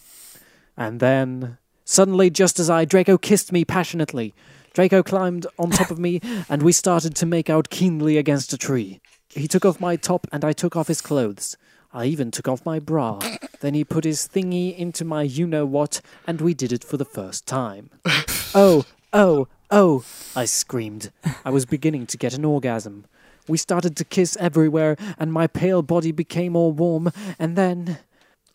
And 0.77 1.01
then 1.01 1.59
Suddenly, 1.89 2.31
just 2.31 2.59
as 2.59 2.69
I, 2.69 2.85
Draco 2.85 3.17
kissed 3.17 3.53
me 3.53 3.65
passionately. 3.65 4.35
Draco 4.75 5.05
climbed 5.05 5.47
on 5.57 5.71
top 5.71 5.93
of 5.93 6.01
me, 6.01 6.21
and 6.49 6.61
we 6.61 6.73
started 6.73 7.15
to 7.15 7.27
make 7.27 7.49
out 7.49 7.71
keenly 7.71 8.19
against 8.19 8.53
a 8.53 8.59
tree. 8.59 9.01
He 9.31 9.47
took 9.47 9.65
off 9.65 9.81
my 9.81 9.95
top, 9.95 10.27
and 10.33 10.45
I 10.45 10.53
took 10.53 10.75
off 10.75 10.89
his 10.89 11.01
clothes. 11.01 11.57
I 11.93 12.07
even 12.07 12.33
took 12.33 12.49
off 12.49 12.67
my 12.67 12.81
bra. 12.81 13.21
then 13.61 13.75
he 13.75 13.85
put 13.85 14.03
his 14.03 14.27
thingy 14.27 14.77
into 14.77 15.05
my 15.05 15.23
you 15.23 15.47
know 15.47 15.65
what, 15.65 16.01
and 16.27 16.41
we 16.41 16.55
did 16.55 16.73
it 16.73 16.83
for 16.83 16.97
the 16.97 17.05
first 17.05 17.47
time. 17.47 17.91
oh, 18.55 18.85
oh, 19.13 19.47
oh, 19.71 20.03
I 20.43 20.47
screamed. 20.47 21.11
I 21.45 21.51
was 21.51 21.67
beginning 21.67 22.07
to 22.07 22.19
get 22.19 22.35
an 22.35 22.45
orgasm. 22.45 23.05
We 23.49 23.59
started 23.59 23.97
to 23.97 24.05
kiss 24.05 24.37
everywhere, 24.41 24.97
and 25.19 25.33
my 25.33 25.47
pale 25.47 25.83
body 25.83 26.13
became 26.13 26.57
all 26.59 26.73
warm, 26.73 27.11
and 27.39 27.57
then. 27.57 27.95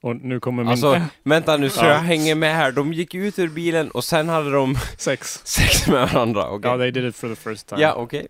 Och 0.01 0.15
nu 0.15 0.39
kommer 0.39 0.63
min... 0.63 0.71
Alltså, 0.71 1.01
vänta 1.23 1.57
nu 1.57 1.69
så 1.69 1.79
Ja. 1.85 1.87
jag 1.89 1.99
hänger 1.99 2.35
med 2.35 2.55
här. 2.55 2.71
De 2.71 2.93
gick 2.93 3.15
ut 3.15 3.39
ur 3.39 3.47
bilen 3.49 3.91
och 3.91 4.03
sen 4.03 4.29
hade 4.29 4.51
de 4.51 4.75
sex, 4.97 5.41
sex 5.45 5.87
med 5.87 6.09
varandra. 6.13 6.49
okej. 6.49 6.71
Ja, 6.71 6.77
they 6.77 6.91
did 6.91 7.05
it 7.05 7.15
for 7.15 7.29
the 7.29 7.35
first 7.35 7.67
time. 7.67 7.81
Ja, 7.81 7.93
okej. 7.93 8.27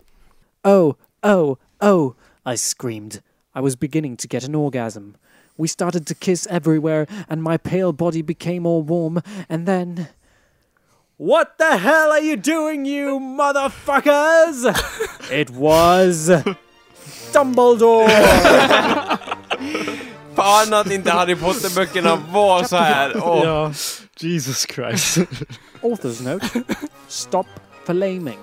Oh, 0.64 0.94
oh, 1.24 1.56
oh, 1.82 2.14
I 2.54 2.58
screamed. 2.58 3.14
I 3.56 3.60
was 3.62 3.80
beginning 3.80 4.18
to 4.18 4.28
get 4.30 4.44
an 4.44 4.56
orgasm. 4.56 5.16
We 5.58 5.68
started 5.68 6.08
to 6.08 6.14
kiss 6.20 6.48
everywhere, 6.50 7.06
and 7.28 7.44
my 7.44 7.58
pale 7.58 7.92
body 7.94 8.24
became 8.24 8.70
all 8.70 8.84
warm, 8.84 9.22
and 9.50 9.66
then. 9.66 10.06
What 11.22 11.60
the 11.60 11.78
hell 11.78 12.12
are 12.12 12.20
you 12.20 12.36
doing, 12.36 12.84
you 12.84 13.20
motherfuckers? 13.20 14.66
it 15.32 15.52
was. 15.52 16.32
Dumbledore! 17.32 18.10
Fan 20.36 20.74
att 20.74 20.92
inte 20.92 21.12
Harry 21.12 21.36
Potter-böckerna 21.36 22.16
var 22.32 22.64
så 22.64 22.76
er 22.76 22.80
här. 22.80 23.18
Åh. 23.24 23.42
Ja, 23.44 23.72
Jesus 24.20 24.66
Christ. 24.66 25.18
Author's 25.82 26.24
note 26.24 26.64
Stop 27.08 27.48
flaming. 27.86 28.40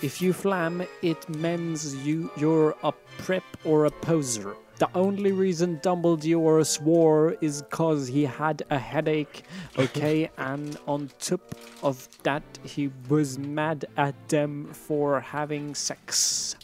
If 0.00 0.22
you 0.22 0.32
flam, 0.32 0.82
it 1.02 1.28
means 1.28 1.94
you, 1.94 2.30
you're 2.36 2.74
a 2.82 2.92
prep 3.26 3.44
or 3.64 3.86
a 3.86 3.90
poser. 4.00 4.63
The 4.78 4.88
only 4.94 5.32
reason 5.32 5.78
Dumbledore 5.82 6.64
swore 6.66 7.36
is 7.40 7.62
cause 7.70 8.08
he 8.08 8.24
had 8.24 8.62
a 8.70 8.78
headache, 8.78 9.44
okay? 9.78 10.30
and 10.36 10.76
on 10.86 11.10
top 11.20 11.54
of 11.82 12.08
that, 12.24 12.42
he 12.64 12.90
was 13.08 13.38
mad 13.38 13.84
at 13.96 14.14
them 14.28 14.68
for 14.72 15.20
having 15.20 15.74
sex. 15.74 16.56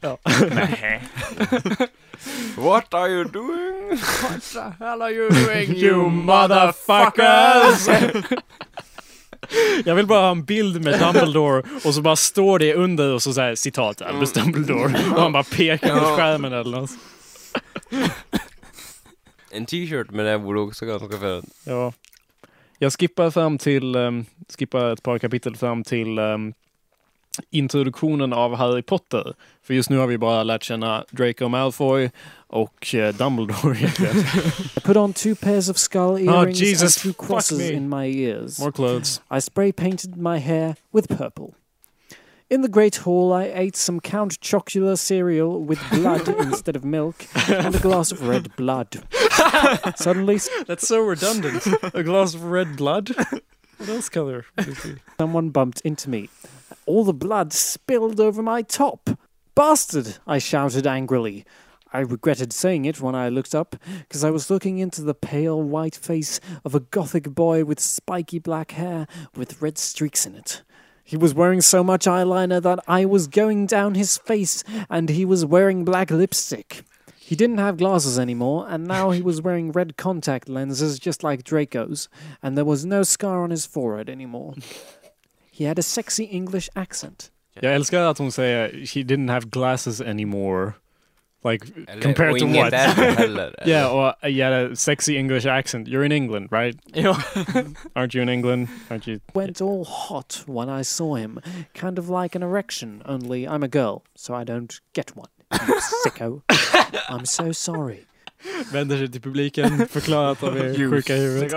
Ja. 0.00 0.18
What 2.56 2.94
are 2.94 3.08
you 3.08 3.24
doing? 3.24 3.98
What 4.22 4.42
the 4.52 4.72
hell 4.78 5.02
are 5.02 5.10
you 5.10 5.28
doing 5.30 5.74
you 5.84 6.10
motherfuckers? 6.10 7.88
Jag 9.84 9.94
vill 9.94 10.06
bara 10.06 10.20
ha 10.20 10.30
en 10.30 10.44
bild 10.44 10.84
med 10.84 11.00
Dumbledore 11.00 11.62
och 11.84 11.94
så 11.94 12.02
bara 12.02 12.16
står 12.16 12.58
det 12.58 12.74
under 12.74 13.14
och 13.14 13.22
så 13.22 13.32
säger 13.32 13.54
citat 13.54 14.02
Albus 14.02 14.32
Dumbledore 14.32 14.84
och 15.14 15.22
han 15.22 15.32
bara 15.32 15.42
pekar 15.42 15.94
mot 15.94 16.18
skärmen 16.18 16.52
eller 16.52 16.80
något. 16.80 16.90
En 19.54 19.66
t-shirt 19.66 20.10
med 20.10 20.26
det 20.26 20.38
vore 20.38 20.60
också 20.60 20.86
ganska 20.86 21.18
fint. 21.18 21.54
Ja. 21.64 21.92
Jag 22.78 22.92
skippar 22.92 23.30
fram 23.30 23.58
till, 23.58 23.96
um, 23.96 24.24
skippar 24.58 24.92
ett 24.92 25.02
par 25.02 25.18
kapitel 25.18 25.56
fram 25.56 25.84
till 25.84 26.18
um, 26.18 26.54
introduktionen 27.50 28.32
av 28.32 28.54
Harry 28.54 28.82
Potter. 28.82 29.34
För 29.62 29.74
just 29.74 29.90
nu 29.90 29.98
har 29.98 30.06
vi 30.06 30.18
bara 30.18 30.42
lärt 30.42 30.62
känna 30.62 31.04
Draco 31.10 31.48
Malfoy 31.48 32.10
och 32.46 32.94
eh, 32.94 33.14
Dumbledore 33.14 33.76
egentligen. 33.78 34.16
I 34.76 34.80
put 34.80 34.96
on 34.96 35.12
two 35.12 35.34
pairs 35.34 35.68
of 35.68 35.76
skull 35.78 36.28
Oh, 36.28 36.34
earrings 36.34 36.60
Jesus, 36.60 37.04
and 37.04 37.14
two 37.14 37.26
crosses 37.26 37.70
in 37.70 37.88
my 37.88 38.06
ears. 38.06 38.60
More 38.60 38.72
clothes. 38.72 39.20
I 39.30 39.40
spray 39.40 39.72
painted 39.72 40.16
my 40.16 40.38
hair 40.38 40.74
with 40.92 41.08
purple. 41.18 41.54
In 42.52 42.60
the 42.60 42.68
great 42.68 42.96
hall, 42.96 43.32
I 43.32 43.44
ate 43.44 43.76
some 43.76 43.98
Count 43.98 44.38
Chocula 44.42 44.98
cereal 44.98 45.64
with 45.64 45.80
blood 45.90 46.28
instead 46.28 46.76
of 46.76 46.84
milk 46.84 47.24
and 47.48 47.74
a 47.74 47.78
glass 47.78 48.12
of 48.12 48.28
red 48.28 48.54
blood. 48.56 49.02
Suddenly, 49.96 50.38
That's 50.66 50.86
so 50.86 51.00
redundant. 51.00 51.66
A 51.94 52.02
glass 52.02 52.34
of 52.34 52.44
red 52.44 52.76
blood? 52.76 53.08
What 53.78 53.88
else 53.88 54.10
color? 54.10 54.44
would 54.58 54.68
it 54.68 54.82
be? 54.82 54.96
someone 55.18 55.48
bumped 55.48 55.80
into 55.80 56.10
me. 56.10 56.28
All 56.84 57.04
the 57.04 57.14
blood 57.14 57.54
spilled 57.54 58.20
over 58.20 58.42
my 58.42 58.60
top. 58.60 59.08
Bastard! 59.54 60.18
I 60.26 60.36
shouted 60.36 60.86
angrily. 60.86 61.46
I 61.90 62.00
regretted 62.00 62.52
saying 62.52 62.84
it 62.84 63.00
when 63.00 63.14
I 63.14 63.30
looked 63.30 63.54
up, 63.54 63.76
because 64.00 64.24
I 64.24 64.30
was 64.30 64.50
looking 64.50 64.76
into 64.76 65.00
the 65.00 65.14
pale 65.14 65.62
white 65.62 65.96
face 65.96 66.38
of 66.66 66.74
a 66.74 66.80
gothic 66.80 67.30
boy 67.30 67.64
with 67.64 67.80
spiky 67.80 68.38
black 68.38 68.72
hair 68.72 69.06
with 69.34 69.62
red 69.62 69.78
streaks 69.78 70.26
in 70.26 70.34
it. 70.34 70.60
He 71.04 71.16
was 71.16 71.34
wearing 71.34 71.60
so 71.60 71.82
much 71.82 72.06
eyeliner 72.06 72.62
that 72.62 72.78
I 72.86 73.04
was 73.04 73.26
going 73.26 73.66
down 73.66 73.94
his 73.94 74.18
face, 74.18 74.64
and 74.88 75.08
he 75.08 75.24
was 75.24 75.44
wearing 75.44 75.84
black 75.84 76.10
lipstick. 76.10 76.84
He 77.16 77.36
didn't 77.36 77.58
have 77.58 77.76
glasses 77.76 78.18
anymore, 78.18 78.66
and 78.68 78.86
now 78.86 79.10
he 79.10 79.22
was 79.22 79.40
wearing 79.40 79.72
red 79.72 79.96
contact 79.96 80.48
lenses 80.48 80.98
just 80.98 81.22
like 81.22 81.44
Draco's, 81.44 82.08
and 82.42 82.56
there 82.56 82.64
was 82.64 82.84
no 82.84 83.02
scar 83.02 83.42
on 83.42 83.50
his 83.50 83.66
forehead 83.66 84.08
anymore. 84.08 84.54
He 85.50 85.64
had 85.64 85.78
a 85.78 85.82
sexy 85.82 86.24
English 86.24 86.68
accent. 86.74 87.30
Jag 87.60 87.74
älskar 87.74 88.10
att 88.10 88.18
hon 88.18 88.30
she 88.30 89.02
didn't 89.02 89.28
have 89.28 89.50
glasses 89.50 90.00
anymore. 90.00 90.72
Like 91.44 91.66
Eller- 91.88 92.00
compared 92.00 92.38
to 92.38 92.46
what? 92.46 92.72
heller, 93.18 93.52
yeah, 93.66 93.88
or 93.88 94.14
uh, 94.22 94.30
had 94.30 94.52
a 94.52 94.76
sexy 94.76 95.16
English 95.18 95.44
accent. 95.44 95.88
You're 95.88 96.04
in 96.04 96.12
England, 96.12 96.48
right? 96.52 96.76
Ja. 96.94 97.16
Aren't 97.96 98.14
you 98.14 98.22
in 98.22 98.28
England? 98.28 98.68
Aren't 98.90 99.08
you? 99.08 99.20
Went 99.34 99.60
all 99.60 99.84
hot 99.84 100.44
when 100.46 100.68
I 100.68 100.82
saw 100.82 101.16
him, 101.16 101.40
kind 101.74 101.98
of 101.98 102.08
like 102.08 102.36
an 102.36 102.42
erection, 102.44 103.02
only 103.06 103.44
I'm 103.48 103.64
a 103.64 103.68
girl, 103.68 104.04
so 104.14 104.34
I 104.34 104.44
don't 104.44 104.80
get 104.92 105.16
one. 105.16 105.30
You 105.52 105.80
sicko. 106.04 106.42
I'm 107.08 107.26
so 107.26 107.52
sorry. 107.52 108.06
Vänder 108.72 108.96
sig 108.98 109.12
till 109.12 109.20
publiken, 109.20 109.88
förklarar 109.88 110.32
att 110.32 110.40
de 110.40 110.56
är 110.56 110.78
You 110.78 110.90
sjuka 110.90 111.16
i 111.16 111.20
huvudet. 111.20 111.52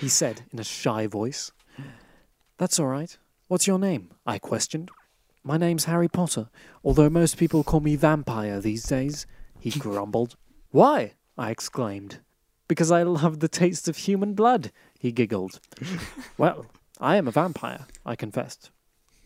He 0.00 0.08
said 0.08 0.42
in 0.52 0.58
a 0.58 0.64
shy 0.64 1.06
voice. 1.06 1.52
That's 2.58 2.80
all 2.80 2.88
right. 3.00 3.18
What's 3.48 3.68
your 3.68 3.78
name? 3.78 4.08
I 4.26 4.38
questioned. 4.38 4.90
My 5.44 5.56
name's 5.56 5.86
Harry 5.86 6.08
Potter, 6.08 6.48
although 6.84 7.10
most 7.10 7.36
people 7.36 7.64
call 7.64 7.80
me 7.80 7.96
Vampire 7.96 8.60
these 8.60 8.84
days, 8.84 9.26
he 9.58 9.70
grumbled. 9.78 10.36
Why? 10.70 11.14
I 11.36 11.50
exclaimed. 11.50 12.20
Because 12.68 12.92
I 12.92 13.02
love 13.02 13.40
the 13.40 13.48
taste 13.48 13.88
of 13.88 13.96
human 13.96 14.34
blood, 14.34 14.70
he 14.98 15.10
giggled. 15.10 15.60
well, 16.38 16.66
I 17.00 17.16
am 17.16 17.26
a 17.26 17.32
vampire, 17.32 17.86
I 18.06 18.14
confessed. 18.14 18.70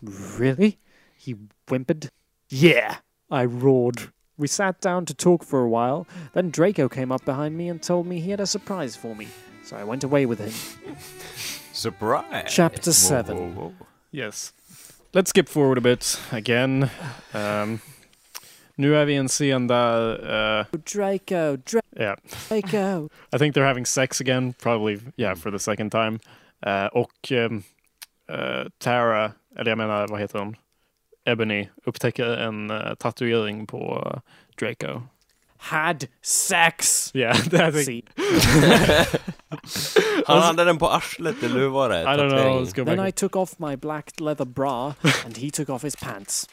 Really? 0.02 0.78
He 1.16 1.36
whimpered. 1.68 2.10
Yeah, 2.48 2.96
I 3.30 3.44
roared. 3.44 4.10
We 4.38 4.48
sat 4.48 4.80
down 4.80 5.04
to 5.06 5.14
talk 5.14 5.44
for 5.44 5.60
a 5.62 5.68
while, 5.68 6.06
then 6.32 6.50
Draco 6.50 6.88
came 6.88 7.12
up 7.12 7.24
behind 7.24 7.56
me 7.56 7.68
and 7.68 7.82
told 7.82 8.06
me 8.06 8.20
he 8.20 8.30
had 8.30 8.40
a 8.40 8.46
surprise 8.46 8.96
for 8.96 9.14
me, 9.14 9.28
so 9.64 9.76
I 9.76 9.84
went 9.84 10.04
away 10.04 10.24
with 10.24 10.38
him. 10.38 10.94
Surprise! 11.72 12.46
Chapter 12.48 12.90
Whoa, 12.90 12.92
7. 12.92 13.36
whoa, 13.54 13.62
whoa. 13.68 13.74
Yes. 14.10 14.52
Let's 15.16 15.30
skip 15.30 15.48
forward 15.48 15.78
a 15.78 15.80
bit 15.80 16.20
again. 16.30 16.90
Um, 17.32 17.78
nu 18.74 18.96
är 18.96 19.04
vi 19.04 19.12
i 19.12 19.16
en 19.16 19.28
scen 19.28 19.66
där... 19.66 20.10
Uh, 20.60 20.66
Draco, 20.94 21.56
Dra- 21.56 21.80
yeah. 22.00 22.16
Draco. 22.48 23.08
I 23.32 23.38
think 23.38 23.54
they're 23.54 23.66
having 23.66 23.86
sex 23.86 24.20
again, 24.20 24.52
probably, 24.52 25.00
yeah, 25.16 25.34
for 25.34 25.50
the 25.50 25.58
second 25.58 25.90
time. 25.90 26.20
Uh, 26.66 26.86
och 26.86 27.32
um, 27.32 27.62
uh, 28.32 28.68
Tara, 28.78 29.32
eller 29.58 29.70
jag 29.70 29.78
menar, 29.78 30.08
vad 30.08 30.20
heter 30.20 30.38
hon? 30.38 30.56
Ebony 31.24 31.68
upptäcker 31.84 32.36
en 32.36 32.70
uh, 32.70 32.94
tatuering 32.94 33.66
på 33.66 34.12
Draco. 34.58 35.02
Had 35.58 36.08
sex. 36.22 37.10
Yeah, 37.14 37.30
I 37.52 37.70
think... 37.70 37.84
See. 37.84 38.04
Han 40.26 40.42
hade 40.42 40.64
den 40.64 40.78
på 40.78 40.86
arslet, 40.86 41.42
eller 41.42 41.60
hur 41.60 41.68
var 41.68 41.88
det? 41.88 42.02
I 42.02 42.16
don't 42.16 42.28
know, 42.28 42.60
let's 42.60 42.72
go 42.72 42.84
Then 42.84 42.96
back. 42.96 43.08
I 43.08 43.10
took 43.10 43.36
off 43.36 43.58
my 43.58 43.76
black 43.76 44.20
leather 44.20 44.44
bra 44.44 44.94
and 45.24 45.36
he 45.36 45.50
took 45.50 45.70
off 45.70 45.82
his 45.82 45.96
pants. 45.96 46.48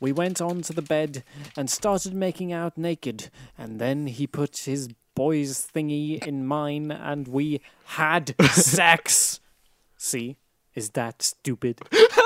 We 0.00 0.12
went 0.12 0.40
on 0.40 0.62
to 0.62 0.72
the 0.72 0.82
bed 0.82 1.22
and 1.56 1.70
started 1.70 2.12
making 2.12 2.52
out 2.52 2.76
naked, 2.76 3.30
and 3.56 3.78
then 3.78 4.08
he 4.08 4.26
put 4.26 4.64
his 4.66 4.88
boy's 5.14 5.68
thingy 5.74 6.26
in 6.26 6.46
mine 6.46 6.90
and 6.90 7.28
we 7.28 7.60
had 7.84 8.34
sex. 8.50 9.38
See? 9.96 10.36
Is 10.74 10.90
that 10.90 11.22
stupid? 11.22 11.80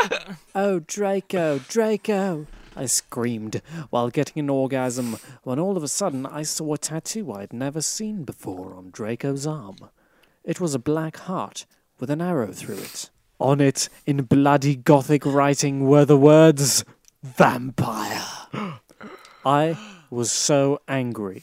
oh, 0.55 0.79
Draco, 0.79 1.59
Draco! 1.69 2.47
I 2.77 2.87
screamed 2.87 3.63
while 3.91 4.11
getting 4.11 4.41
an 4.41 4.51
orgasm 4.51 5.17
when 5.45 5.59
all 5.59 5.77
of 5.77 5.83
a 5.83 5.89
sudden 5.89 6.27
I 6.27 6.43
saw 6.45 6.75
a 6.75 6.79
tattoo 6.79 7.33
I'd 7.33 7.53
never 7.53 7.81
seen 7.81 8.25
before 8.25 8.75
on 8.75 8.91
Draco's 8.91 9.47
arm. 9.47 9.77
It 10.45 10.61
was 10.61 10.75
a 10.75 10.79
black 10.79 11.17
heart 11.17 11.67
with 11.99 12.11
an 12.11 12.21
arrow 12.21 12.53
through 12.53 12.79
it. 12.79 13.11
On 13.39 13.61
it, 13.61 13.89
in 14.07 14.25
bloody 14.25 14.77
Gothic 14.77 15.25
writing, 15.27 15.87
were 15.89 16.05
the 16.05 16.17
words 16.17 16.85
Vampire. 17.23 18.23
I 19.45 19.77
was 20.11 20.31
so 20.33 20.79
angry. 20.89 21.43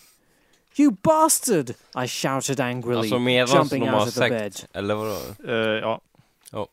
You 0.75 0.91
bastard! 0.91 1.75
I 1.95 2.07
shouted 2.07 2.59
angrily, 2.59 3.09
Alltså 3.09 3.19
medans 3.19 3.51
jumping 3.51 3.87
out 3.87 4.07
of 4.07 4.13
the 4.13 4.19
sekt, 4.21 4.29
bed. 4.39 4.65
eller 4.73 4.95
vadå? 4.95 5.17
Eh, 5.47 5.79
ja. 5.81 6.01
Ja. 6.51 6.67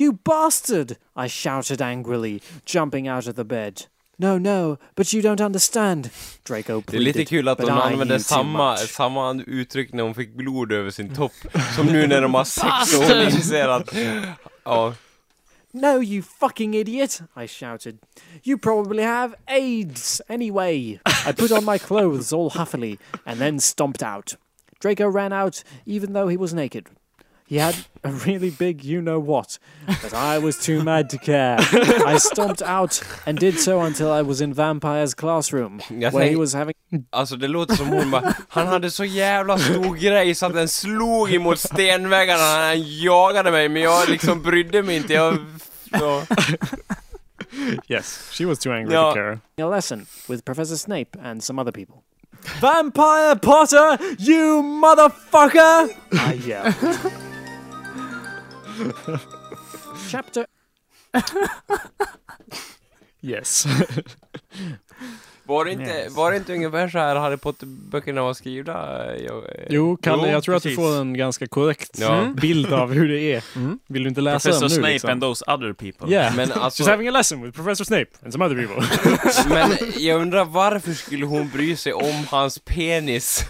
You 0.00 0.12
bastard! 0.24 0.96
I 1.16 1.28
shouted 1.28 1.82
angrily, 1.82 2.40
jumping 2.64 3.08
out 3.08 3.28
of 3.28 3.34
the 3.36 3.44
bed. 3.44 3.86
No, 4.18 4.38
no, 4.38 4.78
but 4.94 5.12
you 5.12 5.22
don't 5.22 5.40
understand, 5.40 6.10
Draco 6.44 6.80
pleaded. 6.80 6.92
Det 6.92 6.96
är 6.96 7.00
lite 7.00 7.24
kul 7.24 7.48
att 7.48 7.58
but 7.58 7.68
hon 7.68 7.78
I 7.78 7.82
använde 7.82 8.04
knew 8.04 8.18
too 8.18 8.24
samma, 8.24 8.76
samma 8.76 9.42
uttryck 9.46 9.92
när 9.92 10.02
hon 10.02 10.14
fick 10.14 10.34
blod 10.34 10.72
över 10.72 10.90
sin 10.90 11.14
topp 11.14 11.32
Som 11.76 11.86
nu 11.86 12.06
när 12.06 12.22
de 12.22 12.34
har 12.34 12.44
sex 12.44 12.98
och 12.98 13.04
hon 13.04 13.22
inser 13.22 13.68
att 13.68 13.94
Ja, 14.64 14.94
No, 15.74 16.02
you 16.02 16.22
fucking 16.22 16.74
idiot! 16.74 17.20
I 17.44 17.48
shouted. 17.48 17.98
You 18.44 18.58
probably 18.58 19.02
have 19.02 19.34
AIDS 19.46 20.20
anyway. 20.28 21.00
I 21.26 21.32
put 21.32 21.50
on 21.50 21.64
my 21.64 21.78
clothes 21.78 22.32
all 22.32 22.50
huffily 22.50 22.98
and 23.24 23.38
then 23.38 23.60
stomped 23.60 24.02
out. 24.02 24.36
Draco 24.82 25.06
ran 25.06 25.32
out 25.32 25.64
even 25.86 26.12
though 26.12 26.28
he 26.30 26.36
was 26.36 26.52
naked. 26.52 26.86
He 27.52 27.58
had 27.58 27.74
a 28.02 28.10
really 28.26 28.50
big 28.50 28.82
you 28.82 29.02
know 29.02 29.18
what, 29.18 29.58
but 30.02 30.14
I 30.14 30.38
was 30.38 30.58
too 30.58 30.82
mad 30.82 31.10
to 31.10 31.18
care. 31.18 31.58
I 32.06 32.18
stomped 32.18 32.62
out 32.62 33.02
and 33.26 33.38
did 33.38 33.60
so 33.60 33.80
until 33.82 34.10
I 34.10 34.22
was 34.22 34.40
in 34.40 34.54
Vampire's 34.54 35.12
classroom, 35.14 35.80
Jag 35.90 36.14
where 36.14 36.30
he 36.30 36.36
was 36.36 36.54
having. 36.54 36.74
Alltså 37.10 37.36
det 37.36 37.48
låter 37.48 37.74
som 37.74 37.88
hon 37.88 38.10
bara, 38.10 38.34
han 38.48 38.66
hade 38.66 38.90
så 38.90 39.04
jävla 39.04 39.58
stor 39.58 39.94
grej 39.96 40.34
så 40.34 40.46
att 40.46 40.54
den 40.54 40.68
slog 40.68 41.34
emot 41.34 41.58
stenväggarna, 41.58 42.66
han 42.66 42.82
jagade 43.02 43.50
mig 43.50 43.68
men 43.68 43.82
jag 43.82 44.08
liksom 44.08 44.42
brydde 44.42 44.82
mig 44.82 44.96
inte, 44.96 45.12
jag... 45.12 45.38
Ja. 45.90 46.22
Yes, 47.88 48.28
she 48.32 48.46
was 48.46 48.58
too 48.58 48.72
angry 48.72 48.94
Ja. 48.94 49.10
to 49.10 49.14
care. 49.14 49.38
a 49.62 49.70
lesson 49.70 50.06
with 50.28 50.44
Professor 50.44 50.76
Snape 50.76 51.18
and 51.22 51.42
some 51.44 51.60
other 51.62 51.72
people. 51.72 51.96
Vampire 52.60 53.36
Potter, 53.36 53.98
you 54.18 54.62
motherfucker! 54.62 55.88
Ah, 56.14 56.32
I 56.32 56.34
yelled. 56.34 56.74
Chapter 60.10 60.46
Yes. 63.22 63.64
Var 65.44 65.64
det 65.64 65.72
inte, 65.72 65.84
Yes. 65.84 66.14
var 66.16 66.30
det 66.30 66.36
inte 66.36 66.52
ungefär 66.52 66.88
så 66.88 66.98
här 66.98 67.16
Harry 67.16 67.36
Potter-böckerna 67.36 68.22
var 68.22 68.34
skrivna? 68.34 68.72
Jag, 69.26 69.44
Jo, 69.70 69.96
Kalle, 69.96 70.30
jag 70.30 70.42
tror 70.42 70.56
att 70.56 70.62
du 70.62 70.68
precis. 70.68 70.76
får 70.84 71.00
en 71.00 71.14
ganska 71.14 71.46
korrekt 71.46 71.90
Ja. 71.98 72.14
mm, 72.18 72.34
bild 72.34 72.72
av 72.72 72.92
hur 72.92 73.08
det 73.08 73.20
är. 73.34 73.42
Vill 73.92 74.02
du 74.02 74.08
inte 74.08 74.20
läsa 74.20 74.48
Professor 74.48 74.60
dem 74.60 74.68
nu 74.68 74.74
Snape 74.74 74.92
liksom? 74.92 75.10
and 75.10 75.20
those 75.22 75.44
other 75.48 75.72
people. 75.72 76.08
Yeah, 76.14 76.36
Men 76.36 76.52
alltså- 76.52 76.82
she's 76.82 76.90
having 76.90 77.08
a 77.08 77.10
lesson 77.10 77.42
with 77.42 77.56
Professor 77.56 77.84
Snape 77.84 78.06
and 78.22 78.32
some 78.32 78.44
other 78.44 78.66
people. 78.66 78.86
Men 79.48 79.92
jag 79.96 80.20
undrar 80.20 80.44
varför 80.44 80.92
skulle 80.92 81.26
hon 81.26 81.48
bry 81.48 81.76
sig 81.76 81.92
om 81.92 82.26
hans 82.30 82.58
penis? 82.58 83.44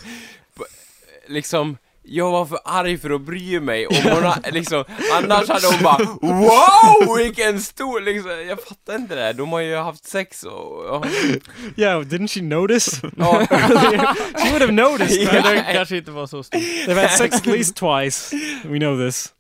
Liksom, 1.27 1.77
jag 2.05 2.31
var 2.31 2.47
för 2.47 2.59
arg 2.65 2.99
för 2.99 3.11
att 3.11 3.21
bry 3.21 3.61
mig 3.61 3.87
om 3.87 3.97
hon 4.03 4.23
ha, 4.23 4.37
liksom, 4.51 4.85
annars 5.13 5.49
hade 5.49 5.67
hon 5.67 5.83
bara 5.83 6.05
Wow 6.21 7.17
vilken 7.17 7.61
stor 7.61 8.01
liksom, 8.01 8.31
jag 8.31 8.65
fattar 8.65 8.97
inte 8.97 9.15
det, 9.15 9.33
de 9.33 9.53
har 9.53 9.61
ju 9.61 9.77
haft 9.77 10.05
sex 10.05 10.43
och... 10.43 10.85
och 10.85 11.07
yeah, 11.77 12.01
didn't 12.03 12.29
she 12.29 12.43
notice? 12.43 13.01
Ja. 13.17 13.47
she 14.37 14.51
would 14.51 14.61
have 14.63 14.73
noticed. 14.73 15.27
Den 15.33 15.43
they- 15.45 15.73
kanske 15.73 15.97
inte 15.97 16.11
var 16.11 16.27
så 16.27 16.43
stor. 16.43 16.59
They've 16.59 17.01
had 17.01 17.11
sex 17.11 17.37
at 17.37 17.47
least 17.47 17.77
twice. 17.77 18.37
We 18.65 18.79
know 18.79 19.07
this. 19.07 19.33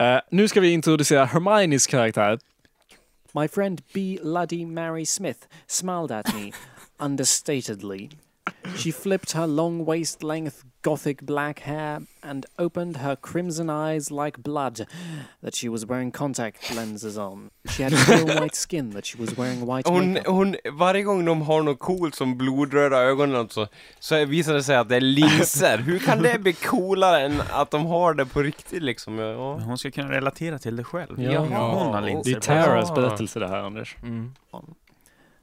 Eh, 0.00 0.18
nu 0.30 0.48
ska 0.48 0.60
vi 0.60 0.72
introducera 0.72 1.24
Hermiones 1.24 1.86
karaktär. 1.86 2.38
My 3.32 3.48
friend 3.48 3.82
B. 3.92 4.18
Luddy 4.22 4.66
Mary 4.66 5.06
Smith 5.06 5.40
smiled 5.66 6.10
at 6.12 6.34
me 6.34 6.52
understatedly. 6.98 8.10
She 8.76 8.92
flipped 8.92 9.32
her 9.32 9.46
long 9.46 9.84
waist 9.84 10.22
length 10.22 10.56
gothic 10.84 11.20
black 11.22 11.60
hair 11.60 12.00
and 12.22 12.46
opened 12.58 12.96
her 12.96 13.16
crimson 13.16 13.70
eyes 13.70 14.10
like 14.10 14.38
blood 14.42 14.86
that 15.42 15.54
she 15.54 15.68
was 15.68 15.86
wearing 15.86 16.12
contact 16.12 16.74
lenses 16.76 17.18
on. 17.18 17.50
She 17.68 17.82
had 17.84 17.92
pure 18.06 18.40
white 18.40 18.54
skin 18.56 18.92
that 18.92 19.06
she 19.06 19.18
was 19.20 19.36
wearing 19.38 19.60
white 19.66 19.88
Hon, 19.88 20.12
makeup. 20.12 20.26
hon, 20.26 20.56
varje 20.72 21.02
gång 21.02 21.24
de 21.24 21.42
har 21.42 21.62
något 21.62 21.78
coolt 21.78 22.14
som 22.14 22.38
blodröda 22.38 22.96
ögon 22.96 23.34
och 23.34 23.52
så, 23.52 23.66
så 23.98 24.24
visar 24.24 24.54
det 24.54 24.62
sig 24.62 24.76
att 24.76 24.88
det 24.88 24.96
är 24.96 25.00
linser. 25.00 25.78
Hur 25.78 25.98
kan 25.98 26.22
det 26.22 26.38
bli 26.38 26.52
coolare 26.52 27.20
än 27.20 27.42
att 27.52 27.70
de 27.70 27.86
har 27.86 28.14
det 28.14 28.26
på 28.26 28.42
riktigt 28.42 28.82
liksom? 28.82 29.18
Ja. 29.18 29.54
Hon 29.58 29.78
ska 29.78 29.90
kunna 29.90 30.10
relatera 30.10 30.58
till 30.58 30.76
det 30.76 30.84
själv. 30.84 31.22
Ja. 31.22 31.38
Hon 31.40 31.52
har 31.52 32.00
Det 32.00 32.06
linser 32.06 32.30
är 32.30 32.34
på 32.34 32.40
Taras 32.40 32.94
berättelse 32.94 33.38
det 33.38 33.48
här, 33.48 33.58
Anders. 33.58 33.96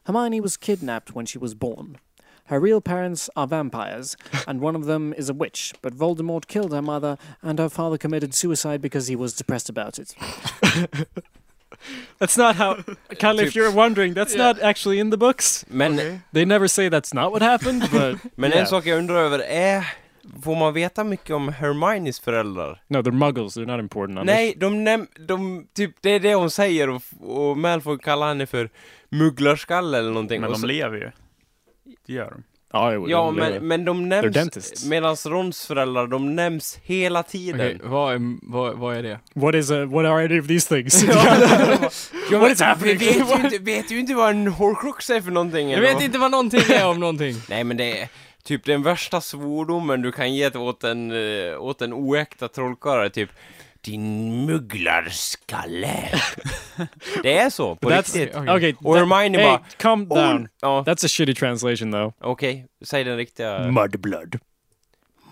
Hermione 0.03 0.41
was 0.41 0.57
kidnapped 0.57 1.15
when 1.15 1.25
she 1.25 1.39
was 1.39 1.53
born. 1.53 1.97
Her 2.51 2.59
real 2.59 2.81
parents 2.81 3.29
are 3.37 3.47
vampires, 3.47 4.17
and 4.45 4.59
one 4.59 4.75
of 4.75 4.85
them 4.85 5.13
is 5.17 5.29
a 5.29 5.33
witch, 5.33 5.73
but 5.81 5.93
Voldemort 5.93 6.47
killed 6.47 6.73
her 6.73 6.81
mother, 6.81 7.17
and 7.41 7.57
her 7.59 7.69
father 7.69 7.97
committed 7.97 8.33
suicide 8.35 8.81
because 8.81 9.07
he 9.07 9.15
was 9.15 9.33
depressed 9.33 9.69
about 9.69 9.97
it. 9.97 10.13
That's 12.19 12.37
not 12.37 12.55
how... 12.57 12.83
Kalle, 13.19 13.39
if 13.39 13.49
Typ- 13.53 13.55
you're 13.55 13.71
wondering, 13.71 14.13
that's 14.13 14.35
Yeah. 14.35 14.43
not 14.47 14.61
actually 14.61 14.99
in 14.99 15.09
the 15.11 15.17
books. 15.17 15.65
Men, 15.69 16.23
They 16.33 16.45
never 16.45 16.67
say 16.67 16.89
that's 16.89 17.13
not 17.13 17.31
what 17.31 17.41
happened, 17.41 17.81
but... 17.91 18.17
men 18.37 18.51
yeah. 18.51 18.59
en 18.61 18.67
sak 18.67 18.85
jag 18.85 18.97
undrar 18.97 19.15
över 19.15 19.39
är, 19.39 19.85
får 20.43 20.55
man 20.55 20.73
veta 20.73 21.03
mycket 21.03 21.35
om 21.35 21.49
Hermiones 21.49 22.19
föräldrar? 22.19 22.81
No, 22.87 23.01
they're 23.01 23.11
muggles. 23.11 23.57
They're 23.57 23.65
not 23.65 23.79
important, 23.79 24.19
Anders. 24.19 24.35
Nej, 24.35 24.53
de 24.57 24.83
näm... 24.83 25.07
De, 25.27 25.67
typ, 25.73 25.95
det 26.01 26.09
är 26.09 26.19
det 26.19 26.35
hon 26.35 26.51
säger 26.51 26.89
och, 26.89 27.01
och 27.19 27.57
Malfoy 27.57 27.97
kallar 27.97 28.27
henne 28.27 28.45
för 28.45 28.69
mugglarskalle 29.09 29.97
eller 29.97 30.11
någonting. 30.11 30.41
Men 30.41 30.49
och 30.49 30.55
de 30.55 30.61
så, 30.61 30.67
lever 30.67 30.97
ju. 30.97 31.11
Det 32.05 32.13
gör 32.13 32.31
de. 32.31 32.43
Ja, 32.73 32.93
jo, 32.93 33.09
Ja, 33.09 33.25
de 33.25 33.35
lever. 33.35 33.51
men, 33.59 33.67
men 33.67 33.85
de 33.85 34.09
nämns, 34.09 34.85
medan 34.85 35.15
Rons 35.25 35.65
föräldrar, 35.65 36.07
de 36.07 36.35
nämns 36.35 36.79
hela 36.83 37.23
tiden. 37.23 37.61
Okej, 37.75 37.79
vad, 37.83 38.13
är, 38.13 38.37
vad, 38.51 38.77
vad 38.77 38.95
är 38.95 39.03
det? 39.03 39.19
What 39.33 39.55
is 39.55 39.71
a, 39.71 39.85
what 39.85 40.05
are 40.05 40.25
any 40.25 40.39
of 40.39 40.47
these 40.47 40.75
things? 40.75 41.03
Ja, 41.03 41.37
What 42.39 42.51
is 42.51 42.61
happening? 42.61 42.97
Vet 42.97 43.15
ju 43.17 43.45
inte, 43.45 43.57
vet 43.61 43.91
ju 43.91 43.99
inte 43.99 44.13
vad 44.13 44.29
en 44.29 44.47
horcrux 44.47 45.09
är 45.09 45.21
för 45.21 45.31
någonting 45.31 45.71
Jag 45.71 45.81
vet 45.81 46.01
inte 46.01 46.17
vad 46.17 46.31
någonting 46.31 46.61
är 46.69 46.87
om 46.87 46.99
någonting. 46.99 47.35
Nej 47.49 47.63
men 47.63 47.77
det 47.77 48.01
är 48.01 48.07
typ 48.43 48.65
den 48.65 48.83
värsta 48.83 49.21
svordomen 49.21 50.01
du 50.01 50.11
kan 50.11 50.33
ge 50.35 50.49
åt 50.57 50.83
en, 50.83 51.11
eh, 51.11 51.61
åt 51.61 51.81
en 51.81 51.93
oäkta 51.93 52.47
trollkarl 52.47 53.09
typ 53.09 53.29
Din 53.81 54.45
mugglarskalle. 54.45 56.09
Det 57.23 57.37
är 57.37 57.49
så, 57.49 57.75
på 57.75 57.89
That's, 57.89 58.15
riktigt. 58.19 58.35
okay. 58.35 58.73
Och 58.83 58.97
Hermione 58.97 59.37
hey, 59.37 59.47
bara... 59.47 59.61
calm 59.77 60.07
"Oh, 60.09 60.17
down. 60.17 60.47
Ja, 60.61 60.83
That's 60.87 61.05
a 61.05 61.07
shitty 61.09 61.33
translation 61.35 61.91
though. 61.91 62.13
okej. 62.19 62.65
Säg 62.81 63.03
den 63.03 63.17
riktiga... 63.17 63.71
Mudblood. 63.71 64.39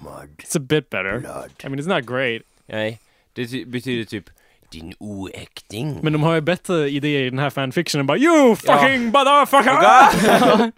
Mud. 0.03 0.30
It's 0.38 0.58
a 0.58 0.60
bit 0.60 0.90
better. 0.90 1.19
Blood. 1.19 1.52
I 1.64 1.69
mean, 1.69 1.80
it's 1.80 1.95
not 1.95 2.06
great. 2.06 2.42
Nej, 2.66 3.00
det 3.34 3.48
ty- 3.48 3.66
betyder 3.66 4.06
typ 4.06 4.30
Din 4.72 4.94
oäkting. 5.00 6.00
Men 6.03 6.14
de 6.14 6.24
har 6.24 6.34
ju 6.36 6.42
bättre 6.42 6.90
idéer 6.90 7.22
i 7.22 7.30
den 7.30 7.40
här 7.40 7.50
fanfictionen. 7.50 8.08
Bara 8.08 8.18
You 8.18 8.56
fucking 8.56 9.06
motherfucker! 9.06 9.72
Oh 9.72 10.69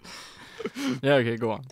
ja, 1.02 1.20
okej, 1.20 1.36
gå 1.36 1.52
on. 1.52 1.64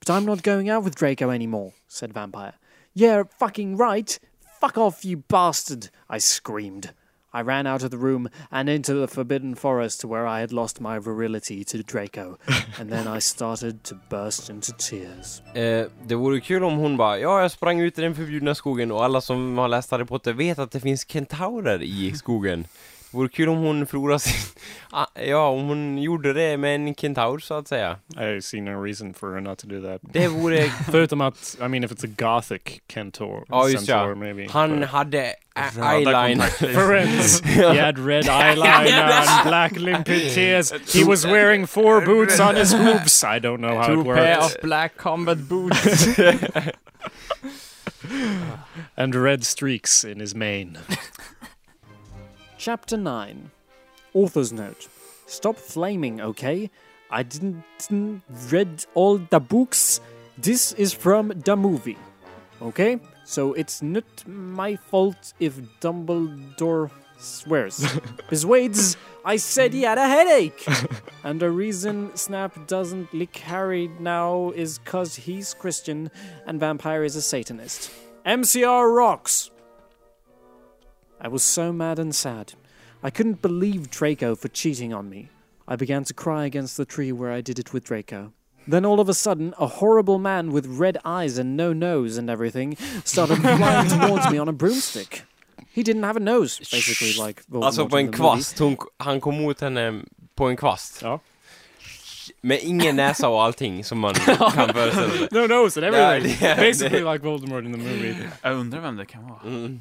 But 0.00 0.08
I'm 0.08 0.24
not 0.24 0.42
going 0.42 0.70
out 0.72 0.84
with 0.84 0.98
Draco 0.98 1.30
anymore, 1.30 1.70
said 1.88 2.12
Vampire. 2.12 2.52
Yeah, 2.94 3.26
fucking 3.38 3.76
right. 3.76 4.20
Fuck 4.60 4.78
off, 4.78 5.04
you 5.04 5.22
bastard, 5.28 5.84
I 6.16 6.20
screamed. 6.20 6.88
I 7.34 7.42
ran 7.42 7.66
out 7.66 7.82
of 7.82 7.90
the 7.90 7.96
room 7.96 8.28
and 8.50 8.68
into 8.68 9.06
the 9.06 9.14
forbidden 9.14 9.56
forest 9.56 10.00
to 10.00 10.08
where 10.08 10.26
I 10.26 10.40
had 10.40 10.52
lost 10.52 10.80
my 10.80 10.98
virility 10.98 11.64
to 11.64 11.78
Draco, 11.78 12.38
and 12.80 12.90
then 12.90 13.16
I 13.16 13.20
started 13.20 13.82
to 13.82 13.94
burst 14.10 14.50
into 14.50 14.72
tears. 14.72 15.42
Eh, 15.54 15.86
det 16.06 16.14
vore 16.14 16.40
kul 16.40 16.64
om 16.64 16.76
hon 16.76 16.96
bara, 16.96 17.18
ja 17.18 17.40
jag 17.42 17.50
sprang 17.50 17.80
ut 17.80 17.98
i 17.98 18.02
den 18.02 18.14
förbjudna 18.14 18.54
skogen 18.54 18.92
och 18.92 19.04
alla 19.04 19.20
som 19.20 19.58
har 19.58 19.68
läst 19.68 19.90
Harry 19.90 20.04
Potter 20.04 20.32
vet 20.32 20.58
att 20.58 20.70
det 20.70 20.80
finns 20.80 21.04
kentaurer 21.04 21.82
i 21.82 22.12
skogen. 22.16 22.66
Vore 23.14 23.28
kul 23.28 23.48
om 23.48 23.58
hon 23.58 23.86
förlorade 23.86 24.18
sin... 24.18 24.32
Ah, 24.96 25.06
ja, 25.14 25.48
om 25.48 25.68
hon 25.68 25.98
gjorde 25.98 26.32
det 26.32 26.56
med 26.56 26.74
en 26.74 26.94
kentaur 26.94 27.38
så 27.38 27.54
att 27.54 27.68
säga. 27.68 27.96
I 28.36 28.42
see 28.42 28.60
no 28.60 28.82
reason 28.84 29.14
for 29.14 29.34
her 29.34 29.40
not 29.40 29.58
to 29.58 29.66
do 29.66 29.82
that. 29.82 30.00
Det 30.02 30.28
vore... 30.28 30.62
Förutom 30.90 31.20
att, 31.20 31.56
I 31.60 31.68
mean 31.68 31.84
if 31.84 31.90
it's 31.92 32.04
a 32.04 32.14
gothic 32.18 32.80
kentor, 32.88 33.44
Ja 33.48 33.68
just 33.68 33.88
ja. 33.88 34.14
maybe. 34.14 34.46
Han 34.50 34.80
but- 34.80 34.88
hade 34.88 35.34
eyeliner. 35.54 36.46
Friends. 36.86 37.40
He 37.44 37.80
had 37.80 37.98
red 37.98 38.24
eyeliner 38.24 39.10
and 39.10 39.48
black 39.48 39.72
limpid 39.76 40.34
tears. 40.34 40.72
He 40.94 41.04
was 41.04 41.24
wearing 41.24 41.66
four 41.66 42.00
boots 42.00 42.40
on 42.40 42.56
his 42.56 42.72
hooves. 42.72 43.24
I 43.24 43.38
don't 43.40 43.60
know 43.60 43.76
how 43.78 43.86
Two 43.94 44.00
it 44.00 44.04
pair 44.16 44.38
works. 44.40 44.54
of 44.54 44.60
black 44.62 44.96
combat 44.96 45.38
boots. 45.48 46.08
And 48.96 49.14
red 49.14 49.44
streaks 49.44 50.04
in 50.04 50.20
his 50.20 50.34
mane. 50.34 50.78
Chapter 52.64 52.96
9 52.96 53.50
Author's 54.14 54.50
Note 54.50 54.88
Stop 55.26 55.56
flaming, 55.56 56.22
okay? 56.22 56.70
I 57.10 57.22
didn't, 57.22 57.62
read 58.50 58.86
all 58.94 59.18
the 59.18 59.38
books. 59.38 60.00
This 60.38 60.72
is 60.72 60.94
from 60.94 61.28
the 61.44 61.56
movie. 61.56 61.98
Okay? 62.62 63.00
So 63.26 63.52
it's 63.52 63.82
not 63.82 64.06
my 64.26 64.76
fault 64.76 65.34
if 65.38 65.60
Dumbledore 65.82 66.90
swears, 67.18 67.84
persuades. 68.28 68.96
I 69.26 69.36
said 69.36 69.74
he 69.74 69.82
had 69.82 69.98
a 69.98 70.08
headache. 70.08 70.66
and 71.22 71.38
the 71.38 71.50
reason 71.50 72.16
Snap 72.16 72.66
doesn't 72.66 73.12
lick 73.12 73.36
Harry 73.36 73.90
now 74.00 74.52
is 74.56 74.78
cause 74.86 75.16
he's 75.16 75.52
Christian 75.52 76.10
and 76.46 76.58
Vampire 76.60 77.04
is 77.04 77.14
a 77.14 77.20
Satanist. 77.20 77.90
MCR 78.24 78.96
rocks. 78.96 79.50
I 81.24 81.28
was 81.28 81.42
so 81.42 81.72
mad 81.72 81.98
and 81.98 82.14
sad. 82.14 82.52
I 83.02 83.10
couldn't 83.10 83.40
believe 83.42 83.90
Draco 83.90 84.34
for 84.36 84.48
cheating 84.48 84.92
on 84.94 85.08
me. 85.08 85.28
I 85.66 85.76
began 85.76 86.04
to 86.04 86.14
cry 86.14 86.44
against 86.46 86.76
the 86.76 86.84
tree 86.84 87.12
where 87.12 87.32
I 87.38 87.40
did 87.42 87.58
it 87.58 87.72
with 87.72 87.84
Draco. 87.84 88.32
Then 88.68 88.84
all 88.84 89.00
of 89.00 89.08
a 89.08 89.14
sudden, 89.14 89.54
a 89.58 89.66
horrible 89.66 90.18
man 90.18 90.52
with 90.52 90.66
red 90.80 90.96
eyes 91.04 91.38
and 91.38 91.56
no 91.56 91.72
nose 91.72 92.18
and 92.18 92.30
everything 92.30 92.76
started 93.04 93.36
flying 93.40 93.88
towards 93.88 94.30
me 94.30 94.38
on 94.38 94.48
a 94.48 94.52
broomstick. 94.52 95.22
He 95.74 95.82
didn't 95.82 96.04
have 96.04 96.16
a 96.16 96.20
nose, 96.20 96.58
basically, 96.70 97.26
like 97.26 97.42
Voldemort 97.48 97.64
Alltså 97.66 97.88
på 97.88 97.98
in 97.98 98.06
en 98.06 98.12
the 98.12 98.18
movie. 98.18 98.34
kvast, 98.36 98.58
hon, 98.58 98.76
han 98.98 99.20
kom 99.20 99.34
mot 99.42 99.60
henne 99.60 100.02
på 100.36 100.48
en 100.48 100.56
kvast. 100.56 101.02
Ja. 101.02 101.20
Med 102.42 102.58
ingen 102.62 102.96
näsa 102.96 103.28
och 103.28 103.42
allting 103.42 103.84
som 103.84 103.98
man 103.98 104.14
kan 104.54 104.68
föreställa 104.68 105.10
sig. 105.10 105.28
No 105.32 105.46
nose 105.46 105.80
and 105.86 105.94
everything. 105.94 106.36
Ja, 106.48 106.54
det- 106.54 106.60
Basically 106.62 107.12
like 107.12 107.24
Voldemort 107.26 107.64
in 107.64 107.72
the 107.72 107.78
movie. 107.78 108.16
Jag 108.42 108.54
undrar 108.56 108.80
vem 108.80 108.96
det 108.96 109.06
kan 109.06 109.28
vara. 109.28 109.40
Mm. 109.44 109.80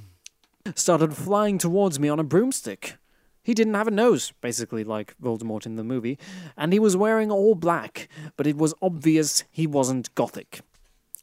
Started 0.75 1.15
flying 1.15 1.57
towards 1.57 1.99
me 1.99 2.09
on 2.09 2.19
a 2.19 2.23
broomstick. 2.23 2.97
He 3.43 3.53
didn't 3.53 3.73
have 3.73 3.87
a 3.89 3.91
nose, 3.91 4.31
basically 4.41 4.83
like 4.85 5.15
Voldemort 5.21 5.65
in 5.65 5.75
the 5.75 5.83
movie, 5.83 6.17
and 6.55 6.71
he 6.71 6.79
was 6.79 6.95
wearing 6.95 7.29
all 7.31 7.55
black, 7.55 8.07
but 8.37 8.47
it 8.47 8.55
was 8.57 8.73
obvious 8.81 9.43
he 9.51 9.67
wasn't 9.67 10.13
gothic. 10.15 10.61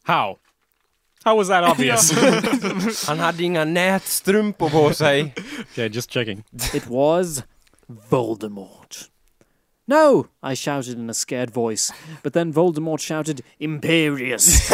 How? 0.05 0.39
How 1.25 1.37
was 1.37 1.49
that 1.49 1.65
obvious? 1.73 2.11
Han 3.07 3.19
hade 3.19 3.41
inga 3.45 3.65
nätstrumpor 3.65 4.71
på 4.71 4.95
sig. 4.95 5.33
okay, 5.61 5.89
just 5.89 6.11
checking. 6.11 6.45
It 6.75 6.87
was 6.89 7.43
Voldemort. 8.11 9.09
No! 9.89 10.27
I 10.43 10.55
shouted 10.55 10.99
in 10.99 11.11
a 11.11 11.15
scared 11.15 11.51
voice, 11.51 11.91
but 12.23 12.33
then 12.33 12.53
Voldemort 12.53 13.01
shouted, 13.01 13.43
Imperious! 13.59 14.71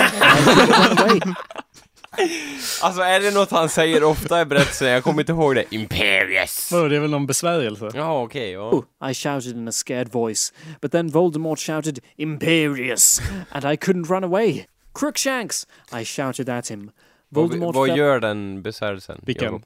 Alltså 2.82 3.02
är 3.02 3.20
det 3.20 3.30
något 3.34 3.50
han 3.50 3.68
säger 3.68 4.04
ofta 4.04 4.40
i 4.40 4.44
berättelsen? 4.44 4.88
Jag 4.88 5.04
kommer 5.04 5.20
inte 5.22 5.32
ihåg 5.32 5.54
det. 5.54 5.64
Imperius! 5.74 6.72
Vadå, 6.72 6.88
det 6.88 6.96
är 6.96 7.00
väl 7.00 7.10
någon 7.10 7.26
besvärjelse? 7.26 7.90
Ja, 7.94 8.22
okej. 8.22 8.50
ja. 8.50 8.70
Oh, 8.70 9.10
I 9.10 9.14
shouted 9.14 9.56
in 9.56 9.68
a 9.68 9.72
scared 9.72 10.12
voice, 10.12 10.52
but 10.80 10.92
then 10.92 11.08
Voldemort 11.08 11.58
shouted, 11.58 11.98
Imperious! 12.16 13.20
And 13.50 13.64
I 13.64 13.76
couldn't 13.76 14.08
run 14.10 14.24
away. 14.24 14.66
Crookshanks! 14.94 15.66
I 16.00 16.04
shouted 16.04 16.48
at 16.48 16.70
him. 16.70 16.90
Vad, 17.28 17.42
Voldemort 17.44 17.74
vad 17.74 17.88
fell- 17.88 17.98
gör 17.98 18.20
den 18.20 18.62
besvärjelsen? 18.62 19.20
Vilken? 19.22 19.44
Jakob? 19.44 19.62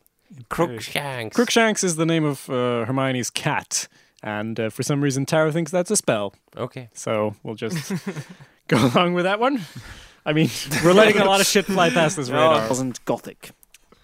Crookshanks. 0.49 1.37
Crookshanks 1.37 1.85
is 1.85 1.97
the 1.97 2.05
name 2.05 2.29
of 2.31 2.49
uh, 2.49 2.55
Hermione's 2.87 3.31
cat. 3.33 3.89
And 4.23 4.61
uh, 4.61 4.71
for 4.71 4.83
some 4.83 5.03
reason, 5.05 5.27
Tara 5.27 5.53
thinks 5.53 5.73
that's 5.73 5.91
a 5.91 5.97
spell. 5.97 6.33
Okay. 6.57 6.89
So 6.95 7.35
we'll 7.43 7.57
just 7.57 7.93
go 8.69 8.77
along 8.95 9.15
with 9.15 9.25
that 9.25 9.41
one. 9.41 9.61
I 10.25 10.33
mean, 10.33 10.51
we're 10.85 10.93
letting 10.93 11.21
a 11.21 11.25
lot 11.25 11.41
of 11.41 11.47
shit 11.47 11.67
fly 11.67 11.91
past 11.99 12.17
this 12.17 12.31
radar. 12.31 12.69
wasn't 12.69 13.05
gothic. 13.05 13.51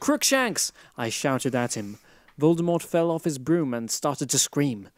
Crookshanks! 0.00 0.72
I 0.96 1.08
shouted 1.08 1.54
at 1.54 1.74
him. 1.76 1.98
Voldemort 2.40 2.82
fell 2.82 3.10
off 3.10 3.24
his 3.24 3.38
broom 3.38 3.72
and 3.72 3.90
started 3.90 4.28
to 4.30 4.38
scream. 4.38 4.88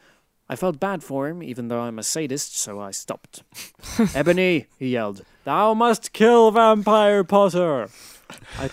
I 0.49 0.57
felt 0.57 0.81
bad 0.81 1.05
for 1.05 1.29
him, 1.29 1.43
even 1.43 1.69
though 1.69 1.81
I'm 1.81 1.99
a 1.99 2.03
sadist, 2.03 2.57
so 2.59 2.81
I 2.81 2.91
stopped. 2.91 3.43
Ebony, 4.15 4.67
he 4.79 4.89
yelled, 4.89 5.25
thou 5.45 5.75
must 5.75 6.13
kill 6.13 6.51
Vampire 6.51 7.23
Potter! 7.23 7.91
I, 8.59 8.71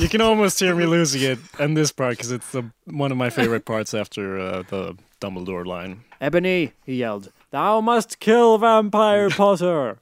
you 0.00 0.08
can 0.08 0.22
almost 0.22 0.58
hear 0.58 0.74
me 0.74 0.86
losing 0.86 1.22
it 1.22 1.38
in 1.58 1.74
this 1.74 1.92
part 1.92 2.16
because 2.16 2.32
it's 2.32 2.50
the, 2.52 2.70
one 2.86 3.12
of 3.12 3.18
my 3.18 3.28
favorite 3.28 3.66
parts 3.66 3.92
after 3.92 4.38
uh, 4.38 4.62
the 4.62 4.96
Dumbledore 5.20 5.66
line. 5.66 6.04
Ebony, 6.20 6.72
he 6.86 6.96
yelled, 6.96 7.30
thou 7.50 7.80
must 7.82 8.18
kill 8.18 8.56
Vampire 8.58 9.28
Potter! 9.28 9.98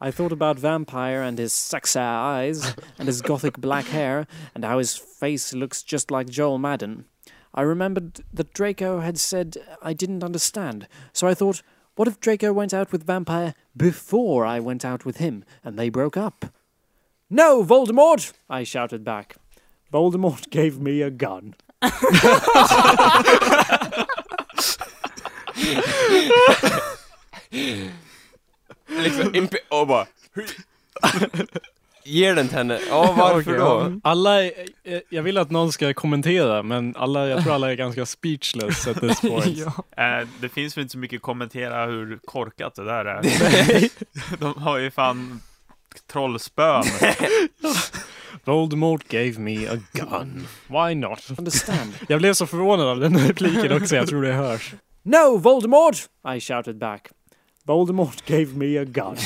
I 0.00 0.10
thought 0.10 0.32
about 0.32 0.58
Vampire 0.58 1.20
and 1.20 1.38
his 1.38 1.52
sexy 1.52 1.98
eyes, 1.98 2.74
and 2.98 3.06
his 3.06 3.20
gothic 3.20 3.58
black 3.58 3.84
hair, 3.86 4.26
and 4.54 4.64
how 4.64 4.78
his 4.78 4.96
face 4.96 5.52
looks 5.52 5.82
just 5.82 6.10
like 6.10 6.30
Joel 6.30 6.58
Madden. 6.58 7.04
I 7.54 7.62
remembered 7.62 8.20
that 8.32 8.54
Draco 8.54 9.00
had 9.00 9.18
said 9.18 9.58
I 9.82 9.92
didn't 9.92 10.24
understand, 10.24 10.88
so 11.12 11.26
I 11.26 11.34
thought, 11.34 11.62
what 11.96 12.08
if 12.08 12.18
Draco 12.18 12.52
went 12.52 12.72
out 12.72 12.92
with 12.92 13.04
Vampire 13.04 13.54
before 13.76 14.46
I 14.46 14.58
went 14.58 14.86
out 14.86 15.04
with 15.04 15.18
him, 15.18 15.44
and 15.62 15.78
they 15.78 15.90
broke 15.90 16.16
up? 16.16 16.46
No, 17.28 17.62
Voldemort! 17.62 18.32
I 18.48 18.64
shouted 18.64 19.04
back. 19.04 19.36
Voldemort 19.92 20.48
gave 20.50 20.80
me 20.80 21.02
a 21.02 21.10
gun. 21.10 21.56
liksom, 28.98 29.32
imp- 29.34 29.56
och 29.80 29.86
bara... 29.86 30.06
Ger 32.04 32.34
den 32.34 32.48
till 32.48 32.56
henne. 32.56 32.80
Ja, 32.88 33.14
varför 33.18 33.58
då? 33.58 34.00
Alla, 34.04 34.44
är- 34.44 34.52
eh, 34.84 35.00
jag 35.08 35.22
vill 35.22 35.38
att 35.38 35.50
någon 35.50 35.72
ska 35.72 35.94
kommentera, 35.94 36.62
men 36.62 36.94
alla, 36.96 37.28
jag 37.28 37.42
tror 37.42 37.54
alla 37.54 37.70
är 37.70 37.74
ganska 37.74 38.06
speechless 38.06 38.86
at 38.88 39.00
this 39.00 39.20
point. 39.30 39.58
Eh, 39.96 40.28
det 40.40 40.48
finns 40.48 40.76
väl 40.76 40.82
inte 40.82 40.92
så 40.92 40.98
mycket 40.98 41.16
att 41.16 41.22
kommentera 41.22 41.86
hur 41.86 42.18
korkat 42.24 42.74
det 42.74 42.84
där 42.84 43.04
är. 43.04 43.22
De 44.40 44.54
har 44.62 44.78
ju 44.78 44.90
fan 44.90 45.40
trollspön. 46.12 46.84
Voldemort 48.44 49.08
gave 49.08 49.38
me 49.38 49.66
a 49.68 49.78
gun. 49.92 50.46
Why 50.66 50.94
not? 50.94 51.30
Understand. 51.38 51.92
Jag 52.08 52.18
blev 52.20 52.32
så 52.34 52.46
förvånad 52.46 52.86
av 52.86 53.00
den 53.00 53.18
repliken 53.18 53.72
också, 53.82 53.96
jag 53.96 54.08
tror 54.08 54.22
det 54.22 54.32
hörs. 54.32 54.74
No, 55.02 55.36
Voldemort! 55.38 55.96
I 56.36 56.40
shouted 56.40 56.78
back. 56.78 57.08
Voldemort 57.70 58.24
gave 58.26 58.56
me 58.56 58.76
a 58.76 58.84
gun. 58.84 59.16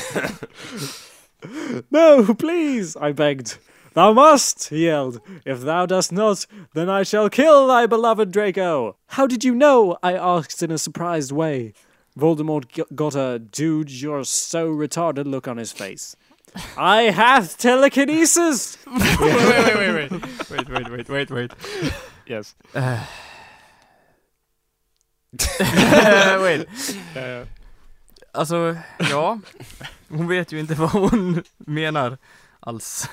no, 1.90 2.34
please, 2.34 2.94
I 2.94 3.10
begged. 3.12 3.56
Thou 3.94 4.12
must, 4.12 4.68
he 4.68 4.84
yelled. 4.84 5.23
If 5.47 5.62
thou 5.62 5.86
dost 5.86 6.12
not, 6.12 6.44
then 6.74 6.90
I 6.90 7.05
shall 7.05 7.31
kill 7.31 7.66
thy 7.66 7.86
beloved 7.86 8.31
Draco. 8.32 8.97
How 9.06 9.26
did 9.26 9.44
you 9.44 9.55
know? 9.55 9.97
I 10.02 10.12
asked 10.12 10.62
in 10.62 10.70
a 10.70 10.76
surprised 10.76 11.32
way. 11.32 11.73
Voldemort 12.18 12.68
g- 12.68 12.82
got 12.94 13.14
a 13.14 13.39
dude, 13.39 13.90
you're 13.90 14.24
so 14.24 14.70
retarded 14.70 15.24
look 15.24 15.48
on 15.48 15.56
his 15.56 15.73
face. 15.73 16.14
I 16.76 17.05
hath 17.05 17.56
telekinesis! 17.56 18.76
wait, 18.86 19.20
wait, 19.20 19.74
wait, 19.74 20.10
wait, 20.10 20.50
wait, 20.50 20.68
wait, 20.68 20.90
wait, 20.90 21.08
wait, 21.08 21.31
wait. 21.31 21.50
Yes. 22.26 22.55
Uh. 22.74 23.06
wait. 26.40 26.66
Uh, 27.16 27.44
Alltså, 28.34 28.76
ja. 28.98 29.38
Hon 30.08 30.28
vet 30.28 30.52
ju 30.52 30.60
inte 30.60 30.74
vad 30.78 30.90
hon 30.90 31.42
menar 31.58 32.18
alls. 32.60 33.10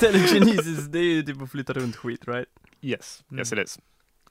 Telekinesis, 0.00 0.86
det 0.88 0.98
är 0.98 1.02
ju 1.02 1.22
typ 1.22 1.42
att 1.42 1.50
flytta 1.50 1.72
runt 1.72 1.96
skit, 1.96 2.20
right? 2.26 2.48
yes, 2.80 3.24
yes 3.38 3.52
it 3.52 3.58
is. 3.58 3.78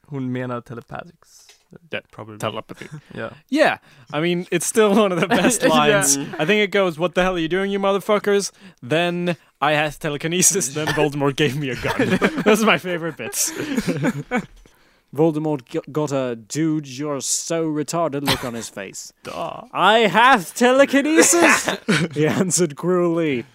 Hon 0.05 0.31
menar 0.31 0.61
telepathics. 0.61 1.47
Yeah, 1.91 2.03
probably 2.11 2.37
telepathy. 2.39 2.85
Yeah. 3.15 3.33
Yeah, 3.49 3.77
I 4.13 4.19
mean, 4.21 4.45
it's 4.51 4.65
still 4.67 4.91
one 4.99 5.11
of 5.15 5.19
the 5.21 5.27
best 5.27 5.63
Yeah. 5.63 5.75
lines. 5.77 6.17
I 6.17 6.45
think 6.45 6.61
it 6.69 6.71
goes, 6.71 6.99
What 6.99 7.15
the 7.15 7.21
hell 7.23 7.33
are 7.33 7.39
you 7.39 7.47
doing, 7.47 7.71
you 7.71 7.79
motherfuckers? 7.79 8.51
Then 8.89 9.35
I 9.61 9.71
had 9.73 9.99
telekinesis, 9.99 10.73
then 10.73 10.87
Voldemort 10.87 11.35
gave 11.35 11.55
me 11.59 11.69
a 11.71 11.75
gun. 11.75 12.19
Those 12.45 12.61
are 12.63 12.67
my 12.67 12.77
favorite 12.77 13.17
bits. 13.17 13.51
Voldemort 15.13 15.91
got 15.91 16.11
a 16.11 16.35
dude, 16.35 16.87
you're 16.87 17.21
so 17.21 17.65
retarded 17.67 18.23
look 18.25 18.43
on 18.43 18.55
his 18.55 18.67
face. 18.69 19.13
Duh. 19.23 19.61
I 19.71 19.99
hath 20.07 20.55
telekinesis, 20.55 21.69
he 22.13 22.25
answered 22.25 22.75
cruelly. 22.75 23.45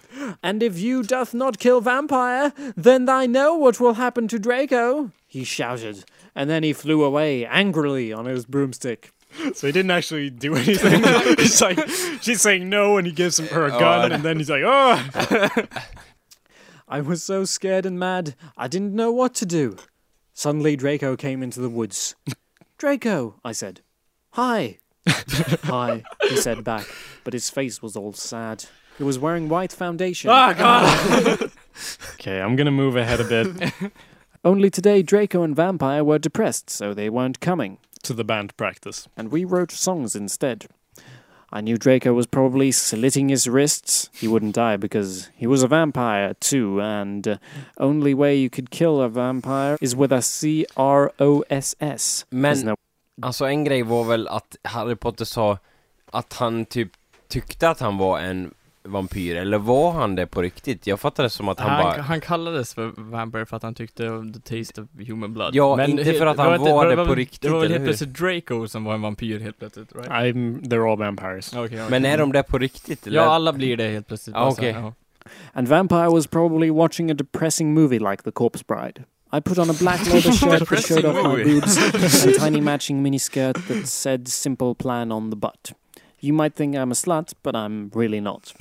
And 0.42 0.62
if 0.62 0.78
you 0.78 1.02
doth 1.02 1.34
not 1.34 1.58
kill 1.58 1.80
vampire, 1.80 2.52
then 2.76 3.08
I 3.08 3.26
know 3.26 3.54
what 3.54 3.80
will 3.80 3.94
happen 3.94 4.28
to 4.28 4.38
Draco, 4.38 5.10
he 5.26 5.42
shouted, 5.44 6.04
and 6.34 6.48
then 6.48 6.62
he 6.62 6.72
flew 6.72 7.02
away 7.04 7.44
angrily 7.46 8.12
on 8.12 8.26
his 8.26 8.46
broomstick. 8.46 9.10
So 9.54 9.66
he 9.66 9.72
didn't 9.72 9.90
actually 9.90 10.30
do 10.30 10.54
anything. 10.56 11.02
he's 11.38 11.60
like, 11.60 11.78
she's 12.22 12.40
saying 12.40 12.68
no, 12.68 12.96
and 12.96 13.06
he 13.06 13.12
gives 13.12 13.38
him 13.38 13.46
her 13.48 13.66
a 13.66 13.74
Oh, 13.74 13.78
gun, 13.78 14.12
I- 14.12 14.14
and 14.14 14.24
then 14.24 14.38
he's 14.38 14.48
like, 14.50 14.62
oh. 14.64 15.56
I 16.88 17.00
was 17.00 17.22
so 17.22 17.44
scared 17.44 17.84
and 17.84 17.98
mad, 17.98 18.34
I 18.56 18.68
didn't 18.68 18.94
know 18.94 19.12
what 19.12 19.34
to 19.36 19.46
do. 19.46 19.76
Suddenly, 20.39 20.76
Draco 20.76 21.17
came 21.17 21.42
into 21.42 21.58
the 21.58 21.68
woods. 21.68 22.15
Draco, 22.78 23.41
I 23.44 23.50
said. 23.50 23.81
Hi. 24.34 24.78
Hi, 25.08 26.05
he 26.28 26.36
said 26.36 26.62
back, 26.62 26.86
but 27.25 27.33
his 27.33 27.50
face 27.50 27.83
was 27.83 27.97
all 27.97 28.12
sad. 28.12 28.67
He 28.99 29.02
was 29.02 29.18
wearing 29.18 29.49
white 29.49 29.73
foundation. 29.73 30.31
Ah, 30.31 30.52
God! 30.52 31.50
okay, 32.15 32.41
I'm 32.41 32.55
gonna 32.55 32.70
move 32.70 32.94
ahead 32.94 33.18
a 33.18 33.25
bit 33.25 33.73
Only 34.44 34.70
today, 34.70 35.02
Draco 35.02 35.42
and 35.42 35.57
Vampire 35.57 36.05
were 36.05 36.20
depressed, 36.20 36.70
so 36.70 36.94
they 36.94 37.10
weren't 37.10 37.41
coming. 37.41 37.78
to 38.05 38.15
the 38.15 38.23
band 38.23 38.57
practice. 38.57 39.08
And 39.17 39.33
we 39.33 39.44
wrote 39.44 39.73
songs 39.73 40.15
instead. 40.15 40.68
I 41.51 41.60
knew 41.62 41.78
Draco 41.78 42.12
was 42.12 42.27
probably 42.27 42.70
slitting 42.73 43.31
his 43.31 43.49
wrists. 43.49 44.10
He 44.12 44.28
wouldn't 44.28 44.55
die 44.55 44.77
because 44.77 45.31
he 45.35 45.47
was 45.47 45.62
a 45.62 45.67
vampire 45.68 46.35
too, 46.35 46.81
and 46.81 47.27
uh, 47.27 47.36
only 47.78 48.15
way 48.15 48.36
you 48.36 48.51
could 48.51 48.70
kill 48.70 49.01
a 49.01 49.09
vampire 49.09 49.78
is 49.81 49.97
with 49.97 50.12
a 50.12 50.20
C 50.20 50.67
R 50.77 51.10
O 51.18 51.43
S 51.49 51.75
S. 51.81 52.27
Men- 52.31 52.65
no 52.65 52.75
Alltså 53.23 53.44
en 53.44 53.65
grej 53.65 53.83
var 53.83 54.05
väl 54.05 54.28
att 54.28 54.57
Harry 54.62 54.97
Potter 54.97 55.25
sa 55.25 55.59
att 56.12 56.33
han 56.33 56.65
typ 56.67 56.91
tyckte 57.28 57.68
att 57.68 57.81
han 57.81 57.99
var 57.99 58.18
en 58.18 58.55
vampyr, 58.82 59.36
eller 59.36 59.58
var 59.58 59.92
han 59.92 60.15
det 60.15 60.26
på 60.26 60.42
riktigt? 60.42 60.86
Jag 60.86 61.00
fattade 61.00 61.26
det 61.26 61.31
som 61.31 61.48
att 61.48 61.60
han, 61.60 61.70
Han, 61.70 61.82
bara... 61.82 62.02
han 62.02 62.20
kallades 62.20 62.74
för 62.74 62.92
vampire 62.97 63.47
för 63.47 63.57
att 63.57 63.62
han 63.62 63.74
tyckte 63.74 64.08
om 64.08 64.32
the 64.32 64.40
taste 64.40 64.81
of 64.82 64.89
human 65.08 65.34
blood. 65.34 65.55
Ja, 65.55 65.84
inte 65.84 66.12
för 66.15 66.26
att 66.26 66.36
han 66.39 66.55
inte- 66.60 66.73
var 66.73 66.86
det 66.86 66.97
väl- 66.97 67.07
på 67.07 67.15
riktigt, 67.15 67.40
Det 67.42 67.48
var 67.48 67.60
väl 67.60 67.73
helt 67.73 67.84
plötsligt 67.84 68.18
Draco 68.18 68.68
som 68.68 68.84
var 68.84 68.94
en 68.94 69.02
vampyr 69.02 69.40
helt 69.40 69.58
plötsligt, 69.58 69.92
right? 69.94 70.08
I'm, 70.10 70.60
they're 70.62 70.92
all 70.92 70.98
vampires. 70.98 71.52
Okej, 71.52 71.65
okej. 71.65 71.84
Men 71.90 72.05
är 72.05 72.18
de 72.18 72.32
det 72.32 72.42
på 72.42 72.58
riktigt? 72.58 73.07
Eller? 73.07 73.16
Ja, 73.16 73.24
alla 73.24 73.52
blir 73.52 73.76
det 73.76 73.89
helt 73.89 74.07
plötsligt. 74.07 74.36
Ja, 74.36 74.40
bara 74.44 74.55
så 74.55 74.62
här, 74.62 74.70
okej. 74.70 74.82
ja. 74.82 74.92
And 75.52 75.68
Vampire 75.68 76.08
was 76.08 76.26
probably 76.26 76.70
watching 76.70 77.10
a 77.10 77.15
depressing 77.15 77.74
movie 77.74 77.98
like 78.10 78.23
The 78.23 78.31
Corpse 78.31 78.65
Bride. 78.68 79.05
I 79.32 79.40
put 79.40 79.58
on 79.58 79.70
a 79.70 79.74
black 79.81 80.07
leather 80.15 80.32
shirt 80.32 80.68
that 80.68 80.78
showed 80.86 81.05
off 81.05 81.36
my 81.36 81.44
boobs 81.44 81.94
and 82.24 82.34
tiny 82.39 82.60
matching 82.60 83.02
miniskirt 83.02 83.68
that 83.68 83.86
said 83.89 84.28
simple 84.28 84.74
plan 84.74 85.12
on 85.12 85.31
the 85.31 85.36
butt. 85.36 85.73
You 86.20 86.32
might 86.32 86.55
think 86.55 86.76
I'm 86.76 86.90
a 86.90 86.94
slut, 86.94 87.32
but 87.42 87.55
I'm 87.55 87.90
really 87.94 88.20
not. 88.20 88.52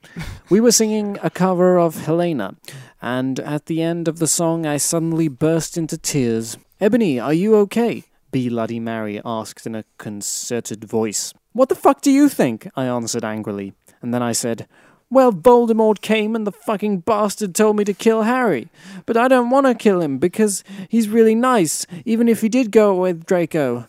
we 0.50 0.60
were 0.60 0.72
singing 0.72 1.18
a 1.22 1.30
cover 1.30 1.78
of 1.78 2.06
Helena, 2.06 2.56
and 3.00 3.38
at 3.40 3.66
the 3.66 3.82
end 3.82 4.08
of 4.08 4.18
the 4.18 4.26
song 4.26 4.66
I 4.66 4.78
suddenly 4.78 5.28
burst 5.28 5.76
into 5.76 5.98
tears. 5.98 6.56
Ebony, 6.80 7.20
are 7.20 7.34
you 7.34 7.54
okay? 7.56 8.04
B. 8.30 8.48
Bloody 8.48 8.80
Mary 8.80 9.20
asked 9.24 9.66
in 9.66 9.74
a 9.74 9.84
concerted 9.98 10.84
voice. 10.84 11.34
What 11.52 11.68
the 11.68 11.74
fuck 11.74 12.00
do 12.00 12.10
you 12.10 12.30
think? 12.30 12.68
I 12.74 12.86
answered 12.86 13.24
angrily, 13.24 13.74
and 14.00 14.14
then 14.14 14.22
I 14.22 14.32
said, 14.32 14.66
well, 15.12 15.30
Voldemort 15.30 16.00
came 16.00 16.34
and 16.34 16.46
the 16.46 16.52
fucking 16.52 17.00
bastard 17.00 17.54
told 17.54 17.76
me 17.76 17.84
to 17.84 17.92
kill 17.92 18.22
Harry. 18.22 18.68
But 19.04 19.18
I 19.18 19.28
don't 19.28 19.50
want 19.50 19.66
to 19.66 19.74
kill 19.74 20.00
him 20.00 20.16
because 20.16 20.64
he's 20.88 21.10
really 21.10 21.34
nice, 21.34 21.86
even 22.06 22.28
if 22.28 22.40
he 22.40 22.48
did 22.48 22.72
go 22.72 22.98
with 22.98 23.26
Draco. 23.26 23.86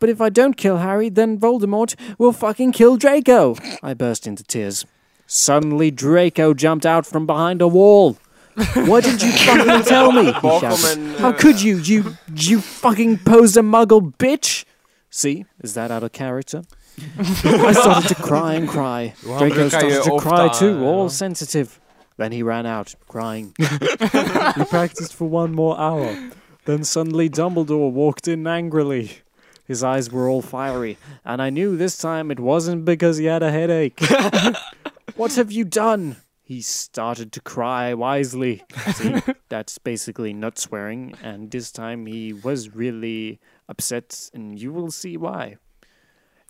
But 0.00 0.08
if 0.08 0.20
I 0.20 0.28
don't 0.28 0.56
kill 0.56 0.78
Harry, 0.78 1.08
then 1.08 1.38
Voldemort 1.38 1.94
will 2.18 2.32
fucking 2.32 2.72
kill 2.72 2.96
Draco. 2.96 3.56
I 3.82 3.94
burst 3.94 4.26
into 4.26 4.42
tears. 4.42 4.84
Suddenly, 5.26 5.90
Draco 5.90 6.52
jumped 6.54 6.84
out 6.84 7.06
from 7.06 7.26
behind 7.26 7.62
a 7.62 7.68
wall. 7.68 8.18
Why 8.54 9.00
didn't 9.00 9.22
you 9.22 9.32
fucking 9.32 9.84
tell 9.86 10.12
me? 10.12 10.26
He 10.26 10.60
shouted. 10.60 11.18
How 11.18 11.30
eh, 11.30 11.32
could 11.32 11.60
you? 11.60 11.78
You 11.78 12.16
you 12.36 12.60
fucking 12.60 13.18
posed 13.18 13.56
a 13.56 13.60
muggle 13.60 14.14
bitch. 14.16 14.64
See, 15.10 15.44
is 15.62 15.74
that 15.74 15.90
out 15.90 16.02
of 16.02 16.12
character? 16.12 16.62
I 17.44 17.72
started 17.72 18.08
to 18.08 18.14
cry 18.14 18.54
and 18.54 18.68
cry. 18.68 19.14
Draco 19.22 19.68
started 19.68 20.02
to 20.04 20.18
cry 20.18 20.48
too, 20.48 20.84
all 20.84 21.08
sensitive. 21.08 21.80
Then 22.16 22.30
he 22.30 22.44
ran 22.44 22.66
out, 22.66 22.94
crying. 23.08 23.54
he 23.58 24.64
practiced 24.66 25.14
for 25.14 25.28
one 25.28 25.52
more 25.52 25.78
hour. 25.78 26.16
Then 26.64 26.84
suddenly 26.84 27.28
Dumbledore 27.28 27.90
walked 27.90 28.28
in 28.28 28.46
angrily. 28.46 29.18
His 29.64 29.82
eyes 29.82 30.10
were 30.10 30.28
all 30.28 30.42
fiery, 30.42 30.98
and 31.24 31.40
I 31.40 31.50
knew 31.50 31.76
this 31.76 31.96
time 31.96 32.30
it 32.30 32.38
wasn't 32.38 32.84
because 32.84 33.16
he 33.16 33.24
had 33.24 33.42
a 33.42 33.50
headache. 33.50 33.98
what 35.16 35.34
have 35.34 35.50
you 35.50 35.64
done? 35.64 36.16
He 36.42 36.60
started 36.60 37.32
to 37.32 37.40
cry 37.40 37.94
wisely. 37.94 38.62
See, 38.94 39.22
that's 39.48 39.78
basically 39.78 40.34
not 40.34 40.58
swearing, 40.58 41.14
and 41.22 41.50
this 41.50 41.72
time 41.72 42.04
he 42.04 42.34
was 42.34 42.74
really 42.74 43.40
upset, 43.66 44.30
and 44.34 44.58
you 44.58 44.70
will 44.70 44.90
see 44.90 45.16
why. 45.16 45.56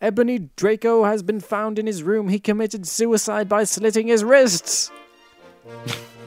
Ebony 0.00 0.50
Draco 0.56 1.04
has 1.04 1.22
been 1.22 1.38
found 1.38 1.78
in 1.78 1.86
his 1.86 2.02
room. 2.02 2.28
He 2.28 2.40
committed 2.40 2.86
suicide 2.88 3.48
by 3.48 3.62
slitting 3.62 4.08
his 4.08 4.24
wrists. 4.24 4.90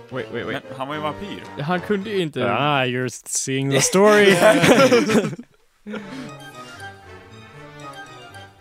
Wait, 0.10 0.32
wait, 0.32 0.46
wait. 0.46 0.54
Men 0.54 0.78
han 0.78 0.88
var 0.88 0.96
ju 0.96 1.02
vampyr. 1.02 1.62
Han 1.62 1.80
kunde 1.80 2.10
ju 2.10 2.22
inte... 2.22 2.52
Ah, 2.52 2.84
you're 2.84 3.10
seeing 3.10 3.70
the 3.70 3.82
story. 3.82 4.34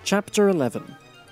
Chapter 0.07 0.49
11. 0.51 0.83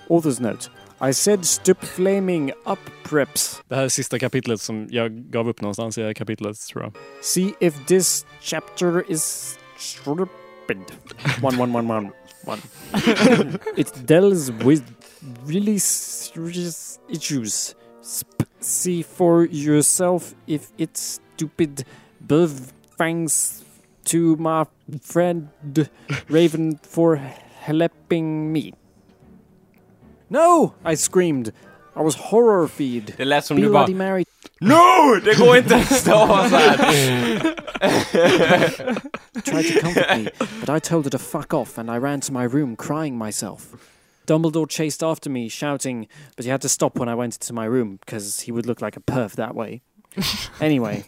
Author's 0.09 0.41
note. 0.41 0.67
I 0.99 1.11
said 1.11 1.45
stop 1.45 1.81
flaming 1.81 2.51
up 2.65 2.79
preps. 3.03 3.63
Det 3.67 3.75
här 3.75 3.83
är 3.83 3.89
sista 3.89 4.19
kapitlet 4.19 4.61
som 4.61 4.87
jag 4.91 5.11
gav 5.11 5.49
upp 5.49 5.61
någonstans 5.61 5.97
i 5.97 6.13
kapitlet 6.13 6.67
tror 6.67 6.83
jag. 6.83 6.93
See 7.21 7.53
if 7.59 7.85
this 7.85 8.25
chapter 8.41 9.11
is 9.11 9.57
stupid. 9.77 10.77
One, 11.41 11.57
one, 11.61 11.77
one, 11.77 11.93
one, 11.93 12.11
one. 12.45 12.61
it 13.77 14.07
deals 14.07 14.49
with 14.49 14.83
really 15.45 15.79
serious 15.79 16.99
issues. 17.09 17.75
Sp- 18.03 18.49
see 18.59 19.03
for 19.03 19.45
yourself 19.45 20.33
if 20.47 20.61
it's 20.77 21.19
stupid. 21.35 21.85
Both 22.19 22.73
thanks 22.97 23.63
to 24.05 24.35
my 24.35 24.65
friend 25.01 25.47
Raven 26.29 26.79
for 26.83 27.21
helping 27.65 28.51
me. 28.53 28.73
No! 30.29 30.73
I 30.83 30.95
screamed. 30.95 31.51
I 31.95 32.01
was 32.01 32.15
horror 32.15 32.67
feed. 32.67 33.13
Det 33.17 33.25
lät 33.25 33.45
som 33.45 33.57
Be 33.57 33.63
du 33.63 33.69
bara... 33.69 33.85
Bloody 33.85 33.97
Mary. 33.97 34.25
No! 34.59 35.19
Det 35.23 35.37
går 35.39 35.57
inte 35.57 35.75
att 35.75 35.93
stava 35.93 36.49
så 36.49 36.55
här. 36.55 36.77
tried 39.45 39.65
to 39.65 39.79
comfort 39.81 40.17
me, 40.17 40.29
but 40.59 40.69
I 40.69 40.79
told 40.79 41.05
her 41.05 41.09
to 41.09 41.17
fuck 41.17 41.53
off 41.53 41.77
and 41.77 41.91
I 41.91 41.97
ran 41.97 42.21
to 42.21 42.33
my 42.33 42.43
room 42.43 42.75
crying 42.75 43.17
myself. 43.17 43.75
Dumbledore 44.27 44.67
chased 44.67 45.03
after 45.03 45.29
me, 45.29 45.49
shouting, 45.49 46.07
but 46.35 46.45
he 46.45 46.51
had 46.51 46.61
to 46.61 46.69
stop 46.69 46.97
when 46.99 47.09
I 47.09 47.15
went 47.15 47.35
into 47.35 47.53
my 47.53 47.65
room 47.65 47.99
because 48.05 48.41
he 48.41 48.51
would 48.51 48.65
look 48.65 48.81
like 48.81 48.97
a 48.97 49.01
perv 49.01 49.35
that 49.35 49.55
way. 49.55 49.81
anyway, 50.61 51.03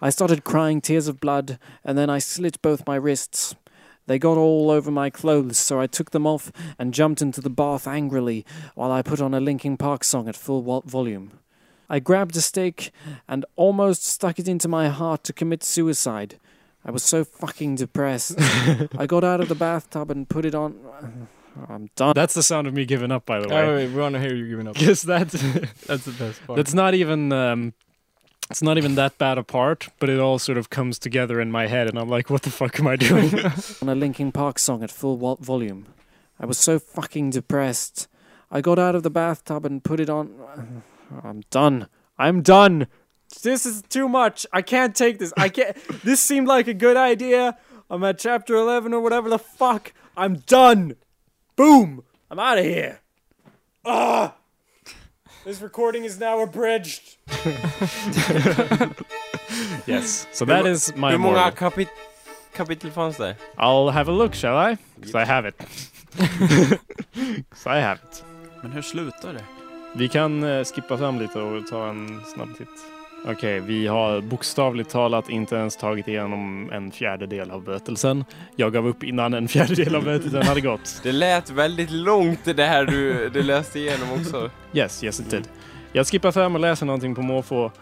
I 0.00 0.10
started 0.10 0.44
crying 0.44 0.80
tears 0.80 1.08
of 1.08 1.20
blood 1.20 1.58
and 1.84 1.96
then 1.96 2.10
I 2.10 2.18
slit 2.18 2.60
both 2.62 2.86
my 2.86 2.96
wrists. 2.96 3.54
They 4.08 4.18
got 4.18 4.36
all 4.36 4.70
over 4.70 4.90
my 4.90 5.10
clothes, 5.10 5.58
so 5.58 5.78
I 5.80 5.86
took 5.86 6.10
them 6.10 6.26
off 6.26 6.50
and 6.78 6.92
jumped 6.94 7.22
into 7.22 7.40
the 7.40 7.50
bath 7.50 7.86
angrily 7.86 8.44
while 8.74 8.90
I 8.90 9.02
put 9.02 9.20
on 9.20 9.34
a 9.34 9.40
Linkin 9.40 9.76
Park 9.76 10.02
song 10.02 10.28
at 10.28 10.34
full 10.34 10.62
vo- 10.62 10.80
volume. 10.86 11.30
I 11.90 12.00
grabbed 12.00 12.34
a 12.36 12.40
stake 12.40 12.90
and 13.28 13.44
almost 13.56 14.04
stuck 14.04 14.38
it 14.38 14.48
into 14.48 14.66
my 14.68 14.88
heart 14.88 15.24
to 15.24 15.32
commit 15.32 15.62
suicide. 15.62 16.38
I 16.84 16.90
was 16.90 17.02
so 17.02 17.22
fucking 17.22 17.76
depressed. 17.76 18.34
I 18.98 19.06
got 19.06 19.24
out 19.24 19.40
of 19.40 19.48
the 19.48 19.54
bathtub 19.54 20.10
and 20.10 20.28
put 20.28 20.44
it 20.44 20.54
on. 20.54 20.74
I'm 21.68 21.90
done. 21.96 22.12
That's 22.14 22.34
the 22.34 22.42
sound 22.42 22.66
of 22.66 22.74
me 22.74 22.84
giving 22.86 23.10
up, 23.12 23.26
by 23.26 23.40
the 23.40 23.48
Oh, 23.52 23.54
way. 23.54 23.74
wait, 23.86 23.92
we 23.94 24.00
wanna 24.00 24.20
hear 24.20 24.34
you 24.34 24.48
giving 24.48 24.68
up. 24.68 24.74
Because 24.78 25.02
that's 25.02 25.32
That's 25.86 26.04
the 26.04 26.12
best 26.12 26.46
part. 26.46 26.56
that's 26.56 26.72
not 26.72 26.94
even, 26.94 27.32
um, 27.32 27.74
it's 28.50 28.62
not 28.62 28.78
even 28.78 28.94
that 28.94 29.18
bad 29.18 29.38
a 29.38 29.42
part, 29.42 29.88
but 29.98 30.08
it 30.08 30.18
all 30.18 30.38
sort 30.38 30.58
of 30.58 30.70
comes 30.70 30.98
together 30.98 31.40
in 31.40 31.50
my 31.50 31.66
head, 31.66 31.88
and 31.88 31.98
I'm 31.98 32.08
like, 32.08 32.30
what 32.30 32.42
the 32.42 32.50
fuck 32.50 32.78
am 32.80 32.86
I 32.86 32.96
doing? 32.96 33.32
on 33.82 33.88
a 33.88 33.94
Linkin 33.94 34.32
Park 34.32 34.58
song 34.58 34.82
at 34.82 34.90
full 34.90 35.16
vo- 35.16 35.36
volume. 35.36 35.86
I 36.40 36.46
was 36.46 36.58
so 36.58 36.78
fucking 36.78 37.30
depressed. 37.30 38.08
I 38.50 38.60
got 38.60 38.78
out 38.78 38.94
of 38.94 39.02
the 39.02 39.10
bathtub 39.10 39.66
and 39.66 39.84
put 39.84 40.00
it 40.00 40.08
on. 40.08 40.82
I'm 41.22 41.42
done. 41.50 41.88
I'm 42.16 42.42
done. 42.42 42.86
This 43.42 43.66
is 43.66 43.82
too 43.82 44.08
much. 44.08 44.46
I 44.52 44.62
can't 44.62 44.96
take 44.96 45.18
this. 45.18 45.34
I 45.36 45.50
can't. 45.50 45.76
this 46.02 46.20
seemed 46.20 46.48
like 46.48 46.66
a 46.68 46.74
good 46.74 46.96
idea. 46.96 47.58
I'm 47.90 48.04
at 48.04 48.18
chapter 48.18 48.54
11 48.54 48.94
or 48.94 49.00
whatever 49.00 49.28
the 49.28 49.38
fuck. 49.38 49.92
I'm 50.16 50.36
done. 50.36 50.96
Boom. 51.56 52.02
I'm 52.30 52.38
out 52.38 52.58
of 52.58 52.64
here. 52.64 53.00
Ah. 53.84 54.37
This 55.48 55.62
recording 55.62 56.04
is 56.04 56.20
now 56.20 56.40
abridged. 56.42 57.16
yes. 59.86 60.26
So 60.32 60.44
Hur 60.44 60.52
that 60.52 60.64
må- 60.64 60.70
is 60.70 60.92
my 60.94 61.12
Hur 61.12 61.18
många 61.18 61.32
moral. 61.38 61.50
kapit 61.52 61.88
kapitel 62.52 62.90
fanns 62.90 63.16
det? 63.16 63.34
I'll 63.56 63.88
have 63.90 64.08
a 64.08 64.12
look, 64.12 64.34
shall 64.34 64.58
I? 64.72 64.76
Because 65.00 65.14
I 65.14 65.24
have 65.24 65.46
it. 65.48 65.54
so 67.54 67.70
I 67.70 67.80
have 67.80 67.98
it. 68.04 68.24
Men 68.62 68.72
hur 68.72 68.82
slutar 68.82 69.32
det? 69.32 69.44
Vi 69.96 70.08
kan 70.08 70.42
eh, 70.42 70.64
skippa 70.64 70.98
fram 70.98 71.18
lite 71.18 71.40
och 71.40 71.66
ta 71.66 71.88
en 71.88 72.20
snabb 72.34 72.56
titt. 72.58 72.68
Okej, 73.24 73.60
vi 73.60 73.86
har 73.86 74.20
bokstavligt 74.20 74.90
talat 74.90 75.28
inte 75.28 75.56
ens 75.56 75.76
tagit 75.76 76.08
igenom 76.08 76.70
en 76.72 76.90
fjärdedel 76.90 77.50
av 77.50 77.62
berättelsen. 77.64 78.24
Jag 78.56 78.72
gav 78.72 78.86
upp 78.86 79.02
innan 79.02 79.34
en 79.34 79.48
fjärdedel 79.48 79.94
av 79.94 80.04
berättelsen 80.04 80.42
hade 80.42 80.60
gått. 80.60 81.00
Det 81.02 81.12
lät 81.12 81.50
väldigt 81.50 81.90
långt 81.90 82.40
det 82.44 82.64
här 82.64 82.84
du, 82.84 83.28
du 83.28 83.42
läste 83.42 83.78
igenom 83.78 84.12
också. 84.12 84.50
Yes, 84.72 85.04
yes 85.04 85.20
it 85.20 85.30
did. 85.30 85.48
Jag 85.92 86.06
skippar 86.06 86.32
fram 86.32 86.54
och 86.54 86.60
läser 86.60 86.86
någonting 86.86 87.14
på 87.14 87.22
måfå. 87.22 87.72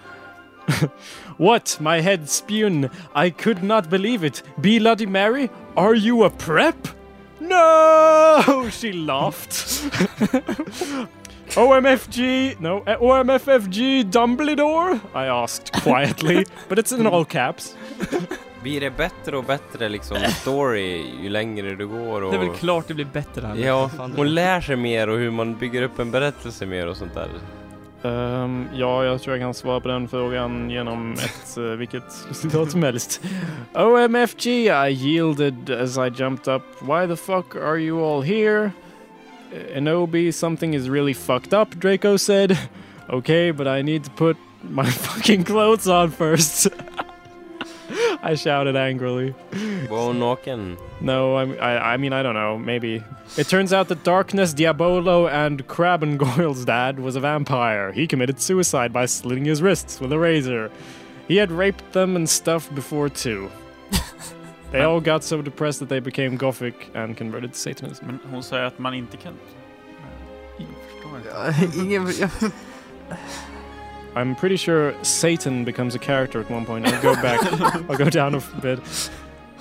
What? 1.38 1.78
My 1.80 2.00
head 2.00 2.26
spun. 2.26 2.88
I 3.24 3.30
could 3.30 3.62
not 3.62 3.90
believe 3.90 4.26
it. 4.26 4.44
Be 4.56 4.78
Bloody 4.78 5.06
Mary? 5.06 5.48
Are 5.74 5.94
you 5.94 6.26
a 6.26 6.30
prep? 6.38 6.88
No! 7.38 8.70
She 8.70 8.92
laughed. 8.92 9.52
OMFG, 11.56 12.56
no, 12.58 12.84
uh, 12.88 13.02
OMFFG 13.02 14.04
Dumbledore? 14.04 14.98
I 15.14 15.26
asked 15.26 15.72
quietly, 15.72 16.44
but 16.68 16.78
it's 16.78 16.92
in 16.92 17.06
all 17.06 17.24
caps. 17.24 17.76
Blir 18.62 18.80
det 18.80 18.90
bättre 18.90 19.36
och 19.36 19.44
bättre 19.44 19.88
liksom 19.88 20.16
story 20.16 21.04
ju 21.22 21.28
längre 21.28 21.74
det 21.74 21.84
går 21.84 22.22
och... 22.22 22.32
Det 22.32 22.38
är 22.38 22.46
väl 22.46 22.56
klart 22.56 22.88
det 22.88 22.94
blir 22.94 23.04
bättre 23.04 23.46
här. 23.46 23.56
Ja, 23.56 23.90
hon 24.16 24.34
lär 24.34 24.60
sig 24.60 24.76
mer 24.76 25.08
och 25.08 25.18
hur 25.18 25.30
man 25.30 25.54
bygger 25.54 25.82
upp 25.82 25.98
en 25.98 26.10
berättelse 26.10 26.66
mer 26.66 26.86
och 26.86 26.96
sånt 26.96 27.14
där. 27.14 27.28
Ehm, 28.02 28.68
ja, 28.74 29.04
jag 29.04 29.22
tror 29.22 29.36
jag 29.36 29.44
kan 29.44 29.54
svara 29.54 29.80
på 29.80 29.88
den 29.88 30.08
frågan 30.08 30.70
genom 30.70 31.12
ett, 31.12 31.58
uh, 31.58 31.64
vilket 31.64 32.12
citat 32.32 32.70
som 32.70 32.82
helst. 32.82 33.20
OMFG, 33.74 34.46
I 34.46 34.88
yielded 34.88 35.70
as 35.70 35.96
I 35.96 36.22
jumped 36.22 36.54
up. 36.54 36.62
Why 36.80 37.06
the 37.06 37.16
fuck 37.16 37.56
are 37.56 37.78
you 37.78 38.04
all 38.04 38.22
here? 38.22 38.70
Uh, 39.52 39.78
Anobi, 39.78 40.32
something 40.32 40.74
is 40.74 40.88
really 40.88 41.12
fucked 41.12 41.54
up, 41.54 41.78
Draco 41.78 42.16
said. 42.16 42.58
Okay, 43.08 43.52
but 43.52 43.68
I 43.68 43.82
need 43.82 44.02
to 44.02 44.10
put 44.10 44.36
my 44.64 44.84
fucking 44.90 45.44
clothes 45.44 45.86
on 45.86 46.10
first. 46.10 46.66
I 48.20 48.34
shouted 48.34 48.74
angrily. 48.74 49.32
Var 49.52 49.88
hon 49.96 50.18
naken? 50.18 50.76
No, 51.00 51.36
I, 51.36 51.54
I, 51.54 51.92
I 51.92 51.96
mean, 51.98 52.12
I 52.12 52.24
don't 52.24 52.34
know. 52.34 52.58
Maybe. 52.58 53.04
It 53.36 53.46
turns 53.46 53.72
out 53.72 53.86
that 53.88 54.02
Darkness, 54.02 54.52
Diabolo, 54.52 55.28
and 55.28 55.64
Crab 55.68 56.02
and 56.02 56.18
Goyle's 56.18 56.64
dad 56.64 56.98
was 56.98 57.14
a 57.14 57.20
vampire. 57.20 57.92
He 57.92 58.08
committed 58.08 58.40
suicide 58.40 58.92
by 58.92 59.06
slitting 59.06 59.44
his 59.44 59.62
wrists 59.62 60.00
with 60.00 60.12
a 60.12 60.18
razor. 60.18 60.72
He 61.28 61.36
had 61.36 61.52
raped 61.52 61.92
them 61.92 62.16
and 62.16 62.28
stuff 62.28 62.74
before, 62.74 63.08
too. 63.08 63.50
They 64.76 64.84
all 64.84 65.00
got 65.00 65.24
so 65.24 65.42
depressed 65.42 65.80
that 65.80 65.88
they 65.88 66.00
became 66.00 66.36
gothic 66.36 66.90
and 66.94 67.16
converted 67.16 67.52
to 67.52 67.58
Satanism. 67.58 68.06
Men 68.06 68.18
hon 68.30 68.42
säger 68.42 68.64
att 68.64 68.78
man 68.78 68.94
inte 68.94 69.16
kan... 69.16 69.32
Eh, 69.32 69.38
Jag 70.58 70.68
förstår 70.90 71.18
inte. 71.18 71.78
Ingen... 71.82 72.06
I'm 74.14 74.34
pretty 74.34 74.56
sure 74.56 74.94
Satan 75.02 75.64
becomes 75.64 75.94
a 75.94 75.98
character 75.98 76.40
at 76.40 76.50
one 76.50 76.64
point. 76.64 76.86
I'll 76.86 77.02
go 77.02 77.14
back. 77.14 77.40
I'll 77.90 77.98
go 77.98 78.08
down 78.10 78.34
a 78.34 78.42
bit. 78.62 79.10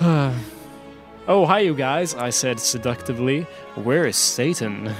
oh, 1.28 1.44
hi, 1.44 1.60
you 1.60 1.74
guys, 1.74 2.14
I 2.14 2.30
said 2.30 2.58
seductively. 2.58 3.46
Where 3.74 4.06
is 4.06 4.16
Satan? 4.16 4.90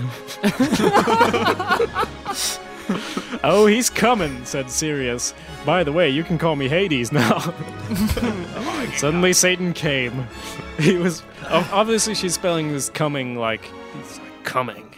oh, 3.45 3.67
he's 3.67 3.91
coming, 3.91 4.45
said 4.45 4.71
Sirius. 4.71 5.35
By 5.65 5.85
the 5.85 5.93
way, 5.93 6.09
you 6.11 6.25
can 6.25 6.39
call 6.39 6.57
me 6.57 6.69
Hades 6.69 7.13
now. 7.13 7.39
Suddenly, 8.97 9.33
Satan 9.33 9.73
came. 9.73 10.27
He 10.79 10.99
was. 10.99 11.23
Obviously, 11.49 12.15
she's 12.15 12.35
spelling 12.35 12.71
this 12.71 12.91
coming 12.91 13.37
like. 13.37 13.65
He's 13.95 14.19
like 14.19 14.45
coming. 14.45 14.93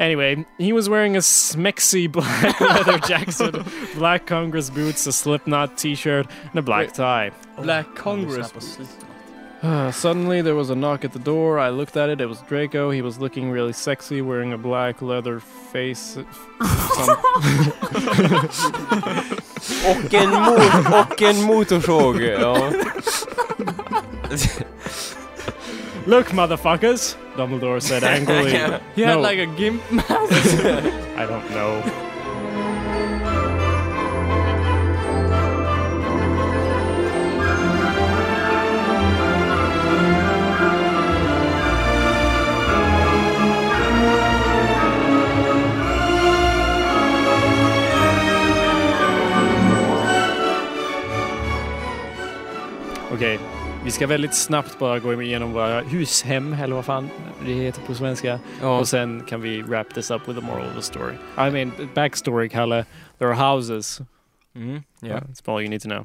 anyway, 0.00 0.44
he 0.58 0.72
was 0.72 0.88
wearing 0.88 1.14
a 1.14 1.20
smexy 1.20 2.10
black 2.10 2.60
leather 2.60 2.98
jacket, 2.98 3.64
black 3.94 4.26
Congress 4.26 4.70
boots, 4.70 5.06
a 5.06 5.12
Slipknot 5.12 5.78
t-shirt, 5.78 6.26
and 6.50 6.58
a 6.58 6.62
black 6.62 6.92
tie. 6.94 7.30
Black 7.58 7.94
Congress. 7.94 8.52
Uh, 9.62 9.90
suddenly, 9.92 10.42
there 10.42 10.54
was 10.54 10.70
a 10.70 10.74
knock 10.74 11.04
at 11.04 11.12
the 11.12 11.18
door. 11.18 11.58
I 11.58 11.70
looked 11.70 11.96
at 11.96 12.08
it. 12.08 12.20
It 12.20 12.26
was 12.28 12.40
Draco. 12.42 12.90
He 12.90 13.02
was 13.02 13.18
looking 13.18 13.50
really 13.50 13.72
sexy, 13.72 14.22
wearing 14.22 14.52
a 14.52 14.58
black 14.58 15.02
leather 15.02 15.40
face. 15.40 16.18
Some- 16.94 17.16
Och 19.86 20.14
en, 20.14 20.30
mot 20.30 21.10
och 21.10 21.22
en 21.22 21.42
motorsåg, 21.42 22.20
ja. 22.22 22.72
Look, 26.06 26.32
motherfuckers! 26.32 27.16
Dumbledore 27.36 27.80
said 27.80 28.02
angrily. 28.04 28.50
He 28.94 29.02
had 29.02 29.16
No, 29.16 29.20
like 29.20 29.38
a 29.38 29.46
gimp 29.46 29.82
mask. 29.90 30.08
I 31.16 31.26
don't 31.26 31.48
know. 31.50 31.82
Okej, 53.18 53.38
vi 53.84 53.90
ska 53.90 54.06
väldigt 54.06 54.34
snabbt 54.34 54.78
bara 54.78 54.98
gå 54.98 55.22
igenom 55.22 55.52
våra 55.52 55.80
hushem, 55.80 56.52
eller 56.52 56.74
vad 56.74 56.84
fan 56.84 57.10
det 57.46 57.52
heter 57.52 57.82
på 57.82 57.94
svenska. 57.94 58.40
Ja. 58.62 58.78
Och 58.78 58.88
sen 58.88 59.24
kan 59.28 59.40
vi 59.40 59.62
wrap 59.62 59.94
this 59.94 60.10
up 60.10 60.28
with 60.28 60.40
the 60.40 60.46
moral 60.46 60.66
of 60.68 60.74
the 60.74 60.82
story. 60.82 61.14
I 61.14 61.50
mean, 61.50 61.72
backstory, 61.94 62.48
Kalle. 62.48 62.84
There 63.18 63.28
are 63.28 63.34
houses. 63.54 64.00
Mm, 64.54 64.82
yeah. 65.02 65.22
That's 65.22 65.52
all 65.52 65.60
you 65.62 65.68
need 65.70 65.82
to 65.82 65.88
know. 65.88 66.04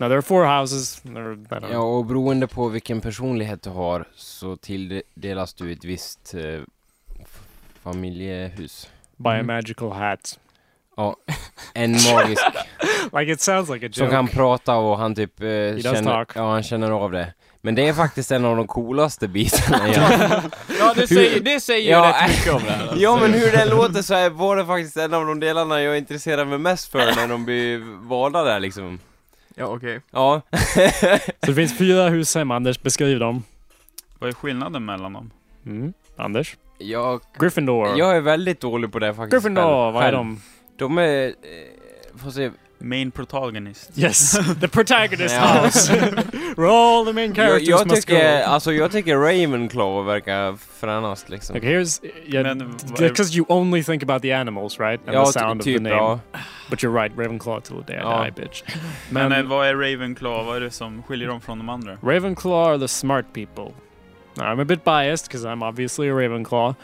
Now 0.00 0.08
there 0.08 0.16
are 0.18 0.22
four 0.22 0.44
houses. 0.44 1.02
Are, 1.16 1.68
Ja, 1.72 1.78
och 1.78 2.04
beroende 2.06 2.46
på 2.46 2.68
vilken 2.68 3.00
personlighet 3.00 3.62
du 3.62 3.70
har 3.70 4.04
så 4.14 4.56
tilldelas 4.56 5.54
du 5.54 5.72
ett 5.72 5.84
visst 5.84 6.34
eh, 6.34 6.60
familjehus. 7.82 8.90
Buy 9.16 9.32
a 9.32 9.34
Mm. 9.34 9.46
magical 9.46 9.92
hat. 9.92 10.38
Ja, 10.96 11.16
en 11.74 11.92
magisk 11.92 12.42
like 13.18 13.32
it 13.32 13.40
sounds 13.40 13.70
like 13.70 13.86
a 13.86 13.88
joke. 13.88 13.98
som 13.98 14.10
kan 14.10 14.28
prata 14.28 14.76
och 14.76 14.98
han 14.98 15.14
typ 15.14 15.40
eh, 15.40 15.46
känner, 15.46 16.02
talk. 16.02 16.28
ja, 16.34 16.50
han 16.50 16.62
känner 16.62 16.90
av 16.90 17.12
det. 17.12 17.32
Men 17.60 17.74
det 17.74 17.88
är 17.88 17.92
faktiskt 17.92 18.30
en 18.30 18.44
av 18.44 18.56
de 18.56 18.66
coolaste 18.66 19.28
bitarna. 19.28 19.88
Ja, 19.88 20.40
Ja, 20.78 20.94
det 20.96 21.06
säger, 21.08 21.40
det 21.40 21.60
säger 21.60 21.98
ju 21.98 22.06
rätt 22.08 22.28
mycket 22.30 22.52
om 22.54 22.62
det 22.64 22.70
här. 22.70 22.82
alltså. 22.82 22.96
ja 22.96 23.16
men 23.20 23.32
hur 23.32 23.52
det 23.52 23.64
låter 23.64 24.02
så 24.02 24.14
är, 24.14 24.30
var 24.30 24.56
det 24.56 24.66
faktiskt 24.66 24.96
en 24.96 25.14
av 25.14 25.26
de 25.26 25.40
delarna 25.40 25.82
jag 25.82 25.98
intresserar 25.98 26.44
mig 26.44 26.58
mest 26.58 26.92
för 26.92 26.98
när 27.16 27.28
de 27.28 27.44
blir 27.44 27.78
valda 28.08 28.42
där 28.44 28.60
liksom. 28.60 28.98
Ja, 29.54 29.64
okej. 29.66 30.00
Ja. 30.10 30.40
Så 31.40 31.46
det 31.46 31.54
finns 31.54 31.78
fyra 31.78 32.08
hushem, 32.08 32.50
Anders. 32.50 32.82
Beskriv 32.82 33.18
dem. 33.18 33.42
Vad 34.18 34.28
är 34.30 34.34
skillnaden 34.34 34.84
mellan 34.84 35.12
dem? 35.12 35.30
Mm. 35.66 35.92
Anders? 36.16 36.56
Jag, 36.78 37.20
Gryffindor. 37.38 37.98
jag 37.98 38.16
är 38.16 38.20
väldigt 38.20 38.60
dålig 38.60 38.92
på 38.92 38.98
det 38.98 39.14
faktiskt. 39.14 39.32
Gryffindor, 39.32 39.62
själv- 39.62 39.94
vad 39.94 40.04
är 40.04 40.12
de? 40.12 40.40
De 40.76 40.98
är, 40.98 41.26
eh, 41.26 41.32
får 42.22 42.30
se. 42.30 42.50
Main 42.78 43.10
protagonist. 43.10 43.90
Yes, 43.98 44.32
the 44.60 44.68
protagonist 44.68 45.34
house. 45.36 45.92
All 46.58 47.04
the 47.06 47.12
main 47.12 47.26
Jag, 47.34 47.36
characters 47.36 47.68
jag 47.68 47.86
must 47.86 48.06
tycker, 48.06 48.38
go. 48.40 48.44
alltså 48.50 48.72
jag 48.72 48.92
tycker 48.92 49.16
Ravenclaw 49.16 50.06
verkar 50.06 50.56
fränast 50.80 51.28
liksom. 51.28 51.56
Okay, 51.56 51.74
here's 51.78 52.00
yeah, 52.26 52.54
because 52.98 53.36
you 53.36 53.46
only 53.48 53.82
think 53.82 54.02
about 54.02 54.22
the 54.22 54.32
animals, 54.32 54.80
right? 54.80 55.00
And 55.06 55.14
Ja, 55.14 55.24
the 55.26 55.32
sound 55.32 55.60
of 55.60 55.64
typ, 55.64 55.76
the 55.76 55.82
name. 55.82 55.94
ja. 55.96 56.20
But 56.70 56.78
you're 56.82 57.02
right, 57.02 57.12
Ravenclaw 57.18 57.60
till 57.60 57.76
the 57.84 57.92
day 57.92 57.96
I 57.96 58.02
Ja. 58.02 58.24
die, 58.24 58.42
bitch. 58.42 58.62
Men, 59.10 59.28
Men 59.28 59.40
eh, 59.40 59.46
vad 59.50 59.66
är 59.66 59.74
Ravenclaw? 59.74 60.44
Vad 60.46 60.56
är 60.56 60.60
det 60.60 60.70
som 60.70 61.02
skiljer 61.02 61.28
dem 61.28 61.40
från 61.40 61.58
de 61.58 61.68
andra? 61.68 61.96
Ravenclaw 62.02 62.68
are 62.70 62.78
the 62.78 62.88
smart 62.88 63.26
people. 63.32 63.72
Now, 64.36 64.44
I'm 64.44 64.60
a 64.60 64.64
bit 64.64 64.84
biased 64.84 65.28
because 65.28 65.48
I'm 65.48 65.62
obviously 65.68 66.08
a 66.10 66.14
Ravenclaw, 66.14 66.74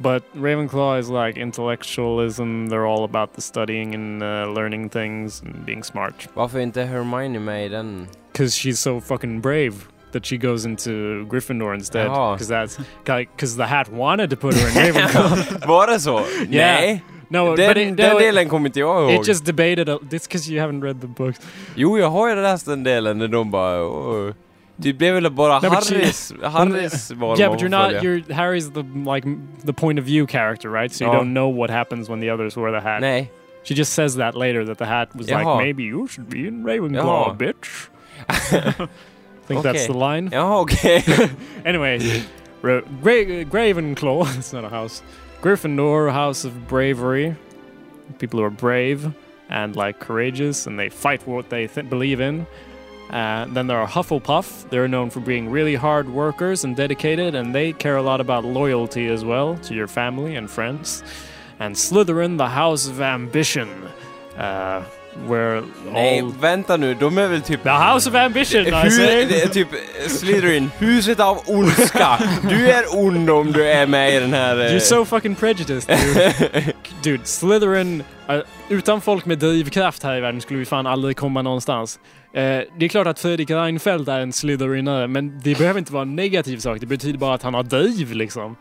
but 0.00 0.22
Ravenclaw 0.34 0.98
is 0.98 1.08
like 1.08 1.36
intellectualism. 1.40 2.66
They're 2.66 2.86
all 2.86 3.04
about 3.04 3.34
the 3.34 3.40
studying 3.40 3.94
and 3.94 4.22
uh, 4.22 4.52
learning 4.52 4.90
things 4.90 5.42
and 5.42 5.66
being 5.66 5.82
smart. 5.82 6.28
Varför 6.34 6.58
är 6.58 6.62
inte 6.62 6.82
Hermione 6.82 7.38
med 7.38 7.70
den? 7.70 8.08
Because 8.32 8.56
she's 8.56 8.76
so 8.76 9.00
fucking 9.00 9.40
brave 9.40 9.74
that 10.12 10.26
she 10.26 10.36
goes 10.36 10.64
into 10.64 10.90
Gryffindor 11.26 11.74
instead. 11.74 12.06
Jaha. 12.06 12.34
Because 12.34 12.48
that's 12.48 12.78
because 13.04 13.56
the 13.56 13.66
hat 13.66 13.88
wanted 13.88 14.30
to 14.30 14.36
put 14.36 14.54
her 14.54 14.68
in 14.68 14.74
Ravenclaw. 14.74 15.66
Var 15.66 15.86
det 15.86 16.00
så? 16.00 16.18
Yeah. 16.50 16.80
Nej! 16.80 17.04
No, 17.30 17.56
den, 17.56 17.68
but 17.68 17.76
it, 17.76 17.96
den 17.96 18.12
no, 18.12 18.18
delen 18.18 18.48
kommer 18.48 18.68
inte 18.68 18.80
jag 18.80 19.02
ihåg. 19.02 19.20
It 19.20 19.28
just 19.28 19.44
debated. 19.44 19.88
A, 19.88 19.98
it's 20.02 20.26
because 20.26 20.52
you 20.52 20.60
haven't 20.60 20.82
read 20.82 21.00
the 21.00 21.06
books. 21.06 21.40
Jo, 21.74 21.98
jag 21.98 22.10
har 22.10 22.28
ju 22.28 22.34
läst 22.34 22.66
den 22.66 22.84
delen 22.84 23.18
när 23.18 23.28
de 23.28 23.50
bara... 23.50 23.84
Åh. 23.84 24.32
Det 24.80 24.92
blev 24.92 25.14
väl 25.14 25.30
bara 25.30 25.60
No, 25.60 25.68
she- 25.68 25.94
Harrys, 25.94 26.32
Harrys 26.42 27.10
val 27.10 27.38
yeah, 27.38 27.50
but 27.50 27.60
you're 27.60 27.68
not. 27.68 28.02
You're 28.02 28.22
Harry's 28.32 28.70
the 28.70 28.82
like 28.82 29.26
the 29.64 29.72
point 29.72 29.98
of 29.98 30.04
view 30.04 30.26
character, 30.26 30.70
right? 30.70 30.92
So 30.92 31.04
you 31.04 31.10
Ja. 31.12 31.18
don't 31.18 31.32
know 31.32 31.48
what 31.48 31.70
happens 31.70 32.08
when 32.08 32.20
the 32.20 32.30
others 32.30 32.56
wear 32.56 32.70
the 32.70 32.80
hat. 32.80 33.00
Nej. 33.00 33.28
She 33.64 33.74
just 33.74 33.92
says 33.92 34.14
that 34.16 34.34
later 34.36 34.64
that 34.64 34.78
the 34.78 34.86
hat 34.86 35.08
was 35.16 35.26
Jaha. 35.26 35.44
like 35.44 35.64
maybe 35.64 35.82
you 35.82 36.06
should 36.06 36.28
be 36.30 36.46
in 36.46 36.62
Ravenclaw, 36.64 37.36
Jaha. 37.36 37.36
bitch. 37.36 37.88
I 38.28 38.88
think 39.48 39.62
that's 39.62 39.86
the 39.86 39.92
line. 39.94 40.28
Ja, 40.32 40.60
okej. 40.62 41.30
anyway, 41.64 41.98
Ra- 42.62 42.82
Gra- 43.02 43.44
Gravenclaw. 43.44 44.26
it's 44.38 44.52
not 44.52 44.64
a 44.64 44.68
house. 44.68 45.02
Gryffindor, 45.42 46.12
house 46.12 46.44
of 46.44 46.52
bravery. 46.68 47.34
People 48.18 48.38
who 48.40 48.44
are 48.46 48.50
brave 48.50 49.12
and 49.50 49.76
like 49.76 49.98
courageous, 49.98 50.66
and 50.66 50.78
they 50.78 50.88
fight 50.88 51.22
for 51.22 51.34
what 51.36 51.50
they 51.50 51.66
th- 51.66 51.88
believe 51.90 52.20
in. 52.20 52.46
Uh, 53.10 53.46
then 53.54 53.66
there 53.66 53.78
are 53.78 53.86
Hufflepuff. 53.88 54.68
They're 54.70 54.88
known 54.88 55.10
for 55.10 55.20
being 55.20 55.50
really 55.50 55.76
hard 55.76 56.08
workers 56.08 56.64
and 56.64 56.76
dedicated, 56.76 57.34
and 57.34 57.54
they 57.54 57.72
care 57.72 57.96
a 57.96 58.02
lot 58.02 58.20
about 58.20 58.44
loyalty 58.44 59.08
as 59.08 59.24
well 59.24 59.56
to 59.68 59.74
your 59.74 59.86
family 59.88 60.36
and 60.36 60.50
friends. 60.50 61.02
And 61.58 61.74
Slytherin, 61.74 62.36
the 62.36 62.48
house 62.48 62.86
of 62.90 63.00
ambition, 63.00 63.68
uh, 64.38 64.82
where 65.26 65.62
Nej, 65.92 66.20
all 66.20 66.32
vänta 66.40 66.76
nu. 66.76 66.94
De 66.94 67.18
är 67.18 67.28
väl 67.28 67.42
typ... 67.42 67.62
the 67.62 67.70
house 67.70 68.08
of 68.08 68.14
ambition. 68.14 68.66
I 68.66 68.90
say. 68.90 69.24
det 69.24 69.42
är 69.42 69.48
typ 69.48 69.68
Slytherin, 70.08 70.70
huset 70.78 71.20
av 71.20 71.38
ondska. 71.46 72.18
Du 72.48 72.70
är 72.70 72.84
ond 73.04 73.30
om 73.30 73.52
du 73.52 73.66
är 73.66 73.86
med 73.86 74.14
i 74.14 74.20
den 74.20 74.32
här... 74.32 74.56
eh, 74.60 74.72
You're 74.72 74.78
so 74.80 75.04
fucking 75.04 75.34
prejudiced, 75.34 75.98
dude. 75.98 76.72
dude, 77.02 77.24
Slytherin 77.26 78.02
Eh, 78.28 78.40
utan 78.68 79.00
folk 79.00 79.26
med 79.26 79.38
drivkraft 79.38 80.02
här 80.02 80.16
i 80.16 80.20
världen 80.20 80.40
skulle 80.40 80.58
vi 80.58 80.64
fan 80.66 80.86
aldrig 80.86 81.16
komma 81.16 81.42
någonstans. 81.42 81.98
Eh, 82.32 82.62
det 82.78 82.84
är 82.84 82.88
klart 82.88 83.06
att 83.06 83.18
Fredrik 83.20 83.50
Reinfeldt 83.50 84.08
är 84.08 84.20
en 84.20 84.32
Slytherinare, 84.32 85.08
men 85.08 85.40
det 85.44 85.58
behöver 85.58 85.78
inte 85.78 85.92
vara 85.92 86.02
en 86.02 86.16
negativ 86.16 86.58
sak. 86.58 86.80
Det 86.80 86.86
betyder 86.86 87.18
bara 87.18 87.34
att 87.34 87.42
han 87.42 87.54
har 87.54 87.62
driv 87.62 88.12
liksom. 88.12 88.56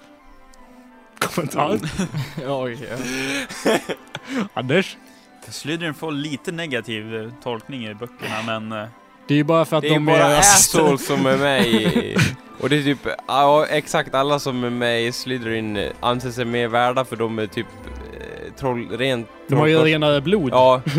Kommentar? 1.20 1.80
Oj, 2.48 2.78
Anders? 4.54 4.98
Slytherin 5.50 5.94
får 5.94 6.12
lite 6.12 6.52
negativ 6.52 7.16
eh, 7.16 7.30
tolkning 7.44 7.88
i 7.88 7.94
böckerna, 7.94 8.42
men... 8.60 8.72
eh, 8.82 8.88
Det 9.28 9.34
är 9.34 9.38
ju 9.38 9.44
bara 9.44 9.66
för 9.66 9.78
att 9.78 9.82
Det 9.82 9.88
är 9.90 9.94
de 9.94 10.06
bara 10.06 10.18
är 10.18 10.40
assholes 10.40 11.06
som 11.08 11.26
är 11.26 11.38
med 11.38 11.68
i... 11.68 12.16
Och 12.60 12.70
det 12.70 12.78
är 12.78 12.84
typ, 12.84 13.08
ja 13.28 13.66
exakt 13.70 14.16
alla 14.16 14.40
som 14.40 14.64
är 14.64 14.70
med 14.70 15.04
i 15.04 15.12
Slytherin 15.12 15.90
anser 16.00 16.32
sig 16.32 16.46
mer 16.46 16.68
värda 16.68 17.06
för 17.06 17.16
de 17.16 17.40
är 17.40 17.48
typ 17.48 17.68
troll, 18.58 18.90
rent... 18.98 19.28
De 19.48 19.56
har 19.56 19.68
ju 19.68 19.78
renare 19.84 20.22
blod. 20.22 20.50
Ja. 20.52 20.82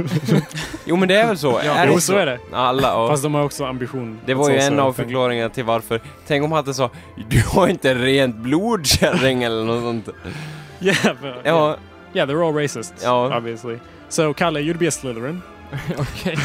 Jo 0.85 0.97
men 0.97 1.09
det 1.09 1.15
är 1.15 1.27
väl 1.27 1.39
så? 1.39 1.61
Ja, 1.65 1.73
är 1.75 1.87
jo, 1.87 1.95
det 1.95 2.01
så 2.01 2.17
är 2.17 2.27
det. 2.27 2.39
Alla, 2.53 2.89
ja. 2.89 3.09
Fast 3.09 3.23
de 3.23 3.35
har 3.35 3.45
också 3.45 3.65
ambition. 3.65 4.21
Det 4.27 4.35
var 4.35 4.51
ju 4.51 4.61
så 4.61 4.67
en 4.67 4.77
så 4.77 4.83
av 4.83 4.93
förklaringarna 4.93 5.49
till 5.49 5.65
varför. 5.65 6.01
Tänk 6.27 6.45
om 6.45 6.53
Hatte 6.53 6.75
sa 6.75 6.91
Du 7.29 7.43
har 7.43 7.69
inte 7.69 7.95
rent 7.95 8.37
blod 8.37 8.87
kärring 8.87 9.43
eller 9.43 9.65
något 9.65 9.83
sånt. 9.83 10.09
Yeah, 10.81 10.97
but, 11.23 11.35
Ja. 11.45 11.67
yeah. 11.67 11.79
yeah, 12.15 12.29
they're 12.29 12.49
all 12.49 12.55
racists, 12.63 13.05
Ja. 13.05 13.37
obviously. 13.37 13.79
So, 14.09 14.35
Kalle, 14.35 14.61
you'd 14.61 14.79
be 14.79 14.89
a 14.89 14.91
Slytherin. 14.91 15.43
okay. 15.99 16.37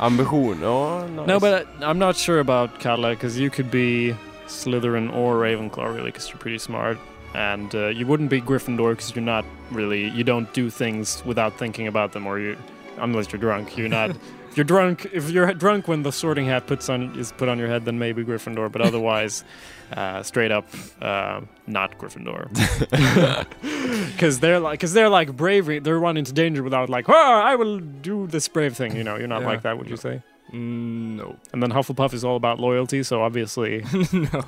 Ambition, 0.00 0.58
ja. 0.62 0.98
Nice. 1.06 1.26
No, 1.26 1.40
but 1.40 1.66
I'm 1.80 1.98
not 1.98 2.16
sure 2.16 2.40
about 2.40 2.70
Kalle 2.80 3.10
because 3.10 3.38
you 3.40 3.50
could 3.50 3.70
be 3.70 4.16
Slytherin 4.48 5.10
or 5.16 5.34
Ravenclaw, 5.36 5.86
really, 5.94 6.10
because 6.10 6.28
you're 6.30 6.42
pretty 6.42 6.58
smart. 6.58 6.98
And 7.34 7.74
uh, 7.74 7.88
you 7.88 8.06
wouldn't 8.06 8.30
be 8.30 8.40
Gryffindor 8.40 8.92
because 8.92 9.14
you're 9.14 9.24
not 9.24 9.44
really, 9.72 10.08
you 10.10 10.22
don't 10.24 10.52
do 10.54 10.70
things 10.70 11.24
without 11.24 11.58
thinking 11.58 11.88
about 11.88 12.12
them, 12.12 12.26
or 12.26 12.38
you, 12.38 12.56
unless 12.98 13.32
you're 13.32 13.40
drunk, 13.40 13.76
you're 13.76 13.88
not. 13.88 14.10
if 14.50 14.56
you're 14.56 14.62
drunk, 14.64 15.06
if 15.12 15.30
you're 15.30 15.52
drunk 15.54 15.88
when 15.88 16.04
the 16.04 16.12
Sorting 16.12 16.46
Hat 16.46 16.66
puts 16.68 16.88
on 16.88 17.18
is 17.18 17.32
put 17.32 17.48
on 17.48 17.58
your 17.58 17.66
head, 17.66 17.84
then 17.84 17.98
maybe 17.98 18.24
Gryffindor. 18.24 18.70
But 18.70 18.82
otherwise, 18.82 19.42
uh, 19.96 20.22
straight 20.22 20.52
up, 20.52 20.66
uh, 21.02 21.40
not 21.66 21.98
Gryffindor. 21.98 22.48
Because 24.14 24.40
they're 24.40 24.60
like, 24.60 24.78
because 24.78 24.92
they're 24.92 25.08
like 25.08 25.36
bravery. 25.36 25.78
They're 25.80 25.98
run 25.98 26.16
into 26.16 26.32
danger 26.32 26.62
without 26.62 26.88
like, 26.88 27.08
oh, 27.08 27.12
I 27.12 27.56
will 27.56 27.80
do 27.80 28.26
this 28.28 28.46
brave 28.48 28.76
thing. 28.76 28.94
You 28.96 29.02
know, 29.04 29.16
you're 29.16 29.26
not 29.28 29.42
Yeah. 29.42 29.46
like 29.48 29.62
that. 29.62 29.76
Would 29.78 29.88
you 29.90 29.96
say? 29.96 30.22
Mm, 30.52 31.16
no. 31.16 31.36
And 31.52 31.62
then 31.62 31.70
Hufflepuff 31.72 32.12
is 32.14 32.24
all 32.24 32.36
about 32.36 32.60
loyalty, 32.60 33.02
so 33.02 33.22
obviously. 33.22 33.84
no. 34.12 34.44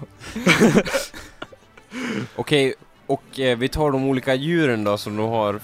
Okej, 2.37 2.75
och 3.07 3.41
eh, 3.41 3.59
vi 3.59 3.69
tar 3.69 3.91
de 3.91 4.05
olika 4.09 4.35
djuren 4.35 4.85
då 4.85 4.99
som 4.99 5.17
de 5.17 5.29
har 5.29 5.61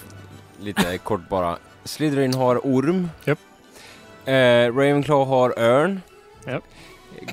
lite 0.61 0.99
kort 1.05 1.29
bara. 1.29 1.57
Slytherin 1.85 2.35
har 2.35 2.57
orm. 2.57 3.09
Japp. 3.25 3.39
Eh, 4.25 4.33
Ravenclaw 4.77 5.25
har 5.31 5.59
örn. 5.59 6.01
Japp. 6.47 6.65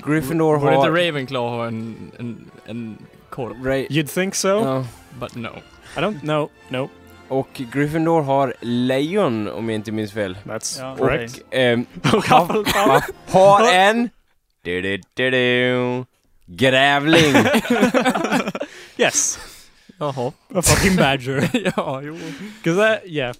Gryffindor 0.04 0.58
Borde 0.58 0.76
har... 0.76 0.86
inte 0.86 1.06
Ravenclaw 1.06 1.56
ha 1.56 1.66
en, 1.66 2.10
en, 2.18 2.50
en 2.66 2.98
korp? 3.30 3.56
Ra- 3.56 3.86
You'd 3.90 4.14
think 4.14 4.34
so, 4.34 4.48
Ja. 4.48 4.84
But 5.20 5.34
no. 5.36 5.48
I 5.96 6.00
don't 6.00 6.20
know. 6.20 6.50
No, 6.68 6.88
Och 7.28 7.48
Gryffindor 7.72 8.22
har 8.22 8.54
lejon 8.60 9.48
om 9.48 9.68
jag 9.68 9.74
inte 9.74 9.92
minns 9.92 10.12
fel. 10.12 10.38
that's 10.44 10.78
Ja, 10.80 10.96
correct. 10.96 11.38
Och 11.48 11.54
ehm, 11.54 11.86
Hufflepuff. 12.02 13.04
har 13.30 13.72
en... 13.72 14.10
Du, 14.62 14.80
du, 14.82 15.00
du, 15.14 15.30
du, 15.30 16.04
grävling. 16.46 17.34
Yes, 19.00 19.38
Jaha. 20.00 20.32
a 20.54 20.62
fucking 20.62 20.96
badger. 20.96 21.40
ja, 21.54 22.00
jo. 22.00 22.14
Because 22.58 22.76
that, 22.84 23.08
yeah, 23.08 23.32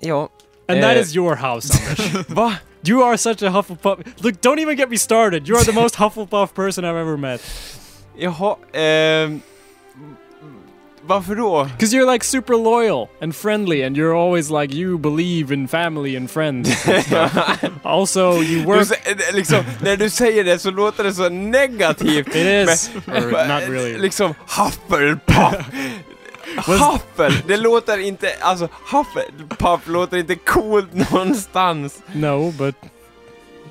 ja. 0.00 0.28
and 0.68 0.82
that 0.82 0.96
Eh, 0.96 1.00
is 1.00 1.14
your 1.14 1.36
house, 1.36 1.70
Anders. 1.70 2.26
Va? 2.36 2.60
you 2.84 3.02
are 3.02 3.16
such 3.16 3.42
a 3.42 3.50
Hufflepuff. 3.50 4.22
Look, 4.22 4.40
don't 4.40 4.58
even 4.60 4.76
get 4.76 4.88
me 4.90 4.96
started. 4.96 5.48
You 5.48 5.56
are 5.56 5.64
the 5.64 5.72
most 5.72 5.94
Hufflepuff 5.96 6.54
person 6.54 6.84
I've 6.84 6.96
ever 7.00 7.16
met. 7.16 7.40
Jaha, 8.18 8.56
ehm... 8.72 9.42
Varför 11.06 11.34
då? 11.36 11.64
Because 11.64 11.96
you're 11.96 12.12
like 12.12 12.24
super 12.24 12.54
loyal 12.54 13.08
and 13.22 13.36
friendly, 13.36 13.82
and 13.84 13.96
you're 13.96 14.16
always 14.26 14.50
like 14.50 14.74
you 14.74 14.98
believe 14.98 15.54
in 15.54 15.68
family 15.68 16.16
and 16.16 16.30
friends. 16.30 16.86
and 16.88 17.02
stuff. 17.06 17.48
also, 17.82 18.32
you 18.42 18.60
Du, 18.60 18.64
work. 18.66 18.86
sä- 18.88 19.32
liksom, 19.32 19.64
när 19.82 19.96
du 19.96 20.10
säger 20.10 20.44
det 20.44 20.58
så 20.58 20.70
låter 20.70 21.04
det 21.04 21.12
så 21.14 21.28
negativt. 21.28 22.28
It 22.28 22.36
is, 22.36 22.90
Men- 23.04 23.24
or 23.24 23.48
not 23.48 23.68
really. 23.68 23.98
Liksom, 23.98 24.34
Hufflepuff. 24.58 25.54
Huffel, 26.56 27.32
det 27.46 27.56
låter 27.56 27.98
inte, 27.98 28.28
alltså 28.40 28.68
Hufflepuff 28.92 29.80
låter 29.86 30.16
inte 30.16 30.34
coolt 30.34 30.92
någonstans. 30.92 32.02
No, 32.12 32.50
but 32.58 32.74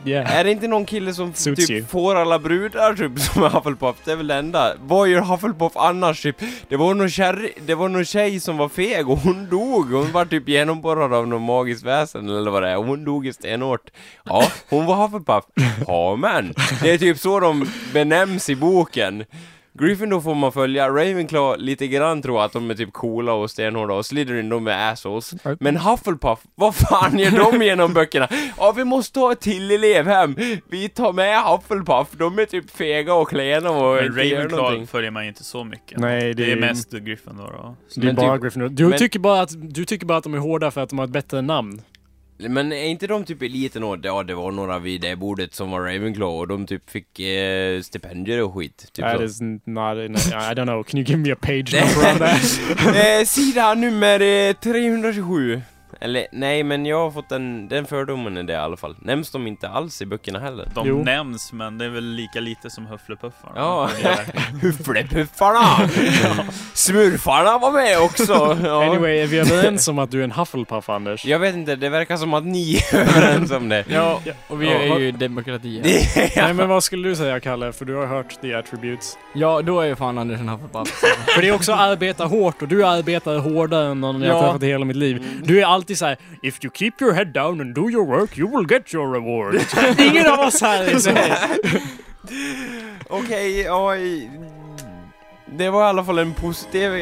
yeah. 0.05 0.37
Är 0.37 0.43
det 0.43 0.51
inte 0.51 0.67
någon 0.67 0.85
kille 0.85 1.13
som 1.13 1.33
Suits 1.33 1.67
typ 1.67 1.69
you. 1.69 1.85
får 1.85 2.15
alla 2.15 2.39
brudar 2.39 2.93
typ 2.93 3.19
som 3.33 3.43
är 3.43 3.49
Hufflepuff? 3.49 3.95
Det 4.03 4.11
är 4.11 4.15
väl 4.15 4.27
det 4.27 4.35
enda. 4.35 4.73
Vad 4.81 5.07
gör 5.07 5.21
Hufflepuff 5.21 5.71
annars 5.75 6.21
typ? 6.21 6.35
Det 6.69 6.77
var 6.77 6.93
någon 6.93 7.09
kärri, 7.09 7.53
det 7.65 7.75
var 7.75 7.89
någon 7.89 8.05
tjej 8.05 8.39
som 8.39 8.57
var 8.57 8.69
feg 8.69 9.09
och 9.09 9.17
hon 9.17 9.49
dog. 9.49 9.91
Hon 9.91 10.11
var 10.11 10.25
typ 10.25 10.49
genomborrad 10.49 11.13
av 11.13 11.27
någon 11.27 11.41
magiskt 11.41 11.83
väsen 11.83 12.29
eller 12.29 12.51
vad 12.51 12.63
det 12.63 12.69
är. 12.69 12.75
Hon 12.75 13.05
dog 13.05 13.27
i 13.27 13.33
stenhårt. 13.33 13.91
Ja, 14.23 14.43
hon 14.69 14.85
var 14.85 14.95
Hufflepuff. 14.95 15.43
Ja 15.87 16.15
men, 16.15 16.53
det 16.81 16.91
är 16.91 16.97
typ 16.97 17.19
så 17.19 17.39
de 17.39 17.69
benämns 17.93 18.49
i 18.49 18.55
boken. 18.55 19.25
Gryffindor 19.79 20.21
får 20.21 20.35
man 20.35 20.51
följa, 20.51 20.87
Ravenclaw 20.89 21.57
lite 21.63 21.87
grann 21.87 22.21
tror 22.21 22.43
att 22.45 22.53
de 22.53 22.69
är 22.69 22.73
typ 22.75 22.93
coola 22.93 23.33
och 23.33 23.51
stenhårda 23.51 23.93
och 23.93 24.05
Slytherin 24.05 24.49
de 24.49 24.67
är 24.67 24.91
assholes. 24.91 25.33
Men 25.59 25.77
Hufflepuff, 25.77 26.39
vad 26.55 26.75
fan 26.75 27.19
gör 27.19 27.51
de 27.51 27.61
genom 27.65 27.93
böckerna? 27.93 28.27
Ja, 28.57 28.71
vi 28.77 28.83
måste 28.83 29.19
ha 29.19 29.31
ett 29.31 29.39
till 29.41 29.71
elev 29.71 30.07
hem. 30.07 30.35
Vi 30.69 30.89
tar 30.89 31.13
med 31.13 31.41
Hufflepuff, 31.43 32.07
de 32.11 32.39
är 32.39 32.45
typ 32.45 32.71
fega 32.71 33.13
och 33.13 33.29
klena 33.29 33.69
och 33.71 33.95
Men 33.95 34.15
Ravenclaw 34.15 34.85
följer 34.85 35.11
man 35.11 35.23
ju 35.23 35.29
inte 35.29 35.43
så 35.43 35.63
mycket. 35.63 35.99
Nej, 35.99 36.21
det 36.33 36.33
det 36.45 36.51
är 36.51 36.55
är- 36.57 36.61
mest 36.61 36.91
Gryffindor 36.91 37.51
och... 37.53 37.75
Det 37.95 38.01
är 38.01 38.05
Men 38.05 38.15
bara 38.15 38.33
typ- 38.35 38.41
Gryffindor. 38.43 38.69
Du, 38.69 38.87
men- 38.87 38.99
tycker 38.99 39.19
bara 39.19 39.41
att, 39.41 39.49
du 39.73 39.85
tycker 39.85 40.05
bara 40.05 40.17
att 40.17 40.23
de 40.23 40.33
är 40.33 40.37
hårda 40.37 40.71
för 40.71 40.81
att 40.81 40.89
de 40.89 40.99
har 40.99 41.05
ett 41.05 41.11
bättre 41.11 41.41
namn. 41.41 41.81
Men 42.37 42.71
är 42.71 42.85
inte 42.85 43.07
de 43.07 43.25
typ 43.25 43.41
eliten 43.41 43.83
och 43.83 43.97
ja, 44.03 44.23
det 44.23 44.33
var 44.35 44.51
några 44.51 44.79
vid 44.79 45.01
det 45.01 45.15
bordet 45.15 45.53
som 45.53 45.71
var 45.71 45.79
Ravenclaw 45.79 46.37
och 46.39 46.47
de 46.47 46.67
typ 46.67 46.89
fick 46.89 47.19
eh, 47.19 47.81
stipendier 47.81 48.43
och 48.43 48.53
skit. 48.53 48.77
Typ 48.93 49.05
That 49.05 49.17
så. 49.17 49.23
is 49.23 49.41
not, 49.41 49.97
in 49.97 50.15
I 50.15 50.53
don't 50.53 50.65
know, 50.65 50.83
can 50.83 50.99
you 50.99 51.05
give 51.07 51.17
me 51.19 51.31
a 51.31 51.35
page 51.41 51.73
number 51.79 52.11
on 52.13 52.17
that? 52.19 52.59
eh, 53.19 53.25
sida 53.25 53.73
nummer 53.73 54.19
eh, 54.21 54.53
327. 54.53 55.61
Eller 55.99 56.27
nej, 56.31 56.63
men 56.63 56.85
jag 56.85 56.99
har 56.99 57.11
fått 57.11 57.29
den, 57.29 57.67
den 57.67 57.85
fördomen 57.85 58.37
är 58.37 58.43
det 58.43 58.53
i 58.53 58.55
alla 58.55 58.77
fall. 58.77 58.95
Nämns 58.99 59.31
de 59.31 59.47
inte 59.47 59.69
alls 59.69 60.01
i 60.01 60.05
böckerna 60.05 60.39
heller? 60.39 60.67
De 60.73 60.87
Jo. 60.87 61.03
nämns, 61.03 61.53
men 61.53 61.77
det 61.77 61.85
är 61.85 61.89
väl 61.89 62.03
lika 62.05 62.39
lite 62.39 62.69
som 62.69 62.85
Hufflepuffarna. 62.91 63.53
Ja, 63.55 63.89
Hufflepuffarna! 64.61 65.89
Smurfarna 66.73 67.57
var 67.57 67.71
med 67.71 67.99
också! 67.99 68.57
Ja. 68.63 68.83
Anyway, 68.85 69.17
är 69.19 69.27
vi 69.27 69.39
överens 69.39 69.87
om 69.87 69.99
att 69.99 70.11
du 70.11 70.19
är 70.19 70.23
en 70.23 70.31
Hufflepuff, 70.31 70.89
Anders? 70.89 71.25
Jag 71.25 71.39
vet 71.39 71.55
inte, 71.55 71.75
det 71.75 71.89
verkar 71.89 72.17
som 72.17 72.33
att 72.33 72.43
ni 72.45 72.75
är 72.93 72.97
överens 72.99 73.51
om 73.51 73.69
det. 73.69 73.85
Ja, 73.89 74.21
och 74.47 74.61
vi 74.61 74.65
Ja, 74.65 74.71
är 74.71 74.89
vad- 74.89 74.99
ju 75.01 75.11
demokrati 75.11 75.81
här. 76.15 76.31
Nej, 76.43 76.53
men 76.53 76.69
vad 76.69 76.83
skulle 76.83 77.09
du 77.09 77.15
säga, 77.15 77.39
Kalle? 77.39 77.71
För 77.73 77.85
du 77.85 77.95
har 77.95 78.05
hört 78.05 78.41
the 78.41 78.53
attributes. 78.53 79.17
Ja, 79.33 79.61
då 79.61 79.79
är 79.81 79.85
ju 79.85 79.95
fan 79.95 80.17
Anders 80.17 80.39
en 80.39 80.49
Hufflepuff. 80.49 80.89
För 81.35 81.41
det 81.41 81.47
är 81.47 81.53
också 81.55 81.73
arbeta 81.73 82.25
hårt 82.25 82.61
och 82.61 82.67
du 82.67 82.85
arbetar 82.85 83.37
hårdare 83.37 83.87
än 83.91 84.01
någon 84.01 84.21
jag 84.21 84.33
har 84.33 84.39
Ja. 84.41 84.47
träffat 84.47 84.63
i 84.63 84.67
hela 84.67 84.85
mitt 84.85 84.95
liv. 84.97 85.41
Du 85.43 85.61
är 85.61 85.65
alltid 85.85 85.97
så 85.97 86.05
här: 86.05 86.17
If 86.41 86.63
you 86.65 86.71
keep 86.73 86.91
your 87.01 87.13
head 87.13 87.25
down 87.25 87.61
and 87.61 87.75
do 87.75 87.89
your 87.89 88.05
work 88.05 88.37
you 88.37 88.57
will 88.57 88.67
get 88.71 88.93
your 88.93 89.13
reward. 89.13 89.61
Ingen 89.99 90.31
av 90.31 90.39
oss 90.39 90.61
här 90.61 90.83
är 90.83 90.99
så. 90.99 91.09
Okej, 93.09 93.67
i- 93.97 94.29
Det 95.45 95.69
var 95.69 95.81
i 95.81 95.85
alla 95.85 96.03
fall 96.03 96.19
en 96.19 96.33
positiv 96.33 96.93
eh, 96.93 96.99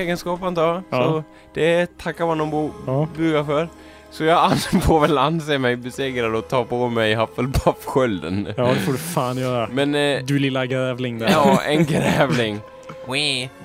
egenskap 0.00 0.42
antar 0.42 0.66
jag. 0.68 0.82
Ja. 0.90 1.04
Så 1.04 1.24
det 1.54 1.98
tackar 1.98 2.26
man 2.26 2.40
bo, 2.50 2.70
Ja. 2.86 3.08
buga 3.16 3.44
för. 3.44 3.68
Så 4.10 4.24
jag 4.24 4.58
får 4.82 5.00
väl 5.00 5.18
anse 5.18 5.58
mig 5.58 5.76
besegrad 5.76 6.34
och 6.34 6.48
ta 6.48 6.64
på 6.64 6.88
mig 6.88 7.14
Hufflepuff-skölden. 7.14 8.54
Ja, 8.56 8.62
det 8.66 8.80
får 8.80 8.92
du 8.92 8.98
fan 8.98 9.38
göra. 9.38 9.68
Men, 9.72 9.94
eh, 9.94 10.20
Du 10.24 10.38
lilla 10.38 10.66
grävling 10.66 11.18
där. 11.18 11.28
ja, 11.30 11.60
en 11.62 11.84
grävling. 11.84 12.58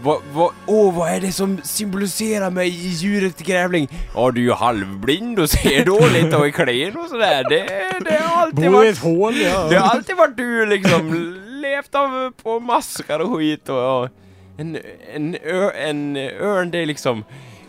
Vad, 0.02 0.22
vad, 0.34 0.52
åh, 0.66 0.96
vad 0.96 1.10
är 1.10 1.22
det 1.22 1.32
som 1.32 1.62
symboliserar 1.64 2.50
mig 2.50 2.70
i 2.70 2.88
djuret 2.88 3.40
grävling? 3.40 3.90
Ja, 4.16 4.32
du 4.32 4.42
är 4.42 4.46
ju 4.46 4.52
halvblind 4.52 5.40
och 5.40 5.50
ser 5.50 5.86
dåligt 6.00 6.34
och 6.34 6.48
är 6.48 6.52
klen 6.52 6.98
och 6.98 7.10
sådär. 7.10 7.50
Det, 7.50 7.66
det 8.10 8.18
har 8.18 8.42
alltid 8.42 8.66
Bor 8.66 8.70
varit... 8.70 8.94
ett 8.94 9.04
hål, 9.04 9.36
ja. 9.38 9.68
Det 9.70 9.76
har 9.76 9.90
alltid 9.90 10.16
varit 10.16 10.38
du 10.38 10.66
liksom, 10.66 11.36
levt 11.48 11.96
av 11.96 12.32
på 12.32 12.60
maskar 12.60 13.20
och 13.20 13.38
skit 13.38 13.70
och 13.70 13.76
ja. 13.78 14.10
En, 14.58 14.78
en, 15.14 15.36
ö, 15.44 15.72
en 15.72 16.18
örn 16.18 16.72
det 16.72 16.78
är 16.78 16.86
liksom, 16.86 17.24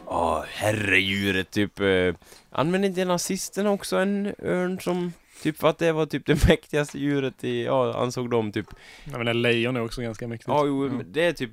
ja 0.07 0.45
herredjuret 0.55 1.51
typ. 1.51 1.81
Eh, 1.81 2.15
använde 2.53 2.87
inte 2.87 3.05
nazisterna 3.05 3.71
också 3.71 3.97
en 3.97 4.35
örn 4.43 4.81
som, 4.81 5.13
typ 5.43 5.59
för 5.59 5.69
att 5.69 5.79
det 5.79 5.93
var 5.93 6.07
typ 6.07 6.27
det 6.27 6.45
mäktigaste 6.49 6.99
djuret 6.99 7.45
i, 7.45 7.65
ja 7.65 7.95
ansåg 8.03 8.31
de 8.31 8.53
typ. 8.53 8.67
Jag 9.05 9.19
menar, 9.19 9.35
lejon 9.35 9.77
är 9.77 9.85
också 9.85 10.03
ganska 10.03 10.29
mäktigt. 10.29 10.49
Ja 10.49 10.67
jo, 10.67 10.89
men 10.89 11.13
det 11.13 11.25
är 11.25 11.33
typ, 11.33 11.51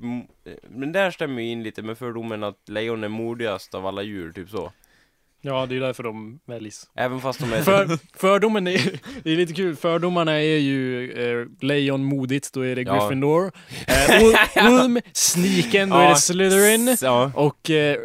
men 0.70 0.92
där 0.92 1.12
stämmer 1.12 1.42
ju 1.42 1.48
in 1.48 1.64
lite 1.64 1.82
med 1.82 1.98
fördomen 1.98 2.44
att 2.44 2.70
lejon 2.70 3.04
är 3.04 3.10
modigast 3.10 3.76
av 3.76 3.86
alla 3.86 4.02
djur, 4.02 4.32
typ 4.32 4.50
så. 4.50 4.72
Ja, 5.48 5.66
det 5.66 5.76
är 5.76 5.80
därför 5.80 6.03
de 6.03 6.40
väljs. 6.48 6.88
Även 6.95 7.22
fast 7.22 7.40
de 7.40 7.53
är... 7.53 7.61
För, 7.61 7.98
fördomen 8.17 8.67
är, 8.67 8.82
det 9.24 9.32
är 9.32 9.35
lite 9.35 9.53
kul, 9.53 9.76
fördomarna 9.76 10.32
är 10.32 10.58
ju 10.58 11.11
eh, 11.11 11.48
lejon 11.66 12.03
modigt, 12.03 12.53
då 12.53 12.61
är 12.66 12.76
det 12.76 12.82
Ja. 12.82 12.93
Gryffindor. 13.00 13.51
Eh, 13.88 14.22
Ul- 14.22 14.67
Ulm, 14.84 15.00
sniken, 15.14 15.90
då 15.90 15.95
är 15.98 16.09
det 16.09 16.16
Slytherin. 16.16 16.98
ja. 17.01 17.32
Och 17.35 17.69
eh, 17.69 17.98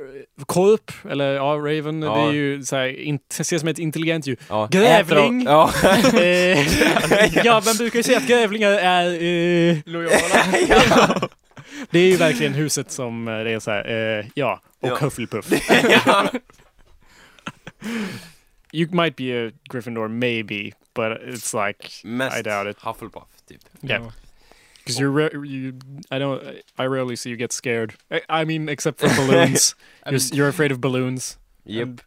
Korp, 0.46 0.90
eller 1.10 1.32
ja, 1.34 1.42
Raven, 1.56 2.02
Ja. 2.02 2.14
det 2.16 2.20
är 2.20 2.32
ju 2.32 2.62
såhär, 2.62 3.00
in, 3.00 3.18
ses 3.30 3.60
som 3.60 3.68
ett 3.68 3.78
intelligent 3.78 4.26
djur. 4.26 4.36
Ja. 4.48 4.68
Grävling! 4.70 5.42
Ja. 5.42 5.70
eh, 6.14 6.58
ja, 7.44 7.62
man 7.66 7.76
brukar 7.76 7.96
ju 7.98 8.02
säga 8.02 8.18
att 8.18 8.26
grävlingar 8.28 8.70
är... 8.70 9.06
Eh, 9.22 9.76
Lojala. 9.84 11.28
Det 11.90 11.98
är 11.98 12.06
ju 12.06 12.16
verkligen 12.16 12.52
huset 12.54 12.90
som 12.90 13.28
eh, 13.28 13.34
det 13.38 13.50
är 13.50 13.58
såhär, 13.60 14.18
eh, 14.18 14.26
ja, 14.34 14.60
och 14.82 14.88
Ja. 14.88 14.96
Hufflepuff. 15.00 15.46
Ja. 17.82 17.90
You 18.74 18.86
might 18.90 19.16
be 19.16 19.32
a 19.32 19.52
Gryffindor, 19.70 20.08
maybe, 20.10 20.72
but 20.94 21.20
it's 21.22 21.52
like 21.52 21.90
Mest 22.04 22.36
I 22.36 22.42
doubt 22.42 22.66
it. 22.66 22.78
Hufflepuff, 22.78 23.26
typ. 23.46 23.60
Yeah, 23.82 24.10
because 24.78 24.98
you're 24.98 25.10
re- 25.10 25.30
you. 25.48 25.74
I 26.10 26.18
don't. 26.18 26.42
I 26.78 26.86
rarely 26.86 27.16
see 27.16 27.28
you 27.30 27.36
get 27.36 27.52
scared. 27.52 27.92
I, 28.10 28.22
I 28.42 28.44
mean, 28.44 28.68
except 28.70 28.98
for 29.00 29.08
balloons. 29.26 29.74
you're, 30.06 30.14
s- 30.14 30.32
you're 30.32 30.48
afraid 30.48 30.72
of 30.72 30.80
balloons. 30.80 31.36
Yep. 31.66 31.86
And 31.88 32.02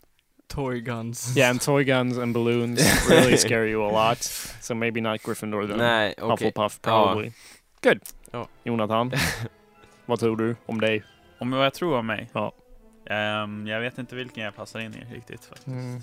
toy 0.50 0.82
guns. 0.82 1.34
Yeah, 1.36 1.52
and 1.52 1.62
toy 1.62 1.84
guns 1.86 2.18
and 2.18 2.34
balloons 2.34 2.82
really 3.10 3.38
scare 3.38 3.68
you 3.68 3.84
a 3.86 3.92
lot. 3.92 4.24
So 4.62 4.74
maybe 4.74 5.02
not 5.02 5.22
Gryffindor 5.22 5.68
then. 5.68 5.78
Nej, 5.78 6.16
okej. 6.18 6.30
Hufflepuff 6.30 6.80
Ja. 6.84 7.04
probably. 7.04 7.32
Good. 7.82 8.00
Ja. 8.34 8.48
Jonathan, 8.64 9.12
vad 10.08 10.20
tror 10.20 10.36
du 10.38 10.56
om 10.66 10.82
dig? 10.82 11.04
Om 11.40 11.52
vad 11.52 11.66
jag 11.66 11.74
tror 11.74 11.98
om 11.98 12.06
mig? 12.08 12.30
Ja. 12.34 12.52
Ehm, 13.10 13.68
jag 13.68 13.82
vet 13.82 13.98
inte 13.98 14.16
vilken 14.16 14.44
jag 14.44 14.56
passar 14.56 14.80
in 14.80 14.94
i 14.94 15.16
riktigt 15.16 15.46
faktiskt. 15.46 15.68
Mm. 15.68 16.02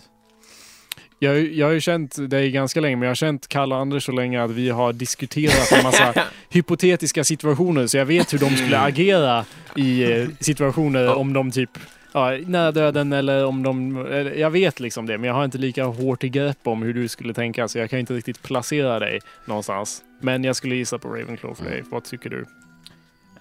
Jag, 1.18 1.52
jag 1.52 1.66
har 1.66 1.72
ju 1.72 1.80
känt 1.80 2.30
dig 2.30 2.50
ganska 2.50 2.80
länge, 2.80 2.96
men 2.96 3.02
jag 3.02 3.10
har 3.10 3.14
känt 3.14 3.48
Kalle 3.48 3.74
och 3.74 3.80
Anders 3.80 4.04
så 4.04 4.12
länge 4.12 4.42
att 4.42 4.50
vi 4.50 4.70
har 4.70 4.92
diskuterat 4.92 5.72
en 5.72 5.82
massa 5.82 6.14
hypotetiska 6.50 7.24
situationer, 7.24 7.86
så 7.86 7.96
jag 7.96 8.06
vet 8.06 8.32
hur 8.32 8.38
de 8.38 8.56
skulle 8.56 8.78
agera 8.78 9.44
i 9.76 10.12
eh, 10.12 10.28
situationer 10.40 11.14
om 11.14 11.32
de 11.32 11.50
typ 11.50 11.70
Ja, 12.14 12.38
nära 12.46 12.72
döden 12.72 13.12
eller 13.12 13.46
om 13.46 13.62
de... 13.62 14.06
Jag 14.36 14.50
vet 14.50 14.80
liksom 14.80 15.06
det, 15.06 15.18
men 15.18 15.28
jag 15.28 15.34
har 15.34 15.44
inte 15.44 15.58
lika 15.58 15.84
hårt 15.84 16.24
i 16.24 16.28
grepp 16.28 16.58
om 16.66 16.82
hur 16.82 16.94
du 16.94 17.08
skulle 17.08 17.34
tänka, 17.34 17.68
så 17.68 17.78
jag 17.78 17.90
kan 17.90 17.98
inte 17.98 18.14
riktigt 18.14 18.42
placera 18.42 18.98
dig 18.98 19.20
någonstans. 19.44 20.02
Men 20.20 20.44
jag 20.44 20.56
skulle 20.56 20.74
gissa 20.74 20.98
på 20.98 21.08
Ravenclaw 21.08 21.54
för 21.54 21.70
dig. 21.70 21.82
Vad 21.90 22.04
tycker 22.04 22.30
du? 22.30 22.44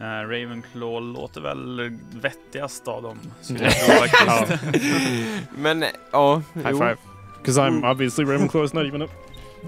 Eh, 0.02 0.28
Ravenclaw 0.28 1.02
låter 1.02 1.42
väl 1.42 1.92
vettigast 2.10 2.88
av 2.88 3.04
dem, 3.04 3.18
skulle 3.42 3.64
jag 3.64 3.74
tro 3.74 3.94
faktiskt. 3.94 4.82
Men, 5.58 5.86
ja. 6.12 6.42
High 6.54 6.70
jo. 6.70 6.78
five. 6.78 6.98
Because 7.38 7.62
I'm 7.62 7.86
obviously 7.86 8.26
Ravenclaw 8.26 8.66
is 8.66 8.74
not 8.74 8.86
even 8.86 9.02
a... 9.02 9.08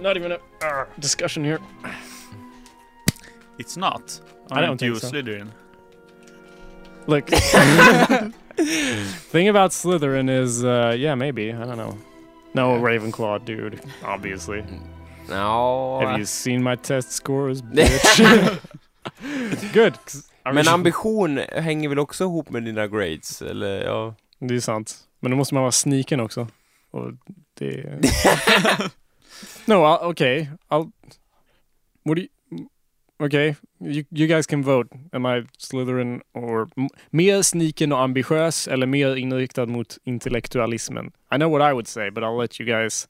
Not 0.01 0.17
even 0.17 0.31
a 0.31 0.35
uh, 0.35 0.85
discussion 0.95 1.43
here. 1.43 1.59
It's 3.57 3.77
not. 3.77 4.21
I 4.51 4.61
don't 4.61 4.69
Aren't 4.69 4.81
you 4.81 4.99
think 4.99 5.01
so. 5.01 5.09
Slytherin? 5.11 5.51
Look. 7.05 7.27
Thing 9.31 9.49
about 9.49 9.71
Slytherin 9.71 10.29
is, 10.29 10.63
uh, 10.63 10.95
yeah, 10.97 11.15
maybe. 11.15 11.53
I 11.53 11.65
don't 11.65 11.77
know. 11.77 11.97
No, 12.55 12.79
Ravenclaw, 12.79 13.45
dude. 13.45 13.81
Obviously. 14.03 14.63
Ja. 15.29 15.99
Have 16.01 16.19
you 16.19 16.25
seen 16.25 16.63
my 16.63 16.75
test 16.75 17.11
scores, 17.11 17.61
bitch? 17.75 18.59
Good. 19.73 19.93
Men 20.53 20.67
ambition 20.67 21.37
hänger 21.51 21.89
väl 21.89 21.99
också 21.99 22.23
ihop 22.23 22.49
med 22.49 22.63
dina 22.63 22.87
grades, 22.87 23.41
eller 23.41 23.85
ja? 23.85 24.15
Det 24.39 24.55
är 24.55 24.59
sant. 24.59 24.97
Men 25.19 25.31
då 25.31 25.37
måste 25.37 25.53
man 25.53 25.63
vara 25.63 25.71
sniken 25.71 26.19
också. 26.19 26.47
Och 26.91 27.11
det... 27.53 27.85
no, 29.65 29.73
I'll, 29.73 30.03
okay. 30.03 30.47
I'll... 30.69 30.91
What 32.03 32.15
do 32.15 32.21
you... 32.21 32.27
Okay, 33.19 33.55
you, 33.79 34.03
you 34.11 34.27
guys 34.27 34.47
can 34.47 34.61
vote. 34.61 34.89
Am 35.13 35.25
I 35.25 35.45
Slytherin 35.57 36.21
or 36.33 36.69
mer 37.09 37.41
sniken 37.41 37.91
och 37.91 38.01
ambitiös 38.01 38.67
eller 38.67 38.87
mer 38.87 39.15
inriktad 39.15 39.65
mot 39.65 39.97
intellektualismen? 40.03 41.11
I 41.31 41.37
know 41.37 41.51
what 41.51 41.71
I 41.71 41.73
would 41.73 41.87
say, 41.87 42.09
but 42.11 42.23
I'll 42.23 42.41
let 42.41 42.59
you 42.59 42.65
guys 42.65 43.07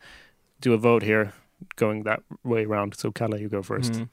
do 0.60 0.74
a 0.74 0.78
vote 0.78 1.06
here, 1.06 1.32
going 1.76 2.04
that 2.04 2.20
way 2.44 2.66
around. 2.66 2.96
So 2.96 3.12
Kalle, 3.12 3.38
you 3.38 3.50
go 3.50 3.64
first. 3.64 3.94
Mm. 3.94 4.10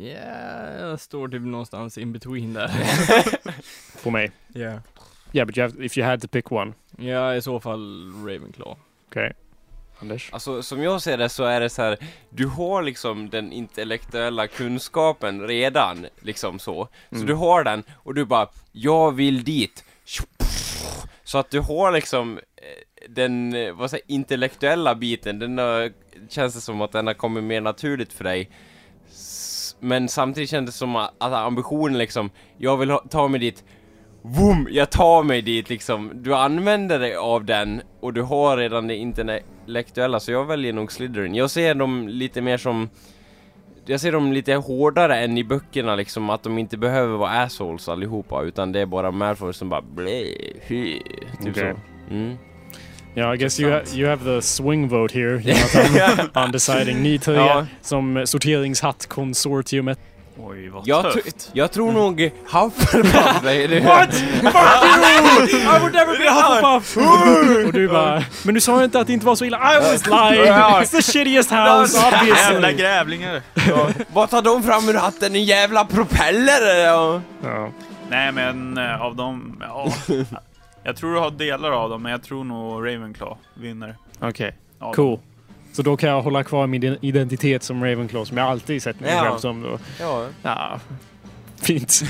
Yeah, 0.00 0.80
jag 0.80 1.00
står 1.00 1.28
typ 1.28 1.42
någonstans 1.42 1.98
in 1.98 2.12
between 2.12 2.52
där. 2.52 2.70
På 4.02 4.10
mig. 4.10 4.30
Yeah. 4.54 4.78
Yeah, 5.32 5.46
but 5.46 5.58
you 5.58 5.68
have, 5.68 5.84
if 5.84 5.98
you 5.98 6.06
had 6.06 6.20
to 6.22 6.28
pick 6.28 6.52
one. 6.52 6.72
Ja, 6.98 7.34
i 7.34 7.42
så 7.42 7.60
fall 7.60 8.12
Ravenclaw. 8.26 8.76
Okay. 9.08 9.32
Anders? 10.02 10.28
Alltså 10.32 10.62
som 10.62 10.82
jag 10.82 11.02
ser 11.02 11.18
det 11.18 11.28
så 11.28 11.44
är 11.44 11.60
det 11.60 11.70
så 11.70 11.82
här, 11.82 11.96
du 12.30 12.46
har 12.46 12.82
liksom 12.82 13.30
den 13.30 13.52
intellektuella 13.52 14.46
kunskapen 14.46 15.40
redan, 15.48 16.06
liksom 16.20 16.58
så. 16.58 16.88
Så 17.10 17.14
Mm. 17.14 17.26
du 17.26 17.34
har 17.34 17.64
den 17.64 17.82
och 17.92 18.14
du 18.14 18.24
bara, 18.24 18.48
jag 18.72 19.12
vill 19.12 19.44
dit. 19.44 19.84
Så 21.24 21.38
att 21.38 21.50
du 21.50 21.60
har 21.60 21.92
liksom 21.92 22.38
eh, 22.38 23.08
den, 23.08 23.54
eh, 23.54 23.72
vad 23.72 23.90
säger 23.90 24.04
intellektuella 24.08 24.94
biten, 24.94 25.38
den 25.38 25.58
har, 25.58 25.92
känns 26.28 26.54
det 26.54 26.60
som 26.60 26.80
att 26.80 26.92
den 26.92 27.06
har 27.06 27.14
kommit 27.14 27.44
mer 27.44 27.60
naturligt 27.60 28.12
för 28.12 28.24
dig. 28.24 28.50
Men 29.80 30.08
samtidigt 30.08 30.50
känns 30.50 30.70
det 30.70 30.76
som 30.76 30.96
att 30.96 31.12
ambitionen 31.20 31.98
liksom, 31.98 32.30
jag 32.58 32.76
vill 32.76 32.90
ha, 32.90 33.04
ta 33.10 33.28
mig 33.28 33.40
dit, 33.40 33.64
Boom! 34.22 34.68
Jag 34.70 34.90
tar 34.90 35.22
mig 35.22 35.42
dit 35.42 35.68
liksom. 35.68 36.10
Du 36.14 36.34
använder 36.34 36.98
dig 36.98 37.16
av 37.16 37.44
den 37.44 37.82
och 38.00 38.12
du 38.12 38.22
har 38.22 38.56
redan 38.56 38.86
det 38.86 38.96
intellektuella 38.96 40.20
så 40.20 40.32
jag 40.32 40.44
väljer 40.44 40.72
nog 40.72 40.92
Slytherin. 40.92 41.34
Jag 41.34 41.50
ser 41.50 41.74
dem 41.74 42.08
lite 42.08 42.40
mer 42.40 42.56
som 42.56 42.88
jag 43.86 44.00
ser 44.00 44.12
dem 44.12 44.32
lite 44.32 44.54
hårdare 44.54 45.18
än 45.18 45.38
i 45.38 45.44
böckerna 45.44 45.96
liksom, 45.96 46.30
att 46.30 46.42
de 46.42 46.58
inte 46.58 46.78
behöver 46.78 47.16
vara 47.16 47.30
assholes 47.30 47.88
allihopa 47.88 48.42
utan 48.42 48.72
det 48.72 48.80
är 48.80 48.86
bara 48.86 49.10
Malfoy 49.10 49.52
som 49.52 49.68
bara 49.68 49.82
blä, 49.82 50.24
hy, 50.60 51.00
typ 51.42 51.56
Okej. 51.56 51.74
så. 52.08 52.14
Mm. 52.14 52.36
Yeah, 53.16 53.34
I 53.34 53.36
guess 53.36 53.60
you, 53.60 53.70
ha 53.72 53.80
you 53.94 54.08
have 54.08 54.24
the 54.24 54.40
swing 54.42 54.88
vote 54.88 55.12
here, 55.14 55.40
Jonathan, 55.40 56.30
on 56.44 56.52
deciding. 56.52 57.02
Ni 57.02 57.18
tre 57.18 57.34
Ja. 57.34 57.66
som 57.82 58.22
sorteringshatt-konsortiumet. 58.26 59.98
Oj, 60.42 60.68
vad 60.68 60.82
Jag, 60.88 61.12
tufft. 61.12 61.50
jag 61.52 61.72
tror 61.72 61.92
nog 61.92 62.30
Hufflepuff 62.52 63.42
du. 63.42 63.80
What? 63.80 64.14
Fuck 64.14 64.54
you! 64.54 65.60
I 65.60 65.78
would 65.80 65.92
never 65.94 66.18
be 66.18 66.28
a 66.30 66.32
Hufflepuff! 66.32 66.96
och 67.66 67.72
du 67.72 67.88
bara, 67.88 68.24
men 68.44 68.54
du 68.54 68.60
sa 68.60 68.84
inte 68.84 69.00
att 69.00 69.06
det 69.06 69.12
inte 69.12 69.26
var 69.26 69.34
så 69.34 69.44
illa. 69.44 69.56
I 69.76 69.80
was 69.80 70.06
lying! 70.06 70.52
It's 70.52 70.90
the 70.90 71.02
shittiest 71.02 71.50
house, 71.50 71.96
Jävla 71.98 72.18
obviously! 72.20 72.72
grävlingar! 72.82 73.42
Ja. 73.68 73.88
Vad 74.12 74.30
tar 74.30 74.42
de 74.42 74.62
fram 74.62 74.88
ur 74.88 74.94
hatten? 74.94 75.34
En 75.34 75.44
jävla 75.44 75.84
propeller? 75.84 76.84
Ja. 76.84 77.20
Ja. 77.42 77.70
Nej 78.10 78.32
men 78.32 78.78
eh, 78.78 79.02
av 79.02 79.16
dem, 79.16 79.56
ja. 79.60 79.92
Jag 80.90 80.96
tror 80.96 81.14
du 81.14 81.18
har 81.20 81.30
delar 81.30 81.70
av 81.70 81.90
dem, 81.90 82.02
men 82.02 82.12
jag 82.12 82.22
tror 82.22 82.44
nog 82.44 82.86
Ravenclaw 82.86 83.36
vinner. 83.54 83.96
Okej, 84.20 84.56
Ja, 84.78 84.92
cool. 84.92 85.18
Så 85.72 85.82
då 85.82 85.96
kan 85.96 86.08
jag 86.10 86.22
hålla 86.22 86.44
kvar 86.44 86.66
min 86.66 86.82
iden- 86.82 86.98
identitet 87.00 87.62
som 87.62 87.84
Ravenclaw 87.84 88.24
som 88.28 88.36
jag 88.36 88.46
alltid 88.46 88.82
sett 88.82 89.00
mig 89.00 89.10
Ja. 89.12 89.22
själv 89.24 89.38
som. 89.38 89.62
Då. 89.62 89.78
Ja. 90.00 90.26
Ja, 90.42 90.80
fint. 91.62 92.00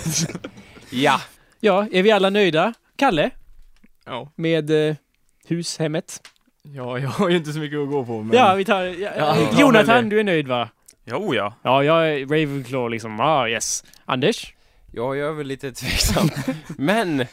Ja. 0.91 1.21
ja, 1.61 1.87
är 1.93 2.03
vi 2.03 2.11
alla 2.13 2.31
nöjda? 2.31 2.75
Kalle? 2.97 3.31
Ja. 4.07 4.33
Med 4.37 4.89
eh, 4.89 4.97
hushemmet? 5.47 6.21
Ja, 6.63 6.99
jag 6.99 7.09
har 7.09 7.29
ju 7.29 7.37
inte 7.37 7.53
så 7.53 7.59
mycket 7.59 7.79
att 7.79 7.89
gå 7.91 8.05
på 8.05 8.23
men... 8.23 8.37
Ja, 8.37 8.55
vi 8.55 8.65
tar... 8.65 8.83
Ja, 8.83 9.11
Ja, 9.17 9.35
väl 9.35 9.61
Jonathan, 9.61 10.09
du 10.09 10.21
är 10.21 10.25
nöjd 10.25 10.49
va? 10.49 10.69
Jo 11.05 11.35
ja. 11.35 11.55
Ja, 11.63 11.85
jag 11.85 12.09
är 12.15 12.21
Ravenclaw 12.21 12.91
liksom. 12.91 13.21
Ah, 13.21 13.49
yes. 13.49 13.85
Anders? 14.05 14.55
Ja, 14.93 15.15
jag 15.15 15.29
är 15.29 15.33
väl 15.33 15.47
lite 15.47 15.73
tveksam. 15.73 16.29
Men! 16.69 17.27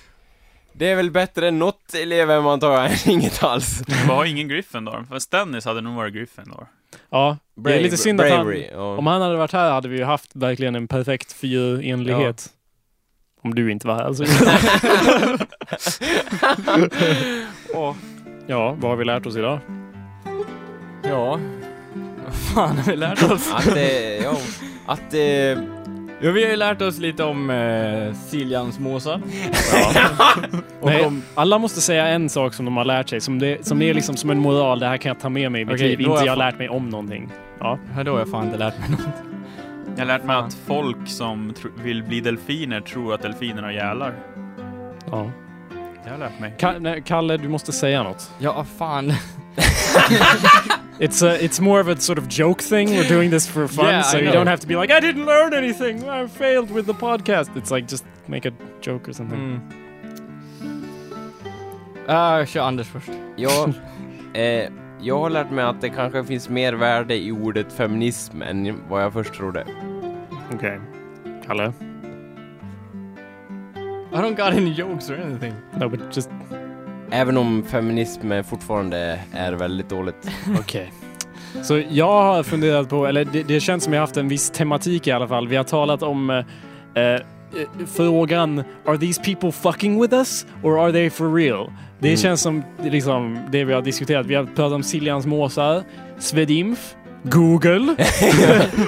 Det 0.78 0.90
är 0.90 0.96
väl 0.96 1.12
bättre 1.12 1.48
än 1.48 1.60
något 1.60 1.94
elever 1.94 2.54
antar 2.54 2.72
jag 2.72 2.86
än 2.86 2.98
inget 3.12 3.44
alls. 3.44 3.82
Vi 3.88 3.94
har 3.94 4.26
ingen 4.26 4.48
Gryffindor. 4.48 5.06
Fast 5.10 5.32
Dennis 5.32 5.66
hade 5.66 5.82
nog 5.82 5.96
varit 5.96 6.14
Gryffindor. 6.14 6.68
Ja, 7.10 7.38
det 7.56 7.70
är 7.70 7.74
Brave- 7.78 7.82
lite 7.84 7.98
synd 7.98 8.22
att 8.22 8.30
han... 8.30 8.46
bravery, 8.46 8.70
ja. 8.72 8.98
Om 8.98 9.08
han 9.08 9.22
hade 9.22 9.36
varit 9.38 9.54
här 9.54 9.72
hade 9.72 9.88
vi 9.90 9.98
ju 9.98 10.04
haft 10.04 10.32
verkligen 10.36 10.76
en 10.76 10.88
perfekt 10.88 11.34
fyrenlighet. 11.34 12.50
Om 13.42 13.56
du 13.56 13.72
inte 13.72 13.88
var 13.88 13.96
här 13.96 14.04
alltså. 14.04 14.24
Åh. 17.74 17.96
Ja, 18.48 18.72
vad 18.80 18.92
har 18.92 18.96
vi 18.98 19.06
lärt 19.06 19.26
oss 19.26 19.36
idag? 19.36 19.60
Ja. 21.04 21.40
Vad 22.26 22.36
fan 22.36 22.78
har 22.78 22.92
vi 22.92 22.96
lärt 22.98 23.24
oss? 23.32 23.54
Att 23.54 23.74
det, 23.74 24.18
ja, 24.18 24.38
att 24.86 25.12
det... 25.12 25.58
Ja, 26.22 26.32
vi 26.32 26.44
har 26.44 26.50
ju 26.52 26.56
lärt 26.56 26.82
oss 26.82 26.98
lite 27.00 27.24
om 27.24 27.50
eh, 27.50 28.14
Siljans 28.14 28.80
måsar. 28.80 29.22
Och 30.82 30.90
Nej, 30.90 31.06
om- 31.06 31.24
alla 31.36 31.58
måste 31.58 31.82
säga 31.82 32.08
en 32.08 32.30
sak 32.30 32.54
som 32.54 32.66
de 32.66 32.78
har 32.78 32.86
lärt 32.86 33.10
sig. 33.10 33.22
Som 33.22 33.40
det, 33.40 33.68
som 33.68 33.80
det 33.80 33.90
är 33.90 33.94
liksom 33.94 34.18
som 34.18 34.30
en 34.30 34.40
moral. 34.40 34.80
Det 34.80 34.88
här 34.88 34.98
kan 34.98 35.10
jag 35.10 35.20
ta 35.20 35.30
med 35.30 35.52
mig 35.52 35.62
i 35.62 35.66
mitt 35.66 35.74
Okej, 35.76 35.88
liv. 35.88 35.98
då 35.98 36.04
Inte 36.04 36.12
har 36.12 36.18
jag 36.20 36.26
jag 36.28 36.32
har 36.32 36.38
fan- 36.38 36.46
lärt 36.52 36.58
mig 36.60 36.70
om 36.70 36.90
någonting. 36.90 37.30
Ja. 37.60 37.80
Ja, 37.98 38.04
då 38.04 38.12
har 38.12 38.20
jag 38.20 38.30
fan 38.32 38.46
inte 38.46 38.58
lärt 38.58 38.80
mig 38.80 38.90
något. 38.90 39.00
Jag 39.96 40.02
har 40.02 40.08
lärt 40.08 40.24
mig 40.24 40.36
att 40.36 40.54
folk 40.68 41.08
som 41.08 41.54
tro- 41.54 41.72
vill 41.84 42.04
bli 42.04 42.20
delfiner 42.22 42.82
tror 42.82 43.14
att 43.14 43.22
delfiner 43.22 43.62
har 43.64 43.72
gälar. 43.72 44.14
ja. 45.12 45.32
Jag 46.06 46.12
har 46.12 46.20
lärt 46.20 46.40
mig. 46.40 46.54
Ka- 46.60 46.80
nej, 46.80 47.02
Kalle, 47.06 47.38
du 47.38 47.48
måste 47.50 47.72
säga 47.72 48.04
något. 48.04 48.32
Ja, 48.40 48.66
fan. 48.78 49.08
It's 51.00 51.22
a, 51.22 51.44
it's 51.44 51.60
more 51.60 51.80
of 51.80 51.88
a 51.88 52.00
sort 52.02 52.18
of 52.18 52.28
joke 52.28 52.62
thing. 52.62 52.90
We're 52.90 53.08
doing 53.08 53.30
this 53.30 53.48
for 53.48 53.68
fun, 53.68 53.86
Yeah, 53.86 54.02
so 54.02 54.18
you 54.18 54.32
don't 54.32 54.48
have 54.48 54.60
to 54.62 54.68
be 54.68 54.76
like, 54.76 54.92
I 54.92 55.00
didn't 55.00 55.26
learn 55.26 55.54
anything. 55.54 56.10
I 56.10 56.28
failed 56.28 56.72
with 56.72 56.86
the 56.88 56.94
podcast. 56.94 57.56
It's 57.56 57.70
like 57.70 57.88
just 57.88 58.04
make 58.28 58.46
a 58.46 58.52
joke 58.82 59.08
or 59.08 59.14
something. 59.14 59.40
Mm. 59.40 59.88
Uh, 62.10 62.46
kör 62.46 62.62
Anders 62.62 62.88
först. 62.88 63.10
Ja, 63.36 63.70
eh, 64.34 64.70
jag 65.02 65.20
har 65.20 65.30
lärt 65.30 65.52
mig 65.52 65.66
att 65.66 65.82
det 65.82 65.90
kanske 65.90 66.24
finns 66.24 66.50
mer 66.50 66.74
värde 66.74 67.16
i 67.16 67.32
ordet 67.32 67.74
feminism 67.74 68.42
än 68.42 68.82
vad 68.90 69.04
jag 69.04 69.14
först 69.14 69.34
trodde. 69.34 69.66
Okej. 70.54 70.80
Kalle? 71.48 71.74
I 74.12 74.20
don't 74.20 74.36
got 74.36 74.54
any 74.54 74.74
jokes 74.74 75.10
or 75.10 75.22
anything. 75.22 75.54
No, 75.80 75.90
but 75.90 76.00
just... 76.16 76.30
Även 77.12 77.38
om 77.38 77.64
feminism 77.64 78.32
fortfarande 78.50 79.20
är 79.34 79.54
väldigt 79.54 79.90
dåligt. 79.90 80.30
Okej. 80.60 80.94
Så 81.64 81.82
jag 81.90 82.22
har 82.24 82.44
funderat 82.44 82.90
på, 82.90 83.08
eller 83.08 83.26
det, 83.26 83.44
det 83.44 83.60
känns 83.60 83.84
som 83.84 83.94
jag 83.94 84.02
haft 84.02 84.18
en 84.18 84.28
viss 84.28 84.50
tematik 84.50 85.08
i 85.08 85.12
alla 85.12 85.28
fall. 85.28 85.48
Vi 85.48 85.56
har 85.56 85.64
talat 85.64 86.04
om 86.04 86.30
eh, 86.30 87.04
eh, 87.04 87.22
frågan 87.96 88.64
Are 88.86 88.98
these 88.98 89.22
people 89.22 89.52
fucking 89.52 90.02
with 90.02 90.14
us? 90.14 90.46
Or 90.64 90.80
are 90.80 90.92
they 90.92 91.10
for 91.10 91.34
real? 91.36 91.72
Det 92.00 92.08
Mm. 92.08 92.18
känns 92.18 92.42
som 92.42 92.64
liksom, 92.84 93.40
det 93.52 93.64
vi 93.64 93.74
har 93.74 93.82
diskuterat. 93.82 94.26
Vi 94.26 94.36
har 94.36 94.44
pratat 94.46 94.72
om 94.74 94.84
Siljans 94.84 95.26
måsar, 95.26 95.84
Svedimf, 96.20 96.96
Google. 97.24 97.80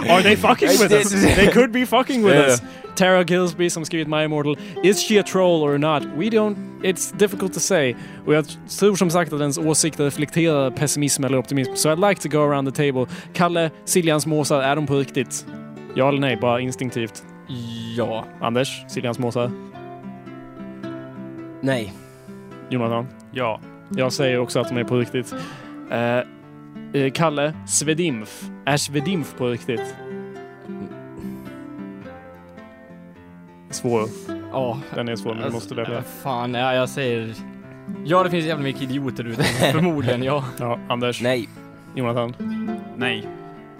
are 0.09 0.21
they 0.23 0.35
fucking 0.35 0.67
with 0.69 0.91
us? 0.93 1.35
They 1.35 1.47
could 1.47 1.71
be 1.71 1.85
fucking 1.85 2.25
with 2.25 2.37
us. 2.37 2.61
Tara 2.99 3.23
Gillsby 3.23 3.69
som 3.69 3.85
skrivit 3.85 4.07
My 4.07 4.23
Immortal. 4.23 4.57
Is 4.83 5.07
she 5.07 5.19
a 5.19 5.23
troll 5.23 5.63
or 5.63 5.77
not? 5.77 6.03
We 6.17 6.29
don't... 6.29 6.55
It's 6.83 7.17
difficult 7.17 7.53
to 7.53 7.59
say. 7.59 7.95
Och 8.25 8.33
jag 8.33 8.45
tror 8.79 8.95
som 8.95 9.09
sagt 9.09 9.33
att 9.33 9.41
ens 9.41 9.57
åsikter 9.57 10.03
reflekterar 10.03 10.71
pessimism 10.71 11.23
eller 11.23 11.37
optimism. 11.37 11.75
So 11.75 11.89
I'd 11.89 12.09
like 12.09 12.21
to 12.21 12.29
go 12.29 12.51
around 12.51 12.73
the 12.73 12.85
table. 12.85 13.15
Kalle, 13.33 13.71
Siljans 13.85 14.25
måsar, 14.25 14.61
är 14.61 14.75
de 14.75 14.87
på 14.87 14.95
riktigt? 14.95 15.45
Ja 15.95 16.09
eller 16.09 16.19
nej? 16.19 16.37
Bara 16.41 16.59
instinktivt. 16.59 17.23
Ja. 17.97 18.25
Anders, 18.41 18.83
Siljans 18.87 19.19
måsar? 19.19 19.51
Nej. 21.61 21.93
Jonathan? 22.69 23.07
Ja. 23.31 23.59
Jag 23.95 24.13
säger 24.13 24.39
också 24.39 24.59
att 24.59 24.69
de 24.69 24.77
är 24.77 24.83
på 24.83 24.97
riktigt. 24.97 25.33
Eh, 25.91 27.11
Kalle, 27.13 27.53
Svedimf. 27.67 28.43
Är 28.65 28.77
Svedimf 28.77 29.35
på 29.37 29.47
riktigt? 29.47 29.95
Svår. 33.69 34.07
Ja. 34.51 34.79
Den 34.95 35.09
är 35.09 35.15
svår, 35.15 35.33
men 35.33 35.43
du 35.43 35.49
måste 35.49 35.75
välja. 35.75 35.97
äh, 35.97 36.03
Fan, 36.23 36.53
ja, 36.53 36.73
jag 36.73 36.89
säger... 36.89 37.33
Ja, 38.05 38.23
det 38.23 38.29
finns 38.29 38.45
jävligt 38.45 38.63
mycket 38.75 38.81
idioter 38.81 39.23
ute. 39.27 39.43
Förmodligen, 39.71 40.23
ja. 40.23 40.45
Ja, 40.59 40.79
Anders? 40.89 41.21
Nej. 41.21 41.49
Jonathan? 41.95 42.33
Nej. 42.97 43.27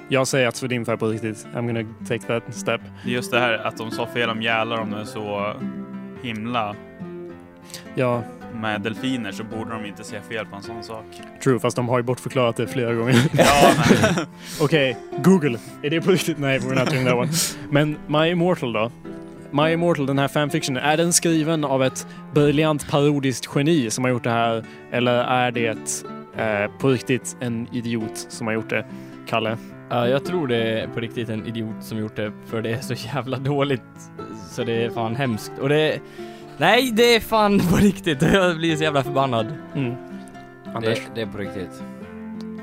Jag 0.10 0.28
säger 0.28 0.48
att 0.48 0.56
Svedimf 0.56 0.90
är 0.90 0.96
på 0.96 1.08
riktigt. 1.08 1.48
I'm 1.56 1.68
gonna 1.68 1.90
take 2.08 2.20
that 2.40 2.56
step. 2.56 2.82
Det 3.04 3.10
är 3.10 3.14
just 3.14 3.32
det 3.32 3.40
här 3.40 3.54
att 3.54 3.78
de 3.78 3.92
sa 3.92 4.06
fel 4.08 4.30
om 4.30 4.42
gälar 4.42 4.78
om 4.78 4.92
de 4.92 5.00
är 5.00 5.06
så 5.06 5.54
himla 6.22 6.76
Ja, 7.96 8.24
med 8.54 8.82
delfiner 8.82 9.32
så 9.32 9.44
borde 9.44 9.72
de 9.72 9.86
inte 9.86 10.04
se 10.04 10.22
fel 10.22 10.46
på 10.46 10.56
en 10.56 10.64
sån 10.64 10.84
sak. 10.84 11.06
true. 11.44 11.60
Fast 11.60 11.76
de 11.76 11.90
har 11.90 11.98
ju 12.00 12.04
bortförklarat 12.04 12.56
det 12.56 12.68
flera 12.68 12.94
gånger. 12.94 13.16
Ja, 13.38 13.74
Okej, 14.62 14.98
Google. 15.24 15.58
Är 15.84 15.90
det 15.90 16.02
på 16.02 16.12
riktigt? 16.12 16.38
Nej, 16.40 16.60
we're 16.60 16.80
not 16.80 16.90
doing 16.90 17.06
that 17.06 17.14
one. 17.16 17.30
Men 17.72 17.96
My 18.08 18.28
Immortal 18.32 18.74
då? 18.74 18.92
My 19.52 19.72
Immortal, 19.74 20.06
den 20.06 20.20
här 20.20 20.28
fanfictionen, 20.28 20.84
är 20.84 20.98
den 20.98 21.14
skriven 21.14 21.64
av 21.64 21.84
ett 21.84 22.08
briljant 22.34 22.90
parodiskt 22.90 23.50
geni 23.56 23.90
som 23.90 24.04
har 24.04 24.12
gjort 24.12 24.24
det 24.24 24.30
här? 24.30 24.64
Eller 24.92 25.14
är 25.14 25.52
det 25.52 26.04
eh, 26.38 26.72
på 26.80 26.90
riktigt 26.90 27.38
en 27.40 27.68
idiot 27.72 28.18
som 28.30 28.48
har 28.48 28.54
gjort 28.54 28.70
det? 28.70 28.86
Kalle? 29.28 29.58
Ja, 29.90 30.08
jag 30.08 30.26
tror 30.26 30.48
det 30.48 30.80
är 30.80 30.88
på 30.88 31.00
riktigt 31.00 31.30
en 31.30 31.46
idiot 31.46 31.84
som 31.84 31.98
gjort 31.98 32.16
det, 32.16 32.32
för 32.46 32.62
det 32.62 32.70
är 32.70 32.82
så 32.82 32.94
jävla 32.94 33.38
dåligt. 33.38 34.12
Så 34.50 34.64
det 34.64 34.86
är 34.86 34.90
fan 34.90 35.16
hemskt. 35.16 35.52
Och 35.62 35.70
det... 35.70 36.00
Nej, 36.58 36.92
det 36.92 37.16
är 37.16 37.20
fan 37.20 37.60
på 37.60 37.76
riktigt. 37.76 38.22
Jag 38.34 38.58
blir 38.58 38.76
så 38.76 38.84
jävla 38.84 39.04
förbannad. 39.04 39.54
Mm. 39.76 39.94
Anders? 40.76 41.00
Det, 41.00 41.16
det 41.16 41.22
är 41.22 41.26
på 41.26 41.38
riktigt. 41.38 41.84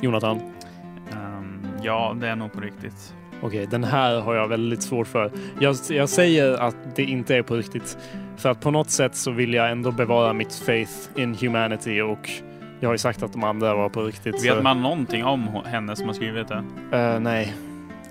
Jonathan? 0.01 0.41
Ehm, 1.13 1.67
ja, 1.83 2.17
det 2.21 2.29
är 2.29 2.37
nog 2.37 2.53
på 2.53 2.61
riktigt. 2.61 3.15
Okej, 3.43 3.67
den 3.71 3.85
här 3.85 4.21
har 4.21 4.35
jag 4.35 4.49
väldigt 4.49 4.83
svårt 4.83 5.07
för. 5.07 5.31
Jag, 5.61 5.77
jag 5.91 6.09
säger 6.09 6.53
att 6.53 6.77
det 6.95 7.03
inte 7.03 7.37
är 7.37 7.43
på 7.43 7.55
riktigt. 7.57 7.99
För 8.37 8.49
att 8.49 8.61
på 8.61 8.71
något 8.71 8.91
sätt 8.91 9.17
så 9.17 9.31
vill 9.31 9.55
jag 9.55 9.71
ändå 9.71 9.91
bevara 9.91 10.33
mitt 10.33 10.55
faith 10.55 10.93
in 11.17 11.35
humanity 11.35 12.01
och 12.01 12.31
jag 12.81 12.89
har 12.89 12.95
ju 12.95 12.99
sagt 12.99 13.23
att 13.23 13.33
de 13.33 13.45
andra 13.45 13.75
var 13.75 13.89
på 13.89 14.03
riktigt. 14.03 14.35
Vet 14.45 14.57
så- 14.57 14.63
man 14.63 14.83
någonting 14.83 15.25
om 15.25 15.49
henne 15.65 15.97
som 15.97 16.07
har 16.07 16.15
skrivit 16.15 16.49
det? 16.49 16.65
Eh, 16.93 17.21
nej. 17.21 17.55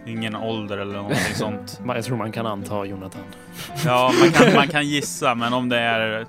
Ingen 0.07 0.35
ålder 0.35 0.77
eller 0.77 0.93
någonting 0.93 1.35
sånt? 1.35 1.81
Jag 1.87 2.03
tror 2.03 2.17
man 2.17 2.31
kan 2.31 2.45
anta 2.45 2.85
Jonathan. 2.85 3.21
Ja, 3.85 4.11
man 4.21 4.31
kan, 4.31 4.53
man 4.55 4.67
kan 4.67 4.83
gissa, 4.87 5.35
men 5.35 5.53
om 5.53 5.69
det 5.69 5.79
är 5.79 6.25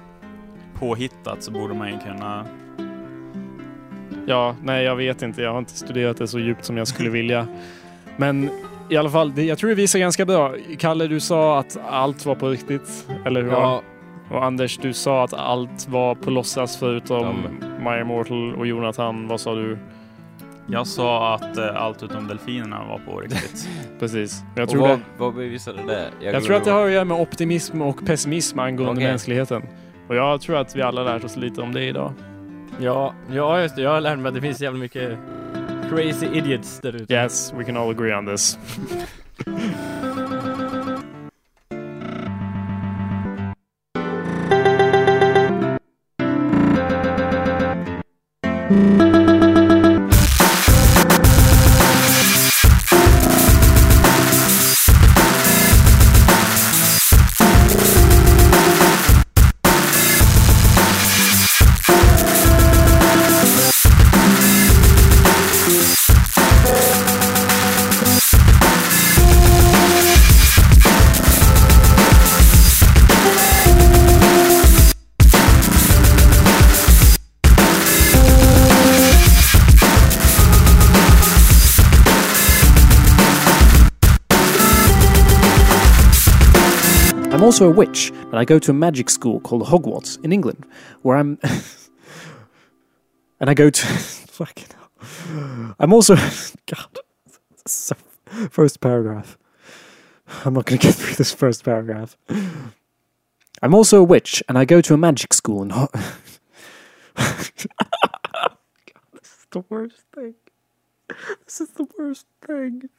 påhittat 0.74 1.42
så 1.42 1.50
borde 1.50 1.74
man 1.74 1.88
ju 1.88 1.98
kunna... 1.98 2.46
Ja, 4.26 4.56
nej 4.62 4.84
jag 4.84 4.96
vet 4.96 5.22
inte. 5.22 5.42
Jag 5.42 5.52
har 5.52 5.58
inte 5.58 5.76
studerat 5.78 6.16
det 6.16 6.28
så 6.28 6.38
djupt 6.38 6.64
som 6.64 6.76
jag 6.76 6.88
skulle 6.88 7.10
vilja. 7.10 7.46
Men 8.16 8.50
i 8.88 8.96
alla 8.96 9.10
fall, 9.10 9.38
jag 9.38 9.58
tror 9.58 9.70
det 9.70 9.76
visar 9.76 9.98
ganska 9.98 10.24
bra. 10.24 10.54
Kalle, 10.78 11.06
du 11.06 11.20
sa 11.20 11.58
att 11.58 11.78
allt 11.88 12.26
var 12.26 12.34
på 12.34 12.48
riktigt, 12.48 13.08
eller 13.24 13.42
hur? 13.42 13.50
Ja. 13.50 13.82
Och 14.30 14.44
Anders, 14.44 14.78
du 14.78 14.92
sa 14.92 15.24
att 15.24 15.34
allt 15.34 15.88
var 15.88 16.14
på 16.14 16.30
låtsas 16.30 16.76
förutom 16.76 17.36
My 17.80 18.00
Immortal 18.00 18.54
och 18.54 18.66
Jonathan, 18.66 19.28
vad 19.28 19.40
sa 19.40 19.54
du? 19.54 19.78
Jag 20.66 20.86
sa 20.86 21.34
att 21.34 21.56
eh, 21.56 21.82
allt 21.82 22.02
utom 22.02 22.28
delfinerna 22.28 22.84
var 22.88 22.98
på 22.98 23.20
riktigt. 23.20 23.68
Precis. 23.98 24.42
Jag 24.54 24.62
Och 24.62 24.70
tror, 24.70 24.80
vad, 24.80 24.90
det, 24.90 25.00
vad 25.18 25.34
bevisade 25.34 25.78
det? 25.86 26.08
jag 26.20 26.20
glömde 26.20 26.40
tror 26.40 26.56
att 26.56 26.64
det 26.64 26.70
har 26.70 26.86
att 26.86 26.92
göra 26.92 27.04
med 27.04 27.20
optimism 27.20 27.82
och 27.82 28.06
pessimism 28.06 28.58
angående 28.58 28.92
Okej. 28.92 29.06
mänskligheten. 29.08 29.62
Och 30.08 30.16
jag 30.16 30.40
tror 30.40 30.56
att 30.56 30.76
vi 30.76 30.82
alla 30.82 31.02
lärt 31.02 31.24
oss 31.24 31.36
lite 31.36 31.60
om 31.62 31.72
det 31.74 31.84
idag. 31.84 32.12
Ja, 32.80 33.14
ja 33.32 33.60
just 33.60 33.76
det. 33.76 33.82
Jag 33.82 33.90
har 33.90 34.00
lärt 34.00 34.18
mig 34.18 34.28
att 34.28 34.34
det 34.34 34.40
finns 34.40 34.60
jävligt 34.60 34.80
mycket 34.80 35.18
crazy 35.90 36.26
idiots 36.26 36.80
där 36.80 36.96
ute. 36.96 37.14
Yes, 37.14 37.52
we 37.52 37.64
can 37.64 37.76
all 37.76 37.90
agree 37.90 38.14
on 38.14 38.26
this. 38.26 38.58
also 87.56 87.70
a 87.70 87.74
witch, 87.74 88.10
and 88.10 88.34
I 88.34 88.44
go 88.44 88.58
to 88.58 88.70
a 88.70 88.74
magic 88.74 89.08
school 89.08 89.40
called 89.40 89.62
Hogwarts 89.62 90.22
in 90.22 90.30
England, 90.30 90.66
where 91.00 91.16
I'm. 91.16 91.38
and 93.40 93.48
I 93.48 93.54
go 93.54 93.70
to. 93.70 93.86
fucking 93.86 94.66
hell. 94.76 95.74
I'm 95.78 95.94
also. 95.94 96.16
God. 96.66 96.98
So, 97.64 97.96
first 98.50 98.82
paragraph. 98.82 99.38
I'm 100.44 100.52
not 100.52 100.66
going 100.66 100.78
to 100.78 100.86
get 100.86 100.96
through 100.96 101.14
this 101.14 101.32
first 101.32 101.64
paragraph. 101.64 102.18
I'm 103.62 103.74
also 103.74 104.00
a 104.00 104.04
witch, 104.04 104.42
and 104.50 104.58
I 104.58 104.66
go 104.66 104.82
to 104.82 104.92
a 104.92 104.98
magic 104.98 105.32
school 105.32 105.62
in. 105.62 105.70
Ho- 105.70 105.88
God, 107.14 107.48
this 109.14 109.24
is 109.24 109.46
the 109.50 109.64
worst 109.70 110.04
thing. 110.14 110.34
This 111.46 111.62
is 111.62 111.70
the 111.70 111.86
worst 111.98 112.26
thing. 112.46 112.90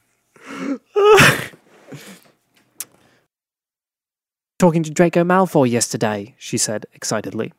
Talking 4.58 4.82
to 4.82 4.90
Draco 4.90 5.22
Malfoy 5.22 5.70
yesterday, 5.70 6.34
she 6.36 6.58
said 6.58 6.84
excitedly. 6.92 7.52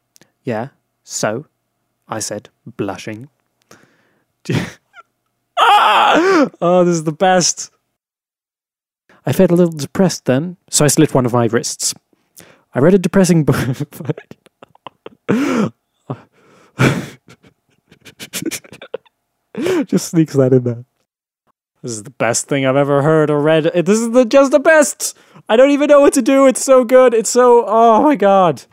Yeah, 0.43 0.69
so? 1.03 1.45
I 2.09 2.19
said, 2.19 2.49
blushing. 2.65 3.29
ah! 5.59 6.49
Oh, 6.59 6.83
this 6.83 6.95
is 6.95 7.05
the 7.05 7.13
best. 7.13 7.71
I 9.25 9.31
felt 9.31 9.51
a 9.51 9.55
little 9.55 9.71
depressed 9.71 10.25
then, 10.25 10.57
so 10.69 10.83
I 10.83 10.89
slit 10.89 11.13
one 11.13 11.25
of 11.25 11.31
my 11.31 11.45
wrists. 11.45 11.93
I 12.75 12.79
read 12.79 12.95
a 12.95 12.99
depressing 12.99 13.45
book. 13.45 13.55
Just 19.85 20.09
sneaks 20.09 20.33
that 20.33 20.51
in 20.51 20.63
there. 20.63 20.83
This 21.81 21.93
is 21.93 22.03
the 22.03 22.09
best 22.09 22.47
thing 22.47 22.65
I've 22.65 22.75
ever 22.75 23.01
heard 23.01 23.29
or 23.29 23.39
read. 23.39 23.63
This 23.63 23.99
is 23.99 24.11
the 24.11 24.25
just 24.25 24.51
the 24.51 24.59
best. 24.59 25.17
I 25.51 25.55
don't 25.55 25.71
even 25.71 25.87
know 25.87 25.99
what 25.99 26.13
to 26.13 26.21
do. 26.21 26.45
It's 26.45 26.63
so 26.63 26.83
good. 26.83 27.15
It's 27.15 27.29
so 27.29 27.65
oh 27.67 28.03
my 28.03 28.15
god. 28.15 28.63